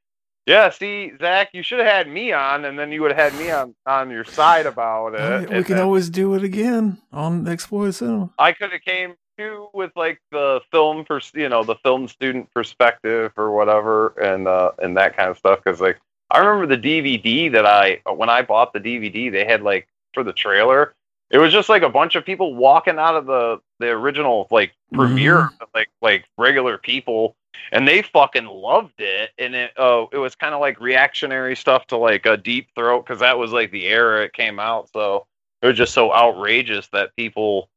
yeah, 0.47 0.69
see, 0.71 1.11
Zach, 1.19 1.49
you 1.53 1.61
should 1.63 1.79
have 1.79 1.87
had 1.87 2.07
me 2.09 2.33
on, 2.33 2.65
and 2.65 2.77
then 2.77 2.91
you 2.91 3.01
would 3.03 3.11
have 3.11 3.31
had 3.33 3.39
me 3.39 3.51
on 3.51 3.75
on 3.85 4.09
your 4.09 4.23
side 4.25 4.65
about 4.65 5.13
it. 5.13 5.19
Oh, 5.21 5.39
we 5.57 5.63
can 5.63 5.75
then- 5.75 5.85
always 5.85 6.09
do 6.09 6.33
it 6.33 6.43
again 6.43 6.97
on 7.11 7.47
Exploited 7.47 7.93
Cinema. 7.95 8.31
I 8.39 8.51
could 8.51 8.71
have 8.71 8.81
came 8.81 9.13
too 9.37 9.69
with 9.73 9.91
like 9.95 10.19
the 10.31 10.61
film 10.71 11.05
pers- 11.05 11.31
you 11.33 11.49
know 11.49 11.63
the 11.63 11.75
film 11.75 12.07
student 12.07 12.51
perspective 12.53 13.31
or 13.37 13.51
whatever 13.51 14.09
and 14.21 14.47
uh 14.47 14.71
and 14.81 14.97
that 14.97 15.15
kind 15.15 15.29
of 15.29 15.37
stuff 15.37 15.59
because 15.63 15.81
like 15.81 15.99
I 16.31 16.39
remember 16.39 16.75
the 16.75 16.81
DVD 16.81 17.51
that 17.51 17.65
I 17.65 18.01
when 18.13 18.29
I 18.29 18.41
bought 18.41 18.73
the 18.73 18.79
DVD 18.79 19.31
they 19.31 19.45
had 19.45 19.61
like 19.61 19.87
for 20.13 20.23
the 20.23 20.33
trailer 20.33 20.93
it 21.29 21.37
was 21.39 21.51
just 21.51 21.69
like 21.69 21.81
a 21.81 21.89
bunch 21.89 22.15
of 22.15 22.25
people 22.25 22.55
walking 22.55 22.99
out 22.99 23.15
of 23.15 23.25
the 23.25 23.59
the 23.79 23.89
original 23.89 24.47
like 24.51 24.73
premiere 24.93 25.49
like 25.73 25.89
like 26.01 26.25
regular 26.37 26.77
people 26.77 27.35
and 27.71 27.87
they 27.87 28.01
fucking 28.01 28.45
loved 28.45 28.99
it 28.99 29.31
and 29.37 29.55
it 29.55 29.71
oh 29.77 30.09
it 30.11 30.17
was 30.17 30.35
kind 30.35 30.53
of 30.53 30.61
like 30.61 30.79
reactionary 30.79 31.55
stuff 31.55 31.85
to 31.87 31.97
like 31.97 32.25
a 32.25 32.37
deep 32.37 32.69
throat 32.75 33.05
because 33.05 33.19
that 33.19 33.37
was 33.37 33.51
like 33.51 33.71
the 33.71 33.85
era 33.87 34.23
it 34.23 34.33
came 34.33 34.59
out 34.59 34.89
so 34.91 35.25
it 35.61 35.67
was 35.67 35.77
just 35.77 35.93
so 35.93 36.13
outrageous 36.13 36.87
that 36.89 37.15
people 37.15 37.69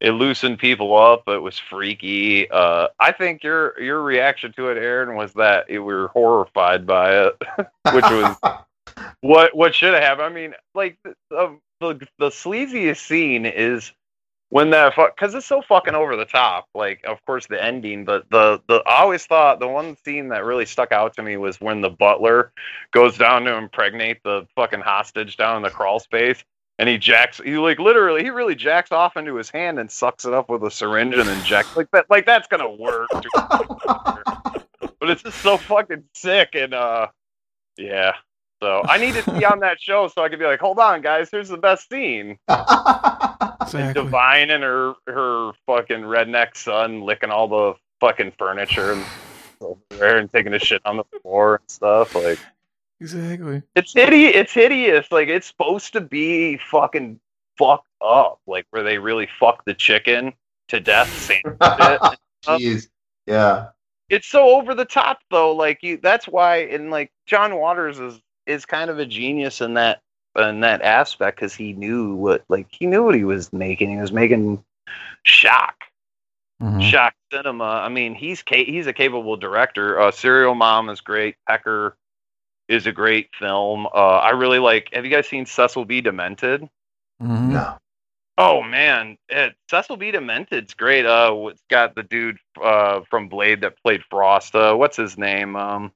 it 0.00 0.12
loosened 0.12 0.58
people 0.58 0.96
up. 0.96 1.24
It 1.28 1.38
was 1.38 1.58
freaky. 1.58 2.50
Uh, 2.50 2.88
I 3.00 3.12
think 3.12 3.42
your 3.42 3.80
your 3.80 4.02
reaction 4.02 4.52
to 4.54 4.68
it, 4.68 4.78
Aaron, 4.78 5.16
was 5.16 5.32
that 5.34 5.70
you 5.70 5.82
were 5.82 6.08
horrified 6.08 6.86
by 6.86 7.26
it, 7.26 7.42
which 7.92 8.04
was 8.04 8.36
what 9.20 9.56
what 9.56 9.74
should 9.74 9.94
have 9.94 10.02
happened. 10.02 10.26
I 10.26 10.30
mean, 10.30 10.54
like 10.74 10.98
the, 11.04 11.58
the 11.80 12.06
the 12.18 12.28
sleaziest 12.28 12.98
scene 12.98 13.46
is 13.46 13.92
when 14.50 14.70
that 14.70 14.94
because 14.96 15.34
it's 15.34 15.46
so 15.46 15.62
fucking 15.62 15.94
over 15.94 16.16
the 16.16 16.24
top. 16.24 16.66
Like, 16.74 17.00
of 17.04 17.24
course, 17.24 17.46
the 17.46 17.62
ending, 17.62 18.04
but 18.04 18.28
the 18.30 18.60
the 18.68 18.82
I 18.86 19.00
always 19.00 19.26
thought 19.26 19.58
the 19.58 19.68
one 19.68 19.96
scene 20.04 20.28
that 20.28 20.44
really 20.44 20.66
stuck 20.66 20.92
out 20.92 21.14
to 21.16 21.22
me 21.22 21.36
was 21.36 21.60
when 21.60 21.80
the 21.80 21.90
butler 21.90 22.52
goes 22.92 23.16
down 23.18 23.44
to 23.44 23.56
impregnate 23.56 24.22
the 24.22 24.46
fucking 24.54 24.80
hostage 24.80 25.36
down 25.36 25.56
in 25.56 25.62
the 25.62 25.70
crawl 25.70 25.98
space. 25.98 26.44
And 26.78 26.88
he 26.88 26.98
jacks, 26.98 27.40
he 27.44 27.56
like 27.56 27.78
literally, 27.78 28.24
he 28.24 28.30
really 28.30 28.54
jacks 28.54 28.90
off 28.90 29.16
into 29.16 29.36
his 29.36 29.48
hand 29.48 29.78
and 29.78 29.90
sucks 29.90 30.24
it 30.24 30.34
up 30.34 30.48
with 30.48 30.62
a 30.64 30.70
syringe 30.70 31.14
and 31.14 31.28
injects 31.28 31.76
like 31.76 31.90
that. 31.92 32.06
Like 32.10 32.26
that's 32.26 32.48
gonna 32.48 32.70
work. 32.70 33.08
but 33.34 35.10
it's 35.10 35.22
just 35.22 35.40
so 35.40 35.56
fucking 35.56 36.04
sick 36.14 36.50
and 36.54 36.74
uh, 36.74 37.08
yeah. 37.76 38.14
So 38.60 38.82
I 38.84 38.98
needed 38.98 39.24
to 39.24 39.32
be 39.32 39.44
on 39.44 39.60
that 39.60 39.80
show 39.80 40.08
so 40.08 40.24
I 40.24 40.28
could 40.28 40.38
be 40.38 40.46
like, 40.46 40.60
hold 40.60 40.78
on, 40.78 41.02
guys, 41.02 41.28
here's 41.30 41.48
the 41.48 41.58
best 41.58 41.88
scene. 41.88 42.38
And 43.72 43.94
Divine 43.94 44.50
and 44.50 44.62
her 44.62 44.94
her 45.06 45.52
fucking 45.66 46.02
redneck 46.02 46.56
son 46.56 47.00
licking 47.00 47.30
all 47.30 47.48
the 47.48 47.74
fucking 47.98 48.32
furniture 48.38 48.92
and 48.92 49.04
and 50.00 50.32
taking 50.32 50.52
a 50.54 50.58
shit 50.58 50.82
on 50.84 50.98
the 50.98 51.04
floor 51.22 51.56
and 51.56 51.70
stuff. 51.70 52.14
Like 52.14 52.38
Exactly. 53.00 53.62
it's 53.74 53.92
hideous. 53.92 54.32
It's 54.34 54.52
hideous. 54.52 55.10
Like 55.10 55.28
it's 55.28 55.46
supposed 55.46 55.92
to 55.94 56.00
be 56.00 56.56
fucking 56.58 57.20
fucked 57.58 57.88
up. 58.00 58.40
Like 58.46 58.66
where 58.70 58.82
they 58.82 58.98
really 58.98 59.28
fuck 59.38 59.64
the 59.64 59.74
chicken 59.74 60.32
to 60.68 60.80
death. 60.80 61.12
sandwich 61.18 61.56
it. 61.60 62.18
Jeez. 62.44 62.88
Yeah. 63.26 63.68
it's 64.10 64.26
so 64.26 64.50
over 64.56 64.74
the 64.74 64.84
top 64.84 65.18
though 65.30 65.52
like 65.54 65.82
you 65.82 65.96
that's 66.02 66.28
why 66.28 66.56
and 66.58 66.90
like 66.90 67.10
john 67.26 67.56
waters 67.56 67.98
is 67.98 68.20
is 68.46 68.66
kind 68.66 68.90
of 68.90 68.98
a 68.98 69.06
genius 69.06 69.62
in 69.62 69.72
that 69.74 70.02
in 70.36 70.60
that 70.60 70.82
aspect 70.82 71.38
because 71.38 71.54
he 71.54 71.72
knew 71.72 72.14
what 72.14 72.44
like 72.50 72.66
he 72.70 72.84
knew 72.86 73.02
what 73.02 73.14
he 73.14 73.24
was 73.24 73.50
making 73.54 73.90
he 73.90 73.96
was 73.96 74.12
making 74.12 74.62
shock 75.22 75.84
shock 76.82 77.14
cinema 77.32 77.64
i 77.64 77.88
mean 77.88 78.14
he's 78.14 78.42
ca- 78.42 78.64
he's 78.66 78.86
a 78.86 78.92
capable 78.92 79.36
director 79.38 79.98
uh 79.98 80.10
serial 80.10 80.54
mom 80.54 80.90
is 80.90 81.00
great 81.00 81.36
pecker 81.48 81.96
is 82.68 82.86
a 82.86 82.92
great 82.92 83.28
film 83.38 83.86
uh 83.86 84.18
i 84.18 84.30
really 84.30 84.58
like 84.58 84.88
have 84.92 85.04
you 85.04 85.10
guys 85.10 85.26
seen 85.28 85.46
cecil 85.46 85.84
b 85.84 86.00
demented 86.00 86.68
No. 87.20 87.78
Oh 88.36 88.62
man, 88.62 89.16
it, 89.28 89.54
Cecil 89.70 89.96
B. 89.96 90.10
Demented's 90.10 90.74
great. 90.74 91.06
Uh, 91.06 91.46
it's 91.50 91.62
got 91.70 91.94
the 91.94 92.02
dude 92.02 92.38
uh 92.60 93.02
from 93.08 93.28
Blade 93.28 93.60
that 93.60 93.80
played 93.82 94.02
Frost. 94.10 94.54
Uh, 94.54 94.74
what's 94.74 94.96
his 94.96 95.16
name? 95.16 95.54
Um, 95.54 95.92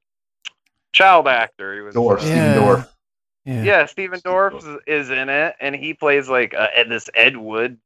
child 0.92 1.26
actor. 1.26 1.74
He 1.74 1.80
was 1.80 1.94
Dorf, 1.94 2.20
Stephen 2.20 2.54
Dorff. 2.54 2.88
Yeah. 3.44 3.62
Yeah, 3.62 3.86
Stephen 3.86 4.20
Dorff 4.20 4.58
is, 4.58 4.80
is 4.86 5.10
in 5.10 5.28
it, 5.28 5.56
and 5.60 5.74
he 5.74 5.94
plays 5.94 6.28
like 6.28 6.54
uh, 6.54 6.68
this 6.88 7.10
Ed 7.14 7.36
Wood 7.36 7.78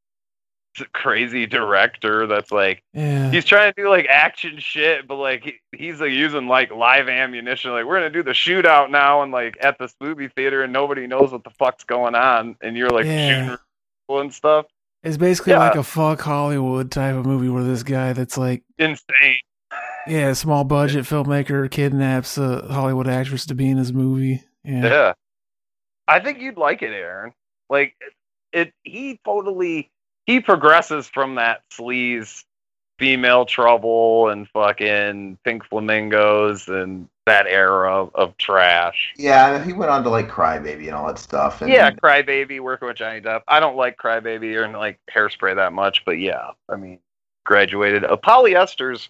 crazy 0.92 1.46
director 1.46 2.26
that's 2.26 2.50
like 2.50 2.82
Yeah. 2.94 3.30
he's 3.30 3.44
trying 3.44 3.72
to 3.72 3.82
do 3.82 3.88
like 3.88 4.06
action 4.08 4.58
shit, 4.58 5.06
but 5.06 5.16
like 5.16 5.44
he, 5.44 5.54
he's 5.76 6.00
like 6.00 6.10
using 6.12 6.46
like 6.48 6.70
live 6.72 7.08
ammunition. 7.08 7.70
Like 7.72 7.84
we're 7.84 7.96
gonna 7.96 8.10
do 8.10 8.22
the 8.22 8.30
shootout 8.32 8.90
now, 8.90 9.22
and 9.22 9.32
like 9.32 9.56
at 9.60 9.78
this 9.78 9.94
movie 10.00 10.28
theater, 10.28 10.62
and 10.62 10.72
nobody 10.72 11.06
knows 11.06 11.32
what 11.32 11.44
the 11.44 11.50
fuck's 11.50 11.84
going 11.84 12.14
on, 12.14 12.56
and 12.62 12.76
you're 12.76 12.90
like 12.90 13.04
Yeah. 13.06 13.44
shooting 13.46 13.58
and 14.22 14.32
stuff. 14.34 14.66
It's 15.02 15.16
basically 15.16 15.52
Yeah. 15.52 15.58
like 15.60 15.74
a 15.76 15.82
fuck 15.82 16.20
Hollywood 16.20 16.90
type 16.90 17.14
of 17.16 17.26
movie 17.26 17.48
where 17.48 17.64
this 17.64 17.82
guy 17.82 18.12
that's 18.12 18.36
like, 18.38 18.62
Insane. 18.78 19.38
yeah, 20.06 20.32
small 20.32 20.64
budget 20.64 21.04
filmmaker 21.04 21.70
kidnaps 21.70 22.36
a 22.38 22.66
Hollywood 22.72 23.08
actress 23.08 23.46
to 23.46 23.54
be 23.54 23.68
in 23.68 23.76
his 23.78 23.92
movie. 23.92 24.42
Yeah. 24.64 24.84
Yeah. 24.84 25.12
I 26.08 26.20
think 26.20 26.40
you'd 26.40 26.58
like 26.58 26.82
it, 26.82 26.92
Aaron. 26.92 27.32
Like 27.70 27.94
it, 28.00 28.12
it 28.52 28.74
he 28.82 29.20
totally 29.24 29.90
he 30.26 30.40
progresses 30.40 31.08
from 31.08 31.36
that 31.36 31.62
sleaze 31.70 32.44
female 32.98 33.44
trouble 33.44 34.28
and 34.28 34.48
fucking 34.50 35.38
pink 35.44 35.64
flamingos 35.64 36.68
and 36.68 37.08
that 37.26 37.46
era 37.46 38.02
of, 38.02 38.14
of 38.14 38.36
trash. 38.36 39.12
Yeah, 39.16 39.62
he 39.62 39.72
went 39.72 39.90
on 39.90 40.02
to 40.04 40.10
like 40.10 40.28
Crybaby 40.28 40.86
and 40.86 40.92
all 40.92 41.06
that 41.06 41.18
stuff. 41.18 41.62
And 41.62 41.70
Yeah, 41.70 41.90
Crybaby 41.90 42.60
working 42.60 42.88
with 42.88 42.96
Johnny 42.96 43.20
Depp. 43.20 43.42
I 43.48 43.60
don't 43.60 43.76
like 43.76 43.96
Crybaby 43.96 44.54
or 44.54 44.68
like 44.76 44.98
Hairspray 45.12 45.56
that 45.56 45.72
much, 45.72 46.04
but 46.04 46.12
yeah, 46.12 46.50
I 46.68 46.76
mean, 46.76 46.98
graduated. 47.44 48.04
Uh, 48.04 48.16
polyesters 48.16 49.08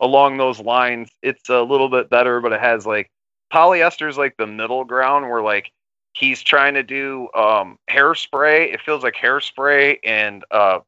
along 0.00 0.36
those 0.36 0.60
lines, 0.60 1.10
it's 1.22 1.48
a 1.48 1.62
little 1.62 1.88
bit 1.88 2.10
better, 2.10 2.40
but 2.40 2.52
it 2.52 2.60
has 2.60 2.86
like 2.86 3.10
polyester's 3.52 4.18
like 4.18 4.36
the 4.36 4.46
middle 4.46 4.84
ground 4.84 5.28
where 5.28 5.42
like 5.42 5.72
he's 6.14 6.42
trying 6.42 6.74
to 6.74 6.82
do 6.82 7.28
um 7.34 7.78
hairspray. 7.90 8.72
It 8.72 8.80
feels 8.80 9.02
like 9.02 9.14
hairspray 9.14 9.98
and 10.04 10.44
uh 10.50 10.80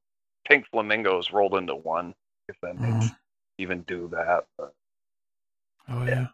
pink 0.46 0.66
flamingos 0.70 1.32
rolled 1.32 1.54
into 1.54 1.74
one. 1.74 2.14
If 2.48 2.56
that 2.62 2.78
makes 2.78 3.06
even 3.58 3.82
do 3.82 4.08
that. 4.12 4.44
But 4.58 4.74
Oh 5.88 6.04
yeah. 6.04 6.28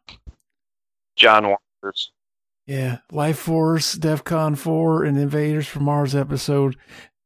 John 1.17 1.49
Waters. 1.83 2.12
Yeah. 2.67 2.99
Life 3.11 3.39
Force, 3.39 3.97
DEFCON 3.97 4.57
4, 4.57 5.05
and 5.05 5.19
Invaders 5.19 5.67
from 5.67 5.85
Mars 5.85 6.15
episode. 6.15 6.77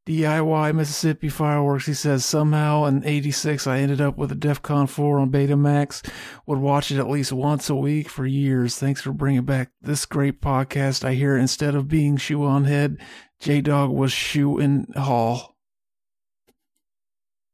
DIY 0.06 0.74
Mississippi 0.74 1.28
Fireworks. 1.28 1.86
He 1.86 1.94
says, 1.94 2.24
somehow 2.24 2.84
in 2.84 3.04
86, 3.04 3.66
I 3.66 3.78
ended 3.78 4.00
up 4.00 4.18
with 4.18 4.30
a 4.30 4.36
DEFCON 4.36 4.88
4 4.88 5.18
on 5.18 5.30
Betamax. 5.30 6.06
Would 6.46 6.58
watch 6.58 6.90
it 6.90 6.98
at 6.98 7.08
least 7.08 7.32
once 7.32 7.70
a 7.70 7.74
week 7.74 8.08
for 8.10 8.26
years. 8.26 8.78
Thanks 8.78 9.00
for 9.00 9.12
bringing 9.12 9.44
back 9.44 9.70
this 9.80 10.04
great 10.04 10.40
podcast. 10.42 11.04
I 11.04 11.14
hear 11.14 11.36
instead 11.36 11.74
of 11.74 11.88
being 11.88 12.16
shoe 12.18 12.44
on 12.44 12.64
head, 12.64 12.98
J 13.40 13.60
Dog 13.62 13.90
was 13.90 14.12
shoe 14.12 14.58
in 14.58 14.86
hall. 14.94 15.56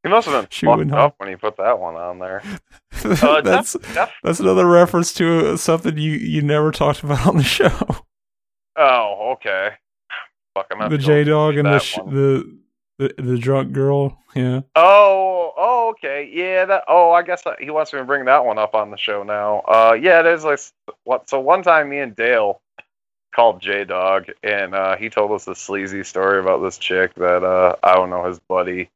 He 0.03 0.09
must 0.09 0.27
have 0.27 0.49
been 0.49 0.67
fucked 0.67 0.91
up. 0.91 0.97
up 0.97 1.15
when 1.17 1.29
he 1.29 1.35
put 1.35 1.57
that 1.57 1.79
one 1.79 1.95
on 1.95 2.19
there. 2.19 2.41
Uh, 3.03 3.41
that's 3.41 3.73
Def- 3.73 3.93
Def- 3.95 4.11
that's 4.21 4.39
another 4.39 4.67
reference 4.67 5.11
to 5.13 5.57
something 5.57 5.97
you 5.97 6.11
you 6.11 6.43
never 6.43 6.69
talked 6.71 7.01
about 7.01 7.25
on 7.25 7.37
the 7.37 7.41
show. 7.43 7.71
Oh, 8.75 9.31
okay. 9.33 9.71
Fuck, 10.53 10.67
I'm 10.71 10.79
the 10.79 10.83
have 10.83 10.91
to 10.91 10.97
go 10.97 11.03
J 11.03 11.23
Dog 11.23 11.57
and 11.57 11.67
the, 11.67 11.79
sh- 11.79 11.95
the 12.07 12.57
the 12.97 13.13
the 13.17 13.37
drunk 13.37 13.71
girl. 13.71 14.17
Yeah. 14.35 14.61
Oh, 14.75 15.53
oh, 15.57 15.89
okay, 15.91 16.29
yeah. 16.31 16.65
That. 16.65 16.83
Oh, 16.87 17.11
I 17.11 17.23
guess 17.23 17.43
he 17.59 17.69
wants 17.69 17.93
me 17.93 17.99
to 17.99 18.05
bring 18.05 18.25
that 18.25 18.45
one 18.45 18.57
up 18.57 18.75
on 18.75 18.91
the 18.91 18.97
show 18.97 19.23
now. 19.23 19.59
Uh, 19.61 19.97
yeah, 19.99 20.21
there's 20.21 20.43
like 20.43 20.59
what. 21.03 21.29
So 21.29 21.39
one 21.39 21.63
time, 21.63 21.89
me 21.89 21.99
and 21.99 22.15
Dale 22.15 22.61
called 23.33 23.61
J 23.61 23.85
Dog, 23.85 24.27
and 24.43 24.75
uh, 24.75 24.97
he 24.97 25.09
told 25.09 25.31
us 25.31 25.47
a 25.47 25.55
sleazy 25.55 26.03
story 26.03 26.39
about 26.39 26.61
this 26.61 26.77
chick 26.77 27.15
that 27.15 27.43
uh, 27.43 27.75
I 27.81 27.95
don't 27.95 28.09
know 28.09 28.25
his 28.25 28.39
buddy. 28.39 28.89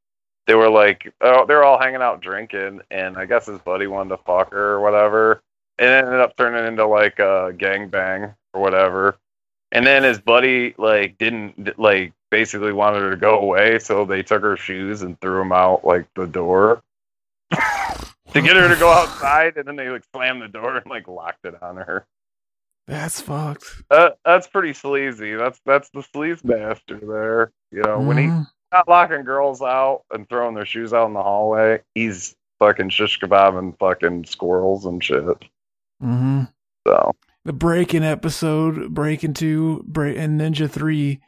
They 0.48 0.56
were 0.56 0.70
like, 0.70 1.12
oh, 1.22 1.46
they're 1.46 1.64
all 1.64 1.80
hanging 1.80 2.02
out 2.02 2.22
drinking, 2.22 2.82
and 2.92 3.18
I 3.18 3.26
guess 3.26 3.48
his 3.48 3.60
buddy 3.60 3.88
wanted 3.88 4.10
to 4.10 4.24
fuck 4.24 4.52
her 4.52 4.74
or 4.74 4.82
whatever, 4.82 5.42
and 5.80 5.90
it 5.90 6.06
ended 6.06 6.20
up 6.20 6.38
turning 6.38 6.68
into 6.68 6.86
like 6.86 7.20
a 7.20 7.54
gangbang 7.58 8.36
or 8.54 8.62
whatever. 8.62 9.18
And 9.76 9.86
then 9.86 10.04
his 10.04 10.20
buddy 10.20 10.74
like 10.78 11.18
didn't 11.18 11.78
like 11.78 12.14
basically 12.32 12.74
wanted 12.74 13.02
her 13.02 13.12
to 13.12 13.18
go 13.18 13.40
away, 13.40 13.78
so 13.80 14.06
they 14.06 14.24
took 14.24 14.42
her 14.42 14.58
shoes 14.58 15.02
and 15.02 15.20
threw 15.22 15.38
them 15.40 15.52
out 15.52 15.84
like 15.86 16.08
the 16.16 16.26
door 16.28 16.82
to 17.52 18.42
get 18.42 18.56
her 18.56 18.68
to 18.74 18.80
go 18.80 18.90
outside, 18.92 19.58
and 19.58 19.68
then 19.68 19.76
they 19.76 19.90
like 19.90 20.04
slammed 20.14 20.42
the 20.42 20.48
door 20.48 20.78
and 20.78 20.86
like 20.88 21.08
locked 21.08 21.46
it 21.46 21.62
on 21.62 21.78
her. 21.78 22.06
That's 22.88 23.20
fucked. 23.20 23.66
That 23.90 24.18
that's 24.24 24.48
pretty 24.48 24.74
sleazy. 24.74 25.34
That's 25.36 25.60
that's 25.66 25.90
the 25.90 26.02
sleaze 26.02 26.44
master 26.44 27.00
there. 27.00 27.52
You 27.72 27.82
know, 27.84 28.00
when 28.00 28.18
he's 28.18 28.30
Mhm. 28.32 28.48
not 28.72 28.88
locking 28.88 29.24
girls 29.24 29.62
out 29.62 30.04
and 30.12 30.28
throwing 30.30 30.56
their 30.56 30.66
shoes 30.66 30.94
out 30.94 31.08
in 31.08 31.14
the 31.14 31.24
hallway, 31.24 31.82
he's 31.96 32.36
fucking 32.60 32.90
shish 32.90 33.20
kebab 33.20 33.58
and 33.60 33.78
fucking 33.80 34.26
squirrels 34.26 34.86
and 34.86 35.04
shit. 35.04 35.26
Mm-hmm. 36.02 36.44
So 36.88 37.12
The 37.46 37.54
Breaking 37.54 38.04
episode, 38.04 38.92
Breaking 38.94 39.36
Two, 39.36 39.84
Break 39.88 40.18
and 40.18 40.42
Ninja 40.42 40.70
Three. 40.70 41.22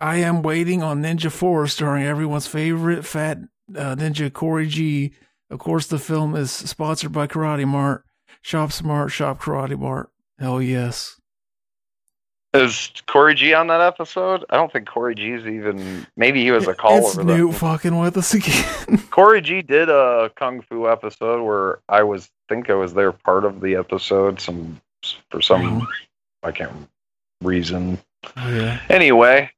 I 0.00 0.16
am 0.16 0.42
waiting 0.42 0.82
on 0.82 1.02
Ninja 1.02 1.30
Four, 1.30 1.68
starring 1.68 2.04
everyone's 2.04 2.48
favorite 2.48 3.04
fat 3.04 3.38
uh, 3.70 3.94
ninja 3.94 4.32
Corey 4.32 4.66
G. 4.66 5.12
Of 5.50 5.60
course, 5.60 5.86
the 5.86 6.00
film 6.00 6.34
is 6.34 6.50
sponsored 6.50 7.12
by 7.12 7.28
Karate 7.28 7.66
Mart. 7.66 8.04
Shop 8.40 8.72
smart, 8.72 9.12
shop 9.12 9.40
Karate 9.40 9.78
Mart. 9.78 10.10
Hell 10.36 10.60
yes. 10.60 11.20
is 12.52 12.90
Corey 13.06 13.36
G 13.36 13.54
on 13.54 13.68
that 13.68 13.80
episode? 13.80 14.44
I 14.50 14.56
don't 14.56 14.72
think 14.72 14.88
Corey 14.88 15.14
G's 15.14 15.46
even. 15.46 16.04
Maybe 16.16 16.42
he 16.42 16.50
was 16.50 16.66
a 16.66 16.74
caller. 16.74 16.98
It's 16.98 17.16
Newt 17.16 17.54
fucking 17.54 17.96
with 17.96 18.16
us 18.16 18.34
again. 18.34 18.98
Corey 19.10 19.40
G 19.40 19.62
did 19.62 19.88
a 19.88 20.32
kung 20.34 20.60
fu 20.62 20.88
episode 20.88 21.44
where 21.44 21.78
I 21.88 22.02
was 22.02 22.28
think 22.48 22.68
I 22.68 22.74
was 22.74 22.94
there 22.94 23.12
part 23.12 23.44
of 23.44 23.60
the 23.60 23.76
episode. 23.76 24.40
Some 24.40 24.80
for 25.30 25.40
some 25.40 25.86
I 26.42 26.52
can't 26.52 26.72
reason. 27.40 27.98
Oh, 28.36 28.48
yeah. 28.54 28.80
Anyway, 28.88 29.50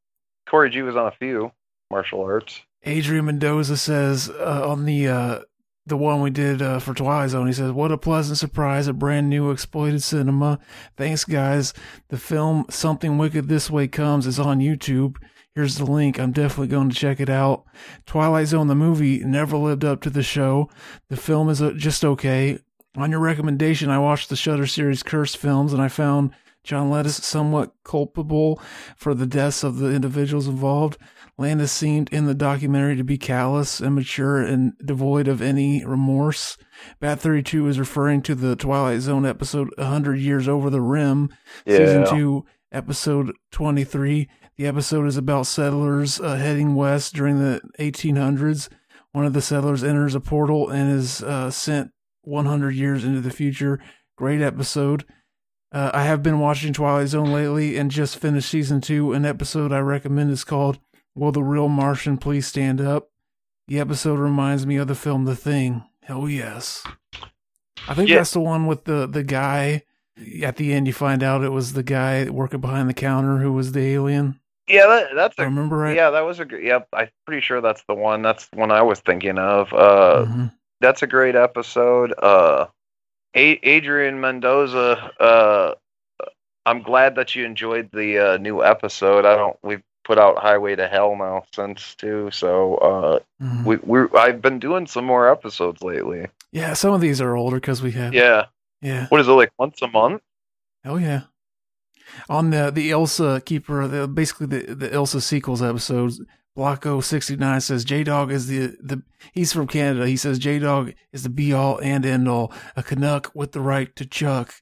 Corey 0.49 0.71
G 0.71 0.83
was 0.83 0.97
on 0.97 1.07
a 1.07 1.13
few 1.13 1.53
martial 1.91 2.23
arts. 2.23 2.61
Adrian 2.85 3.25
Mendoza 3.25 3.77
says 3.77 4.31
uh, 4.31 4.69
on 4.69 4.85
the 4.85 5.09
uh, 5.09 5.41
the 5.87 5.97
one 5.97 6.21
we 6.23 6.31
did 6.31 6.63
uh, 6.63 6.79
for 6.79 6.95
Twilight 6.95 7.31
Zone, 7.31 7.47
he 7.47 7.53
says, 7.53 7.73
"What 7.73 7.93
a 7.93 7.99
pleasant 7.99 8.39
surprise! 8.39 8.87
A 8.87 8.93
brand 8.93 9.31
new 9.31 9.51
exploited 9.51 10.03
cinema. 10.03 10.59
Thanks, 10.97 11.25
guys. 11.25 11.73
The 12.09 12.19
film 12.19 12.67
Something 12.71 13.19
Wicked 13.19 13.49
This 13.49 13.71
Way 13.71 13.89
Comes 13.89 14.27
is 14.27 14.39
on 14.39 14.61
YouTube. 14.61 15.17
Here's 15.55 15.77
the 15.77 15.85
link. 15.85 16.19
I'm 16.19 16.33
definitely 16.33 16.67
going 16.67 16.91
to 16.91 16.97
check 16.97 17.21
it 17.21 17.31
out. 17.31 17.65
Twilight 18.07 18.49
Zone, 18.49 18.67
the 18.67 18.75
movie, 18.75 19.21
never 19.21 19.57
lived 19.57 19.85
up 19.85 20.01
to 20.03 20.11
the 20.11 20.23
show. 20.23 20.69
The 21.11 21.17
film 21.17 21.49
is 21.49 21.63
uh, 21.63 21.73
just 21.77 22.05
okay. 22.05 22.59
On 22.97 23.11
your 23.11 23.21
recommendation, 23.21 23.91
I 23.91 23.99
watched 23.99 24.29
the 24.29 24.37
Shudder 24.37 24.67
series 24.67 25.03
Cursed 25.03 25.37
films 25.37 25.73
and 25.73 25.83
I 25.83 25.89
found 25.89 26.31
John 26.63 26.91
Landis 26.91 27.17
somewhat 27.17 27.75
culpable 27.83 28.61
for 28.97 29.15
the 29.15 29.27
deaths 29.27 29.65
of 29.65 29.79
the 29.79 29.91
individuals 29.91 30.47
involved. 30.47 30.97
Landis 31.37 31.73
seemed 31.73 32.09
in 32.11 32.27
the 32.27 32.35
documentary 32.35 32.95
to 32.95 33.03
be 33.03 33.19
callous, 33.19 33.81
immature, 33.81 34.39
and 34.39 34.75
devoid 34.85 35.27
of 35.27 35.43
any 35.43 35.85
remorse. 35.85 36.57
Bat 37.01 37.21
32 37.21 37.67
is 37.67 37.79
referring 37.81 38.23
to 38.23 38.37
the 38.37 38.55
Twilight 38.55 39.01
Zone 39.01 39.27
episode 39.27 39.71
100 39.77 40.21
Years 40.21 40.47
Over 40.47 40.71
the 40.71 40.81
Rim, 40.81 41.31
season 41.67 42.07
2, 42.09 42.45
episode 42.71 43.35
23. 43.51 44.29
The 44.57 44.67
episode 44.67 45.07
is 45.07 45.17
about 45.17 45.49
settlers 45.49 46.21
uh, 46.21 46.37
heading 46.37 46.77
west 46.77 47.13
during 47.13 47.41
the 47.41 47.61
1800s. 47.81 48.69
One 49.11 49.27
of 49.27 49.33
the 49.33 49.43
settlers 49.43 49.83
enters 49.83 50.15
a 50.15 50.21
portal 50.21 50.71
and 50.71 50.93
is 50.93 51.23
uh, 51.25 51.51
sent 51.51 51.91
100 52.27 52.71
years 52.75 53.05
into 53.05 53.21
the 53.21 53.31
future. 53.31 53.81
Great 54.17 54.41
episode. 54.41 55.05
Uh, 55.73 55.91
I 55.93 56.05
have 56.05 56.23
been 56.23 56.39
watching 56.39 56.73
Twilight 56.73 57.09
Zone 57.09 57.33
lately 57.33 57.77
and 57.77 57.91
just 57.91 58.19
finished 58.19 58.49
season 58.51 58.81
two. 58.81 59.13
An 59.13 59.25
episode 59.27 59.73
I 59.73 59.81
recommend 59.81 60.31
is 60.31 60.45
called 60.45 60.79
Will 61.15 61.33
the 61.33 61.43
Real 61.43 61.69
Martian 61.69 62.17
Please 62.17 62.47
Stand 62.47 62.81
Up? 62.81 63.09
The 63.67 63.81
episode 63.81 64.19
reminds 64.19 64.67
me 64.67 64.77
of 64.77 64.87
the 64.89 64.95
film 64.95 65.25
The 65.25 65.35
Thing. 65.35 65.83
Hell 66.03 66.29
yes. 66.29 66.85
I 67.89 67.95
think 67.95 68.09
Yeah. 68.09 68.17
that's 68.19 68.33
the 68.33 68.41
one 68.41 68.67
with 68.67 68.85
the, 68.85 69.07
the 69.07 69.25
guy. 69.25 69.83
At 70.45 70.57
the 70.57 70.73
end, 70.73 70.87
you 70.87 70.93
find 70.93 71.25
out 71.25 71.43
it 71.43 71.49
was 71.51 71.73
the 71.73 71.83
guy 71.83 72.29
working 72.31 72.61
behind 72.61 72.89
the 72.89 72.95
counter 72.95 73.39
who 73.39 73.53
was 73.53 73.73
the 73.73 73.81
alien. 73.81 74.39
Yeah, 74.69 74.87
that, 74.87 75.07
that's 75.17 75.39
a, 75.39 75.43
I 75.43 75.45
remember 75.47 75.77
right. 75.77 75.97
Yeah, 75.97 76.11
that 76.11 76.21
was 76.25 76.39
a 76.39 76.45
good. 76.45 76.63
Yep, 76.63 76.89
I'm 76.93 77.09
pretty 77.27 77.41
sure 77.43 77.61
that's 77.61 77.83
the 77.89 77.95
one. 77.95 78.23
That's 78.23 78.47
the 78.49 78.57
one 78.59 78.71
I 78.71 78.81
was 78.83 79.01
thinking 79.01 79.39
of. 79.39 79.73
Uh, 79.73 80.25
Mhm. 80.27 80.53
That's 80.85 81.03
a 81.03 81.07
great 81.07 81.35
episode. 81.37 82.13
Uh, 82.23 82.67
a- 83.35 83.61
Adrian 83.69 84.21
Mendoza. 84.21 85.11
Uh, 85.21 85.75
I'm 86.67 86.83
glad 86.83 87.15
that 87.17 87.35
you 87.35 87.45
enjoyed 87.45 87.91
the 87.93 88.19
uh, 88.19 88.37
new 88.39 88.63
episode. 88.65 89.25
I 89.27 89.37
don't. 89.37 89.57
We've 89.63 89.83
put 90.05 90.19
out 90.19 90.39
Highway 90.39 90.77
to 90.77 90.87
Hell 90.89 91.17
now 91.17 91.45
since 91.55 91.95
too. 91.95 92.31
So 92.31 92.77
uh, 92.77 93.19
Mhm. 93.43 93.65
we 93.65 93.77
we 93.77 94.07
I've 94.19 94.41
been 94.41 94.59
doing 94.59 94.87
some 94.87 95.05
more 95.05 95.31
episodes 95.31 95.83
lately. 95.83 96.27
Yeah, 96.53 96.75
some 96.75 96.93
of 96.95 97.01
these 97.01 97.21
are 97.21 97.37
older 97.37 97.57
because 97.57 97.83
we 97.83 97.93
have. 97.93 98.15
Yeah. 98.15 98.47
Yeah. 98.81 99.07
What 99.09 99.21
is 99.21 99.29
it 99.29 99.33
like 99.33 99.51
once 99.59 99.81
a 99.83 99.89
month? 99.89 100.23
Oh 100.85 100.97
yeah. 100.97 101.23
On 102.29 102.51
the 102.51 102.71
the 102.71 102.91
Ilsa 102.91 103.45
keeper, 103.45 103.89
the 103.89 104.07
basically 104.07 104.47
the 104.47 104.75
the 104.75 104.89
Ilsa 104.91 105.21
sequels 105.21 105.63
episodes, 105.63 106.21
Blocko 106.57 107.03
sixty 107.03 107.37
nine 107.37 107.61
says 107.61 107.85
J 107.85 108.05
Dog 108.05 108.31
is 108.31 108.47
the 108.47 108.77
the 108.81 109.03
he's 109.33 109.53
from 109.53 109.67
Canada. 109.67 110.07
He 110.07 110.17
says 110.17 110.39
J 110.39 110.61
Dog 110.61 110.93
is 111.13 111.25
the 111.25 111.29
be 111.29 111.53
all 111.53 111.79
and 111.79 112.07
end 112.07 112.29
all, 112.29 112.53
a 112.77 112.83
Canuck 112.83 113.33
with 113.35 113.53
the 113.53 113.61
right 113.61 113.95
to 113.97 114.07
chuck, 114.07 114.55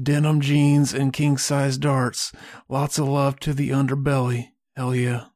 denim 0.00 0.40
jeans 0.40 0.92
and 0.92 1.12
king 1.12 1.38
size 1.38 1.78
darts. 1.78 2.32
Lots 2.68 2.98
of 2.98 3.08
love 3.08 3.38
to 3.40 3.54
the 3.54 3.70
underbelly. 3.70 4.48
Hell 4.76 4.94
yeah. 4.94 5.26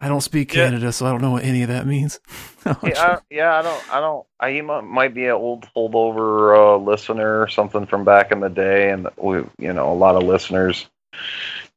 I 0.00 0.08
don't 0.08 0.20
speak 0.20 0.54
Yeah. 0.54 0.66
Canada, 0.66 0.92
so 0.92 1.06
I 1.06 1.10
don't 1.10 1.22
know 1.22 1.30
what 1.32 1.44
any 1.44 1.62
of 1.62 1.68
that 1.68 1.86
means. 1.86 2.20
yeah, 2.66 2.74
I, 2.82 3.18
yeah, 3.30 3.58
I 3.58 3.62
don't, 3.62 3.94
I 3.94 4.00
don't. 4.00 4.26
I 4.38 4.52
he 4.52 4.60
might 4.60 5.14
be 5.14 5.24
an 5.24 5.32
old 5.32 5.66
holdover 5.74 6.74
uh, 6.74 6.76
listener 6.76 7.40
or 7.40 7.48
something 7.48 7.86
from 7.86 8.04
back 8.04 8.30
in 8.30 8.40
the 8.40 8.50
day, 8.50 8.90
and 8.90 9.08
we, 9.16 9.38
you 9.58 9.72
know, 9.72 9.90
a 9.90 9.94
lot 9.94 10.14
of 10.14 10.22
listeners 10.24 10.86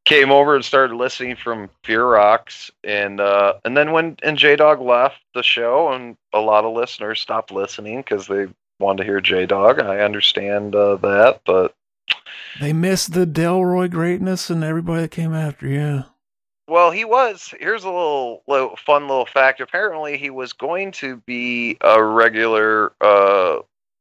came 0.10 0.31
over 0.31 0.56
and 0.56 0.65
started 0.65 0.95
listening 0.95 1.36
from 1.36 1.69
Fear 1.84 2.03
Rocks, 2.03 2.72
and 2.84 3.22
uh, 3.22 3.53
and 3.64 3.77
then 3.77 3.91
when 3.91 4.18
and 4.23 4.38
J 4.38 4.56
Dog 4.56 4.81
left 4.81 5.19
the 5.36 5.44
show, 5.44 5.94
and 5.94 6.18
a 6.34 6.40
lot 6.40 6.65
of 6.65 6.73
listeners 6.73 7.22
stopped 7.22 7.52
listening 7.52 7.99
because 7.99 8.27
they 8.27 8.48
wanted 8.80 8.98
to 8.98 9.03
hear 9.03 9.22
J 9.22 9.45
Dog. 9.45 9.80
I 9.80 9.99
understand 9.99 10.76
uh, 10.76 10.95
that, 10.98 11.41
but 11.45 11.76
they 12.60 12.73
missed 12.73 13.14
the 13.14 13.27
Delroy 13.27 13.90
greatness 13.90 14.49
and 14.49 14.64
everybody 14.64 15.03
that 15.03 15.11
came 15.11 15.34
after. 15.34 15.68
Yeah. 15.68 16.03
Well, 16.68 16.91
he 16.91 17.06
was. 17.06 17.53
Here's 17.60 17.84
a 17.84 17.90
little, 17.90 18.44
little 18.48 18.76
fun 18.76 19.07
little 19.07 19.26
fact. 19.26 19.60
Apparently, 19.60 20.18
he 20.18 20.30
was 20.30 20.53
going 20.53 20.91
to 20.94 21.18
be 21.18 21.77
a 21.81 22.03
regular 22.03 22.94
uh, 23.02 23.60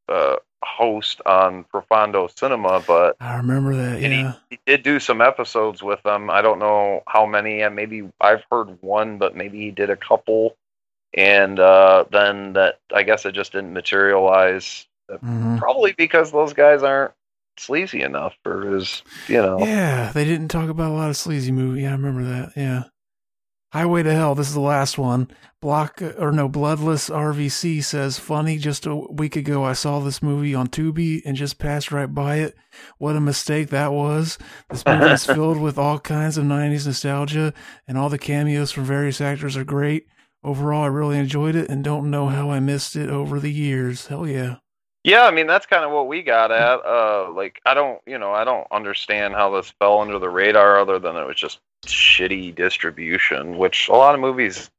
uh, 0.08 0.36
host 0.64 1.20
on 1.26 1.64
Profondo 1.64 2.28
Cinema, 2.28 2.82
but 2.86 3.16
I 3.20 3.36
remember 3.36 3.74
that. 3.76 4.00
Yeah. 4.00 4.34
he, 4.50 4.56
he 4.56 4.60
did 4.66 4.82
do 4.82 4.98
some 5.00 5.20
episodes 5.20 5.82
with 5.82 6.02
them. 6.02 6.30
I 6.30 6.42
don't 6.42 6.58
know 6.58 7.02
how 7.06 7.26
many. 7.26 7.62
and 7.62 7.74
Maybe 7.76 8.08
I've 8.20 8.42
heard 8.50 8.80
one, 8.82 9.18
but 9.18 9.36
maybe 9.36 9.58
he 9.58 9.70
did 9.70 9.90
a 9.90 9.96
couple. 9.96 10.56
And 11.14 11.58
uh, 11.58 12.04
then 12.10 12.52
that, 12.54 12.80
I 12.94 13.02
guess, 13.02 13.24
it 13.24 13.32
just 13.32 13.52
didn't 13.52 13.72
materialize. 13.72 14.86
Mhm. 15.10 15.58
Probably 15.58 15.92
because 15.92 16.32
those 16.32 16.52
guys 16.52 16.82
aren't 16.82 17.12
sleazy 17.58 18.02
enough 18.02 18.34
for 18.42 18.74
his, 18.74 19.02
you 19.26 19.40
know. 19.40 19.58
Yeah, 19.58 20.12
they 20.12 20.24
didn't 20.24 20.48
talk 20.48 20.68
about 20.68 20.90
a 20.90 20.94
lot 20.94 21.08
of 21.08 21.16
sleazy 21.16 21.50
movie. 21.50 21.82
Yeah, 21.82 21.90
I 21.90 21.92
remember 21.92 22.24
that. 22.24 22.52
Yeah. 22.56 22.84
Highway 23.72 24.02
to 24.02 24.14
Hell. 24.14 24.34
This 24.34 24.48
is 24.48 24.54
the 24.54 24.60
last 24.60 24.96
one. 24.96 25.30
Block 25.60 26.00
or 26.00 26.32
no, 26.32 26.48
Bloodless 26.48 27.10
RVC 27.10 27.84
says, 27.84 28.18
funny. 28.18 28.56
Just 28.56 28.86
a 28.86 28.94
week 28.94 29.36
ago, 29.36 29.62
I 29.62 29.74
saw 29.74 30.00
this 30.00 30.22
movie 30.22 30.54
on 30.54 30.68
Tubi 30.68 31.20
and 31.26 31.36
just 31.36 31.58
passed 31.58 31.92
right 31.92 32.06
by 32.06 32.36
it. 32.36 32.56
What 32.96 33.16
a 33.16 33.20
mistake 33.20 33.68
that 33.68 33.92
was. 33.92 34.38
This 34.70 34.86
movie 34.86 35.12
is 35.12 35.26
filled 35.26 35.60
with 35.60 35.76
all 35.76 35.98
kinds 35.98 36.38
of 36.38 36.44
90s 36.44 36.86
nostalgia, 36.86 37.52
and 37.86 37.98
all 37.98 38.08
the 38.08 38.18
cameos 38.18 38.72
from 38.72 38.84
various 38.84 39.20
actors 39.20 39.54
are 39.54 39.64
great. 39.64 40.06
Overall, 40.42 40.84
I 40.84 40.86
really 40.86 41.18
enjoyed 41.18 41.54
it 41.54 41.68
and 41.68 41.84
don't 41.84 42.10
know 42.10 42.28
how 42.28 42.50
I 42.50 42.60
missed 42.60 42.96
it 42.96 43.10
over 43.10 43.38
the 43.38 43.52
years. 43.52 44.06
Hell 44.06 44.26
yeah. 44.26 44.56
Yeah, 45.04 45.24
I 45.24 45.30
mean 45.30 45.46
that's 45.46 45.66
kind 45.66 45.84
of 45.84 45.90
what 45.90 46.08
we 46.08 46.22
got 46.22 46.50
at. 46.50 46.84
Uh, 46.84 47.30
like 47.32 47.60
I 47.64 47.74
don't, 47.74 48.00
you 48.06 48.18
know, 48.18 48.32
I 48.32 48.44
don't 48.44 48.66
understand 48.70 49.34
how 49.34 49.50
this 49.50 49.70
fell 49.78 50.00
under 50.00 50.18
the 50.18 50.28
radar, 50.28 50.78
other 50.78 50.98
than 50.98 51.16
it 51.16 51.26
was 51.26 51.36
just 51.36 51.60
shitty 51.86 52.54
distribution, 52.54 53.56
which 53.58 53.88
a 53.88 53.92
lot 53.92 54.14
of 54.14 54.20
movies 54.20 54.70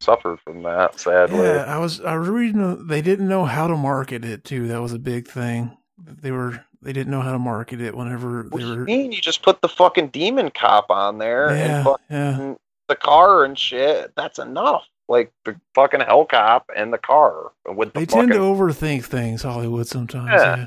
suffer 0.00 0.38
from 0.44 0.62
that. 0.62 0.98
Sadly, 1.00 1.38
Yeah, 1.38 1.64
I 1.66 1.78
was 1.78 2.00
I 2.00 2.16
was 2.16 2.28
reading 2.28 2.86
they 2.86 3.02
didn't 3.02 3.28
know 3.28 3.44
how 3.44 3.66
to 3.66 3.76
market 3.76 4.24
it 4.24 4.44
too. 4.44 4.68
That 4.68 4.80
was 4.80 4.92
a 4.92 4.98
big 4.98 5.26
thing. 5.28 5.76
They 5.98 6.30
were 6.30 6.64
they 6.80 6.92
didn't 6.92 7.10
know 7.12 7.20
how 7.20 7.32
to 7.32 7.38
market 7.38 7.80
it 7.80 7.96
whenever 7.96 8.42
what 8.44 8.52
they 8.52 8.58
do 8.58 8.68
you 8.72 8.84
mean? 8.84 9.12
You 9.12 9.20
just 9.20 9.42
put 9.42 9.60
the 9.60 9.68
fucking 9.68 10.08
demon 10.08 10.50
cop 10.50 10.90
on 10.90 11.18
there 11.18 11.54
Yeah, 11.54 11.84
and 11.86 11.96
yeah. 12.10 12.54
the 12.88 12.96
car 12.96 13.44
and 13.44 13.58
shit. 13.58 14.12
That's 14.16 14.38
enough. 14.38 14.84
Like 15.08 15.32
the 15.44 15.56
fucking 15.74 16.00
hell 16.00 16.24
cop 16.24 16.70
and 16.74 16.92
the 16.92 16.98
car 16.98 17.52
with 17.66 17.92
the 17.92 18.00
They 18.00 18.06
fucking 18.06 18.28
tend 18.30 18.32
to 18.32 18.38
overthink 18.38 19.04
things, 19.04 19.42
Hollywood 19.42 19.86
sometimes. 19.86 20.30
Yeah. 20.32 20.56
Yeah. 20.56 20.66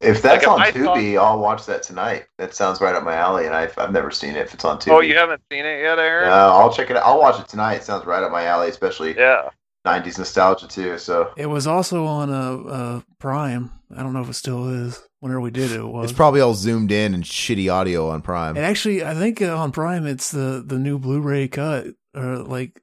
If 0.00 0.22
that's 0.22 0.46
Like, 0.46 0.52
on 0.54 0.60
I 0.62 0.70
thought- 0.70 0.96
Tubi, 0.96 1.18
I'll 1.20 1.38
watch 1.38 1.66
that 1.66 1.82
tonight. 1.82 2.24
That 2.38 2.54
sounds 2.54 2.80
right 2.80 2.94
up 2.94 3.04
my 3.04 3.14
alley, 3.14 3.44
and 3.46 3.54
I've, 3.54 3.76
I've 3.78 3.92
never 3.92 4.10
seen 4.10 4.30
it. 4.30 4.38
If 4.38 4.54
it's 4.54 4.64
on 4.64 4.78
Tubi, 4.78 4.92
Oh, 4.92 5.00
you 5.00 5.14
haven't 5.14 5.42
seen 5.52 5.66
it 5.66 5.82
yet, 5.82 5.98
Aaron? 5.98 6.26
No, 6.28 6.32
I'll 6.32 6.72
check 6.72 6.88
it 6.90 6.96
out. 6.96 7.04
I'll 7.04 7.18
watch 7.20 7.38
it 7.38 7.48
tonight. 7.48 7.74
It 7.74 7.84
sounds 7.84 8.06
right 8.06 8.22
up 8.22 8.32
my 8.32 8.44
alley, 8.44 8.68
especially 8.70 9.14
Yeah. 9.16 9.50
90s 9.86 10.18
nostalgia 10.18 10.68
too. 10.68 10.98
So 10.98 11.32
It 11.36 11.46
was 11.46 11.66
also 11.66 12.04
on 12.06 12.30
uh, 12.30 12.70
uh 12.70 13.00
Prime. 13.18 13.72
I 13.96 14.02
don't 14.02 14.12
know 14.12 14.20
if 14.22 14.28
it 14.28 14.34
still 14.34 14.68
is. 14.68 15.02
Whenever 15.20 15.40
we 15.40 15.50
did 15.50 15.70
it, 15.70 15.80
it 15.80 15.86
was. 15.86 16.10
It's 16.10 16.16
probably 16.16 16.40
all 16.40 16.54
zoomed 16.54 16.90
in 16.92 17.12
and 17.12 17.22
shitty 17.24 17.70
audio 17.72 18.08
on 18.08 18.22
Prime. 18.22 18.56
And 18.56 18.64
actually, 18.64 19.04
I 19.04 19.14
think 19.14 19.42
uh, 19.42 19.54
on 19.54 19.70
Prime 19.72 20.06
it's 20.06 20.30
the 20.30 20.62
the 20.66 20.78
new 20.78 20.98
Blu-ray 20.98 21.48
cut, 21.48 21.88
or 22.14 22.36
like, 22.38 22.80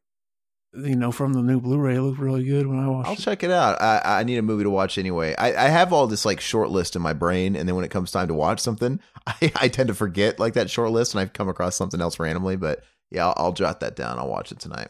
you 0.78 0.96
know, 0.96 1.12
from 1.12 1.34
the 1.34 1.42
new 1.42 1.60
Blu-ray. 1.60 1.96
It 1.96 2.02
looked 2.02 2.20
really 2.20 2.44
good 2.44 2.68
when 2.68 2.80
I 2.80 2.88
watched. 2.88 3.08
I'll 3.08 3.14
it. 3.14 3.20
check 3.20 3.44
it 3.44 3.52
out. 3.52 3.82
I, 3.82 4.02
I 4.04 4.24
need 4.24 4.38
a 4.38 4.42
movie 4.42 4.64
to 4.64 4.70
watch 4.70 4.98
anyway. 4.98 5.36
I, 5.38 5.66
I 5.66 5.68
have 5.70 5.92
all 5.94 6.08
this 6.08 6.26
like 6.26 6.40
short 6.40 6.70
list 6.70 6.96
in 6.96 7.02
my 7.02 7.14
brain, 7.14 7.56
and 7.56 7.68
then 7.68 7.76
when 7.76 7.86
it 7.86 7.92
comes 7.92 8.12
time 8.12 8.28
to 8.28 8.34
watch 8.34 8.60
something, 8.60 9.00
I, 9.28 9.52
I 9.56 9.68
tend 9.68 9.88
to 9.88 9.94
forget 9.96 10.40
like 10.40 10.54
that 10.54 10.70
short 10.70 10.92
list, 10.92 11.14
and 11.14 11.22
I've 11.22 11.34
come 11.34 11.50
across 11.50 11.76
something 11.76 12.02
else 12.02 12.20
randomly. 12.20 12.56
But 12.56 12.84
yeah, 13.12 13.28
I'll, 13.28 13.34
I'll 13.38 13.54
jot 13.54 13.80
that 13.82 13.96
down. 13.96 14.20
I'll 14.20 14.30
watch 14.30 14.52
it 14.52 14.60
tonight. 14.60 14.90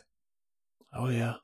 Oh 0.93 1.09
yeah, 1.09 1.35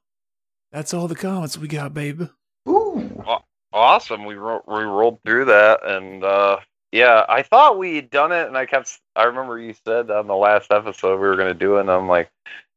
that's 0.72 0.94
all 0.94 1.08
the 1.08 1.16
comments 1.16 1.58
we 1.58 1.68
got, 1.68 1.94
babe. 1.94 2.24
Aw- 2.66 3.40
Awesome. 3.72 4.26
We 4.26 4.36
ro- 4.36 4.64
we 4.68 4.84
rolled 4.84 5.20
through 5.26 5.46
that, 5.46 5.80
and 5.84 6.24
uh, 6.24 6.58
yeah, 6.92 7.26
I 7.28 7.42
thought 7.42 7.80
we 7.80 7.96
had 7.96 8.12
done 8.12 8.32
it, 8.32 8.48
and 8.48 8.56
I 8.56 8.68
kept. 8.68 9.00
I 9.16 9.24
remember 9.24 9.58
you 9.60 9.74
said 9.86 10.12
on 10.12 10.28
the 10.28 10.36
last 10.36 10.72
episode 10.72 11.14
we 11.20 11.28
were 11.28 11.36
going 11.36 11.48
to 11.48 11.54
do 11.56 11.78
it, 11.78 11.82
and 11.82 11.90
I'm 11.92 12.08
like, 12.08 12.30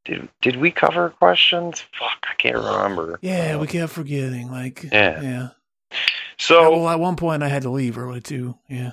did 0.07 0.29
did 0.41 0.57
we 0.57 0.71
cover 0.71 1.11
questions? 1.11 1.85
Fuck, 1.99 2.27
I 2.31 2.35
can't 2.39 2.57
remember. 2.57 3.19
Yeah, 3.23 3.57
we 3.59 3.67
kept 3.67 3.93
forgetting. 3.93 4.51
Like, 4.51 4.85
Yeah. 4.85 5.21
yeah. 5.21 5.49
So, 6.39 6.71
well, 6.79 6.89
at 6.89 7.01
one 7.01 7.17
point 7.17 7.43
I 7.43 7.49
had 7.49 7.63
to 7.63 7.71
leave 7.71 7.99
early 7.99 8.21
too. 8.21 8.57
Yeah. 8.69 8.93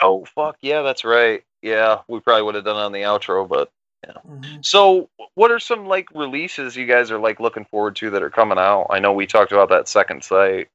oh 0.00 0.24
fuck, 0.24 0.56
yeah, 0.60 0.82
that's 0.82 1.04
right. 1.04 1.42
Yeah, 1.62 1.98
we 2.08 2.20
probably 2.20 2.42
would 2.42 2.54
have 2.54 2.64
done 2.64 2.76
on 2.76 2.92
the 2.92 3.02
outro, 3.02 3.46
but 3.48 3.70
yeah. 4.06 4.14
Mm-hmm. 4.26 4.60
So, 4.62 5.08
what 5.34 5.50
are 5.50 5.58
some 5.60 5.86
like 5.86 6.08
releases 6.14 6.76
you 6.76 6.86
guys 6.86 7.10
are 7.10 7.18
like 7.18 7.38
looking 7.40 7.66
forward 7.66 7.96
to 7.96 8.10
that 8.10 8.22
are 8.22 8.30
coming 8.30 8.58
out? 8.58 8.86
I 8.90 8.98
know 8.98 9.12
we 9.12 9.26
talked 9.26 9.52
about 9.52 9.68
that 9.68 9.88
Second 9.88 10.24
Sight. 10.24 10.68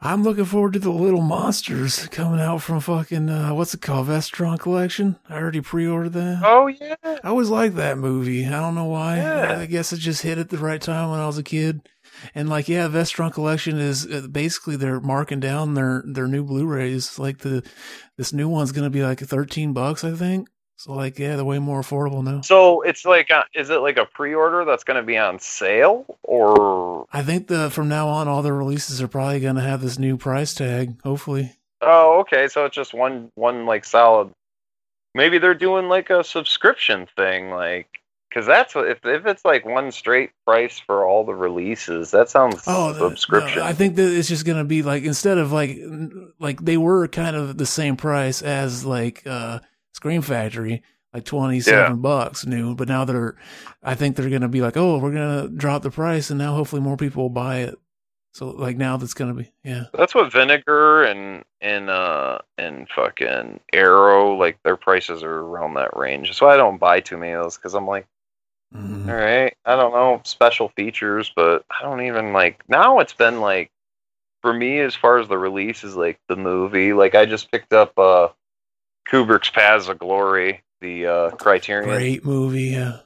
I'm 0.00 0.22
looking 0.22 0.44
forward 0.44 0.72
to 0.72 0.78
the 0.78 0.90
little 0.90 1.20
monsters 1.20 2.06
coming 2.08 2.40
out 2.40 2.62
from 2.62 2.80
fucking 2.80 3.28
uh, 3.28 3.54
what's 3.54 3.74
it 3.74 3.80
called, 3.82 4.08
Vestron 4.08 4.58
Collection. 4.58 5.16
I 5.28 5.36
already 5.36 5.60
pre-ordered 5.60 6.14
that. 6.14 6.42
Oh 6.44 6.66
yeah, 6.66 6.96
I 7.04 7.20
always 7.24 7.48
liked 7.48 7.76
that 7.76 7.98
movie. 7.98 8.46
I 8.46 8.60
don't 8.60 8.74
know 8.74 8.86
why. 8.86 9.18
Yeah. 9.18 9.58
I 9.60 9.66
guess 9.66 9.92
it 9.92 9.98
just 9.98 10.22
hit 10.22 10.38
at 10.38 10.48
the 10.50 10.58
right 10.58 10.80
time 10.80 11.10
when 11.10 11.20
I 11.20 11.26
was 11.26 11.38
a 11.38 11.42
kid. 11.42 11.88
And 12.34 12.48
like, 12.48 12.68
yeah, 12.68 12.88
Vestron 12.88 13.32
Collection 13.32 13.78
is 13.78 14.06
uh, 14.06 14.26
basically 14.30 14.76
they're 14.76 15.00
marking 15.00 15.40
down 15.40 15.74
their 15.74 16.02
their 16.06 16.26
new 16.26 16.44
Blu-rays. 16.44 17.18
Like 17.18 17.38
the 17.38 17.62
this 18.16 18.32
new 18.32 18.48
one's 18.48 18.72
gonna 18.72 18.90
be 18.90 19.02
like 19.02 19.20
thirteen 19.20 19.72
bucks, 19.72 20.04
I 20.04 20.12
think. 20.14 20.48
So 20.82 20.94
like, 20.94 21.16
yeah, 21.16 21.36
they're 21.36 21.44
way 21.44 21.60
more 21.60 21.80
affordable 21.80 22.24
now. 22.24 22.40
So 22.40 22.80
it's 22.82 23.04
like, 23.04 23.30
uh, 23.30 23.44
is 23.54 23.70
it 23.70 23.76
like 23.82 23.98
a 23.98 24.04
pre-order 24.04 24.64
that's 24.64 24.82
going 24.82 24.96
to 24.96 25.04
be 25.04 25.16
on 25.16 25.38
sale, 25.38 26.04
or 26.24 27.06
I 27.12 27.22
think 27.22 27.46
the 27.46 27.70
from 27.70 27.88
now 27.88 28.08
on, 28.08 28.26
all 28.26 28.42
the 28.42 28.52
releases 28.52 29.00
are 29.00 29.06
probably 29.06 29.38
gonna 29.38 29.60
have 29.60 29.80
this 29.80 29.96
new 29.96 30.16
price 30.16 30.54
tag. 30.54 31.00
Hopefully. 31.02 31.52
oh, 31.82 32.18
okay, 32.20 32.48
so 32.48 32.64
it's 32.64 32.74
just 32.74 32.94
one 32.94 33.30
one 33.36 33.64
like 33.64 33.84
solid. 33.84 34.30
Maybe 35.14 35.38
they're 35.38 35.54
doing 35.54 35.88
like 35.88 36.10
a 36.10 36.24
subscription 36.24 37.06
thing, 37.16 37.50
like 37.50 37.86
because 38.28 38.44
that's 38.44 38.74
what 38.74 38.88
if 38.88 38.98
if 39.04 39.24
it's 39.26 39.44
like 39.44 39.64
one 39.64 39.92
straight 39.92 40.30
price 40.44 40.80
for 40.80 41.06
all 41.06 41.24
the 41.24 41.34
releases, 41.34 42.10
that 42.10 42.28
sounds 42.28 42.64
Oh, 42.66 42.92
subscription. 42.94 43.60
no, 43.60 43.64
I 43.66 43.72
think 43.72 43.94
that 43.96 44.12
it's 44.12 44.26
just 44.28 44.44
gonna 44.46 44.64
be 44.64 44.82
like 44.82 45.04
instead 45.04 45.38
of 45.38 45.52
like 45.52 45.78
like 46.40 46.60
they 46.64 46.76
were 46.76 47.06
kind 47.06 47.36
of 47.36 47.56
the 47.56 47.66
same 47.66 47.96
price 47.96 48.42
as 48.42 48.84
like 48.84 49.22
uh 49.26 49.60
Scream 49.92 50.22
Factory, 50.22 50.82
like 51.12 51.24
twenty 51.24 51.60
seven 51.60 52.00
bucks 52.00 52.46
new, 52.46 52.74
but 52.74 52.88
now 52.88 53.04
they're 53.04 53.36
I 53.82 53.94
think 53.94 54.16
they're 54.16 54.30
gonna 54.30 54.48
be 54.48 54.60
like, 54.62 54.76
oh, 54.76 54.98
we're 54.98 55.12
gonna 55.12 55.48
drop 55.48 55.82
the 55.82 55.90
price, 55.90 56.30
and 56.30 56.38
now 56.38 56.54
hopefully 56.54 56.82
more 56.82 56.96
people 56.96 57.24
will 57.24 57.30
buy 57.30 57.58
it. 57.60 57.78
So 58.34 58.48
like 58.48 58.78
now 58.78 58.96
that's 58.96 59.14
gonna 59.14 59.34
be 59.34 59.52
yeah. 59.62 59.84
That's 59.92 60.14
what 60.14 60.32
Vinegar 60.32 61.02
and 61.04 61.44
and 61.60 61.90
uh 61.90 62.38
and 62.56 62.88
fucking 62.88 63.60
Arrow 63.74 64.34
like 64.36 64.58
their 64.62 64.76
prices 64.76 65.22
are 65.22 65.40
around 65.40 65.74
that 65.74 65.94
range. 65.96 66.32
So 66.32 66.48
I 66.48 66.56
don't 66.56 66.78
buy 66.78 67.00
too 67.00 67.18
many 67.18 67.32
of 67.32 67.44
those 67.44 67.56
because 67.56 67.74
I'm 67.74 67.86
like, 67.86 68.06
Mm-hmm. 68.74 69.10
all 69.10 69.14
right, 69.16 69.54
I 69.66 69.76
don't 69.76 69.92
know 69.92 70.22
special 70.24 70.70
features, 70.70 71.30
but 71.36 71.62
I 71.70 71.82
don't 71.82 72.00
even 72.06 72.32
like 72.32 72.62
now. 72.68 73.00
It's 73.00 73.12
been 73.12 73.40
like 73.42 73.70
for 74.40 74.52
me 74.54 74.80
as 74.80 74.94
far 74.94 75.18
as 75.18 75.28
the 75.28 75.36
release 75.36 75.84
is 75.84 75.94
like 75.94 76.18
the 76.28 76.36
movie. 76.36 76.94
Like 76.94 77.14
I 77.14 77.26
just 77.26 77.50
picked 77.52 77.74
up 77.74 77.98
uh 77.98 78.28
Kubrick's 79.08 79.50
Paths 79.50 79.88
of 79.88 79.98
Glory, 79.98 80.62
the 80.80 81.06
uh 81.06 81.30
Criterion 81.32 81.88
Great 81.96 82.24
movie, 82.24 82.62
yeah. 82.64 82.98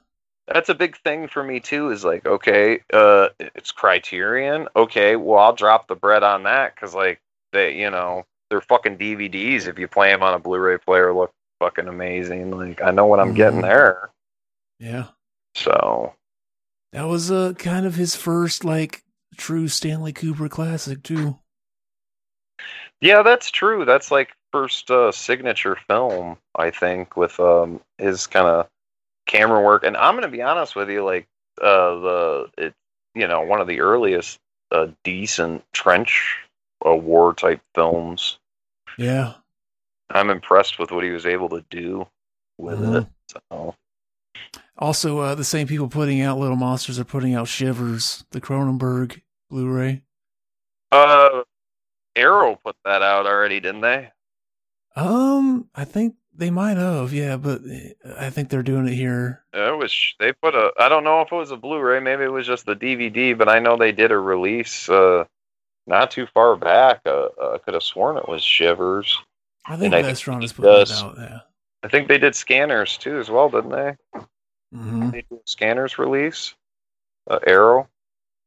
that's 0.49 0.69
a 0.69 0.75
big 0.75 0.97
thing 0.99 1.29
for 1.29 1.43
me 1.43 1.61
too 1.61 1.91
is 1.91 2.05
like 2.05 2.25
okay 2.27 2.81
uh 2.93 3.29
it's 3.41 3.73
criterion 3.73 4.69
okay 4.77 5.17
well 5.17 5.39
i'll 5.41 5.53
drop 5.55 5.89
the 5.89 5.95
bread 5.97 6.23
on 6.23 6.45
that 6.45 6.75
because 6.75 6.95
like 6.95 7.21
they 7.53 7.75
you 7.77 7.91
know 7.91 8.25
they're 8.49 8.61
fucking 8.61 8.97
dvds 8.97 9.67
if 9.67 9.79
you 9.79 9.89
play 9.89 10.11
them 10.13 10.23
on 10.23 10.35
a 10.35 10.39
blu-ray 10.39 10.79
player 10.79 11.13
look 11.13 11.33
fucking 11.59 11.89
amazing 11.89 12.51
like 12.53 12.81
i 12.81 12.91
know 12.93 13.07
what 13.07 13.19
i'm 13.21 13.35
getting 13.35 13.59
Mhm. 13.61 13.63
there 13.63 14.11
Yeah. 14.79 15.07
so 15.57 16.15
That 16.93 17.09
was 17.09 17.31
uh 17.31 17.55
kind 17.59 17.85
of 17.87 17.97
his 17.97 18.15
first 18.15 18.65
like 18.65 19.03
true 19.37 19.67
Stanley 19.69 20.13
Kubrick 20.13 20.51
classic 20.51 21.03
too. 21.03 21.39
yeah 23.01 23.23
that's 23.23 23.51
true 23.51 23.85
that's 23.85 24.11
like 24.11 24.31
first 24.57 24.91
uh 24.91 25.13
signature 25.13 25.77
film 25.87 26.39
i 26.57 26.71
think 26.71 27.15
with 27.17 27.39
um 27.41 27.79
his 27.99 28.27
kind 28.27 28.47
of 28.47 28.67
camera 29.27 29.61
work 29.61 29.85
and 29.85 29.97
i'm 29.99 30.15
gonna 30.15 30.29
be 30.29 30.41
honest 30.41 30.75
with 30.75 30.89
you 30.89 31.05
like 31.05 31.27
uh 31.61 31.95
the 32.01 32.47
it 32.57 32.75
you 33.15 33.27
know 33.29 33.43
one 33.43 33.61
of 33.61 33.67
the 33.67 33.81
earliest 33.81 34.39
uh 34.73 34.87
decent 35.05 35.63
trench 35.75 36.39
uh, 36.87 36.95
war 36.95 37.35
type 37.35 37.61
films 37.75 38.39
Yeah. 38.97 39.35
I'm 40.11 40.31
impressed 40.31 40.79
with 40.79 40.91
what 40.93 41.05
he 41.05 41.11
was 41.11 41.27
able 41.27 41.49
to 41.51 41.65
do 41.69 42.07
with 42.59 42.79
Mhm. 42.79 43.03
it. 43.03 43.07
So 43.51 43.75
Also, 44.79 45.19
uh, 45.19 45.35
the 45.35 45.45
same 45.45 45.67
people 45.67 45.89
putting 45.89 46.21
out 46.21 46.39
Little 46.39 46.57
Monsters 46.57 46.99
are 47.01 47.05
putting 47.05 47.35
out 47.35 47.49
Shivers, 47.49 48.25
the 48.31 48.41
Cronenberg 48.41 49.21
Blu-ray. 49.51 50.03
uh 50.93 51.43
Arrow 52.15 52.57
put 52.65 52.77
that 52.85 53.03
out 53.03 53.27
already, 53.27 53.61
didn't 53.61 53.83
they? 53.83 54.11
Um, 54.97 55.69
I 55.75 55.85
think 55.85 56.15
they 56.35 56.51
might 56.51 56.77
have, 56.77 57.13
yeah, 57.13 57.37
but 57.37 57.61
uh, 57.63 58.15
I 58.19 58.31
think 58.31 58.49
they're 58.49 58.63
doing 58.63 58.89
it 58.89 58.95
here. 58.95 59.45
It 59.53 59.77
was 59.79 59.95
they 60.19 60.33
put 60.33 60.55
a 60.55 60.73
I 60.79 60.89
don't 60.89 61.05
know 61.05 61.21
if 61.21 61.31
it 61.31 61.37
was 61.37 61.51
a 61.51 61.57
Blu-ray, 61.57 62.01
maybe 62.01 62.25
it 62.25 62.33
was 62.33 62.47
just 62.47 62.67
the 62.67 62.75
DVD, 62.75 63.37
but 63.37 63.49
I 63.49 63.59
know 63.59 63.77
they 63.77 63.93
did 63.93 64.11
a 64.11 64.19
release 64.19 64.89
uh 64.89 65.25
not 65.87 66.11
too 66.11 66.27
far 66.35 66.57
back. 66.57 67.01
Uh, 67.07 67.29
uh, 67.41 67.53
I 67.55 67.59
could 67.59 67.75
have 67.75 67.83
sworn 67.83 68.17
it 68.17 68.29
was 68.29 68.43
Shivers. 68.43 69.19
I 69.67 69.77
think 69.77 69.95
And 69.95 70.05
Vestron 70.05 70.43
is 70.43 70.51
he 70.51 70.57
putting 70.57 70.81
it 70.81 70.91
out. 70.93 71.15
Yeah. 71.19 71.41
I 71.83 71.89
think 71.89 72.09
they 72.09 72.19
did 72.19 72.35
Scanners 72.35 72.99
too 72.99 73.19
as 73.19 73.31
well, 73.31 73.49
didn't 73.49 73.71
they? 73.71 73.97
hmm 74.73 75.11
They 75.11 75.25
did 75.31 75.41
Scanners 75.47 75.99
release. 75.99 76.55
Uh, 77.29 77.39
Arrow. 77.47 77.89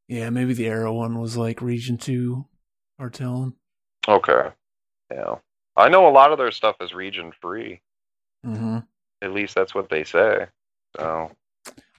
Yeah, 0.08 0.30
maybe 0.30 0.54
the 0.54 0.68
Arrow 0.68 0.94
one 0.94 1.20
was 1.20 1.38
like 1.38 1.62
Region 1.62 1.98
Two 1.98 2.46
telling. 3.12 3.54
Okay. 4.08 4.50
Yeah. 5.12 5.36
I 5.80 5.90
know 5.90 6.08
a 6.08 6.12
lot 6.12 6.32
of 6.32 6.38
their 6.38 6.52
stuff 6.52 6.76
is 6.82 6.94
region 6.94 7.32
free. 7.42 7.82
Mm-hmm. 8.46 8.80
At 9.22 9.34
least 9.34 9.56
that's 9.56 9.76
what 9.76 9.90
they 9.90 10.04
say. 10.04 10.48
So 10.98 11.32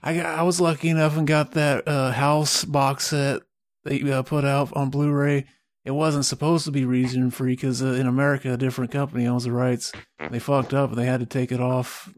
I 0.03 0.15
got, 0.15 0.25
I 0.39 0.43
was 0.43 0.59
lucky 0.59 0.89
enough 0.89 1.17
and 1.17 1.27
got 1.27 1.51
that 1.51 1.87
uh, 1.87 2.11
House 2.11 2.65
box 2.65 3.07
set 3.07 3.41
they 3.83 4.01
uh, 4.11 4.21
put 4.23 4.45
out 4.45 4.71
on 4.75 4.89
Blu-ray. 4.89 5.45
It 5.83 5.91
wasn't 5.91 6.25
supposed 6.25 6.65
to 6.65 6.71
be 6.71 6.85
region 6.85 7.31
free 7.31 7.53
because 7.55 7.81
uh, 7.81 7.87
in 7.87 8.05
America 8.05 8.53
a 8.53 8.57
different 8.57 8.91
company 8.91 9.25
owns 9.25 9.45
the 9.45 9.51
rights. 9.51 9.91
They 10.29 10.37
fucked 10.39 10.73
up 10.73 10.91
and 10.91 10.99
they 10.99 11.05
had 11.05 11.19
to 11.21 11.25
take 11.25 11.51
it 11.51 11.59
off 11.59 12.11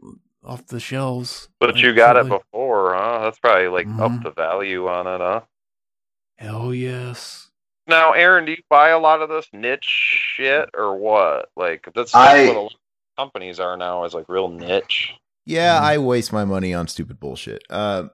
off 0.44 0.66
the 0.66 0.78
shelves. 0.80 1.48
But 1.58 1.74
like, 1.74 1.82
you 1.82 1.94
got 1.94 2.18
it 2.18 2.28
before, 2.28 2.94
huh? 2.94 3.20
That's 3.22 3.38
probably 3.38 3.68
like 3.68 3.86
Mhm. 3.86 4.00
up 4.00 4.22
the 4.22 4.30
value 4.30 4.86
on 4.88 5.06
it, 5.06 5.20
huh? 5.20 5.40
Hell 6.36 6.74
yes. 6.74 7.43
Now, 7.86 8.12
Aaron, 8.12 8.44
do 8.46 8.52
you 8.52 8.62
buy 8.70 8.90
a 8.90 8.98
lot 8.98 9.20
of 9.22 9.28
this 9.28 9.46
niche 9.52 9.84
shit 9.84 10.70
or 10.74 10.96
what? 10.96 11.50
Like 11.56 11.84
that's, 11.94 12.12
that's 12.12 12.14
I- 12.14 12.46
what 12.48 12.56
a 12.56 12.60
lot 12.60 12.72
of 12.72 12.78
companies 13.16 13.60
are 13.60 13.76
now 13.76 14.04
is 14.04 14.14
like 14.14 14.28
real 14.28 14.48
niche. 14.48 15.12
Yeah, 15.46 15.78
I 15.78 15.98
waste 15.98 16.32
my 16.32 16.44
money 16.46 16.72
on 16.72 16.88
stupid 16.88 17.20
bullshit. 17.20 17.62
Uh, 17.68 18.04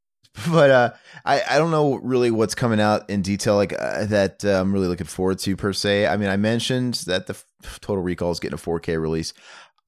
but 0.50 0.70
uh, 0.70 0.90
I 1.24 1.42
I 1.48 1.58
don't 1.58 1.70
know 1.70 1.96
really 1.96 2.30
what's 2.30 2.54
coming 2.54 2.80
out 2.80 3.08
in 3.10 3.22
detail 3.22 3.56
like 3.56 3.72
uh, 3.72 4.06
that. 4.06 4.44
Uh, 4.44 4.60
I'm 4.60 4.72
really 4.72 4.86
looking 4.88 5.06
forward 5.06 5.38
to 5.40 5.56
per 5.56 5.72
se. 5.72 6.06
I 6.06 6.16
mean, 6.16 6.28
I 6.28 6.36
mentioned 6.36 6.94
that 7.06 7.26
the 7.26 7.34
f- 7.34 7.80
Total 7.80 8.02
Recall 8.02 8.30
is 8.30 8.40
getting 8.40 8.54
a 8.54 8.58
4K 8.62 9.00
release. 9.00 9.32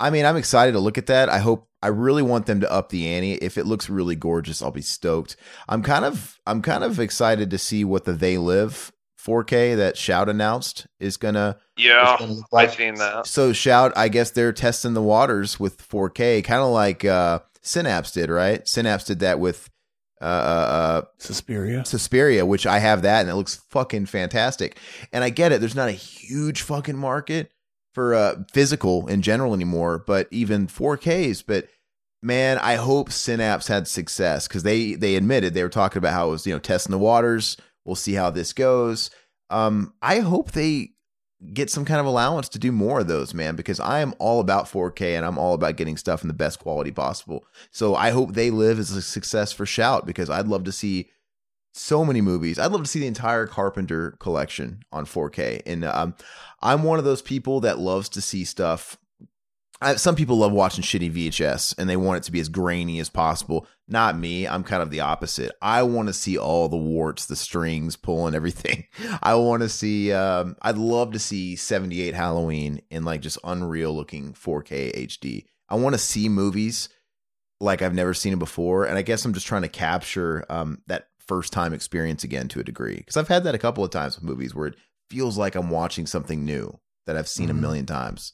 I 0.01 0.11
mean, 0.11 0.25
I'm 0.25 0.37
excited 0.37 0.73
to 0.73 0.81
look 0.81 0.99
at 0.99 1.07
that. 1.07 1.29
I 1.29 1.39
hope 1.39 1.69
I 1.81 1.89
really 1.89 2.23
want 2.23 2.47
them 2.47 2.61
to 2.61 2.71
up 2.73 2.89
the 2.89 3.07
ante. 3.09 3.35
If 3.35 3.57
it 3.57 3.67
looks 3.67 3.89
really 3.89 4.17
gorgeous, 4.17 4.63
I'll 4.63 4.73
be 4.73 4.83
stoked. 4.83 5.37
I'm 5.69 5.83
kind 5.83 6.05
of 6.05 6.41
I'm 6.47 6.61
kind 6.63 6.83
of 6.85 6.99
excited 6.99 7.51
to 7.51 7.59
see 7.59 7.85
what 7.85 8.05
the 8.05 8.13
They 8.13 8.37
Live 8.39 8.93
4K 9.25 9.77
that 9.77 9.97
Shout 9.97 10.29
announced 10.29 10.87
is 10.99 11.17
gonna 11.17 11.59
Yeah, 11.77 12.17
gonna 12.19 12.33
look 12.33 12.47
I 12.53 12.57
like- 12.57 12.71
seen 12.77 12.95
that. 12.97 13.27
so 13.27 13.53
shout, 13.53 13.93
I 13.97 14.09
guess 14.09 14.31
they're 14.31 14.53
testing 14.53 14.95
the 14.95 15.03
waters 15.03 15.61
with 15.61 15.81
4K, 15.81 16.43
kind 16.43 16.61
of 16.61 16.71
like 16.71 17.05
uh, 17.05 17.41
Synapse 17.63 18.11
did, 18.13 18.31
right? 18.31 18.67
Synapse 18.67 19.05
did 19.05 19.21
that 19.21 19.39
with 19.39 19.69
uh, 20.21 20.25
uh, 20.25 21.03
Suspiria. 21.19 21.85
Suspiria, 21.85 22.47
which 22.47 22.67
I 22.67 22.79
have 22.79 23.03
that, 23.03 23.23
and 23.23 23.31
it 23.31 23.35
looks 23.35 23.57
fucking 23.71 24.07
fantastic. 24.07 24.77
And 25.13 25.25
I 25.25 25.31
get 25.31 25.51
it; 25.53 25.61
there's 25.61 25.75
not 25.75 25.89
a 25.89 25.93
huge 25.93 26.63
fucking 26.63 26.97
market 26.97 27.51
for 27.93 28.15
uh, 28.15 28.37
physical 28.53 29.07
in 29.09 29.21
general 29.23 29.53
anymore, 29.53 29.99
but 30.07 30.29
even 30.31 30.67
4Ks. 30.69 31.43
But 31.47 31.69
man, 32.23 32.59
I 32.59 32.77
hope 32.77 33.11
Synapse 33.11 33.67
had 33.67 33.89
success 33.89 34.47
because 34.47 34.63
they 34.63 34.95
they 34.95 35.17
admitted 35.17 35.55
they 35.55 35.63
were 35.65 35.69
talking 35.69 35.99
about 35.99 36.13
how 36.13 36.29
it 36.29 36.31
was 36.33 36.47
you 36.47 36.53
know 36.53 36.59
testing 36.61 36.93
the 36.93 36.99
waters. 36.99 37.57
We'll 37.85 37.97
see 37.97 38.15
how 38.15 38.31
this 38.31 38.53
goes. 38.53 39.11
Um, 39.51 39.95
I 40.01 40.21
hope 40.21 40.53
they 40.53 40.93
get 41.53 41.71
some 41.71 41.85
kind 41.85 42.01
of 42.01 42.07
allowance 42.07 42.49
to 42.51 42.59
do 42.59 42.71
more 42.71 43.01
of 43.01 43.09
those, 43.09 43.35
man, 43.35 43.57
because 43.57 43.81
I 43.81 44.01
am 44.01 44.15
all 44.19 44.41
about 44.41 44.67
4K 44.67 45.17
and 45.17 45.27
I'm 45.27 45.39
all 45.39 45.55
about 45.55 45.77
getting 45.77 45.97
stuff 45.97 46.23
in 46.23 46.29
the 46.29 46.35
best 46.35 46.59
quality 46.59 46.93
possible. 46.93 47.45
So 47.71 47.95
I 47.95 48.11
hope 48.11 48.33
they 48.33 48.51
live 48.51 48.79
as 48.79 48.93
a 48.93 49.03
success 49.03 49.53
for 49.53 49.67
Shout 49.67 50.07
because 50.07 50.31
I'd 50.31 50.47
love 50.47 50.65
to 50.65 50.73
see 50.73 51.11
so 51.75 52.05
many 52.05 52.21
movies. 52.21 52.59
I'd 52.59 52.71
love 52.71 52.83
to 52.83 52.89
see 52.89 53.01
the 53.01 53.07
entire 53.07 53.47
Carpenter 53.47 54.13
collection 54.21 54.83
on 54.93 55.07
4K. 55.07 55.63
And 55.67 55.85
um, 55.85 56.15
I'm 56.61 56.83
one 56.83 56.99
of 56.99 57.05
those 57.05 57.23
people 57.23 57.61
that 57.61 57.79
loves 57.79 58.09
to 58.11 58.21
see 58.21 58.45
stuff. 58.45 58.99
I, 59.83 59.97
some 59.97 60.15
people 60.17 60.37
love 60.37 60.53
watching 60.53 60.83
shitty 60.85 61.13
VHS 61.13 61.75
and 61.79 61.89
they 61.89 61.97
want 61.97 62.19
it 62.19 62.23
to 62.25 62.33
be 62.33 62.41
as 62.41 62.49
grainy 62.49 63.01
as 63.01 63.09
possible. 63.09 63.67
Not 63.89 64.17
me. 64.19 64.47
I'm 64.47 64.63
kind 64.65 64.83
of 64.83 64.91
the 64.91 65.01
opposite. 65.01 65.53
I 65.61 65.83
want 65.83 66.09
to 66.09 66.13
see 66.13 66.39
all 66.39 66.69
the 66.69 66.77
warts, 66.77 67.27
the 67.27 67.37
strings 67.37 67.97
pulling 67.97 68.35
everything. 68.35 68.87
I 69.23 69.35
want 69.35 69.63
to 69.63 69.69
see. 69.69 70.13
Um, 70.13 70.57
I'd 70.63 70.79
love 70.79 71.13
to 71.13 71.19
see 71.19 71.57
78 71.57 72.15
Halloween 72.15 72.81
in 72.91 73.05
like 73.05 73.21
just 73.21 73.39
unreal 73.45 73.95
looking 73.95 74.33
4K 74.33 75.07
HD. 75.09 75.45
I 75.69 75.75
want 75.77 75.95
to 75.95 75.99
see 75.99 76.29
movies 76.29 76.89
like 77.61 77.83
I've 77.83 77.95
never 77.95 78.13
seen 78.15 78.33
it 78.33 78.39
before, 78.39 78.85
and 78.87 78.99
I 78.99 79.03
guess 79.03 79.25
I'm 79.25 79.33
just 79.35 79.47
trying 79.47 79.63
to 79.63 79.69
capture 79.69 80.45
um, 80.51 80.83
that 80.89 81.07
first 81.19 81.53
time 81.53 81.73
experience 81.73 82.25
again 82.25 82.49
to 82.49 82.61
a 82.61 82.65
degree 82.65 82.97
because 82.97 83.17
I've 83.17 83.29
had 83.29 83.45
that 83.45 83.55
a 83.55 83.59
couple 83.59 83.85
of 83.85 83.91
times 83.91 84.17
with 84.17 84.25
movies 84.25 84.55
where 84.55 84.67
it 84.67 84.77
feels 85.11 85.39
like 85.39 85.55
I'm 85.55 85.71
watching 85.71 86.07
something 86.07 86.45
new 86.45 86.79
that 87.07 87.17
I've 87.17 87.29
seen 87.29 87.47
Mhm. 87.49 87.53
a 87.53 87.55
million 87.55 87.87
times. 87.87 88.33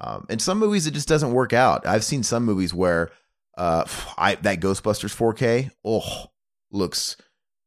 Um, 0.00 0.26
and 0.28 0.40
some 0.40 0.58
movies 0.58 0.86
it 0.86 0.94
just 0.94 1.08
doesn't 1.08 1.32
work 1.32 1.52
out. 1.52 1.86
I've 1.86 2.04
seen 2.04 2.22
some 2.22 2.44
movies 2.44 2.72
where 2.72 3.10
uh, 3.58 3.84
I 4.16 4.36
that 4.36 4.60
Ghostbusters 4.60 5.14
4K, 5.14 5.70
oh, 5.84 6.26
looks 6.70 7.16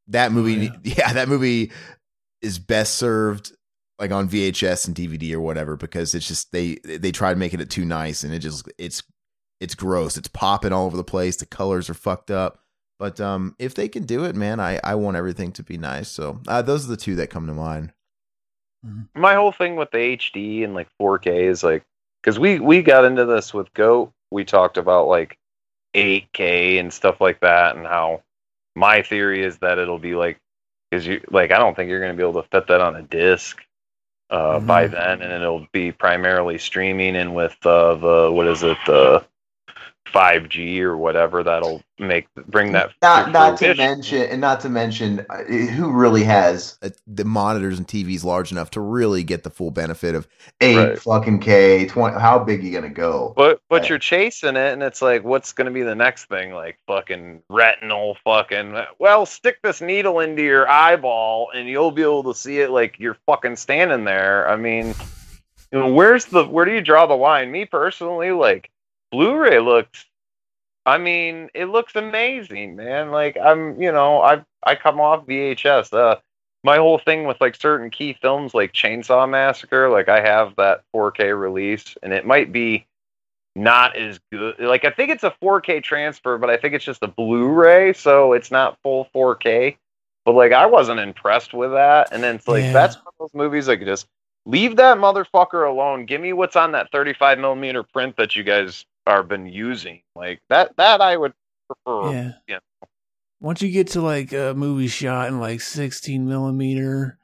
that 0.08 0.32
movie. 0.32 0.72
yeah. 0.84 1.14
that 1.14 1.30
movie 1.30 1.72
is 2.42 2.60
best 2.60 2.96
served 2.96 3.54
like 4.00 4.12
on 4.12 4.28
VHS 4.28 4.88
and 4.88 4.96
DVD 4.96 5.34
or 5.34 5.40
whatever 5.40 5.78
because 5.78 6.14
it's 6.16 6.28
just 6.28 6.52
they 6.52 6.78
they 6.84 7.12
tried 7.12 7.38
making 7.38 7.60
it 7.60 7.70
too 7.70 7.86
nice 7.86 8.24
and 8.24 8.34
it 8.34 8.40
just 8.40 8.68
it's 8.78 9.04
it's 9.60 9.76
gross. 9.76 10.18
It's 10.18 10.28
popping 10.28 10.74
all 10.74 10.86
over 10.86 10.98
the 10.98 11.04
place. 11.04 11.38
The 11.38 11.46
colors 11.46 11.90
are 11.90 11.94
fucked 11.94 12.32
up. 12.32 12.60
But 13.00 13.20
um, 13.20 13.56
if 13.60 13.76
they 13.76 13.88
can 13.88 14.04
do 14.04 14.24
it, 14.26 14.36
man, 14.36 14.60
I 14.60 14.80
I 14.84 14.96
want 14.96 15.18
everything 15.18 15.52
to 15.54 15.64
be 15.64 15.78
nice. 15.78 16.10
So 16.10 16.42
uh, 16.48 16.62
those 16.62 16.86
are 16.86 16.90
the 16.90 16.98
two 16.98 17.16
that 17.16 17.30
come 17.30 17.48
to 17.48 17.54
mind. 17.54 17.94
my 19.16 19.36
whole 19.36 19.52
thing 19.52 19.76
with 19.76 19.92
the 19.92 20.18
HD 20.18 20.64
and 20.64 20.74
like 20.74 20.88
4K 21.00 21.50
is 21.50 21.64
like 21.64 21.86
because 22.24 22.40
we 22.40 22.60
we 22.60 22.82
got 22.82 23.06
into 23.06 23.26
this 23.26 23.54
with 23.54 23.74
Goat. 23.74 24.12
We 24.32 24.46
talked 24.46 24.78
about 24.78 25.08
like 25.08 25.38
8K 25.94 26.80
and 26.80 26.92
stuff 26.92 27.20
like 27.20 27.40
that, 27.42 27.76
and 27.76 27.86
how 27.86 28.24
my 28.76 29.02
theory 29.02 29.44
is 29.44 29.58
that 29.60 29.78
it'll 29.78 30.00
be 30.00 30.16
like 30.16 30.40
because 30.90 31.06
you 31.06 31.22
like 31.30 31.52
I 31.52 31.60
don't 31.60 31.76
think 31.76 31.90
you're 31.90 32.00
gonna 32.02 32.14
be 32.14 32.24
able 32.24 32.42
to 32.42 32.50
fit 32.50 32.68
that 32.68 32.82
on 32.82 32.96
a 32.96 33.04
disc 33.04 33.62
uh, 34.30 34.60
by 34.60 34.88
then, 34.88 35.22
and 35.22 35.32
it'll 35.32 35.68
be 35.72 35.92
primarily 35.92 36.58
streaming 36.58 37.16
and 37.16 37.36
with 37.36 37.58
uh, 37.66 37.96
the 37.96 38.32
what 38.32 38.48
is 38.48 38.64
it 38.64 38.78
the 38.86 39.26
5G 40.06 40.82
or 40.82 40.98
whatever 40.98 41.44
that'll 41.44 41.82
make 41.98 42.28
bring 42.48 42.72
that 42.74 42.92
Not 43.02 43.32
not 43.32 43.58
to 43.60 43.74
mention, 43.76 44.24
and 44.24 44.42
not 44.42 44.60
to 44.62 44.70
mention, 44.70 45.26
uh, 45.30 45.44
who 45.44 45.92
really 45.92 46.24
has 46.24 46.78
Uh, 46.84 46.90
the 47.08 47.24
monitors 47.24 47.78
and 47.78 47.88
TVs 47.88 48.24
large 48.24 48.52
enough 48.52 48.70
to 48.72 48.82
really 48.82 49.24
get 49.24 49.44
the 49.44 49.50
full 49.50 49.72
benefit 49.72 50.14
of 50.14 50.28
eight 50.60 50.76
Right. 50.76 51.00
fucking 51.00 51.40
K? 51.40 51.86
Twenty? 51.86 52.20
How 52.20 52.38
big 52.40 52.64
you 52.64 52.74
gonna 52.74 52.90
go? 52.90 53.34
But 53.38 53.62
but 53.70 53.90
you're 53.90 53.98
chasing 54.00 54.56
it, 54.58 54.74
and 54.74 54.84
it's 54.84 55.02
like, 55.02 55.24
what's 55.24 55.54
going 55.54 55.66
to 55.66 55.72
be 55.72 55.84
the 55.84 55.96
next 55.96 56.26
thing? 56.26 56.52
Like 56.54 56.78
fucking 56.88 57.42
retinal, 57.50 58.18
fucking. 58.24 58.76
Well, 59.00 59.26
stick 59.26 59.60
this 59.64 59.82
needle 59.82 60.20
into 60.20 60.44
your 60.44 60.68
eyeball, 60.70 61.50
and 61.56 61.68
you'll 61.70 61.92
be 61.92 62.02
able 62.02 62.24
to 62.26 62.36
see 62.36 62.60
it 62.60 62.70
like 62.72 63.00
you're 63.00 63.18
fucking 63.26 63.56
standing 63.56 64.04
there. 64.04 64.48
I 64.50 64.58
mean, 64.58 64.94
you 65.72 65.80
know, 65.80 65.94
where's 65.94 66.26
the 66.26 66.44
where 66.46 66.66
do 66.66 66.74
you 66.74 66.82
draw 66.82 67.06
the 67.06 67.16
line? 67.16 67.52
Me 67.52 67.66
personally, 67.66 68.32
like 68.32 68.70
Blu-ray 69.14 69.60
looks. 69.60 70.06
I 70.88 70.98
mean, 70.98 71.50
it 71.54 71.66
looks 71.66 71.96
amazing, 71.96 72.76
man. 72.76 73.12
Like 73.12 73.38
I'm, 73.38 73.80
you 73.80 73.92
know, 73.92 74.22
I 74.22 74.44
I 74.66 74.74
come 74.76 75.00
off 75.00 75.28
VHS. 75.28 75.94
Uh, 75.94 76.16
my 76.64 76.78
whole 76.78 76.98
thing 76.98 77.26
with 77.26 77.40
like 77.40 77.56
certain 77.56 77.90
key 77.92 78.18
films 78.20 78.54
like 78.56 78.74
Chainsaw 78.74 79.30
Massacre, 79.30 79.90
like 79.90 80.10
I 80.10 80.20
have 80.22 80.56
that 80.58 80.82
4K 80.96 81.40
release, 81.40 81.96
and 82.02 82.12
it 82.12 82.26
might 82.26 82.52
be 82.52 82.88
not 83.56 83.96
as 83.96 84.20
good. 84.32 84.60
Like 84.60 84.84
I 84.84 84.90
think 84.90 85.12
it's 85.12 85.24
a 85.24 85.34
4K 85.44 85.84
transfer, 85.84 86.40
but 86.40 86.50
I 86.50 86.58
think 86.58 86.74
it's 86.74 86.84
just 86.86 87.04
a 87.04 87.08
Blu-ray, 87.08 87.94
so 87.94 88.34
it's 88.34 88.50
not 88.50 88.80
full 88.82 89.08
4K. 89.14 89.78
But 90.26 90.32
like 90.34 90.54
I 90.54 90.66
wasn't 90.66 91.00
impressed 91.02 91.54
with 91.54 91.72
that, 91.72 92.10
and 92.12 92.24
then 92.24 92.36
it's 92.38 92.48
like 92.48 92.64
Yeah. 92.64 92.74
that's 92.74 92.96
one 92.96 93.06
of 93.08 93.14
those 93.20 93.34
movies 93.36 93.68
like 93.68 93.82
just 93.86 94.08
leave 94.46 94.76
that 94.78 94.98
motherfucker 94.98 95.70
alone. 95.70 96.06
Give 96.08 96.20
me 96.20 96.34
what's 96.34 96.56
on 96.56 96.72
that 96.74 96.92
35 96.92 97.38
millimeter 97.40 97.84
print 97.84 98.18
that 98.18 98.36
you 98.36 98.44
guys 98.44 98.86
are 99.06 99.24
been 99.24 99.46
using. 99.48 100.02
Like 100.16 100.42
that 100.50 100.76
that 100.78 101.02
I 101.02 101.18
would 101.18 101.34
prefer. 101.68 102.12
Yeah. 102.12 102.32
you 102.48 102.54
know. 102.56 102.60
Once 103.42 103.62
you 103.62 103.70
get 103.72 103.88
to 103.90 104.02
like 104.02 104.32
a 104.34 104.54
movie 104.56 104.88
shot 104.88 105.28
in 105.28 105.40
like 105.40 105.60
16 105.62 106.26
millimeter 106.26 107.18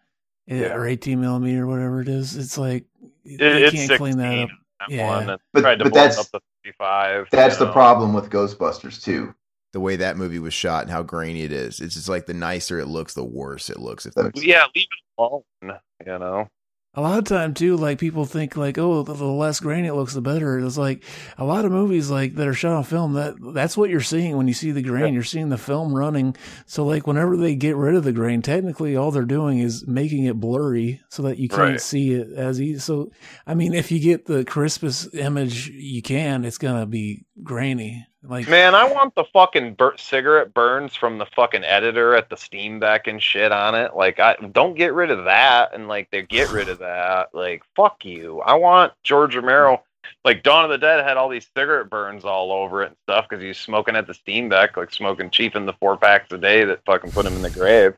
eh, 0.50 0.68
or 0.74 0.86
18 0.86 1.20
millimeter, 1.22 1.66
whatever 1.66 2.02
it 2.02 2.10
is, 2.10 2.36
it's 2.36 2.58
like 2.58 2.86
It- 3.24 3.38
they 3.40 3.64
it's 3.64 3.74
can't 3.76 3.92
clean 3.98 4.18
that 4.18 4.38
up. 4.40 4.50
on 4.50 4.58
that 4.90 4.90
Yeah. 4.96 5.08
one, 5.28 5.38
But- 5.54 5.62
tried 5.62 5.80
to 5.80 5.86
but 5.86 5.94
that's- 5.94 6.20
up 6.20 6.26
to 6.32 6.42
35. 6.66 7.28
That's 7.32 7.56
you 7.56 7.60
the 7.60 7.66
know. 7.68 7.72
problem 7.74 8.14
with 8.14 8.30
Ghostbusters 8.30 9.02
too. 9.02 9.34
the 9.72 9.80
way 9.80 9.96
that 9.96 10.18
movie 10.18 10.40
was 10.40 10.54
shot 10.54 10.82
and 10.82 10.92
how 10.92 11.04
grainy 11.04 11.44
it 11.44 11.52
is. 11.52 11.80
It's 11.80 11.94
just 11.94 12.10
like 12.10 12.26
the 12.26 12.34
nicer 12.34 12.80
it 12.80 12.88
looks, 12.88 13.14
the 13.14 13.24
worse 13.24 13.70
it 13.70 13.80
looks. 13.80 14.06
If 14.08 14.16
that 14.16 14.32
Yeah, 14.36 14.64
leave 14.76 14.88
it 14.92 15.04
alone. 15.18 15.44
You 15.62 16.18
know. 16.20 16.48
A 16.96 17.02
lot 17.02 17.20
of 17.20 17.26
time 17.26 17.54
too, 17.54 17.78
like 17.78 18.00
people 18.00 18.26
think 18.26 18.58
like, 18.58 18.80
oh, 18.80 19.04
the, 19.04 19.14
the 19.14 19.24
less 19.24 19.60
grainy 19.60 19.88
it 19.90 19.94
looks, 19.94 20.16
the 20.16 20.22
better. 20.22 20.58
It's 20.60 20.76
like 20.78 21.04
a 21.38 21.46
lot 21.46 21.64
of 21.64 21.72
movies 21.72 22.10
like 22.10 22.34
that 22.34 22.48
are 22.48 22.54
shot 22.54 22.74
on 22.74 22.84
film. 22.84 23.14
That 23.14 23.36
that's 23.54 23.78
what 23.78 23.92
you're 23.92 24.02
seeing 24.02 24.36
when 24.36 24.48
you 24.48 24.56
see 24.56 24.72
the 24.72 24.82
grain. 24.82 25.14
You're 25.14 25.22
seeing 25.24 25.50
the 25.50 25.58
film 25.58 25.94
running. 25.94 26.36
So 26.66 26.84
like 26.86 27.06
whenever 27.06 27.38
they 27.38 27.54
get 27.54 27.76
rid 27.76 27.94
of 27.94 28.04
the 28.04 28.12
grain, 28.12 28.42
technically 28.42 28.96
all 28.96 29.12
they're 29.12 29.24
doing 29.24 29.60
is 29.60 29.86
making 29.88 30.26
it 30.26 30.40
blurry 30.40 31.00
so 31.10 31.22
that 31.24 31.38
you 31.38 31.48
can't 31.48 31.60
Right. 31.60 31.82
see 31.82 32.14
it 32.14 32.32
as 32.36 32.60
easy. 32.60 32.80
So 32.80 33.12
I 33.46 33.54
mean, 33.54 33.76
if 33.76 33.92
you 33.92 34.00
get 34.00 34.26
the 34.26 34.44
crispest 34.44 35.14
image 35.14 35.68
you 35.70 36.02
can, 36.02 36.44
it's 36.44 36.58
gonna 36.58 36.88
be 36.88 37.24
grainy. 37.44 38.08
Like 38.24 38.50
Man, 38.50 38.76
I 38.76 38.92
want 38.92 39.16
the 39.16 39.24
fucking 39.32 39.76
bur- 39.76 39.96
cigarette 39.98 40.54
burns 40.54 40.94
from 40.94 41.18
the 41.20 41.26
fucking 41.26 41.64
editor 41.64 42.16
at 42.16 42.30
the 42.30 42.36
Steenbeck 42.36 43.02
and 43.08 43.24
shit 43.24 43.54
on 43.54 43.76
it. 43.76 43.96
Like, 43.96 44.20
I 44.20 44.36
don't 44.52 44.76
get 44.76 44.94
rid 44.94 45.10
of 45.10 45.24
that, 45.24 45.74
and 45.74 45.88
like 45.88 46.10
they 46.12 46.24
get 46.24 46.52
rid 46.52 46.68
of 46.68 46.80
that. 46.80 47.30
Like, 47.34 47.64
fuck 47.78 48.04
you. 48.04 48.42
I 48.42 48.56
want 48.56 48.92
George 49.04 49.36
Romero. 49.36 49.84
Like 50.26 50.44
Dawn 50.44 50.66
of 50.66 50.70
the 50.70 50.78
Dead 50.78 51.04
had 51.06 51.16
all 51.18 51.30
these 51.30 51.48
cigarette 51.56 51.90
burns 51.90 52.26
all 52.26 52.52
over 52.52 52.84
it 52.84 52.88
and 52.88 52.96
stuff 53.08 53.28
because 53.30 53.42
he's 53.44 53.58
smoking 53.58 53.96
at 53.96 54.06
the 54.08 54.14
Steenbeck, 54.14 54.76
like 54.76 54.92
smoking 54.92 55.30
cheap 55.30 55.56
in 55.56 55.66
the 55.66 55.74
four 55.74 55.96
packs 55.98 56.32
a 56.34 56.38
day 56.38 56.66
that 56.66 56.84
fucking 56.86 57.12
put 57.12 57.26
him 57.26 57.34
in 57.36 57.42
the 57.42 57.50
grave. 57.50 57.94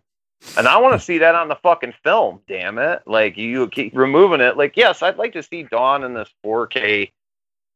And 0.58 0.67
I 0.67 0.77
want 0.77 0.93
to 1.00 1.03
see 1.03 1.19
that 1.19 1.35
on 1.35 1.48
the 1.48 1.56
fucking 1.56 1.93
film. 2.03 2.41
Damn 2.48 2.77
it! 2.80 3.01
Like 3.08 3.38
you 3.38 3.69
keep 3.69 3.95
removing 3.95 4.41
it. 4.41 4.58
Like, 4.58 4.75
yes, 4.75 5.01
I'd 5.01 5.17
like 5.17 5.33
to 5.33 5.43
see 5.43 5.64
Dawn 5.64 6.03
in 6.03 6.14
this 6.14 6.30
4K 6.45 7.11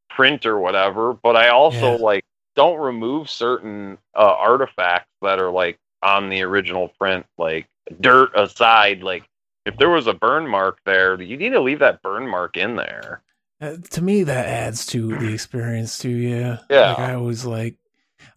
print 0.09 0.45
or 0.45 0.59
whatever, 0.59 1.13
but 1.13 1.35
I 1.35 1.49
also 1.49 1.91
Yeah. 1.97 2.03
like 2.03 2.24
don't 2.55 2.79
remove 2.79 3.29
certain 3.29 3.97
uh, 4.15 4.35
artifacts 4.37 5.09
that 5.21 5.39
are 5.39 5.51
like 5.51 5.77
on 6.01 6.29
the 6.29 6.41
original 6.43 6.89
print, 6.99 7.25
like 7.37 7.67
dirt 8.01 8.31
aside. 8.35 9.03
Like 9.03 9.23
if 9.65 9.77
there 9.77 9.89
was 9.89 10.07
a 10.07 10.13
burn 10.13 10.47
mark 10.47 10.79
there, 10.85 11.19
you 11.21 11.37
need 11.37 11.49
to 11.51 11.61
leave 11.61 11.79
that 11.79 12.01
burn 12.01 12.27
mark 12.27 12.57
in 12.57 12.75
there. 12.75 13.21
Uh, 13.61 13.77
to 13.91 14.01
me, 14.01 14.23
that 14.23 14.47
adds 14.47 14.85
to 14.87 15.17
the 15.17 15.33
experience 15.33 15.97
too. 15.97 16.09
Yeah, 16.09 16.57
Yeah. 16.69 16.89
Like 16.89 16.99
I 16.99 17.13
always 17.13 17.45
like, 17.45 17.77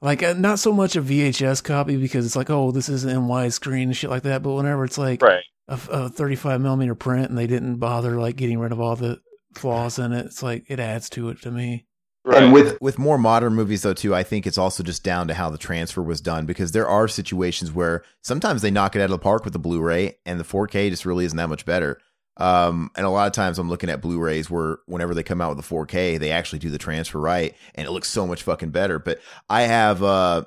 like 0.00 0.22
uh, 0.22 0.34
not 0.34 0.58
so 0.60 0.72
much 0.72 0.94
a 0.96 1.02
VHS 1.02 1.62
copy 1.64 1.96
because 1.96 2.24
it's 2.24 2.36
like, 2.36 2.50
oh, 2.50 2.70
this 2.70 2.88
isn't 2.88 3.10
in 3.10 3.22
widescreen 3.26 3.84
and 3.84 3.96
shit 3.96 4.10
like 4.10 4.22
that. 4.22 4.42
But 4.42 4.52
whenever 4.54 4.84
it's 4.84 4.98
like 4.98 5.20
Right. 5.20 5.44
a, 5.66 5.78
a 5.90 6.08
35 6.08 6.60
millimeter 6.60 6.94
print 6.94 7.28
and 7.28 7.36
they 7.38 7.46
didn't 7.48 7.76
bother 7.76 8.18
like 8.18 8.36
getting 8.36 8.58
rid 8.60 8.70
of 8.72 8.80
all 8.80 8.94
the 8.96 9.20
flaws 9.54 9.98
in 9.98 10.12
it, 10.12 10.26
it's 10.26 10.42
like 10.42 10.64
it 10.68 10.78
adds 10.78 11.10
to 11.10 11.30
it 11.30 11.42
to 11.42 11.50
me. 11.50 11.84
And 12.24 12.52
with 12.52 12.80
with 12.80 12.98
more 12.98 13.18
modern 13.18 13.54
movies 13.54 13.82
though 13.82 13.94
too, 13.94 14.14
I 14.14 14.22
think 14.22 14.46
it's 14.46 14.58
also 14.58 14.82
just 14.82 15.02
down 15.02 15.28
to 15.28 15.34
how 15.34 15.50
the 15.50 15.58
transfer 15.58 16.02
was 16.02 16.20
done 16.20 16.46
because 16.46 16.72
there 16.72 16.88
are 16.88 17.08
situations 17.08 17.72
where 17.72 18.02
sometimes 18.22 18.62
they 18.62 18.70
knock 18.70 18.96
it 18.96 19.00
out 19.00 19.06
of 19.06 19.10
the 19.10 19.18
park 19.18 19.44
with 19.44 19.52
the 19.52 19.58
Blu-ray 19.58 20.18
and 20.26 20.38
the 20.38 20.44
4K 20.44 20.90
just 20.90 21.06
really 21.06 21.24
isn't 21.24 21.36
that 21.36 21.48
much 21.48 21.64
better. 21.64 21.98
Um, 22.36 22.90
and 22.96 23.04
a 23.04 23.10
lot 23.10 23.26
of 23.26 23.32
times 23.32 23.58
I'm 23.58 23.68
looking 23.68 23.90
at 23.90 24.00
Blu-rays 24.00 24.48
where 24.48 24.78
whenever 24.86 25.14
they 25.14 25.22
come 25.22 25.40
out 25.40 25.56
with 25.56 25.66
the 25.66 25.74
4K, 25.74 26.20
they 26.20 26.30
actually 26.30 26.60
do 26.60 26.70
the 26.70 26.78
transfer 26.78 27.18
right 27.18 27.54
and 27.74 27.86
it 27.86 27.90
looks 27.90 28.08
so 28.08 28.26
much 28.26 28.42
fucking 28.42 28.70
better. 28.70 28.98
But 28.98 29.20
I 29.48 29.62
have 29.62 30.02
uh 30.02 30.44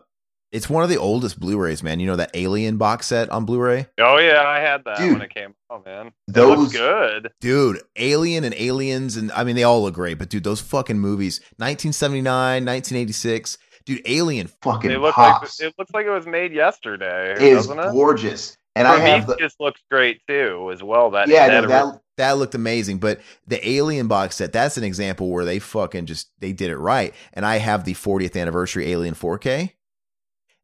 it's 0.52 0.70
one 0.70 0.84
of 0.84 0.90
the 0.90 0.98
oldest 0.98 1.40
Blu-rays, 1.40 1.82
man. 1.82 2.00
You 2.00 2.08
know 2.08 2.16
that 2.18 2.32
Alien 2.34 2.78
box 2.78 3.08
set 3.08 3.30
on 3.30 3.46
Blu-ray? 3.46 3.88
Oh 4.00 4.18
yeah, 4.18 4.44
I 4.46 4.60
had 4.60 4.84
that 4.86 4.98
Dude, 4.98 5.14
when 5.14 5.22
it 5.22 5.34
came 5.34 5.54
out, 5.72 5.86
man. 5.86 6.12
those- 6.28 6.58
looks 6.58 6.74
good. 6.74 7.32
Dude, 7.40 7.82
Alien 7.96 8.44
and 8.44 8.54
Aliens, 8.56 9.16
and 9.18 9.32
I 9.32 9.44
mean, 9.44 9.56
they 9.56 9.64
all 9.64 9.82
look 9.84 9.94
great, 9.96 10.18
but 10.20 10.30
dude, 10.30 10.44
those 10.44 10.62
fucking 10.62 11.00
movies 11.00 11.40
1979, 11.58 12.66
1986. 12.66 13.58
Dude, 13.86 14.02
Alien 14.06 14.48
fucking 14.62 14.90
They 14.92 14.98
look 14.98 15.18
like 15.18 15.42
it 15.60 15.74
looks 15.80 15.92
like 15.92 16.06
it 16.06 16.12
was 16.12 16.28
made 16.28 16.54
yesterday, 16.54 17.34
is 17.34 17.68
doesn't 17.68 17.80
it? 17.80 17.92
gorgeous. 17.92 18.56
And 18.76 18.88
I 18.88 19.00
have 19.00 19.22
the 19.28 19.34
Prometheus 19.34 19.56
looks 19.60 19.82
great 19.90 20.22
too, 20.28 20.70
as 20.72 20.82
well. 20.84 21.10
That 21.12 21.28
yeah, 21.28 21.48
that, 21.48 21.62
no, 21.64 21.68
that 21.68 22.02
that 22.18 22.32
looked 22.38 22.56
amazing. 22.56 23.00
But 23.00 23.20
the 23.48 23.68
Alien 23.68 24.08
box 24.08 24.36
set, 24.36 24.54
that's 24.54 24.78
an 24.78 24.84
example 24.84 25.30
where 25.30 25.46
they 25.46 25.60
fucking 25.60 26.06
just 26.06 26.30
they 26.40 26.54
did 26.54 26.70
it 26.70 26.78
right. 26.78 27.14
And 27.34 27.46
I 27.46 27.58
have 27.58 27.84
the 27.84 27.94
40th 27.96 28.40
anniversary 28.40 28.92
Alien 28.92 29.16
4K. 29.16 29.72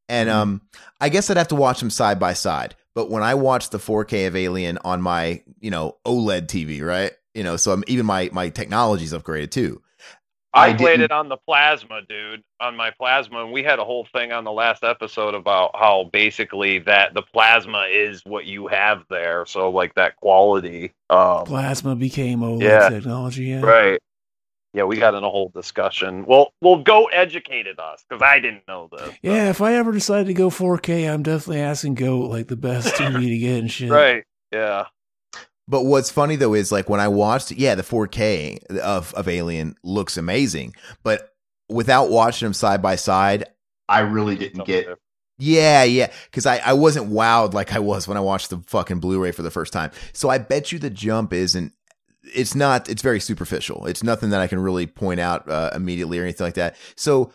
And 0.10 0.30
um 0.30 0.61
I 1.02 1.10
guess 1.10 1.30
I'd 1.30 1.38
have 1.38 1.50
to 1.50 1.56
watch 1.56 1.80
them 1.80 1.90
side 1.90 2.19
by 2.19 2.34
side. 2.34 2.76
But 2.95 3.10
when 3.11 3.22
I 3.24 3.36
watch 3.36 3.69
the 3.69 3.77
4K 3.77 4.26
of 4.27 4.36
Alien 4.36 4.80
on 4.84 5.02
my, 5.03 5.44
you 5.60 5.69
know, 5.69 5.98
OLED 6.06 6.48
TV, 6.48 6.82
right? 6.84 7.11
You 7.36 7.44
know, 7.44 7.56
so 7.56 7.72
I'm, 7.72 7.84
even 7.88 8.06
my 8.06 8.30
my 8.34 8.50
technology's 8.50 9.14
upgraded 9.14 9.52
too. 9.52 9.82
I, 10.53 10.69
I 10.69 10.74
played 10.74 11.02
it 11.02 11.11
on 11.11 11.30
the 11.30 11.38
plasma, 11.38 12.02
dude, 12.10 12.42
on 12.60 12.76
my 12.76 12.90
plasma, 12.90 13.44
and 13.44 13.52
we 13.52 13.61
had 13.61 13.77
a 13.77 13.84
whole 13.86 14.08
thing 14.11 14.32
on 14.32 14.44
the 14.44 14.52
last 14.52 14.84
episode 14.84 15.36
about 15.36 15.72
how 15.76 16.10
basically 16.11 16.80
that 16.80 17.14
the 17.14 17.22
plasma 17.22 17.86
is 17.92 18.24
what 18.26 18.45
you 18.45 18.66
have 18.68 19.03
there, 19.10 19.45
so 19.45 19.69
like 19.69 19.94
that 19.95 20.16
quality. 20.16 20.94
Um, 21.11 21.45
Plasma 21.45 21.95
became 21.95 22.40
OLED 22.40 22.61
Yeah. 22.64 22.90
technology. 22.90 23.44
Yeah. 23.45 23.61
right. 23.61 24.00
Yeah, 24.74 24.84
we 24.84 24.98
got 24.98 25.16
in 25.16 25.24
a 25.24 25.30
whole 25.30 25.50
discussion. 25.50 26.26
Well, 26.26 26.52
well, 26.62 26.78
go 26.78 27.06
educated 27.06 27.80
us 27.80 28.06
because 28.08 28.22
I 28.22 28.40
didn't 28.40 28.68
know 28.68 28.90
this. 28.92 29.16
Yeah, 29.22 29.50
if 29.50 29.62
I 29.62 29.76
ever 29.76 29.92
decide 29.92 30.28
to 30.28 30.34
go 30.34 30.50
4K, 30.50 31.12
I'm 31.12 31.24
definitely 31.24 31.62
asking 31.62 31.96
Goat 31.96 32.30
like 32.30 32.48
the 32.48 32.58
best 32.58 32.88
TV 32.96 33.28
to 33.28 33.38
get 33.38 33.60
and 33.60 33.72
shit. 33.72 33.90
Right. 33.90 34.24
Yeah. 34.52 34.86
But 35.68 35.84
what's 35.84 36.10
funny 36.12 36.36
though 36.36 36.54
is 36.54 36.72
like 36.72 36.90
when 36.90 37.00
I 37.00 37.08
watched, 37.08 37.52
yeah, 37.52 37.76
the 37.76 37.84
4K 37.84 38.78
of 38.78 39.14
of 39.16 39.28
Alien 39.28 39.76
looks 39.84 40.16
amazing, 40.18 40.76
but 41.04 41.34
without 41.70 42.10
watching 42.10 42.46
them 42.46 42.54
side 42.54 42.82
by 42.82 42.96
side, 42.96 43.46
I 43.90 44.00
really 44.02 44.36
didn't 44.36 44.66
get. 44.66 44.88
yeah, 45.38 45.84
yeah, 45.84 46.12
because 46.26 46.46
I 46.46 46.58
I 46.58 46.74
wasn't 46.74 47.10
wowed 47.10 47.54
like 47.54 47.74
I 47.74 47.80
was 47.80 48.08
when 48.08 48.16
I 48.18 48.22
watched 48.22 48.50
the 48.50 48.60
fucking 48.68 49.00
Blu-ray 49.00 49.32
for 49.32 49.42
the 49.42 49.52
first 49.52 49.74
time. 49.74 49.92
So 50.14 50.30
I 50.30 50.38
bet 50.38 50.72
you 50.72 50.80
the 50.80 50.90
jump 50.90 51.34
isn't. 51.34 51.74
It's 52.34 52.56
not. 52.56 52.90
It's 52.90 53.02
very 53.02 53.20
superficial. 53.20 53.86
It's 53.86 54.04
nothing 54.04 54.30
that 54.32 54.42
I 54.42 54.48
can 54.48 54.60
really 54.60 54.88
point 54.88 55.20
out 55.20 55.50
uh, 55.50 55.72
immediately 55.74 56.20
or 56.20 56.24
anything 56.24 56.46
like 56.46 56.56
that. 56.56 56.76
So 56.96 57.32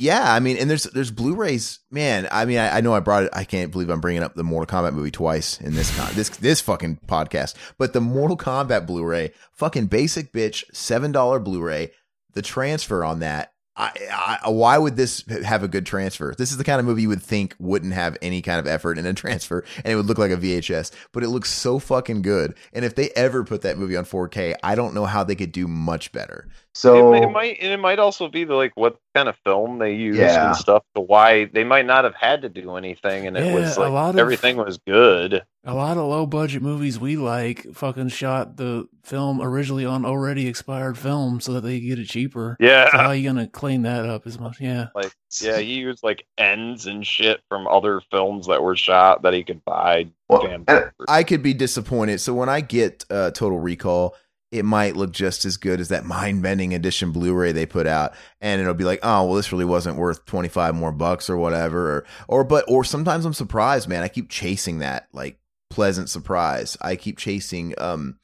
yeah, 0.00 0.32
I 0.32 0.38
mean, 0.38 0.56
and 0.56 0.70
there's 0.70 0.84
there's 0.84 1.10
Blu-rays, 1.10 1.80
man. 1.90 2.28
I 2.30 2.44
mean, 2.44 2.58
I, 2.58 2.76
I 2.76 2.80
know 2.80 2.94
I 2.94 3.00
brought 3.00 3.24
it. 3.24 3.30
I 3.32 3.42
can't 3.42 3.72
believe 3.72 3.90
I'm 3.90 4.00
bringing 4.00 4.22
up 4.22 4.34
the 4.34 4.44
Mortal 4.44 4.72
Kombat 4.72 4.94
movie 4.94 5.10
twice 5.10 5.60
in 5.60 5.74
this 5.74 5.94
con- 5.96 6.14
this 6.14 6.28
this 6.28 6.60
fucking 6.60 7.00
podcast. 7.06 7.54
But 7.78 7.92
the 7.92 8.00
Mortal 8.00 8.36
Kombat 8.36 8.86
Blu-ray, 8.86 9.32
fucking 9.52 9.86
basic 9.86 10.32
bitch, 10.32 10.62
seven 10.72 11.10
dollar 11.10 11.40
Blu-ray. 11.40 11.90
The 12.34 12.42
transfer 12.42 13.04
on 13.04 13.18
that, 13.20 13.52
I, 13.78 14.38
I 14.44 14.50
why 14.50 14.76
would 14.76 14.96
this 14.96 15.24
have 15.44 15.62
a 15.62 15.68
good 15.68 15.86
transfer? 15.86 16.34
This 16.36 16.50
is 16.50 16.56
the 16.56 16.64
kind 16.64 16.80
of 16.80 16.86
movie 16.86 17.02
you 17.02 17.08
would 17.08 17.22
think 17.22 17.54
wouldn't 17.60 17.94
have 17.94 18.18
any 18.20 18.42
kind 18.42 18.58
of 18.58 18.66
effort 18.66 18.98
in 18.98 19.06
a 19.06 19.14
transfer, 19.14 19.64
and 19.76 19.92
it 19.92 19.96
would 19.96 20.06
look 20.06 20.18
like 20.18 20.32
a 20.32 20.36
VHS. 20.36 20.90
But 21.12 21.22
it 21.22 21.28
looks 21.28 21.50
so 21.50 21.78
fucking 21.78 22.22
good. 22.22 22.54
And 22.72 22.84
if 22.84 22.96
they 22.96 23.10
ever 23.10 23.44
put 23.44 23.62
that 23.62 23.78
movie 23.78 23.96
on 23.96 24.04
4K, 24.04 24.56
I 24.62 24.74
don't 24.74 24.94
know 24.94 25.06
how 25.06 25.22
they 25.22 25.36
could 25.36 25.52
do 25.52 25.68
much 25.68 26.12
better. 26.12 26.48
So 26.74 27.12
it, 27.14 27.24
it 27.24 27.30
might 27.30 27.58
and 27.60 27.72
it 27.72 27.80
might 27.80 27.98
also 27.98 28.28
be 28.28 28.44
the 28.44 28.54
like 28.54 28.72
what 28.76 28.98
kind 29.14 29.28
of 29.28 29.36
film 29.44 29.78
they 29.78 29.94
used 29.94 30.20
Yeah. 30.20 30.48
and 30.48 30.56
stuff 30.56 30.84
to 30.94 31.00
why 31.00 31.46
they 31.46 31.64
might 31.64 31.86
not 31.86 32.04
have 32.04 32.14
had 32.14 32.42
to 32.42 32.48
do 32.48 32.76
anything 32.76 33.26
and 33.26 33.36
it 33.36 33.46
Yeah, 33.46 33.54
was 33.54 33.76
a 33.76 33.80
like 33.80 33.90
lot 33.92 34.10
of- 34.10 34.18
everything 34.20 34.56
was 34.56 34.78
good. 34.86 35.42
A 35.64 35.74
lot 35.74 35.96
of 35.98 36.04
low 36.04 36.24
budget 36.24 36.62
movies 36.62 36.98
we 37.00 37.16
like 37.16 37.66
fucking 37.74 38.08
shot 38.08 38.56
the 38.56 38.88
film 39.02 39.42
originally 39.42 39.84
on 39.84 40.04
already 40.06 40.46
expired 40.46 40.96
film 40.96 41.40
so 41.40 41.52
that 41.54 41.62
they 41.62 41.80
could 41.80 41.88
get 41.88 41.98
it 41.98 42.08
cheaper. 42.08 42.56
Yeah. 42.60 42.90
So 42.90 42.98
how 42.98 43.06
are 43.08 43.14
you 43.14 43.28
gonna 43.28 43.48
clean 43.48 43.82
that 43.82 44.06
up 44.06 44.26
as 44.26 44.38
much? 44.38 44.60
Yeah. 44.60 44.86
Like 44.94 45.12
yeah, 45.40 45.58
he 45.58 45.74
used 45.74 46.02
like 46.04 46.24
ends 46.38 46.86
and 46.86 47.04
shit 47.06 47.40
from 47.48 47.66
other 47.66 48.00
films 48.10 48.46
that 48.46 48.62
were 48.62 48.76
shot 48.76 49.22
that 49.22 49.34
he 49.34 49.42
could 49.42 49.64
buy. 49.64 50.06
Damn 50.30 50.64
I 51.08 51.22
could 51.24 51.42
be 51.42 51.54
disappointed. 51.54 52.20
So 52.20 52.34
when 52.34 52.48
I 52.48 52.60
get 52.60 53.04
uh, 53.10 53.30
Total 53.32 53.58
Recall, 53.58 54.14
it 54.50 54.64
might 54.64 54.96
look 54.96 55.12
just 55.12 55.44
as 55.44 55.56
good 55.56 55.80
as 55.80 55.88
that 55.88 56.04
mind 56.04 56.42
bending 56.42 56.74
edition 56.74 57.12
Blu-ray 57.12 57.52
they 57.52 57.66
put 57.66 57.86
out, 57.86 58.14
and 58.40 58.60
it'll 58.60 58.74
be 58.74 58.84
like, 58.84 59.00
oh 59.02 59.24
well, 59.24 59.34
this 59.34 59.52
really 59.52 59.64
wasn't 59.64 59.98
worth 59.98 60.24
twenty 60.24 60.48
five 60.48 60.74
more 60.74 60.92
bucks 60.92 61.28
or 61.28 61.36
whatever, 61.36 61.90
or 61.90 62.06
or 62.28 62.44
but 62.44 62.64
or 62.68 62.84
sometimes 62.84 63.24
I'm 63.24 63.34
surprised, 63.34 63.88
man. 63.88 64.02
I 64.02 64.08
keep 64.08 64.28
chasing 64.28 64.78
that 64.78 65.08
like 65.12 65.38
pleasant 65.70 66.08
surprise. 66.08 66.76
I 66.80 66.96
keep 66.96 67.18
chasing. 67.18 67.74
Um, 67.78 68.18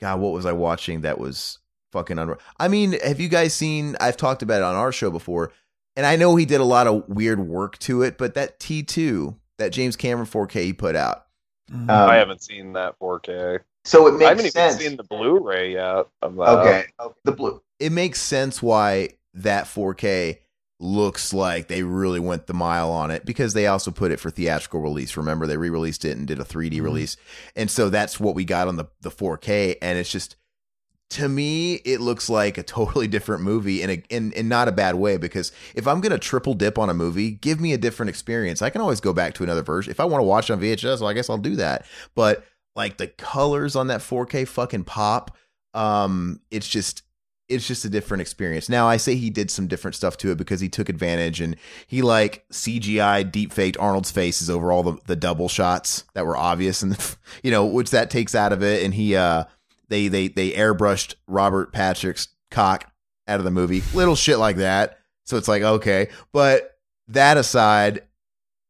God, 0.00 0.20
what 0.20 0.32
was 0.32 0.46
I 0.46 0.52
watching 0.52 1.02
that 1.02 1.18
was 1.18 1.58
fucking 1.92 2.18
under? 2.18 2.38
I 2.58 2.68
mean, 2.68 2.98
have 3.00 3.20
you 3.20 3.28
guys 3.28 3.54
seen? 3.54 3.96
I've 4.00 4.16
talked 4.16 4.42
about 4.42 4.60
it 4.60 4.64
on 4.64 4.74
our 4.74 4.92
show 4.92 5.10
before, 5.10 5.52
and 5.96 6.04
I 6.04 6.16
know 6.16 6.36
he 6.36 6.44
did 6.44 6.60
a 6.60 6.64
lot 6.64 6.86
of 6.86 7.08
weird 7.08 7.40
work 7.40 7.78
to 7.80 8.02
it, 8.02 8.18
but 8.18 8.34
that 8.34 8.60
T 8.60 8.82
two, 8.82 9.36
that 9.58 9.72
James 9.72 9.96
Cameron 9.96 10.26
4K 10.26 10.64
he 10.64 10.72
put 10.72 10.96
out. 10.96 11.26
Um, 11.72 11.88
I 11.88 12.16
haven't 12.16 12.42
seen 12.42 12.74
that 12.74 12.98
4K. 12.98 13.60
So 13.84 14.06
it 14.06 14.14
makes 14.18 14.18
sense. 14.18 14.24
I 14.24 14.28
haven't 14.28 14.44
makes 14.44 14.56
even 14.56 14.70
sense. 14.70 14.76
seen 14.90 14.96
the 14.96 15.04
Blu-ray 15.04 15.72
yet. 15.72 16.06
Of 16.22 16.36
that. 16.36 16.46
Okay, 16.46 16.86
the 17.24 17.32
blue. 17.32 17.62
it 17.78 17.92
makes 17.92 18.20
sense 18.20 18.62
why 18.62 19.10
that 19.34 19.66
4K 19.66 20.40
looks 20.80 21.32
like 21.32 21.68
they 21.68 21.82
really 21.84 22.18
went 22.20 22.46
the 22.48 22.54
mile 22.54 22.90
on 22.90 23.10
it 23.10 23.24
because 23.24 23.54
they 23.54 23.66
also 23.68 23.90
put 23.92 24.10
it 24.10 24.18
for 24.20 24.30
theatrical 24.30 24.80
release. 24.80 25.16
Remember, 25.16 25.46
they 25.46 25.56
re-released 25.56 26.04
it 26.04 26.16
and 26.16 26.26
did 26.26 26.40
a 26.40 26.44
3D 26.44 26.80
Mm-hmm. 26.80 26.82
release, 26.82 27.16
and 27.56 27.70
so 27.70 27.88
that's 27.90 28.18
what 28.20 28.34
we 28.34 28.44
got 28.44 28.68
on 28.68 28.76
the 28.76 28.86
the 29.00 29.10
4K. 29.10 29.76
And 29.82 29.98
it's 29.98 30.10
just 30.10 30.36
to 31.10 31.28
me, 31.28 31.74
it 31.76 32.00
looks 32.00 32.30
like 32.30 32.58
a 32.58 32.62
totally 32.62 33.06
different 33.08 33.42
movie 33.42 33.82
in 33.82 33.90
a 33.90 34.02
in, 34.10 34.32
in 34.32 34.48
not 34.48 34.68
a 34.68 34.72
bad 34.72 34.94
way 34.96 35.16
because 35.18 35.52
if 35.74 35.86
I'm 35.86 36.00
gonna 36.00 36.18
triple 36.18 36.54
dip 36.54 36.78
on 36.78 36.90
a 36.90 36.94
movie, 36.94 37.32
give 37.32 37.60
me 37.60 37.72
a 37.74 37.78
different 37.78 38.10
experience. 38.10 38.62
I 38.62 38.70
can 38.70 38.80
always 38.80 39.00
go 39.00 39.12
back 39.12 39.34
to 39.34 39.44
another 39.44 39.62
version 39.62 39.90
if 39.90 40.00
I 40.00 40.04
want 40.04 40.20
to 40.20 40.26
watch 40.26 40.50
it 40.50 40.54
on 40.54 40.60
VHS. 40.60 41.00
Well, 41.00 41.10
I 41.10 41.12
guess 41.14 41.30
I'll 41.30 41.38
do 41.38 41.56
that. 41.56 41.86
But 42.14 42.44
like 42.74 42.96
the 42.96 43.06
colors 43.06 43.76
on 43.76 43.88
that 43.88 44.00
4K 44.00 44.46
fucking 44.46 44.84
pop, 44.84 45.36
um, 45.74 46.40
it's 46.50 46.68
just 46.68 47.02
it's 47.48 47.66
just 47.66 47.84
a 47.84 47.90
different 47.90 48.22
experience. 48.22 48.68
Now 48.68 48.88
I 48.88 48.96
say 48.96 49.14
he 49.14 49.28
did 49.28 49.50
some 49.50 49.66
different 49.66 49.94
stuff 49.94 50.16
to 50.18 50.30
it 50.30 50.38
because 50.38 50.60
he 50.60 50.68
took 50.68 50.88
advantage 50.88 51.40
and 51.40 51.56
he 51.86 52.00
like 52.00 52.46
CGI 52.50 53.30
deep 53.30 53.52
faked 53.52 53.76
Arnold's 53.78 54.10
faces 54.10 54.48
over 54.48 54.72
all 54.72 54.82
the, 54.82 54.96
the 55.06 55.16
double 55.16 55.48
shots 55.48 56.04
that 56.14 56.24
were 56.24 56.36
obvious 56.36 56.82
and 56.82 56.96
you 57.42 57.50
know 57.50 57.66
which 57.66 57.90
that 57.90 58.10
takes 58.10 58.34
out 58.34 58.52
of 58.52 58.62
it. 58.62 58.82
And 58.82 58.94
he 58.94 59.16
uh 59.16 59.44
they 59.88 60.08
they 60.08 60.28
they 60.28 60.52
airbrushed 60.52 61.14
Robert 61.26 61.72
Patrick's 61.72 62.28
cock 62.50 62.90
out 63.28 63.38
of 63.38 63.44
the 63.44 63.50
movie. 63.50 63.82
Little 63.92 64.16
shit 64.16 64.38
like 64.38 64.56
that. 64.56 64.98
So 65.26 65.36
it's 65.36 65.48
like 65.48 65.62
okay. 65.62 66.08
But 66.32 66.78
that 67.08 67.36
aside 67.36 68.02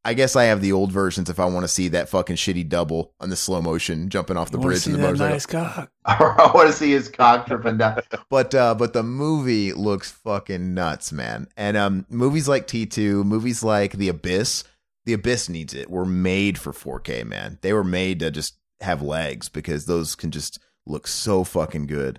I 0.05 0.15
guess 0.15 0.35
I 0.35 0.45
have 0.45 0.61
the 0.61 0.73
old 0.73 0.91
versions 0.91 1.31
if 1.31 1.39
I 1.39 1.45
want 1.45 1.63
to 1.63 1.69
see 1.69 1.87
that 1.89 2.09
fucking 2.09 2.35
shitty 2.37 2.69
double 2.69 3.15
on 3.21 3.31
the 3.31 3.37
slow 3.37 3.63
motion 3.63 4.09
jumping 4.09 4.37
off 4.37 4.51
the 4.51 4.59
You 4.59 4.63
wanna 4.63 4.69
bridge 4.71 4.83
see 4.83 4.91
in 4.91 4.97
the 4.97 4.99
that 4.99 5.17
motorcycle. 5.19 5.31
nice 5.31 5.47
cock. 5.47 5.93
I 6.05 6.51
want 6.53 6.67
to 6.67 6.73
see 6.73 6.91
his 6.91 7.09
cock 7.09 7.47
tripping 7.47 7.79
down. 7.79 8.01
but 8.31 8.53
uh 8.55 8.75
but 8.75 8.93
the 8.95 9.05
movie 9.05 9.73
looks 9.73 10.11
fucking 10.11 10.75
nuts 10.75 11.13
man 11.13 11.47
and 11.57 11.77
um 11.77 12.05
movies 12.09 12.49
like 12.49 12.67
t2 12.67 13.25
movies 13.25 13.63
like 13.63 13.93
the 13.93 14.09
abyss 14.09 14.65
the 15.05 15.13
abyss 15.13 15.49
needs 15.49 15.73
it 15.75 15.89
were 15.91 16.05
made 16.05 16.59
for 16.59 16.73
4k 16.73 17.25
man 17.25 17.59
they 17.63 17.73
were 17.73 17.85
made 17.85 18.19
to 18.21 18.31
just 18.33 18.57
have 18.81 19.03
legs 19.03 19.49
because 19.49 19.87
those 19.87 20.17
can 20.17 20.33
just 20.33 20.59
look 20.85 21.07
so 21.07 21.45
fucking 21.45 21.87
good 21.87 22.19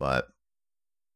but 0.00 0.28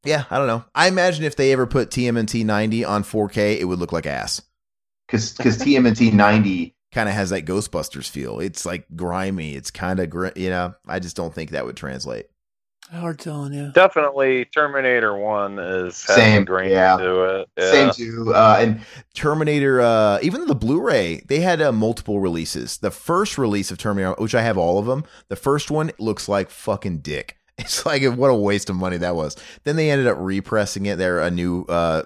yeah 0.05 0.25
i 0.31 0.37
don't 0.37 0.47
know 0.47 0.65
i 0.75 0.87
imagine 0.87 1.25
if 1.25 1.35
they 1.37 1.51
ever 1.53 1.67
put 1.67 1.89
tmnt 1.91 2.45
90 2.45 2.85
on 2.85 3.03
4k 3.03 3.59
it 3.59 3.65
would 3.65 3.79
look 3.79 3.93
like 3.93 4.05
ass 4.07 4.43
because 5.09 5.33
because 5.33 5.59
tmnt 5.59 6.13
90 6.13 6.75
kind 6.93 7.09
of 7.09 7.15
has 7.15 7.31
that 7.31 7.45
ghostbusters 7.45 8.09
feel 8.09 8.39
it's 8.39 8.65
like 8.65 8.87
grimy 8.95 9.55
it's 9.55 9.71
kind 9.71 9.99
of 10.01 10.09
gr- 10.11 10.29
you 10.37 10.51
know 10.51 10.75
i 10.87 10.99
just 10.99 11.17
don't 11.17 11.35
think 11.35 11.51
that 11.51 11.67
would 11.67 11.77
translate 11.77 12.27
Hard 12.91 13.19
telling 13.19 13.53
you. 13.53 13.71
Definitely, 13.75 14.47
Terminator 14.47 15.15
One 15.15 15.59
is 15.59 15.95
Same, 15.95 16.45
grain 16.47 16.71
yeah. 16.71 16.97
to 16.97 17.23
it. 17.41 17.49
Yeah. 17.59 17.71
same 17.71 17.91
too 17.93 18.33
uh 18.35 18.57
and 18.61 18.81
Terminator, 19.15 19.81
uh, 19.81 20.19
even 20.23 20.47
the 20.47 20.55
Blu-ray, 20.55 21.23
they 21.27 21.41
had 21.41 21.61
uh, 21.61 21.71
multiple 21.73 22.19
releases. 22.19 22.79
The 22.79 22.91
first 22.91 23.37
release 23.37 23.71
of 23.71 23.77
Terminator, 23.79 24.15
which 24.19 24.35
I 24.35 24.43
have 24.43 24.57
all 24.57 24.79
of 24.79 24.87
them, 24.87 25.05
the 25.29 25.37
first 25.37 25.71
one 25.71 25.91
looks 25.99 26.29
like 26.29 26.51
fucking 26.51 26.99
dick. 26.99 27.37
It's 27.59 27.85
like 27.85 28.05
what 28.05 28.31
a 28.31 28.35
waste 28.35 28.71
of 28.71 28.77
money 28.77 28.99
that 28.99 29.17
was. 29.17 29.37
Then 29.65 29.75
they 29.75 29.91
ended 29.91 30.07
up 30.07 30.17
repressing 30.21 30.87
it. 30.87 30.97
They're 30.97 31.19
a 31.19 31.31
new, 31.31 31.65
uh, 31.65 32.05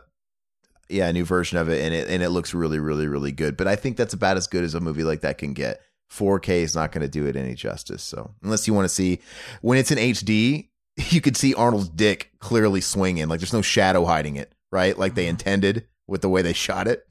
yeah, 0.93 1.09
a 1.09 1.13
new 1.13 1.25
version 1.25 1.59
of 1.59 1.69
it, 1.69 1.83
and 1.83 1.95
it 1.95 2.09
and 2.09 2.23
it 2.23 2.31
looks 2.31 2.55
really, 2.55 2.79
really, 2.79 3.07
really 3.07 3.33
good. 3.33 3.57
But 3.57 3.67
I 3.67 3.77
think 3.77 3.97
that's 3.97 4.15
about 4.15 4.37
as 4.37 4.47
good 4.47 4.65
as 4.65 4.75
a 4.75 4.81
movie 4.81 5.05
like 5.05 5.23
that 5.23 5.39
can 5.39 5.53
get. 5.53 5.81
4K 6.13 6.61
is 6.61 6.75
not 6.75 6.93
going 6.93 7.01
to 7.01 7.09
do 7.09 7.27
it 7.27 7.37
any 7.37 7.55
justice. 7.55 8.03
So 8.03 8.35
unless 8.43 8.67
you 8.67 8.75
want 8.75 8.85
to 8.85 8.95
see 8.95 9.21
when 9.63 9.79
it's 9.79 9.91
in 9.91 9.99
HD, 9.99 10.69
you 10.97 11.21
could 11.21 11.37
see 11.37 11.55
Arnold's 11.55 11.89
dick 11.89 12.33
clearly 12.39 12.81
swinging. 12.81 13.29
Like 13.29 13.41
there's 13.41 13.53
no 13.53 13.63
shadow 13.63 14.05
hiding 14.05 14.37
it, 14.37 14.53
right? 14.71 14.97
Like 14.97 15.15
they 15.15 15.25
mm-hmm. 15.25 15.31
intended 15.31 15.87
with 16.07 16.21
the 16.21 16.29
way 16.29 16.43
they 16.43 16.53
shot 16.53 16.87
it. 16.87 17.07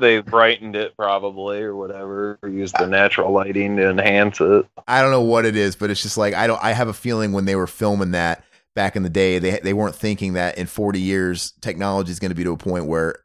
they 0.00 0.20
brightened 0.20 0.74
it 0.74 0.96
probably 0.96 1.60
or 1.60 1.76
whatever, 1.76 2.38
or 2.42 2.48
used 2.48 2.74
the 2.78 2.86
natural 2.86 3.30
lighting 3.30 3.76
to 3.76 3.90
enhance 3.90 4.40
it. 4.40 4.66
I 4.88 5.02
don't 5.02 5.10
know 5.10 5.22
what 5.22 5.44
it 5.44 5.56
is, 5.56 5.76
but 5.76 5.90
it's 5.90 6.02
just 6.02 6.16
like 6.16 6.34
I 6.34 6.46
don't. 6.46 6.62
I 6.62 6.72
have 6.72 6.88
a 6.88 6.94
feeling 6.94 7.32
when 7.32 7.44
they 7.44 7.54
were 7.54 7.66
filming 7.66 8.12
that 8.12 8.42
back 8.74 8.96
in 8.96 9.02
the 9.02 9.10
day, 9.10 9.38
they 9.38 9.58
they 9.60 9.72
weren't 9.72 9.94
thinking 9.94 10.34
that 10.34 10.58
in 10.58 10.66
40 10.66 11.00
years 11.00 11.52
technology 11.60 12.10
is 12.10 12.18
going 12.18 12.30
to 12.30 12.34
be 12.34 12.44
to 12.44 12.52
a 12.52 12.56
point 12.56 12.86
where 12.86 13.16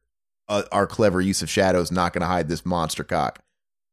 uh, 0.49 0.63
our 0.71 0.87
clever 0.87 1.21
use 1.21 1.41
of 1.41 1.49
shadow 1.49 1.79
is 1.79 1.91
not 1.91 2.13
going 2.13 2.21
to 2.21 2.27
hide 2.27 2.47
this 2.47 2.65
monster 2.65 3.03
cock. 3.03 3.39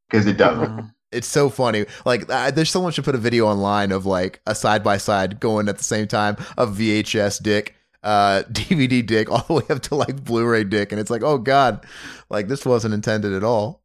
because 0.09 0.27
it 0.27 0.37
doesn't 0.37 0.93
It's 1.13 1.29
so 1.29 1.49
funny. 1.49 1.87
Like 2.05 2.29
I, 2.31 2.51
there's 2.51 2.71
someone 2.71 2.93
should 2.93 3.05
put 3.05 3.15
a 3.15 3.19
video 3.19 3.47
online 3.47 3.93
of 3.93 4.05
like 4.05 4.41
a 4.47 4.55
side 4.55 4.83
by 4.83 4.97
side 4.97 5.39
going 5.39 5.69
at 5.69 5.79
the 5.79 5.85
same 5.85 6.09
time 6.09 6.37
of 6.59 6.77
VHS 6.77 7.41
dick, 7.41 7.77
uh, 8.03 8.43
DVD 8.51 9.07
dick, 9.07 9.31
all 9.31 9.45
the 9.47 9.55
way 9.55 9.63
up 9.71 9.81
to 9.83 9.95
like 9.95 10.25
Blu-ray 10.25 10.65
dick, 10.65 10.91
and 10.91 11.01
it's 11.01 11.11
like, 11.11 11.23
oh 11.23 11.39
god, 11.39 11.87
like 12.31 12.49
this 12.49 12.67
wasn't 12.67 12.95
intended 12.95 13.33
at 13.33 13.45
all. 13.45 13.81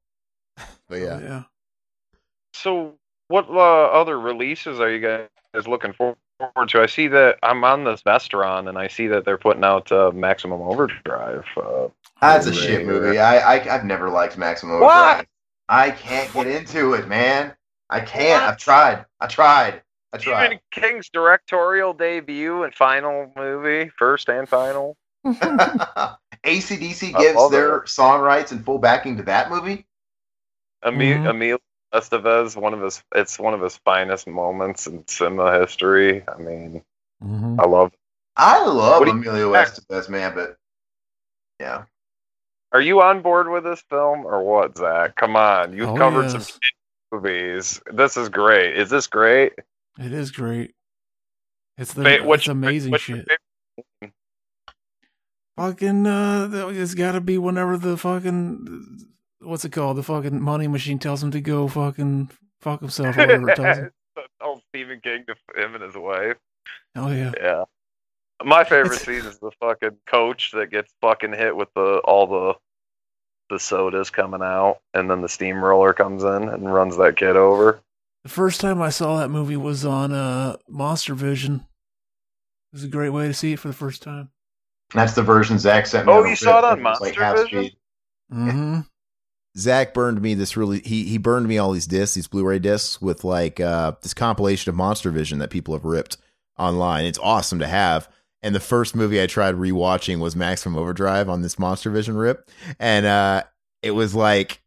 But 0.87 1.01
yeah. 1.01 1.19
yeah. 1.19 1.43
So, 2.53 2.95
what 3.27 3.47
uh, 3.47 3.85
other 3.85 4.19
releases 4.19 4.79
are 4.79 4.91
you 4.91 4.99
guys 4.99 5.67
looking 5.67 5.93
forward 6.39 6.69
to? 6.69 6.81
I 6.81 6.85
see 6.87 7.07
that 7.09 7.37
I'm 7.43 7.63
on 7.63 7.83
this 7.83 8.01
Vestron, 8.01 8.67
and 8.69 8.77
I 8.77 8.87
see 8.87 9.07
that 9.07 9.25
they're 9.25 9.37
putting 9.37 9.63
out 9.63 9.91
uh, 9.91 10.11
Maximum 10.13 10.61
Overdrive. 10.61 11.45
Uh, 11.55 11.89
that's 12.21 12.47
a 12.47 12.53
shit 12.53 12.85
movie 12.85 13.17
I, 13.17 13.55
I 13.55 13.75
i've 13.75 13.85
never 13.85 14.09
liked 14.09 14.37
maximum 14.37 14.81
What? 14.81 14.91
Overdrive. 14.91 15.25
i 15.69 15.89
can't 15.91 16.33
get 16.33 16.47
into 16.47 16.93
it 16.93 17.07
man 17.07 17.53
i 17.89 18.01
can't 18.01 18.43
i've 18.43 18.57
tried 18.57 19.05
i 19.21 19.27
tried 19.27 19.81
i 20.11 20.17
tried 20.17 20.47
Stephen 20.47 20.59
King's 20.69 21.07
directorial 21.07 21.93
debut 21.93 22.63
and 22.63 22.75
final 22.75 23.31
movie, 23.37 23.89
first 23.97 24.27
and 24.27 24.49
final. 24.49 24.97
acdc 25.25 27.17
gives 27.17 27.49
their 27.51 27.77
it. 27.77 27.87
song 27.89 28.19
rights 28.21 28.51
and 28.51 28.65
full 28.65 28.79
backing 28.79 29.15
to 29.17 29.23
that 29.23 29.49
movie 29.49 29.85
Emi- 30.83 31.19
Mhm. 31.23 31.29
Emilio 31.29 31.59
Estevez, 31.93 32.55
one 32.55 32.73
of 32.73 32.81
his 32.81 33.03
it's 33.15 33.39
one 33.39 33.53
of 33.53 33.61
his 33.61 33.77
finest 33.77 34.27
moments 34.27 34.85
in 34.87 35.07
cinema 35.07 35.59
history. 35.59 36.23
I 36.27 36.37
mean, 36.37 36.83
Mhm. 37.23 37.59
I 37.59 37.65
love. 37.65 37.91
I 38.35 38.63
love 38.63 38.99
What 39.01 39.05
do 39.05 39.11
you- 39.11 39.17
Emilio 39.17 39.53
Estevez, 39.53 40.07
man, 40.09 40.33
but 40.35 40.57
yeah. 41.59 41.85
Are 42.71 42.81
you 42.81 43.01
on 43.01 43.21
board 43.23 43.49
with 43.49 43.63
this 43.63 43.81
film 43.89 44.25
or 44.25 44.43
what, 44.43 44.77
Zach? 44.77 45.15
Come 45.15 45.35
on, 45.35 45.73
you've 45.73 45.89
Oh, 45.89 45.97
covered 45.97 46.31
yes. 46.31 46.51
some 46.51 46.59
movies. 47.11 47.81
This 47.91 48.15
is 48.15 48.29
great. 48.29 48.77
Is 48.77 48.89
this 48.91 49.07
great? 49.07 49.53
It 49.97 50.13
is 50.13 50.29
great. 50.31 50.75
It's 51.77 51.93
the 51.93 52.03
Fa- 52.03 52.23
what's 52.23 52.41
it's 52.41 52.47
your- 52.47 52.51
amazing 52.53 52.91
what's 52.91 53.03
shit. 53.03 53.27
Fucking 55.57 56.05
uh, 56.07 56.69
it's 56.71 56.93
got 56.93 57.13
to 57.13 57.21
be 57.21 57.37
whenever 57.37 57.77
the 57.77 57.97
fucking 57.97 59.07
what's 59.41 59.65
it 59.65 59.71
called? 59.71 59.97
The 59.97 60.03
fucking 60.03 60.41
money 60.41 60.67
machine 60.67 60.99
tells 60.99 61.23
him 61.23 61.31
to 61.31 61.41
go 61.41 61.67
fucking 61.67 62.29
fuck 62.61 62.81
himself 62.81 63.17
or 63.17 63.21
whatever 63.21 63.49
it 63.49 63.55
tells 63.55 63.77
him. 63.77 63.91
oh, 64.41 64.61
Stephen 64.69 64.99
King 65.01 65.25
to 65.27 65.61
him 65.61 65.75
and 65.75 65.83
his 65.83 65.95
wife. 65.95 66.37
Oh 66.95 67.11
yeah. 67.11 67.31
Yeah. 67.41 67.63
My 68.43 68.63
favorite 68.63 68.99
scene 68.99 69.25
is 69.25 69.37
the 69.39 69.51
fucking 69.59 69.97
coach 70.05 70.51
that 70.51 70.71
gets 70.71 70.93
fucking 71.01 71.33
hit 71.33 71.55
with 71.55 71.69
the 71.75 71.99
all 72.05 72.27
the 72.27 72.53
the 73.49 73.59
sodas 73.59 74.11
coming 74.11 74.41
out, 74.43 74.77
and 74.93 75.09
then 75.09 75.21
the 75.21 75.29
steamroller 75.29 75.91
comes 75.93 76.23
in 76.23 76.49
and 76.49 76.73
runs 76.73 76.95
that 76.97 77.17
kid 77.17 77.35
over. 77.35 77.81
The 78.23 78.29
first 78.29 78.61
time 78.61 78.81
I 78.81 78.89
saw 78.89 79.17
that 79.17 79.29
movie 79.29 79.57
was 79.57 79.85
on 79.85 80.13
uh 80.13 80.57
Monster 80.67 81.15
Vision. 81.15 81.65
It 82.71 82.75
was 82.75 82.83
a 82.83 82.87
great 82.87 83.09
way 83.09 83.27
to 83.27 83.33
see 83.33 83.53
it 83.53 83.59
for 83.59 83.67
the 83.67 83.73
first 83.73 84.03
time. 84.03 84.29
That's 84.93 85.13
the 85.13 85.23
version 85.23 85.59
Zach 85.59 85.87
sent 85.87 86.07
me. 86.07 86.13
Oh, 86.13 86.23
on 86.23 86.29
you 86.29 86.35
saw 86.35 86.59
it 86.59 86.65
on 86.65 86.83
was 86.83 87.01
like 87.01 87.17
Monster 87.17 87.43
Vision? 87.45 87.71
Mm-hmm. 88.31 88.79
Zach 89.57 89.93
burned 89.93 90.21
me 90.21 90.33
this 90.33 90.55
really 90.55 90.79
he 90.79 91.05
he 91.05 91.17
burned 91.17 91.47
me 91.47 91.57
all 91.57 91.71
these 91.71 91.87
discs, 91.87 92.15
these 92.15 92.27
Blu-ray 92.27 92.59
discs 92.59 93.01
with 93.01 93.23
like 93.23 93.59
uh 93.59 93.93
this 94.01 94.13
compilation 94.13 94.69
of 94.69 94.75
Monster 94.75 95.11
Vision 95.11 95.39
that 95.39 95.49
people 95.49 95.73
have 95.73 95.85
ripped 95.85 96.17
online. 96.57 97.05
It's 97.05 97.19
awesome 97.19 97.59
to 97.59 97.67
have. 97.67 98.09
And 98.41 98.55
the 98.55 98.59
first 98.59 98.95
movie 98.95 99.21
I 99.21 99.27
tried 99.27 99.55
rewatching 99.55 100.19
was 100.19 100.35
Maximum 100.35 100.79
Overdrive 100.79 101.27
on 101.27 101.41
this 101.41 101.59
Monster 101.59 101.89
Vision 101.89 102.15
rip. 102.15 102.49
And 102.79 103.05
uh 103.05 103.43
it 103.81 103.91
was 103.91 104.13
like 104.13 104.61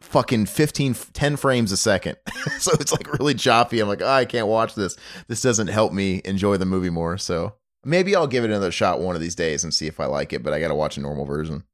fucking 0.00 0.46
15 0.46 0.94
10 1.12 1.36
frames 1.36 1.72
a 1.72 1.76
second. 1.76 2.16
so 2.58 2.72
it's 2.80 2.92
like 2.92 3.18
really 3.18 3.34
choppy. 3.34 3.80
I'm 3.80 3.88
like, 3.88 4.02
oh, 4.02 4.08
I 4.08 4.24
can't 4.24 4.48
watch 4.48 4.74
this. 4.74 4.96
This 5.28 5.42
doesn't 5.42 5.68
help 5.68 5.92
me 5.92 6.20
enjoy 6.24 6.56
the 6.56 6.66
movie 6.66 6.90
more. 6.90 7.18
So 7.18 7.54
maybe 7.84 8.14
I'll 8.14 8.26
give 8.26 8.44
it 8.44 8.50
another 8.50 8.72
shot 8.72 9.00
one 9.00 9.14
of 9.14 9.20
these 9.20 9.34
days 9.34 9.64
and 9.64 9.72
see 9.72 9.86
if 9.86 10.00
I 10.00 10.06
like 10.06 10.32
it, 10.32 10.42
but 10.42 10.52
I 10.52 10.60
got 10.60 10.68
to 10.68 10.74
watch 10.74 10.96
a 10.96 11.00
normal 11.00 11.24
version. 11.24 11.64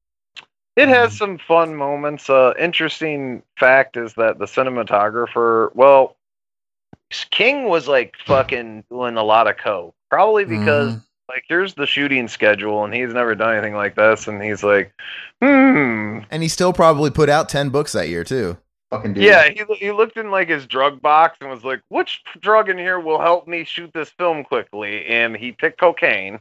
It 0.77 0.89
has 0.89 1.17
some 1.17 1.39
fun 1.39 1.77
moments. 1.77 2.29
Uh, 2.29 2.53
interesting 2.59 3.43
fact 3.59 3.97
is 3.97 4.15
that 4.15 4.39
the 4.39 4.47
cinematographer, 4.47 5.75
well, 5.75 6.17
King 7.31 7.69
was 7.69 7.87
like 7.87 8.15
fucking 8.27 8.85
doing 8.91 9.17
a 9.17 9.23
lot 9.23 9.47
of 9.47 9.57
coke, 9.57 9.95
probably 10.11 10.45
because 10.45 10.97
like 11.29 11.45
here's 11.49 11.75
the 11.75 11.87
shooting 11.87 12.29
schedule, 12.29 12.85
and 12.85 12.93
he's 12.93 13.15
never 13.15 13.35
done 13.35 13.55
anything 13.55 13.75
like 13.75 13.95
this, 13.95 14.27
and 14.27 14.43
he's 14.43 14.63
like, 14.65 14.93
hmm, 15.41 16.21
And 16.31 16.43
he 16.43 16.49
still 16.49 16.73
probably 16.73 17.11
put 17.11 17.29
out 17.29 17.49
10 17.49 17.71
books 17.71 17.93
that 17.93 18.09
year 18.09 18.25
too. 18.25 18.57
Fucking 18.91 19.17
yeah. 19.17 19.49
He 19.49 19.65
he 19.77 19.93
looked 19.93 20.17
in 20.17 20.31
like 20.31 20.49
his 20.49 20.67
drug 20.67 21.01
box 21.01 21.39
and 21.41 21.51
was 21.51 21.65
like, 21.65 21.83
which 21.89 22.23
drug 22.41 22.69
in 22.69 22.79
here 22.79 23.01
will 23.01 23.21
help 23.21 23.49
me 23.49 23.65
shoot 23.65 23.93
this 23.95 24.11
film 24.11 24.45
quickly? 24.45 25.07
And 25.07 25.37
he 25.37 25.53
picked 25.53 25.79
cocaine, 25.81 26.41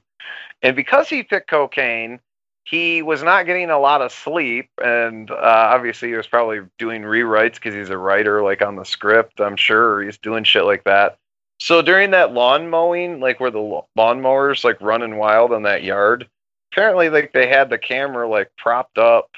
and 0.62 0.76
because 0.76 1.10
he 1.10 1.24
picked 1.24 1.50
cocaine, 1.50 2.20
he 2.66 3.02
was 3.02 3.22
not 3.24 3.46
getting 3.46 3.70
a 3.70 3.80
lot 3.80 4.02
of 4.02 4.12
sleep 4.12 4.70
and 4.84 5.30
uh, 5.32 5.36
obviously 5.74 6.10
he 6.10 6.16
was 6.16 6.28
probably 6.28 6.62
doing 6.78 7.02
rewrites 7.02 7.56
because 7.56 7.74
he's 7.74 7.90
a 7.90 7.98
writer 7.98 8.42
like 8.42 8.62
on 8.62 8.76
the 8.76 8.86
script 8.86 9.42
i'm 9.42 9.58
sure 9.58 10.02
he's 10.02 10.18
doing 10.18 10.44
shit 10.44 10.64
like 10.64 10.84
that. 10.86 11.18
So 11.60 11.82
during 11.82 12.12
that 12.12 12.34
lawn 12.34 12.70
mowing 12.70 13.20
like 13.20 13.40
where 13.40 13.52
the 13.52 13.84
lawnmowers 13.98 14.64
like 14.64 14.82
running 14.82 15.18
wild 15.18 15.54
on 15.54 15.64
that 15.64 15.84
yard 15.84 16.28
apparently 16.74 17.10
like 17.10 17.32
they 17.34 17.48
had 17.48 17.70
the 17.70 17.78
camera 17.78 18.28
like 18.28 18.52
propped 18.58 18.98
up 18.98 19.30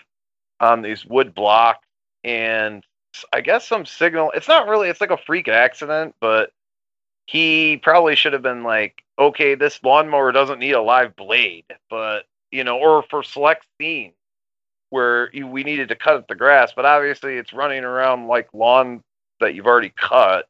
on 0.59 0.81
these 0.81 1.05
wood 1.05 1.35
blocks 1.35 1.85
and 2.23 2.83
i 3.33 3.41
guess 3.41 3.67
some 3.67 3.85
signal 3.85 4.31
it's 4.31 4.47
not 4.47 4.67
really 4.67 4.89
it's 4.89 5.01
like 5.01 5.11
a 5.11 5.17
freak 5.17 5.47
accident 5.47 6.15
but 6.21 6.51
he 7.27 7.77
probably 7.77 8.15
should 8.15 8.33
have 8.33 8.41
been 8.41 8.63
like 8.63 9.03
okay 9.19 9.55
this 9.55 9.79
lawnmower 9.83 10.31
doesn't 10.31 10.59
need 10.59 10.71
a 10.71 10.81
live 10.81 11.15
blade 11.15 11.65
but 11.89 12.25
you 12.55 12.63
know, 12.63 12.77
or 12.77 13.03
for 13.09 13.21
select 13.21 13.65
scenes 13.79 14.13
where 14.89 15.29
you, 15.35 15.45
we 15.45 15.63
needed 15.63 15.89
to 15.89 15.95
cut 15.95 16.27
the 16.27 16.35
grass, 16.35 16.71
but 16.75 16.85
obviously 16.85 17.37
it's 17.37 17.53
running 17.53 17.83
around 17.83 18.27
like 18.27 18.47
lawn 18.53 19.03
that 19.39 19.53
you've 19.53 19.65
already 19.65 19.93
cut. 19.95 20.47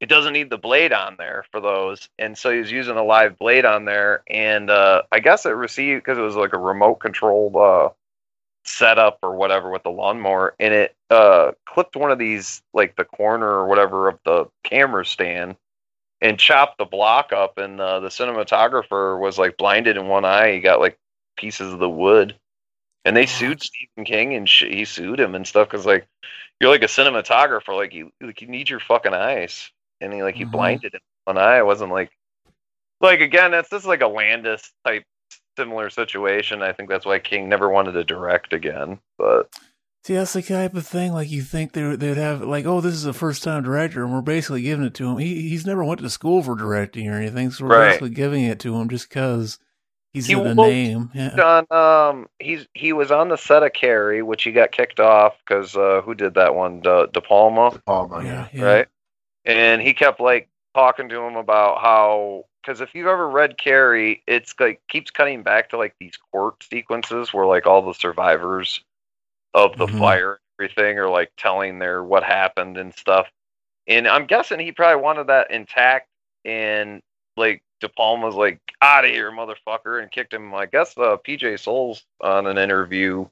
It 0.00 0.08
doesn't 0.08 0.32
need 0.32 0.48
the 0.48 0.56
blade 0.56 0.94
on 0.94 1.16
there 1.18 1.44
for 1.50 1.60
those, 1.60 2.08
and 2.18 2.38
so 2.38 2.50
he's 2.50 2.72
using 2.72 2.96
a 2.96 3.04
live 3.04 3.38
blade 3.38 3.66
on 3.66 3.84
there, 3.84 4.22
and 4.28 4.70
uh, 4.70 5.02
I 5.12 5.20
guess 5.20 5.44
it 5.44 5.50
received 5.50 6.02
because 6.02 6.16
it 6.16 6.22
was 6.22 6.36
like 6.36 6.54
a 6.54 6.58
remote 6.58 6.96
controlled 6.96 7.54
uh, 7.54 7.90
setup 8.64 9.18
or 9.22 9.36
whatever 9.36 9.70
with 9.70 9.82
the 9.82 9.90
lawnmower, 9.90 10.54
and 10.58 10.72
it 10.72 10.96
uh, 11.10 11.52
clipped 11.66 11.96
one 11.96 12.10
of 12.10 12.18
these 12.18 12.62
like 12.72 12.96
the 12.96 13.04
corner 13.04 13.46
or 13.46 13.66
whatever 13.66 14.08
of 14.08 14.18
the 14.24 14.46
camera 14.64 15.04
stand 15.04 15.56
and 16.20 16.38
chopped 16.38 16.78
the 16.78 16.84
block 16.84 17.32
up. 17.32 17.58
And 17.58 17.80
uh, 17.80 18.00
the 18.00 18.08
cinematographer 18.08 19.18
was 19.18 19.38
like 19.38 19.56
blinded 19.56 19.96
in 19.96 20.08
one 20.08 20.24
eye. 20.24 20.52
He 20.52 20.60
got 20.60 20.80
like 20.80 20.98
pieces 21.40 21.72
of 21.72 21.78
the 21.78 21.88
wood 21.88 22.34
and 23.04 23.16
they 23.16 23.26
sued 23.26 23.62
stephen 23.62 24.04
king 24.04 24.34
and 24.34 24.48
sh- 24.48 24.64
he 24.70 24.84
sued 24.84 25.18
him 25.18 25.34
and 25.34 25.46
stuff 25.46 25.68
because 25.70 25.86
like 25.86 26.06
you're 26.60 26.70
like 26.70 26.82
a 26.82 26.86
cinematographer 26.86 27.74
like 27.74 27.94
you 27.94 28.10
like 28.20 28.42
you 28.42 28.48
need 28.48 28.68
your 28.68 28.80
fucking 28.80 29.14
eyes 29.14 29.70
and 30.00 30.12
he 30.12 30.22
like 30.22 30.36
he 30.36 30.44
Mhm. 30.44 30.52
blinded 30.52 30.94
him 30.94 31.00
one 31.24 31.38
eye 31.38 31.58
it 31.58 31.66
wasn't 31.66 31.90
like 31.90 32.10
like 33.00 33.20
again 33.20 33.50
that's 33.50 33.68
this 33.70 33.82
is 33.82 33.88
like 33.88 34.02
a 34.02 34.06
landis 34.08 34.70
type 34.84 35.04
similar 35.58 35.90
situation 35.90 36.62
i 36.62 36.72
think 36.72 36.88
that's 36.88 37.06
why 37.06 37.18
king 37.18 37.48
never 37.48 37.68
wanted 37.70 37.92
to 37.92 38.04
direct 38.04 38.52
again 38.52 38.98
but 39.18 39.48
See, 40.02 40.14
that's 40.14 40.32
the 40.32 40.40
type 40.40 40.74
of 40.74 40.86
thing. 40.86 41.12
Like 41.12 41.30
you 41.30 41.42
think 41.42 41.72
they 41.72 41.94
they'd 41.94 42.16
have 42.16 42.40
like, 42.40 42.64
oh, 42.64 42.80
this 42.80 42.94
is 42.94 43.04
a 43.04 43.12
first 43.12 43.42
time 43.44 43.62
director, 43.62 44.02
and 44.02 44.10
we're 44.10 44.22
basically 44.22 44.62
giving 44.62 44.86
it 44.86 44.94
to 44.94 45.06
him. 45.10 45.18
He 45.18 45.50
he's 45.50 45.66
never 45.66 45.84
went 45.84 46.00
to 46.00 46.08
school 46.08 46.42
for 46.42 46.54
directing 46.56 47.06
or 47.06 47.18
anything, 47.20 47.50
so 47.50 47.66
we're 47.66 47.72
Right. 47.76 47.88
basically 47.88 48.08
giving 48.08 48.44
it 48.44 48.58
to 48.60 48.74
him 48.80 48.88
just 48.88 49.10
because 49.10 49.58
he's 50.12 50.26
He 50.26 50.34
in 50.34 50.44
the 50.44 50.54
name. 50.54 51.10
Yeah. 51.14 51.64
on 51.70 51.72
um 51.72 52.28
he's 52.38 52.66
he 52.74 52.92
was 52.92 53.10
on 53.10 53.28
the 53.28 53.36
set 53.36 53.62
of 53.62 53.72
Carrie, 53.72 54.22
which 54.22 54.42
he 54.42 54.52
got 54.52 54.72
kicked 54.72 55.00
off 55.00 55.36
because 55.44 55.76
uh, 55.76 56.02
who 56.04 56.14
did 56.14 56.34
that 56.34 56.54
one? 56.54 56.80
De, 56.80 57.08
De 57.12 57.20
Palma, 57.20 57.80
Palma, 57.86 58.24
Yeah, 58.24 58.48
yeah. 58.52 58.64
right? 58.64 58.88
And 59.44 59.80
he 59.82 59.94
kept 59.94 60.20
like 60.20 60.48
talking 60.74 61.08
to 61.08 61.20
him 61.20 61.36
about 61.36 61.80
how 61.80 62.44
because 62.62 62.80
if 62.80 62.94
you've 62.94 63.06
ever 63.06 63.28
read 63.28 63.56
Carrie, 63.58 64.22
it's 64.26 64.54
like 64.60 64.80
keeps 64.88 65.10
cutting 65.10 65.42
back 65.42 65.70
to 65.70 65.78
like 65.78 65.94
these 65.98 66.16
court 66.30 66.62
sequences 66.62 67.32
where 67.32 67.46
like 67.46 67.66
all 67.66 67.82
the 67.82 67.94
survivors 67.94 68.82
of 69.54 69.76
the 69.78 69.86
Mhm. 69.86 69.98
fire 69.98 70.32
and 70.32 70.38
everything 70.68 70.98
are 70.98 71.08
like 71.08 71.32
telling 71.36 71.78
their 71.78 72.04
what 72.04 72.22
happened 72.22 72.76
and 72.76 72.94
stuff. 72.94 73.28
And 73.86 74.06
I'm 74.06 74.26
guessing 74.26 74.60
he 74.60 74.72
probably 74.72 75.02
wanted 75.02 75.28
that 75.28 75.50
intact 75.50 76.08
and 76.44 77.02
like 77.40 77.62
De 77.80 77.88
Palma's 77.88 78.34
like 78.36 78.60
out 78.82 79.04
of 79.04 79.10
here, 79.10 79.32
motherfucker, 79.32 80.00
and 80.00 80.10
kicked 80.12 80.32
him. 80.32 80.54
I 80.54 80.66
guess 80.66 80.96
uh, 80.96 81.16
PJ 81.26 81.58
Soles 81.58 82.04
on 82.20 82.46
an 82.46 82.58
interview 82.58 83.26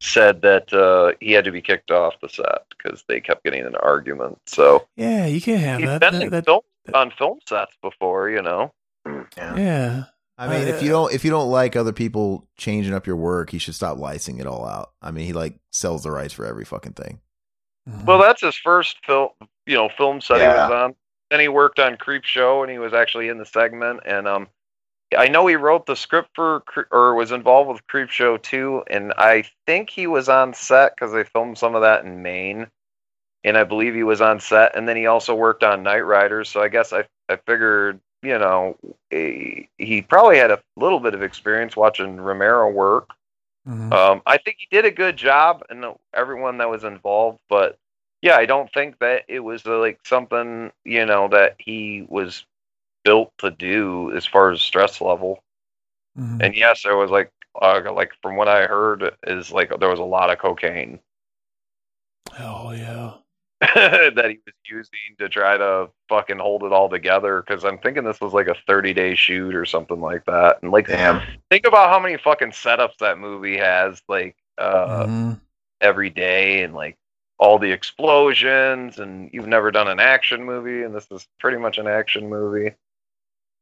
said 0.00 0.42
that 0.42 0.70
uh, 0.72 1.12
he 1.20 1.32
had 1.32 1.44
to 1.46 1.50
be 1.52 1.62
kicked 1.62 1.90
off 1.90 2.14
the 2.20 2.28
set 2.28 2.62
because 2.70 3.02
they 3.08 3.20
kept 3.20 3.42
getting 3.42 3.60
in 3.60 3.66
an 3.66 3.76
argument. 3.76 4.38
So 4.46 4.86
Yeah, 4.96 5.26
you 5.26 5.40
can't 5.40 5.60
have 5.62 5.80
he's 5.80 5.88
that. 5.88 6.00
been 6.00 6.20
That- 6.20 6.30
that- 6.30 6.44
film, 6.44 6.60
on 6.94 7.10
film 7.18 7.38
sets 7.48 7.74
before, 7.82 8.28
you 8.30 8.42
know. 8.42 8.72
yeah. 9.36 10.04
I 10.38 10.48
mean, 10.48 10.68
if 10.68 10.82
you 10.82 10.90
don't 10.90 11.14
if 11.14 11.24
you 11.24 11.30
don't 11.30 11.50
like 11.50 11.76
other 11.76 11.94
people 11.94 12.46
changing 12.58 12.92
up 12.92 13.06
your 13.06 13.16
work, 13.16 13.48
he 13.50 13.58
should 13.58 13.74
stop 13.74 13.96
licensing 13.96 14.38
it 14.38 14.46
all 14.46 14.66
out. 14.66 14.90
I 15.00 15.10
mean, 15.10 15.24
he 15.24 15.32
like 15.32 15.58
sells 15.72 16.02
the 16.02 16.10
rights 16.10 16.34
for 16.34 16.44
every 16.44 16.66
fucking 16.66 16.92
thing. 16.92 17.20
Well, 18.04 18.18
that's 18.20 18.42
his 18.42 18.56
first 18.56 18.98
film, 19.06 19.30
you 19.64 19.76
know, 19.76 19.88
film 19.96 20.20
set 20.20 20.40
he 20.40 20.46
was 20.46 20.70
on. 20.70 20.94
Then 21.30 21.40
he 21.40 21.48
worked 21.48 21.78
on 21.78 21.96
Creepshow, 21.96 22.62
and 22.62 22.70
he 22.70 22.78
was 22.78 22.94
actually 22.94 23.28
in 23.28 23.38
the 23.38 23.46
segment. 23.46 24.00
And 24.06 24.28
um, 24.28 24.48
I 25.16 25.28
know 25.28 25.46
he 25.46 25.56
wrote 25.56 25.86
the 25.86 25.96
script 25.96 26.30
for, 26.34 26.62
or 26.90 27.14
was 27.14 27.32
involved 27.32 27.70
with 27.70 27.86
Creepshow 27.88 28.42
too. 28.42 28.82
And 28.88 29.12
I 29.18 29.44
think 29.66 29.90
he 29.90 30.06
was 30.06 30.28
on 30.28 30.54
set 30.54 30.94
because 30.94 31.12
they 31.12 31.24
filmed 31.24 31.58
some 31.58 31.74
of 31.74 31.82
that 31.82 32.04
in 32.04 32.22
Maine. 32.22 32.68
And 33.44 33.56
I 33.56 33.64
believe 33.64 33.94
he 33.94 34.02
was 34.02 34.20
on 34.20 34.40
set. 34.40 34.76
And 34.76 34.88
then 34.88 34.96
he 34.96 35.06
also 35.06 35.34
worked 35.34 35.62
on 35.64 35.84
Knightriders. 35.84 36.46
So 36.48 36.62
I 36.62 36.68
guess 36.68 36.92
I 36.92 37.04
I 37.28 37.36
figured, 37.36 38.00
you 38.22 38.38
know, 38.38 38.76
he, 39.10 39.68
he 39.78 40.02
probably 40.02 40.38
had 40.38 40.50
a 40.50 40.62
little 40.76 41.00
bit 41.00 41.14
of 41.14 41.22
experience 41.22 41.76
watching 41.76 42.20
Romero 42.20 42.70
work. 42.70 43.10
Mhm. 43.66 43.92
Um, 43.92 44.22
I 44.26 44.38
think 44.38 44.58
he 44.60 44.68
did 44.70 44.84
a 44.84 44.92
good 44.92 45.16
job, 45.16 45.64
and 45.70 45.84
everyone 46.14 46.58
that 46.58 46.70
was 46.70 46.84
involved. 46.84 47.40
But 47.48 47.78
yeah, 48.26 48.36
I 48.36 48.46
don't 48.46 48.72
think 48.72 48.98
that 48.98 49.24
it 49.28 49.40
was 49.40 49.64
uh, 49.66 49.78
like 49.78 50.00
something 50.04 50.72
you 50.84 51.06
know 51.06 51.28
that 51.28 51.54
he 51.58 52.04
was 52.08 52.44
built 53.04 53.32
to 53.38 53.50
do 53.52 54.12
as 54.16 54.26
far 54.26 54.50
as 54.50 54.60
stress 54.60 55.00
level. 55.00 55.42
Mhm. 56.18 56.42
And 56.42 56.54
yes, 56.56 56.82
there 56.82 56.96
was 56.96 57.10
like 57.10 57.30
uh, 57.62 57.80
like 57.92 58.12
from 58.22 58.36
what 58.36 58.48
I 58.48 58.66
heard 58.66 59.14
is 59.26 59.52
like 59.52 59.70
there 59.78 59.88
was 59.88 60.00
a 60.00 60.04
lot 60.04 60.30
of 60.30 60.38
cocaine. 60.38 60.98
Oh 62.38 62.72
yeah. 62.72 63.14
that 63.60 64.26
he 64.28 64.38
was 64.44 64.54
using 64.68 65.16
to 65.18 65.28
try 65.28 65.56
to 65.56 65.88
fucking 66.10 66.38
hold 66.38 66.62
it 66.64 66.72
all 66.72 66.88
together. 66.90 67.42
Because 67.42 67.64
I'm 67.64 67.78
thinking 67.78 68.04
this 68.04 68.20
was 68.20 68.34
like 68.34 68.48
a 68.48 68.56
30 68.66 68.92
day 68.92 69.14
shoot 69.14 69.54
or 69.54 69.64
something 69.64 70.00
like 70.00 70.24
that. 70.26 70.62
And 70.62 70.70
like, 70.72 70.88
Damn. 70.88 71.22
think 71.50 71.66
about 71.66 71.88
how 71.88 71.98
many 71.98 72.18
fucking 72.18 72.50
setups 72.50 72.98
that 73.00 73.18
movie 73.18 73.56
has, 73.56 74.02
like 74.08 74.36
uh, 74.58 75.06
Mhm. 75.06 75.40
every 75.80 76.10
day, 76.10 76.62
and 76.64 76.74
like 76.74 76.96
all 77.38 77.58
the 77.58 77.70
explosions. 77.70 78.98
And 78.98 79.30
you've 79.32 79.46
never 79.46 79.70
done 79.70 79.88
an 79.88 80.00
action 80.00 80.44
movie, 80.44 80.82
and 80.82 80.94
this 80.94 81.06
is 81.10 81.26
pretty 81.38 81.58
much 81.58 81.78
an 81.78 81.86
action 81.86 82.28
movie, 82.28 82.74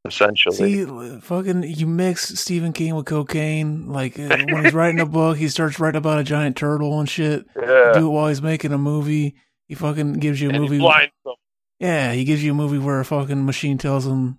essentially. 0.06 0.56
See, 0.56 1.20
fucking, 1.20 1.62
you 1.64 1.86
mix 1.86 2.28
Stephen 2.40 2.72
King 2.72 2.94
with 2.94 3.06
cocaine. 3.06 3.88
Like 3.88 4.18
uh, 4.18 4.36
when 4.48 4.64
he's 4.64 4.74
writing 4.74 5.00
a 5.00 5.06
book, 5.06 5.36
he 5.36 5.48
starts 5.48 5.78
writing 5.80 5.98
about 5.98 6.20
a 6.20 6.24
giant 6.24 6.56
turtle 6.56 6.98
and 7.00 7.08
shit. 7.08 7.46
Yeah. 7.56 7.92
Do 7.94 8.06
it 8.06 8.10
while 8.10 8.28
he's 8.28 8.42
making 8.42 8.72
a 8.72 8.78
movie. 8.78 9.36
He 9.68 9.74
fucking 9.74 10.14
gives 10.14 10.40
you 10.40 10.50
a 10.50 10.52
and 10.52 10.62
he 10.62 10.68
movie. 10.68 10.78
blinds 10.78 11.14
them. 11.24 11.34
Yeah, 11.80 12.12
he 12.12 12.24
gives 12.24 12.42
you 12.44 12.52
a 12.52 12.54
movie 12.54 12.78
where 12.78 13.00
a 13.00 13.04
fucking 13.04 13.44
machine 13.44 13.78
tells 13.78 14.06
him 14.06 14.38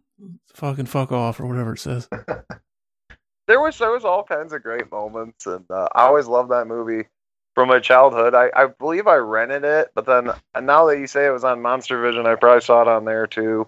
fucking 0.53 0.85
fuck 0.85 1.11
off 1.11 1.39
or 1.39 1.45
whatever 1.45 1.73
it 1.73 1.79
says. 1.79 2.07
there 3.47 3.59
was 3.59 3.77
there 3.77 3.91
was 3.91 4.05
all 4.05 4.23
kinds 4.23 4.53
of 4.53 4.63
great 4.63 4.89
moments, 4.91 5.45
and 5.45 5.65
uh, 5.69 5.87
I 5.93 6.03
always 6.03 6.27
loved 6.27 6.51
that 6.51 6.67
movie 6.67 7.07
from 7.55 7.69
my 7.69 7.79
childhood. 7.79 8.35
I, 8.35 8.51
I 8.55 8.67
believe 8.67 9.07
I 9.07 9.15
rented 9.15 9.63
it, 9.63 9.89
but 9.95 10.05
then 10.05 10.31
and 10.53 10.67
now 10.67 10.85
that 10.87 10.99
you 10.99 11.07
say 11.07 11.25
it 11.25 11.31
was 11.31 11.43
on 11.43 11.61
Monster 11.61 12.01
Vision, 12.01 12.27
I 12.27 12.35
probably 12.35 12.61
saw 12.61 12.81
it 12.83 12.87
on 12.87 13.05
there 13.05 13.27
too. 13.27 13.67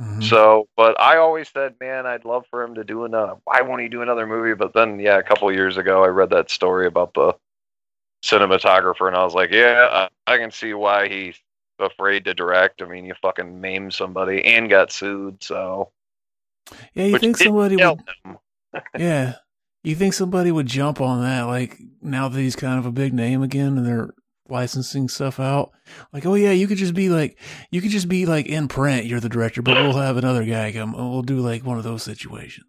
Mm-hmm. 0.00 0.20
So, 0.22 0.68
but 0.76 0.98
I 1.00 1.16
always 1.18 1.48
said, 1.48 1.74
man, 1.80 2.06
I'd 2.06 2.24
love 2.26 2.44
for 2.50 2.62
him 2.62 2.74
to 2.74 2.84
do 2.84 3.04
another. 3.04 3.34
Why 3.44 3.62
won't 3.62 3.82
he 3.82 3.88
do 3.88 4.02
another 4.02 4.26
movie? 4.26 4.54
But 4.54 4.74
then, 4.74 4.98
yeah, 5.00 5.18
a 5.18 5.22
couple 5.22 5.50
years 5.52 5.78
ago, 5.78 6.04
I 6.04 6.08
read 6.08 6.30
that 6.30 6.50
story 6.50 6.86
about 6.86 7.14
the 7.14 7.34
cinematographer, 8.22 9.06
and 9.08 9.16
I 9.16 9.24
was 9.24 9.34
like, 9.34 9.50
yeah, 9.52 10.08
I, 10.26 10.34
I 10.34 10.38
can 10.38 10.50
see 10.50 10.74
why 10.74 11.08
he's 11.08 11.36
afraid 11.78 12.24
to 12.26 12.34
direct. 12.34 12.82
I 12.82 12.86
mean, 12.86 13.06
you 13.06 13.14
fucking 13.22 13.60
maimed 13.60 13.94
somebody 13.94 14.44
and 14.44 14.68
got 14.68 14.92
sued, 14.92 15.42
so 15.42 15.90
Yeah, 16.94 17.06
you 17.06 17.12
Which 17.12 17.22
think 17.22 17.36
somebody 17.36 17.76
would? 17.76 18.00
yeah, 18.98 19.34
you 19.90 19.94
think 19.94 20.14
somebody 20.14 20.50
would 20.50 20.66
jump 20.66 21.00
on 21.00 21.22
that? 21.22 21.42
Like 21.42 21.78
now 22.02 22.28
that 22.28 22.40
he's 22.40 22.56
kind 22.56 22.78
of 22.78 22.86
a 22.86 22.92
big 22.92 23.14
name 23.14 23.42
again, 23.42 23.78
and 23.78 23.86
they're 23.86 24.10
licensing 24.48 25.08
stuff 25.08 25.40
out. 25.40 25.72
Like, 26.12 26.26
oh 26.26 26.34
yeah, 26.34 26.52
you 26.52 26.66
could 26.66 26.78
just 26.78 26.94
be 26.94 27.08
like, 27.08 27.38
you 27.70 27.80
could 27.80 27.90
just 27.90 28.08
be 28.08 28.26
like 28.26 28.46
in 28.46 28.68
print. 28.68 29.06
You're 29.06 29.20
the 29.20 29.28
director, 29.28 29.62
but 29.62 29.76
we'll 29.76 29.92
have 29.94 30.16
another 30.16 30.44
guy 30.44 30.72
come. 30.72 30.94
and 30.94 31.10
We'll 31.10 31.22
do 31.22 31.38
like 31.38 31.64
one 31.64 31.78
of 31.78 31.84
those 31.84 32.02
situations. 32.02 32.66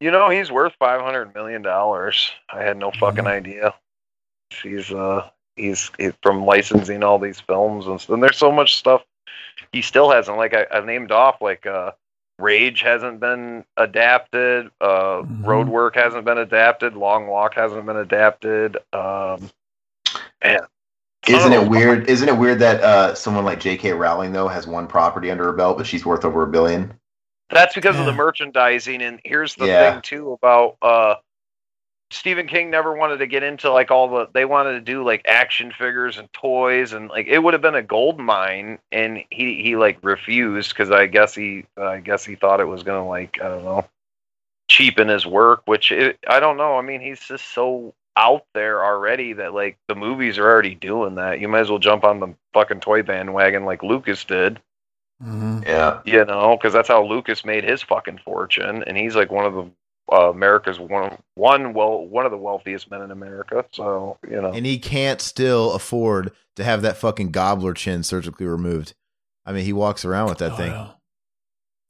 You 0.00 0.10
know, 0.10 0.30
he's 0.30 0.50
worth 0.50 0.72
five 0.78 1.00
hundred 1.00 1.34
million 1.34 1.62
dollars. 1.62 2.30
I 2.52 2.62
had 2.62 2.76
no 2.76 2.90
fucking 2.90 3.26
idea. 3.26 3.74
He's 4.62 4.90
uh 4.92 5.28
he's, 5.56 5.90
he's 5.98 6.12
from 6.22 6.44
licensing 6.44 7.02
all 7.02 7.18
these 7.18 7.40
films 7.40 7.86
and, 7.86 8.04
and 8.08 8.22
there's 8.22 8.38
so 8.38 8.50
much 8.50 8.76
stuff 8.76 9.02
he 9.72 9.82
still 9.82 10.10
hasn't 10.10 10.36
like 10.36 10.54
I, 10.54 10.66
I 10.70 10.84
named 10.84 11.12
off 11.12 11.40
like 11.40 11.66
uh 11.66 11.92
Rage 12.40 12.80
hasn't 12.82 13.20
been 13.20 13.64
adapted, 13.76 14.70
uh 14.80 15.22
Road 15.40 15.68
Work 15.68 15.96
hasn't 15.96 16.24
been 16.24 16.38
adapted, 16.38 16.94
Long 16.94 17.26
Walk 17.26 17.54
hasn't 17.54 17.84
been 17.86 17.96
adapted. 17.96 18.76
Um 18.92 19.50
man. 20.42 20.60
Isn't 21.28 21.52
it 21.52 21.68
weird? 21.68 22.08
Isn't 22.08 22.28
it 22.28 22.36
weird 22.36 22.58
that 22.60 22.80
uh, 22.82 23.14
someone 23.14 23.44
like 23.44 23.60
J.K. 23.60 23.92
Rowling 23.92 24.32
though 24.32 24.48
has 24.48 24.66
one 24.66 24.86
property 24.86 25.30
under 25.30 25.44
her 25.44 25.52
belt, 25.52 25.76
but 25.76 25.86
she's 25.86 26.04
worth 26.06 26.24
over 26.24 26.42
a 26.42 26.46
billion? 26.46 26.94
That's 27.50 27.74
because 27.74 27.98
of 27.98 28.06
the 28.06 28.12
merchandising. 28.12 29.02
And 29.02 29.20
here's 29.24 29.54
the 29.54 29.66
Yeah. 29.66 29.92
thing 29.92 30.02
too 30.02 30.32
about 30.32 30.76
uh 30.80 31.16
Stephen 32.12 32.48
King 32.48 32.70
never 32.70 32.92
wanted 32.92 33.18
to 33.18 33.26
get 33.26 33.44
into 33.44 33.70
like 33.70 33.90
all 33.90 34.08
the 34.08 34.28
they 34.32 34.44
wanted 34.44 34.72
to 34.72 34.80
do 34.80 35.04
like 35.04 35.22
action 35.26 35.72
figures 35.72 36.18
and 36.18 36.32
toys 36.32 36.92
and 36.92 37.08
like 37.08 37.28
it 37.28 37.38
would 37.38 37.54
have 37.54 37.62
been 37.62 37.76
a 37.76 37.82
gold 37.82 38.18
mine 38.18 38.78
and 38.90 39.22
he 39.30 39.62
he 39.62 39.76
like 39.76 39.98
refused 40.02 40.70
because 40.70 40.90
I 40.90 41.06
guess 41.06 41.34
he 41.34 41.66
I 41.76 42.00
guess 42.00 42.24
he 42.24 42.34
thought 42.34 42.60
it 42.60 42.64
was 42.64 42.82
gonna 42.82 43.06
like 43.06 43.38
I 43.40 43.48
don't 43.48 43.64
know 43.64 43.86
cheapen 44.68 45.08
his 45.08 45.24
work 45.24 45.62
which 45.66 45.92
it, 45.92 46.18
I 46.28 46.40
don't 46.40 46.56
know. 46.56 46.76
I 46.76 46.82
mean 46.82 47.00
he's 47.00 47.20
just 47.20 47.54
so 47.54 47.94
out 48.16 48.44
there 48.54 48.84
already 48.84 49.34
that 49.34 49.54
like 49.54 49.78
the 49.86 49.94
movies 49.94 50.36
are 50.36 50.50
already 50.50 50.74
doing 50.74 51.14
that. 51.14 51.38
You 51.38 51.46
might 51.46 51.60
as 51.60 51.70
well 51.70 51.78
jump 51.78 52.02
on 52.02 52.18
the 52.18 52.34
fucking 52.52 52.80
toy 52.80 53.02
bandwagon 53.02 53.64
like 53.64 53.84
Lucas 53.84 54.24
did. 54.24 54.60
Mm-hmm. 55.22 55.64
Yeah. 55.64 56.00
you 56.04 56.24
know, 56.24 56.56
because 56.56 56.72
that's 56.72 56.88
how 56.88 57.04
Lucas 57.04 57.44
made 57.44 57.62
his 57.62 57.82
fucking 57.82 58.20
fortune, 58.24 58.82
and 58.86 58.96
he's 58.96 59.14
like 59.14 59.30
one 59.30 59.44
of 59.44 59.52
the 59.52 59.70
uh, 60.12 60.30
America's 60.30 60.78
one 60.78 61.16
one 61.34 61.72
well 61.72 62.06
one 62.06 62.24
of 62.24 62.32
the 62.32 62.38
wealthiest 62.38 62.90
men 62.90 63.02
in 63.02 63.10
America. 63.10 63.64
So 63.72 64.18
you 64.28 64.40
know, 64.40 64.52
and 64.52 64.66
he 64.66 64.78
can't 64.78 65.20
still 65.20 65.72
afford 65.72 66.32
to 66.56 66.64
have 66.64 66.82
that 66.82 66.96
fucking 66.96 67.30
gobbler 67.30 67.74
chin 67.74 68.02
surgically 68.02 68.46
removed. 68.46 68.94
I 69.46 69.52
mean, 69.52 69.64
he 69.64 69.72
walks 69.72 70.04
around 70.04 70.28
with 70.28 70.38
that 70.38 70.56
thing. 70.56 70.74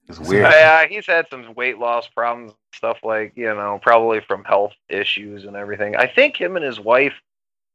It's 0.09 0.19
weird. 0.19 0.43
yeah, 0.43 0.87
he's 0.87 1.07
had 1.07 1.27
some 1.31 1.55
weight 1.55 1.79
loss 1.79 2.09
problems, 2.09 2.53
stuff 2.75 2.99
like 3.03 3.33
you 3.37 3.47
know, 3.47 3.79
probably 3.83 4.21
from 4.21 4.45
health 4.45 4.73
issues 4.89 5.45
and 5.45 5.57
everything. 5.57 5.97
I 5.97 6.07
think 6.07 6.37
him 6.37 6.57
and 6.57 6.65
his 6.65 6.81
wife. 6.81 7.15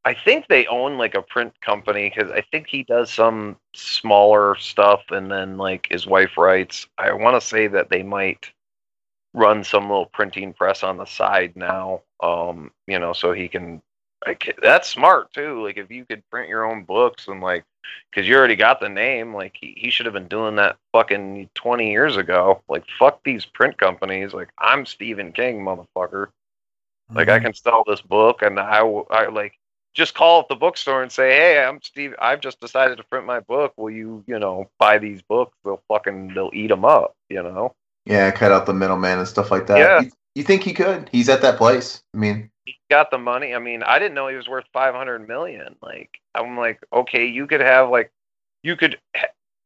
I 0.08 0.14
think 0.14 0.48
they 0.48 0.68
own 0.68 1.00
like 1.00 1.16
a 1.16 1.22
print 1.24 1.60
company 1.62 2.14
because 2.14 2.32
I 2.32 2.42
think 2.52 2.68
he 2.68 2.84
does 2.84 3.12
some 3.12 3.58
smaller 3.74 4.56
stuff, 4.56 5.02
and 5.10 5.32
then 5.32 5.58
like 5.58 5.88
his 5.90 6.06
wife 6.06 6.38
writes. 6.38 6.88
I 6.98 7.14
want 7.14 7.42
to 7.42 7.48
say 7.48 7.68
that 7.68 7.90
they 7.90 8.04
might 8.04 8.52
run 9.36 9.64
some 9.64 9.84
little 9.90 10.08
printing 10.08 10.54
press 10.54 10.82
on 10.82 10.98
the 10.98 11.06
side 11.06 11.56
now. 11.56 12.02
Um, 12.24 12.72
you 12.88 12.98
know, 12.98 13.14
so 13.14 13.34
he 13.34 13.48
can. 13.48 13.82
Like 14.26 14.58
that's 14.60 14.90
smart 14.90 15.32
too. 15.34 15.64
Like 15.64 15.78
if 15.78 15.92
you 15.92 16.04
could 16.04 16.28
print 16.32 16.50
your 16.50 16.66
own 16.66 16.84
books 16.84 17.28
and 17.28 17.42
like, 17.42 17.64
because 18.10 18.28
you 18.28 18.36
already 18.36 18.56
got 18.56 18.80
the 18.80 18.90
name. 18.90 19.36
Like 19.36 19.56
he, 19.60 19.76
he 19.78 19.92
should 19.92 20.08
have 20.08 20.14
been 20.14 20.28
doing 20.28 20.56
that 20.56 20.78
fucking 20.94 21.48
twenty 21.54 21.92
years 21.92 22.18
ago. 22.18 22.64
Like 22.68 22.86
fuck 22.98 23.24
these 23.24 23.46
print 23.46 23.78
companies. 23.78 24.34
Like 24.34 24.50
I'm 24.58 24.86
Stephen 24.88 25.32
King, 25.32 25.60
motherfucker. 25.60 26.30
Like 27.14 27.30
I 27.30 27.38
can 27.40 27.54
sell 27.54 27.84
this 27.86 28.02
book, 28.02 28.42
and 28.42 28.60
I, 28.60 28.80
I 28.80 29.28
like 29.28 29.60
just 29.94 30.16
call 30.16 30.40
up 30.40 30.50
the 30.50 30.56
bookstore 30.56 31.04
and 31.04 31.12
say, 31.12 31.30
"Hey, 31.32 31.64
I'm 31.64 31.80
Steve. 31.84 32.16
I've 32.20 32.42
just 32.42 32.60
decided 32.60 32.98
to 32.98 33.04
print 33.04 33.28
my 33.28 33.42
book. 33.42 33.74
Will 33.78 33.92
you, 33.92 34.24
you 34.26 34.40
know, 34.40 34.72
buy 34.80 34.98
these 34.98 35.22
books? 35.22 35.56
They'll 35.64 35.84
fucking 35.88 36.34
they'll 36.34 36.50
eat 36.54 36.68
them 36.68 36.84
up. 36.84 37.16
You 37.30 37.44
know." 37.44 37.76
Yeah, 38.06 38.30
cut 38.32 38.52
out 38.52 38.66
the 38.66 38.74
middleman 38.74 39.20
and 39.20 39.28
stuff 39.28 39.52
like 39.52 39.68
that. 39.68 39.78
Yeah. 39.78 40.02
You, 40.02 40.12
you 40.36 40.44
think 40.44 40.64
he 40.64 40.74
could? 40.74 41.10
He's 41.12 41.30
at 41.30 41.42
that 41.42 41.58
place. 41.58 42.04
I 42.14 42.18
mean, 42.18 42.50
He 42.66 42.78
got 42.90 43.10
the 43.12 43.18
money. 43.18 43.56
I 43.56 43.60
mean, 43.60 43.84
I 43.84 44.00
didn't 44.00 44.16
know 44.16 44.28
he 44.28 44.36
was 44.36 44.48
worth 44.48 44.66
five 44.74 44.94
hundred 44.94 45.28
million. 45.28 45.76
Like 45.82 46.10
I'm 46.34 46.58
like, 46.58 46.84
okay, 46.94 47.26
you 47.26 47.48
could 47.48 47.62
have 47.62 47.90
like, 47.90 48.12
you 48.64 48.76
could 48.76 49.00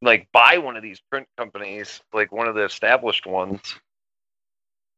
like 0.02 0.28
buy 0.32 0.58
one 0.58 0.78
of 0.78 0.84
these 0.84 1.02
print 1.10 1.28
companies, 1.38 2.02
like 2.14 2.32
one 2.32 2.48
of 2.48 2.56
the 2.56 2.64
established 2.64 3.26
ones. 3.26 3.76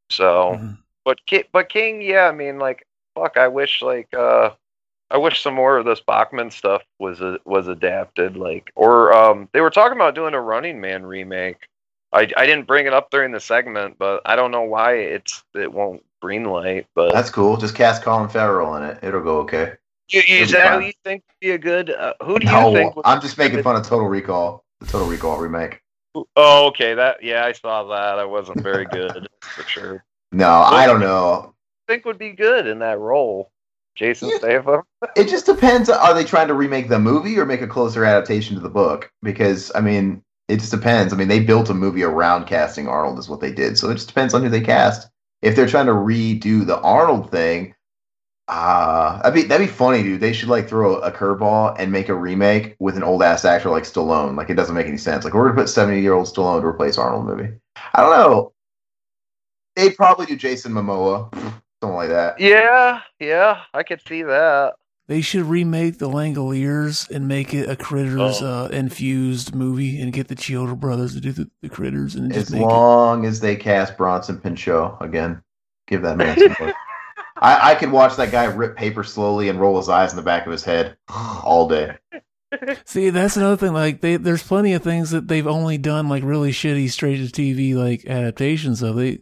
So, 0.09 0.59
but 1.05 1.17
but 1.51 1.69
King, 1.69 2.01
yeah, 2.01 2.27
I 2.27 2.31
mean, 2.31 2.59
like, 2.59 2.85
fuck, 3.15 3.37
I 3.37 3.47
wish 3.47 3.81
like, 3.81 4.13
uh, 4.13 4.51
I 5.09 5.17
wish 5.17 5.41
some 5.41 5.55
more 5.55 5.77
of 5.77 5.85
this 5.85 6.01
Bachman 6.01 6.51
stuff 6.51 6.83
was 6.99 7.21
uh, 7.21 7.37
was 7.45 7.67
adapted, 7.67 8.37
like, 8.37 8.71
or 8.75 9.13
um, 9.13 9.49
they 9.53 9.61
were 9.61 9.69
talking 9.69 9.97
about 9.97 10.15
doing 10.15 10.33
a 10.33 10.41
Running 10.41 10.79
Man 10.81 11.05
remake. 11.05 11.67
I 12.13 12.29
I 12.35 12.45
didn't 12.45 12.67
bring 12.67 12.87
it 12.87 12.93
up 12.93 13.09
during 13.09 13.31
the 13.31 13.39
segment, 13.39 13.97
but 13.97 14.21
I 14.25 14.35
don't 14.35 14.51
know 14.51 14.63
why 14.63 14.93
it's 14.93 15.43
it 15.53 15.71
won't 15.71 16.03
greenlight. 16.23 16.85
But 16.95 17.13
that's 17.13 17.29
cool. 17.29 17.57
Just 17.57 17.75
cast 17.75 18.03
Colin 18.03 18.29
Farrell 18.29 18.75
in 18.75 18.83
it. 18.83 18.99
It'll 19.01 19.21
go 19.21 19.39
okay. 19.39 19.73
You, 20.09 20.19
It'll 20.19 20.43
is 20.43 20.51
that 20.51 20.79
who 20.79 20.87
you 20.87 20.93
think 21.03 21.23
would 21.27 21.39
be 21.39 21.51
a 21.51 21.57
good? 21.57 21.89
Uh, 21.89 22.13
who 22.23 22.39
do 22.39 22.47
you 22.47 22.73
think? 22.73 22.93
I'm 23.05 23.21
just 23.21 23.37
making 23.37 23.63
fun 23.63 23.75
of 23.75 23.83
Total 23.83 24.07
Recall. 24.07 24.63
The 24.79 24.87
Total 24.87 25.07
Recall 25.07 25.37
remake. 25.37 25.81
Oh, 26.35 26.67
okay. 26.67 26.93
That 26.93 27.23
yeah, 27.23 27.45
I 27.45 27.53
saw 27.53 27.83
that. 27.85 28.19
I 28.19 28.25
wasn't 28.25 28.61
very 28.61 28.85
good 28.91 29.27
for 29.41 29.63
sure. 29.63 30.03
No, 30.31 30.49
I 30.49 30.85
don't 30.85 30.99
know. 30.99 31.53
think 31.87 32.05
would 32.05 32.17
be 32.17 32.31
good 32.31 32.67
in 32.67 32.79
that 32.79 32.99
role, 32.99 33.51
Jason 33.95 34.31
Statham. 34.37 34.83
It 35.15 35.27
just 35.27 35.47
depends. 35.47 35.89
Are 35.89 36.13
they 36.13 36.23
trying 36.23 36.47
to 36.47 36.53
remake 36.53 36.87
the 36.87 36.99
movie 36.99 37.37
or 37.39 37.45
make 37.45 37.61
a 37.61 37.67
closer 37.67 38.05
adaptation 38.05 38.55
to 38.55 38.61
the 38.61 38.69
book? 38.69 39.11
Because 39.23 39.71
I 39.73 39.81
mean, 39.81 40.23
it 40.51 40.59
just 40.59 40.71
depends. 40.71 41.13
I 41.13 41.15
mean, 41.15 41.29
they 41.29 41.39
built 41.39 41.69
a 41.69 41.73
movie 41.73 42.03
around 42.03 42.45
casting 42.45 42.87
Arnold, 42.87 43.17
is 43.17 43.29
what 43.29 43.39
they 43.39 43.53
did. 43.53 43.77
So 43.77 43.89
it 43.89 43.95
just 43.95 44.09
depends 44.09 44.33
on 44.33 44.43
who 44.43 44.49
they 44.49 44.59
cast. 44.59 45.09
If 45.41 45.55
they're 45.55 45.67
trying 45.67 45.85
to 45.85 45.93
redo 45.93 46.65
the 46.65 46.79
Arnold 46.81 47.31
thing, 47.31 47.73
ah, 48.49 49.21
that'd 49.23 49.33
be 49.33 49.47
that'd 49.47 49.65
be 49.65 49.71
funny, 49.71 50.03
dude. 50.03 50.19
They 50.19 50.33
should 50.33 50.49
like 50.49 50.67
throw 50.67 50.97
a 50.97 51.11
curveball 51.11 51.77
and 51.79 51.91
make 51.91 52.09
a 52.09 52.15
remake 52.15 52.75
with 52.79 52.97
an 52.97 53.03
old 53.03 53.23
ass 53.23 53.45
actor 53.45 53.69
like 53.69 53.83
Stallone. 53.83 54.35
Like 54.35 54.49
it 54.49 54.55
doesn't 54.55 54.75
make 54.75 54.87
any 54.87 54.97
sense. 54.97 55.23
Like 55.23 55.33
we're 55.33 55.47
gonna 55.47 55.61
put 55.61 55.69
seventy 55.69 56.01
year 56.01 56.13
old 56.13 56.27
Stallone 56.27 56.61
to 56.61 56.67
replace 56.67 56.97
Arnold 56.97 57.25
movie. 57.25 57.53
I 57.93 58.01
don't 58.01 58.11
know. 58.11 58.51
They'd 59.77 59.95
probably 59.95 60.25
do 60.25 60.35
Jason 60.35 60.73
Momoa, 60.73 61.31
something 61.81 61.95
like 61.95 62.09
that. 62.09 62.39
Yeah, 62.41 63.01
yeah, 63.19 63.61
I 63.73 63.83
could 63.83 64.01
see 64.05 64.23
that. 64.23 64.73
They 65.11 65.19
should 65.19 65.43
remake 65.43 65.97
the 65.97 66.07
Langoliers 66.07 67.09
and 67.09 67.27
make 67.27 67.53
it 67.53 67.69
a 67.69 67.75
critters 67.75 68.41
Oh. 68.41 68.63
uh, 68.63 68.67
infused 68.69 69.53
movie 69.53 69.99
and 69.99 70.13
get 70.13 70.29
the 70.29 70.35
Chiodo 70.37 70.79
brothers 70.79 71.15
to 71.15 71.19
do 71.19 71.33
the, 71.33 71.51
the 71.61 71.67
critters 71.67 72.15
and 72.15 72.31
just 72.31 72.47
As 72.47 72.51
make 72.53 72.61
long 72.61 73.25
as 73.25 73.41
they 73.41 73.57
cast 73.57 73.97
Bronson 73.97 74.39
Pinchot 74.39 75.03
again, 75.03 75.43
give 75.85 76.01
that 76.03 76.15
man 76.15 76.39
some 76.39 76.55
work. 76.65 76.75
I, 77.41 77.71
I 77.71 77.75
could 77.75 77.91
watch 77.91 78.15
that 78.15 78.31
guy 78.31 78.45
rip 78.45 78.77
paper 78.77 79.03
slowly 79.03 79.49
and 79.49 79.59
roll 79.59 79.75
his 79.75 79.89
eyes 79.89 80.11
in 80.11 80.15
the 80.15 80.23
back 80.23 80.45
of 80.45 80.53
his 80.53 80.63
head 80.63 80.95
all 81.09 81.67
day. 81.67 81.97
See, 82.85 83.09
that's 83.09 83.35
another 83.35 83.57
thing. 83.57 83.73
Like, 83.73 83.99
they, 83.99 84.15
there's 84.15 84.43
plenty 84.43 84.71
of 84.71 84.81
things 84.81 85.09
that 85.09 85.27
they've 85.27 85.45
only 85.45 85.77
done 85.77 86.07
like 86.07 86.23
really 86.23 86.51
shitty 86.51 86.89
straight 86.89 87.17
to 87.17 87.41
TV 87.41 87.75
like 87.75 88.05
adaptations 88.05 88.81
of. 88.81 88.95
They 88.95 89.19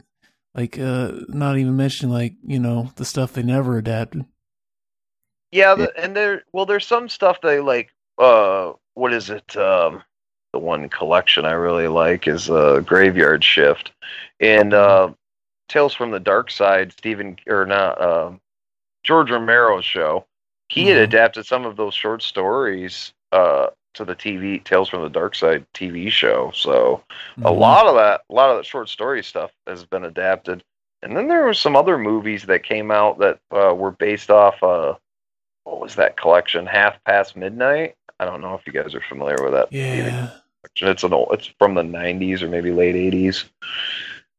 like 0.54 0.78
uh 0.78 1.14
not 1.30 1.58
even 1.58 1.76
mentioning 1.76 2.14
like 2.14 2.36
you 2.46 2.60
know 2.60 2.92
the 2.98 3.06
stuff 3.06 3.34
they 3.34 3.42
never 3.42 3.80
adapted. 3.80 4.26
Yeah, 5.52 5.76
the, 5.76 5.98
and 5.98 6.16
there 6.16 6.44
well, 6.54 6.66
there's 6.66 6.86
some 6.88 7.10
stuff 7.10 7.42
they 7.42 7.60
like. 7.60 7.92
Uh, 8.18 8.74
what 8.96 9.14
is 9.14 9.30
it? 9.30 9.56
Um, 9.58 10.04
the 10.54 10.60
one 10.60 10.90
collection 10.90 11.46
I 11.46 11.52
really 11.52 11.88
like 11.88 12.28
is 12.28 12.50
uh, 12.50 12.82
Graveyard 12.82 13.44
Shift, 13.44 13.92
and 14.40 14.74
uh, 14.74 15.10
Tales 15.70 15.94
from 15.94 16.12
the 16.12 16.20
Dark 16.20 16.52
Side. 16.52 16.92
Stephen 16.94 17.38
or 17.48 17.66
not 17.66 18.00
uh, 18.02 18.32
George 19.04 19.32
Romero's 19.32 19.86
show. 19.86 20.26
He 20.70 20.88
had 20.88 20.98
adapted 20.98 21.46
some 21.46 21.66
of 21.66 21.78
those 21.78 21.96
short 21.96 22.22
stories 22.22 23.14
uh, 23.32 23.68
to 23.96 24.06
the 24.06 24.16
TV 24.16 24.64
Tales 24.64 24.90
from 24.90 25.02
the 25.02 25.10
Dark 25.10 25.34
Side 25.34 25.66
TV 25.74 26.12
show. 26.12 26.52
So 26.54 27.04
a 27.40 27.50
Mhm. 27.50 27.58
lot 27.58 27.88
of 27.88 27.96
that, 27.96 28.22
a 28.30 28.34
lot 28.34 28.52
of 28.52 28.58
that 28.58 28.66
short 28.66 28.90
story 28.90 29.24
stuff 29.24 29.52
has 29.66 29.84
been 29.86 30.04
adapted. 30.06 30.64
And 31.02 31.16
then 31.18 31.28
there 31.28 31.44
were 31.44 31.54
some 31.56 31.76
other 31.76 31.98
movies 31.98 32.44
that 32.44 32.64
came 32.64 32.92
out 32.92 33.18
that 33.20 33.40
uh, 33.52 33.74
were 33.74 33.92
based 33.92 34.30
off. 34.30 34.62
Uh, 34.62 34.96
what 35.70 35.82
was 35.82 35.96
that 35.96 36.18
collection? 36.18 36.66
Half 36.66 37.04
Past 37.04 37.36
Midnight. 37.36 37.96
I 38.20 38.26
don't 38.26 38.42
know 38.42 38.56
if 38.56 38.66
you 38.68 38.74
guys 38.74 38.94
are 38.96 39.02
familiar 39.08 39.42
with 39.44 39.54
that. 39.54 39.72
Yeah. 39.72 40.32
It's 40.82 41.04
an 41.04 41.14
old. 41.14 41.30
It's 41.34 41.48
from 41.58 41.74
the 41.76 41.82
'90s 41.84 42.42
or 42.42 42.50
maybe 42.50 42.72
late 42.72 42.96
'80s. 42.96 43.46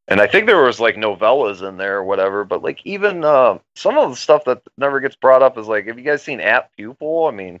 And 0.07 0.19
I 0.19 0.27
think 0.27 0.45
there 0.45 0.61
was 0.63 0.79
like 0.79 0.95
novellas 0.95 1.67
in 1.67 1.77
there 1.77 1.97
or 1.97 2.03
whatever. 2.03 2.43
But 2.43 2.61
like 2.63 2.79
even 2.85 3.23
uh, 3.23 3.59
some 3.75 3.97
of 3.97 4.09
the 4.09 4.15
stuff 4.15 4.43
that 4.45 4.61
never 4.77 4.99
gets 4.99 5.15
brought 5.15 5.41
up 5.41 5.57
is 5.57 5.67
like, 5.67 5.87
have 5.87 5.97
you 5.97 6.05
guys 6.05 6.21
seen 6.21 6.39
Apt 6.41 6.75
Pupil? 6.75 7.25
I 7.27 7.31
mean, 7.31 7.59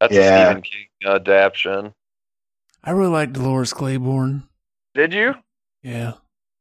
that's 0.00 0.12
Yeah. 0.14 0.20
a 0.20 0.46
Stephen 0.48 0.62
King 0.62 0.86
adaptation. 1.06 1.94
I 2.82 2.90
really 2.90 3.10
like 3.10 3.32
Dolores 3.32 3.72
Claiborne. 3.72 4.42
Did 4.94 5.14
you? 5.14 5.34
Yeah. 5.82 6.14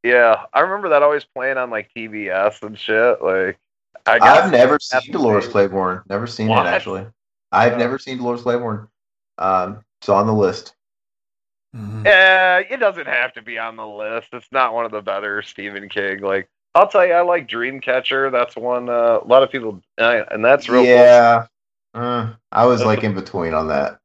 Yeah, 0.03 0.43
I 0.53 0.59
remember 0.61 0.89
that 0.89 1.01
always 1.03 1.23
playing 1.23 1.57
on 1.57 1.69
like 1.69 1.89
TBS 1.95 2.61
and 2.61 2.77
shit. 2.77 3.21
Like, 3.21 3.57
I 4.05 4.19
I've 4.19 4.51
never 4.51 4.75
At 4.75 4.81
seen 4.81 5.11
Dolores 5.11 5.47
Claiborne. 5.47 6.01
Never 6.09 6.27
seen 6.27 6.47
What? 6.47 6.65
it 6.65 6.69
actually. 6.69 7.05
I've 7.51 7.77
never 7.77 7.97
seen 7.97 8.17
Dolores 8.17 8.41
Claiborne. 8.41 8.87
Um, 9.37 9.83
it's 10.01 10.09
on 10.09 10.27
the 10.27 10.33
list. 10.33 10.75
Yeah, 11.73 12.59
it 12.59 12.77
doesn't 12.79 13.07
have 13.07 13.33
to 13.33 13.41
be 13.41 13.57
on 13.57 13.75
the 13.75 13.87
list. 13.87 14.27
It's 14.33 14.51
not 14.51 14.73
one 14.73 14.85
of 14.85 14.91
the 14.91 15.01
better 15.01 15.41
Stephen 15.41 15.89
King. 15.89 16.19
Like, 16.19 16.47
I'll 16.75 16.87
tell 16.87 17.05
you, 17.05 17.13
I 17.13 17.21
like 17.21 17.47
Dreamcatcher. 17.47 18.31
That's 18.31 18.55
one 18.55 18.89
uh, 18.89 19.19
a 19.23 19.27
lot 19.27 19.41
of 19.41 19.51
people, 19.51 19.81
uh, 19.99 20.23
and 20.29 20.43
that's 20.45 20.69
real. 20.69 20.83
yeah. 20.83 21.47
Uh, 21.95 22.33
I 22.51 22.65
was 22.65 22.83
like 22.83 23.03
in 23.03 23.15
between 23.15 23.53
on 23.53 23.67
that. 23.69 23.99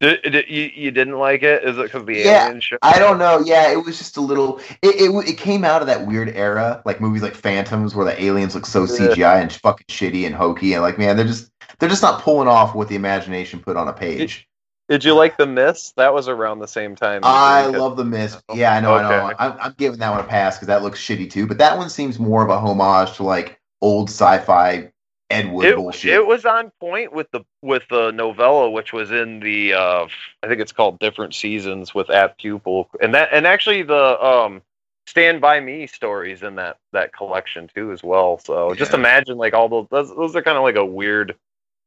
Did, 0.00 0.22
did, 0.22 0.48
you 0.48 0.70
you 0.74 0.90
didn't 0.92 1.18
like 1.18 1.42
it? 1.42 1.64
Is 1.64 1.76
it 1.76 1.84
because 1.84 2.04
the 2.04 2.18
Yeah, 2.22 2.46
alien 2.46 2.60
show? 2.60 2.78
I 2.82 2.98
don't 3.00 3.18
know. 3.18 3.40
Yeah, 3.44 3.72
it 3.72 3.84
was 3.84 3.98
just 3.98 4.16
a 4.16 4.20
little. 4.20 4.60
It, 4.82 4.94
it 5.00 5.28
it 5.28 5.38
came 5.38 5.64
out 5.64 5.80
of 5.80 5.88
that 5.88 6.06
weird 6.06 6.28
era, 6.36 6.82
like 6.84 7.00
movies 7.00 7.22
like 7.22 7.34
Phantoms, 7.34 7.96
where 7.96 8.04
the 8.04 8.22
aliens 8.22 8.54
look 8.54 8.64
so 8.66 8.84
Yeah. 8.84 8.86
CGI 8.86 9.42
and 9.42 9.52
fucking 9.52 9.86
shitty 9.88 10.24
and 10.24 10.34
hokey, 10.34 10.74
and 10.74 10.82
like 10.82 10.98
man, 10.98 11.16
they're 11.16 11.26
just 11.26 11.50
they're 11.80 11.88
just 11.88 12.02
not 12.02 12.22
pulling 12.22 12.46
off 12.48 12.76
what 12.76 12.88
the 12.88 12.94
imagination 12.94 13.58
put 13.60 13.76
on 13.76 13.88
a 13.88 13.92
page. 13.92 14.46
Did 14.88 15.04
you 15.04 15.14
like 15.14 15.36
the 15.36 15.46
Mist? 15.46 15.96
That 15.96 16.14
was 16.14 16.28
around 16.28 16.60
the 16.60 16.68
same 16.68 16.96
time. 16.96 17.22
I 17.22 17.66
love 17.66 17.96
the 17.96 18.04
mist. 18.04 18.40
Yeah, 18.54 18.72
I 18.72 18.80
know, 18.80 18.94
I 18.94 19.02
know. 19.02 19.34
I'm, 19.38 19.54
I'm 19.60 19.74
giving 19.76 19.98
that 19.98 20.10
one 20.10 20.20
a 20.20 20.24
pass 20.24 20.56
because 20.56 20.68
that 20.68 20.82
looks 20.82 21.00
shitty 21.00 21.30
too. 21.30 21.46
But 21.46 21.58
that 21.58 21.76
one 21.76 21.90
seems 21.90 22.18
more 22.18 22.42
of 22.42 22.50
a 22.50 22.58
homage 22.58 23.16
to 23.16 23.24
like 23.24 23.60
old 23.82 24.08
sci-fi 24.08 24.92
Ed 25.30 25.52
Wood 25.52 25.66
It, 25.66 25.76
bullshit. 25.76 26.14
it 26.14 26.26
was 26.26 26.44
on 26.46 26.72
point 26.80 27.12
with 27.12 27.30
the 27.32 27.40
with 27.62 27.82
the 27.90 28.10
novella, 28.12 28.70
which 28.70 28.92
was 28.92 29.10
in 29.10 29.40
the 29.40 29.74
uh, 29.74 30.06
I 30.42 30.48
think 30.48 30.60
it's 30.60 30.72
called 30.72 30.98
Different 30.98 31.34
Seasons 31.34 31.94
with 31.94 32.10
Apt 32.10 32.40
Pupil, 32.40 32.88
and 33.00 33.14
that 33.14 33.28
and 33.32 33.46
actually 33.46 33.82
the 33.82 34.24
um, 34.24 34.62
Stand 35.06 35.40
by 35.40 35.60
Me 35.60 35.86
stories 35.86 36.42
in 36.42 36.56
that 36.56 36.78
that 36.92 37.12
collection 37.12 37.68
too 37.74 37.92
as 37.92 38.02
well. 38.02 38.38
So 38.38 38.74
just 38.74 38.94
imagine 38.94 39.36
like 39.36 39.54
all 39.54 39.68
those 39.68 39.86
those, 39.90 40.08
those 40.14 40.36
are 40.36 40.42
kind 40.42 40.56
of 40.56 40.62
like 40.62 40.76
a 40.76 40.84
weird 40.84 41.34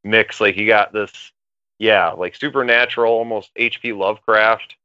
mix. 0.03 0.39
Like 0.39 0.57
you 0.57 0.67
got 0.67 0.93
this, 0.93 1.11
yeah, 1.79 2.11
like 2.11 2.35
supernatural, 2.35 3.13
almost 3.13 3.49
H.P. 3.55 3.93
Lovecraft 3.93 4.75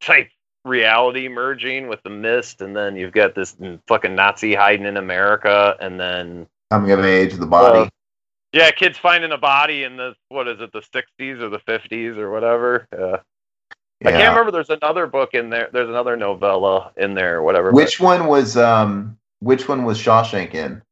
type 0.00 0.28
reality 0.64 1.28
merging 1.28 1.88
with 1.88 2.02
the 2.02 2.10
mist, 2.10 2.60
and 2.60 2.76
then 2.76 2.96
you've 2.96 3.12
got 3.12 3.34
this 3.34 3.56
fucking 3.86 4.14
Nazi 4.14 4.54
hiding 4.54 4.86
in 4.86 4.96
America, 4.96 5.76
and 5.80 5.98
then 5.98 6.46
Coming 6.70 6.90
of 6.90 7.04
age, 7.04 7.32
of 7.32 7.40
the 7.40 7.46
body. 7.46 7.80
uh, 7.80 7.88
yeah, 8.52 8.70
kids 8.70 8.98
finding 8.98 9.32
a 9.32 9.38
body 9.38 9.84
in 9.84 9.96
the 9.96 10.14
what 10.28 10.48
is 10.48 10.60
it, 10.60 10.72
the 10.72 10.82
sixties 10.92 11.38
or 11.38 11.48
the 11.48 11.60
fifties 11.60 12.16
or 12.16 12.30
whatever. 12.30 12.88
Yeah. 12.92 13.16
I 14.04 14.12
can't 14.12 14.30
remember. 14.30 14.50
There's 14.50 14.70
another 14.70 15.06
book 15.06 15.34
in 15.34 15.48
there. 15.48 15.70
There's 15.72 15.88
another 15.88 16.16
novella 16.16 16.92
in 16.96 17.14
there 17.14 17.36
or 17.36 17.42
whatever. 17.42 17.72
Which 17.72 17.98
one 17.98 18.26
was 18.26 18.56
um? 18.56 19.16
Which 19.40 19.68
one 19.68 19.84
was 19.84 19.98
Shawshank 19.98 20.54
in? 20.54 20.82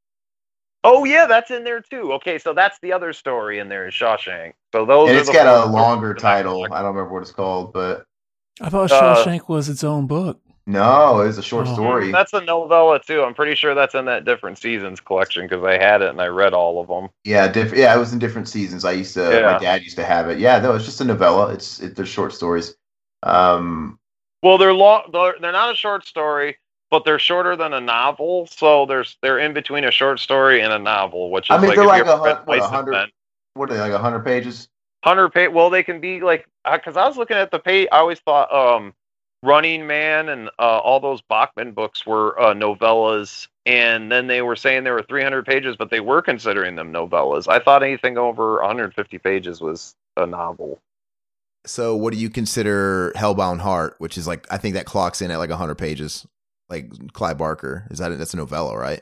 oh 0.84 1.04
yeah, 1.04 1.26
that's 1.26 1.50
in 1.50 1.64
there 1.64 1.80
too. 1.80 2.12
Okay, 2.12 2.38
so 2.38 2.52
that's 2.52 2.78
the 2.80 2.92
other 2.92 3.12
story 3.12 3.58
in 3.58 3.68
there 3.68 3.88
is 3.88 3.94
Shawshank. 3.94 4.52
So 4.72 4.84
those 4.84 5.08
and 5.08 5.16
are 5.16 5.20
it's 5.20 5.28
the 5.28 5.34
got 5.34 5.66
a 5.66 5.70
longer 5.70 6.14
title. 6.14 6.64
I 6.70 6.82
don't 6.82 6.94
remember 6.94 7.12
what 7.12 7.22
it's 7.22 7.32
called, 7.32 7.72
but 7.72 8.04
I 8.60 8.68
thought 8.68 8.92
Uh, 8.92 9.24
Shawshank 9.24 9.48
was 9.48 9.68
its 9.68 9.82
own 9.82 10.06
book. 10.06 10.40
No, 10.66 11.20
it 11.20 11.26
was 11.26 11.38
a 11.38 11.42
short 11.42 11.66
Oh. 11.68 11.74
story. 11.74 12.10
That's 12.10 12.32
a 12.32 12.40
novella 12.40 13.00
too. 13.00 13.22
I'm 13.22 13.34
pretty 13.34 13.54
sure 13.54 13.74
that's 13.74 13.94
in 13.94 14.04
that 14.06 14.24
different 14.24 14.58
seasons 14.58 15.00
collection 15.00 15.46
because 15.46 15.62
I 15.64 15.76
had 15.78 16.00
it 16.02 16.08
and 16.10 16.20
I 16.20 16.26
read 16.28 16.54
all 16.54 16.80
of 16.80 16.88
them. 16.88 17.10
Yeah, 17.24 17.48
different. 17.48 17.78
Yeah, 17.78 17.94
it 17.94 17.98
was 17.98 18.12
in 18.12 18.18
different 18.18 18.48
seasons. 18.48 18.84
I 18.84 18.92
used 18.92 19.14
to. 19.14 19.20
My 19.42 19.58
dad 19.58 19.82
used 19.82 19.96
to 19.96 20.04
have 20.04 20.28
it. 20.30 20.38
Yeah, 20.38 20.58
no, 20.60 20.74
it's 20.74 20.84
just 20.84 21.00
a 21.00 21.04
novella. 21.04 21.52
It's 21.52 21.80
it, 21.80 21.96
they're 21.96 22.06
short 22.06 22.32
stories. 22.32 22.74
Um, 23.22 23.98
Well, 24.42 24.58
they're 24.58 24.74
long. 24.74 25.10
They're, 25.12 25.34
they're 25.40 25.52
not 25.52 25.72
a 25.72 25.76
short 25.76 26.06
story, 26.06 26.58
but 26.90 27.04
they're 27.04 27.18
shorter 27.18 27.56
than 27.56 27.72
a 27.72 27.80
novel. 27.80 28.46
So 28.46 28.86
there's 28.86 29.16
they're 29.22 29.38
in 29.38 29.52
between 29.54 29.84
a 29.84 29.90
short 29.90 30.20
story 30.20 30.60
and 30.62 30.72
a 30.72 30.78
novel, 30.78 31.30
which 31.30 31.50
is 31.50 31.56
I 31.56 31.58
mean, 31.58 31.68
like 31.68 31.76
they're 31.76 31.86
like 31.86 32.04
a 32.06 32.16
hun- 32.16 32.42
what, 32.44 32.58
a 32.58 32.66
hundred. 32.66 32.92
Men. 32.92 33.08
What 33.54 33.70
are 33.70 33.74
they 33.74 33.80
like? 33.80 33.92
A 33.92 33.98
hundred 33.98 34.24
pages? 34.24 34.68
hundred 35.04 35.28
page. 35.30 35.50
Well, 35.52 35.68
they 35.68 35.82
can 35.82 36.00
be 36.00 36.20
like 36.20 36.48
because 36.72 36.96
I 36.96 37.06
was 37.06 37.16
looking 37.18 37.36
at 37.36 37.50
the 37.50 37.58
page. 37.58 37.88
I 37.92 37.98
always 37.98 38.18
thought 38.20 38.50
um, 38.52 38.94
Running 39.44 39.86
Man 39.86 40.28
and 40.28 40.48
uh, 40.58 40.78
all 40.78 41.00
those 41.00 41.20
Bachman 41.22 41.72
books 41.72 42.06
were 42.06 42.40
uh, 42.40 42.54
novellas, 42.54 43.48
and 43.66 44.10
then 44.10 44.26
they 44.26 44.42
were 44.42 44.56
saying 44.56 44.84
they 44.84 44.90
were 44.90 45.02
300 45.02 45.44
pages, 45.44 45.76
but 45.76 45.90
they 45.90 46.00
were 46.00 46.22
considering 46.22 46.76
them 46.76 46.92
novellas. 46.92 47.46
I 47.46 47.58
thought 47.58 47.82
anything 47.82 48.16
over 48.16 48.54
150 48.60 49.18
pages 49.18 49.60
was 49.60 49.94
a 50.16 50.26
novel. 50.26 50.80
So, 51.66 51.94
what 51.96 52.12
do 52.12 52.18
you 52.18 52.30
consider 52.30 53.12
Hellbound 53.16 53.60
Heart, 53.60 53.96
which 53.98 54.18
is 54.18 54.26
like 54.26 54.46
I 54.50 54.58
think 54.58 54.74
that 54.74 54.86
clocks 54.86 55.22
in 55.22 55.30
at 55.30 55.38
like 55.38 55.50
100 55.50 55.76
pages, 55.76 56.26
like 56.68 56.90
Clive 57.12 57.38
Barker? 57.38 57.86
Is 57.90 57.98
that 57.98 58.16
that's 58.18 58.34
a 58.34 58.38
novella, 58.38 58.76
right? 58.76 59.00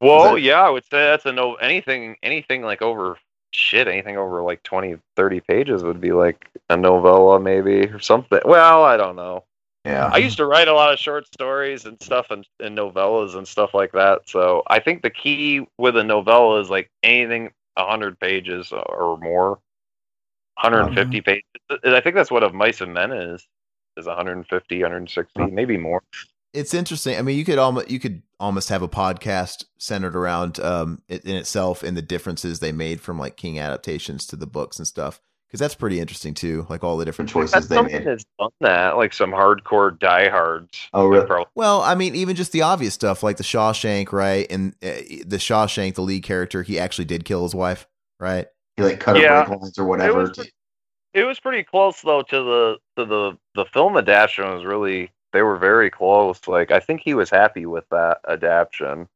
Well, 0.00 0.34
that- 0.34 0.40
yeah, 0.42 0.60
I 0.60 0.70
would 0.70 0.84
say 0.84 0.98
that's 0.98 1.26
a 1.26 1.32
no. 1.32 1.54
Anything, 1.56 2.16
anything 2.22 2.62
like 2.62 2.82
over 2.82 3.16
shit, 3.52 3.88
anything 3.88 4.16
over 4.18 4.42
like 4.42 4.62
20, 4.64 4.96
30 5.16 5.40
pages 5.40 5.82
would 5.82 6.00
be 6.00 6.12
like 6.12 6.48
a 6.68 6.76
novella, 6.76 7.40
maybe 7.40 7.86
or 7.86 8.00
something. 8.00 8.40
Well, 8.44 8.84
I 8.84 8.96
don't 8.96 9.16
know. 9.16 9.44
Yeah. 9.84 10.08
I 10.12 10.16
used 10.16 10.38
to 10.38 10.46
write 10.46 10.68
a 10.68 10.72
lot 10.72 10.92
of 10.92 10.98
short 10.98 11.26
stories 11.26 11.84
and 11.84 12.02
stuff 12.02 12.30
and, 12.30 12.46
and 12.58 12.76
novellas 12.76 13.36
and 13.36 13.46
stuff 13.46 13.74
like 13.74 13.92
that. 13.92 14.22
So 14.26 14.62
I 14.66 14.80
think 14.80 15.02
the 15.02 15.10
key 15.10 15.66
with 15.76 15.96
a 15.96 16.04
novella 16.04 16.60
is 16.60 16.70
like 16.70 16.90
anything 17.02 17.52
100 17.74 18.18
pages 18.18 18.72
or 18.72 19.18
more. 19.18 19.58
150 20.62 21.20
pages. 21.20 21.42
I 21.84 22.00
think 22.00 22.14
that's 22.14 22.30
what 22.30 22.42
of 22.42 22.54
Mice 22.54 22.80
and 22.80 22.94
Men 22.94 23.12
is. 23.12 23.46
Is 23.96 24.06
150, 24.06 24.82
160, 24.82 25.46
maybe 25.46 25.76
more. 25.76 26.02
It's 26.52 26.74
interesting. 26.74 27.16
I 27.16 27.22
mean, 27.22 27.38
you 27.38 27.44
could 27.44 27.58
almost 27.58 27.90
you 27.90 28.00
could 28.00 28.22
almost 28.40 28.68
have 28.68 28.82
a 28.82 28.88
podcast 28.88 29.64
centered 29.78 30.16
around 30.16 30.58
um 30.60 31.02
it 31.08 31.24
in 31.24 31.36
itself 31.36 31.82
and 31.82 31.96
the 31.96 32.02
differences 32.02 32.58
they 32.58 32.72
made 32.72 33.00
from 33.00 33.18
like 33.18 33.36
King 33.36 33.58
adaptations 33.58 34.26
to 34.26 34.36
the 34.36 34.46
books 34.46 34.78
and 34.78 34.86
stuff 34.86 35.20
because 35.54 35.60
that's 35.60 35.76
pretty 35.76 36.00
interesting 36.00 36.34
too. 36.34 36.66
Like 36.68 36.82
all 36.82 36.96
the 36.96 37.04
different 37.04 37.30
choices 37.30 37.52
That's 37.52 37.68
they 37.68 37.76
something 37.76 37.94
made. 37.98 38.06
that's 38.08 38.24
done 38.40 38.50
that, 38.60 38.96
like 38.96 39.12
some 39.12 39.30
hardcore 39.30 39.96
diehards. 39.96 40.88
Oh, 40.92 41.06
really? 41.06 41.24
probably- 41.26 41.46
Well, 41.54 41.80
I 41.80 41.94
mean, 41.94 42.16
even 42.16 42.34
just 42.34 42.50
the 42.50 42.62
obvious 42.62 42.92
stuff 42.92 43.22
like 43.22 43.36
the 43.36 43.44
Shawshank, 43.44 44.10
right? 44.10 44.48
And 44.50 44.74
uh, 44.82 44.98
the 45.24 45.36
Shawshank, 45.36 45.94
the 45.94 46.02
lead 46.02 46.24
character, 46.24 46.64
he 46.64 46.76
actually 46.80 47.04
did 47.04 47.24
kill 47.24 47.44
his 47.44 47.54
wife, 47.54 47.86
right? 48.18 48.48
He 48.76 48.82
like 48.82 48.98
cut 48.98 49.14
her 49.16 49.22
Yeah. 49.22 49.44
brake 49.44 49.60
lines 49.60 49.78
or 49.78 49.84
whatever. 49.84 50.22
It 50.22 50.36
was, 50.38 50.50
it 51.14 51.22
was 51.22 51.38
pretty 51.38 51.62
close 51.62 52.00
though 52.02 52.22
to 52.22 52.36
the 52.42 52.78
to 52.96 53.04
the 53.06 53.38
the 53.54 53.64
film 53.66 53.96
adaptation 53.96 54.52
was 54.52 54.64
really 54.64 55.12
they 55.32 55.42
were 55.42 55.56
very 55.56 55.88
close. 55.88 56.40
Like 56.48 56.72
I 56.72 56.80
think 56.80 57.00
he 57.04 57.14
was 57.14 57.30
happy 57.30 57.64
with 57.66 57.88
that 57.90 58.18
adaptation. 58.28 59.06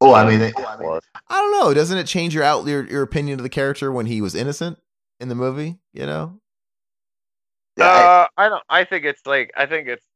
oh, 0.00 0.14
I 0.14 0.24
mean, 0.30 0.38
they, 0.38 0.52
Was. 0.56 1.02
I 1.28 1.38
don't 1.40 1.50
know. 1.60 1.74
Doesn't 1.74 1.98
it 1.98 2.06
change 2.06 2.36
your 2.36 2.44
out 2.44 2.64
your, 2.68 2.86
your 2.88 3.02
opinion 3.02 3.40
of 3.40 3.42
the 3.42 3.48
character 3.48 3.90
when 3.90 4.06
he 4.06 4.20
was 4.20 4.36
innocent 4.36 4.78
in 5.20 5.28
the 5.28 5.34
movie? 5.36 5.78
You 5.92 6.06
know, 6.06 6.40
Uh, 7.80 8.26
I 8.36 8.48
don't. 8.48 8.62
I 8.68 8.84
think 8.84 9.04
it's 9.04 9.26
like 9.26 9.52
I 9.56 9.66
think 9.66 9.88
it's 9.88 10.06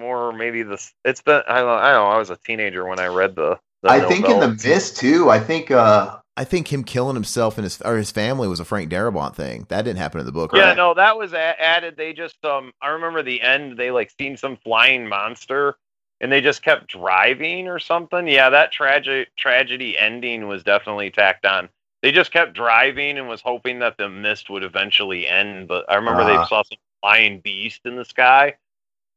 more 0.00 0.32
maybe 0.32 0.62
this. 0.62 0.92
It's 1.04 1.22
been 1.22 1.42
I 1.48 1.60
don't. 1.60 1.68
I 1.70 1.92
don't 1.92 2.04
know. 2.08 2.12
I 2.12 2.18
was 2.18 2.30
a 2.30 2.36
teenager 2.36 2.86
when 2.86 3.00
I 3.00 3.06
read 3.06 3.36
the. 3.36 3.60
the 3.82 3.88
I 3.88 4.00
think 4.00 4.28
in 4.28 4.40
the 4.40 4.48
mist 4.64 4.98
too. 4.98 5.30
I 5.30 5.40
think 5.40 5.70
uh 5.70 6.18
I 6.36 6.44
think 6.44 6.72
him 6.72 6.84
killing 6.84 7.14
himself 7.16 7.58
and 7.58 7.64
his 7.64 7.80
or 7.82 7.96
his 7.96 8.10
family 8.10 8.48
was 8.48 8.60
a 8.60 8.64
Frank 8.64 8.90
Darabont 8.90 9.34
thing. 9.34 9.66
That 9.68 9.82
didn't 9.82 9.98
happen 9.98 10.20
in 10.20 10.26
the 10.26 10.32
book, 10.32 10.52
Yeah, 10.52 10.72
right? 10.72 10.76
no, 10.76 10.94
that 10.94 11.18
was 11.18 11.32
a- 11.34 11.60
added. 11.62 11.96
They 11.96 12.12
just 12.14 12.42
um, 12.44 12.72
I 12.80 12.88
remember 12.90 13.22
the 13.22 13.42
end. 13.42 13.76
They 13.78 13.90
like 13.90 14.10
seen 14.18 14.36
some 14.36 14.56
flying 14.56 15.06
monster, 15.08 15.76
and 16.20 16.32
they 16.32 16.40
just 16.40 16.62
kept 16.62 16.88
driving 16.88 17.68
or 17.68 17.78
something. 17.78 18.26
Yeah, 18.28 18.50
that 18.50 18.72
tragic 18.72 19.34
tragedy 19.36 19.98
ending 19.98 20.48
was 20.48 20.64
definitely 20.64 21.10
tacked 21.10 21.44
on. 21.46 21.68
They 22.02 22.12
just 22.12 22.30
kept 22.32 22.54
driving 22.54 23.18
and 23.18 23.28
was 23.28 23.40
hoping 23.40 23.80
that 23.80 23.96
the 23.98 24.08
mist 24.08 24.50
would 24.50 24.62
eventually 24.62 25.26
end. 25.26 25.68
But 25.68 25.84
I 25.90 25.96
remember 25.96 26.22
Ah. 26.22 26.26
they 26.42 26.46
saw 26.48 26.62
some 26.62 26.78
flying 27.02 27.40
beast 27.40 27.80
in 27.84 27.96
the 27.96 28.04
sky, 28.04 28.54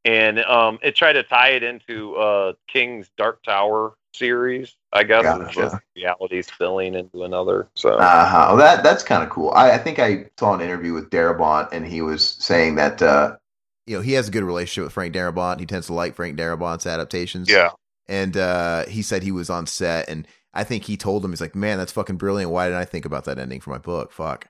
and 0.05 0.39
um, 0.39 0.79
it 0.81 0.95
tried 0.95 1.13
to 1.13 1.23
tie 1.23 1.49
it 1.49 1.63
into 1.63 2.15
uh 2.15 2.53
King's 2.67 3.09
Dark 3.17 3.43
Tower 3.43 3.93
series. 4.13 4.75
I 4.93 5.03
guess 5.03 5.23
Gotcha. 5.23 5.79
reality 5.95 6.41
spilling 6.41 6.95
into 6.95 7.23
another. 7.23 7.69
So 7.75 7.93
Uh-huh. 7.97 8.55
That 8.57 8.83
that's 8.83 9.03
kind 9.03 9.23
of 9.23 9.29
cool. 9.29 9.51
I, 9.51 9.71
I 9.71 9.77
think 9.77 9.99
I 9.99 10.25
saw 10.37 10.53
an 10.53 10.61
interview 10.61 10.93
with 10.93 11.09
Darabont, 11.11 11.69
and 11.71 11.85
he 11.87 12.01
was 12.01 12.27
saying 12.27 12.75
that 12.75 13.01
uh, 13.01 13.37
You 13.87 13.97
know, 13.97 14.01
he 14.01 14.13
has 14.13 14.27
a 14.27 14.31
good 14.31 14.43
relationship 14.43 14.85
with 14.85 14.93
Frank 14.93 15.13
Darabont. 15.15 15.59
He 15.59 15.65
tends 15.65 15.87
to 15.87 15.93
like 15.93 16.15
Frank 16.15 16.37
Darabont's 16.37 16.85
adaptations. 16.87 17.49
yeah. 17.49 17.69
And 18.07 18.35
uh, 18.35 18.85
he 18.87 19.01
said 19.03 19.23
he 19.23 19.31
was 19.31 19.49
on 19.49 19.65
set, 19.67 20.09
and 20.09 20.27
I 20.53 20.63
think 20.63 20.83
he 20.85 20.97
told 20.97 21.23
him, 21.23 21.31
he's 21.31 21.41
like, 21.41 21.55
man, 21.55 21.77
that's 21.77 21.91
fucking 21.93 22.17
brilliant. 22.17 22.51
Why 22.51 22.65
didn't 22.67 22.79
I 22.81 22.85
think 22.85 23.05
about 23.05 23.25
that 23.25 23.39
ending 23.39 23.61
for 23.61 23.69
my 23.69 23.77
book? 23.77 24.11
Fuck. 24.11 24.47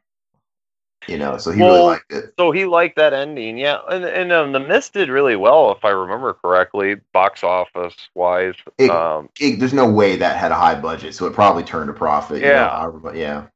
you 1.08 1.18
know, 1.18 1.38
so 1.38 1.50
he 1.52 1.62
really 1.62 1.80
liked 1.80 2.12
it. 2.12 2.34
So 2.38 2.52
he 2.52 2.66
liked 2.66 2.96
that 2.98 3.12
ending, 3.14 3.58
yeah. 3.58 3.80
And 3.90 4.06
and 4.06 4.32
um, 4.32 4.52
the 4.52 4.60
Mist 4.60 4.94
did 4.94 5.10
really 5.10 5.36
well, 5.36 5.72
if 5.72 5.84
I 5.84 5.90
remember 5.90 6.34
correctly, 6.34 6.96
box 7.12 7.44
office 7.44 7.96
wise. 8.14 8.54
It- 8.78 8.90
Um, 8.92 9.30
It, 9.40 9.60
there's 9.60 9.74
no 9.74 9.90
way 9.90 10.16
that 10.18 10.38
had 10.38 10.52
a 10.52 10.56
high 10.56 10.76
budget, 10.80 11.16
so 11.16 11.26
it 11.26 11.34
probably 11.34 11.64
turned 11.64 11.90
a 11.90 11.94
profit. 11.94 12.38
you 12.38 12.44
know, 12.46 12.52
Yeah. 12.52 12.70
however, 12.70 13.00
but 13.00 13.16
yeah. 13.16 13.48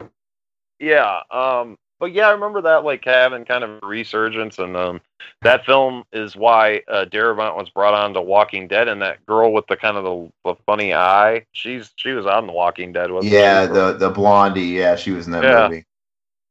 yeah. 0.79 1.19
Um, 1.31 1.77
but 1.99 2.11
yeah, 2.13 2.27
I 2.27 2.31
remember 2.31 2.61
that 2.63 2.83
like 2.83 3.05
having 3.05 3.45
kind 3.45 3.63
of 3.63 3.79
a 3.83 3.85
resurgence, 3.85 4.59
and 4.59 4.75
um, 4.75 5.01
that 5.43 5.65
film 5.65 6.03
is 6.11 6.35
why 6.35 6.81
uh, 6.87 7.05
Darabont 7.05 7.57
was 7.57 7.69
brought 7.69 7.93
on 7.93 8.13
to 8.13 8.21
Walking 8.21 8.67
Dead, 8.67 8.87
and 8.87 9.01
that 9.01 9.25
girl 9.25 9.53
with 9.53 9.67
the 9.67 9.77
kind 9.77 9.97
of 9.97 10.03
the, 10.03 10.31
the 10.43 10.55
funny 10.65 10.93
eye, 10.93 11.45
she's 11.53 11.91
she 11.95 12.11
was 12.11 12.25
on 12.25 12.47
The 12.47 12.53
Walking 12.53 12.93
Dead, 12.93 13.11
wasn't 13.11 13.33
Yeah, 13.33 13.65
she? 13.65 13.73
the 13.73 13.93
the 13.93 14.09
blondie, 14.09 14.61
yeah, 14.61 14.95
she 14.95 15.11
was 15.11 15.25
in 15.25 15.31
that 15.33 15.43
Yeah. 15.43 15.69
movie. 15.69 15.85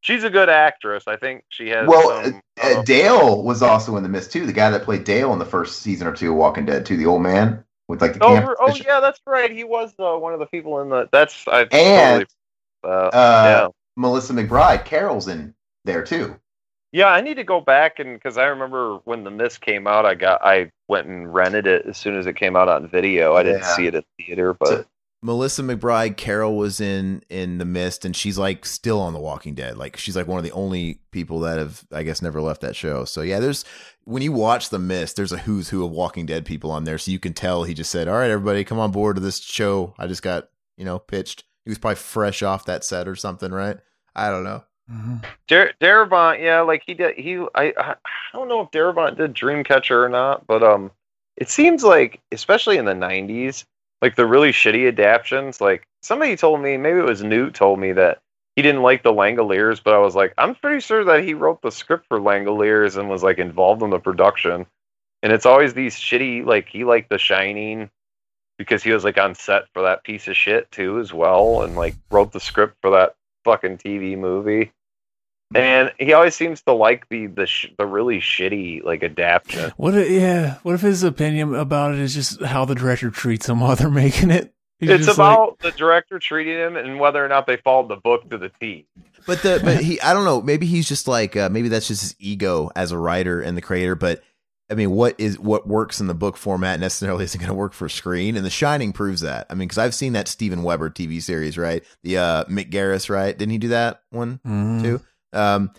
she's 0.02 0.24
a 0.24 0.31
good 0.31 0.48
actress. 0.48 1.05
I 1.06 1.16
think 1.16 1.44
she 1.48 1.68
has. 1.68 1.89
Well, 1.89 2.08
some, 2.23 2.40
uh, 2.62 2.81
uh, 2.81 2.82
Dale 2.82 3.42
was 3.42 3.62
also 3.62 3.97
in 3.97 4.02
the 4.02 4.08
mist 4.08 4.32
too. 4.32 4.47
The 4.47 4.52
guy 4.52 4.70
that 4.70 4.82
played 4.84 5.05
Dale 5.05 5.32
in 5.32 5.39
the 5.39 5.44
first 5.44 5.82
season 5.82 6.06
or 6.06 6.12
two 6.14 6.31
of 6.31 6.36
Walking 6.36 6.66
Dead 6.66 6.86
too, 6.86 6.97
the 6.97 7.06
old 7.06 7.23
man 7.23 7.64
with 7.89 8.00
like 8.00 8.14
the 8.14 8.20
Oh, 8.20 8.55
oh 8.60 8.74
yeah, 8.76 9.00
that's 9.00 9.20
right. 9.26 9.50
He 9.50 9.64
was 9.64 9.92
uh, 9.98 10.16
one 10.16 10.32
of 10.32 10.40
the 10.40 10.47
people 10.47 10.81
in 10.81 10.89
the. 10.89 11.08
That's 11.12 11.47
I 11.48 11.64
And, 11.70 12.23
totally. 12.23 12.26
Uh, 12.82 12.86
uh, 12.86 13.10
yeah. 13.44 13.68
Melissa 13.97 14.32
McBride, 14.32 14.84
Carol's 14.84 15.28
in 15.28 15.55
there 15.84 16.02
too. 16.02 16.36
Yeah, 16.92 17.06
I 17.06 17.20
need 17.20 17.34
to 17.34 17.44
go 17.44 17.60
back 17.60 17.98
and 17.98 18.14
because 18.14 18.39
I 18.39 18.44
remember 18.44 18.98
when 19.05 19.24
the 19.24 19.31
Mist 19.31 19.60
came 19.60 19.86
out, 19.86 20.06
I 20.06 20.14
got 20.14 20.40
I 20.44 20.70
went 20.89 21.08
and 21.08 21.32
rented 21.32 21.66
it 21.66 21.86
as 21.86 21.97
soon 21.97 22.16
as 22.16 22.26
it 22.26 22.36
came 22.36 22.55
out 22.56 22.68
on 22.68 22.89
video. 22.89 23.34
I 23.34 23.42
didn't 23.42 23.62
Yeah. 23.62 23.76
see 23.76 23.86
it 23.89 23.94
at 23.97 24.05
theater, 24.16 24.55
but 24.55 24.86
Melissa 25.20 25.62
McBride, 25.62 26.16
Carol 26.16 26.56
was 26.56 26.81
in 26.81 27.23
in 27.31 27.58
the 27.58 27.64
Mist, 27.64 28.05
and 28.05 28.14
she's 28.14 28.36
like 28.39 28.64
still 28.64 29.00
on 29.00 29.12
The 29.12 29.18
Walking 29.18 29.55
Dead. 29.55 29.76
Like 29.76 29.97
she's 29.97 30.14
like 30.14 30.28
one 30.28 30.39
of 30.39 30.44
the 30.44 30.52
only 30.52 31.00
people 31.10 31.40
that 31.40 31.58
have, 31.58 31.82
I 31.90 32.02
guess, 32.05 32.20
never 32.23 32.40
left 32.42 32.60
that 32.60 32.76
show. 32.76 33.05
So 33.06 33.23
yeah, 33.23 33.40
there's 33.40 33.64
when 34.05 34.23
you 34.23 34.31
watch 34.32 34.68
the 34.68 34.78
Mist, 34.78 35.16
there's 35.16 35.32
a 35.32 35.39
who's 35.39 35.70
who 35.70 35.84
of 35.84 35.90
Walking 35.90 36.26
Dead 36.26 36.44
people 36.44 36.70
on 36.70 36.84
there, 36.84 36.98
so 36.98 37.10
you 37.10 37.18
can 37.18 37.32
tell 37.32 37.64
he 37.64 37.74
just 37.74 37.90
said, 37.90 38.06
"All 38.06 38.14
right, 38.14 38.31
everybody, 38.31 38.62
come 38.64 38.78
on 38.78 38.92
board 38.92 39.16
to 39.16 39.20
this 39.23 39.40
show." 39.40 39.94
I 39.98 40.06
just 40.06 40.23
got 40.23 40.48
you 40.76 40.84
know 40.84 40.98
pitched. 41.00 41.42
He 41.65 41.70
was 41.70 41.78
probably 41.78 41.97
fresh 41.97 42.43
off 42.43 42.67
that 42.67 42.84
set 42.84 43.09
or 43.09 43.17
something, 43.17 43.51
right? 43.52 43.78
I 44.15 44.31
don't 44.31 44.44
know. 44.44 44.65
Dar- 45.49 45.73
Darabont, 45.81 46.41
yeah, 46.43 46.60
like 46.60 46.83
he 46.84 46.94
did. 46.94 47.17
He 47.17 47.39
I 47.55 47.73
I 47.76 47.94
I 47.94 47.97
don't 48.33 48.49
know 48.49 48.60
if 48.60 48.70
Darabont 48.70 49.17
did 49.17 49.34
Dreamcatcher 49.34 50.05
or 50.05 50.09
not, 50.09 50.47
but 50.47 50.62
um, 50.62 50.91
it 51.36 51.49
seems 51.49 51.83
like 51.83 52.20
especially 52.33 52.76
in 52.76 52.84
the 52.84 52.93
'90s, 52.93 53.65
like 54.02 54.17
the 54.17 54.26
really 54.26 54.52
shitty 54.52 54.86
adaptions. 54.86 55.60
Like 55.60 55.86
somebody 56.02 56.36
told 56.36 56.60
me, 56.60 56.76
maybe 56.76 56.99
it 56.99 57.05
was 57.05 57.23
Newt 57.23 57.55
told 57.55 57.78
me 57.78 57.93
that 57.93 58.20
he 58.57 58.62
didn't 58.62 58.83
like 58.83 59.02
the 59.02 59.12
Langoliers, 59.12 59.83
but 59.83 59.94
I 59.94 59.99
was 59.99 60.15
like, 60.15 60.34
I'm 60.39 60.55
pretty 60.55 60.81
sure 60.81 61.02
that 61.05 61.25
he 61.25 61.34
wrote 61.34 61.62
the 61.62 61.70
script 61.70 62.07
for 62.07 62.20
Langoliers 62.20 62.97
and 62.97 63.09
was 63.09 63.23
like 63.23 63.39
involved 63.39 63.83
in 63.83 63.91
the 63.91 63.99
production. 63.99 64.67
And 65.23 65.33
it's 65.33 65.47
always 65.47 65.73
these 65.73 65.97
shitty, 65.97 66.44
like 66.44 66.68
he 66.68 66.84
liked 66.84 67.09
The 67.09 67.18
Shining 67.18 67.91
because 68.58 68.83
he 68.83 68.92
was 68.92 69.05
like 69.05 69.18
on 69.18 69.34
set 69.34 69.65
for 69.73 69.83
that 69.83 70.05
piece 70.05 70.28
of 70.28 70.36
shit 70.36 70.70
too 70.70 71.00
as 71.00 71.12
well, 71.12 71.62
and 71.62 71.76
like 71.76 71.94
wrote 72.10 72.33
the 72.33 72.41
script 72.41 72.76
for 72.81 72.91
that 72.91 73.15
fucking 73.44 73.78
TV 73.78 74.16
movie. 74.18 74.73
And 75.55 75.92
he 76.00 76.12
always 76.15 76.34
seems 76.34 76.62
to 76.62 76.73
like 76.73 77.08
the 77.10 77.26
the 77.26 77.47
sh- 77.47 77.70
the 77.78 77.86
really 77.86 78.18
shitty 78.18 78.83
like 78.83 79.02
adaptation. 79.05 79.73
What? 79.76 79.94
If, 79.94 80.10
yeah. 80.10 80.57
What 80.62 80.74
if 80.74 80.81
his 80.81 81.05
opinion 81.05 81.55
about 81.55 81.92
it 81.92 82.00
is 82.00 82.15
just 82.15 82.42
how 82.42 82.65
the 82.65 82.74
director 82.74 83.10
treats 83.10 83.49
him 83.49 83.60
while 83.60 83.76
they're 83.76 83.91
making 83.91 84.31
it? 84.31 84.52
He's 84.81 84.91
it's 84.91 85.07
just 85.07 85.18
like- 85.18 85.36
about 85.36 85.60
the 85.60 85.70
director 85.70 86.18
treating 86.18 86.55
him 86.57 86.76
and 86.76 86.99
whether 86.99 87.24
or 87.24 87.28
not 87.28 87.47
they 87.47 87.57
followed 87.57 87.89
the 87.89 87.97
book 87.97 88.28
to 88.31 88.39
the 88.39 88.50
T. 88.60 88.86
But 89.26 89.42
the 89.42 89.60
but 89.62 89.83
he 89.83 90.00
I 90.00 90.12
don't 90.12 90.24
know 90.24 90.42
maybe 90.42 90.66
he's 90.66 90.89
just 90.89 91.07
like 91.07 91.36
uh, 91.36 91.49
maybe 91.49 91.68
that's 91.68 91.89
just 91.89 92.02
his 92.02 92.16
ego 92.18 92.70
as 92.74 92.91
a 92.91 92.99
writer 92.99 93.41
and 93.41 93.57
the 93.57 93.62
creator 93.62 93.94
but 93.94 94.23
I 94.70 94.75
mean 94.75 94.91
what 94.93 95.15
is 95.18 95.39
what 95.39 95.67
works 95.68 96.01
in 96.01 96.07
the 96.07 96.15
book 96.15 96.36
format 96.36 96.81
necessarily 96.81 97.25
isn't 97.25 97.39
going 97.39 97.49
to 97.49 97.55
work 97.55 97.73
for 97.75 97.89
screen 97.89 98.36
and 98.36 98.44
The 98.47 98.51
Shining 98.51 98.93
proves 98.93 99.20
that 99.20 99.47
I 99.51 99.55
mean 99.55 99.68
because 99.68 99.78
I've 99.78 99.94
seen 99.94 100.15
that 100.15 100.26
Steven 100.28 100.62
Weber 100.62 100.89
TV 100.91 101.20
series 101.23 101.59
right 101.59 101.84
the 102.02 102.18
uh 102.18 102.44
Mick 102.44 102.70
Garris 102.70 103.10
right 103.10 103.36
didn't 103.36 103.52
he 103.52 103.59
do 103.59 103.68
that 103.68 104.02
one 104.10 104.41
Mhm. 104.47 104.83
too 104.83 105.01
um 105.33 105.70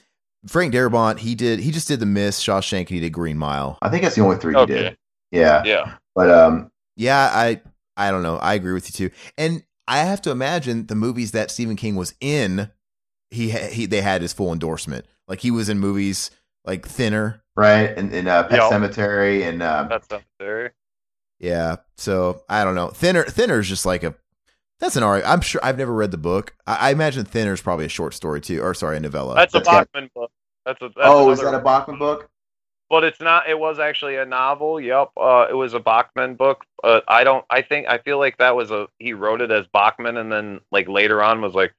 Frank 0.47 0.73
Darabont 0.73 1.17
he 1.19 1.33
did 1.35 1.59
he 1.59 1.71
just 1.71 1.87
did 1.87 1.99
The 1.99 2.05
Mist 2.05 2.45
Shawshank 2.45 2.81
and 2.81 2.89
he 2.89 2.99
did 2.99 3.11
Green 3.11 3.37
Mile 3.37 3.77
I 3.81 3.89
think 3.89 4.03
that's 4.03 4.15
the 4.15 4.21
only 4.21 4.37
three 4.37 4.55
Okay. 4.55 4.73
he 4.73 4.79
did. 4.79 4.97
Yeah. 5.31 5.63
Yeah. 5.65 5.93
But 6.13 6.29
um, 6.29 6.71
yeah 6.95 7.29
I 7.33 7.61
I 7.97 8.11
don't 8.11 8.21
know 8.23 8.37
I 8.37 8.53
agree 8.53 8.73
with 8.73 8.87
you 8.99 9.09
too 9.09 9.15
and 9.37 9.63
I 9.87 9.99
have 9.99 10.21
to 10.23 10.31
imagine 10.31 10.85
the 10.87 10.95
movies 10.95 11.31
that 11.31 11.49
Stephen 11.51 11.75
King 11.75 11.95
was 11.95 12.13
in 12.21 12.69
he 13.31 13.49
he 13.49 13.85
they 13.87 14.01
had 14.01 14.21
his 14.21 14.31
full 14.33 14.53
endorsement 14.53 15.05
like 15.27 15.39
he 15.39 15.49
was 15.49 15.69
in 15.69 15.79
movies 15.79 16.29
like 16.65 16.87
Thinner 16.87 17.43
right, 17.55 17.97
and, 17.97 18.13
and 18.13 18.27
uh, 18.27 18.43
Pet 18.43 18.59
Yeah. 18.59 18.69
Cemetery, 18.69 19.43
and 19.43 19.61
uh, 19.61 19.87
That's 19.89 20.09
necessary. 20.09 20.71
Yeah. 21.39 21.77
So 21.97 22.41
I 22.49 22.63
don't 22.63 22.75
know. 22.75 22.89
Thinner 22.89 23.23
Thinner 23.23 23.59
is 23.59 23.67
just 23.67 23.85
like 23.85 24.03
a 24.03 24.15
that's 24.79 24.95
an 24.95 25.03
art. 25.03 25.23
I'm 25.25 25.41
sure 25.41 25.61
I've 25.63 25.77
never 25.77 25.93
read 25.93 26.11
the 26.11 26.17
book. 26.17 26.53
I, 26.67 26.89
I 26.89 26.91
imagine 26.91 27.25
Thinner 27.25 27.53
is 27.53 27.61
probably 27.61 27.85
a 27.85 27.89
short 27.89 28.13
story 28.13 28.41
too, 28.41 28.61
or 28.61 28.73
sorry, 28.73 28.97
a 28.97 28.99
novella. 28.99 29.35
That's 29.35 29.53
a 29.53 29.59
That's 29.59 29.69
Bachman 29.69 30.09
book. 30.13 30.31
That's 30.65 30.81
a 30.81 30.85
that's 30.87 30.97
oh, 30.99 31.31
is 31.31 31.39
that 31.41 31.53
a 31.53 31.59
Bachman 31.59 31.99
book? 31.99 32.29
But 32.89 33.03
it's 33.03 33.19
not. 33.19 33.49
It 33.49 33.57
was 33.57 33.79
actually 33.79 34.17
a 34.17 34.25
novel. 34.25 34.79
Yep. 34.79 35.11
Uh, 35.17 35.47
it 35.49 35.55
was 35.55 35.73
a 35.73 35.79
Bachman 35.79 36.35
book. 36.35 36.65
Uh, 36.83 37.01
I 37.07 37.23
don't. 37.23 37.43
I 37.49 37.61
think. 37.61 37.87
I 37.87 37.97
feel 37.97 38.19
like 38.19 38.37
that 38.37 38.55
was 38.55 38.69
a. 38.71 38.87
He 38.99 39.13
wrote 39.13 39.41
it 39.41 39.51
as 39.51 39.65
Bachman, 39.73 40.17
and 40.17 40.31
then 40.31 40.59
like 40.71 40.87
later 40.87 41.23
on 41.23 41.41
was 41.41 41.53
like, 41.53 41.73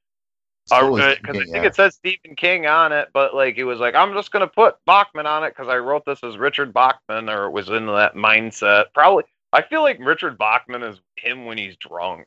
Because 0.68 1.00
I 1.00 1.32
think 1.32 1.48
yeah. 1.48 1.62
it 1.62 1.74
says 1.74 1.94
Stephen 1.94 2.34
King 2.36 2.66
on 2.66 2.92
it, 2.92 3.08
but 3.12 3.34
like 3.34 3.54
he 3.54 3.64
was 3.64 3.78
like 3.78 3.94
I'm 3.94 4.12
just 4.14 4.32
gonna 4.32 4.46
put 4.46 4.76
Bachman 4.84 5.26
on 5.26 5.44
it 5.44 5.50
because 5.50 5.68
I 5.68 5.78
wrote 5.78 6.04
this 6.04 6.22
as 6.24 6.36
Richard 6.36 6.74
Bachman, 6.74 7.28
or 7.28 7.46
it 7.46 7.52
was 7.52 7.68
in 7.68 7.86
that 7.86 8.14
mindset. 8.14 8.86
Probably. 8.94 9.24
I 9.52 9.62
feel 9.62 9.82
like 9.82 9.98
Richard 10.00 10.36
Bachman 10.38 10.82
is 10.82 11.00
him 11.16 11.44
when 11.46 11.56
he's 11.56 11.76
drunk. 11.76 12.26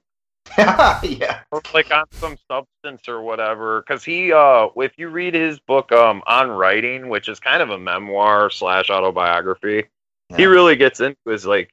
yeah. 0.57 1.41
or 1.51 1.61
like 1.73 1.93
on 1.93 2.05
some 2.11 2.37
substance 2.49 3.07
or 3.07 3.21
whatever 3.21 3.81
because 3.81 4.03
he 4.03 4.33
uh 4.33 4.67
if 4.77 4.93
you 4.97 5.09
read 5.09 5.35
his 5.35 5.59
book 5.59 5.91
um 5.91 6.23
on 6.25 6.49
writing 6.49 7.07
which 7.07 7.29
is 7.29 7.39
kind 7.39 7.61
of 7.61 7.69
a 7.69 7.77
memoir 7.77 8.49
slash 8.49 8.89
autobiography 8.89 9.83
he 10.35 10.45
really 10.45 10.75
gets 10.75 11.01
into 11.01 11.17
his 11.27 11.45
like 11.45 11.71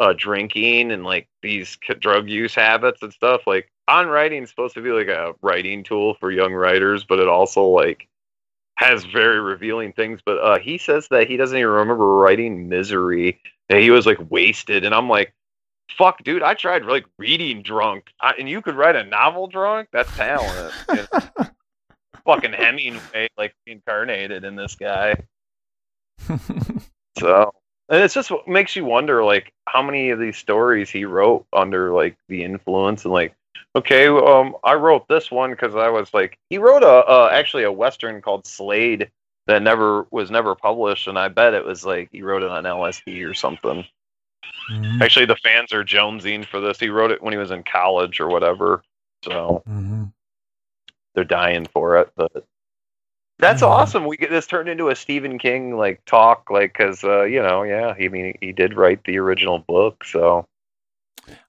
uh 0.00 0.12
drinking 0.16 0.90
and 0.90 1.04
like 1.04 1.28
these 1.42 1.78
drug 2.00 2.28
use 2.28 2.54
habits 2.54 3.02
and 3.02 3.12
stuff 3.12 3.42
like 3.46 3.70
on 3.88 4.06
writing 4.06 4.42
is 4.42 4.50
supposed 4.50 4.74
to 4.74 4.82
be 4.82 4.90
like 4.90 5.08
a 5.08 5.34
writing 5.42 5.82
tool 5.82 6.14
for 6.14 6.30
young 6.30 6.52
writers 6.52 7.04
but 7.04 7.18
it 7.18 7.28
also 7.28 7.64
like 7.64 8.08
has 8.76 9.04
very 9.04 9.40
revealing 9.40 9.92
things 9.92 10.20
but 10.24 10.38
uh 10.38 10.58
he 10.58 10.78
says 10.78 11.08
that 11.08 11.28
he 11.28 11.36
doesn't 11.36 11.56
even 11.56 11.70
remember 11.70 12.16
writing 12.16 12.68
misery 12.68 13.40
and 13.68 13.80
he 13.80 13.90
was 13.90 14.06
like 14.06 14.18
wasted 14.30 14.84
and 14.84 14.94
i'm 14.94 15.08
like 15.08 15.32
fuck, 15.96 16.22
dude, 16.22 16.42
I 16.42 16.54
tried 16.54 16.84
like 16.84 17.06
reading 17.18 17.62
drunk, 17.62 18.12
I, 18.20 18.34
and 18.38 18.48
you 18.48 18.62
could 18.62 18.74
write 18.74 18.96
a 18.96 19.04
novel 19.04 19.46
drunk. 19.46 19.88
That's 19.92 20.14
talent. 20.16 20.74
you 20.90 21.06
know? 21.12 21.46
Fucking 22.24 22.52
Hemingway, 22.52 23.28
like 23.36 23.54
incarnated 23.66 24.44
in 24.44 24.56
this 24.56 24.74
guy. 24.74 25.14
So, 27.18 27.52
and 27.88 28.02
it's 28.02 28.14
just 28.14 28.30
what 28.30 28.48
makes 28.48 28.76
you 28.76 28.84
wonder, 28.84 29.24
like, 29.24 29.52
how 29.66 29.82
many 29.82 30.10
of 30.10 30.18
these 30.18 30.36
stories 30.36 30.90
he 30.90 31.04
wrote 31.04 31.46
under 31.52 31.92
like 31.92 32.16
the 32.28 32.44
influence, 32.44 33.04
and 33.04 33.14
like, 33.14 33.34
okay, 33.74 34.08
um, 34.08 34.56
I 34.64 34.74
wrote 34.74 35.08
this 35.08 35.30
one 35.30 35.50
because 35.50 35.74
I 35.74 35.88
was 35.88 36.12
like, 36.14 36.38
he 36.50 36.58
wrote 36.58 36.82
a 36.82 36.86
uh, 36.86 37.30
actually 37.32 37.64
a 37.64 37.72
western 37.72 38.22
called 38.22 38.46
Slade 38.46 39.10
that 39.46 39.62
never 39.62 40.06
was 40.10 40.30
never 40.30 40.54
published, 40.54 41.06
and 41.06 41.18
I 41.18 41.28
bet 41.28 41.54
it 41.54 41.64
was 41.64 41.84
like 41.84 42.08
he 42.12 42.22
wrote 42.22 42.42
it 42.42 42.50
on 42.50 42.64
LSD 42.64 43.28
or 43.28 43.34
something. 43.34 43.84
Mhm. 44.70 45.00
Actually, 45.00 45.26
the 45.26 45.36
fans 45.36 45.72
are 45.72 45.84
jonesing 45.84 46.44
for 46.44 46.60
this. 46.60 46.80
He 46.80 46.88
wrote 46.88 47.10
it 47.10 47.22
when 47.22 47.32
he 47.32 47.38
was 47.38 47.50
in 47.50 47.62
college 47.62 48.20
or 48.20 48.28
whatever. 48.28 48.82
So, 49.22 49.62
Mhm. 49.68 50.12
they're 51.14 51.24
dying 51.24 51.66
for 51.66 51.98
it. 51.98 52.10
But 52.16 52.44
that's 53.38 53.62
Mhm. 53.62 53.68
awesome. 53.68 54.06
We 54.06 54.16
get 54.16 54.30
this 54.30 54.46
turned 54.46 54.68
into 54.68 54.88
a 54.88 54.96
Stephen 54.96 55.38
King 55.38 55.76
like 55.76 56.04
talk, 56.04 56.50
like 56.50 56.72
because 56.72 57.04
uh, 57.04 57.22
you 57.22 57.42
know, 57.42 57.62
yeah, 57.62 57.94
he 57.94 58.06
I 58.06 58.08
mean 58.08 58.36
he 58.40 58.52
did 58.52 58.74
write 58.76 59.04
the 59.04 59.18
original 59.18 59.58
book, 59.58 60.04
so 60.04 60.46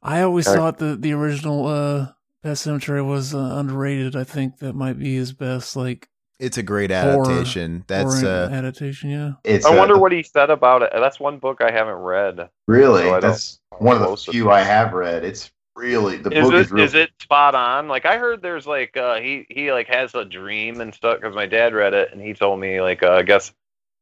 I 0.02 0.22
always 0.22 0.48
Uh, 0.48 0.56
thought 0.56 0.78
that 0.80 1.02
the 1.02 1.14
original 1.14 1.68
uh, 1.68 2.08
Pet 2.44 2.54
Sematary 2.58 3.06
was 3.06 3.34
uh, 3.34 3.38
underrated. 3.38 4.16
I 4.16 4.24
think 4.24 4.60
that 4.60 4.74
might 4.74 4.98
be 4.98 5.16
his 5.16 5.34
best 5.34 5.76
like 5.76 6.08
It's 6.40 6.58
a 6.58 6.64
great 6.64 6.92
horror- 6.92 7.30
adaptation. 7.32 7.84
That's 7.88 8.22
horror 8.22 8.46
uh, 8.46 8.50
adaptation. 8.50 9.10
Yeah. 9.10 9.32
It's 9.44 9.66
I 9.66 9.76
wonder 9.76 9.98
what 9.98 10.12
he 10.12 10.24
said 10.24 10.50
about 10.50 10.84
it. 10.84 10.92
That's 10.94 11.20
one 11.20 11.40
book 11.40 11.62
I 11.62 11.72
haven't 11.72 11.96
read. 11.96 12.50
really 12.68 13.04
So 13.04 13.20
that's 13.20 13.60
one 13.80 14.02
of 14.02 14.10
the 14.10 14.32
few 14.32 14.50
I 14.52 14.62
have 14.62 14.94
read. 14.94 15.24
It's 15.24 15.52
really 15.76 16.18
the 16.18 16.32
is 16.32 16.44
book 16.44 16.54
it 16.54 16.60
is 16.62 16.72
really 16.72 16.86
is 16.86 16.94
it 16.96 17.10
spot 17.22 17.54
on? 17.56 17.88
Like 17.88 18.06
I 18.06 18.18
heard 18.18 18.42
there's 18.42 18.66
like 18.66 18.98
uh 18.98 19.16
he 19.20 19.46
he 19.50 19.72
like 19.72 19.88
has 19.88 20.14
a 20.16 20.26
dream 20.26 20.82
and 20.82 20.94
stuff 20.94 21.20
because 21.20 21.36
my 21.36 21.46
dad 21.46 21.74
read 21.76 21.94
it 21.94 22.12
and 22.12 22.22
he 22.22 22.34
told 22.34 22.60
me 22.60 22.82
like 22.82 23.04
uh, 23.04 23.12
I 23.14 23.24
guess 23.24 23.52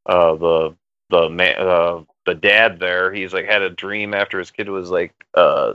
uh 0.06 0.36
the 0.36 0.76
the 1.10 1.30
man 1.30 1.56
uh 1.58 2.02
the 2.26 2.36
dad 2.36 2.80
there 2.80 3.14
he's 3.14 3.34
like 3.34 3.45
had 3.45 3.62
a 3.62 3.70
dream 3.70 4.14
after 4.14 4.40
his 4.40 4.52
kid 4.52 4.70
was 4.70 4.90
like 4.90 5.14
uh 5.36 5.74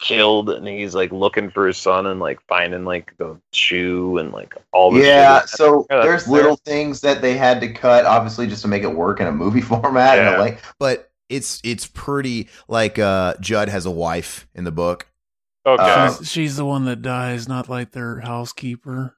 killed 0.00 0.50
and 0.50 0.66
he's 0.66 0.94
like 0.94 1.12
looking 1.12 1.50
for 1.50 1.66
his 1.66 1.76
son 1.76 2.06
and 2.06 2.20
like 2.20 2.40
finding 2.48 2.84
like 2.84 3.14
the 3.18 3.38
shoe 3.52 4.18
and 4.18 4.32
like 4.32 4.54
all 4.72 4.90
the 4.92 5.00
yeah, 5.00 5.44
so 5.46 5.86
Yeah, 5.90 6.02
there's 6.02 6.22
that's 6.22 6.28
little 6.28 6.56
things 6.56 7.00
that 7.02 7.22
they 7.22 7.36
had 7.36 7.60
to 7.60 7.72
cut, 7.72 8.04
obviously, 8.04 8.46
just 8.46 8.62
to 8.62 8.68
make 8.68 8.82
it 8.82 8.88
work 8.88 9.20
in 9.20 9.26
a 9.26 9.32
movie 9.32 9.60
format. 9.62 10.16
Yeah. 10.18 10.36
a 10.36 10.40
length. 10.40 10.74
but 10.78 11.10
it's 11.28 11.60
it's 11.64 11.86
pretty 11.86 12.48
like 12.68 12.98
uh 12.98 13.34
Judd 13.40 13.68
has 13.68 13.86
a 13.86 13.90
wife 13.90 14.46
in 14.54 14.64
the 14.64 14.72
book. 14.72 15.06
okay 15.64 15.82
Uh, 15.82 16.14
She's, 16.18 16.30
she's 16.30 16.56
the 16.56 16.64
one 16.66 16.84
that 16.86 17.00
dies, 17.00 17.48
not 17.48 17.68
like 17.68 17.92
their 17.92 18.20
housekeeper. 18.20 19.16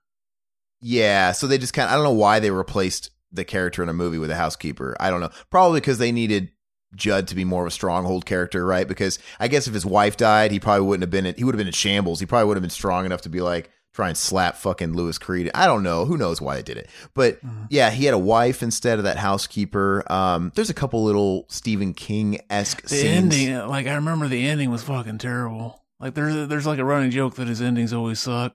Yeah, 0.80 1.32
so 1.32 1.46
they 1.46 1.58
just 1.58 1.72
kind 1.72 1.86
of 1.86 1.92
I 1.92 1.94
don't 1.96 2.04
know 2.04 2.12
why 2.12 2.38
they 2.38 2.50
replaced 2.50 3.10
the 3.36 3.44
character 3.44 3.82
in 3.82 3.88
a 3.88 3.92
movie 3.94 4.18
with 4.18 4.30
a 4.30 4.36
housekeeper. 4.36 4.96
I 4.98 5.10
don't 5.10 5.20
know. 5.20 5.30
Probably 5.50 5.80
because 5.80 5.98
they 5.98 6.12
needed 6.12 6.50
Judd 6.94 7.28
to 7.28 7.34
be 7.34 7.44
more 7.44 7.62
of 7.62 7.68
a 7.68 7.70
stronghold 7.72 8.24
character, 8.26 8.64
right? 8.64 8.88
Because 8.88 9.18
I 9.38 9.48
guess 9.48 9.66
if 9.68 9.74
his 9.74 9.84
wife 9.86 10.16
died, 10.16 10.50
he 10.50 10.60
probably 10.60 10.86
wouldn't 10.86 11.02
have 11.02 11.10
been 11.10 11.26
in, 11.26 11.34
he 11.36 11.44
would 11.44 11.54
have 11.54 11.58
been 11.58 11.66
in 11.66 11.72
shambles. 11.72 12.20
He 12.20 12.26
probably 12.26 12.46
would 12.48 12.56
have 12.56 12.62
been 12.62 12.70
strong 12.70 13.04
enough 13.06 13.22
to 13.22 13.28
be 13.28 13.40
like 13.40 13.70
try 13.94 14.08
and 14.08 14.16
slap 14.16 14.56
fucking 14.56 14.92
Louis 14.94 15.16
Creed. 15.18 15.50
I 15.54 15.66
don't 15.66 15.82
know. 15.82 16.04
Who 16.04 16.18
knows 16.18 16.38
why 16.40 16.56
they 16.56 16.62
did 16.62 16.76
it. 16.76 16.88
But 17.14 17.40
Mhm. 17.42 17.66
yeah, 17.70 17.90
he 17.90 18.04
had 18.04 18.12
a 18.12 18.18
wife 18.18 18.62
instead 18.62 18.98
of 18.98 19.04
that 19.04 19.16
housekeeper. 19.16 20.04
Um 20.12 20.52
there's 20.54 20.70
a 20.70 20.74
couple 20.74 21.02
little 21.04 21.46
Stephen 21.48 21.94
King-esque 21.94 22.88
scenes. 22.88 23.04
ending, 23.34 23.56
like 23.68 23.86
I 23.86 23.94
remember, 23.94 24.28
the 24.28 24.46
ending 24.46 24.70
was 24.70 24.82
fucking 24.82 25.18
terrible. 25.18 25.82
Like 25.98 26.14
there's 26.14 26.48
there's 26.48 26.66
like 26.66 26.78
a 26.78 26.84
running 26.84 27.10
joke 27.10 27.36
that 27.36 27.48
his 27.48 27.62
endings 27.62 27.92
always 27.92 28.20
suck. 28.20 28.54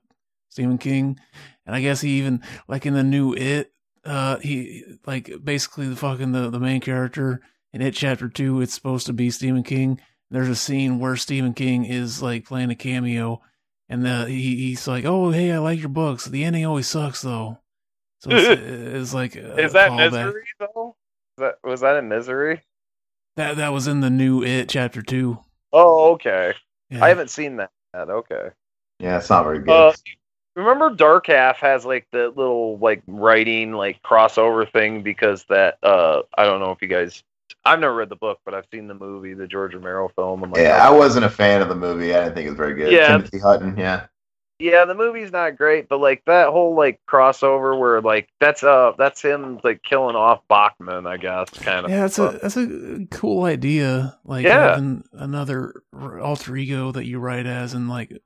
Stephen 0.50 0.78
King, 0.78 1.18
and 1.66 1.76
I 1.76 1.82
guess 1.82 2.02
he 2.02 2.10
even 2.20 2.42
like 2.68 2.86
in 2.86 2.94
the 2.94 3.04
new 3.04 3.34
It, 3.34 3.72
uh, 4.06 4.38
he 4.40 4.84
like 5.06 5.32
basically 5.44 5.88
the 5.88 5.96
fucking 5.96 6.32
the 6.32 6.50
the 6.50 6.60
main 6.60 6.82
character 6.82 7.42
in 7.74 7.82
It 7.82 7.94
Chapter 7.94 8.30
Two. 8.30 8.62
It's 8.62 8.74
supposed 8.74 9.06
to 9.08 9.14
be 9.14 9.30
Stephen 9.30 9.64
King. 9.64 10.00
There's 10.30 10.50
a 10.50 10.56
scene 10.56 11.00
where 11.00 11.16
Stephen 11.16 11.54
King 11.54 11.86
is 11.86 12.22
like 12.22 12.46
playing 12.46 12.72
a 12.72 12.76
cameo, 12.76 13.42
and 13.90 14.06
the 14.06 14.26
he, 14.28 14.56
he's 14.56 14.88
like, 14.88 15.06
"Oh 15.06 15.32
hey, 15.32 15.52
I 15.52 15.60
like 15.60 15.80
your 15.80 15.90
books. 15.90 16.26
The 16.26 16.44
ending 16.44 16.66
always 16.66 16.88
sucks 16.88 17.22
though." 17.22 17.60
So 18.20 18.30
it's, 18.32 18.62
it's 18.62 19.14
like 19.14 19.36
a 19.36 19.58
is 19.58 19.74
that 19.74 19.92
callback. 19.92 20.12
misery 20.12 20.44
though? 20.60 20.96
Was 21.38 21.40
that 21.40 21.56
was 21.64 21.82
that 21.82 21.98
in 21.98 22.08
misery? 22.08 22.62
That 23.36 23.58
that 23.58 23.70
was 23.70 23.88
in 23.88 24.02
the 24.02 24.10
new 24.10 24.44
It 24.44 24.70
Chapter 24.70 25.02
Two. 25.02 25.40
Oh 25.74 26.14
okay. 26.14 26.54
Yeah. 26.90 27.04
I 27.04 27.10
haven't 27.10 27.30
seen 27.30 27.58
that. 27.58 27.70
Okay. 27.94 28.50
Yeah, 29.00 29.18
it's 29.18 29.30
not 29.30 29.44
very 29.44 29.60
good. 29.60 29.70
Uh, 29.70 29.94
remember 30.56 30.90
Dark 30.90 31.28
Half 31.28 31.60
has 31.60 31.86
like 31.86 32.08
the 32.12 32.32
little 32.36 32.78
like 32.78 33.02
writing 33.08 33.74
like 33.74 34.02
crossover 34.04 34.72
thing 34.72 35.02
because 35.02 35.46
that 35.50 35.78
uh 35.84 36.22
I 36.38 36.44
don't 36.46 36.60
know 36.60 36.72
if 36.72 36.82
you 36.82 36.88
guys 36.88 37.24
I've 37.66 37.80
never 37.80 37.96
read 37.96 38.10
the 38.10 38.16
book 38.16 38.40
but 38.46 38.54
I've 38.54 38.66
seen 38.72 38.88
the 38.88 38.94
movie 38.94 39.34
the 39.34 39.48
George 39.48 39.74
Romero 39.74 40.10
film 40.10 40.44
and 40.44 40.52
like 40.52 40.62
yeah, 40.62 40.86
I 40.86 40.90
wasn't 40.90 41.26
a 41.26 41.30
fan 41.30 41.62
of 41.62 41.70
the 41.70 41.76
movie. 41.76 42.14
I 42.14 42.24
didn't 42.24 42.36
think 42.36 42.48
it 42.48 42.52
was 42.52 42.58
very 42.58 42.74
good. 42.76 42.92
Yeah. 42.92 43.08
Timothy 43.08 43.40
Hutton, 43.40 43.78
yeah. 43.78 44.08
yeah 44.60 44.86
the 44.86 44.96
movie's 44.96 45.32
not 45.32 45.58
great 45.58 45.88
but 45.88 46.00
like 46.00 46.24
that 46.26 46.50
whole 46.50 46.76
like 46.76 47.00
crossover 47.10 47.80
where 47.80 48.02
like 48.02 48.28
that's 48.40 48.64
uh 48.64 48.92
that's 48.98 49.22
him 49.22 49.60
like 49.64 49.82
killing 49.84 50.16
off 50.16 50.42
Bachman 50.50 51.08
I 51.08 51.18
guess 51.18 51.50
kind 51.50 51.86
of 51.86 51.92
Yeah, 51.92 52.02
that's 52.02 52.20
a 52.20 52.40
that's 52.42 52.58
a 52.58 53.06
cool 53.12 53.44
idea. 53.46 54.18
Like 54.26 54.46
Yeah. 54.46 54.72
having 54.72 55.04
another 55.14 55.82
alter 56.22 56.56
ego 56.58 56.92
that 56.92 57.06
you 57.06 57.20
write 57.20 57.46
as, 57.46 57.74
and 57.74 57.90
like, 57.90 58.22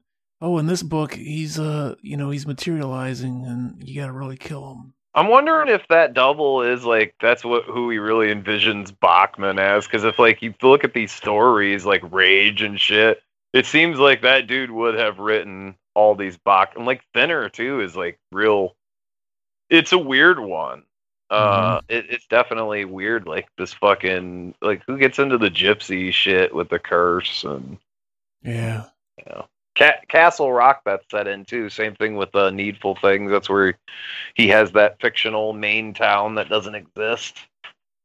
oh, 0.46 0.60
in 0.60 0.68
this 0.68 0.84
book, 0.84 1.16
he's 1.16 1.60
uh, 1.60 1.96
you 2.02 2.16
know, 2.16 2.30
he's 2.30 2.46
materializing, 2.46 3.46
and 3.46 3.88
you 3.88 4.00
got 4.00 4.08
to 4.08 4.14
really 4.14 4.38
kill 4.38 4.72
him. 4.72 4.94
I'm 5.16 5.28
wondering 5.28 5.70
if 5.70 5.88
that 5.88 6.14
double 6.14 6.62
is 6.62 6.86
like 6.86 7.16
that's 7.22 7.44
what 7.44 7.64
who 7.64 7.90
he 7.90 7.98
really 7.98 8.28
envisions 8.28 8.94
Bachman 9.00 9.58
as. 9.58 9.86
Because 9.86 10.04
if 10.04 10.20
like 10.20 10.42
you 10.42 10.54
look 10.62 10.84
at 10.84 10.94
these 10.94 11.12
stories 11.12 11.86
like 11.86 12.02
Rage 12.12 12.62
and 12.62 12.80
shit, 12.80 13.22
it 13.54 13.66
seems 13.66 13.98
like 13.98 14.22
that 14.22 14.48
dude 14.48 14.72
would 14.72 14.96
have 14.96 15.18
written 15.18 15.76
all 15.96 16.16
these 16.16 16.38
Bach 16.38 16.74
and 16.76 16.86
like 16.86 17.02
Thinner 17.14 17.50
too 17.50 17.82
is 17.82 17.96
like 17.96 18.20
real. 18.32 18.76
It's 19.70 19.94
a 19.94 19.98
weird 19.98 20.40
one. 20.40 20.84
Uh, 21.32 21.82
it, 21.90 22.06
it's 22.10 22.28
definitely 22.28 22.86
weird. 22.86 23.26
Like 23.26 23.48
this 23.58 23.74
fucking 23.74 24.54
like 24.62 24.84
who 24.86 24.98
gets 24.98 25.18
into 25.18 25.38
the 25.38 25.50
gypsy 25.50 26.14
shit 26.14 26.54
with 26.54 26.70
the 26.70 26.78
curse 26.78 27.44
and 27.46 27.78
Yeah, 28.44 28.86
you 29.18 29.24
know. 29.30 29.48
Ca- 29.78 30.00
Castle 30.08 30.52
Rock 30.54 30.82
that's 30.86 31.06
set 31.12 31.28
in 31.28 31.44
too. 31.46 31.70
Same 31.70 31.96
thing 31.96 32.16
with 32.16 32.32
the 32.32 32.50
Needful 32.52 32.96
Things. 33.02 33.32
That's 33.32 33.50
where 33.50 33.78
he 34.36 34.48
has 34.50 34.72
that 34.72 35.00
fictional 35.02 35.54
Maine 35.54 35.94
town 35.94 36.36
that 36.36 36.50
doesn't 36.50 36.76
exist. 36.76 37.38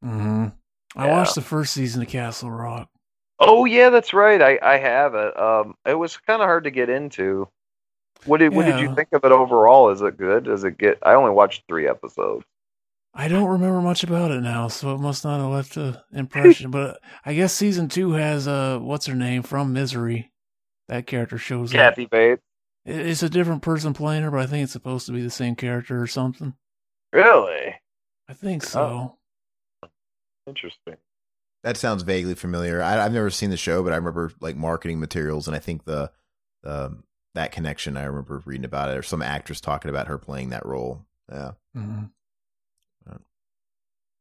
Mm-hmm. 0.05 0.47
I 0.97 1.07
Yeah. 1.07 1.13
watched 1.19 1.35
the 1.37 1.41
first 1.43 1.73
season 1.73 2.03
of 2.03 2.09
Castle 2.09 2.51
Rock. 2.51 2.89
Oh 3.39 3.65
yeah, 3.65 3.89
that's 3.91 4.13
right. 4.13 4.41
I 4.43 4.59
I 4.63 4.77
have 4.79 5.15
it. 5.15 5.39
Um, 5.39 5.75
it 5.87 5.95
was 5.95 6.17
kind 6.19 6.43
of 6.43 6.47
hard 6.47 6.65
to 6.65 6.71
get 6.71 6.89
into. 6.91 7.49
What 8.27 8.39
did 8.39 8.53
what 8.55 8.67
did 8.67 8.81
you 8.81 8.95
think 8.95 9.09
of 9.13 9.25
it 9.25 9.33
overall? 9.33 9.89
Is 9.91 10.03
it 10.03 10.19
good? 10.19 10.45
Does 10.45 10.65
it 10.65 10.77
get? 10.77 10.99
I 11.03 11.15
only 11.15 11.31
watched 11.31 11.63
three 11.69 11.89
episodes. 11.89 12.45
I 13.15 13.29
don't 13.29 13.49
remember 13.49 13.81
much 13.81 14.05
about 14.05 14.31
it 14.31 14.41
now, 14.43 14.69
so 14.69 14.95
it 14.95 14.99
must 14.99 15.25
not 15.25 15.41
have 15.41 15.51
left 15.51 15.77
an 15.79 15.97
impression. 16.13 16.71
but 16.73 17.01
I 17.25 17.33
guess 17.35 17.53
season 17.55 17.89
two 17.89 18.13
has 18.13 18.47
uh, 18.47 18.79
what's 18.79 19.07
her 19.07 19.15
name 19.15 19.43
from 19.43 19.73
Misery. 19.73 20.31
That 20.91 21.07
character 21.07 21.39
shows 21.39 21.71
up. 21.71 21.77
Kathy 21.77 22.07
Bates. 22.07 22.43
It's 22.85 23.23
a 23.23 23.31
different 23.31 23.63
person 23.63 23.95
playing 23.95 24.25
her, 24.25 24.31
but 24.33 24.41
I 24.41 24.47
think 24.47 24.65
it's 24.65 24.73
supposed 24.73 25.07
to 25.07 25.13
be 25.13 25.23
the 25.23 25.31
same 25.31 25.55
character 25.55 26.03
or 26.03 26.09
something. 26.09 26.55
Really 27.13 27.77
I 28.29 28.33
think 28.33 28.65
so. 28.65 29.17
interesting. 30.49 30.97
That 31.63 31.77
sounds 31.77 32.03
vaguely 32.03 32.35
familiar. 32.35 32.83
I, 32.83 33.05
I've 33.05 33.13
never 33.13 33.31
seen 33.31 33.51
the 33.51 33.57
show, 33.57 33.85
but 33.85 33.93
I 33.93 33.97
remember 33.97 34.33
like 34.41 34.57
marketing 34.57 34.99
materials, 34.99 35.47
and 35.47 35.55
I 35.55 35.61
think 35.61 35.85
the 35.85 36.11
the 36.65 36.97
that 37.35 37.53
connection. 37.53 37.97
I 37.97 38.05
remember 38.05 38.43
reading 38.45 38.65
about 38.65 38.91
it, 38.91 38.99
or 38.99 39.03
some 39.03 39.23
actress 39.23 39.61
talking 39.61 39.91
about 39.91 40.09
her 40.09 40.19
playing 40.19 40.51
that 40.51 40.67
role. 40.67 41.07
Yeah. 41.31 41.53
hmm 41.73 42.05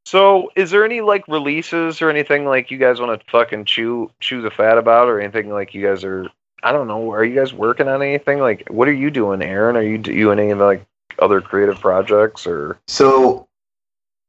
So, 0.06 0.52
is 0.56 0.70
there 0.70 0.86
any 0.86 1.02
like 1.02 1.28
releases 1.28 2.02
or 2.02 2.12
anything 2.12 2.46
like 2.46 2.70
you 2.70 2.78
guys 2.78 3.00
want 3.00 3.20
to 3.20 3.32
fucking 3.32 3.66
chew 3.66 4.12
chew 4.20 4.42
the 4.44 4.52
fat 4.52 4.78
about, 4.78 5.08
or 5.08 5.20
anything 5.20 5.50
like 5.50 5.74
you 5.74 5.84
guys 5.84 6.04
are? 6.04 6.30
I 6.64 6.72
don't 6.72 6.88
know. 6.88 7.12
Are 7.12 7.24
you 7.24 7.36
guys 7.36 7.54
working 7.54 7.88
on 7.88 8.02
anything? 8.02 8.40
Like, 8.40 8.68
what 8.70 8.88
are 8.88 8.94
you 8.94 9.10
doing, 9.12 9.42
Aaron? 9.42 9.78
Are 9.78 9.82
you 9.82 9.98
doing 9.98 10.40
any 10.40 10.52
of 10.52 10.60
like 10.60 10.86
other 11.20 11.42
creative 11.42 11.80
projects 11.80 12.46
or? 12.46 12.80
So 12.88 13.48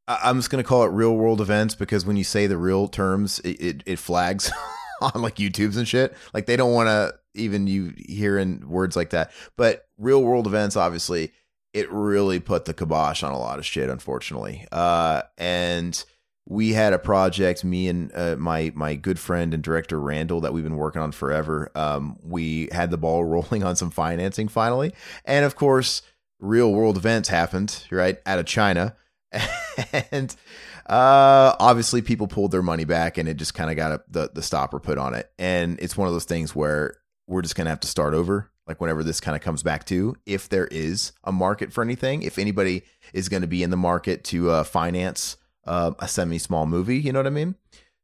I, 0.07 0.21
I'm 0.25 0.39
just 0.39 0.51
gonna 0.51 0.65
call 0.65 0.85
it 0.85 0.89
real 0.89 1.15
world 1.15 1.41
events 1.41 1.75
because 1.75 2.05
when 2.05 2.17
you 2.17 2.25
say 2.25 2.47
the 2.47 2.59
real 2.59 2.89
terms, 2.89 3.39
it 3.41 3.61
it, 3.61 3.83
it 3.87 3.99
flags 3.99 4.51
on 5.01 5.23
like 5.23 5.37
YouTube's 5.37 5.77
and 5.77 5.89
shit. 5.89 6.15
Like 6.35 6.47
they 6.47 6.57
don't 6.57 6.73
want 6.73 6.89
to 6.89 7.15
even 7.35 7.67
you 7.67 7.95
hearing 7.97 8.69
words 8.69 8.97
like 8.97 9.11
that. 9.11 9.33
But 9.57 9.87
real 9.99 10.23
world 10.23 10.47
events, 10.47 10.77
obviously, 10.77 11.33
it 11.73 11.91
really 11.91 12.41
put 12.41 12.65
the 12.65 12.75
kibosh 12.75 13.23
on 13.23 13.33
a 13.33 13.39
lot 13.39 13.59
of 13.59 13.67
shit, 13.67 13.89
unfortunately. 13.89 14.67
Uh, 14.73 15.23
and 15.39 16.05
we 16.51 16.73
had 16.73 16.93
a 16.93 16.99
project, 16.99 17.65
me 17.65 17.87
and 17.87 18.11
uh, 18.13 18.35
my 18.37 18.73
my 18.75 18.97
good 18.97 19.21
friend 19.21 19.55
and 19.55 19.63
director 19.63 20.01
Randall, 20.01 20.41
that 20.41 20.53
we've 20.53 20.65
been 20.65 20.77
working 20.77 21.01
on 21.01 21.13
forever. 21.13 21.71
Um, 21.77 22.19
we 22.23 22.69
had 22.73 22.91
the 22.91 22.99
ball 22.99 23.25
rolling 23.25 23.63
on 23.63 23.77
some 23.77 23.91
financing 23.91 24.49
finally, 24.49 24.93
and 25.25 25.45
of 25.45 25.55
course, 25.55 26.03
real 26.41 26.73
world 26.73 26.97
events 26.97 27.29
happened 27.29 27.87
right 27.93 28.19
out 28.27 28.41
of 28.41 28.47
China, 28.47 28.97
and 30.11 30.35
uh, 30.87 31.55
obviously 31.61 32.03
people 32.03 32.27
pulled 32.27 32.51
their 32.51 32.63
money 32.63 32.85
back, 32.85 33.17
and 33.17 33.29
it 33.29 33.35
just 33.35 33.55
kind 33.55 33.71
of 33.71 33.77
got 33.77 33.93
a, 33.93 34.03
the 34.09 34.31
the 34.35 34.43
stopper 34.43 34.81
put 34.81 34.99
on 34.99 35.15
it. 35.15 35.31
And 35.39 35.79
it's 35.81 35.97
one 35.97 36.09
of 36.09 36.15
those 36.15 36.25
things 36.25 36.53
where 36.53 36.97
we're 37.29 37.43
just 37.43 37.55
gonna 37.55 37.71
have 37.71 37.81
to 37.81 37.89
start 37.89 38.13
over 38.13 38.51
like 38.67 38.81
whenever 38.81 39.05
this 39.05 39.21
kind 39.21 39.37
of 39.37 39.43
comes 39.43 39.63
back 39.63 39.85
to 39.85 40.17
if 40.27 40.49
there 40.49 40.67
is 40.67 41.13
a 41.25 41.33
market 41.33 41.73
for 41.73 41.83
anything 41.83 42.23
if 42.23 42.39
anybody 42.39 42.83
is 43.13 43.29
going 43.29 43.41
to 43.41 43.49
be 43.49 43.65
in 43.65 43.71
the 43.71 43.77
market 43.77 44.23
to 44.23 44.51
uh, 44.51 44.63
finance 44.63 45.37
uh, 45.67 45.93
a 45.99 46.09
semi 46.09 46.39
small 46.39 46.67
movie 46.67 46.99
you 46.99 47.13
know 47.13 47.19
what 47.19 47.27
i 47.27 47.31
mean 47.31 47.55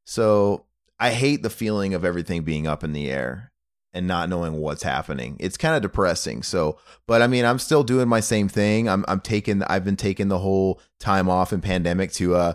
so 0.04 0.64
i 0.98 1.10
hate 1.10 1.42
the 1.42 1.50
feeling 1.50 1.94
of 1.94 2.04
everything 2.04 2.42
being 2.42 2.66
up 2.66 2.84
in 2.84 2.92
the 2.92 3.10
air 3.10 3.52
and 3.96 4.06
not 4.06 4.28
knowing 4.28 4.58
what's 4.58 4.82
happening. 4.82 5.38
It's 5.40 5.56
kind 5.56 5.74
of 5.74 5.80
depressing. 5.80 6.42
So, 6.42 6.78
but 7.06 7.22
I 7.22 7.26
mean, 7.26 7.46
I'm 7.46 7.58
still 7.58 7.82
doing 7.82 8.08
my 8.08 8.20
same 8.20 8.46
thing. 8.46 8.90
I'm 8.90 9.06
I'm 9.08 9.20
taking 9.20 9.62
I've 9.62 9.86
been 9.86 9.96
taking 9.96 10.28
the 10.28 10.40
whole 10.40 10.82
time 11.00 11.30
off 11.30 11.50
in 11.50 11.62
pandemic 11.62 12.12
to 12.12 12.34
uh 12.34 12.52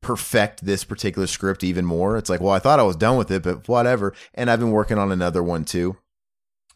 perfect 0.00 0.64
this 0.64 0.82
particular 0.82 1.28
script 1.28 1.62
even 1.62 1.84
more. 1.84 2.16
It's 2.16 2.28
like, 2.28 2.40
well, 2.40 2.52
I 2.52 2.58
thought 2.58 2.80
I 2.80 2.84
was 2.84 2.96
done 2.96 3.16
with 3.16 3.30
it, 3.30 3.44
but 3.44 3.68
whatever. 3.68 4.14
And 4.34 4.50
I've 4.50 4.58
been 4.58 4.72
working 4.72 4.98
on 4.98 5.12
another 5.12 5.44
one 5.44 5.64
too. 5.64 5.96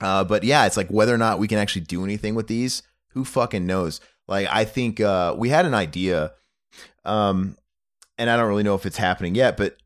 Uh, 0.00 0.22
but 0.22 0.44
yeah, 0.44 0.66
it's 0.66 0.76
like 0.76 0.88
whether 0.88 1.14
or 1.14 1.18
not 1.18 1.38
we 1.38 1.48
can 1.48 1.58
actually 1.58 1.82
do 1.82 2.04
anything 2.04 2.34
with 2.34 2.46
these, 2.46 2.82
who 3.08 3.24
fucking 3.24 3.66
knows? 3.66 4.00
Like, 4.28 4.48
I 4.50 4.64
think 4.64 5.00
uh, 5.00 5.34
we 5.36 5.48
had 5.48 5.66
an 5.66 5.74
idea, 5.74 6.32
um, 7.04 7.56
and 8.18 8.30
I 8.30 8.36
don't 8.36 8.48
really 8.48 8.62
know 8.62 8.74
if 8.74 8.86
it's 8.86 8.96
happening 8.96 9.34
yet, 9.34 9.56
but 9.56 9.76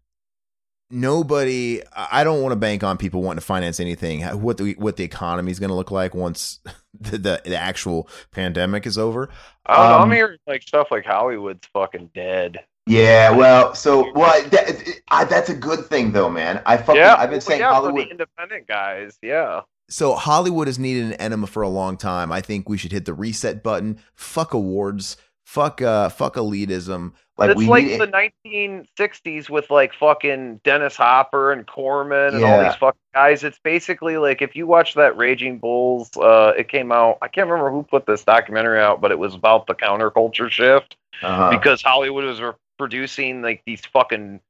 nobody. 0.91 1.83
I 1.95 2.25
don't 2.25 2.43
want 2.43 2.53
to 2.53 2.57
bank 2.57 2.83
on 2.83 2.97
people 2.99 3.23
wanting 3.23 3.41
to 3.41 3.47
finance 3.47 3.81
anything. 3.81 4.23
What 4.23 4.59
the 4.59 4.75
what 4.75 4.97
the 4.97 5.05
economy 5.05 5.51
is 5.53 5.59
going 5.59 5.71
to 5.71 5.77
look 5.77 5.91
like 5.91 6.15
once 6.15 6.61
the, 7.01 7.19
the 7.19 7.43
the 7.45 7.57
actual 7.57 8.09
pandemic 8.31 8.87
is 8.87 8.99
over. 8.99 9.29
I 9.67 9.77
don't 9.77 9.89
know. 9.91 9.99
I'm 9.99 10.03
Um, 10.05 10.11
hearing 10.13 10.39
like 10.47 10.63
stuff 10.63 10.89
like 10.91 11.05
Hollywood's 11.05 11.67
fucking 11.73 12.11
dead. 12.15 12.59
Yeah, 12.87 13.31
well, 13.31 13.75
so 13.75 14.11
well, 14.15 14.43
that, 14.49 15.01
I, 15.09 15.25
that's 15.25 15.51
a 15.51 15.55
good 15.55 15.85
thing 15.87 16.13
though, 16.13 16.31
man. 16.31 16.63
I 16.65 16.79
fucking 16.79 16.97
yeah, 16.97 17.17
I've 17.19 17.29
been 17.31 17.33
well, 17.33 17.41
saying 17.41 17.61
yeah, 17.61 17.69
Hollywood. 17.69 18.09
independent 18.11 18.67
guys. 18.67 19.19
Yeah. 19.23 19.63
So 19.91 20.15
Hollywood 20.15 20.69
has 20.69 20.79
needed 20.79 21.05
an 21.07 21.13
enema 21.15 21.47
for 21.47 21.63
a 21.63 21.69
long 21.69 21.97
time. 21.97 22.31
I 22.33 22.41
think 22.43 22.69
we 22.69 22.79
should 22.79 22.93
hit 22.93 23.05
the 23.07 23.15
reset 23.15 23.63
button. 23.63 24.01
Fuck 24.15 24.55
awards. 24.55 25.17
Fuck 25.49 25.81
uh 25.81 26.11
fuck 26.11 26.35
elitism. 26.35 27.13
Like 27.39 27.53
it's 27.53 27.63
like 27.63 27.87
the 27.87 28.07
1960s 28.45 29.49
with 29.49 29.71
like 29.71 29.95
fucking 29.95 30.61
Dennis 30.63 30.95
Hopper 30.95 31.53
and 31.53 31.67
Corman 31.67 32.35
and 32.35 32.45
all 32.45 32.63
these 32.63 32.75
fucking 32.75 33.01
guys. 33.15 33.45
It's 33.45 33.59
basically 33.61 34.19
like 34.19 34.43
if 34.43 34.55
you 34.55 34.67
watch 34.67 34.93
that 34.97 35.17
Raging 35.17 35.59
Bulls, 35.59 36.15
uh, 36.19 36.53
it 36.55 36.69
came 36.69 36.93
out. 36.93 37.17
I 37.23 37.29
can't 37.29 37.49
remember 37.49 37.71
who 37.71 37.83
put 37.83 38.05
this 38.05 38.25
documentary 38.25 38.79
out, 38.79 39.01
but 39.01 39.11
it 39.11 39.19
was 39.19 39.35
about 39.35 39.67
the 39.67 39.75
counterculture 39.75 40.51
shift 40.51 40.99
Uh-huh. 41.23 41.49
because 41.49 41.81
Hollywood 41.81 42.25
was 42.27 42.43
re- 42.43 42.53
producing 42.77 43.41
like 43.41 43.63
these 43.65 43.81
fucking 43.87 44.41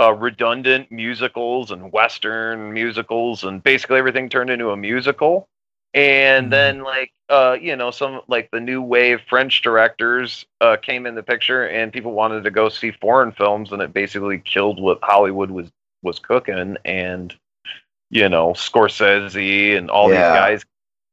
uh, 0.00 0.12
redundant 0.14 0.90
musicals 0.90 1.70
and 1.70 1.92
Western 1.92 2.72
musicals, 2.72 3.44
and 3.44 3.62
basically 3.62 3.98
everything 3.98 4.28
turned 4.28 4.50
into 4.50 4.70
a 4.70 4.76
musical. 4.76 5.46
And 5.94 6.52
then, 6.52 6.82
like, 6.82 7.12
uh, 7.28 7.56
you 7.60 7.76
know, 7.76 7.90
some 7.90 8.20
like 8.28 8.50
the 8.50 8.60
new 8.60 8.80
wave 8.82 9.20
French 9.28 9.62
directors 9.62 10.46
uh, 10.60 10.76
came 10.76 11.06
in 11.06 11.14
the 11.14 11.22
picture, 11.22 11.66
and 11.66 11.92
people 11.92 12.12
wanted 12.12 12.44
to 12.44 12.50
go 12.50 12.68
see 12.68 12.92
foreign 12.92 13.32
films, 13.32 13.72
and 13.72 13.82
it 13.82 13.92
basically 13.92 14.38
killed 14.38 14.80
what 14.80 14.98
Hollywood 15.02 15.50
was 15.50 15.70
was 16.02 16.18
cooking. 16.18 16.76
And 16.84 17.34
you 18.10 18.28
know, 18.28 18.52
Scorsese 18.52 19.76
and 19.76 19.90
all 19.90 20.10
Yeah. 20.10 20.16
these 20.16 20.28
guys 20.28 20.64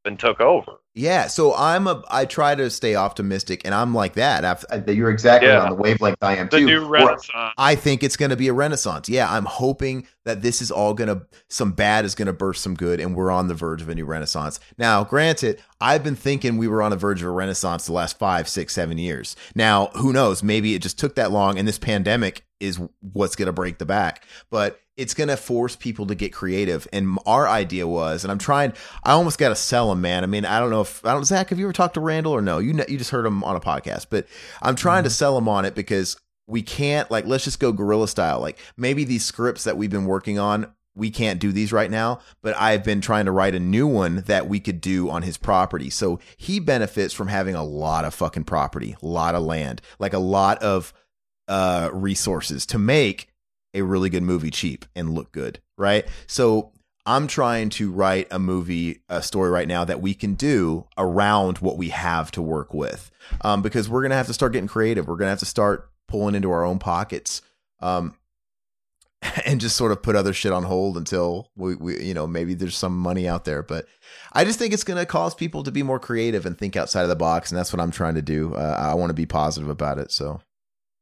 and 0.08 0.18
took 0.18 0.40
over. 0.40 0.72
Yeah, 0.94 1.28
so 1.28 1.54
I'm 1.54 1.86
a 1.86 2.02
I 2.10 2.24
try 2.24 2.56
to 2.56 2.68
stay 2.70 2.96
optimistic 2.96 3.62
and 3.64 3.72
I'm 3.72 3.94
like 3.94 4.14
that. 4.14 4.44
I've, 4.44 4.88
You're 4.88 5.10
exactly 5.12 5.48
Yeah. 5.48 5.60
on 5.62 5.68
the 5.70 5.76
wavelength 5.76 6.16
I 6.22 6.34
am 6.34 6.48
The 6.48 6.58
too. 6.58 6.66
new 6.66 6.84
renaissance. 6.88 7.52
I 7.56 7.76
think 7.76 8.02
it's 8.02 8.16
going 8.16 8.30
to 8.30 8.36
be 8.36 8.48
a 8.48 8.52
renaissance. 8.52 9.08
Yeah, 9.08 9.30
I'm 9.32 9.44
hoping 9.44 10.08
that 10.24 10.42
this 10.42 10.60
is 10.60 10.72
all 10.72 10.94
going 10.94 11.06
to 11.08 11.24
some 11.48 11.70
bad 11.70 12.04
is 12.04 12.16
going 12.16 12.26
to 12.26 12.32
burst 12.32 12.64
some 12.64 12.74
good 12.74 12.98
and 12.98 13.14
we're 13.14 13.30
on 13.30 13.46
the 13.46 13.54
verge 13.54 13.80
of 13.80 13.88
a 13.88 13.94
new 13.94 14.06
renaissance. 14.06 14.58
Now, 14.76 15.04
granted, 15.04 15.62
I've 15.80 16.02
been 16.02 16.16
thinking 16.16 16.56
we 16.56 16.66
were 16.66 16.82
on 16.82 16.90
the 16.90 16.96
verge 16.96 17.22
of 17.22 17.28
a 17.28 17.30
renaissance 17.30 17.86
the 17.86 17.92
last 17.92 18.18
five, 18.18 18.48
six, 18.48 18.74
seven 18.74 18.98
years. 18.98 19.36
Now, 19.54 19.90
who 19.94 20.12
knows? 20.12 20.42
Maybe 20.42 20.74
it 20.74 20.82
just 20.82 20.98
took 20.98 21.14
that 21.14 21.30
long 21.30 21.60
and 21.60 21.68
this 21.68 21.78
pandemic 21.78 22.44
is 22.58 22.80
what's 23.12 23.36
going 23.36 23.46
to 23.46 23.52
break 23.52 23.78
the 23.78 23.86
back. 23.86 24.24
But 24.50 24.80
it's 24.98 25.14
going 25.14 25.28
to 25.28 25.36
force 25.36 25.76
people 25.76 26.06
to 26.06 26.14
get 26.14 26.32
creative. 26.32 26.86
And 26.92 27.18
our 27.24 27.48
idea 27.48 27.86
was, 27.86 28.24
and 28.24 28.32
I'm 28.32 28.38
trying, 28.38 28.72
I 29.04 29.12
almost 29.12 29.38
got 29.38 29.50
to 29.50 29.54
sell 29.54 29.88
them, 29.88 30.00
man. 30.00 30.24
I 30.24 30.26
mean, 30.26 30.44
I 30.44 30.58
don't 30.58 30.70
know 30.70 30.80
if, 30.80 31.04
I 31.06 31.14
don't, 31.14 31.24
Zach, 31.24 31.50
have 31.50 31.58
you 31.58 31.66
ever 31.66 31.72
talked 31.72 31.94
to 31.94 32.00
Randall 32.00 32.32
or 32.32 32.42
no? 32.42 32.58
You 32.58 32.74
know, 32.74 32.84
you 32.88 32.98
just 32.98 33.10
heard 33.10 33.24
him 33.24 33.44
on 33.44 33.54
a 33.54 33.60
podcast, 33.60 34.06
but 34.10 34.26
I'm 34.60 34.74
trying 34.74 35.04
to 35.04 35.10
sell 35.10 35.38
him 35.38 35.48
on 35.48 35.64
it 35.64 35.76
because 35.76 36.16
we 36.48 36.62
can't, 36.62 37.10
like, 37.10 37.26
let's 37.26 37.44
just 37.44 37.60
go 37.60 37.72
guerrilla 37.72 38.08
style. 38.08 38.40
Like, 38.40 38.58
maybe 38.76 39.04
these 39.04 39.24
scripts 39.24 39.64
that 39.64 39.76
we've 39.76 39.88
been 39.88 40.04
working 40.04 40.38
on, 40.38 40.72
we 40.96 41.10
can't 41.10 41.38
do 41.38 41.52
these 41.52 41.72
right 41.72 41.92
now, 41.92 42.18
but 42.42 42.56
I've 42.58 42.82
been 42.82 43.00
trying 43.00 43.26
to 43.26 43.30
write 43.30 43.54
a 43.54 43.60
new 43.60 43.86
one 43.86 44.24
that 44.26 44.48
we 44.48 44.58
could 44.58 44.80
do 44.80 45.10
on 45.10 45.22
his 45.22 45.36
property. 45.36 45.90
So 45.90 46.18
he 46.36 46.58
benefits 46.58 47.14
from 47.14 47.28
having 47.28 47.54
a 47.54 47.62
lot 47.62 48.04
of 48.04 48.14
fucking 48.14 48.44
property, 48.44 48.96
a 49.00 49.06
lot 49.06 49.36
of 49.36 49.44
land, 49.44 49.80
like 50.00 50.12
a 50.12 50.18
lot 50.18 50.60
of 50.60 50.92
uh 51.46 51.88
resources 51.94 52.66
to 52.66 52.78
make 52.78 53.28
a 53.74 53.82
really 53.82 54.10
good 54.10 54.22
movie 54.22 54.50
cheap 54.50 54.84
and 54.94 55.14
look 55.14 55.32
good, 55.32 55.60
right? 55.76 56.06
So 56.26 56.72
I'm 57.08 57.26
trying 57.26 57.70
to 57.70 57.90
write 57.90 58.28
a 58.30 58.38
movie, 58.38 59.00
a 59.08 59.22
story 59.22 59.48
right 59.48 59.66
now 59.66 59.82
that 59.84 60.02
we 60.02 60.12
can 60.12 60.34
do 60.34 60.86
around 60.98 61.58
what 61.58 61.78
we 61.78 61.88
have 61.88 62.30
to 62.32 62.42
work 62.42 62.74
with, 62.74 63.10
um, 63.40 63.62
because 63.62 63.88
we're 63.88 64.02
gonna 64.02 64.14
have 64.14 64.26
to 64.26 64.34
start 64.34 64.52
getting 64.52 64.68
creative. 64.68 65.08
We're 65.08 65.16
gonna 65.16 65.30
have 65.30 65.38
to 65.38 65.46
start 65.46 65.90
pulling 66.06 66.34
into 66.34 66.50
our 66.50 66.64
own 66.64 66.78
pockets, 66.78 67.40
um, 67.80 68.14
and 69.46 69.58
just 69.58 69.74
sort 69.74 69.90
of 69.90 70.02
put 70.02 70.16
other 70.16 70.34
shit 70.34 70.52
on 70.52 70.64
hold 70.64 70.98
until 70.98 71.50
we, 71.56 71.76
we, 71.76 72.04
you 72.04 72.12
know, 72.12 72.26
maybe 72.26 72.52
there's 72.52 72.76
some 72.76 72.98
money 72.98 73.26
out 73.26 73.46
there. 73.46 73.62
But 73.62 73.86
I 74.34 74.44
just 74.44 74.58
think 74.58 74.74
it's 74.74 74.84
gonna 74.84 75.06
cause 75.06 75.34
people 75.34 75.62
to 75.62 75.72
be 75.72 75.82
more 75.82 75.98
creative 75.98 76.44
and 76.44 76.58
think 76.58 76.76
outside 76.76 77.04
of 77.04 77.08
the 77.08 77.16
box, 77.16 77.50
and 77.50 77.58
that's 77.58 77.72
what 77.72 77.80
I'm 77.80 77.90
trying 77.90 78.16
to 78.16 78.22
do. 78.22 78.54
Uh, 78.54 78.76
I 78.78 78.92
want 78.92 79.08
to 79.08 79.14
be 79.14 79.24
positive 79.24 79.70
about 79.70 79.98
it. 79.98 80.12
So. 80.12 80.42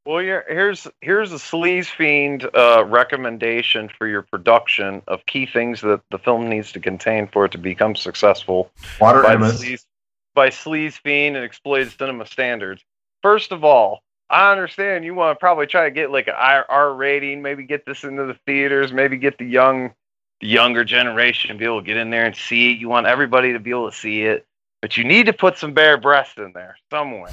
Well, 0.07 0.21
here's 0.21 0.87
here's 1.01 1.33
a 1.33 1.37
sleaze 1.37 1.87
fiend 1.87 2.49
uh, 2.55 2.85
recommendation 2.87 3.89
for 3.89 4.07
your 4.07 4.23
production 4.23 5.03
of 5.09 5.27
key 5.27 5.47
things 5.47 5.81
that 5.81 6.01
the 6.13 6.19
film 6.19 6.49
needs 6.49 6.71
to 6.73 6.81
contain 6.81 7.27
for 7.27 7.47
it 7.47 7.53
to 7.53 7.59
become 7.59 7.97
successful. 7.97 8.71
Water 9.01 9.23
by 9.23 9.35
sleaze, 9.35 9.85
by 10.33 10.51
sleaze 10.51 10.93
fiend 10.93 11.35
and 11.35 11.45
exploited 11.45 11.91
cinema 11.99 12.25
standards. 12.25 12.85
First 13.21 13.51
of 13.51 13.65
all, 13.65 14.05
I 14.31 14.53
understand 14.53 15.05
you 15.05 15.17
want 15.17 15.37
to 15.37 15.41
probably 15.41 15.67
try 15.67 15.87
to 15.87 15.91
get 15.91 16.13
like 16.13 16.29
an 16.29 16.35
R 16.37 16.95
rating, 16.95 17.43
maybe 17.43 17.65
get 17.65 17.85
this 17.85 18.05
into 18.05 18.27
the 18.27 18.39
theaters, 18.47 18.93
maybe 18.93 19.17
get 19.17 19.39
the 19.39 19.45
young, 19.45 19.93
the 20.41 20.47
younger 20.47 20.85
generation 20.85 21.51
to 21.51 21.59
be 21.59 21.65
able 21.65 21.81
to 21.81 21.87
get 21.87 21.97
in 21.97 22.11
there 22.11 22.27
and 22.27 22.37
see 22.37 22.71
it. 22.71 22.79
You 22.79 22.89
want 22.89 23.09
everybody 23.09 23.55
to 23.55 23.59
be 23.59 23.71
able 23.71 23.91
to 23.91 23.97
see 23.97 24.23
it, 24.23 24.47
but 24.83 24.97
you 24.97 25.03
need 25.03 25.27
to 25.27 25.33
put 25.33 25.59
some 25.59 25.75
bare 25.75 25.97
breasts 25.97 26.39
in 26.39 26.53
there 26.53 26.77
somewhere. 26.93 27.33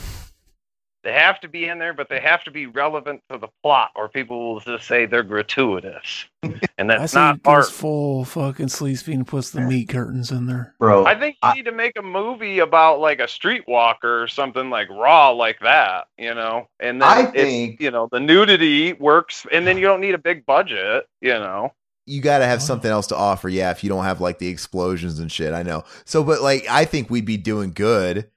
They 1.04 1.12
have 1.14 1.40
to 1.42 1.50
be 1.50 1.66
in 1.66 1.80
there, 1.80 1.94
but 1.94 2.08
they 2.10 2.22
have 2.22 2.44
to 2.46 2.52
be 2.52 2.66
relevant 2.66 3.22
to 3.30 3.38
the 3.38 3.50
plot, 3.62 3.92
or 3.96 4.08
people 4.08 4.54
will 4.54 4.60
just 4.62 4.88
say 4.88 5.06
they're 5.06 5.22
gratuitous, 5.24 6.26
and 6.78 6.92
I 6.92 6.98
that's 7.00 7.12
see 7.14 7.20
not 7.20 7.36
it 7.36 7.44
goes 7.44 7.54
art. 7.54 7.70
full 7.72 8.26
fucking 8.26 8.68
sleaze 8.68 9.04
fiend 9.04 9.18
and 9.20 9.28
puts 9.28 9.50
the 9.52 9.62
meat 9.62 9.90
curtains 9.90 10.32
in 10.32 10.46
there. 10.48 10.76
bro. 10.80 11.06
I 11.06 11.20
think 11.20 11.36
you 11.44 11.54
need 11.56 11.66
to 11.66 11.72
make 11.74 11.98
a 11.98 12.02
movie 12.02 12.60
about 12.60 13.00
like 13.00 13.20
a 13.20 13.24
streetwalker 13.26 14.24
or 14.24 14.28
something 14.28 14.70
like 14.70 14.90
raw 14.90 15.30
like 15.32 15.60
that, 15.62 16.06
you 16.18 16.34
know. 16.34 16.68
And 16.80 17.02
then 17.02 17.08
I 17.10 17.22
it's, 17.24 17.32
think- 17.34 17.82
you 17.82 17.92
know 17.92 18.08
the 18.12 18.20
nudity 18.22 18.94
works, 18.94 19.46
and 19.52 19.68
then 19.68 19.78
you 19.78 19.84
don't 19.86 20.00
need 20.02 20.16
a 20.16 20.18
big 20.20 20.46
budget, 20.46 21.06
you 21.22 21.34
know. 21.34 21.74
you 22.06 22.22
got 22.22 22.40
to 22.40 22.46
have 22.46 22.62
something 22.62 22.90
else 22.92 23.08
to 23.08 23.16
offer. 23.18 23.50
Yeah, 23.50 23.72
if 23.72 23.84
you 23.84 23.90
don't 23.90 24.04
have 24.06 24.22
like 24.22 24.40
the 24.40 24.48
explosions 24.48 25.20
and 25.20 25.32
shit, 25.32 25.54
I 25.54 25.64
know. 25.64 25.84
So, 26.06 26.24
but 26.24 26.42
like, 26.42 26.66
I 26.70 26.86
think 26.86 27.10
we'd 27.10 27.26
be 27.26 27.38
doing 27.38 27.72
good 27.72 28.30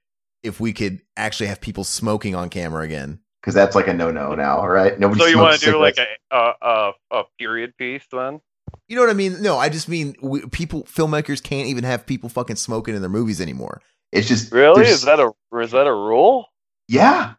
if 0.46 0.60
we 0.60 0.72
could 0.72 1.00
actually 1.16 1.46
have 1.48 1.60
people 1.60 1.84
smoking 1.84 2.34
on 2.34 2.48
camera 2.48 2.82
again. 2.84 3.20
because 3.42 3.54
that's 3.54 3.74
like 3.76 3.86
a 3.88 3.92
no-no 3.94 4.34
now, 4.34 4.66
right? 4.66 4.98
Nobody. 4.98 5.20
so 5.20 5.26
you 5.26 5.36
want 5.38 5.50
want 5.50 5.60
to 5.60 5.70
do 5.72 5.78
like 5.80 5.98
a, 5.98 6.06
a 6.36 6.52
a 6.62 6.92
a 7.12 7.22
period 7.38 7.76
piece 7.76 8.04
then? 8.10 8.40
You 8.88 8.96
know 8.96 9.02
what 9.02 9.10
I 9.10 9.14
mean? 9.14 9.40
No, 9.42 9.58
I 9.58 9.68
just 9.68 9.88
mean 9.88 10.16
we, 10.22 10.40
people, 10.46 10.82
filmmakers 10.84 11.42
can't 11.42 11.68
even 11.68 11.84
have 11.84 12.04
people 12.06 12.28
fucking 12.28 12.56
smoking 12.56 12.94
in 12.96 13.00
their 13.02 13.10
movies 13.10 13.40
anymore. 13.40 13.80
It's 14.12 14.26
just 14.28 14.52
Really? 14.52 14.86
Is 14.86 15.02
that 15.02 15.20
a 15.20 15.32
is 15.60 15.70
that 15.72 15.86
a 15.86 15.92
rule? 15.94 16.46
Yeah. 16.88 17.34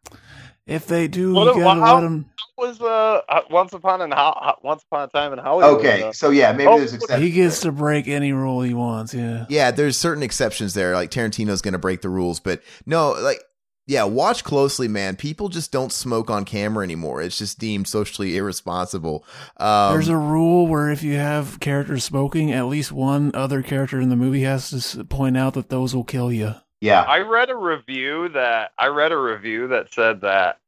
If 0.65 0.85
they 0.87 1.07
do, 1.07 1.33
What- 1.33 1.55
you 1.55 1.61
gotta 1.63 1.79
how- 1.81 1.95
let 1.95 2.01
them. 2.01 2.29
Was 2.57 2.81
uh 2.81 3.21
uh, 3.29 3.41
once 3.51 3.73
upon 3.73 4.01
in 4.01 4.11
Ho- 4.11 4.55
Once 4.63 4.83
upon 4.83 5.03
a 5.03 5.07
time 5.07 5.31
in 5.33 5.39
Hollywood? 5.39 5.79
Okay, 5.79 6.03
uh, 6.03 6.11
so 6.11 6.31
yeah, 6.31 6.51
maybe 6.51 6.67
Oh, 6.67 6.77
there's 6.77 6.93
exceptions. 6.93 7.23
He 7.23 7.31
gets 7.31 7.59
to 7.61 7.71
break 7.71 8.07
any 8.07 8.31
rule 8.31 8.61
he 8.61 8.73
wants. 8.73 9.13
Yeah. 9.13 9.45
Yeah, 9.47 9.69
there's 9.71 9.95
certain 9.95 10.23
exceptions 10.23 10.73
there. 10.73 10.93
Like 10.95 11.11
Tarantino's 11.11 11.61
going 11.61 11.73
to 11.73 11.77
break 11.79 12.01
the 12.01 12.09
rules, 12.09 12.39
but 12.39 12.63
no, 12.85 13.11
like, 13.11 13.43
yeah, 13.85 14.03
watch 14.05 14.43
closely, 14.43 14.87
man. 14.87 15.15
People 15.15 15.49
just 15.49 15.71
don't 15.71 15.91
smoke 15.93 16.29
on 16.31 16.45
camera 16.45 16.83
anymore. 16.83 17.21
It's 17.21 17.37
just 17.37 17.59
deemed 17.59 17.87
socially 17.87 18.35
irresponsible. 18.35 19.23
Um, 19.57 19.93
There's 19.93 20.09
a 20.09 20.17
rule 20.17 20.65
where 20.67 20.89
if 20.89 21.03
you 21.03 21.13
have 21.15 21.59
characters 21.59 22.03
smoking, 22.03 22.51
at 22.51 22.65
least 22.65 22.91
one 22.91 23.31
other 23.35 23.61
character 23.61 24.01
in 24.01 24.09
the 24.09 24.15
movie 24.17 24.41
has 24.41 24.91
to 24.91 25.03
point 25.05 25.37
out 25.37 25.53
that 25.53 25.69
those 25.69 25.95
will 25.95 26.03
kill 26.03 26.31
you. 26.33 26.55
Yeah. 26.81 27.03
I 27.03 27.19
read 27.19 27.49
a 27.49 27.55
review 27.55 28.29
that 28.29 28.71
I 28.77 28.87
read 28.87 29.11
a 29.11 29.17
review 29.17 29.67
that 29.69 29.93
said 29.93 30.21
that 30.21 30.59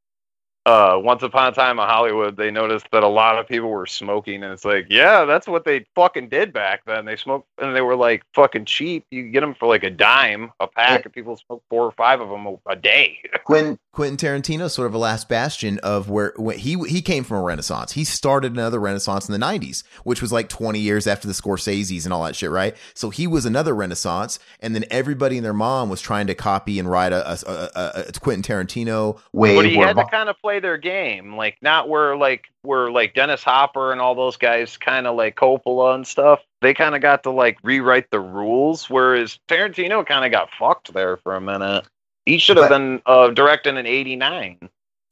uh, 0.70 1.00
once 1.00 1.24
upon 1.24 1.52
a 1.52 1.52
time 1.52 1.80
in 1.80 1.88
Hollywood, 1.88 2.38
they 2.38 2.52
noticed 2.52 2.86
that 2.92 3.02
a 3.02 3.08
lot 3.08 3.40
of 3.40 3.48
people 3.48 3.70
were 3.70 3.88
smoking, 3.88 4.44
and 4.44 4.54
it's 4.54 4.64
like, 4.64 4.86
yeah, 4.88 5.26
that's 5.26 5.48
what 5.48 5.66
they 5.66 5.84
fucking 5.96 6.30
did 6.30 6.54
back 6.54 6.86
then. 6.86 7.06
They 7.06 7.16
smoked, 7.16 7.48
and 7.58 7.76
they 7.76 7.82
were 7.82 7.96
like 7.96 8.24
fucking 8.36 8.66
cheap. 8.66 9.04
You 9.10 9.32
get 9.32 9.40
them 9.40 9.56
for 9.56 9.68
like 9.68 9.84
a 9.84 9.90
dime 9.90 10.52
a 10.60 10.68
pack, 10.68 11.06
and 11.06 11.14
people 11.14 11.38
smoke 11.38 11.64
four 11.72 11.86
or 11.86 11.92
five 11.92 12.22
of 12.22 12.30
them 12.30 12.46
a, 12.46 12.56
a 12.68 12.76
day. 12.76 13.18
When 13.48 13.80
Quentin 13.92 14.18
Tarantino 14.18 14.70
sort 14.70 14.86
of 14.86 14.94
a 14.94 14.98
last 15.00 15.28
bastion 15.28 15.80
of 15.80 16.10
where 16.10 16.34
he 16.56 16.78
he 16.88 17.02
came 17.02 17.24
from 17.24 17.38
a 17.38 17.42
renaissance. 17.42 17.94
He 17.94 18.04
started 18.04 18.54
another 18.54 18.80
renaissance 18.80 19.28
in 19.28 19.38
the 19.38 19.44
90s, 19.44 19.84
which 20.04 20.22
was 20.22 20.32
like 20.32 20.48
20 20.48 20.80
years 20.80 21.08
after 21.08 21.28
the 21.28 21.34
Scorsese's 21.34 22.06
and 22.06 22.14
all 22.14 22.24
that 22.24 22.36
shit, 22.36 22.52
right? 22.52 22.76
So 22.94 23.10
he 23.10 23.26
was 23.26 23.46
another 23.46 23.74
renaissance 23.74 24.38
and 24.60 24.76
then 24.76 24.86
everybody 24.92 25.38
and 25.38 25.46
their 25.46 25.54
mom 25.54 25.90
was 25.90 26.02
trying 26.02 26.28
to 26.28 26.36
copy 26.36 26.78
and 26.78 26.90
write 26.90 27.14
a, 27.14 27.32
a, 27.32 27.40
a, 27.50 28.04
a, 28.08 28.12
Quentin 28.20 28.44
Tarantino 28.44 29.20
way 29.34 29.56
but 29.56 29.66
he 29.66 29.76
had 29.76 29.96
to 29.96 30.06
kind 30.06 30.30
of 30.30 30.38
play 30.40 30.60
their 30.60 30.78
game, 30.78 31.36
like 31.36 31.58
not 31.62 31.90
where 31.90 32.16
like 32.16 32.46
where 32.62 32.92
like 32.92 33.16
Dennis 33.16 33.44
Hopper 33.44 33.92
and 33.92 34.00
all 34.00 34.14
those 34.14 34.38
guys 34.38 34.78
kind 34.78 35.08
of 35.08 35.16
like 35.16 35.36
Coppola 35.36 35.96
and 35.96 36.06
stuff. 36.06 36.42
They 36.62 36.74
kind 36.74 36.94
of 36.94 37.02
got 37.02 37.24
to 37.24 37.32
like 37.32 37.58
rewrite 37.64 38.12
the 38.12 38.20
rules, 38.20 38.90
whereas 38.90 39.40
Tarantino 39.48 40.06
kind 40.06 40.26
of 40.26 40.32
got 40.32 40.50
fucked 40.60 40.94
there 40.94 41.18
for 41.18 41.36
a 41.36 41.42
minute. 41.42 41.86
He 42.30 42.38
should 42.38 42.58
have 42.58 42.70
been 42.70 43.02
uh, 43.06 43.30
directing 43.30 43.78
in 43.78 43.88
'89. 43.88 44.70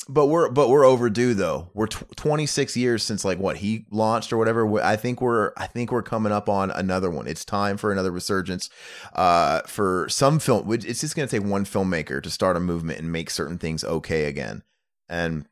But 0.10 0.28
we're 0.28 0.50
but 0.50 0.70
we're 0.70 0.86
overdue 0.86 1.34
though. 1.34 1.70
We're 1.74 1.88
tw 1.88 2.16
26 2.16 2.78
years 2.78 3.04
since 3.04 3.26
like 3.26 3.40
what 3.40 3.58
he 3.58 3.86
launched 3.92 4.32
or 4.32 4.38
whatever. 4.38 4.82
I 4.82 4.96
think 4.96 5.20
we're 5.20 5.52
I 5.58 5.68
think 5.68 5.92
we're 5.92 6.04
coming 6.04 6.32
up 6.32 6.48
on 6.48 6.72
another 6.72 7.10
one. 7.10 7.28
It's 7.28 7.44
time 7.44 7.76
for 7.76 7.92
another 7.92 8.12
resurgence. 8.12 8.70
Uh, 9.14 9.62
for 9.62 10.08
some 10.10 10.40
film, 10.40 10.72
it's 10.72 11.02
just 11.02 11.16
going 11.16 11.28
to 11.28 11.40
take 11.40 11.46
one 11.46 11.66
filmmaker 11.66 12.22
to 12.22 12.30
start 12.30 12.56
a 12.56 12.60
movement 12.60 13.00
and 13.00 13.12
make 13.12 13.30
certain 13.30 13.58
things 13.58 13.84
okay 13.84 14.26
again. 14.26 14.64
And 15.10 15.48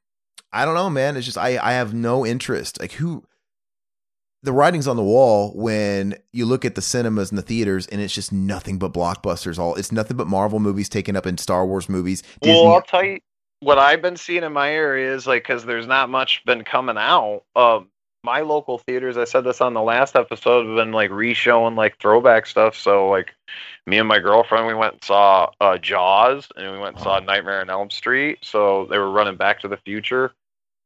I 0.53 0.64
don't 0.66 0.76
know, 0.76 0.90
man. 0.90 1.18
It's 1.18 1.26
just 1.26 1.38
I 1.38 1.58
I 1.58 1.74
have 1.74 1.94
no 1.94 2.26
interest. 2.26 2.80
Like 2.80 2.94
who. 2.94 3.26
The 4.46 4.54
writing's 4.54 4.88
on 4.88 4.96
the 4.96 5.04
wall 5.04 5.52
when 5.56 6.16
you 6.32 6.46
look 6.46 6.66
at 6.66 6.76
the 6.76 6.82
cinemas 6.82 7.32
and 7.32 7.38
the 7.38 7.42
theaters, 7.44 7.88
and 7.88 8.00
it's 8.00 8.14
just 8.14 8.32
nothing 8.32 8.78
but 8.78 8.94
blockbusters. 8.94 9.58
All 9.58 9.76
it's 9.76 9.92
nothing 9.92 10.18
but 10.18 10.28
Marvel 10.28 10.60
movies 10.60 10.88
taken 10.88 11.16
up 11.16 11.26
in 11.26 11.38
Star 11.38 11.66
Wars 11.66 11.90
movies. 11.90 12.22
Well, 12.42 12.68
I'll 12.68 12.82
tell 12.82 13.04
you 13.04 13.20
what 13.62 13.80
I've 13.80 14.02
been 14.02 14.18
seeing 14.18 14.44
in 14.44 14.54
my 14.54 14.72
area 14.72 15.14
is 15.14 15.26
like 15.26 15.44
because 15.44 15.66
there's 15.66 15.88
not 15.88 16.10
much 16.10 16.46
been 16.46 16.64
coming 16.64 16.98
out. 16.98 17.42
Um, 17.56 17.90
my 18.24 18.42
local 18.42 18.80
theaters, 18.80 19.18
I 19.18 19.24
said 19.24 19.44
this 19.44 19.62
on 19.62 19.74
the 19.74 19.82
last 19.82 20.16
episode, 20.16 20.66
have 20.66 20.76
been 20.76 20.92
like 20.92 21.12
re-showing 21.12 21.76
like 21.76 22.00
throwback 22.00 22.48
stuff. 22.48 22.76
So 22.76 23.08
like, 23.10 23.34
me 23.86 24.00
and 24.00 24.08
my 24.08 24.20
girlfriend, 24.20 24.68
we 24.68 24.74
went 24.74 24.94
and 24.94 25.04
saw 25.04 25.52
uh, 25.62 25.78
Jaws, 25.78 26.48
and 26.56 26.72
we 26.72 26.80
went 26.80 26.96
and 26.96 27.04
saw 27.04 27.20
Nightmare 27.20 27.62
on 27.62 27.70
Elm 27.70 27.90
Street. 27.92 28.40
So 28.42 28.88
they 28.90 28.98
were 28.98 29.12
running 29.12 29.38
Back 29.38 29.60
to 29.62 29.68
the 29.68 29.78
Future, 29.78 30.34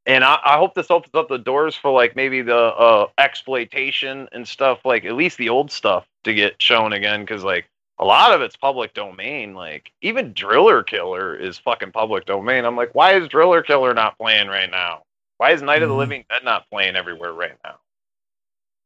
and 0.05 0.23
I, 0.23 0.39
I 0.43 0.57
hope 0.57 0.73
this 0.75 0.91
opens 0.91 1.13
up 1.13 1.29
the 1.29 1.37
doors 1.37 1.75
for 1.75 1.91
like 1.91 2.15
maybe 2.15 2.41
the 2.41 2.55
uh, 2.57 3.07
exploitation 3.17 4.27
and 4.31 4.47
stuff, 4.47 4.79
like 4.85 5.05
at 5.05 5.13
least 5.15 5.37
the 5.37 5.49
old 5.49 5.71
stuff 5.71 6.05
to 6.23 6.33
get 6.33 6.61
shown 6.61 6.93
again, 6.93 7.21
because 7.21 7.43
like 7.43 7.69
a 7.99 8.05
lot 8.05 8.33
of 8.33 8.41
it's 8.41 8.55
public 8.57 8.93
domain. 8.93 9.53
Like 9.53 9.91
even 10.01 10.33
Driller 10.33 10.83
Killer 10.83 11.35
is 11.35 11.57
fucking 11.59 11.91
public 11.91 12.25
domain. 12.25 12.65
I'm 12.65 12.75
like, 12.77 12.95
why 12.95 13.13
is 13.15 13.27
Driller 13.27 13.61
Killer 13.61 13.93
not 13.93 14.17
playing 14.17 14.47
right 14.47 14.69
now? 14.71 15.03
Why 15.37 15.51
is 15.51 15.61
Night 15.61 15.83
of 15.83 15.89
the 15.89 15.95
Mhm. 15.95 15.97
Living 15.97 16.25
Dead 16.29 16.43
not 16.43 16.69
playing 16.69 16.95
everywhere 16.95 17.33
right 17.33 17.57
now? 17.63 17.75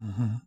Mhm. 0.03 0.41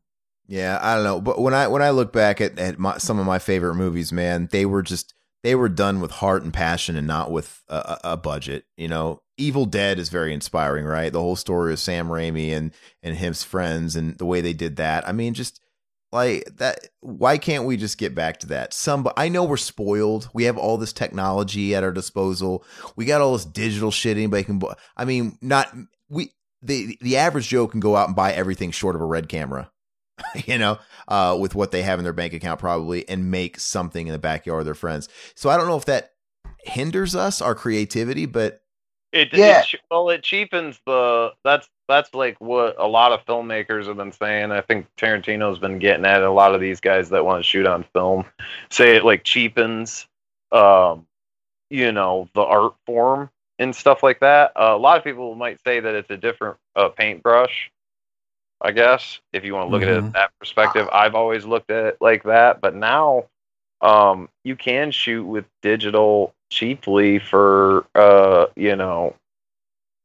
Yeah, 0.49 0.79
I 0.83 0.95
don't 0.97 1.05
know, 1.05 1.21
but 1.21 1.41
when 1.41 1.55
I 1.55 1.69
when 1.69 1.83
I 1.83 1.91
look 1.91 2.13
back 2.13 2.41
at, 2.41 2.59
at 2.59 2.79
my, 2.79 2.99
some 2.99 3.19
of 3.19 3.27
my 3.27 3.39
favorite 3.39 3.75
movies, 3.77 4.13
man, 4.13 4.49
they 4.53 4.67
were 4.67 4.83
just 4.83 5.15
they 5.43 5.55
were 5.55 5.69
done 5.69 6.01
with 6.01 6.11
heart 6.13 6.43
and 6.45 6.55
passion 6.55 6.97
and 6.97 7.07
not 7.07 7.31
with 7.33 7.63
a, 7.69 7.77
a 8.05 8.13
a 8.13 8.17
budget. 8.17 8.65
You 8.77 8.89
know, 8.89 9.23
Evil 9.39 9.67
Dead 9.67 9.99
is 9.99 10.09
very 10.09 10.33
inspiring, 10.33 10.85
right? 10.85 11.13
The 11.13 11.21
whole 11.21 11.37
story 11.37 11.73
of 11.73 11.79
Sam 11.79 12.09
Raimi 12.09 12.51
and 12.51 12.73
and 13.03 13.17
his 13.17 13.43
friends 13.43 13.97
and 13.97 14.17
the 14.19 14.27
way 14.27 14.41
they 14.41 14.53
did 14.53 14.77
that. 14.77 15.07
I 15.07 15.13
mean, 15.13 15.35
just 15.35 15.61
like 16.13 16.45
that. 16.57 16.89
Why 17.01 17.39
can't 17.39 17.65
we 17.65 17.77
just 17.77 17.99
get 17.99 18.15
back 18.15 18.41
to 18.41 18.47
that? 18.49 18.73
Some, 18.73 19.09
I 19.17 19.29
know 19.29 19.45
we're 19.45 19.57
spoiled. 19.57 20.31
We 20.33 20.45
have 20.45 20.57
all 20.57 20.79
this 20.79 20.93
technology 20.93 21.75
at 21.75 21.85
our 21.85 21.93
disposal. 21.93 22.65
We 22.97 23.05
got 23.05 23.21
all 23.21 23.35
this 23.35 23.45
digital 23.45 23.91
shit. 23.91 24.17
Anybody 24.17 24.45
can. 24.45 24.61
I 24.97 25.05
mean, 25.05 25.39
not 25.43 25.75
we. 26.09 26.33
The 26.63 26.99
the 27.01 27.19
average 27.19 27.49
Joe 27.49 27.67
can 27.67 27.81
go 27.81 27.97
out 27.97 28.09
and 28.09 28.17
buy 28.17 28.33
everything 28.33 28.71
short 28.71 28.97
of 28.97 29.03
a 29.03 29.07
red 29.07 29.29
camera 29.29 29.71
you 30.47 30.59
know, 30.59 30.79
uh, 31.09 31.37
with 31.39 31.55
what 31.55 31.71
they 31.71 31.83
have 31.83 31.99
in 31.99 32.05
their 32.05 32.13
bank 32.13 32.33
account 32.33 32.61
probably 32.61 33.09
and 33.09 33.31
make 33.31 33.61
something 33.61 34.07
in 34.07 34.13
the 34.13 34.19
backyard 34.19 34.61
of 34.61 34.65
their 34.65 34.75
friends. 34.75 35.09
So 35.35 35.51
I 35.51 35.57
don't 35.57 35.69
know 35.69 35.77
if 35.77 35.85
that 35.87 36.13
hinders 36.65 37.15
us, 37.15 37.41
our 37.41 37.55
creativity, 37.55 38.27
but 38.27 38.63
It, 39.13 39.33
Yeah. 39.33 39.61
it 39.61 39.81
well, 39.91 40.11
it 40.11 40.23
cheapens 40.23 40.81
the. 40.87 41.33
That's 41.45 41.69
that's 41.89 42.15
like 42.15 42.41
what 42.41 42.77
a 42.79 42.87
lot 42.87 43.13
of 43.13 43.25
filmmakers 43.27 43.87
have 43.87 43.97
been 43.97 44.13
saying. 44.13 44.53
I 44.53 44.61
think 44.61 44.87
Tarantino's 44.97 45.59
been 45.59 45.79
getting 45.79 46.05
at 46.05 46.23
a 46.23 46.31
lot 46.31 46.55
of 46.55 46.61
these 46.61 46.81
guys 46.81 47.11
that 47.11 47.25
want 47.25 47.41
to 47.41 47.49
shoot 47.49 47.67
on 47.67 47.85
film. 47.95 48.25
Say 48.71 48.97
it 48.97 49.05
like 49.05 49.25
cheapens, 49.25 50.07
um, 50.53 51.07
you 51.71 51.93
know, 51.93 52.29
the 52.35 52.43
art 52.43 52.75
form 52.87 53.31
and 53.59 53.75
stuff 53.75 54.03
like 54.03 54.21
that. 54.21 54.53
Uh, 54.57 54.73
a 54.75 54.79
lot 54.79 54.99
of 54.99 55.05
people 55.05 55.35
might 55.35 55.61
say 55.65 55.81
that 55.81 55.95
it's 55.95 56.11
a 56.11 56.17
different 56.17 56.59
uh, 56.77 56.89
paintbrush. 56.91 57.71
I 58.63 58.73
guess 58.73 59.21
if 59.33 59.45
you 59.45 59.55
want 59.55 59.69
to 59.69 59.71
look 59.71 59.83
at 59.83 59.89
it 59.89 59.99
Mhm. 60.03 60.07
at 60.07 60.13
that 60.15 60.31
perspective, 60.41 60.89
I've 60.93 61.15
always 61.15 61.45
looked 61.47 61.71
at 61.71 61.85
it 61.87 61.99
like 62.01 62.25
that. 62.25 62.61
But 62.61 62.75
now, 62.75 63.25
um, 63.83 64.29
you 64.45 64.57
can 64.57 64.91
shoot 64.91 65.25
with 65.25 65.47
digital 65.63 66.35
cheaply 66.51 67.19
for 67.19 67.87
uh, 67.95 68.47
you 68.57 68.77
know, 68.77 69.15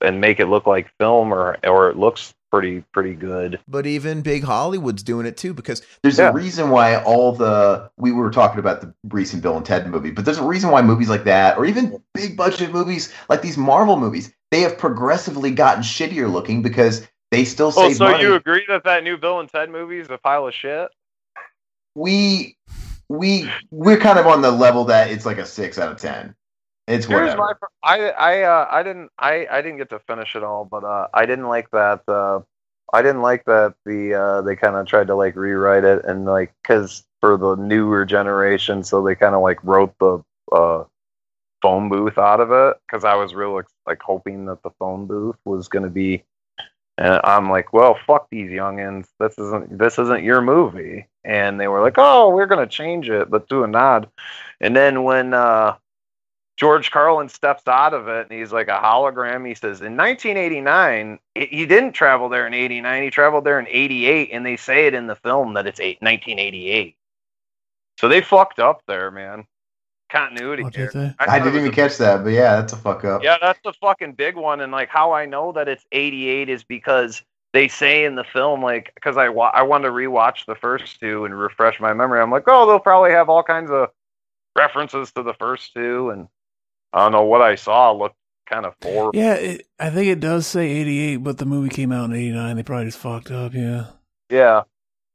and 0.02 0.20
make 0.22 0.40
it 0.40 0.48
look 0.48 0.66
like 0.68 0.92
film, 1.00 1.34
or 1.34 1.58
or 1.66 1.90
it 1.90 1.98
looks 1.98 2.34
pretty 2.52 2.84
pretty 2.92 3.14
good. 3.16 3.60
but 3.68 3.86
even 3.86 4.22
big 4.22 4.44
Hollywood's 4.44 5.04
doing 5.04 5.26
it 5.26 5.38
too 5.38 5.54
because 5.54 5.82
There's 6.04 6.20
Yeah. 6.20 6.32
a 6.32 6.34
reason 6.34 6.70
why 6.70 7.02
all 7.02 7.32
the 7.32 7.90
we 7.98 8.12
were 8.12 8.30
talking 8.30 8.60
about 8.60 8.82
the 8.82 8.94
recent 9.10 9.42
Bill 9.42 9.56
and 9.56 9.66
Ted 9.66 9.88
movie, 9.90 10.12
but 10.12 10.26
there's 10.26 10.38
a 10.38 10.44
reason 10.46 10.70
why 10.70 10.82
movies 10.82 11.10
like 11.10 11.24
that, 11.24 11.58
or 11.58 11.66
even 11.66 12.04
big 12.14 12.36
budget 12.36 12.72
movies 12.74 13.14
like 13.30 13.42
these 13.42 13.58
Marvel 13.58 13.98
movies, 13.98 14.34
they 14.52 14.60
have 14.62 14.78
progressively 14.78 15.52
gotten 15.52 15.82
shittier 15.82 16.30
looking 16.30 16.62
because 16.62 17.08
they 17.32 17.46
still 17.46 17.72
Oh, 17.74 17.88
save 17.88 17.96
so 17.96 18.10
money. 18.12 18.24
you 18.24 18.36
agree 18.36 18.66
that 18.68 18.84
that 18.84 19.04
new 19.06 19.16
Bill 19.18 19.40
and 19.40 19.48
Ted 19.48 19.70
movie 19.70 20.00
is 20.00 20.10
a 20.10 20.18
pile 20.18 20.46
of 20.48 20.54
shit? 20.54 20.90
we 21.96 22.58
we 23.12 23.50
we're 23.72 24.00
kind 24.00 24.20
of 24.20 24.28
on 24.28 24.42
the 24.42 24.52
level 24.52 24.86
that 24.86 25.10
it's 25.10 25.26
like 25.26 25.38
a 25.38 25.46
six 25.46 25.78
out 25.78 25.92
of 25.92 25.98
ten. 26.00 26.36
It's 26.88 27.06
Here's 27.06 27.36
whatever. 27.36 27.38
my. 27.38 27.54
I 27.84 28.10
I 28.10 28.42
uh, 28.44 28.68
I 28.70 28.84
didn't 28.84 29.10
I 29.18 29.48
I 29.50 29.62
didn't 29.62 29.78
get 29.78 29.90
to 29.92 30.00
finish 30.00 30.36
it 30.36 30.44
all, 30.44 30.66
but 30.66 30.84
uh, 30.84 31.08
I 31.14 31.26
didn't 31.26 31.48
like 31.48 31.70
that. 31.72 32.02
Uh, 32.08 32.42
I 32.94 33.02
didn't 33.02 33.22
like 33.22 33.46
that 33.46 33.76
the 33.86 34.14
uh, 34.14 34.42
they 34.42 34.56
kind 34.56 34.76
of 34.76 34.88
tried 34.88 35.08
to 35.08 35.16
like 35.16 35.36
rewrite 35.36 35.84
it 35.84 36.06
and 36.06 36.26
like 36.26 36.54
because 36.62 37.06
for 37.22 37.38
the 37.38 37.56
newer 37.56 38.06
generation, 38.06 38.84
so 38.84 39.04
they 39.04 39.16
kind 39.16 39.36
of 39.36 39.42
like 39.42 39.64
wrote 39.64 39.94
the 40.00 40.24
uh, 40.52 40.84
phone 41.62 41.90
booth 41.90 42.18
out 42.18 42.40
of 42.40 42.52
it 42.52 42.78
because 42.88 43.06
I 43.06 43.16
was 43.16 43.34
real 43.34 43.62
like 43.88 44.02
hoping 44.02 44.46
that 44.46 44.64
the 44.64 44.72
phone 44.80 45.06
booth 45.06 45.38
was 45.46 45.68
going 45.68 45.84
to 45.84 45.90
be. 45.90 46.24
And 47.02 47.20
I'm 47.24 47.50
like, 47.50 47.74
well, 47.74 47.98
fuck 48.06 48.30
these 48.30 48.52
youngins. 48.52 49.08
This 49.20 49.36
isn't 49.40 49.76
this 49.76 49.98
isn't 49.98 50.24
your 50.24 50.40
movie. 50.40 51.08
And 51.24 51.60
they 51.60 51.68
were 51.68 51.82
like, 51.82 51.96
oh, 51.98 52.30
we're 52.30 52.46
gonna 52.46 52.68
change 52.68 53.10
it, 53.10 53.28
but 53.32 53.50
do 53.50 53.64
a 53.64 53.68
nod. 53.68 54.08
And 54.60 54.76
then 54.76 55.04
when 55.04 55.34
uh, 55.34 55.78
George 56.58 56.92
Carlin 56.92 57.28
steps 57.28 57.68
out 57.68 57.96
of 57.96 58.08
it 58.08 58.28
and 58.30 58.40
he's 58.40 58.54
like 58.54 58.68
a 58.68 58.80
hologram. 58.80 59.48
He 59.48 59.56
says 59.56 59.82
in 59.82 59.98
1989, 59.98 61.18
he- 61.34 61.66
didn't 61.66 61.94
travel 61.94 62.30
there 62.30 62.46
in 62.46 62.54
89. 62.54 63.02
He 63.02 63.10
traveled 63.10 63.46
there 63.46 63.60
in 63.60 63.66
88, 63.68 64.30
and 64.32 64.46
they 64.46 64.58
say 64.58 64.86
it 64.86 64.94
in 64.94 65.08
the 65.08 65.16
film 65.16 65.56
that 65.56 65.66
it's 65.66 65.80
eight, 65.80 65.98
1988. 66.02 66.96
So 68.00 68.10
they 68.10 68.22
fucked 68.22 68.60
up 68.60 68.84
there, 68.86 69.10
man. 69.10 69.48
Continuity. 70.12 70.64
Oh, 70.66 70.70
here. 70.76 70.90
did 70.92 70.94
they? 70.94 71.16
I 71.20 71.40
didn't 71.40 71.56
even 71.60 71.72
a- 71.72 71.76
catch 71.76 71.98
that, 71.98 72.24
but 72.24 72.34
yeah, 72.34 72.58
that's 72.58 72.74
a 72.74 72.78
fuck 72.78 73.06
up. 73.06 73.24
Yeah, 73.24 73.38
that's 73.42 73.60
the 73.64 73.74
fucking 73.74 74.14
big 74.14 74.36
one. 74.36 74.60
And 74.60 74.72
like 74.72 74.90
how 74.90 75.14
I 75.14 75.26
know 75.26 75.52
that 75.54 75.68
it's 75.70 75.86
88 75.92 76.50
is 76.50 76.64
because 76.64 77.22
they 77.54 77.68
say 77.68 78.04
in 78.06 78.16
the 78.16 78.24
film, 78.24 78.62
like, 78.62 78.92
because 78.96 79.18
I 79.18 79.30
wa- 79.30 79.52
I 79.54 79.62
wanted 79.64 79.88
to 79.88 79.94
rewatch 79.94 80.46
the 80.46 80.56
first 80.56 81.00
two 81.00 81.26
and 81.26 81.38
refresh 81.38 81.80
my 81.80 81.94
memory. 81.94 82.22
I'm 82.22 82.32
like, 82.32 82.44
oh, 82.48 82.66
they'll 82.68 82.80
probably 82.80 83.12
have 83.12 83.30
all 83.30 83.44
kinds 83.44 83.72
of 83.72 83.90
references 84.56 85.12
to 85.14 85.24
the 85.24 85.34
first 85.36 85.74
two, 85.74 86.10
and 86.10 86.28
I 86.94 87.04
don't 87.04 87.14
know 87.14 87.24
what 87.24 87.42
I 87.42 87.56
saw 87.56 87.92
looked 87.94 88.16
kind 88.46 88.66
of 88.66 88.74
forced. 88.82 89.18
Yeah, 89.18 89.36
it, 89.36 89.68
I 89.80 89.90
think 89.90 90.08
it 90.08 90.20
does 90.20 90.46
say 90.46 90.70
88, 90.70 91.18
but 91.18 91.38
the 91.38 91.46
movie 91.46 91.70
came 91.70 91.92
out 91.94 92.10
in 92.10 92.16
89. 92.16 92.56
They 92.58 92.64
probably 92.64 92.86
just 92.86 92.98
fucked 92.98 93.32
up, 93.32 93.54
yeah. 93.54 93.88
Yeah. 94.30 94.64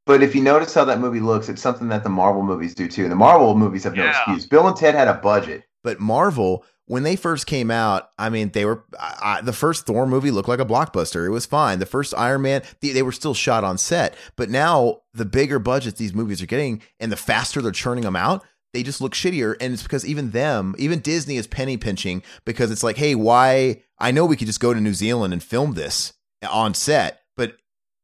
But 0.07 0.23
if 0.23 0.35
you 0.37 0.43
notice 0.43 0.73
how 0.73 0.85
that 0.85 1.01
movie 1.01 1.21
looks, 1.21 1.49
it's 1.49 1.61
something 1.61 1.89
that 1.89 2.05
the 2.05 2.09
Marvel 2.09 2.43
movies 2.43 2.75
do 2.75 2.89
too. 2.89 3.09
The 3.09 3.17
Marvel 3.17 3.57
movies 3.57 3.83
have 3.85 3.95
no 3.95 4.07
excuse. 4.07 4.47
Bill 4.47 4.69
and 4.69 4.77
Ted 4.77 4.95
had 4.95 5.09
a 5.09 5.15
budget. 5.15 5.65
But 5.83 5.99
Marvel, 5.99 6.65
when 6.87 7.03
they 7.03 7.17
first 7.17 7.47
came 7.47 7.73
out, 7.73 8.11
I 8.17 8.31
mean, 8.31 8.51
they 8.51 8.65
were 8.65 8.85
I, 8.99 9.39
I, 9.39 9.41
the 9.41 9.53
first 9.53 9.85
Thor 9.85 10.07
movie 10.07 10.31
looked 10.31 10.49
like 10.49 10.61
a 10.61 10.65
blockbuster. 10.65 11.27
It 11.27 11.31
was 11.31 11.45
fine. 11.45 11.81
The 11.81 11.87
first 11.87 12.15
Iron 12.17 12.43
Man, 12.43 12.63
they, 12.81 12.91
they 12.91 13.03
were 13.03 13.13
still 13.13 13.35
shot 13.35 13.65
on 13.65 13.79
set. 13.79 14.15
But 14.37 14.49
now 14.49 15.03
the 15.13 15.25
bigger 15.25 15.59
budgets 15.59 15.99
these 15.99 16.15
movies 16.15 16.41
are 16.41 16.47
getting, 16.47 16.83
and 17.01 17.11
the 17.11 17.17
faster 17.17 17.61
they're 17.61 17.73
churning 17.73 18.05
them 18.05 18.17
out, 18.17 18.45
they 18.73 18.85
just 18.85 19.01
look 19.01 19.13
shittier. 19.13 19.57
And 19.61 19.73
it's 19.73 19.83
because 19.83 20.07
even 20.07 20.31
them, 20.31 20.77
even 20.79 21.01
Disney 21.01 21.37
is 21.37 21.49
penny 21.49 21.77
pinching 21.77 22.23
because 22.45 22.71
it's 22.71 22.85
like, 22.85 22.97
hey, 22.97 23.17
why? 23.17 23.83
I 23.99 24.13
know 24.13 24.25
we 24.25 24.37
could 24.37 24.47
just 24.47 24.61
go 24.61 24.73
to 24.73 24.81
New 24.81 24.95
Zealand 24.95 25.33
and 25.33 25.43
film 25.43 25.73
this 25.73 26.13
on 26.49 26.75
set, 26.75 27.23
but 27.26 27.26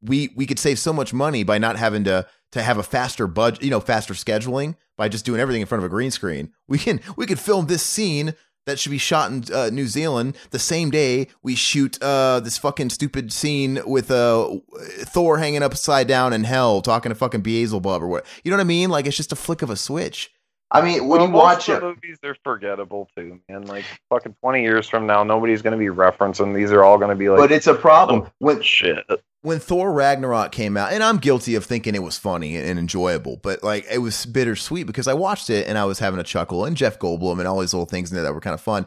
we 0.02 0.32
we 0.36 0.46
could 0.46 0.58
save 0.58 0.78
so 0.78 0.92
much 0.92 1.12
money 1.14 1.42
by 1.44 1.58
not 1.58 1.76
having 1.76 2.04
to 2.04 2.26
to 2.52 2.62
have 2.62 2.78
a 2.78 2.82
faster 2.82 3.26
budget, 3.26 3.62
you 3.62 3.70
know, 3.70 3.80
faster 3.80 4.14
scheduling 4.14 4.76
by 4.96 5.08
just 5.08 5.24
doing 5.24 5.40
everything 5.40 5.62
in 5.62 5.66
front 5.66 5.82
of 5.82 5.86
a 5.86 5.88
green 5.88 6.10
screen. 6.10 6.52
We 6.68 6.78
can 6.78 7.00
we 7.16 7.26
could 7.26 7.38
film 7.40 7.66
this 7.66 7.82
scene 7.82 8.34
that 8.66 8.78
should 8.78 8.90
be 8.90 8.98
shot 8.98 9.30
in 9.32 9.44
uh, 9.52 9.70
New 9.70 9.86
Zealand 9.88 10.36
the 10.50 10.58
same 10.58 10.90
day 10.90 11.26
we 11.42 11.56
shoot 11.56 12.00
uh, 12.00 12.38
this 12.40 12.58
fucking 12.58 12.90
stupid 12.90 13.32
scene 13.32 13.80
with 13.84 14.08
uh, 14.10 14.56
Thor 15.04 15.38
hanging 15.38 15.62
upside 15.64 16.06
down 16.06 16.32
in 16.32 16.44
hell 16.44 16.80
talking 16.80 17.10
to 17.10 17.16
fucking 17.16 17.40
Beelzebub 17.40 18.02
or 18.02 18.06
what. 18.06 18.24
You 18.44 18.50
know 18.50 18.56
what 18.56 18.62
I 18.62 18.64
mean? 18.64 18.88
Like 18.90 19.06
it's 19.06 19.16
just 19.16 19.32
a 19.32 19.36
flick 19.36 19.62
of 19.62 19.70
a 19.70 19.76
switch. 19.76 20.30
I 20.70 20.80
mean, 20.80 21.00
when 21.06 21.18
Well, 21.18 21.26
you 21.26 21.32
most 21.32 21.42
watch 21.42 21.68
of 21.68 21.78
it, 21.78 21.82
movies, 21.82 22.18
they're 22.22 22.36
forgettable 22.44 23.08
too, 23.16 23.40
man. 23.48 23.66
Like 23.66 23.84
fucking 24.08 24.36
twenty 24.40 24.62
years 24.62 24.88
from 24.88 25.06
now, 25.06 25.22
nobody's 25.22 25.60
gonna 25.60 25.76
be 25.76 25.86
referencing. 25.86 26.54
These 26.54 26.72
are 26.72 26.82
all 26.82 26.96
gonna 26.98 27.14
be 27.16 27.28
like. 27.28 27.40
but 27.40 27.52
it's 27.52 27.66
a 27.66 27.74
problem 27.74 28.30
when 28.38 28.62
shit. 28.62 29.04
When 29.42 29.58
Thor 29.58 29.92
Ragnarok 29.92 30.52
came 30.52 30.76
out, 30.76 30.92
and 30.92 31.02
I'm 31.02 31.18
guilty 31.18 31.56
of 31.56 31.64
thinking 31.64 31.94
it 31.94 32.02
was 32.02 32.16
funny 32.16 32.56
and 32.56 32.78
enjoyable, 32.78 33.38
but 33.42 33.62
like 33.62 33.84
it 33.90 33.98
was 33.98 34.24
bittersweet 34.24 34.86
because 34.86 35.08
I 35.08 35.14
watched 35.14 35.50
it 35.50 35.66
and 35.66 35.76
I 35.76 35.84
was 35.84 35.98
having 35.98 36.20
a 36.20 36.24
chuckle 36.24 36.64
and 36.64 36.76
Jeff 36.76 36.98
Goldblum 36.98 37.38
and 37.38 37.48
all 37.48 37.60
these 37.60 37.74
little 37.74 37.86
things 37.86 38.10
in 38.10 38.14
there 38.14 38.24
that 38.24 38.34
were 38.34 38.40
kind 38.40 38.54
of 38.54 38.60
fun. 38.60 38.86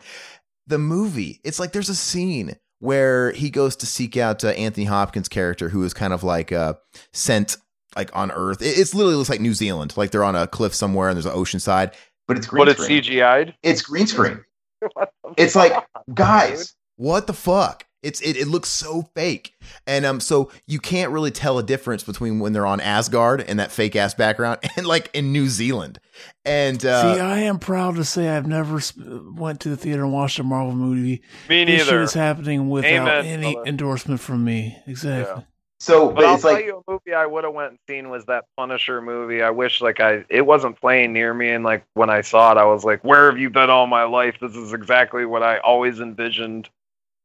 The 0.67 0.77
movie, 0.77 1.41
it's 1.43 1.59
like 1.59 1.73
there's 1.73 1.89
a 1.89 1.95
scene 1.95 2.55
where 2.79 3.31
he 3.31 3.49
goes 3.49 3.75
to 3.77 3.85
seek 3.85 4.17
out 4.17 4.43
uh, 4.43 4.49
Anthony 4.49 4.85
Hopkins' 4.85 5.29
character, 5.29 5.69
who 5.69 5.83
is 5.83 5.93
kind 5.93 6.13
of 6.13 6.23
like 6.23 6.51
uh, 6.51 6.75
sent 7.13 7.57
like 7.95 8.15
on 8.15 8.31
Earth. 8.31 8.61
It, 8.61 8.77
it's 8.77 8.93
literally 8.95 9.15
looks 9.15 9.29
like 9.29 9.41
New 9.41 9.53
Zealand, 9.53 9.95
like 9.97 10.11
they're 10.11 10.23
on 10.23 10.35
a 10.35 10.47
cliff 10.47 10.73
somewhere 10.73 11.09
and 11.09 11.17
there's 11.17 11.25
an 11.25 11.33
ocean 11.33 11.59
side. 11.59 11.91
But 12.27 12.37
it's 12.37 12.47
green 12.47 12.65
But 12.65 12.69
it's. 12.69 12.87
CGI'd. 12.87 13.53
It's 13.61 13.81
green 13.81 14.07
screen. 14.07 14.43
It's 15.37 15.55
like, 15.55 15.73
guys, 16.13 16.75
what 16.95 17.27
the 17.27 17.33
fuck? 17.33 17.85
It's 18.05 18.21
it, 18.21 18.37
it 18.37 18.47
looks 18.47 18.69
so 18.69 19.09
fake, 19.15 19.53
and 19.87 20.05
um, 20.05 20.19
so 20.19 20.51
you 20.67 20.79
can't 20.79 21.11
really 21.11 21.31
tell 21.31 21.57
a 21.57 21.63
difference 21.63 22.03
between 22.03 22.39
when 22.39 22.53
they're 22.53 22.65
on 22.65 22.79
Asgard 22.79 23.41
and 23.41 23.59
that 23.59 23.71
fake 23.71 23.95
ass 23.95 24.13
background, 24.13 24.59
and 24.77 24.85
like 24.85 25.09
in 25.13 25.31
New 25.33 25.47
Zealand. 25.47 25.99
And 26.45 26.85
uh, 26.85 27.15
See, 27.15 27.19
I 27.19 27.39
am 27.39 27.59
proud 27.59 27.95
to 27.95 28.05
say 28.05 28.29
I've 28.29 28.47
never 28.47 28.79
sp- 28.79 29.01
went 29.35 29.59
to 29.61 29.69
the 29.69 29.77
theater 29.77 30.03
and 30.03 30.13
watched 30.13 30.39
a 30.39 30.43
Marvel 30.43 30.75
movie. 30.75 31.21
Me 31.49 31.65
This 31.65 31.79
shit 31.79 31.87
neither. 31.87 32.01
is 32.03 32.13
happening 32.13 32.69
without 32.69 32.91
Amen, 32.91 33.25
any 33.25 33.53
brother. 33.53 33.67
endorsement 33.67 34.19
from 34.21 34.43
me. 34.45 34.77
Exactly. 34.87 35.43
So, 35.81 36.07
But, 36.07 36.15
but 36.15 36.25
I'll 36.25 36.33
it's 36.35 36.43
tell 36.43 36.53
like 36.53 36.65
you, 36.65 36.81
a 36.87 36.91
movie 36.91 37.13
I 37.13 37.25
would 37.25 37.43
have 37.43 37.53
went 37.53 37.71
and 37.71 37.79
seen 37.89 38.09
was 38.09 38.25
that 38.25 38.45
Punisher 38.55 39.01
movie. 39.01 39.43
I 39.43 39.49
wish 39.49 39.81
like 39.81 39.99
I 39.99 40.23
it 40.29 40.45
wasn't 40.45 40.79
playing 40.79 41.11
near 41.11 41.33
me, 41.33 41.49
and 41.49 41.63
like 41.65 41.83
when 41.95 42.09
I 42.09 42.21
saw 42.21 42.51
it, 42.53 42.57
I 42.57 42.63
was 42.65 42.85
like, 42.85 43.03
"Where 43.03 43.29
have 43.29 43.37
you 43.37 43.49
been 43.49 43.69
all 43.69 43.85
my 43.85 44.03
life? 44.03 44.35
This 44.39 44.55
is 44.55 44.71
exactly 44.73 45.25
what 45.25 45.43
I 45.43 45.57
always 45.57 45.99
envisioned 45.99 46.69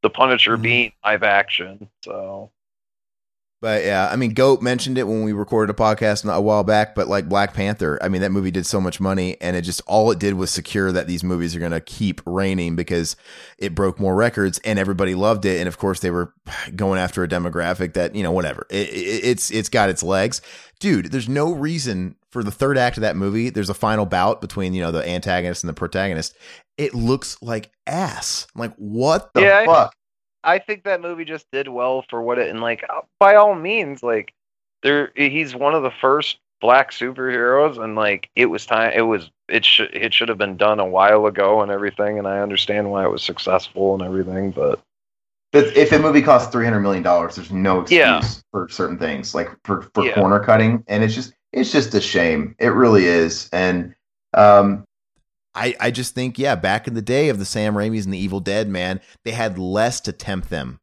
the 0.02 0.10
Punisher 0.10 0.54
Mm-hmm. 0.54 0.62
being 0.62 0.92
live 1.04 1.22
action." 1.22 1.88
So 2.04 2.50
But 3.60 3.84
yeah, 3.84 4.08
I 4.10 4.16
mean, 4.16 4.32
Goat 4.32 4.62
mentioned 4.62 4.97
it 4.97 5.06
when 5.06 5.22
we 5.22 5.34
recorded 5.34 5.74
a 5.74 5.76
podcast 5.76 6.24
a 6.32 6.40
while 6.40 6.64
back. 6.64 6.94
But 6.94 7.08
like 7.08 7.28
Black 7.28 7.52
Panther, 7.52 7.98
I 8.00 8.08
mean, 8.08 8.22
that 8.22 8.32
movie 8.32 8.50
did 8.50 8.64
so 8.64 8.80
much 8.80 9.00
money, 9.00 9.36
and 9.40 9.55
it 9.55 9.62
just 9.62 9.82
all 9.86 10.10
it 10.10 10.18
did 10.18 10.34
was 10.34 10.50
secure 10.50 10.90
that 10.92 11.06
these 11.06 11.22
movies 11.22 11.55
are 11.55 11.60
going 11.60 11.72
to 11.72 11.80
keep 11.80 12.22
raining 12.24 12.74
because 12.74 13.16
it 13.58 13.74
broke 13.74 14.00
more 14.00 14.14
records 14.14 14.58
and 14.64 14.78
everybody 14.78 15.14
loved 15.14 15.44
it. 15.44 15.58
And 15.58 15.68
of 15.68 15.76
course, 15.76 16.00
they 16.00 16.10
were 16.10 16.32
going 16.74 16.98
after 16.98 17.22
a 17.22 17.28
demographic 17.28 17.92
that 17.94 18.14
you 18.14 18.22
know, 18.22 18.32
whatever. 18.32 18.66
It, 18.70 18.89
it, 18.89 19.24
it's 19.24 19.50
it's 19.50 19.68
got 19.68 19.90
its 19.90 20.02
legs, 20.02 20.40
dude. 20.78 21.12
There's 21.12 21.28
no 21.28 21.52
reason 21.52 22.16
for 22.30 22.42
the 22.42 22.50
third 22.50 22.78
act 22.78 22.97
of 22.97 23.02
that 23.02 23.16
movie. 23.16 23.50
There's 23.50 23.70
a 23.70 23.74
final 23.74 24.06
bout 24.06 24.40
between 24.40 24.72
you 24.72 24.80
know 24.80 24.90
the 24.90 25.06
antagonist 25.06 25.62
and 25.62 25.68
the 25.68 25.74
protagonist. 25.74 26.34
It 26.78 26.94
looks 26.94 27.36
like 27.42 27.72
ass. 27.86 28.47
I'm 28.55 28.60
like, 28.60 28.74
what 28.76 29.34
the 29.34 29.42
yeah, 29.42 29.66
fuck? 29.66 29.94
I, 30.44 30.59
think 30.59 30.85
that 30.85 31.01
movie 31.01 31.25
just 31.25 31.47
did 31.52 31.69
well 31.69 32.05
for 32.09 32.23
what 32.23 32.39
it 32.39 32.49
and 32.49 32.60
like 32.60 32.85
uh, 32.89 33.01
by 33.19 33.35
all 33.36 33.55
means, 33.55 34.02
like 34.02 34.33
there 34.83 35.12
he's 35.15 35.55
one 35.55 35.75
of 35.75 35.83
the 35.83 35.91
first 35.91 36.39
black 36.60 36.91
superheroes, 36.93 37.83
and 37.83 37.94
like 37.97 38.31
it 38.36 38.47
was 38.47 38.67
time. 38.67 38.93
It 38.94 39.02
was 39.02 39.31
it 39.49 39.65
should 39.65 39.94
it 39.94 40.15
should 40.15 40.28
have 40.28 40.39
been 40.39 40.57
done 40.57 40.81
a 40.81 40.86
while 40.86 41.27
ago 41.27 41.62
and 41.62 41.70
everything. 41.70 42.19
And 42.19 42.27
I 42.27 42.41
understand 42.41 42.91
why 42.91 43.05
it 43.05 43.10
was 43.10 43.23
successful 43.23 43.94
and 43.94 44.02
everything, 44.02 44.51
but. 44.51 44.81
if, 45.52 45.77
if 45.77 45.93
a 45.93 45.99
movie 45.99 46.23
costs 46.23 46.52
three 46.52 46.65
hundred 46.65 46.81
million 46.81 47.02
dollars, 47.02 47.36
there's 47.36 47.51
no 47.51 47.81
excuse 47.81 47.99
Yeah. 47.99 48.23
for 48.52 48.69
certain 48.69 48.99
things, 48.99 49.35
like 49.35 49.51
for 49.65 49.83
for 49.94 50.05
Yeah. 50.05 50.15
corner 50.15 50.39
cutting, 50.41 50.85
and 50.86 51.02
it's 51.02 51.15
just 51.15 51.33
it's 51.52 51.73
just 51.73 51.94
a 51.94 52.01
shame. 52.01 52.55
It 52.59 52.69
really 52.69 53.05
is, 53.07 53.49
and 53.52 53.94
um, 54.35 54.85
I, 55.60 55.74
I 55.78 55.90
just 55.90 56.14
think, 56.14 56.39
yeah, 56.39 56.55
back 56.55 56.89
in 56.89 56.94
the 56.94 57.02
day 57.02 57.28
of 57.28 57.39
the 57.39 57.44
Sam 57.44 57.74
Raimis 57.74 58.05
and 58.05 58.14
the 58.14 58.18
Evil 58.18 58.40
Dead, 58.40 58.68
man, 58.68 59.00
they 59.24 59.32
had 59.32 59.58
less 59.58 60.00
to 60.02 60.12
tempt 60.12 60.48
them, 60.48 60.80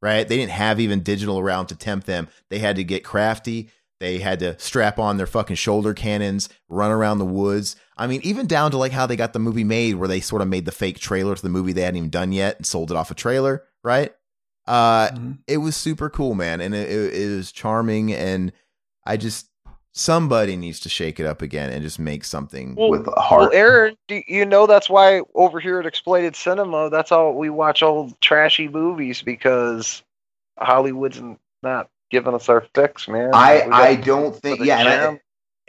right? 0.00 0.26
They 0.26 0.36
didn't 0.36 0.52
have 0.52 0.78
even 0.78 1.02
digital 1.02 1.38
around 1.40 1.66
to 1.66 1.76
tempt 1.76 2.06
them. 2.06 2.28
They 2.48 2.60
had 2.60 2.76
to 2.76 2.84
get 2.84 3.04
crafty. 3.04 3.70
They 3.98 4.18
had 4.18 4.38
to 4.38 4.58
strap 4.58 4.98
on 4.98 5.18
their 5.18 5.26
fucking 5.26 5.56
shoulder 5.56 5.92
cannons, 5.92 6.48
run 6.68 6.90
around 6.90 7.18
the 7.18 7.26
woods. 7.26 7.76
I 7.98 8.06
mean, 8.06 8.20
even 8.22 8.46
down 8.46 8.70
to 8.70 8.78
like 8.78 8.92
how 8.92 9.04
they 9.04 9.16
got 9.16 9.34
the 9.34 9.38
movie 9.38 9.64
made, 9.64 9.96
where 9.96 10.08
they 10.08 10.20
sort 10.20 10.40
of 10.40 10.48
made 10.48 10.64
the 10.64 10.72
fake 10.72 10.98
trailer 11.00 11.34
to 11.34 11.42
the 11.42 11.50
movie 11.50 11.74
they 11.74 11.82
hadn't 11.82 11.98
even 11.98 12.08
done 12.08 12.32
yet 12.32 12.56
and 12.56 12.64
sold 12.64 12.90
it 12.90 12.96
off 12.96 13.10
a 13.10 13.14
trailer, 13.14 13.64
right? 13.84 14.14
Uh, 14.66 15.08
Mm-hmm. 15.08 15.32
it 15.48 15.58
was 15.58 15.76
super 15.76 16.08
cool, 16.08 16.34
man, 16.34 16.60
and 16.60 16.74
it, 16.74 16.88
it, 16.88 17.14
it 17.14 17.36
was 17.36 17.52
charming. 17.52 18.12
And 18.14 18.52
I 19.04 19.16
just 19.18 19.49
somebody 19.92 20.56
needs 20.56 20.80
to 20.80 20.88
shake 20.88 21.18
it 21.18 21.26
up 21.26 21.42
again 21.42 21.70
and 21.70 21.82
just 21.82 21.98
make 21.98 22.24
something 22.24 22.74
with 22.76 23.06
a 23.06 23.10
Well, 23.10 23.14
heart. 23.16 23.54
Aaron, 23.54 23.96
do 24.08 24.22
you 24.26 24.44
know 24.46 24.66
that's 24.66 24.88
why 24.88 25.22
over 25.34 25.60
here 25.60 25.80
at 25.80 25.86
Exploited 25.86 26.36
Cinema, 26.36 26.90
that's 26.90 27.12
all 27.12 27.34
we 27.34 27.50
watch 27.50 27.82
old 27.82 28.20
trashy 28.20 28.68
movies 28.68 29.22
because 29.22 30.02
Hollywood's 30.58 31.20
not 31.62 31.88
giving 32.10 32.34
us 32.34 32.48
our 32.48 32.66
fix, 32.74 33.08
man. 33.08 33.30
I 33.34 33.68
I 33.70 33.94
don't 33.96 34.34
think 34.34 34.60
yeah, 34.60 35.16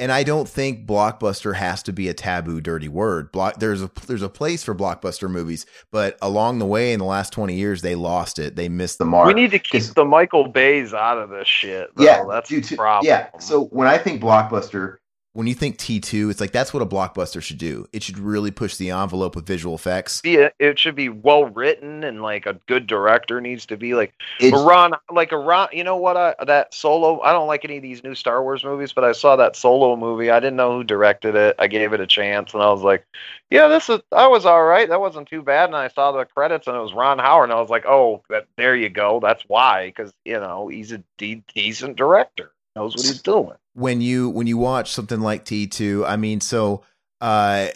and 0.01 0.11
I, 0.11 0.23
jam. 0.23 0.27
and 0.27 0.31
I 0.31 0.31
don't 0.31 0.49
think 0.49 0.85
blockbuster 0.85 1.55
has 1.55 1.83
to 1.83 1.93
be 1.93 2.09
a 2.09 2.13
taboo 2.13 2.61
dirty 2.61 2.88
word. 2.88 3.31
Block 3.31 3.59
there's 3.59 3.81
a 3.81 3.91
there's 4.07 4.21
a 4.21 4.30
place 4.30 4.63
for 4.63 4.75
blockbuster 4.75 5.30
movies, 5.30 5.65
but 5.91 6.17
along 6.21 6.59
the 6.59 6.65
way 6.65 6.93
in 6.93 6.99
the 6.99 7.05
last 7.05 7.31
20 7.33 7.55
years 7.55 7.81
they 7.81 7.95
lost 7.95 8.39
it. 8.39 8.55
They 8.55 8.69
missed 8.69 8.97
the 8.97 9.05
mark. 9.05 9.27
we 9.27 9.33
need 9.33 9.51
to 9.51 9.59
keep 9.59 9.83
the 9.83 10.05
Michael 10.05 10.47
Bays 10.47 10.93
out 10.93 11.17
of 11.17 11.30
this 11.30 11.47
shit. 11.47 11.95
Though. 11.95 12.03
yeah, 12.03 12.23
that's 12.30 12.49
the 12.49 12.75
problem. 12.75 13.07
yeah. 13.07 13.30
So 13.39 13.65
when 13.65 13.88
I 13.88 13.97
think 13.97 14.21
blockbuster, 14.21 14.97
when 15.34 15.48
you 15.48 15.53
think 15.53 15.77
T2, 15.77 16.30
it's 16.30 16.42
like 16.42 16.51
that's 16.51 16.74
what 16.74 16.84
a 16.84 16.85
blockbuster 16.85 17.42
should 17.42 17.58
do. 17.58 17.88
It 17.93 18.03
should 18.03 18.19
really 18.19 18.51
push 18.51 18.76
the 18.76 18.92
envelope 18.92 19.35
with 19.35 19.45
visual 19.45 19.76
effects. 19.76 20.19
Be 20.22 20.35
it, 20.60 20.77
should 20.77 20.95
be 20.95 21.08
well 21.08 21.45
written 21.45 22.03
and 22.03 22.22
like 22.22 22.45
a 22.45 22.60
good 22.68 22.85
director 22.85 23.40
needs 23.40 23.66
to 23.68 23.77
be 23.77 23.93
like 23.93 24.14
It's- 24.40 24.61
Ron 24.61 24.93
like 25.10 25.32
a 25.32 25.38
Ron 25.38 25.69
you 25.72 25.84
know 25.84 25.95
what 25.95 26.18
I 26.18 26.35
that 26.45 26.74
solo 26.74 27.22
I 27.22 27.32
don't 27.32 27.48
like 27.48 27.64
any 27.64 27.77
of 27.77 27.84
these 27.84 28.03
new 28.03 28.14
Star 28.16 28.43
Wars 28.43 28.64
movies 28.64 28.92
but 28.92 29.03
I 29.06 29.14
saw 29.14 29.35
that 29.38 29.56
solo 29.56 29.95
movie. 29.95 30.30
I 30.30 30.40
didn't 30.40 30.58
know 30.58 30.76
who 30.77 30.84
directed 30.84 31.35
it. 31.35 31.56
I 31.60 31.68
gave 31.68 31.93
it 31.93 32.01
a 32.01 32.08
chance 32.08 32.53
and 32.53 32.61
I 32.61 32.69
was 32.69 32.82
like 32.82 33.06
yeah 33.50 33.68
this 33.68 33.90
is 33.90 34.00
that 34.11 34.30
was 34.30 34.45
all 34.45 34.64
right. 34.64 34.90
That 34.90 35.00
wasn't 35.00 35.30
too 35.30 35.42
bad. 35.42 35.69
And 35.69 35.76
I 35.77 35.88
saw 35.88 36.11
the 36.11 36.26
credits 36.26 36.68
and 36.68 36.76
it 36.76 36.82
was 36.82 36.93
Ron 36.93 37.19
Howard 37.19 37.50
and 37.50 37.58
I 37.58 37.61
was 37.61 37.69
like 37.69 37.85
oh 37.85 38.22
that 38.30 38.48
there 38.58 38.76
you 38.76 38.90
go. 38.90 39.19
That's 39.22 39.43
why 39.48 39.88
because 39.88 40.14
you 40.26 40.40
know 40.40 40.68
he's 40.68 40.92
a 40.92 41.01
de- 41.18 41.43
decent 41.53 41.95
director 41.95 42.51
knows 42.75 42.95
what 42.95 43.06
he's 43.06 43.22
doing 43.22 43.56
when 43.74 44.01
you 44.01 44.30
when 44.30 44.48
you 44.48 44.58
watch 44.58 44.91
something 44.91 45.22
like 45.22 45.45
T2, 45.45 46.08
I 46.08 46.16
mean, 46.16 46.41
so 46.41 46.83
uh 47.19 47.67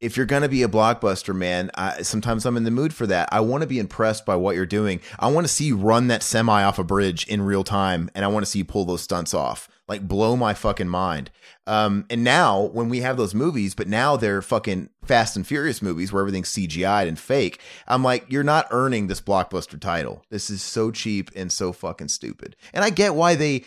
if 0.00 0.16
you're 0.16 0.26
going 0.26 0.42
to 0.42 0.48
be 0.48 0.64
a 0.64 0.68
blockbuster 0.68 1.32
man, 1.32 1.70
I, 1.76 2.02
sometimes 2.02 2.44
I'm 2.44 2.56
in 2.56 2.64
the 2.64 2.72
mood 2.72 2.92
for 2.92 3.06
that. 3.06 3.28
I 3.30 3.38
want 3.38 3.62
to 3.62 3.68
be 3.68 3.78
impressed 3.78 4.26
by 4.26 4.34
what 4.34 4.56
you're 4.56 4.66
doing. 4.66 5.00
I 5.16 5.30
want 5.30 5.46
to 5.46 5.52
see 5.52 5.66
you 5.66 5.76
run 5.76 6.08
that 6.08 6.24
semi 6.24 6.64
off 6.64 6.80
a 6.80 6.82
bridge 6.82 7.24
in 7.28 7.42
real 7.42 7.62
time 7.62 8.10
and 8.12 8.24
I 8.24 8.28
want 8.28 8.44
to 8.44 8.50
see 8.50 8.58
you 8.58 8.64
pull 8.64 8.84
those 8.84 9.02
stunts 9.02 9.32
off. 9.32 9.68
Like 9.86 10.08
blow 10.08 10.36
my 10.36 10.54
fucking 10.54 10.88
mind. 10.88 11.30
Um 11.68 12.04
and 12.10 12.24
now 12.24 12.62
when 12.72 12.88
we 12.88 12.98
have 12.98 13.16
those 13.16 13.34
movies, 13.34 13.76
but 13.76 13.86
now 13.86 14.16
they're 14.16 14.42
fucking 14.42 14.88
Fast 15.04 15.36
and 15.36 15.46
Furious 15.46 15.80
movies 15.80 16.12
where 16.12 16.20
everything's 16.20 16.50
CGI'd 16.50 17.06
and 17.06 17.18
fake. 17.18 17.60
I'm 17.86 18.02
like 18.02 18.24
you're 18.28 18.42
not 18.42 18.66
earning 18.72 19.06
this 19.06 19.20
blockbuster 19.20 19.78
title. 19.78 20.24
This 20.30 20.50
is 20.50 20.62
so 20.62 20.90
cheap 20.90 21.30
and 21.36 21.52
so 21.52 21.72
fucking 21.72 22.08
stupid. 22.08 22.56
And 22.72 22.84
I 22.84 22.90
get 22.90 23.14
why 23.14 23.36
they 23.36 23.64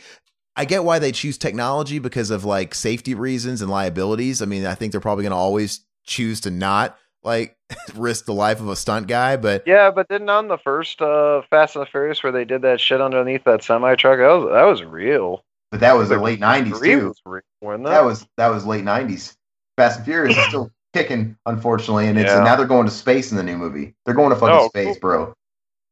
I 0.58 0.66
get 0.66 0.84
why 0.84 1.00
they 1.00 1.11
choose 1.11 1.38
technology 1.38 2.00
because 2.00 2.30
of 2.30 2.45
like 2.45 2.74
safety 2.74 3.14
reasons 3.14 3.61
and 3.61 3.69
liabilities. 3.69 4.42
I 4.42 4.45
mean, 4.45 4.66
I 4.66 4.75
think 4.75 4.92
they're 4.92 5.01
probably 5.01 5.24
going 5.24 5.32
to 5.32 5.38
always 5.38 5.82
choose 6.06 6.42
to 6.42 6.51
not 6.51 6.98
like 7.24 7.58
risk 7.95 8.25
the 8.25 8.34
life 8.34 8.59
of 8.59 8.69
a 8.69 8.75
stunt 8.75 9.08
guy, 9.08 9.35
but 9.38 9.64
yeah 9.66 9.90
but 9.92 10.08
didn't 10.08 10.30
on 10.30 10.48
the 10.48 10.58
first 10.59 11.01
uh 11.01 11.42
Fast 11.50 11.75
and 11.75 11.82
the 11.82 11.90
Furious 11.90 12.22
where 12.24 12.32
they 12.32 12.45
did 12.45 12.61
that 12.61 12.80
shit 12.80 13.01
underneath 13.01 13.43
that 13.45 13.64
semi 13.64 13.95
truck 13.95 14.19
that 14.19 14.27
was 14.27 14.51
that 14.53 14.64
was 14.64 14.84
real 14.84 15.43
but 15.72 15.80
that 15.80 15.98
was 15.98 16.09
the 16.09 16.19
late 16.19 16.40
'90s 16.40 16.82
too. 16.84 17.08
was 17.08 17.22
real 17.25 17.43
wasn't 17.61 17.85
That 17.85 18.06
was 18.06 18.27
that 18.38 18.48
was 18.50 18.66
late 18.66 18.85
'90s. 18.85 19.35
Fast 19.77 19.98
and 19.98 20.06
Furious 20.06 20.38
is 20.38 20.43
still 20.45 20.72
kicking, 20.93 21.35
unfortunately, 21.45 22.08
and 22.08 22.17
it's 22.17 22.32
Yeah. 22.32 22.43
now 22.43 22.56
they're 22.56 22.66
going 22.67 22.85
to 22.85 22.92
space 22.92 23.32
in 23.32 23.38
the 23.38 23.43
new 23.43 23.58
movie. 23.58 23.93
They're 24.06 24.16
going 24.16 24.30
to 24.30 24.35
fucking 24.35 24.56
Oh, 24.56 24.69
space, 24.69 24.98
bro. 24.98 25.34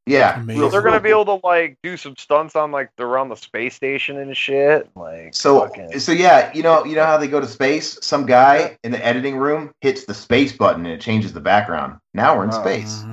Yeah, 0.06 0.41
Amazing. 0.41 0.61
So 0.64 0.69
they're 0.69 0.82
gonna 0.82 0.99
be 0.99 1.11
able 1.11 1.25
to 1.40 1.48
like 1.48 1.77
do 1.82 1.95
some 1.95 2.15
stunts 2.17 2.56
on 2.57 2.72
like 2.72 2.90
around 2.99 3.30
the 3.30 3.35
space 3.38 3.73
station 3.75 4.17
and 4.17 4.35
shit. 4.35 4.90
Like 4.95 5.33
So 5.33 5.61
fucking- 5.61 5.98
so 5.99 6.11
yeah, 6.11 6.51
you 6.53 6.61
know 6.61 6.83
you 6.83 6.95
know 6.95 7.06
how 7.06 7.17
they 7.17 7.27
go 7.27 7.40
to 7.40 7.48
space. 7.48 7.98
Some 8.01 8.25
guy 8.25 8.77
in 8.83 8.91
the 8.91 9.03
editing 9.06 9.38
room 9.38 9.72
hits 9.82 10.03
the 10.06 10.14
space 10.14 10.51
button 10.51 10.85
and 10.85 10.93
it 10.93 10.99
changes 10.99 11.32
the 11.32 11.40
background. 11.40 11.99
Now 12.14 12.35
we're 12.38 12.43
in 12.43 12.49
Oh. 12.53 12.61
space. 12.61 13.06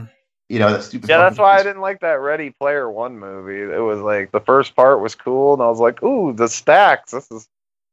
You 0.49 0.59
know 0.59 0.73
that 0.73 0.83
stupid. 0.83 1.09
yeah, 1.09 1.19
that's 1.19 1.37
fucking- 1.37 1.43
why 1.45 1.59
I 1.59 1.63
didn't 1.63 1.81
like 1.81 2.01
that 2.01 2.19
Ready 2.21 2.51
Player 2.59 2.91
One 2.91 3.17
movie. 3.21 3.61
It 3.73 3.79
was 3.83 4.01
like 4.01 4.33
the 4.33 4.41
first 4.41 4.75
part 4.75 5.01
was 5.01 5.15
cool, 5.15 5.55
and 5.55 5.63
I 5.63 5.69
was 5.69 5.79
like, 5.79 6.03
"Ooh, 6.03 6.33
the 6.33 6.49
stacks! 6.49 7.13
This 7.13 7.31
is 7.31 7.47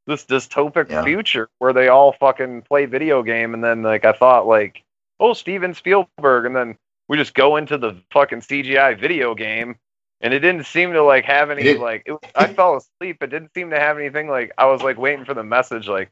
this 0.08 0.24
dystopic 0.24 0.90
Yeah. 0.90 1.04
future 1.04 1.48
where 1.60 1.72
they 1.72 1.86
all 1.86 2.10
fucking 2.14 2.62
play 2.62 2.86
video 2.86 3.22
game." 3.22 3.54
And 3.54 3.62
then 3.62 3.82
like 3.84 4.04
I 4.04 4.10
thought 4.10 4.48
like 4.48 4.82
oh 5.20 5.34
Steven 5.34 5.72
Spielberg, 5.72 6.46
and 6.46 6.56
then 6.56 6.76
we 7.08 7.16
just 7.16 7.34
go 7.34 7.56
into 7.56 7.78
the 7.78 8.00
fucking 8.12 8.40
CGI 8.40 8.98
video 9.00 9.34
game, 9.34 9.76
and 10.20 10.32
it 10.34 10.40
didn't 10.40 10.66
seem 10.66 10.92
to 10.92 11.02
like 11.02 11.24
have 11.24 11.50
any 11.50 11.74
like. 11.74 12.02
It, 12.06 12.12
was- 12.12 12.20
I 12.34 12.52
fell 12.52 12.76
asleep. 12.76 13.22
It 13.22 13.28
didn't 13.30 13.52
seem 13.54 13.70
to 13.70 13.80
have 13.80 13.98
anything 13.98 14.28
like. 14.28 14.52
I 14.58 14.66
was 14.66 14.82
like 14.82 14.98
waiting 14.98 15.24
for 15.24 15.34
the 15.34 15.44
message 15.44 15.88
like, 15.88 16.10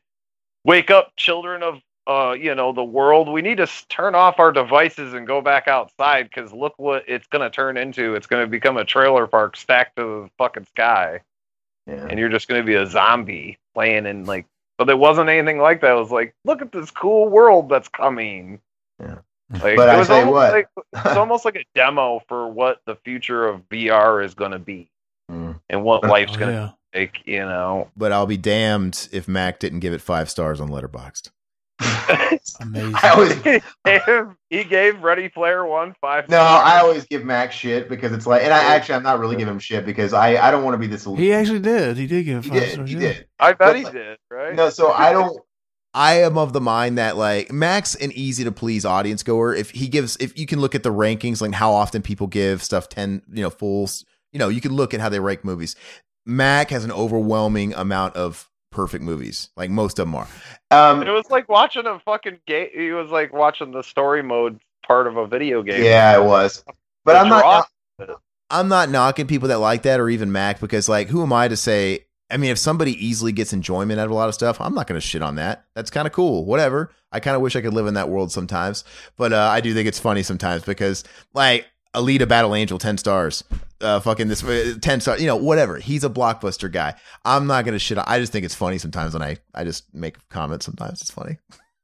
"Wake 0.65 0.91
up, 0.91 1.13
children 1.17 1.63
of." 1.63 1.81
Uh, 2.09 2.37
you 2.39 2.55
know 2.55 2.73
the 2.73 2.85
world. 2.85 3.29
We 3.29 3.43
need 3.43 3.57
to 3.57 3.65
s- 3.65 3.85
turn 3.89 4.15
off 4.15 4.39
our 4.39 4.53
devices 4.53 5.13
and 5.13 5.27
go 5.27 5.41
back 5.41 5.67
outside 5.67 6.23
because 6.31 6.53
look 6.53 6.73
what 6.77 7.03
it's 7.09 7.27
gonna 7.27 7.51
turn 7.51 7.77
into. 7.77 8.15
It's 8.15 8.29
gonna 8.29 8.47
become 8.47 8.77
a 8.77 8.85
trailer 8.85 9.27
park 9.27 9.57
stacked 9.57 9.97
to 9.97 10.03
the 10.23 10.31
fucking 10.39 10.67
sky 10.67 11.19
Yeah. 11.89 12.07
and 12.09 12.17
you're 12.17 12.29
just 12.29 12.47
going 12.47 12.63
to 12.63 12.65
be 12.65 12.75
a 12.77 12.87
zombie 12.87 13.59
playing 13.75 14.07
in 14.07 14.25
like 14.25 14.47
but 14.79 14.85
there 14.85 14.97
wasn't 14.97 15.31
anything 15.31 15.59
like 15.59 15.81
that 15.81 15.91
it 15.97 15.99
was 15.99 16.13
like 16.13 16.33
look 16.45 16.63
at 16.63 16.71
this 16.71 16.93
cool 16.93 17.29
world 17.29 17.69
that's 17.69 17.89
coming 17.89 18.61
Yeah. 19.01 19.19
Like 19.51 19.77
But 19.77 19.95
it 19.95 19.99
was 19.99 20.07
tell 20.09 20.19
you 20.19 20.25
almost 20.27 20.33
what. 20.35 20.53
like 20.53 20.69
it's 21.07 21.17
almost 21.17 21.45
like 21.45 21.57
a 21.57 21.65
demo 21.75 22.21
for 22.29 22.49
what 22.51 22.79
the 22.87 22.97
future 23.05 23.47
of 23.47 23.69
vr 23.69 24.25
is 24.25 24.35
going 24.35 24.53
to 24.53 24.59
be 24.59 24.91
Mm. 25.31 25.59
and 25.69 25.83
what 25.83 26.05
life's 26.05 26.35
Oh, 26.35 26.39
going 26.39 26.51
to 26.53 26.57
yeah. 26.95 27.01
take 27.01 27.27
you 27.27 27.41
know 27.41 27.91
But 27.97 28.13
I'll 28.13 28.27
be 28.27 28.37
damned 28.37 29.09
if 29.11 29.27
Mac 29.27 29.59
didn't 29.59 29.81
give 29.81 29.93
it 29.93 30.01
five 30.01 30.31
stars 30.31 30.61
on 30.61 30.69
Letterboxd. 30.69 31.31
Amazing. 32.61 32.95
I 33.03 33.09
always 33.11 33.33
he, 33.43 33.61
gave, 33.85 34.27
he 34.51 34.65
gave 34.65 35.03
ready 35.03 35.29
player 35.29 35.67
one 35.67 35.95
five 36.01 36.29
no, 36.29 36.39
I 36.39 36.79
always 36.79 37.05
give 37.07 37.25
Mac 37.25 37.53
shit 37.53 37.89
because 37.89 38.13
it's 38.13 38.27
like, 38.27 38.43
and 38.43 38.53
I 38.53 38.63
actually 38.75 38.95
I'm 38.95 39.03
not 39.03 39.19
really 39.19 39.37
giving 39.37 39.53
him 39.53 39.59
shit 39.59 39.85
because 39.85 40.13
I 40.13 40.37
I 40.37 40.51
don't 40.51 40.65
want 40.65 40.75
to 40.75 40.79
be 40.79 40.87
this. 40.87 41.05
He 41.05 41.33
actually 41.33 41.59
did. 41.61 41.97
He 41.97 42.07
did 42.07 42.25
give 42.25 42.45
He 42.45 42.51
five 42.51 42.61
did. 42.61 42.73
stars. 42.73 42.89
He 42.91 42.95
yeah. 42.97 43.01
did. 43.01 43.27
i 43.41 43.49
bet 43.51 43.59
But, 43.59 43.77
he 43.77 43.85
like, 43.85 43.93
did 43.93 44.19
right 44.31 44.55
No, 44.55 44.71
so 44.71 44.93
I 44.93 45.13
don't. 45.13 45.37
I 45.97 46.21
am 46.21 46.37
of 46.37 46.53
the 46.53 46.61
mind 46.61 46.99
that 46.99 47.17
like 47.17 47.51
Max 47.51 47.95
an 47.95 48.13
easy 48.13 48.45
to 48.45 48.53
please 48.53 48.85
audience 48.85 49.23
goer. 49.23 49.55
If 49.55 49.71
he 49.71 49.89
gives, 49.89 50.17
if 50.19 50.39
you 50.39 50.47
can 50.47 50.61
look 50.61 50.75
at 50.75 50.83
the 50.83 50.93
rankings, 50.93 51.41
like 51.41 51.55
how 51.55 51.73
often 51.73 52.03
people 52.03 52.27
give 52.27 52.63
stuff 52.63 52.91
ten, 52.91 53.23
you 53.33 53.43
know, 53.43 53.49
fulls. 53.49 54.05
You 54.31 54.39
know, 54.39 54.51
you 54.51 54.61
can 54.61 54.75
look 54.75 54.93
at 54.93 55.01
how 55.01 55.09
they 55.09 55.21
rank 55.21 55.43
movies. 55.43 55.75
Mac 56.27 56.69
has 56.69 56.85
an 56.85 56.93
overwhelming 56.93 57.73
amount 57.73 58.15
of 58.15 58.51
perfect 58.71 59.03
movies. 59.03 59.49
Like 59.57 59.71
most 59.71 59.99
of 59.99 60.07
them 60.07 60.15
are. 60.17 60.29
Um, 60.71 61.03
it 61.03 61.11
was 61.11 61.31
like 61.31 61.49
watching 61.49 61.87
a 61.87 61.99
fucking 62.01 62.41
game 62.47 62.69
he 62.75 62.93
was 62.93 63.11
like 63.11 63.33
watching 63.33 63.71
the 63.71 63.83
story 63.83 64.23
mode 64.23 64.61
part 64.87 65.07
of 65.07 65.17
a 65.17 65.27
video 65.27 65.63
game 65.63 65.83
yeah, 65.83 66.15
it 66.15 66.23
was. 66.23 66.63
But 67.07 67.17
I'm 67.17 67.31
not. 67.31 67.69
I'm 68.51 68.69
not 68.69 68.91
knocking 68.91 69.27
people 69.27 69.49
that 69.49 69.59
like 69.59 69.83
that 69.83 69.99
or 69.99 70.11
even 70.11 70.31
Mac 70.31 70.61
because 70.61 70.91
like 70.91 71.09
who 71.09 71.23
am 71.23 71.33
I 71.33 71.49
to 71.49 71.57
say 71.57 72.06
I 72.31 72.37
mean 72.37 72.51
if 72.51 72.59
somebody 72.59 72.93
easily 73.05 73.33
gets 73.33 73.53
enjoyment 73.53 74.01
out 74.01 74.07
of 74.07 74.11
a 74.11 74.15
lot 74.15 74.29
of 74.29 74.35
stuff, 74.35 74.61
I'm 74.61 74.75
not 74.75 74.87
going 74.87 75.01
to 75.01 75.07
shit 75.07 75.23
on 75.23 75.37
that. 75.37 75.65
That's 75.75 75.91
kind 75.91 76.07
of 76.07 76.13
cool. 76.13 76.45
Whatever. 76.45 76.91
I 77.13 77.21
kind 77.21 77.37
of 77.37 77.43
wish 77.43 77.57
I 77.57 77.61
could 77.61 77.75
live 77.75 77.87
in 77.87 77.95
that 77.95 78.09
world 78.09 78.33
sometimes, 78.33 78.85
but 79.17 79.33
uh, 79.33 79.49
I 79.53 79.61
do 79.61 79.73
think 79.73 79.89
it's 79.89 79.99
funny 79.99 80.23
sometimes 80.23 80.65
because 80.65 81.05
like 81.35 81.67
Alita 81.95 82.29
Battle 82.29 82.55
Angel 82.55 82.79
10 82.79 82.99
stars. 82.99 83.45
Uh 83.81 84.01
fucking 84.01 84.29
this 84.29 84.43
uh, 84.43 84.75
10 84.81 85.01
stars, 85.01 85.21
you 85.21 85.27
know, 85.27 85.37
whatever. 85.37 85.77
He's 85.77 86.03
a 86.03 86.11
blockbuster 86.11 86.73
guy. 86.73 86.95
I'm 87.25 87.47
not 87.47 87.65
going 87.65 87.75
to 87.75 87.79
shit 87.79 87.99
on 87.99 88.05
I 88.07 88.19
just 88.19 88.33
think 88.33 88.45
it's 88.45 88.55
funny 88.55 88.79
sometimes 88.79 89.13
when 89.13 89.23
I 89.23 89.37
I 89.55 89.65
just 89.65 89.93
make 89.95 90.17
comments 90.29 90.65
sometimes 90.65 91.03
it's 91.03 91.11
funny. 91.11 91.39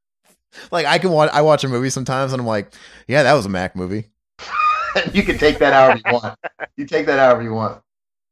like 0.70 0.86
I 0.86 0.98
can 0.98 1.10
watch 1.10 1.30
I 1.32 1.42
watch 1.42 1.64
a 1.64 1.68
movie 1.68 1.90
sometimes 1.90 2.32
and 2.32 2.40
I'm 2.40 2.46
like, 2.46 2.72
yeah, 3.06 3.22
that 3.22 3.34
was 3.34 3.46
a 3.46 3.50
Mac 3.50 3.76
movie. 3.76 4.06
you 5.12 5.22
can 5.22 5.38
take 5.38 5.58
that 5.58 5.72
however 5.72 6.00
you 6.04 6.12
want. 6.12 6.38
You 6.76 6.86
take 6.86 7.06
that 7.06 7.18
however 7.18 7.42
you 7.42 7.54
want. 7.54 7.82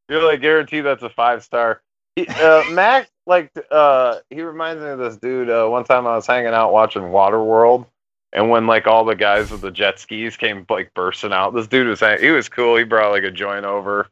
You're 0.08 0.24
like 0.24 0.40
guaranteed 0.40 0.84
that's 0.84 1.02
a 1.02 1.10
five 1.10 1.44
star. 1.44 1.82
He, 2.20 2.26
uh, 2.28 2.64
Mac, 2.70 3.08
like, 3.26 3.50
uh, 3.70 4.16
he 4.30 4.42
reminds 4.42 4.82
me 4.82 4.88
of 4.88 4.98
this 4.98 5.16
dude. 5.16 5.48
Uh, 5.50 5.66
one 5.68 5.84
time 5.84 6.06
I 6.06 6.14
was 6.16 6.26
hanging 6.26 6.52
out 6.52 6.72
watching 6.72 7.02
Waterworld, 7.02 7.86
and 8.32 8.50
when 8.50 8.66
like 8.66 8.86
all 8.86 9.04
the 9.04 9.14
guys 9.14 9.50
with 9.50 9.62
the 9.62 9.70
jet 9.70 9.98
skis 9.98 10.36
came 10.36 10.66
like 10.68 10.92
bursting 10.94 11.32
out, 11.32 11.54
this 11.54 11.66
dude 11.66 11.88
was 11.88 12.00
hang- 12.00 12.20
he 12.20 12.30
was 12.30 12.48
cool. 12.48 12.76
He 12.76 12.84
brought 12.84 13.10
like 13.12 13.24
a 13.24 13.30
joint 13.30 13.64
over, 13.64 14.08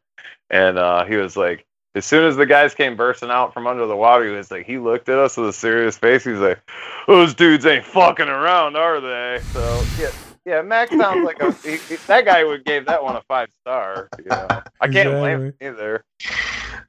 and 0.49 0.77
uh, 0.77 1.05
he 1.05 1.15
was 1.17 1.37
like, 1.37 1.65
as 1.95 2.05
soon 2.05 2.23
as 2.25 2.35
the 2.35 2.45
guys 2.45 2.73
came 2.73 2.95
bursting 2.95 3.29
out 3.29 3.53
from 3.53 3.67
under 3.67 3.85
the 3.85 3.95
water, 3.95 4.25
he 4.25 4.31
was 4.31 4.49
like, 4.51 4.65
he 4.65 4.77
looked 4.77 5.09
at 5.09 5.17
us 5.17 5.37
with 5.37 5.49
a 5.49 5.53
serious 5.53 5.97
face. 5.97 6.23
He's 6.23 6.37
like, 6.37 6.59
those 7.07 7.33
dudes 7.33 7.65
ain't 7.65 7.85
fucking 7.85 8.27
around, 8.27 8.75
are 8.75 8.99
they? 9.01 9.39
So 9.53 9.81
yeah. 9.99 10.09
Yeah, 10.45 10.61
Mac 10.63 10.89
sounds 10.89 11.23
like 11.25 11.39
a 11.41 11.51
he, 11.63 11.77
he- 11.77 11.95
that 12.07 12.25
guy 12.25 12.43
would 12.43 12.65
gave 12.65 12.85
that 12.87 13.03
one 13.03 13.15
a 13.15 13.21
five 13.27 13.49
star. 13.61 14.09
You 14.17 14.29
know, 14.29 14.47
I 14.81 14.87
can't 14.87 15.09
blame 15.19 15.41
him 15.41 15.53
either. 15.61 16.03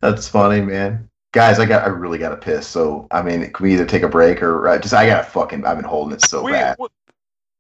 That's 0.01 0.29
funny, 0.29 0.63
man. 0.63 1.10
Guys, 1.33 1.59
I 1.61 1.67
got 1.67 1.85
I 1.85 1.89
really 1.89 2.19
got 2.19 2.31
to 2.31 2.37
piss. 2.37 2.67
So 2.67 3.07
I 3.11 3.23
mean, 3.23 3.51
can 3.53 3.63
we 3.65 3.73
either 3.75 3.87
take 3.87 4.03
a 4.03 4.09
break 4.09 4.43
or 4.43 4.67
uh, 4.69 4.79
just 4.79 4.95
I 4.95 5.07
got 5.07 5.25
to 5.25 5.31
fucking 5.31 5.65
I've 5.65 5.77
been 5.77 5.85
holding 5.85 6.15
it 6.15 6.23
so 6.23 6.43
We- 6.43 6.53
bad. 6.53 6.77
we- 6.79 6.89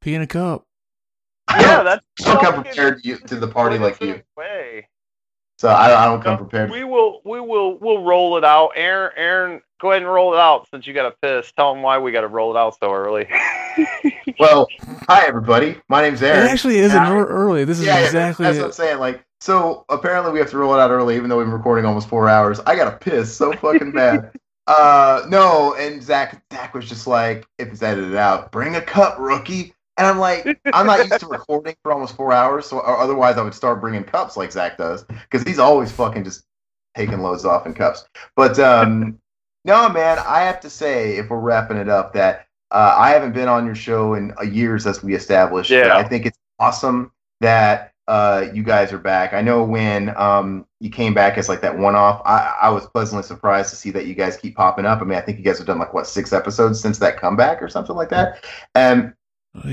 Pee 0.01 0.15
in 0.15 0.23
a 0.23 0.27
cup. 0.27 0.65
yeah, 1.51 1.83
that's 1.83 2.03
I 2.27 2.33
don't 2.35 2.41
come 2.43 2.55
prepared 2.65 3.03
to, 3.03 3.09
you, 3.09 3.17
to 3.19 3.37
the 3.37 3.47
party 3.49 3.77
like 3.79 4.01
you, 4.01 4.23
way. 4.37 4.89
so 5.59 5.69
I, 5.69 6.03
I 6.03 6.07
don't 6.07 6.23
come 6.23 6.39
prepared. 6.39 6.71
We 6.71 6.85
will, 6.85 7.21
we 7.25 7.39
will, 7.41 7.77
we'll 7.79 8.03
roll 8.03 8.39
it 8.39 8.45
out. 8.45 8.71
Aaron, 8.77 9.13
Aaron, 9.17 9.61
go 9.79 9.91
ahead 9.91 10.01
and 10.03 10.11
roll 10.11 10.33
it 10.33 10.39
out 10.39 10.69
since 10.73 10.87
you 10.87 10.95
got 10.95 11.05
a 11.13 11.15
piss. 11.21 11.53
Tell 11.53 11.75
them 11.75 11.83
why 11.83 11.99
we 11.99 12.13
got 12.13 12.23
to 12.23 12.29
roll 12.29 12.57
it 12.57 12.59
out 12.59 12.79
so 12.81 12.95
early. 12.95 13.29
Well, 14.39 14.67
hi 15.07 15.27
everybody. 15.27 15.79
My 15.91 16.01
name's 16.01 16.23
Aaron. 16.23 16.47
It 16.47 16.51
actually 16.51 16.79
isn't 16.79 16.97
I- 16.99 17.15
early. 17.15 17.65
This 17.65 17.79
is 17.81 17.85
yeah, 17.85 17.99
yeah, 17.99 18.05
exactly 18.07 18.45
that's 18.47 18.57
it. 18.57 18.61
what 18.61 18.67
I'm 18.69 18.73
saying. 18.73 18.99
Like, 19.01 19.23
so 19.41 19.85
apparently 19.89 20.33
we 20.33 20.39
have 20.39 20.51
to 20.51 20.59
roll 20.59 20.75
it 20.75 20.81
out 20.81 20.91
early, 20.91 21.17
even 21.17 21.31
though 21.31 21.39
we've 21.39 21.47
been 21.47 21.55
recording 21.55 21.87
almost 21.87 22.09
four 22.09 22.29
hours. 22.29 22.61
I 22.61 22.77
gotta 22.77 22.97
piss 22.97 23.35
so 23.35 23.53
fucking 23.53 23.93
bad. 23.93 24.33
uh, 24.67 25.23
no, 25.29 25.75
and 25.75 26.03
Zach, 26.03 26.43
Zach 26.53 26.75
was 26.75 26.89
just 26.89 27.07
like, 27.07 27.47
if 27.59 27.69
it's 27.69 27.83
edited 27.83 28.17
out, 28.17 28.53
bring 28.53 28.77
a 28.77 28.83
cup, 28.83 29.19
rookie. 29.19 29.75
And 29.97 30.07
I'm 30.07 30.19
like, 30.19 30.61
I'm 30.73 30.87
not 30.87 30.99
used 30.99 31.21
to 31.21 31.27
recording 31.29 31.75
for 31.83 31.93
almost 31.93 32.17
four 32.17 32.33
hours, 32.33 32.67
so 32.67 32.79
or 32.79 32.99
otherwise 32.99 33.39
I 33.39 33.43
would 33.43 33.55
start 33.55 33.81
bringing 33.81 34.05
cups 34.05 34.37
like 34.37 34.53
Zach 34.53 34.77
does, 34.77 35.05
because 35.05 35.43
he's 35.43 35.59
always 35.59 35.91
fucking 35.91 36.25
just 36.25 36.45
taking 36.95 37.21
loads 37.21 37.45
off 37.45 37.67
in 37.67 37.75
cups. 37.75 38.07
But 38.37 38.59
um, 38.59 39.19
no, 39.65 39.89
man, 39.89 40.19
I 40.19 40.41
have 40.41 40.61
to 40.61 40.71
say, 40.71 41.17
if 41.17 41.31
we're 41.31 41.41
wrapping 41.41 41.77
it 41.77 41.89
up, 41.89 42.13
that 42.13 42.47
uh, 42.71 42.95
I 42.97 43.11
haven't 43.11 43.33
been 43.33 43.49
on 43.49 43.67
your 43.67 43.75
show 43.75 44.15
in 44.15 44.33
uh, 44.39 44.45
years, 44.45 44.87
as 44.87 45.03
we 45.03 45.15
established. 45.15 45.71
Yeah. 45.71 45.97
I 45.97 46.05
think 46.05 46.27
it's 46.27 46.39
awesome 46.59 47.13
that 47.41 47.90
uh, 48.11 48.51
you 48.53 48.65
guys 48.65 48.93
are 48.93 48.99
back. 48.99 49.33
I 49.33 49.41
know 49.41 49.63
when 49.63 50.13
um, 50.17 50.67
you 50.81 50.91
came 50.91 51.15
back 51.15 51.39
as 51.39 51.49
like 51.49 51.61
that 51.61 51.79
one-off, 51.79 52.21
I, 52.25 52.57
I 52.63 52.69
was 52.69 52.85
pleasantly 52.89 53.23
surprised 53.23 53.71
to 53.71 53.77
see 53.77 53.93
that 53.93 54.07
you 54.07 54.17
guys 54.17 54.37
keep 54.37 54.57
popping 54.57 54.85
up. 54.85 55.01
I 55.01 55.05
mean, 55.05 55.17
I 55.17 55.21
think 55.21 55.39
you 55.39 55.45
guys 55.45 55.59
have 55.59 55.67
done 55.69 55.79
like 55.79 55.95
what 55.95 56.09
six 56.09 56.33
episodes 56.33 56.81
since 56.81 56.99
that 56.99 57.19
comeback 57.19 57.63
or 57.63 57.69
something 57.69 57.95
like 57.95 58.09
that. 58.09 58.45
And 58.75 59.15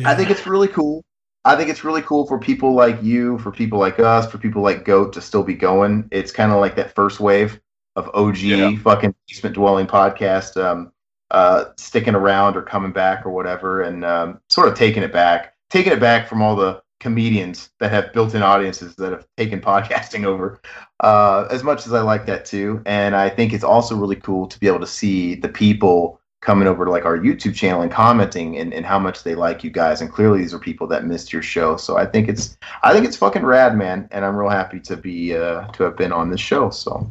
I 0.06 0.14
think 0.14 0.30
it's 0.30 0.45
really 0.45 0.67
cool. 0.67 1.03
I 1.45 1.56
think 1.56 1.72
it's 1.72 1.83
really 1.83 2.03
cool 2.03 2.27
for 2.27 2.38
people 2.38 2.75
like 2.75 3.01
you, 3.01 3.40
for 3.40 3.51
people 3.51 3.80
like 3.80 3.99
us, 3.99 4.30
for 4.30 4.38
people 4.38 4.61
like 4.61 4.85
Goat 4.85 5.14
to 5.14 5.22
still 5.22 5.43
be 5.43 5.56
going. 5.56 6.07
It's 6.11 6.32
kind 6.32 6.51
of 6.51 6.59
like 6.59 6.75
that 6.75 6.93
first 6.93 7.19
wave 7.19 7.59
of 7.95 8.07
OG 8.14 8.82
fucking 8.83 9.16
basement 9.27 9.56
dwelling 9.56 9.88
podcast 9.88 10.64
um, 10.64 10.91
uh, 11.32 11.66
sticking 11.77 12.14
around 12.14 12.56
or 12.56 12.61
coming 12.61 12.91
back 12.91 13.25
or 13.25 13.32
whatever, 13.32 13.82
and 13.82 14.06
um, 14.06 14.41
sort 14.48 14.67
of 14.67 14.75
taking 14.75 15.01
it 15.01 15.11
back, 15.11 15.56
taking 15.72 15.91
it 15.91 15.99
back 15.99 16.27
from 16.27 16.43
all 16.43 16.56
the 16.56 16.83
comedians 17.00 17.69
that 17.80 17.92
have 17.92 18.11
built-in 18.14 18.42
audiences 18.42 18.95
that 18.95 19.11
have 19.11 19.27
taken 19.38 19.61
podcasting 19.61 20.26
over. 20.26 20.59
Uh, 21.00 21.48
as 21.51 21.64
much 21.64 21.85
as 21.85 21.93
I 21.93 22.01
like 22.01 22.26
that 22.26 22.45
too, 22.45 22.82
and 22.85 23.16
I 23.16 23.30
think 23.30 23.53
it's 23.53 23.64
also 23.64 23.95
really 23.95 24.16
cool 24.16 24.48
to 24.48 24.59
be 24.59 24.67
able 24.67 24.80
to 24.80 24.88
see 24.88 25.35
the 25.35 25.50
people 25.50 26.19
coming 26.42 26.67
over 26.67 26.85
to 26.85 26.92
like 26.92 27.06
our 27.06 27.17
YouTube 27.17 27.56
channel 27.56 27.82
and 27.82 27.92
commenting 27.92 28.58
and, 28.58 28.74
and 28.74 28.85
how 28.85 29.00
much 29.00 29.24
they 29.24 29.35
like 29.35 29.64
you 29.64 29.69
guys. 29.69 30.01
And 30.01 30.11
clearly 30.11 30.40
these 30.40 30.53
are 30.53 30.59
people 30.59 30.88
that 30.88 31.06
missed 31.06 31.34
your 31.34 31.42
show. 31.42 31.77
So 31.77 31.98
I 31.98 32.06
think 32.06 32.30
it's 32.30 32.58
I 32.84 32.93
think 32.93 33.06
it's 33.06 33.17
fucking 33.17 33.43
rad, 33.43 33.76
man. 33.76 34.08
And 34.11 34.24
I'm 34.24 34.35
real 34.35 34.50
happy 34.50 34.80
to 34.82 34.95
be 34.95 35.35
uh 35.35 35.67
to 35.72 35.84
have 35.84 35.98
been 35.98 36.11
on 36.11 36.30
this 36.30 36.40
show. 36.40 36.69
So 36.69 37.09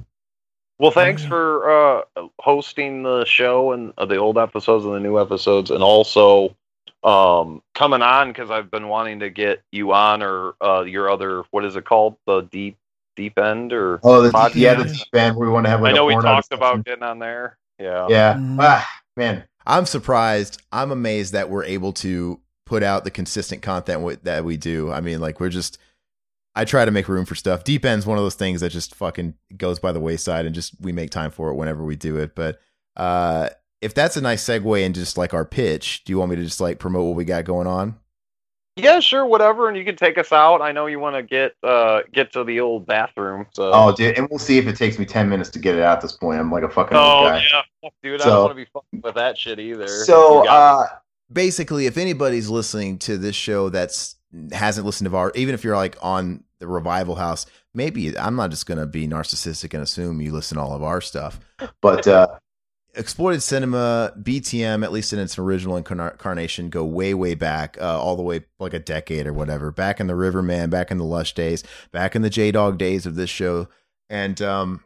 Well, 0.79 0.91
thanks 0.91 1.25
for 1.25 1.71
uh, 1.71 2.03
hosting 2.39 3.03
the 3.03 3.25
show 3.25 3.73
and 3.73 3.93
uh, 3.99 4.07
the 4.07 4.17
old 4.17 4.39
episodes 4.39 4.85
and 4.85 4.95
the 4.95 5.01
new 5.01 5.19
episodes, 5.21 5.71
and 5.71 5.83
also 5.83 6.55
um, 7.03 7.63
coming 7.75 8.03
on 8.03 8.29
because 8.29 8.51
I've 8.51 8.71
been 8.71 8.89
wanting 8.89 9.21
to 9.21 9.31
get 9.31 9.63
you 9.73 9.93
on 9.93 10.23
or 10.23 10.55
uh, 10.61 10.83
your 10.83 11.11
other 11.11 11.45
what 11.51 11.65
is 11.65 11.77
it 11.77 11.85
called 11.85 12.17
the 12.27 12.43
deep 12.43 12.77
deep 13.15 13.39
end 13.39 13.73
or 13.73 14.01
Oh 14.03 14.21
the 14.23 14.31
podcast? 14.31 14.55
yeah, 14.57 14.75
the 14.75 15.05
band 15.13 15.37
we 15.37 15.49
want 15.49 15.65
to 15.67 15.71
have 15.71 15.81
like 15.81 15.93
I 15.93 15.97
know 15.97 16.09
a 16.09 16.17
we 16.17 16.23
talked 16.23 16.53
about 16.53 16.85
getting 16.85 17.03
on 17.03 17.19
there. 17.19 17.59
Yeah. 17.79 18.09
Yeah. 18.09 18.57
Ah, 18.59 18.89
man. 19.17 19.45
I'm 19.67 19.87
surprised. 19.87 20.63
I'm 20.73 20.91
amazed 20.91 21.33
that 21.33 21.51
we're 21.51 21.65
able 21.65 21.93
to 21.95 22.41
put 22.67 22.83
out 22.83 23.05
the 23.05 23.11
consistent 23.11 23.63
content 23.63 23.99
wi- 24.01 24.19
that 24.23 24.45
we 24.45 24.57
do. 24.57 24.91
I 24.93 25.01
mean, 25.01 25.21
like 25.21 25.41
we're 25.41 25.49
just. 25.49 25.79
I 26.59 26.65
try 26.65 26.87
to 26.87 26.91
make 26.91 27.07
room 27.07 27.27
for 27.27 27.35
stuff. 27.35 27.65
Deep 27.65 27.85
End's 27.85 28.07
one 28.07 28.17
of 28.17 28.25
those 28.25 28.35
things 28.35 28.63
that 28.63 28.73
just 28.73 28.95
fucking 28.95 29.35
goes 29.59 29.79
by 29.79 29.93
the 29.93 30.01
wayside, 30.01 30.47
and 30.47 30.55
just 30.55 30.73
we 30.81 30.91
make 30.91 31.11
time 31.11 31.31
for 31.31 31.51
it 31.51 31.55
whenever 31.55 31.85
we 31.85 31.97
do 31.97 32.17
it. 32.17 32.35
But 32.35 32.59
uh, 32.97 33.51
if 33.81 33.95
that's 33.95 34.17
a 34.17 34.21
nice 34.21 34.45
segue 34.45 34.83
into 34.83 35.01
just 35.01 35.19
like 35.19 35.35
our 35.35 35.45
pitch, 35.45 36.05
do 36.05 36.13
you 36.13 36.19
want 36.19 36.31
me 36.31 36.37
to 36.37 36.45
just 36.45 36.61
like 36.61 36.79
promote 36.79 37.07
what 37.07 37.17
we 37.17 37.25
got 37.25 37.45
going 37.45 37.67
on? 37.67 37.99
Yeah, 38.79 39.01
sure, 39.01 39.25
whatever, 39.25 39.69
and 39.69 39.77
you 39.79 39.87
can 39.87 39.97
take 39.97 40.19
us 40.19 40.33
out. 40.33 40.61
I 40.61 40.71
know 40.71 40.85
you 40.85 41.01
want 41.01 41.17
to 41.17 41.23
get 41.23 41.55
uh 41.63 42.03
get 42.13 42.31
to 42.35 42.45
the 42.45 42.61
old 42.61 42.85
bathroom. 42.87 43.47
So. 43.55 43.71
Oh 43.73 43.95
dude, 43.95 44.19
and 44.19 44.29
we'll 44.29 44.39
see 44.39 44.59
if 44.59 44.67
it 44.67 44.77
takes 44.77 44.99
me 44.99 45.07
ten 45.07 45.29
minutes 45.31 45.49
to 45.51 45.59
get 45.59 45.77
it 45.77 45.83
out 45.83 45.97
at 45.97 46.01
this 46.03 46.13
point. 46.13 46.41
I'm 46.41 46.53
like 46.53 46.63
a 46.63 46.69
fucking 46.69 46.97
old 46.97 47.07
Oh 47.07 47.29
guy. 47.31 47.39
yeah, 47.51 47.63
fuck, 47.83 47.93
dude, 48.03 48.21
I 48.21 48.27
don't 48.27 48.41
want 48.43 48.51
to 48.51 48.55
be 48.55 48.67
fucking 48.73 49.01
with 49.03 49.15
that 49.15 49.39
shit 49.39 49.59
either. 49.59 49.89
So 49.89 50.47
uh 50.47 50.87
basically, 51.33 51.87
if 51.87 51.97
anybody's 51.97 52.51
listening 52.51 52.99
to 53.01 53.17
this 53.17 53.35
show 53.35 53.71
that's 53.71 54.17
hasn't 54.53 54.85
listened 54.85 55.09
to 55.11 55.17
our, 55.17 55.33
even 55.35 55.55
if 55.55 55.65
you're 55.65 55.77
like 55.77 55.97
on 56.03 56.45
the 56.59 56.67
Revival 56.67 57.15
House, 57.15 57.47
maybe 57.73 58.19
I'm 58.19 58.37
not 58.37 58.51
just 58.51 58.67
gonna 58.67 58.85
be 58.87 59.09
narcissistic 59.09 59.73
and 59.73 59.83
assume 59.83 60.21
you 60.21 60.33
listen 60.33 60.59
to 60.59 60.63
all 60.63 60.75
of 60.75 60.83
our 60.83 61.01
stuff. 61.01 61.41
But 61.81 62.07
uh, 62.07 62.27
exploited 62.97 63.43
cinema, 63.43 64.13
BTM, 64.21 64.83
at 64.83 64.93
least 64.93 65.13
in 65.13 65.19
its 65.19 65.39
original 65.39 65.77
incarnation, 65.77 66.71
go 66.71 66.85
way, 66.85 67.15
way 67.15 67.35
back, 67.35 67.77
uh, 67.81 68.01
all 68.01 68.17
the 68.17 68.23
way 68.23 68.45
like 68.59 68.75
a 68.75 68.79
decade 68.79 69.27
or 69.27 69.33
whatever. 69.33 69.71
Back 69.71 70.01
in 70.01 70.07
the 70.07 70.17
Riverman, 70.17 70.71
back 70.71 70.91
in 70.91 70.99
the 70.99 71.05
Lush 71.05 71.35
days, 71.35 71.63
back 71.93 72.17
in 72.17 72.23
the 72.23 72.31
J 72.31 72.51
Dog 72.51 72.79
days 72.79 73.07
of 73.07 73.15
this 73.15 73.31
show, 73.31 73.69
and 74.09 74.41
um, 74.43 74.85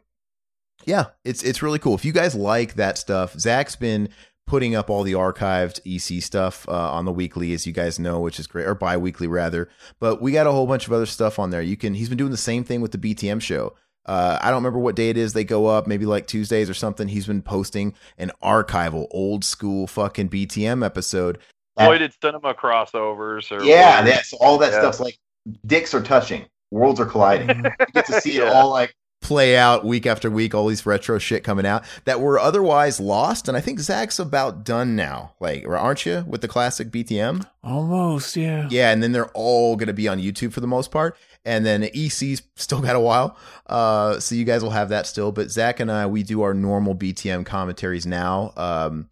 yeah, 0.85 1.05
it's 1.23 1.43
it's 1.43 1.61
really 1.61 1.79
cool. 1.79 1.95
If 1.95 2.05
you 2.05 2.11
guys 2.11 2.35
like 2.35 2.75
that 2.75 2.97
stuff, 2.97 3.39
Zach's 3.39 3.75
been 3.75 4.09
putting 4.47 4.75
up 4.75 4.89
all 4.89 5.03
the 5.03 5.13
archived 5.13 5.79
EC 5.85 6.21
stuff 6.21 6.67
uh, 6.67 6.91
on 6.91 7.05
the 7.05 7.11
weekly, 7.11 7.53
as 7.53 7.65
you 7.65 7.71
guys 7.71 7.97
know, 7.99 8.19
which 8.19 8.39
is 8.39 8.47
great, 8.47 8.67
or 8.67 8.75
bi-weekly 8.75 9.27
rather. 9.27 9.69
But 9.99 10.21
we 10.21 10.31
got 10.31 10.47
a 10.47 10.51
whole 10.51 10.67
bunch 10.67 10.87
of 10.87 10.93
other 10.93 11.05
stuff 11.05 11.39
on 11.39 11.51
there. 11.51 11.61
You 11.61 11.77
can. 11.77 11.93
He's 11.93 12.09
been 12.09 12.17
doing 12.17 12.31
the 12.31 12.37
same 12.37 12.63
thing 12.63 12.81
with 12.81 12.91
the 12.91 12.97
BTM 12.97 13.41
show. 13.41 13.73
Uh, 14.05 14.39
I 14.41 14.47
don't 14.49 14.57
remember 14.63 14.79
what 14.79 14.95
day 14.95 15.09
it 15.09 15.17
is 15.17 15.33
they 15.33 15.43
go 15.43 15.67
up, 15.67 15.85
maybe 15.87 16.05
like 16.05 16.27
Tuesdays 16.27 16.69
or 16.69 16.73
something. 16.73 17.07
He's 17.07 17.27
been 17.27 17.41
posting 17.41 17.93
an 18.17 18.31
archival, 18.43 19.07
old 19.11 19.43
school 19.45 19.87
fucking 19.87 20.29
BTM 20.29 20.83
episode. 20.85 21.37
Exploited 21.77 22.13
cinema 22.21 22.53
crossovers 22.53 23.51
or 23.51 23.63
yeah, 23.63 24.01
that's 24.01 24.33
all 24.33 24.57
that 24.57 24.71
Yeah. 24.73 24.79
stuff's 24.79 24.99
like 24.99 25.17
dicks 25.65 25.93
are 25.93 26.01
touching, 26.01 26.45
worlds 26.71 26.99
are 26.99 27.05
colliding. 27.05 27.49
you 27.65 27.85
get 27.93 28.05
to 28.07 28.19
see 28.21 28.37
it 28.37 28.47
all 28.47 28.69
like 28.69 28.93
play 29.21 29.55
out 29.55 29.85
week 29.85 30.07
after 30.07 30.31
week, 30.31 30.53
all 30.55 30.67
these 30.67 30.83
retro 30.85 31.19
shit 31.19 31.43
coming 31.43 31.65
out 31.65 31.83
that 32.05 32.19
were 32.19 32.39
otherwise 32.39 32.99
lost. 32.99 33.47
And 33.47 33.55
I 33.55 33.61
think 33.61 33.79
Zach's 33.79 34.17
about 34.19 34.65
done 34.65 34.95
now. 34.95 35.33
Like, 35.39 35.65
aren't 35.67 36.05
you 36.07 36.25
with 36.27 36.41
the 36.41 36.47
classic 36.47 36.89
BTM? 36.89 37.45
Almost, 37.63 38.35
yeah. 38.35 38.67
Yeah, 38.71 38.91
and 38.91 39.01
then 39.03 39.11
they're 39.11 39.29
all 39.35 39.75
going 39.75 39.87
to 39.87 39.93
be 39.93 40.07
on 40.07 40.19
YouTube 40.19 40.53
for 40.53 40.59
the 40.59 40.67
most 40.67 40.89
part. 40.89 41.15
And 41.43 41.65
then 41.65 41.83
EC's 41.83 42.43
still 42.55 42.81
got 42.81 42.95
a 42.95 42.99
while. 42.99 43.37
Uh, 43.67 44.19
so 44.19 44.35
you 44.35 44.45
guys 44.45 44.61
will 44.63 44.71
have 44.71 44.89
that 44.89 45.07
still. 45.07 45.31
But 45.31 45.49
Zach 45.51 45.79
and 45.79 45.91
I, 45.91 46.05
we 46.05 46.23
do 46.23 46.41
our 46.41 46.53
normal 46.53 46.95
BTM 46.95 47.45
commentaries 47.45 48.05
now. 48.05 48.53
Um, 48.55 49.09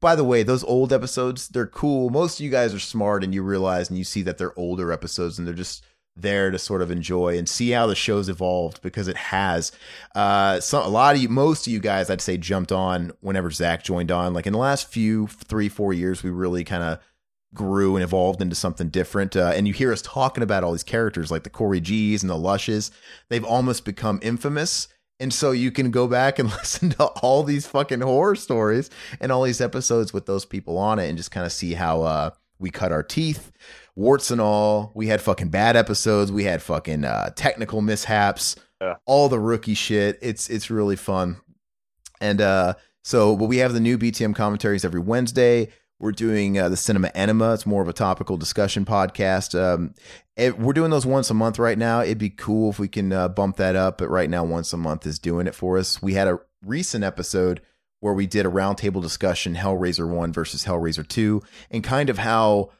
by 0.00 0.14
the 0.14 0.24
way, 0.24 0.42
those 0.42 0.64
old 0.64 0.92
episodes, 0.92 1.48
they're 1.48 1.66
cool. 1.66 2.10
Most 2.10 2.38
of 2.38 2.44
you 2.44 2.50
guys 2.50 2.72
are 2.72 2.78
smart 2.78 3.24
and 3.24 3.34
you 3.34 3.42
realize 3.42 3.88
and 3.88 3.98
you 3.98 4.04
see 4.04 4.22
that 4.22 4.38
they're 4.38 4.58
older 4.58 4.92
episodes 4.92 5.38
and 5.38 5.46
they're 5.46 5.54
just 5.54 5.84
there 6.16 6.50
to 6.50 6.58
sort 6.58 6.82
of 6.82 6.90
enjoy 6.90 7.38
and 7.38 7.48
see 7.48 7.70
how 7.70 7.86
the 7.86 7.94
show's 7.94 8.28
evolved 8.28 8.82
because 8.82 9.08
it 9.08 9.16
has. 9.16 9.72
Uh, 10.14 10.60
so 10.60 10.84
a 10.84 10.88
lot 10.88 11.14
of 11.14 11.22
you, 11.22 11.28
most 11.28 11.66
of 11.66 11.72
you 11.72 11.80
guys, 11.80 12.10
I'd 12.10 12.20
say, 12.20 12.36
jumped 12.36 12.72
on 12.72 13.12
whenever 13.20 13.50
Zach 13.50 13.82
joined 13.82 14.10
on. 14.10 14.34
Like 14.34 14.46
in 14.46 14.52
the 14.52 14.58
last 14.58 14.88
few 14.88 15.26
three, 15.26 15.68
four 15.68 15.92
years, 15.92 16.22
we 16.22 16.30
really 16.30 16.64
kind 16.64 16.82
of 16.82 16.98
grew 17.54 17.96
and 17.96 18.02
evolved 18.04 18.40
into 18.40 18.54
something 18.54 18.88
different. 18.88 19.34
Uh, 19.36 19.52
and 19.54 19.66
you 19.66 19.74
hear 19.74 19.92
us 19.92 20.02
talking 20.02 20.42
about 20.42 20.62
all 20.64 20.72
these 20.72 20.82
characters 20.84 21.30
like 21.30 21.42
the 21.42 21.50
Corey 21.50 21.80
G's 21.80 22.22
and 22.22 22.30
the 22.30 22.36
Lushes. 22.36 22.90
They've 23.28 23.44
almost 23.44 23.84
become 23.84 24.20
infamous. 24.22 24.88
And 25.18 25.34
so 25.34 25.50
you 25.50 25.70
can 25.70 25.90
go 25.90 26.06
back 26.06 26.38
and 26.38 26.48
listen 26.58 26.90
to 26.90 27.04
all 27.06 27.42
these 27.42 27.66
fucking 27.66 28.00
horror 28.00 28.36
stories 28.36 28.88
and 29.20 29.30
all 29.32 29.42
these 29.42 29.60
episodes 29.60 30.12
with 30.12 30.26
those 30.26 30.44
people 30.44 30.78
on 30.78 30.98
it 30.98 31.08
and 31.08 31.18
just 31.18 31.30
kind 31.30 31.44
of 31.44 31.52
see 31.52 31.74
how 31.74 32.02
uh, 32.02 32.30
we 32.58 32.70
cut 32.70 32.92
our 32.92 33.02
teeth, 33.02 33.50
warts 33.96 34.30
and 34.30 34.40
all. 34.40 34.92
We 34.94 35.08
had 35.08 35.20
fucking 35.20 35.48
bad 35.48 35.76
episodes. 35.76 36.30
We 36.32 36.44
had 36.44 36.62
fucking 36.62 37.04
uh, 37.04 37.30
technical 37.36 37.80
mishaps, 37.82 38.56
Yeah. 38.80 38.94
all 39.06 39.28
the 39.28 39.40
rookie 39.40 39.74
shit. 39.74 40.18
It's 40.22 40.48
it's 40.48 40.70
really 40.70 40.96
fun. 40.96 41.40
And 42.20 42.40
uh, 42.40 42.74
so, 43.02 43.34
but 43.36 43.46
we 43.46 43.58
have 43.58 43.72
the 43.72 43.80
new 43.80 43.98
BTM 43.98 44.34
commentaries 44.36 44.84
every 44.84 45.00
Wednesday. 45.00 45.68
We're 46.00 46.12
doing 46.12 46.58
uh, 46.58 46.68
the 46.70 46.76
Cinema 46.76 47.12
Enema. 47.14 47.52
It's 47.54 47.66
more 47.66 47.82
of 47.82 47.88
a 47.88 47.92
topical 47.92 48.36
discussion 48.38 48.84
podcast. 48.86 49.54
Um, 49.58 49.94
it- 50.36 50.58
we're 50.58 50.72
doing 50.72 50.90
those 50.90 51.04
once 51.06 51.30
a 51.30 51.34
month 51.34 51.58
right 51.58 51.76
now. 51.78 52.00
It'd 52.00 52.16
be 52.18 52.30
cool 52.30 52.70
if 52.70 52.78
we 52.78 52.88
can 52.88 53.12
uh, 53.12 53.28
bump 53.28 53.56
that 53.58 53.76
up, 53.76 53.98
but 53.98 54.08
right 54.08 54.30
now, 54.30 54.42
once 54.42 54.72
a 54.72 54.78
month 54.78 55.06
is 55.06 55.18
doing 55.18 55.46
it 55.46 55.54
for 55.54 55.76
us. 55.78 56.00
We 56.02 56.14
had 56.14 56.26
a 56.26 56.38
recent 56.64 57.04
episode 57.04 57.60
where 58.00 58.14
we 58.14 58.26
did 58.26 58.46
a 58.46 58.50
roundtable 58.50 59.02
discussion 59.02 59.54
Hellraiser 59.54 60.08
1 60.08 60.32
versus 60.32 60.64
Hellraiser 60.64 61.06
2 61.06 61.42
and 61.70 61.84
kind 61.84 62.08
of 62.08 62.16
how 62.16 62.70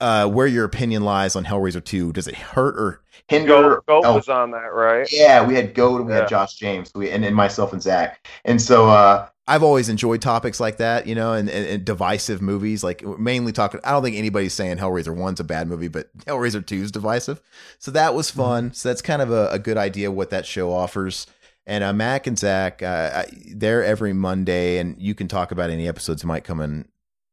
uh, 0.00 0.28
where 0.28 0.46
your 0.46 0.64
opinion 0.64 1.02
lies 1.04 1.36
on 1.36 1.44
Hellraiser 1.44 1.84
2. 1.84 2.12
Does 2.12 2.28
it 2.28 2.36
hurt 2.36 2.76
or 2.78 3.02
hinder? 3.28 3.82
Goat 3.88 4.04
oh, 4.04 4.14
was 4.14 4.28
on 4.28 4.50
that, 4.52 4.72
right? 4.72 5.08
yeah, 5.12 5.44
we 5.44 5.54
had 5.54 5.74
Goat 5.74 5.98
and 5.98 6.06
we 6.06 6.12
Yeah. 6.12 6.20
had 6.20 6.28
Josh 6.28 6.54
James, 6.54 6.90
we 6.94 7.10
and, 7.10 7.24
and 7.24 7.34
myself 7.34 7.72
and 7.72 7.82
Zach, 7.82 8.26
and 8.44 8.60
so 8.60 8.88
uh, 8.88 9.28
I've 9.46 9.62
always 9.62 9.88
enjoyed 9.88 10.20
topics 10.20 10.60
like 10.60 10.76
that, 10.76 11.06
you 11.06 11.14
know, 11.14 11.32
and, 11.32 11.48
and, 11.48 11.66
and 11.66 11.84
divisive 11.84 12.42
movies. 12.42 12.84
Like 12.84 13.02
mainly 13.18 13.50
talking, 13.50 13.80
I 13.82 13.92
don't 13.92 14.02
think 14.02 14.16
anybody's 14.16 14.52
saying 14.52 14.76
Hellraiser 14.76 15.14
one's 15.14 15.40
a 15.40 15.44
bad 15.44 15.68
movie, 15.68 15.88
but 15.88 16.14
Hellraiser 16.26 16.64
two 16.64 16.82
is 16.82 16.92
divisive. 16.92 17.40
So 17.78 17.90
that 17.92 18.14
was 18.14 18.30
fun. 18.30 18.74
So 18.74 18.90
that's 18.90 19.00
kind 19.00 19.22
of 19.22 19.30
a, 19.30 19.48
a 19.50 19.58
good 19.58 19.78
idea 19.78 20.10
what 20.10 20.30
that 20.30 20.44
show 20.44 20.70
offers. 20.72 21.26
And 21.66 21.82
uh, 21.82 21.92
Mac 21.94 22.26
and 22.26 22.38
Zach, 22.38 22.82
uh, 22.82 23.24
they're 23.54 23.84
every 23.84 24.12
Monday, 24.12 24.78
and 24.78 25.00
you 25.00 25.14
can 25.14 25.28
talk 25.28 25.50
about 25.50 25.70
any 25.70 25.88
episodes 25.88 26.22
that 26.22 26.26
might 26.28 26.44
come 26.44 26.60
in, 26.60 26.86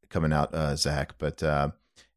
coming 0.09 0.33
out, 0.33 0.53
uh, 0.53 0.75
Zach. 0.75 1.15
But 1.17 1.43
uh, 1.43 1.71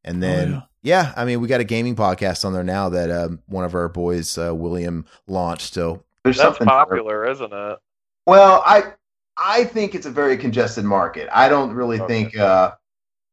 and 0.09 0.23
then 0.23 0.51
yeah. 0.53 0.61
yeah. 0.83 1.12
I 1.17 1.25
mean, 1.25 1.41
we 1.41 1.47
got 1.49 1.61
a 1.61 1.65
gaming 1.65 1.95
podcast 1.95 2.45
on 2.45 2.53
there 2.53 2.65
now 2.65 2.89
that 2.89 3.11
um, 3.11 3.41
one 3.47 3.65
of 3.65 3.75
our 3.75 3.89
boys, 3.89 4.37
uh, 4.39 4.55
William, 4.55 5.05
launched. 5.27 5.75
So 5.75 6.03
there's 6.25 6.37
That's 6.39 6.59
something. 6.59 6.67
popular, 6.67 7.28
isn't 7.31 7.53
it? 7.53 7.78
Well, 8.27 8.62
I 8.67 8.93
I 9.37 9.65
think 9.65 9.95
it's 9.95 10.07
a 10.07 10.11
very 10.11 10.37
congested 10.37 10.85
market. 10.85 11.28
I 11.33 11.49
don't 11.49 11.73
really 11.73 12.01
Okay. 12.01 12.07
think. 12.25 12.37
Uh, 12.37 12.73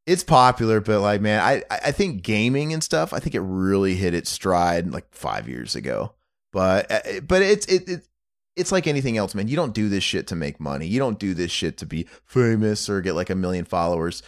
it's 0.06 0.24
popular, 0.24 0.80
but 0.82 1.02
like, 1.02 1.20
man, 1.22 1.40
I 1.42 1.64
I 1.70 1.92
think 1.92 2.22
gaming 2.22 2.74
and 2.74 2.84
stuff. 2.84 3.12
I 3.12 3.20
think 3.20 3.34
it 3.34 3.42
really 3.42 3.96
hit 3.96 4.14
its 4.14 4.30
stride 4.30 4.92
like 4.92 5.08
five 5.12 5.50
years 5.50 5.76
ago. 5.76 6.14
But 6.54 6.92
uh, 6.92 7.22
but 7.28 7.42
it's 7.42 7.66
it, 7.66 7.90
it 7.90 8.08
it's 8.56 8.72
like 8.72 8.86
anything 8.88 9.18
else, 9.18 9.34
man. 9.36 9.48
You 9.48 9.56
don't 9.56 9.74
do 9.74 9.90
this 9.90 10.04
shit 10.04 10.28
to 10.28 10.36
make 10.36 10.60
money. 10.60 10.88
You 10.88 11.00
don't 11.00 11.20
do 11.20 11.34
this 11.34 11.52
shit 11.52 11.78
to 11.80 11.86
be 11.86 12.08
famous 12.24 12.88
or 12.88 13.02
get 13.02 13.16
like 13.16 13.30
a 13.32 13.36
million 13.36 13.66
followers. 13.66 14.22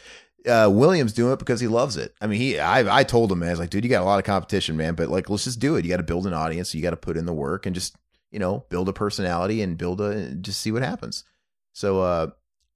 Uh, 0.48 0.70
Williams 0.70 1.14
doing 1.14 1.34
it 1.34 1.40
because 1.40 1.60
he 1.60 1.68
loves 1.68 1.98
it. 1.98 2.14
I 2.22 2.28
mean, 2.28 2.40
he 2.40 2.60
I 2.60 3.00
I 3.00 3.04
told 3.04 3.32
him, 3.32 3.40
man, 3.40 3.50
I 3.50 3.52
was 3.52 3.60
like, 3.60 3.70
dude, 3.70 3.84
you 3.84 3.90
got 3.90 4.02
a 4.02 4.06
lot 4.06 4.20
of 4.20 4.26
competition, 4.26 4.78
man, 4.78 4.96
but 4.96 5.10
like, 5.10 5.30
let's 5.30 5.44
just 5.44 5.60
do 5.60 5.76
it. 5.76 5.86
You 5.86 5.92
got 5.92 5.98
to 5.98 6.04
build 6.04 6.28
an 6.28 6.34
audience. 6.34 6.74
You 6.74 6.82
got 6.82 6.92
to 6.92 6.98
put 6.98 7.18
in 7.18 7.26
the 7.26 7.34
work 7.34 7.66
and 7.66 7.76
just 7.76 7.96
you 8.32 8.40
know 8.40 8.66
build 8.70 8.90
a 8.90 8.94
personality 8.94 9.62
and 9.62 9.78
build 9.78 10.02
a 10.02 10.32
just 10.36 10.62
see 10.62 10.72
what 10.72 10.84
happens. 10.84 11.24
So 11.74 12.02
uh 12.02 12.28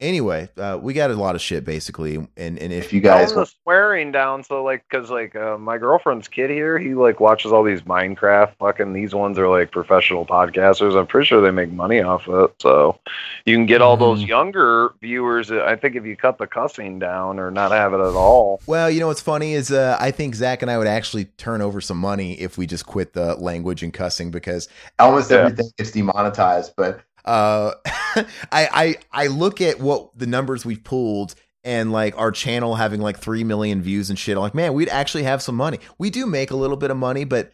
anyway, 0.01 0.49
uh 0.57 0.77
we 0.81 0.93
got 0.93 1.11
a 1.11 1.15
lot 1.15 1.35
of 1.35 1.41
shit 1.41 1.63
basically, 1.63 2.15
and 2.15 2.59
and 2.59 2.73
if 2.73 2.85
if 2.85 2.93
you 2.93 2.99
guys, 2.99 3.31
Tone 3.31 3.41
the 3.41 3.45
swearing 3.45 4.11
down, 4.11 4.43
so 4.43 4.63
like, 4.63 4.83
cause 4.89 5.09
like 5.09 5.35
uh, 5.35 5.57
my 5.57 5.77
girlfriend's 5.77 6.27
kid 6.27 6.49
here, 6.49 6.77
he 6.80 6.95
like 6.95 7.19
watches 7.19 7.51
all 7.51 7.63
these 7.63 7.83
Minecraft. 7.83 8.55
Fucking 8.59 8.91
these 8.93 9.13
ones 9.13 9.38
are 9.38 9.47
like 9.47 9.71
professional 9.71 10.25
podcasters. 10.25 10.99
I'm 10.99 11.07
pretty 11.07 11.27
sure 11.27 11.41
they 11.41 11.51
make 11.51 11.71
money 11.71 12.01
off 12.01 12.27
of 12.27 12.49
it. 12.49 12.55
So 12.61 12.99
you 13.45 13.55
can 13.55 13.65
get 13.65 13.81
all 13.81 13.95
those 13.97 14.23
younger 14.23 14.93
viewers. 14.99 15.51
I 15.51 15.75
think 15.75 15.95
if 15.95 16.05
you 16.05 16.17
cut 16.17 16.38
the 16.38 16.47
cussing 16.47 16.99
down 16.99 17.39
or 17.39 17.51
not 17.51 17.71
have 17.71 17.93
it 17.93 17.99
at 17.99 18.15
all. 18.15 18.59
Well, 18.65 18.89
you 18.89 18.99
know 18.99 19.07
what's 19.07 19.21
funny 19.21 19.53
is 19.53 19.71
uh, 19.71 19.95
I 19.99 20.11
think 20.11 20.35
Zach 20.35 20.61
and 20.63 20.71
I 20.71 20.77
would 20.77 20.88
actually 20.88 21.25
turn 21.25 21.61
over 21.61 21.80
some 21.80 21.97
money 21.97 22.33
if 22.39 22.57
we 22.57 22.65
just 22.67 22.85
quit 22.85 23.13
the 23.13 23.35
language 23.35 23.83
and 23.83 23.93
cussing 23.93 24.31
because 24.31 24.67
almost 24.99 25.30
Yeah. 25.30 25.38
everything 25.38 25.71
gets 25.77 25.91
demonetized. 25.91 26.73
But 26.75 27.01
uh, 27.25 27.74
I, 27.85 28.25
I 28.51 28.95
I 29.11 29.27
look 29.27 29.61
at 29.61 29.80
what 29.80 30.17
the 30.17 30.27
numbers 30.27 30.66
we've 30.66 30.83
pulled 30.83 31.35
and 31.64 31.91
like 31.91 32.17
our 32.17 32.32
channel 32.32 32.75
having 32.75 33.01
like 33.01 33.19
three 33.19 33.43
million 33.43 33.82
views 33.82 34.09
and 34.09 34.17
shit. 34.17 34.35
I'm 34.35 34.41
like, 34.41 34.56
man, 34.56 34.74
we'd 34.74 34.90
actually 34.90 35.24
have 35.24 35.41
some 35.41 35.56
money. 35.56 35.80
We 35.98 36.09
do 36.09 36.25
make 36.25 36.51
a 36.51 36.56
little 36.56 36.77
bit 36.77 36.91
of 36.91 36.98
money, 36.98 37.24
but 37.24 37.51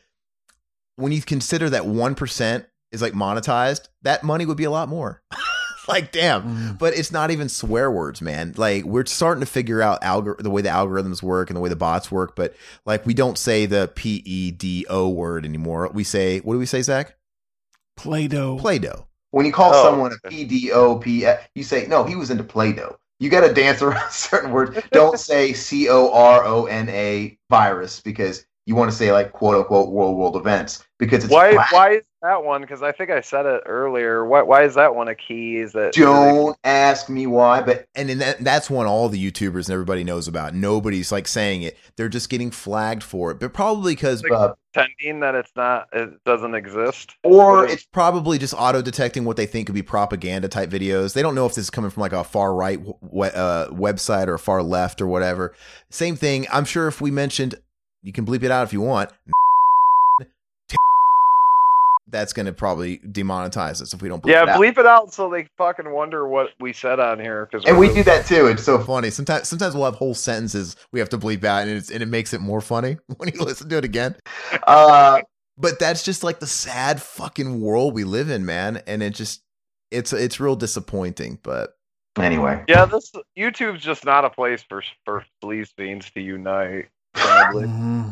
when 0.96 1.12
you 1.12 1.22
consider 1.22 1.70
that 1.70 1.86
one 1.86 2.16
percent 2.16 2.66
is 2.92 3.02
like 3.02 3.14
monetized, 3.14 3.90
that 4.04 4.24
money 4.24 4.46
would 4.46 4.58
be 4.58 4.64
a 4.64 4.72
lot 4.72 4.90
more. 4.90 5.22
like, 5.88 6.12
damn. 6.12 6.76
But 6.76 6.98
it's 6.98 7.12
not 7.12 7.32
even 7.32 7.50
swear 7.50 7.92
words, 7.92 8.22
man. 8.22 8.54
Like 8.58 8.84
we're 8.86 9.06
starting 9.06 9.42
to 9.42 9.46
figure 9.46 9.82
out 9.82 10.02
algor- 10.02 10.38
the 10.38 10.50
way 10.50 10.62
the 10.62 10.70
algorithms 10.70 11.22
work 11.22 11.50
and 11.50 11.58
the 11.58 11.62
way 11.62 11.70
the 11.70 11.76
bots 11.76 12.12
work. 12.12 12.36
But 12.36 12.56
like 12.86 13.06
we 13.06 13.14
don't 13.14 13.38
say 13.38 13.66
the 13.66 13.92
P 13.94 14.22
E 14.26 14.52
D 14.52 14.86
O 14.90 15.10
word 15.10 15.46
anymore. 15.46 15.90
We 15.94 16.04
say 16.04 16.40
what 16.40 16.54
do 16.54 16.60
we 16.60 16.66
say, 16.66 16.82
Zach? 16.82 17.16
Play-Doh. 17.96 18.60
Play-Doh. 18.60 19.07
When 19.32 19.46
you 19.46 19.52
call 19.52 19.74
Oh, 19.74 19.84
someone 19.84 20.12
a 20.14 20.18
PDO, 20.30 21.24
eh, 21.24 21.38
you 21.56 21.64
say 21.64 21.88
no, 21.88 22.04
he 22.04 22.16
was 22.16 22.30
into 22.32 22.44
Play-Doh. 22.44 22.98
You 23.20 23.30
got 23.30 23.42
to 23.48 23.54
dance 23.54 23.82
around 23.84 24.12
certain 24.12 24.52
words. 24.52 24.78
Don't 24.92 25.20
say 25.20 25.54
C 25.54 25.90
O 25.90 26.12
R 26.14 26.46
O 26.46 26.66
N 26.66 26.90
A 26.90 27.38
virus 27.50 28.00
because 28.02 28.46
you 28.66 28.76
want 28.76 28.92
to 28.92 28.98
say 28.98 29.12
like 29.12 29.32
quote 29.32 29.56
unquote 29.56 29.90
world 29.90 30.18
world 30.18 30.36
events 30.36 30.86
because 31.00 31.24
it's 31.24 31.34
Why? 31.34 31.54
black. 31.54 31.72
Why 31.72 31.92
is 31.92 32.04
that 32.22 32.44
one? 32.44 32.62
Because 32.62 32.82
I 32.82 32.92
think 32.92 33.12
I 33.12 33.22
said 33.22 33.46
it 33.46 33.64
earlier. 33.66 34.26
Why? 34.26 34.42
Why 34.42 34.64
is 34.64 34.76
that 34.76 34.96
one 34.96 35.08
a 35.08 35.16
key? 35.16 35.58
Is 35.58 35.74
that 35.74 35.94
Don't 35.94 36.58
ask 36.64 37.10
me 37.10 37.28
why, 37.28 37.62
but 37.62 37.88
and 37.96 38.10
in 38.10 38.20
that 38.20 38.40
that's 38.40 38.70
one 38.70 38.88
all 38.88 39.08
the 39.10 39.32
YouTubers 39.32 39.68
and 39.68 39.74
everybody 39.74 40.04
knows 40.04 40.28
about. 40.28 40.56
Nobody's 40.56 41.12
like 41.12 41.28
saying 41.28 41.62
it. 41.64 41.78
They're 41.96 42.10
just 42.10 42.30
getting 42.30 42.52
flagged 42.52 43.04
for 43.04 43.32
it, 43.32 43.40
but 43.40 43.54
probably 43.54 43.94
because 43.94 44.24
uh, 44.26 44.54
pretending 44.74 45.20
that 45.22 45.36
it's 45.36 45.52
not, 45.56 45.88
it 45.94 46.24
doesn't 46.24 46.56
exist? 46.56 47.16
or 47.24 47.66
it's 47.66 47.86
probably 47.86 48.38
just 48.38 48.54
auto 48.54 48.82
detecting 48.82 49.26
what 49.26 49.38
they 49.38 49.46
think 49.46 49.68
could 49.68 49.76
be 49.76 49.82
propaganda 49.82 50.48
type 50.48 50.70
videos. 50.70 51.14
They 51.14 51.22
don't 51.22 51.36
know 51.36 51.46
if 51.46 51.56
this 51.56 51.66
is 51.66 51.70
coming 51.70 51.92
from 51.92 52.02
like 52.02 52.14
a 52.14 52.24
far 52.24 52.54
right 52.54 52.78
w- 52.78 52.98
we- 53.02 53.28
uh, 53.28 53.68
website 53.70 54.28
or 54.28 54.36
a 54.36 54.40
far 54.40 54.64
left 54.64 55.02
or 55.02 55.08
whatever. 55.08 55.54
Same 55.90 56.16
thing. 56.16 56.48
I'm 56.52 56.66
sure 56.66 56.88
if 56.88 57.02
we 57.02 57.12
mentioned, 57.12 57.56
you 58.02 58.14
can 58.14 58.26
bleep 58.26 58.44
it 58.44 58.52
out 58.52 58.64
if 58.64 58.74
you 58.74 58.82
want. 58.82 59.12
That's 62.10 62.32
going 62.32 62.46
to 62.46 62.54
probably 62.54 63.00
demonetize 63.00 63.82
us 63.82 63.94
if 63.94 64.02
we 64.02 64.08
don't. 64.08 64.24
Bleep 64.24 64.32
Yeah, 64.32 64.44
it 64.44 64.50
out. 64.50 64.60
bleep 64.62 64.78
it 64.78 64.86
out 64.86 65.14
so 65.14 65.30
they 65.30 65.48
fucking 65.58 65.90
wonder 65.92 66.28
what 66.28 66.52
we 66.60 66.72
said 66.72 67.00
on 67.02 67.20
here. 67.20 67.50
Because 67.52 67.66
and 67.66 67.78
we 67.78 67.94
do 67.94 68.02
that 68.04 68.26
too. 68.26 68.48
It's 68.48 68.64
so 68.64 68.80
funny. 68.84 69.10
Sometimes, 69.10 69.48
sometimes 69.50 69.76
we'll 69.76 69.86
have 69.86 69.96
whole 69.96 70.14
sentences 70.14 70.76
we 70.94 71.00
have 71.00 71.10
to 71.10 71.18
bleep 71.18 71.44
out, 71.44 71.68
and 71.68 71.72
it's 71.78 71.92
and 71.92 72.02
it 72.02 72.08
makes 72.08 72.34
it 72.34 72.40
more 72.40 72.62
funny 72.62 72.98
when 73.18 73.30
you 73.34 73.40
listen 73.44 73.68
to 73.70 73.78
it 73.78 73.86
again. 73.86 74.16
Uh, 74.66 75.22
but 75.58 75.80
that's 75.80 76.04
just 76.04 76.24
like 76.24 76.40
the 76.40 76.48
sad 76.48 77.02
fucking 77.02 77.60
world 77.60 77.94
we 77.94 78.04
live 78.04 78.30
in, 78.30 78.46
man. 78.46 78.82
And 78.88 79.02
it 79.04 79.14
just 79.16 79.42
it's 79.92 80.14
it's 80.14 80.40
real 80.40 80.56
disappointing. 80.56 81.40
But 81.44 81.72
anyway, 82.18 82.64
Yeah, 82.68 82.86
this 82.86 83.12
YouTube's 83.38 83.82
just 83.84 84.06
not 84.06 84.24
a 84.24 84.30
place 84.30 84.64
for 84.64 84.82
for 85.04 85.26
sleaze 85.44 85.74
fiends 85.76 86.10
to 86.12 86.22
unite. 86.22 86.88
sadly. 87.16 87.66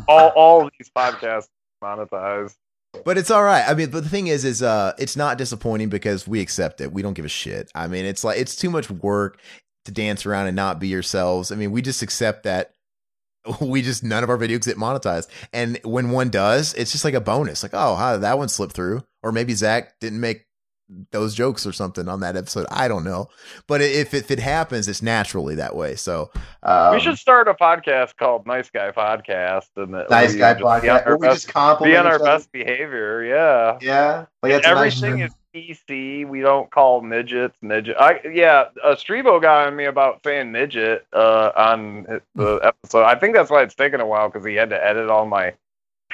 all 0.07 0.29
all 0.35 0.69
these 0.77 0.89
podcasts 0.95 1.47
monetized. 1.83 2.55
But 3.03 3.17
it's 3.17 3.31
all 3.31 3.43
right. 3.43 3.63
I 3.67 3.73
mean, 3.73 3.89
but 3.89 4.03
the 4.03 4.09
thing 4.09 4.27
is, 4.27 4.45
is 4.45 4.61
uh, 4.61 4.93
it's 4.97 5.15
not 5.15 5.37
disappointing 5.37 5.89
because 5.89 6.27
we 6.27 6.41
accept 6.41 6.81
it. 6.81 6.91
We 6.91 7.01
don't 7.01 7.13
give 7.13 7.25
a 7.25 7.29
shit. 7.29 7.71
I 7.75 7.87
mean, 7.87 8.05
it's 8.05 8.23
like 8.23 8.39
it's 8.39 8.55
too 8.55 8.69
much 8.69 8.89
work 8.89 9.39
to 9.85 9.91
dance 9.91 10.25
around 10.25 10.47
and 10.47 10.55
not 10.55 10.79
be 10.79 10.87
yourselves. 10.87 11.51
I 11.51 11.55
mean, 11.55 11.71
we 11.71 11.81
just 11.81 12.01
accept 12.01 12.43
that. 12.43 12.71
We 13.61 13.83
just 13.83 14.03
none 14.03 14.23
of 14.23 14.31
our 14.31 14.39
videos 14.39 14.65
get 14.65 14.75
monetized, 14.77 15.27
and 15.53 15.79
when 15.83 16.09
one 16.09 16.29
does, 16.29 16.73
it's 16.73 16.91
just 16.91 17.05
like 17.05 17.13
a 17.13 17.21
bonus. 17.21 17.61
Like, 17.61 17.73
oh, 17.75 18.17
that 18.17 18.39
one 18.39 18.49
slip 18.49 18.71
through? 18.71 19.03
Or 19.21 19.31
maybe 19.31 19.53
Zach 19.53 19.99
didn't 19.99 20.19
make 20.19 20.44
those 21.11 21.33
jokes 21.33 21.65
or 21.65 21.71
something 21.73 22.07
on 22.07 22.19
that 22.19 22.35
episode. 22.35 22.65
I 22.69 22.87
don't 22.87 23.03
know, 23.03 23.27
but 23.67 23.81
if 23.81 24.13
if 24.13 24.29
it 24.31 24.39
happens, 24.39 24.87
it's 24.87 25.01
naturally 25.01 25.55
that 25.55 25.75
way. 25.75 25.95
So 25.95 26.31
um, 26.63 26.93
we 26.93 26.99
should 26.99 27.17
start 27.17 27.47
a 27.47 27.53
podcast 27.53 28.17
called 28.17 28.45
Nice 28.45 28.69
Guy 28.69 28.91
Podcast, 28.91 29.67
and 29.77 29.91
Nice 30.09 30.33
we 30.33 30.39
Guy 30.39 30.53
just 30.53 30.59
be 30.59 30.63
Podcast, 30.65 30.83
on 30.83 30.89
our 30.89 31.05
where 31.05 31.17
we 31.17 31.27
best- 31.27 31.41
just 31.45 31.53
compliment 31.53 31.93
be 31.93 31.97
on 31.97 32.07
our 32.07 32.19
best 32.19 32.51
behavior. 32.51 33.23
Yeah, 33.23 33.77
yeah, 33.81 34.25
like 34.43 34.51
a 34.53 34.55
nice 34.57 35.01
everything 35.01 35.19
is 35.19 35.33
PC. 35.53 36.27
We 36.27 36.41
don't 36.41 36.69
call 36.69 37.01
midgets 37.01 37.55
midget. 37.61 37.95
I 37.99 38.19
yeah, 38.31 38.65
uh, 38.83 38.95
Strivo 38.95 39.41
got 39.41 39.67
on 39.67 39.75
me 39.75 39.85
about 39.85 40.19
saying 40.23 40.51
midget 40.51 41.05
uh, 41.13 41.51
on 41.55 42.21
the 42.35 42.59
episode. 42.63 43.03
I 43.05 43.15
think 43.15 43.35
that's 43.35 43.49
why 43.49 43.63
it's 43.63 43.75
taken 43.75 44.01
a 44.01 44.05
while 44.05 44.29
because 44.29 44.45
he 44.45 44.55
had 44.55 44.69
to 44.69 44.85
edit 44.85 45.09
all 45.09 45.25
my 45.25 45.53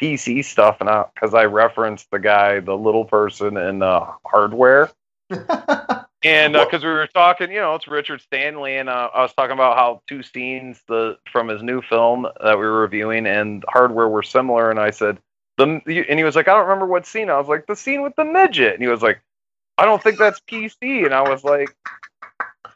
PC 0.02 0.44
stuff 0.44 0.78
and 0.82 0.90
because 1.14 1.34
I 1.34 1.46
referenced 1.46 2.10
the 2.12 2.20
guy, 2.20 2.60
the 2.60 2.76
little 2.76 3.06
person 3.06 3.58
in 3.58 3.84
uh, 3.84 4.12
hardware. 4.26 4.92
And 6.24 6.54
because 6.54 6.84
we 6.84 6.90
were 6.90 7.08
talking, 7.08 7.52
you 7.52 7.60
know, 7.60 7.74
it's 7.74 7.88
Richard 7.88 8.22
Stanley, 8.22 8.78
and 8.78 8.90
uh, 8.90 9.10
I 9.14 9.24
was 9.24 9.34
talking 9.34 9.54
about 9.54 9.76
how 9.76 10.04
two 10.08 10.22
scenes 10.22 10.80
the 10.88 11.18
from 11.32 11.48
his 11.48 11.64
new 11.64 11.82
film 11.82 12.28
that 12.44 12.58
we 12.60 12.64
were 12.64 12.82
reviewing 12.82 13.26
and 13.26 13.66
Hardware 13.68 14.08
were 14.08 14.22
similar, 14.22 14.70
and 14.70 14.80
I 14.80 14.92
said 14.92 15.18
the 15.58 15.82
and 15.88 16.20
he 16.20 16.24
was 16.24 16.36
like, 16.36 16.48
I 16.48 16.54
don't 16.54 16.68
remember 16.68 16.86
what 16.86 17.08
scene. 17.08 17.32
I 17.32 17.40
was 17.40 17.48
like, 17.48 17.66
the 17.66 17.76
scene 17.76 18.04
with 18.04 18.16
the 18.18 18.26
midget, 18.26 18.74
and 18.74 18.84
he 18.84 18.88
was 18.88 19.02
like, 19.02 19.20
I 19.80 19.86
don't 19.86 20.02
think 20.02 20.20
that's 20.20 20.40
PC, 20.42 21.06
and 21.06 21.14
I 21.14 21.28
was 21.28 21.44
like, 21.44 21.76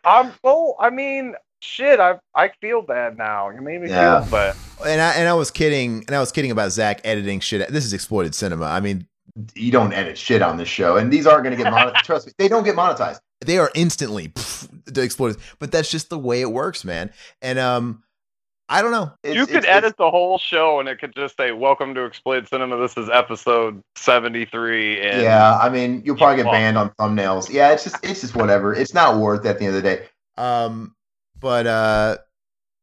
I'm 0.04 0.32
well, 0.44 0.76
I 0.80 0.90
mean, 0.90 1.36
shit, 1.66 2.00
I 2.00 2.20
I 2.36 2.50
feel 2.62 2.82
bad 2.82 3.18
now. 3.18 3.50
You 3.50 3.62
made 3.62 3.82
me 3.82 3.90
Yeah. 3.90 4.22
feel 4.22 4.32
bad. 4.32 4.56
and 4.86 5.02
I 5.02 5.14
and 5.16 5.28
I 5.28 5.34
was 5.34 5.52
kidding, 5.52 6.04
and 6.08 6.16
I 6.16 6.20
was 6.20 6.32
kidding 6.32 6.52
about 6.52 6.72
Zach 6.72 7.02
editing 7.04 7.40
shit. 7.40 7.68
This 7.70 7.86
is 7.86 7.94
exploited 7.94 8.36
cinema. 8.36 8.66
I 8.66 8.80
mean, 8.80 9.08
you 9.56 9.72
don't 9.72 9.92
edit 9.94 10.18
shit 10.18 10.42
on 10.42 10.58
this 10.58 10.70
show, 10.70 10.98
and 10.98 11.12
these 11.12 11.28
aren't 11.28 11.44
going 11.44 11.58
to 11.58 11.62
get 11.64 11.72
monetized. 11.74 11.96
Trust 12.04 12.28
me, 12.28 12.34
they 12.38 12.48
don't 12.48 12.64
get 12.64 12.76
monetized. 12.76 13.20
they 13.46 13.58
are 13.58 13.72
instantly 13.76 14.30
pff, 14.30 14.98
exploited. 14.98 15.38
But 15.60 15.72
that's 15.72 15.92
just 15.92 16.10
the 16.10 16.18
way 16.20 16.42
it 16.42 16.52
works, 16.52 16.86
man. 16.86 17.12
And 17.42 17.60
um, 17.60 18.04
I 18.70 18.82
don't 18.82 18.92
know. 18.92 19.12
you 19.24 19.46
could 19.46 19.66
edit 19.66 19.96
the 19.98 20.10
whole 20.10 20.38
show, 20.40 20.80
and 20.80 20.88
it 20.90 21.00
could 21.00 21.14
just 21.16 21.36
say, 21.38 21.52
"Welcome 21.52 21.94
to 21.96 22.06
Exploited 22.06 22.48
Cinema. 22.48 22.78
This 22.78 22.96
is 22.98 23.10
episode 23.12 23.82
seventy-three. 23.98 25.02
And 25.02 25.22
yeah, 25.22 25.58
I 25.60 25.70
mean, 25.70 26.02
you'll 26.06 26.16
probably 26.18 26.38
get 26.44 26.52
banned 26.52 26.78
on 26.78 26.90
thumbnails. 26.92 27.52
Yeah, 27.52 27.72
it's 27.72 27.84
just 27.84 27.98
it's 28.04 28.22
just 28.22 28.36
whatever. 28.36 28.74
It's 28.74 28.94
not 28.94 29.18
worth 29.18 29.46
it 29.46 29.50
at 29.50 29.60
the 29.60 29.66
end 29.66 29.76
of 29.76 29.84
the 29.84 29.90
day. 29.90 30.06
Um, 30.38 30.95
but 31.46 31.68
uh, 31.68 32.18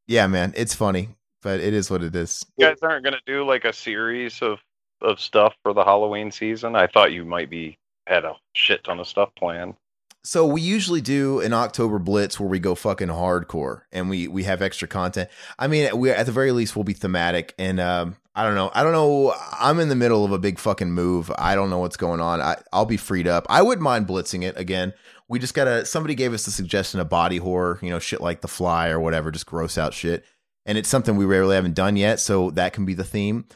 yeah, 0.07 0.29
man, 0.29 0.53
it's 0.57 0.73
funny, 0.73 1.09
but 1.43 1.59
it 1.59 1.75
is 1.75 1.91
what 1.91 2.01
it 2.01 2.15
is. 2.15 2.47
you 2.57 2.65
guys 2.65 2.79
aren't 2.81 3.03
gonna 3.03 3.19
do 3.27 3.45
like 3.45 3.65
a 3.65 3.73
series 3.73 4.41
of 4.41 4.61
of 5.01 5.19
stuff 5.19 5.53
for 5.65 5.75
the 5.75 5.83
Halloween 5.83 6.31
season. 6.31 6.77
I 6.77 6.87
thought 6.87 7.11
you 7.11 7.25
might 7.25 7.51
be 7.51 7.77
had 8.07 8.25
a 8.25 8.37
shit 8.55 8.85
ton 8.85 9.01
of 9.01 9.09
stuff 9.09 9.31
planned. 9.37 9.75
So 10.23 10.47
we 10.47 10.61
usually 10.61 11.01
do 11.01 11.41
an 11.41 11.53
October 11.53 11.99
Blitz 11.99 12.39
where 12.39 12.49
we 12.49 12.61
go 12.61 12.77
fucking 12.77 13.09
hardcore 13.09 13.81
and 13.91 14.09
we 14.09 14.29
we 14.29 14.45
have 14.45 14.63
extra 14.63 14.87
content. 14.87 15.29
I 15.59 15.67
mean, 15.67 15.99
we 15.99 16.13
at 16.13 16.27
the 16.27 16.31
very 16.31 16.53
least 16.53 16.77
we'll 16.77 16.85
be 16.85 16.93
thematic 16.93 17.57
and 17.59 17.81
um 17.81 18.15
I 18.37 18.45
don't 18.45 18.55
know. 18.55 18.71
I 18.73 18.85
don't 18.85 18.93
know. 18.93 19.35
I'm 19.59 19.81
in 19.81 19.89
the 19.89 19.97
middle 19.97 20.25
of 20.25 20.31
a 20.31 20.39
big 20.39 20.61
fucking 20.61 20.93
move. 20.93 21.33
I 21.37 21.57
don't 21.57 21.69
know 21.69 21.81
what's 21.81 21.97
going 21.97 22.21
on. 22.21 22.41
I 22.41 22.63
I'll 22.73 22.87
be 22.87 22.97
freed 22.97 23.27
up. 23.27 23.45
I 23.51 23.63
wouldn't 23.63 23.83
mind 23.83 24.07
blitzing 24.07 24.45
it 24.45 24.57
again. 24.57 24.93
We 25.29 25.39
just 25.39 25.55
gotta. 25.55 25.85
Somebody 25.87 26.15
gave 26.15 26.33
us 26.33 26.45
the 26.45 26.51
suggestion 26.51 27.01
of 27.01 27.09
body 27.09 27.39
horror. 27.39 27.79
You 27.83 27.91
know, 27.91 27.99
shit 27.99 28.21
like 28.21 28.41
The 28.41 28.49
Fly 28.49 28.89
or 28.89 29.01
whatever, 29.01 29.31
just 29.31 29.47
gross 29.47 29.79
out 29.79 29.95
shit. 29.95 30.25
And 30.67 30.79
it's 30.79 30.89
something 30.89 31.17
we 31.17 31.25
rarely 31.25 31.57
haven't 31.57 31.75
done 31.75 31.97
yet, 31.97 32.21
so 32.21 32.51
that 32.51 32.73
can 32.73 32.85
be 32.85 32.95
the 32.95 33.05
theme. 33.05 33.47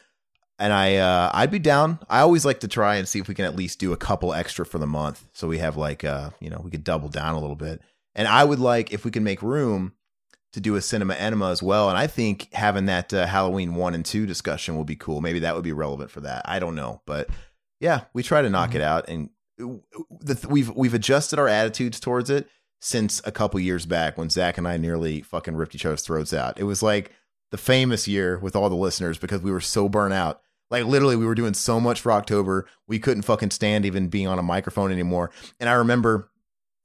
And 0.59 0.73
I 0.73 0.95
uh, 0.95 1.31
I'd 1.33 1.51
be 1.51 1.59
down. 1.59 1.99
I 2.09 2.21
always 2.21 2.45
like 2.45 2.61
to 2.61 2.67
try 2.67 2.95
and 2.95 3.07
see 3.07 3.19
if 3.19 3.27
we 3.27 3.35
can 3.35 3.45
at 3.45 3.55
least 3.55 3.79
do 3.79 3.93
a 3.93 3.97
couple 3.97 4.33
extra 4.33 4.65
for 4.65 4.79
the 4.79 4.87
month, 4.87 5.27
so 5.33 5.47
we 5.47 5.59
have 5.59 5.77
like 5.77 6.03
uh 6.03 6.31
you 6.39 6.49
know 6.49 6.61
we 6.63 6.71
could 6.71 6.83
double 6.83 7.09
down 7.09 7.35
a 7.35 7.39
little 7.39 7.55
bit. 7.55 7.81
And 8.15 8.27
I 8.27 8.43
would 8.43 8.59
like 8.59 8.91
if 8.91 9.05
we 9.05 9.11
can 9.11 9.23
make 9.23 9.43
room 9.43 9.93
to 10.53 10.59
do 10.59 10.75
a 10.75 10.81
cinema 10.81 11.13
enema 11.13 11.51
as 11.51 11.61
well. 11.61 11.89
And 11.89 11.97
I 11.97 12.07
think 12.07 12.51
having 12.53 12.85
that 12.85 13.13
uh, 13.13 13.27
Halloween 13.27 13.75
one 13.75 13.93
and 13.93 14.03
two 14.03 14.25
discussion 14.25 14.75
will 14.75 14.85
be 14.85 14.95
cool. 14.95 15.21
Maybe 15.21 15.39
that 15.39 15.53
would 15.53 15.63
be 15.63 15.73
relevant 15.73 16.09
for 16.09 16.21
that. 16.21 16.41
I 16.45 16.57
don't 16.57 16.73
know, 16.73 17.01
but 17.05 17.29
yeah, 17.79 18.05
we 18.13 18.23
try 18.23 18.41
to 18.41 18.49
knock 18.49 18.73
it 18.73 18.81
out, 18.81 19.07
and 19.07 19.29
we've 20.47 20.69
we've 20.71 20.93
adjusted 20.93 21.39
our 21.39 21.47
attitudes 21.47 21.99
towards 21.99 22.29
it 22.29 22.47
since 22.79 23.21
a 23.25 23.31
couple 23.31 23.59
years 23.59 23.85
back 23.85 24.17
when 24.17 24.29
Zach 24.29 24.57
and 24.57 24.67
I 24.67 24.77
nearly 24.77 25.21
fucking 25.21 25.55
ripped 25.55 25.75
each 25.75 25.85
other's 25.85 26.03
throats 26.03 26.33
out. 26.33 26.59
It 26.59 26.63
was 26.63 26.83
like 26.83 27.11
the 27.51 27.57
famous 27.57 28.07
year 28.07 28.37
with 28.39 28.55
all 28.55 28.69
the 28.69 28.75
listeners 28.75 29.17
because 29.17 29.41
we 29.41 29.51
were 29.51 29.61
so 29.61 29.89
burnt 29.89 30.13
out. 30.13 30.41
Like 30.69 30.85
literally, 30.85 31.15
we 31.15 31.25
were 31.25 31.35
doing 31.35 31.53
so 31.53 31.79
much 31.79 32.01
for 32.01 32.11
October, 32.11 32.67
we 32.87 32.99
couldn't 32.99 33.23
fucking 33.23 33.51
stand 33.51 33.85
even 33.85 34.09
being 34.09 34.27
on 34.27 34.37
a 34.37 34.43
microphone 34.43 34.91
anymore. 34.91 35.31
And 35.59 35.69
I 35.69 35.73
remember 35.73 36.29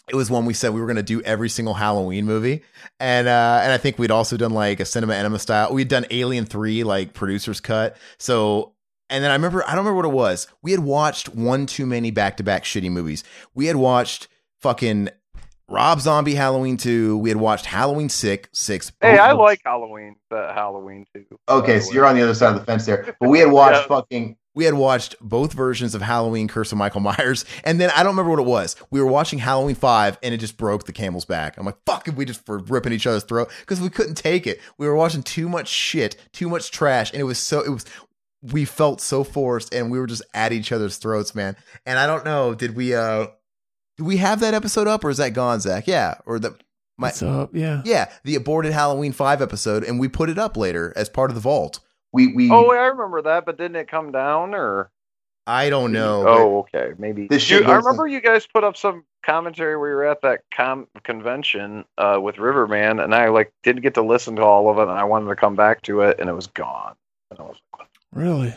it 0.08 0.16
was 0.16 0.30
when 0.30 0.44
we 0.44 0.54
said 0.54 0.72
we 0.72 0.80
were 0.80 0.86
going 0.86 0.96
to 0.96 1.02
do 1.02 1.20
every 1.22 1.48
single 1.48 1.74
Halloween 1.74 2.26
movie, 2.26 2.62
and 2.98 3.28
uh, 3.28 3.60
and 3.62 3.72
I 3.72 3.78
think 3.78 3.98
we'd 3.98 4.10
also 4.10 4.36
done 4.36 4.52
like 4.52 4.80
a 4.80 4.84
cinema 4.84 5.14
enema 5.14 5.38
style. 5.38 5.72
We'd 5.72 5.88
done 5.88 6.06
Alien 6.10 6.44
Three, 6.44 6.84
like 6.84 7.12
producer's 7.14 7.60
cut. 7.60 7.96
So, 8.18 8.71
and 9.12 9.22
then 9.22 9.30
I 9.30 9.34
remember 9.34 9.62
I 9.64 9.76
don't 9.76 9.84
remember 9.84 9.96
what 9.96 10.04
it 10.06 10.16
was. 10.16 10.48
We 10.62 10.70
had 10.72 10.80
watched 10.80 11.28
one 11.34 11.66
too 11.66 11.86
many 11.86 12.10
back 12.10 12.36
to 12.38 12.42
back 12.42 12.64
shitty 12.64 12.90
movies. 12.90 13.22
We 13.54 13.66
had 13.66 13.76
watched 13.76 14.26
fucking 14.60 15.10
Rob 15.68 16.00
Zombie 16.00 16.34
Halloween 16.34 16.76
Two. 16.76 17.16
We 17.18 17.30
had 17.30 17.38
watched 17.38 17.66
Halloween 17.66 18.08
Six 18.08 18.48
Six. 18.52 18.90
Hey, 19.00 19.18
I 19.18 19.32
like 19.32 19.60
Halloween. 19.64 20.16
That 20.30 20.54
Halloween 20.54 21.06
too. 21.14 21.24
Okay, 21.48 21.80
so 21.80 21.92
you're 21.92 22.06
on 22.06 22.16
the 22.16 22.22
other 22.22 22.34
side 22.34 22.54
of 22.54 22.60
the 22.60 22.64
fence 22.66 22.84
there. 22.86 23.14
But 23.20 23.28
we 23.28 23.38
had 23.38 23.50
watched 23.52 23.82
Yeah. 23.82 23.86
fucking 23.96 24.36
we 24.54 24.64
had 24.66 24.74
watched 24.74 25.16
both 25.22 25.54
versions 25.54 25.94
of 25.94 26.02
Halloween 26.02 26.46
Curse 26.46 26.72
of 26.72 26.78
Michael 26.78 27.00
Myers, 27.00 27.46
and 27.64 27.80
then 27.80 27.90
I 27.96 28.02
don't 28.02 28.12
remember 28.12 28.32
what 28.32 28.38
it 28.38 28.44
was. 28.44 28.76
We 28.90 29.00
were 29.00 29.06
watching 29.06 29.38
Halloween 29.38 29.74
Five, 29.76 30.18
and 30.22 30.34
it 30.34 30.38
just 30.38 30.58
broke 30.58 30.84
the 30.84 30.92
camel's 30.92 31.24
back. 31.24 31.56
I'm 31.56 31.64
like, 31.64 31.78
fuck, 31.86 32.06
if 32.06 32.16
we 32.16 32.26
just 32.26 32.46
were 32.46 32.58
ripping 32.58 32.92
each 32.92 33.06
other's 33.06 33.24
throat 33.24 33.50
because 33.60 33.80
we 33.80 33.88
couldn't 33.88 34.16
take 34.16 34.46
it. 34.46 34.60
We 34.76 34.86
were 34.86 34.94
watching 34.94 35.22
too 35.22 35.48
much 35.48 35.68
shit, 35.68 36.16
too 36.32 36.50
much 36.50 36.70
trash, 36.70 37.12
and 37.12 37.20
it 37.20 37.24
was 37.24 37.38
so 37.38 37.60
it 37.62 37.70
was. 37.70 37.86
We 38.42 38.64
felt 38.64 39.00
so 39.00 39.22
forced, 39.24 39.72
and 39.72 39.90
we 39.90 39.98
were 40.00 40.06
just 40.06 40.22
at 40.34 40.52
each 40.52 40.72
other's 40.72 40.96
throats, 40.96 41.34
man. 41.34 41.56
And 41.86 41.98
I 41.98 42.06
don't 42.06 42.24
know, 42.24 42.54
did 42.54 42.74
we 42.74 42.94
uh, 42.94 43.26
did 43.96 44.06
we 44.06 44.16
have 44.16 44.40
that 44.40 44.54
episode 44.54 44.88
up, 44.88 45.04
or 45.04 45.10
is 45.10 45.18
that 45.18 45.30
gone, 45.34 45.60
Zach? 45.60 45.86
Yeah, 45.86 46.14
or 46.26 46.38
the 46.38 46.56
my 46.98 47.08
It's 47.08 47.22
up, 47.22 47.50
yeah. 47.54 47.82
yeah, 47.84 48.10
the 48.24 48.34
aborted 48.34 48.72
Halloween 48.72 49.12
Five 49.12 49.40
episode, 49.42 49.84
and 49.84 50.00
we 50.00 50.08
put 50.08 50.28
it 50.28 50.38
up 50.38 50.56
later 50.56 50.92
as 50.96 51.08
part 51.08 51.30
of 51.30 51.34
the 51.34 51.40
vault. 51.40 51.80
we 52.12 52.32
we 52.34 52.50
Oh, 52.50 52.70
I 52.70 52.86
remember 52.86 53.22
that, 53.22 53.46
but 53.46 53.58
didn't 53.58 53.76
it 53.76 53.88
come 53.88 54.10
down 54.12 54.54
or? 54.54 54.90
I 55.46 55.70
don't 55.70 55.90
know. 55.92 56.24
Oh, 56.26 56.58
okay, 56.60 56.92
maybe. 56.98 57.26
This 57.26 57.50
You- 57.50 57.64
I 57.64 57.74
remember 57.74 58.06
you 58.06 58.20
guys 58.20 58.46
put 58.46 58.62
up 58.62 58.76
some 58.76 59.04
commentary 59.24 59.76
where 59.76 59.90
you 59.90 59.96
were 59.96 60.06
at 60.06 60.22
that 60.22 60.42
com- 60.54 60.86
convention 61.02 61.84
uh, 61.98 62.18
with 62.22 62.38
Riverman, 62.38 63.00
and 63.00 63.12
I 63.14 63.28
like 63.28 63.52
didn't 63.62 63.82
get 63.82 63.94
to 63.94 64.02
listen 64.02 64.36
to 64.36 64.42
all 64.42 64.68
of 64.70 64.78
it, 64.78 64.82
and 64.82 64.98
I 64.98 65.04
wanted 65.04 65.28
to 65.28 65.36
come 65.36 65.56
back 65.56 65.82
to 65.82 66.02
it, 66.02 66.20
and 66.20 66.28
it 66.28 66.32
was 66.32 66.46
gone. 66.48 66.94
And 67.30 67.40
I 67.40 67.42
was 67.42 67.56
like, 67.78 67.88
Really? 68.12 68.54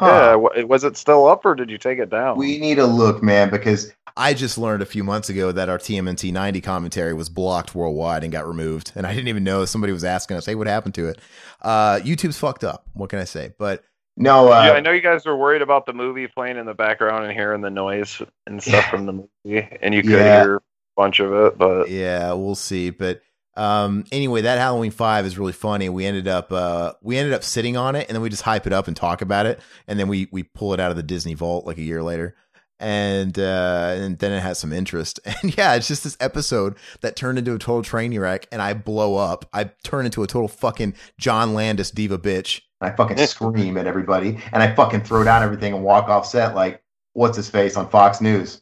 Yeah, 0.00 0.34
was 0.34 0.82
it 0.82 0.96
still 0.96 1.28
up 1.28 1.44
or 1.44 1.54
did 1.54 1.70
you 1.70 1.78
take 1.78 2.00
it 2.00 2.10
down? 2.10 2.36
We 2.36 2.58
need 2.58 2.80
a 2.80 2.86
look, 2.86 3.22
man, 3.22 3.48
because 3.48 3.92
I 4.16 4.34
just 4.34 4.58
learned 4.58 4.82
a 4.82 4.86
few 4.86 5.04
months 5.04 5.28
ago 5.28 5.52
that 5.52 5.68
our 5.68 5.78
TMNT 5.78 6.32
90 6.32 6.60
commentary 6.62 7.14
was 7.14 7.28
blocked 7.28 7.76
worldwide 7.76 8.24
and 8.24 8.32
got 8.32 8.46
removed. 8.46 8.90
And 8.96 9.06
I 9.06 9.14
didn't 9.14 9.28
even 9.28 9.44
know 9.44 9.64
somebody 9.64 9.92
was 9.92 10.02
asking 10.02 10.36
us, 10.36 10.46
hey, 10.46 10.56
what 10.56 10.66
happened 10.66 10.94
to 10.96 11.08
it? 11.08 11.20
Uh, 11.62 12.00
YouTube's 12.02 12.38
fucked 12.38 12.64
up. 12.64 12.86
What 12.94 13.08
can 13.10 13.20
I 13.20 13.24
say? 13.24 13.52
But 13.56 13.84
no, 14.16 14.52
uh, 14.52 14.64
yeah, 14.64 14.72
I 14.72 14.80
know 14.80 14.90
you 14.90 15.00
guys 15.00 15.24
were 15.26 15.36
worried 15.36 15.62
about 15.62 15.86
the 15.86 15.92
movie 15.92 16.26
playing 16.26 16.56
in 16.56 16.66
the 16.66 16.74
background 16.74 17.24
and 17.24 17.32
hearing 17.32 17.60
the 17.60 17.70
noise 17.70 18.20
and 18.46 18.60
stuff 18.62 18.86
from 18.86 19.06
the 19.06 19.12
movie, 19.12 19.68
and 19.80 19.94
you 19.94 20.02
could 20.02 20.10
Yeah. 20.12 20.42
hear 20.42 20.56
a 20.56 20.60
bunch 20.96 21.20
of 21.20 21.32
it, 21.32 21.58
but 21.58 21.88
yeah, 21.88 22.32
we'll 22.32 22.54
see. 22.54 22.90
But 22.90 23.22
um, 23.56 24.04
anyway, 24.10 24.42
that 24.42 24.58
Halloween 24.58 24.90
Five 24.90 25.26
is 25.26 25.38
really 25.38 25.52
funny. 25.52 25.88
We 25.88 26.06
ended 26.06 26.26
up 26.26 26.52
uh, 26.52 26.94
we 27.02 27.16
ended 27.16 27.34
up 27.34 27.44
sitting 27.44 27.76
on 27.76 27.94
it, 27.94 28.08
and 28.08 28.14
then 28.14 28.22
we 28.22 28.28
just 28.28 28.42
hype 28.42 28.66
it 28.66 28.72
up 28.72 28.88
and 28.88 28.96
talk 28.96 29.22
about 29.22 29.46
it, 29.46 29.60
and 29.86 29.98
then 29.98 30.08
we 30.08 30.28
we 30.32 30.42
pull 30.42 30.74
it 30.74 30.80
out 30.80 30.90
of 30.90 30.96
the 30.96 31.02
Disney 31.02 31.34
vault 31.34 31.66
like 31.66 31.78
a 31.78 31.82
year 31.82 32.02
later. 32.02 32.34
And 32.80 33.38
uh, 33.38 33.94
and 33.96 34.18
then 34.18 34.32
it 34.32 34.40
has 34.40 34.58
some 34.58 34.72
interest, 34.72 35.20
and 35.42 35.56
yeah, 35.56 35.74
it's 35.74 35.86
just 35.86 36.02
this 36.02 36.16
episode 36.18 36.74
that 37.02 37.14
turned 37.14 37.38
into 37.38 37.54
a 37.54 37.58
total 37.58 37.82
train 37.82 38.18
wreck, 38.18 38.48
and 38.50 38.60
I 38.60 38.74
blow 38.74 39.16
up. 39.16 39.48
I 39.52 39.70
turn 39.84 40.04
into 40.04 40.24
a 40.24 40.26
total 40.26 40.48
fucking 40.48 40.94
John 41.18 41.54
Landis 41.54 41.92
diva 41.92 42.18
bitch. 42.18 42.62
I 42.80 42.90
fucking 42.90 43.16
scream 43.18 43.78
at 43.78 43.86
everybody, 43.86 44.38
and 44.52 44.62
I 44.62 44.74
fucking 44.74 45.02
throw 45.02 45.22
down 45.22 45.44
everything 45.44 45.72
and 45.72 45.84
walk 45.84 46.08
off 46.08 46.26
set 46.26 46.56
like, 46.56 46.82
what's 47.12 47.36
his 47.36 47.48
face 47.48 47.76
on 47.76 47.88
Fox 47.88 48.20
News? 48.20 48.60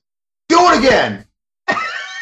Do 0.49 0.59
it 0.69 0.79
again! 0.79 1.27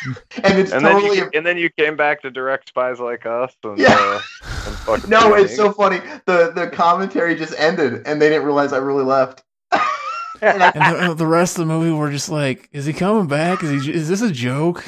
and 0.45 0.59
it's 0.59 0.73
and 0.73 0.85
then 0.85 0.99
totally 0.99 1.19
you, 1.19 1.31
and 1.35 1.45
then 1.47 1.59
you 1.59 1.71
came 1.71 1.97
back 1.97 2.23
to 2.23 2.31
direct 2.31 2.69
spies 2.69 3.01
like 3.01 3.27
us. 3.27 3.55
And, 3.65 3.79
Yeah. 3.81 3.95
uh, 3.95 4.23
and 4.67 4.79
No, 5.07 5.35
Phoenix. 5.35 5.43
it's 5.45 5.55
so 5.55 5.73
funny. 5.73 5.99
The 6.27 6.53
the 6.55 6.69
commentary 6.69 7.35
just 7.37 7.55
ended, 7.59 8.03
and 8.07 8.21
they 8.21 8.29
didn't 8.29 8.45
realize 8.45 8.73
I 8.73 8.79
really 8.79 9.05
left. 9.05 9.43
And 10.43 10.87
the, 10.87 11.15
the 11.15 11.27
rest 11.27 11.59
of 11.59 11.67
the 11.67 11.73
movie, 11.75 11.91
we're 11.93 12.11
just 12.11 12.31
like, 12.31 12.69
is 12.73 12.87
he 12.87 12.95
coming 12.95 13.27
back? 13.27 13.63
Is 13.63 13.85
he? 13.85 13.93
Is 13.93 14.09
this 14.09 14.23
a 14.23 14.31
joke? 14.31 14.85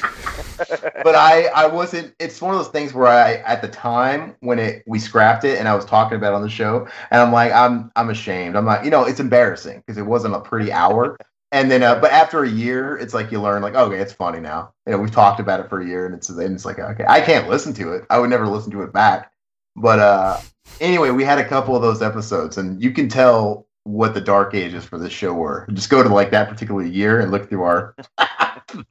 but 1.03 1.15
I 1.15 1.45
I 1.47 1.67
wasn't. 1.67 2.15
It's 2.19 2.41
one 2.41 2.53
of 2.55 2.59
those 2.59 2.69
things 2.71 2.93
where 2.93 3.07
I 3.07 3.35
at 3.35 3.61
the 3.61 3.67
time 3.67 4.35
when 4.39 4.59
it 4.59 4.83
we 4.87 4.99
scrapped 4.99 5.43
it 5.43 5.59
and 5.59 5.67
I 5.67 5.75
was 5.75 5.85
talking 5.85 6.17
about 6.17 6.33
it 6.33 6.35
on 6.37 6.41
the 6.41 6.49
show, 6.49 6.87
and 7.11 7.21
I'm 7.21 7.31
like 7.31 7.51
I'm 7.51 7.91
I'm 7.95 8.09
ashamed. 8.09 8.55
I'm 8.55 8.65
not. 8.65 8.83
You 8.83 8.91
know, 8.91 9.05
it's 9.05 9.19
embarrassing 9.19 9.79
because 9.85 9.97
it 9.97 10.05
wasn't 10.05 10.35
a 10.35 10.39
pretty 10.41 10.71
hour. 10.71 11.17
And 11.53 11.69
then, 11.69 11.83
uh, 11.83 11.99
but 11.99 12.11
after 12.11 12.43
a 12.43 12.49
year, 12.49 12.97
it's 12.97 13.13
like 13.13 13.31
you 13.31 13.39
learn, 13.39 13.61
like, 13.61 13.75
okay, 13.75 13.99
it's 13.99 14.11
funny 14.11 14.39
now. 14.39 14.73
You 14.87 14.93
know, 14.93 14.97
we've 14.97 15.11
talked 15.11 15.39
about 15.39 15.59
it 15.59 15.69
for 15.69 15.79
a 15.79 15.85
year, 15.85 16.07
and 16.07 16.15
it's 16.15 16.27
and 16.27 16.55
it's 16.55 16.65
like, 16.65 16.79
okay, 16.79 17.05
I 17.07 17.21
can't 17.21 17.47
listen 17.47 17.75
to 17.75 17.93
it. 17.93 18.05
I 18.09 18.17
would 18.17 18.31
never 18.31 18.47
listen 18.47 18.71
to 18.71 18.81
it 18.81 18.91
back. 18.91 19.31
But 19.75 19.99
uh, 19.99 20.39
anyway, 20.81 21.11
we 21.11 21.23
had 21.23 21.37
a 21.37 21.47
couple 21.47 21.75
of 21.75 21.83
those 21.83 22.01
episodes, 22.01 22.57
and 22.57 22.81
you 22.81 22.89
can 22.89 23.07
tell 23.07 23.67
what 23.83 24.15
the 24.15 24.21
dark 24.21 24.55
ages 24.55 24.83
for 24.83 24.97
this 24.97 25.13
show 25.13 25.31
were. 25.31 25.67
Just 25.73 25.91
go 25.91 26.01
to 26.01 26.09
like 26.09 26.31
that 26.31 26.49
particular 26.49 26.83
year 26.83 27.19
and 27.19 27.29
look 27.29 27.49
through 27.49 27.63
our 27.63 27.95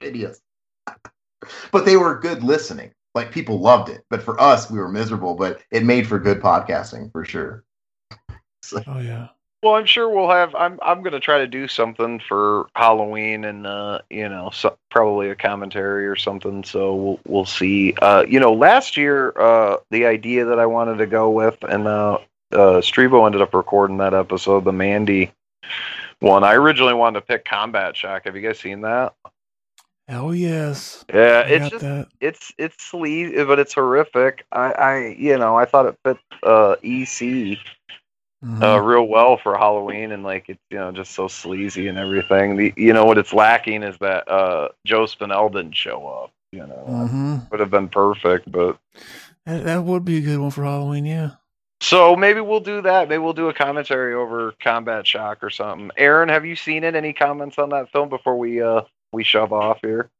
videos. 0.00 0.39
But 1.73 1.84
they 1.84 1.97
were 1.97 2.20
good 2.20 2.44
listening. 2.44 2.92
Like 3.12 3.32
people 3.32 3.58
loved 3.58 3.89
it. 3.89 4.05
But 4.08 4.23
for 4.23 4.41
us, 4.41 4.70
we 4.70 4.78
were 4.78 4.89
miserable. 4.89 5.34
But 5.34 5.62
it 5.73 5.82
made 5.82 6.07
for 6.07 6.20
good 6.20 6.41
podcasting 6.41 7.10
for 7.10 7.24
sure. 7.24 7.65
Oh 8.86 9.00
yeah. 9.00 9.26
Well, 9.62 9.74
I'm 9.76 9.86
sure 9.86 10.08
we'll 10.08 10.31
have. 10.31 10.55
I'm 10.57 10.81
I'm 10.82 11.02
gonna 11.02 11.20
try 11.20 11.39
to 11.39 11.47
do 11.47 11.68
something 11.68 12.18
for 12.18 12.66
Halloween, 12.74 13.44
and 13.44 13.65
uh, 13.65 14.00
you 14.10 14.28
know, 14.28 14.50
so, 14.52 14.76
probably 14.91 15.31
a 15.31 15.36
commentary 15.36 16.08
or 16.08 16.16
something. 16.16 16.65
So 16.65 16.94
we'll 16.97 17.20
we'll 17.28 17.44
see. 17.44 17.94
Uh, 18.02 18.24
you 18.26 18.41
know, 18.41 18.52
last 18.52 18.97
year, 18.97 19.32
uh, 19.39 19.76
the 19.92 20.07
idea 20.07 20.47
that 20.47 20.58
I 20.58 20.66
wanted 20.66 20.99
to 20.99 21.07
go 21.07 21.31
with, 21.31 21.62
and 21.62 21.86
uh, 21.86 22.18
uh, 22.50 22.81
Strevo 22.81 23.24
ended 23.24 23.41
up 23.41 23.55
recording 23.55 23.99
that 23.99 24.15
episode, 24.15 24.65
the 24.65 24.73
Mandy 24.73 25.31
one. 26.18 26.42
I 26.42 26.55
originally 26.55 26.94
wanted 26.94 27.20
to 27.20 27.26
pick 27.26 27.44
Combat 27.44 27.97
Shock. 27.97 28.24
Have 28.24 28.34
you 28.34 28.42
guys 28.42 28.58
seen 28.58 28.81
that? 28.81 29.15
Hell 30.08 30.34
yes. 30.34 31.05
Yeah, 31.15 31.44
I 31.47 31.49
it's 31.49 31.70
just 31.70 31.84
that. 31.84 32.08
it's 32.20 32.52
it's 32.58 32.82
sleazy, 32.84 33.44
but 33.44 33.60
it's 33.60 33.74
horrific. 33.74 34.44
I 34.50 34.73
I 34.73 35.07
you 35.16 35.39
know 35.39 35.57
I 35.57 35.66
thought 35.66 35.86
it 35.86 35.97
fit 36.05 36.18
uh, 36.42 36.74
EC 36.82 37.58
Mm-hmm. 38.44 38.62
uh, 38.62 38.78
real 38.78 39.06
well 39.06 39.36
for 39.36 39.56
Halloween, 39.56 40.10
and 40.10 40.24
like 40.24 40.46
it's 40.48 40.58
you 40.70 40.78
know 40.78 40.90
just 40.90 41.12
so 41.12 41.28
sleazy 41.28 41.86
and 41.88 41.96
everything. 41.96 42.56
The 42.56 42.72
you 42.76 42.92
know 42.92 43.04
what 43.04 43.18
it's 43.18 43.32
lacking 43.32 43.82
is 43.84 43.96
that 43.98 44.28
uh, 44.28 44.68
Joe 44.84 45.04
Spinell 45.04 45.52
didn't 45.52 45.76
show 45.76 46.06
up. 46.08 46.32
You 46.50 46.66
know, 46.66 47.06
hmm 47.08 47.36
would 47.50 47.60
have 47.60 47.70
been 47.70 47.88
perfect, 47.88 48.50
but 48.50 48.78
That, 49.46 49.64
that 49.64 49.84
would 49.84 50.04
be 50.04 50.18
a 50.18 50.20
good 50.20 50.38
one 50.40 50.50
for 50.50 50.64
Halloween. 50.64 51.04
Yeah. 51.06 51.30
so 51.80 52.14
maybe 52.16 52.40
we'll 52.40 52.60
do 52.60 52.82
that. 52.82 53.08
Maybe 53.08 53.18
we'll 53.18 53.32
do 53.32 53.48
a 53.48 53.54
commentary 53.54 54.12
over 54.14 54.52
Combat 54.60 55.06
Shock 55.06 55.42
or 55.42 55.50
something. 55.50 55.90
Aaron, 55.96 56.28
have 56.28 56.44
you 56.44 56.56
seen 56.56 56.82
it? 56.84 56.94
Any 56.96 57.12
comments 57.12 57.58
on 57.58 57.70
that 57.70 57.90
film 57.92 58.08
before 58.08 58.36
we 58.36 58.60
uh 58.60 58.82
we 59.12 59.22
shove 59.24 59.52
off 59.52 59.78
here? 59.82 60.10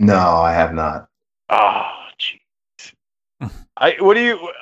No, 0.00 0.18
I 0.18 0.52
have 0.52 0.74
not. 0.74 1.08
Oh, 1.48 1.86
jeez. 2.18 2.92
I 3.76 3.94
what 4.00 4.14
do 4.14 4.20
you, 4.20 4.34
uh, 4.36 4.52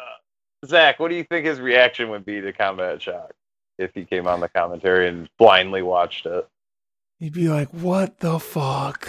Zach? 0.66 1.00
What 1.00 1.08
do 1.08 1.14
you 1.14 1.24
think 1.24 1.46
his 1.46 1.60
reaction 1.60 2.10
would 2.10 2.24
be 2.24 2.40
to 2.40 2.52
Combat 2.52 3.00
Shock 3.00 3.32
if 3.78 3.92
he 3.94 4.04
came 4.04 4.26
on 4.26 4.40
the 4.40 4.48
commentary 4.48 5.08
and 5.08 5.28
blindly 5.38 5.82
watched 5.82 6.26
it? 6.26 6.46
He'd 7.18 7.32
be 7.32 7.48
like, 7.48 7.68
what 7.70 8.18
the 8.18 8.38
fuck? 8.38 9.08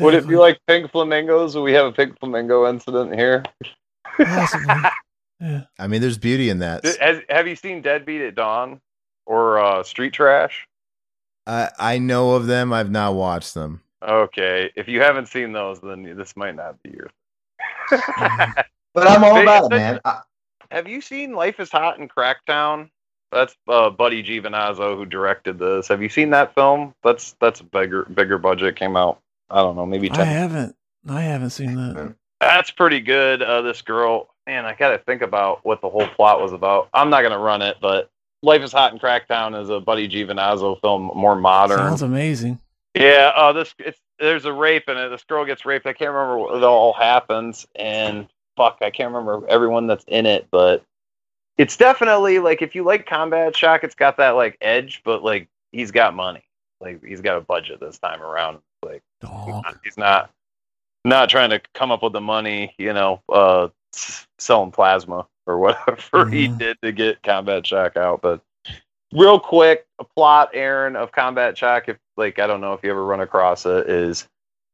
Would 0.00 0.14
it 0.14 0.26
be 0.26 0.36
like 0.36 0.58
pink 0.66 0.90
flamingos? 0.90 1.54
Will 1.54 1.62
we 1.62 1.72
have 1.72 1.86
a 1.86 1.92
pink 1.92 2.18
flamingo 2.18 2.68
incident 2.68 3.14
here? 3.14 3.44
Possibly. 4.16 4.74
I 5.78 5.86
mean, 5.86 6.00
there's 6.00 6.18
beauty 6.18 6.48
in 6.48 6.60
that. 6.60 6.84
Has, 6.84 7.20
have 7.28 7.46
you 7.46 7.56
seen 7.56 7.82
Deadbeat 7.82 8.22
at 8.22 8.34
Dawn 8.34 8.80
or 9.26 9.58
uh, 9.58 9.82
Street 9.82 10.12
Trash? 10.14 10.66
I 11.46 11.70
I 11.78 11.98
know 11.98 12.32
of 12.32 12.46
them. 12.46 12.72
I've 12.72 12.90
not 12.90 13.14
watched 13.14 13.52
them. 13.52 13.82
Okay, 14.02 14.70
if 14.76 14.88
you 14.88 15.00
haven't 15.02 15.26
seen 15.26 15.52
those, 15.52 15.80
then 15.80 16.02
this 16.16 16.36
might 16.36 16.54
not 16.54 16.82
be 16.82 16.90
your. 16.90 17.10
But 18.94 19.08
I'm 19.08 19.24
all 19.24 19.42
about 19.42 19.64
it, 19.64 19.70
man. 19.70 20.00
I, 20.04 20.20
Have 20.74 20.88
you 20.88 21.00
seen 21.00 21.34
Life 21.34 21.60
is 21.60 21.70
Hot 21.70 22.00
in 22.00 22.08
Cracktown? 22.08 22.90
That's 23.30 23.54
uh, 23.68 23.90
Buddy 23.90 24.24
Giovinazzo 24.24 24.96
who 24.96 25.06
directed 25.06 25.56
this. 25.56 25.86
Have 25.86 26.02
you 26.02 26.08
seen 26.08 26.30
that 26.30 26.52
film? 26.56 26.94
That's 27.04 27.36
that's 27.40 27.60
a 27.60 27.64
bigger 27.64 28.04
bigger 28.06 28.38
budget. 28.38 28.74
Came 28.74 28.96
out. 28.96 29.20
I 29.48 29.58
don't 29.58 29.76
know, 29.76 29.86
maybe 29.86 30.10
I 30.10 30.24
haven't. 30.24 30.74
I 31.08 31.20
haven't 31.20 31.50
seen 31.50 31.76
that. 31.76 32.16
That's 32.40 32.72
pretty 32.72 33.00
good. 33.00 33.40
Uh, 33.40 33.62
this 33.62 33.82
girl, 33.82 34.34
man, 34.48 34.64
I 34.64 34.74
gotta 34.74 34.98
think 34.98 35.22
about 35.22 35.64
what 35.64 35.80
the 35.80 35.88
whole 35.88 36.08
plot 36.08 36.40
was 36.40 36.52
about. 36.52 36.88
I'm 36.92 37.08
not 37.08 37.22
gonna 37.22 37.38
run 37.38 37.62
it, 37.62 37.76
but 37.80 38.10
Life 38.42 38.62
is 38.62 38.72
Hot 38.72 38.92
in 38.92 38.98
Cracktown 38.98 39.60
is 39.62 39.68
a 39.68 39.78
Buddy 39.78 40.08
Giovinazzo 40.08 40.80
film, 40.80 41.12
more 41.14 41.36
modern. 41.36 41.78
Sounds 41.78 42.02
amazing. 42.02 42.58
Yeah, 42.96 43.30
uh, 43.36 43.52
this 43.52 43.72
it's 43.78 44.00
there's 44.18 44.44
a 44.44 44.52
rape 44.52 44.88
in 44.88 44.96
it. 44.96 45.08
This 45.10 45.22
girl 45.22 45.44
gets 45.44 45.64
raped. 45.64 45.86
I 45.86 45.92
can't 45.92 46.10
remember 46.10 46.38
what 46.38 46.56
it 46.56 46.64
all 46.64 46.92
happens, 46.94 47.64
and 47.76 48.26
fuck, 48.56 48.78
I 48.80 48.90
can't 48.90 49.12
remember 49.12 49.46
everyone 49.48 49.86
that's 49.86 50.04
in 50.08 50.26
it, 50.26 50.46
but 50.50 50.84
it's 51.56 51.76
definitely 51.76 52.38
like 52.38 52.62
if 52.62 52.74
you 52.74 52.82
like 52.84 53.06
Combat 53.06 53.56
Shock, 53.56 53.84
it's 53.84 53.94
got 53.94 54.16
that 54.16 54.30
like 54.30 54.56
edge, 54.60 55.02
but 55.04 55.22
like 55.22 55.48
he's 55.72 55.90
got 55.90 56.14
money, 56.14 56.44
like 56.80 57.04
he's 57.04 57.20
got 57.20 57.38
a 57.38 57.40
budget 57.40 57.80
this 57.80 57.98
time 57.98 58.22
around. 58.22 58.58
Like 58.82 59.02
he's 59.22 59.30
not, 59.30 59.76
he's 59.84 59.96
not 59.96 60.30
not 61.04 61.28
trying 61.28 61.50
to 61.50 61.60
come 61.74 61.92
up 61.92 62.02
with 62.02 62.12
the 62.12 62.20
money, 62.20 62.74
you 62.78 62.92
know, 62.92 63.20
uh, 63.28 63.68
selling 64.38 64.72
plasma 64.72 65.26
or 65.46 65.58
whatever 65.60 66.28
he 66.28 66.48
did 66.48 66.76
to 66.82 66.92
get 66.92 67.22
Combat 67.22 67.66
Shock 67.66 67.96
out, 67.96 68.22
but 68.22 68.40
real 69.14 69.38
quick, 69.38 69.86
a 69.98 70.04
plot, 70.04 70.50
Aaron, 70.52 70.96
of 70.96 71.12
Combat 71.12 71.56
Shock. 71.56 71.88
If 71.88 71.96
like 72.16 72.38
I 72.38 72.46
don't 72.46 72.60
know 72.60 72.74
if 72.74 72.82
you 72.82 72.90
ever 72.90 73.04
run 73.04 73.20
across 73.20 73.64
it, 73.64 73.88
is 73.88 74.28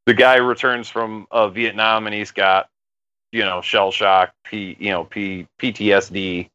the 0.06 0.14
guy 0.14 0.36
returns 0.36 0.88
from 0.88 1.26
uh, 1.30 1.48
Vietnam 1.48 2.06
and 2.06 2.14
he's 2.14 2.30
got 2.30 2.68
you 3.32 3.40
know 3.42 3.60
shell 3.60 3.90
shock, 3.92 4.32
P 4.44 4.76
you 4.78 4.90
know 4.90 5.04
P 5.04 5.46
PTSD, 5.60 6.48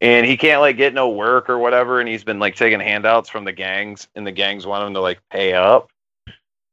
and 0.00 0.26
he 0.26 0.36
can't 0.36 0.60
like 0.60 0.76
get 0.76 0.94
no 0.94 1.08
work 1.10 1.48
or 1.50 1.58
whatever, 1.58 2.00
and 2.00 2.08
he's 2.08 2.24
been 2.24 2.38
like 2.38 2.56
taking 2.56 2.80
handouts 2.80 3.28
from 3.28 3.44
the 3.44 3.52
gangs, 3.52 4.08
and 4.14 4.26
the 4.26 4.32
gangs 4.32 4.66
want 4.66 4.86
him 4.86 4.94
to 4.94 5.00
like 5.00 5.20
pay 5.30 5.52
up, 5.52 5.90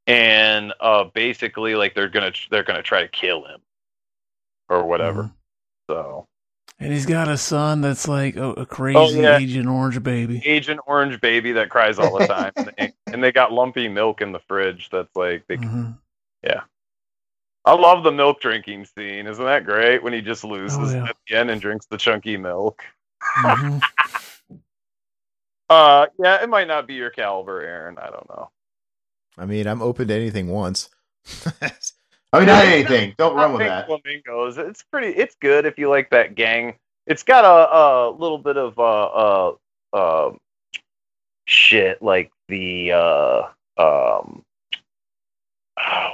and 0.06 0.72
uh 0.80 1.04
basically 1.14 1.74
like 1.74 1.94
they're 1.94 2.08
gonna 2.08 2.32
they're 2.50 2.62
gonna 2.64 2.82
try 2.82 3.02
to 3.02 3.08
kill 3.08 3.44
him 3.44 3.60
or 4.68 4.84
whatever. 4.86 5.30
So. 5.90 6.26
And 6.80 6.92
he's 6.92 7.06
got 7.06 7.28
a 7.28 7.36
son 7.38 7.82
that's 7.82 8.08
like 8.08 8.34
a, 8.34 8.50
a 8.52 8.66
crazy 8.66 8.98
Oh, 8.98 9.08
yeah. 9.08 9.38
Agent 9.38 9.68
Orange 9.68 10.02
baby. 10.02 10.42
Agent 10.44 10.80
Orange 10.86 11.20
baby 11.20 11.52
that 11.52 11.70
cries 11.70 12.00
all 12.00 12.18
the 12.18 12.26
time, 12.26 12.52
and, 12.56 12.72
they, 12.76 12.92
and 13.06 13.22
they 13.22 13.30
got 13.30 13.52
lumpy 13.52 13.86
milk 13.88 14.20
in 14.20 14.32
the 14.32 14.40
fridge. 14.40 14.90
That's 14.90 15.14
like, 15.14 15.46
they, 15.46 15.56
Mhm. 15.58 15.96
yeah. 16.42 16.62
I 17.66 17.74
love 17.74 18.04
the 18.04 18.12
milk 18.12 18.40
drinking 18.40 18.84
scene. 18.86 19.26
Isn't 19.26 19.44
that 19.44 19.64
great? 19.64 20.02
When 20.02 20.12
he 20.12 20.20
just 20.20 20.44
loses 20.44 20.78
Oh, 20.78 20.96
yeah. 20.96 21.04
at 21.08 21.16
the 21.28 21.36
end 21.36 21.50
and 21.50 21.60
drinks 21.60 21.86
the 21.86 21.96
chunky 21.96 22.36
milk. 22.36 22.82
Mhm. 23.38 23.80
Uh, 25.70 26.06
yeah, 26.22 26.42
it 26.42 26.48
might 26.50 26.68
not 26.68 26.86
be 26.86 26.92
your 26.94 27.08
caliber, 27.08 27.62
Aaron. 27.62 27.96
I 27.98 28.10
don't 28.10 28.28
know. 28.28 28.50
I 29.38 29.46
mean, 29.46 29.66
I'm 29.66 29.80
open 29.80 30.06
to 30.08 30.14
anything 30.14 30.48
once. 30.48 30.90
I 32.32 32.38
mean, 32.38 32.46
not 32.46 32.66
anything. 32.66 33.14
Don't 33.16 33.34
run 33.34 33.50
Not 33.50 33.52
with 33.52 33.60
Pink 33.60 33.70
that. 33.70 33.86
Flamingos. 33.86 34.58
It's 34.58 34.82
pretty. 34.82 35.08
It's 35.18 35.34
good 35.40 35.64
if 35.64 35.78
you 35.78 35.88
like 35.88 36.10
that 36.10 36.34
gang. 36.34 36.74
It's 37.06 37.22
got 37.22 37.44
a, 37.46 37.74
a 37.74 38.10
little 38.10 38.36
bit 38.38 38.58
of 38.58 38.78
uh, 38.78 39.04
uh, 39.06 39.54
uh, 39.94 40.30
shit 41.46 42.02
like 42.02 42.30
the 42.48 42.92
uh 42.92 43.42
um 43.78 44.44
oh, 45.80 46.10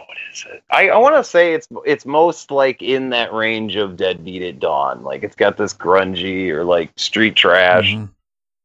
I, 0.70 0.88
I 0.90 0.98
want 0.98 1.16
to 1.16 1.24
say 1.24 1.54
it's 1.54 1.68
it's 1.84 2.06
most 2.06 2.50
like 2.50 2.82
in 2.82 3.10
that 3.10 3.32
range 3.32 3.76
of 3.76 3.96
Deadbeat 3.96 4.42
at 4.42 4.58
Dawn. 4.60 5.02
Like 5.02 5.22
it's 5.22 5.36
got 5.36 5.56
this 5.56 5.74
grungy 5.74 6.50
or 6.50 6.64
like 6.64 6.90
street 6.96 7.36
trash. 7.36 7.94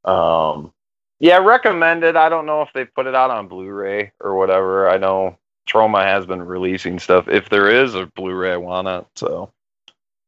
Um, 0.04 0.72
yeah, 1.20 1.38
recommended. 1.38 2.16
I 2.16 2.30
don't 2.30 2.46
know 2.46 2.62
if 2.62 2.70
they 2.74 2.86
put 2.86 3.08
it 3.08 3.16
out 3.16 3.32
on 3.32 3.48
Blu-ray 3.48 4.12
or 4.20 4.36
whatever. 4.36 4.90
I 4.90 4.98
know 4.98 5.38
Troma 5.68 6.04
has 6.04 6.26
been 6.26 6.42
releasing 6.42 7.00
stuff. 7.00 7.28
If 7.28 7.50
there 7.50 7.70
is 7.70 7.96
a 7.96 8.06
Blu-ray, 8.08 8.54
I 8.54 8.58
want 8.58 8.88
it. 8.88 9.06
So, 9.16 9.52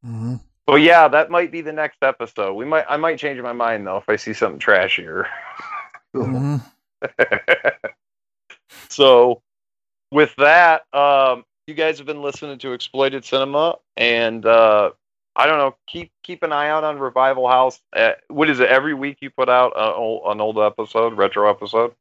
Mm-hmm. 0.06 0.36
but 0.66 0.76
yeah, 0.76 1.08
that 1.08 1.30
might 1.32 1.52
be 1.52 1.62
the 1.62 1.74
next 1.74 1.98
episode. 2.02 2.54
We 2.54 2.66
might. 2.66 2.86
I 2.88 2.98
might 2.98 3.20
change 3.20 3.40
my 3.42 3.54
mind 3.54 3.86
though 3.86 3.98
if 3.98 4.08
I 4.08 4.16
see 4.16 4.34
something 4.34 4.60
trashier. 4.60 5.26
Mm-hmm. 6.16 6.58
so 8.90 9.42
with 10.12 10.34
that 10.38 10.84
um 10.94 11.44
you 11.68 11.74
guys 11.74 11.98
have 11.98 12.08
been 12.08 12.22
listening 12.22 12.58
to 12.58 12.72
exploited 12.74 13.26
cinema 13.26 13.76
and 13.98 14.46
uh 14.46 14.90
i 15.36 15.46
don't 15.46 15.58
know 15.58 15.76
keep 15.88 16.12
keep 16.24 16.44
an 16.44 16.52
eye 16.52 16.70
out 16.70 16.84
on 16.84 16.98
revival 17.00 17.48
house 17.48 17.80
uh, 17.96 18.12
what 18.30 18.50
is 18.50 18.60
it 18.60 18.70
every 18.70 18.94
week 18.94 19.18
you 19.22 19.30
put 19.30 19.50
out 19.50 19.74
an 19.76 19.94
old, 19.96 20.22
an 20.32 20.40
old 20.42 20.58
episode 20.60 21.14
retro 21.18 21.50
episode 21.50 21.94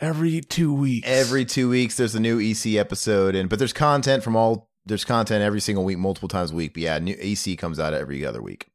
Every 0.00 0.40
two 0.40 0.74
weeks. 0.74 1.06
Every 1.08 1.44
two 1.44 1.68
weeks, 1.68 1.96
there's 1.96 2.16
a 2.16 2.20
new 2.20 2.40
EC 2.40 2.74
episode, 2.74 3.36
and 3.36 3.48
but 3.48 3.60
there's 3.60 3.72
content 3.72 4.24
from 4.24 4.34
all. 4.34 4.68
There's 4.84 5.04
content 5.04 5.44
every 5.44 5.60
single 5.60 5.84
week, 5.84 5.96
multiple 5.98 6.28
times 6.28 6.50
a 6.50 6.56
week. 6.56 6.74
But 6.74 6.82
yeah, 6.82 6.98
new 6.98 7.14
EC 7.20 7.56
comes 7.56 7.78
out 7.78 7.94
every 7.94 8.26
other 8.26 8.42
week. 8.42 8.66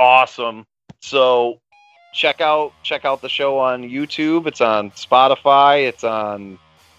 awesome 0.00 0.66
so 1.00 1.60
check 2.12 2.40
out 2.40 2.72
check 2.82 3.04
out 3.04 3.20
the 3.22 3.28
show 3.28 3.58
on 3.58 3.82
youtube 3.82 4.46
it's 4.46 4.60
on 4.60 4.90
spotify 4.92 5.86
it's 5.86 6.02
on 6.04 6.58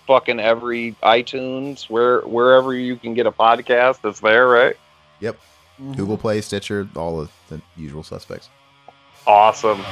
fucking 0.09 0.39
every 0.39 0.95
itunes 1.03 1.87
where 1.87 2.21
wherever 2.21 2.73
you 2.73 2.95
can 2.95 3.13
get 3.13 3.27
a 3.27 3.31
podcast 3.31 3.99
it's 4.03 4.19
there 4.21 4.47
right 4.47 4.75
Yep. 5.19 5.37
Mm-hmm. 5.79 5.93
Google 5.93 6.17
Play, 6.17 6.41
Stitcher, 6.41 6.89
all 6.95 7.21
of 7.21 7.31
the 7.49 7.61
usual 7.77 8.01
suspects. 8.01 8.49
awesome 9.27 9.83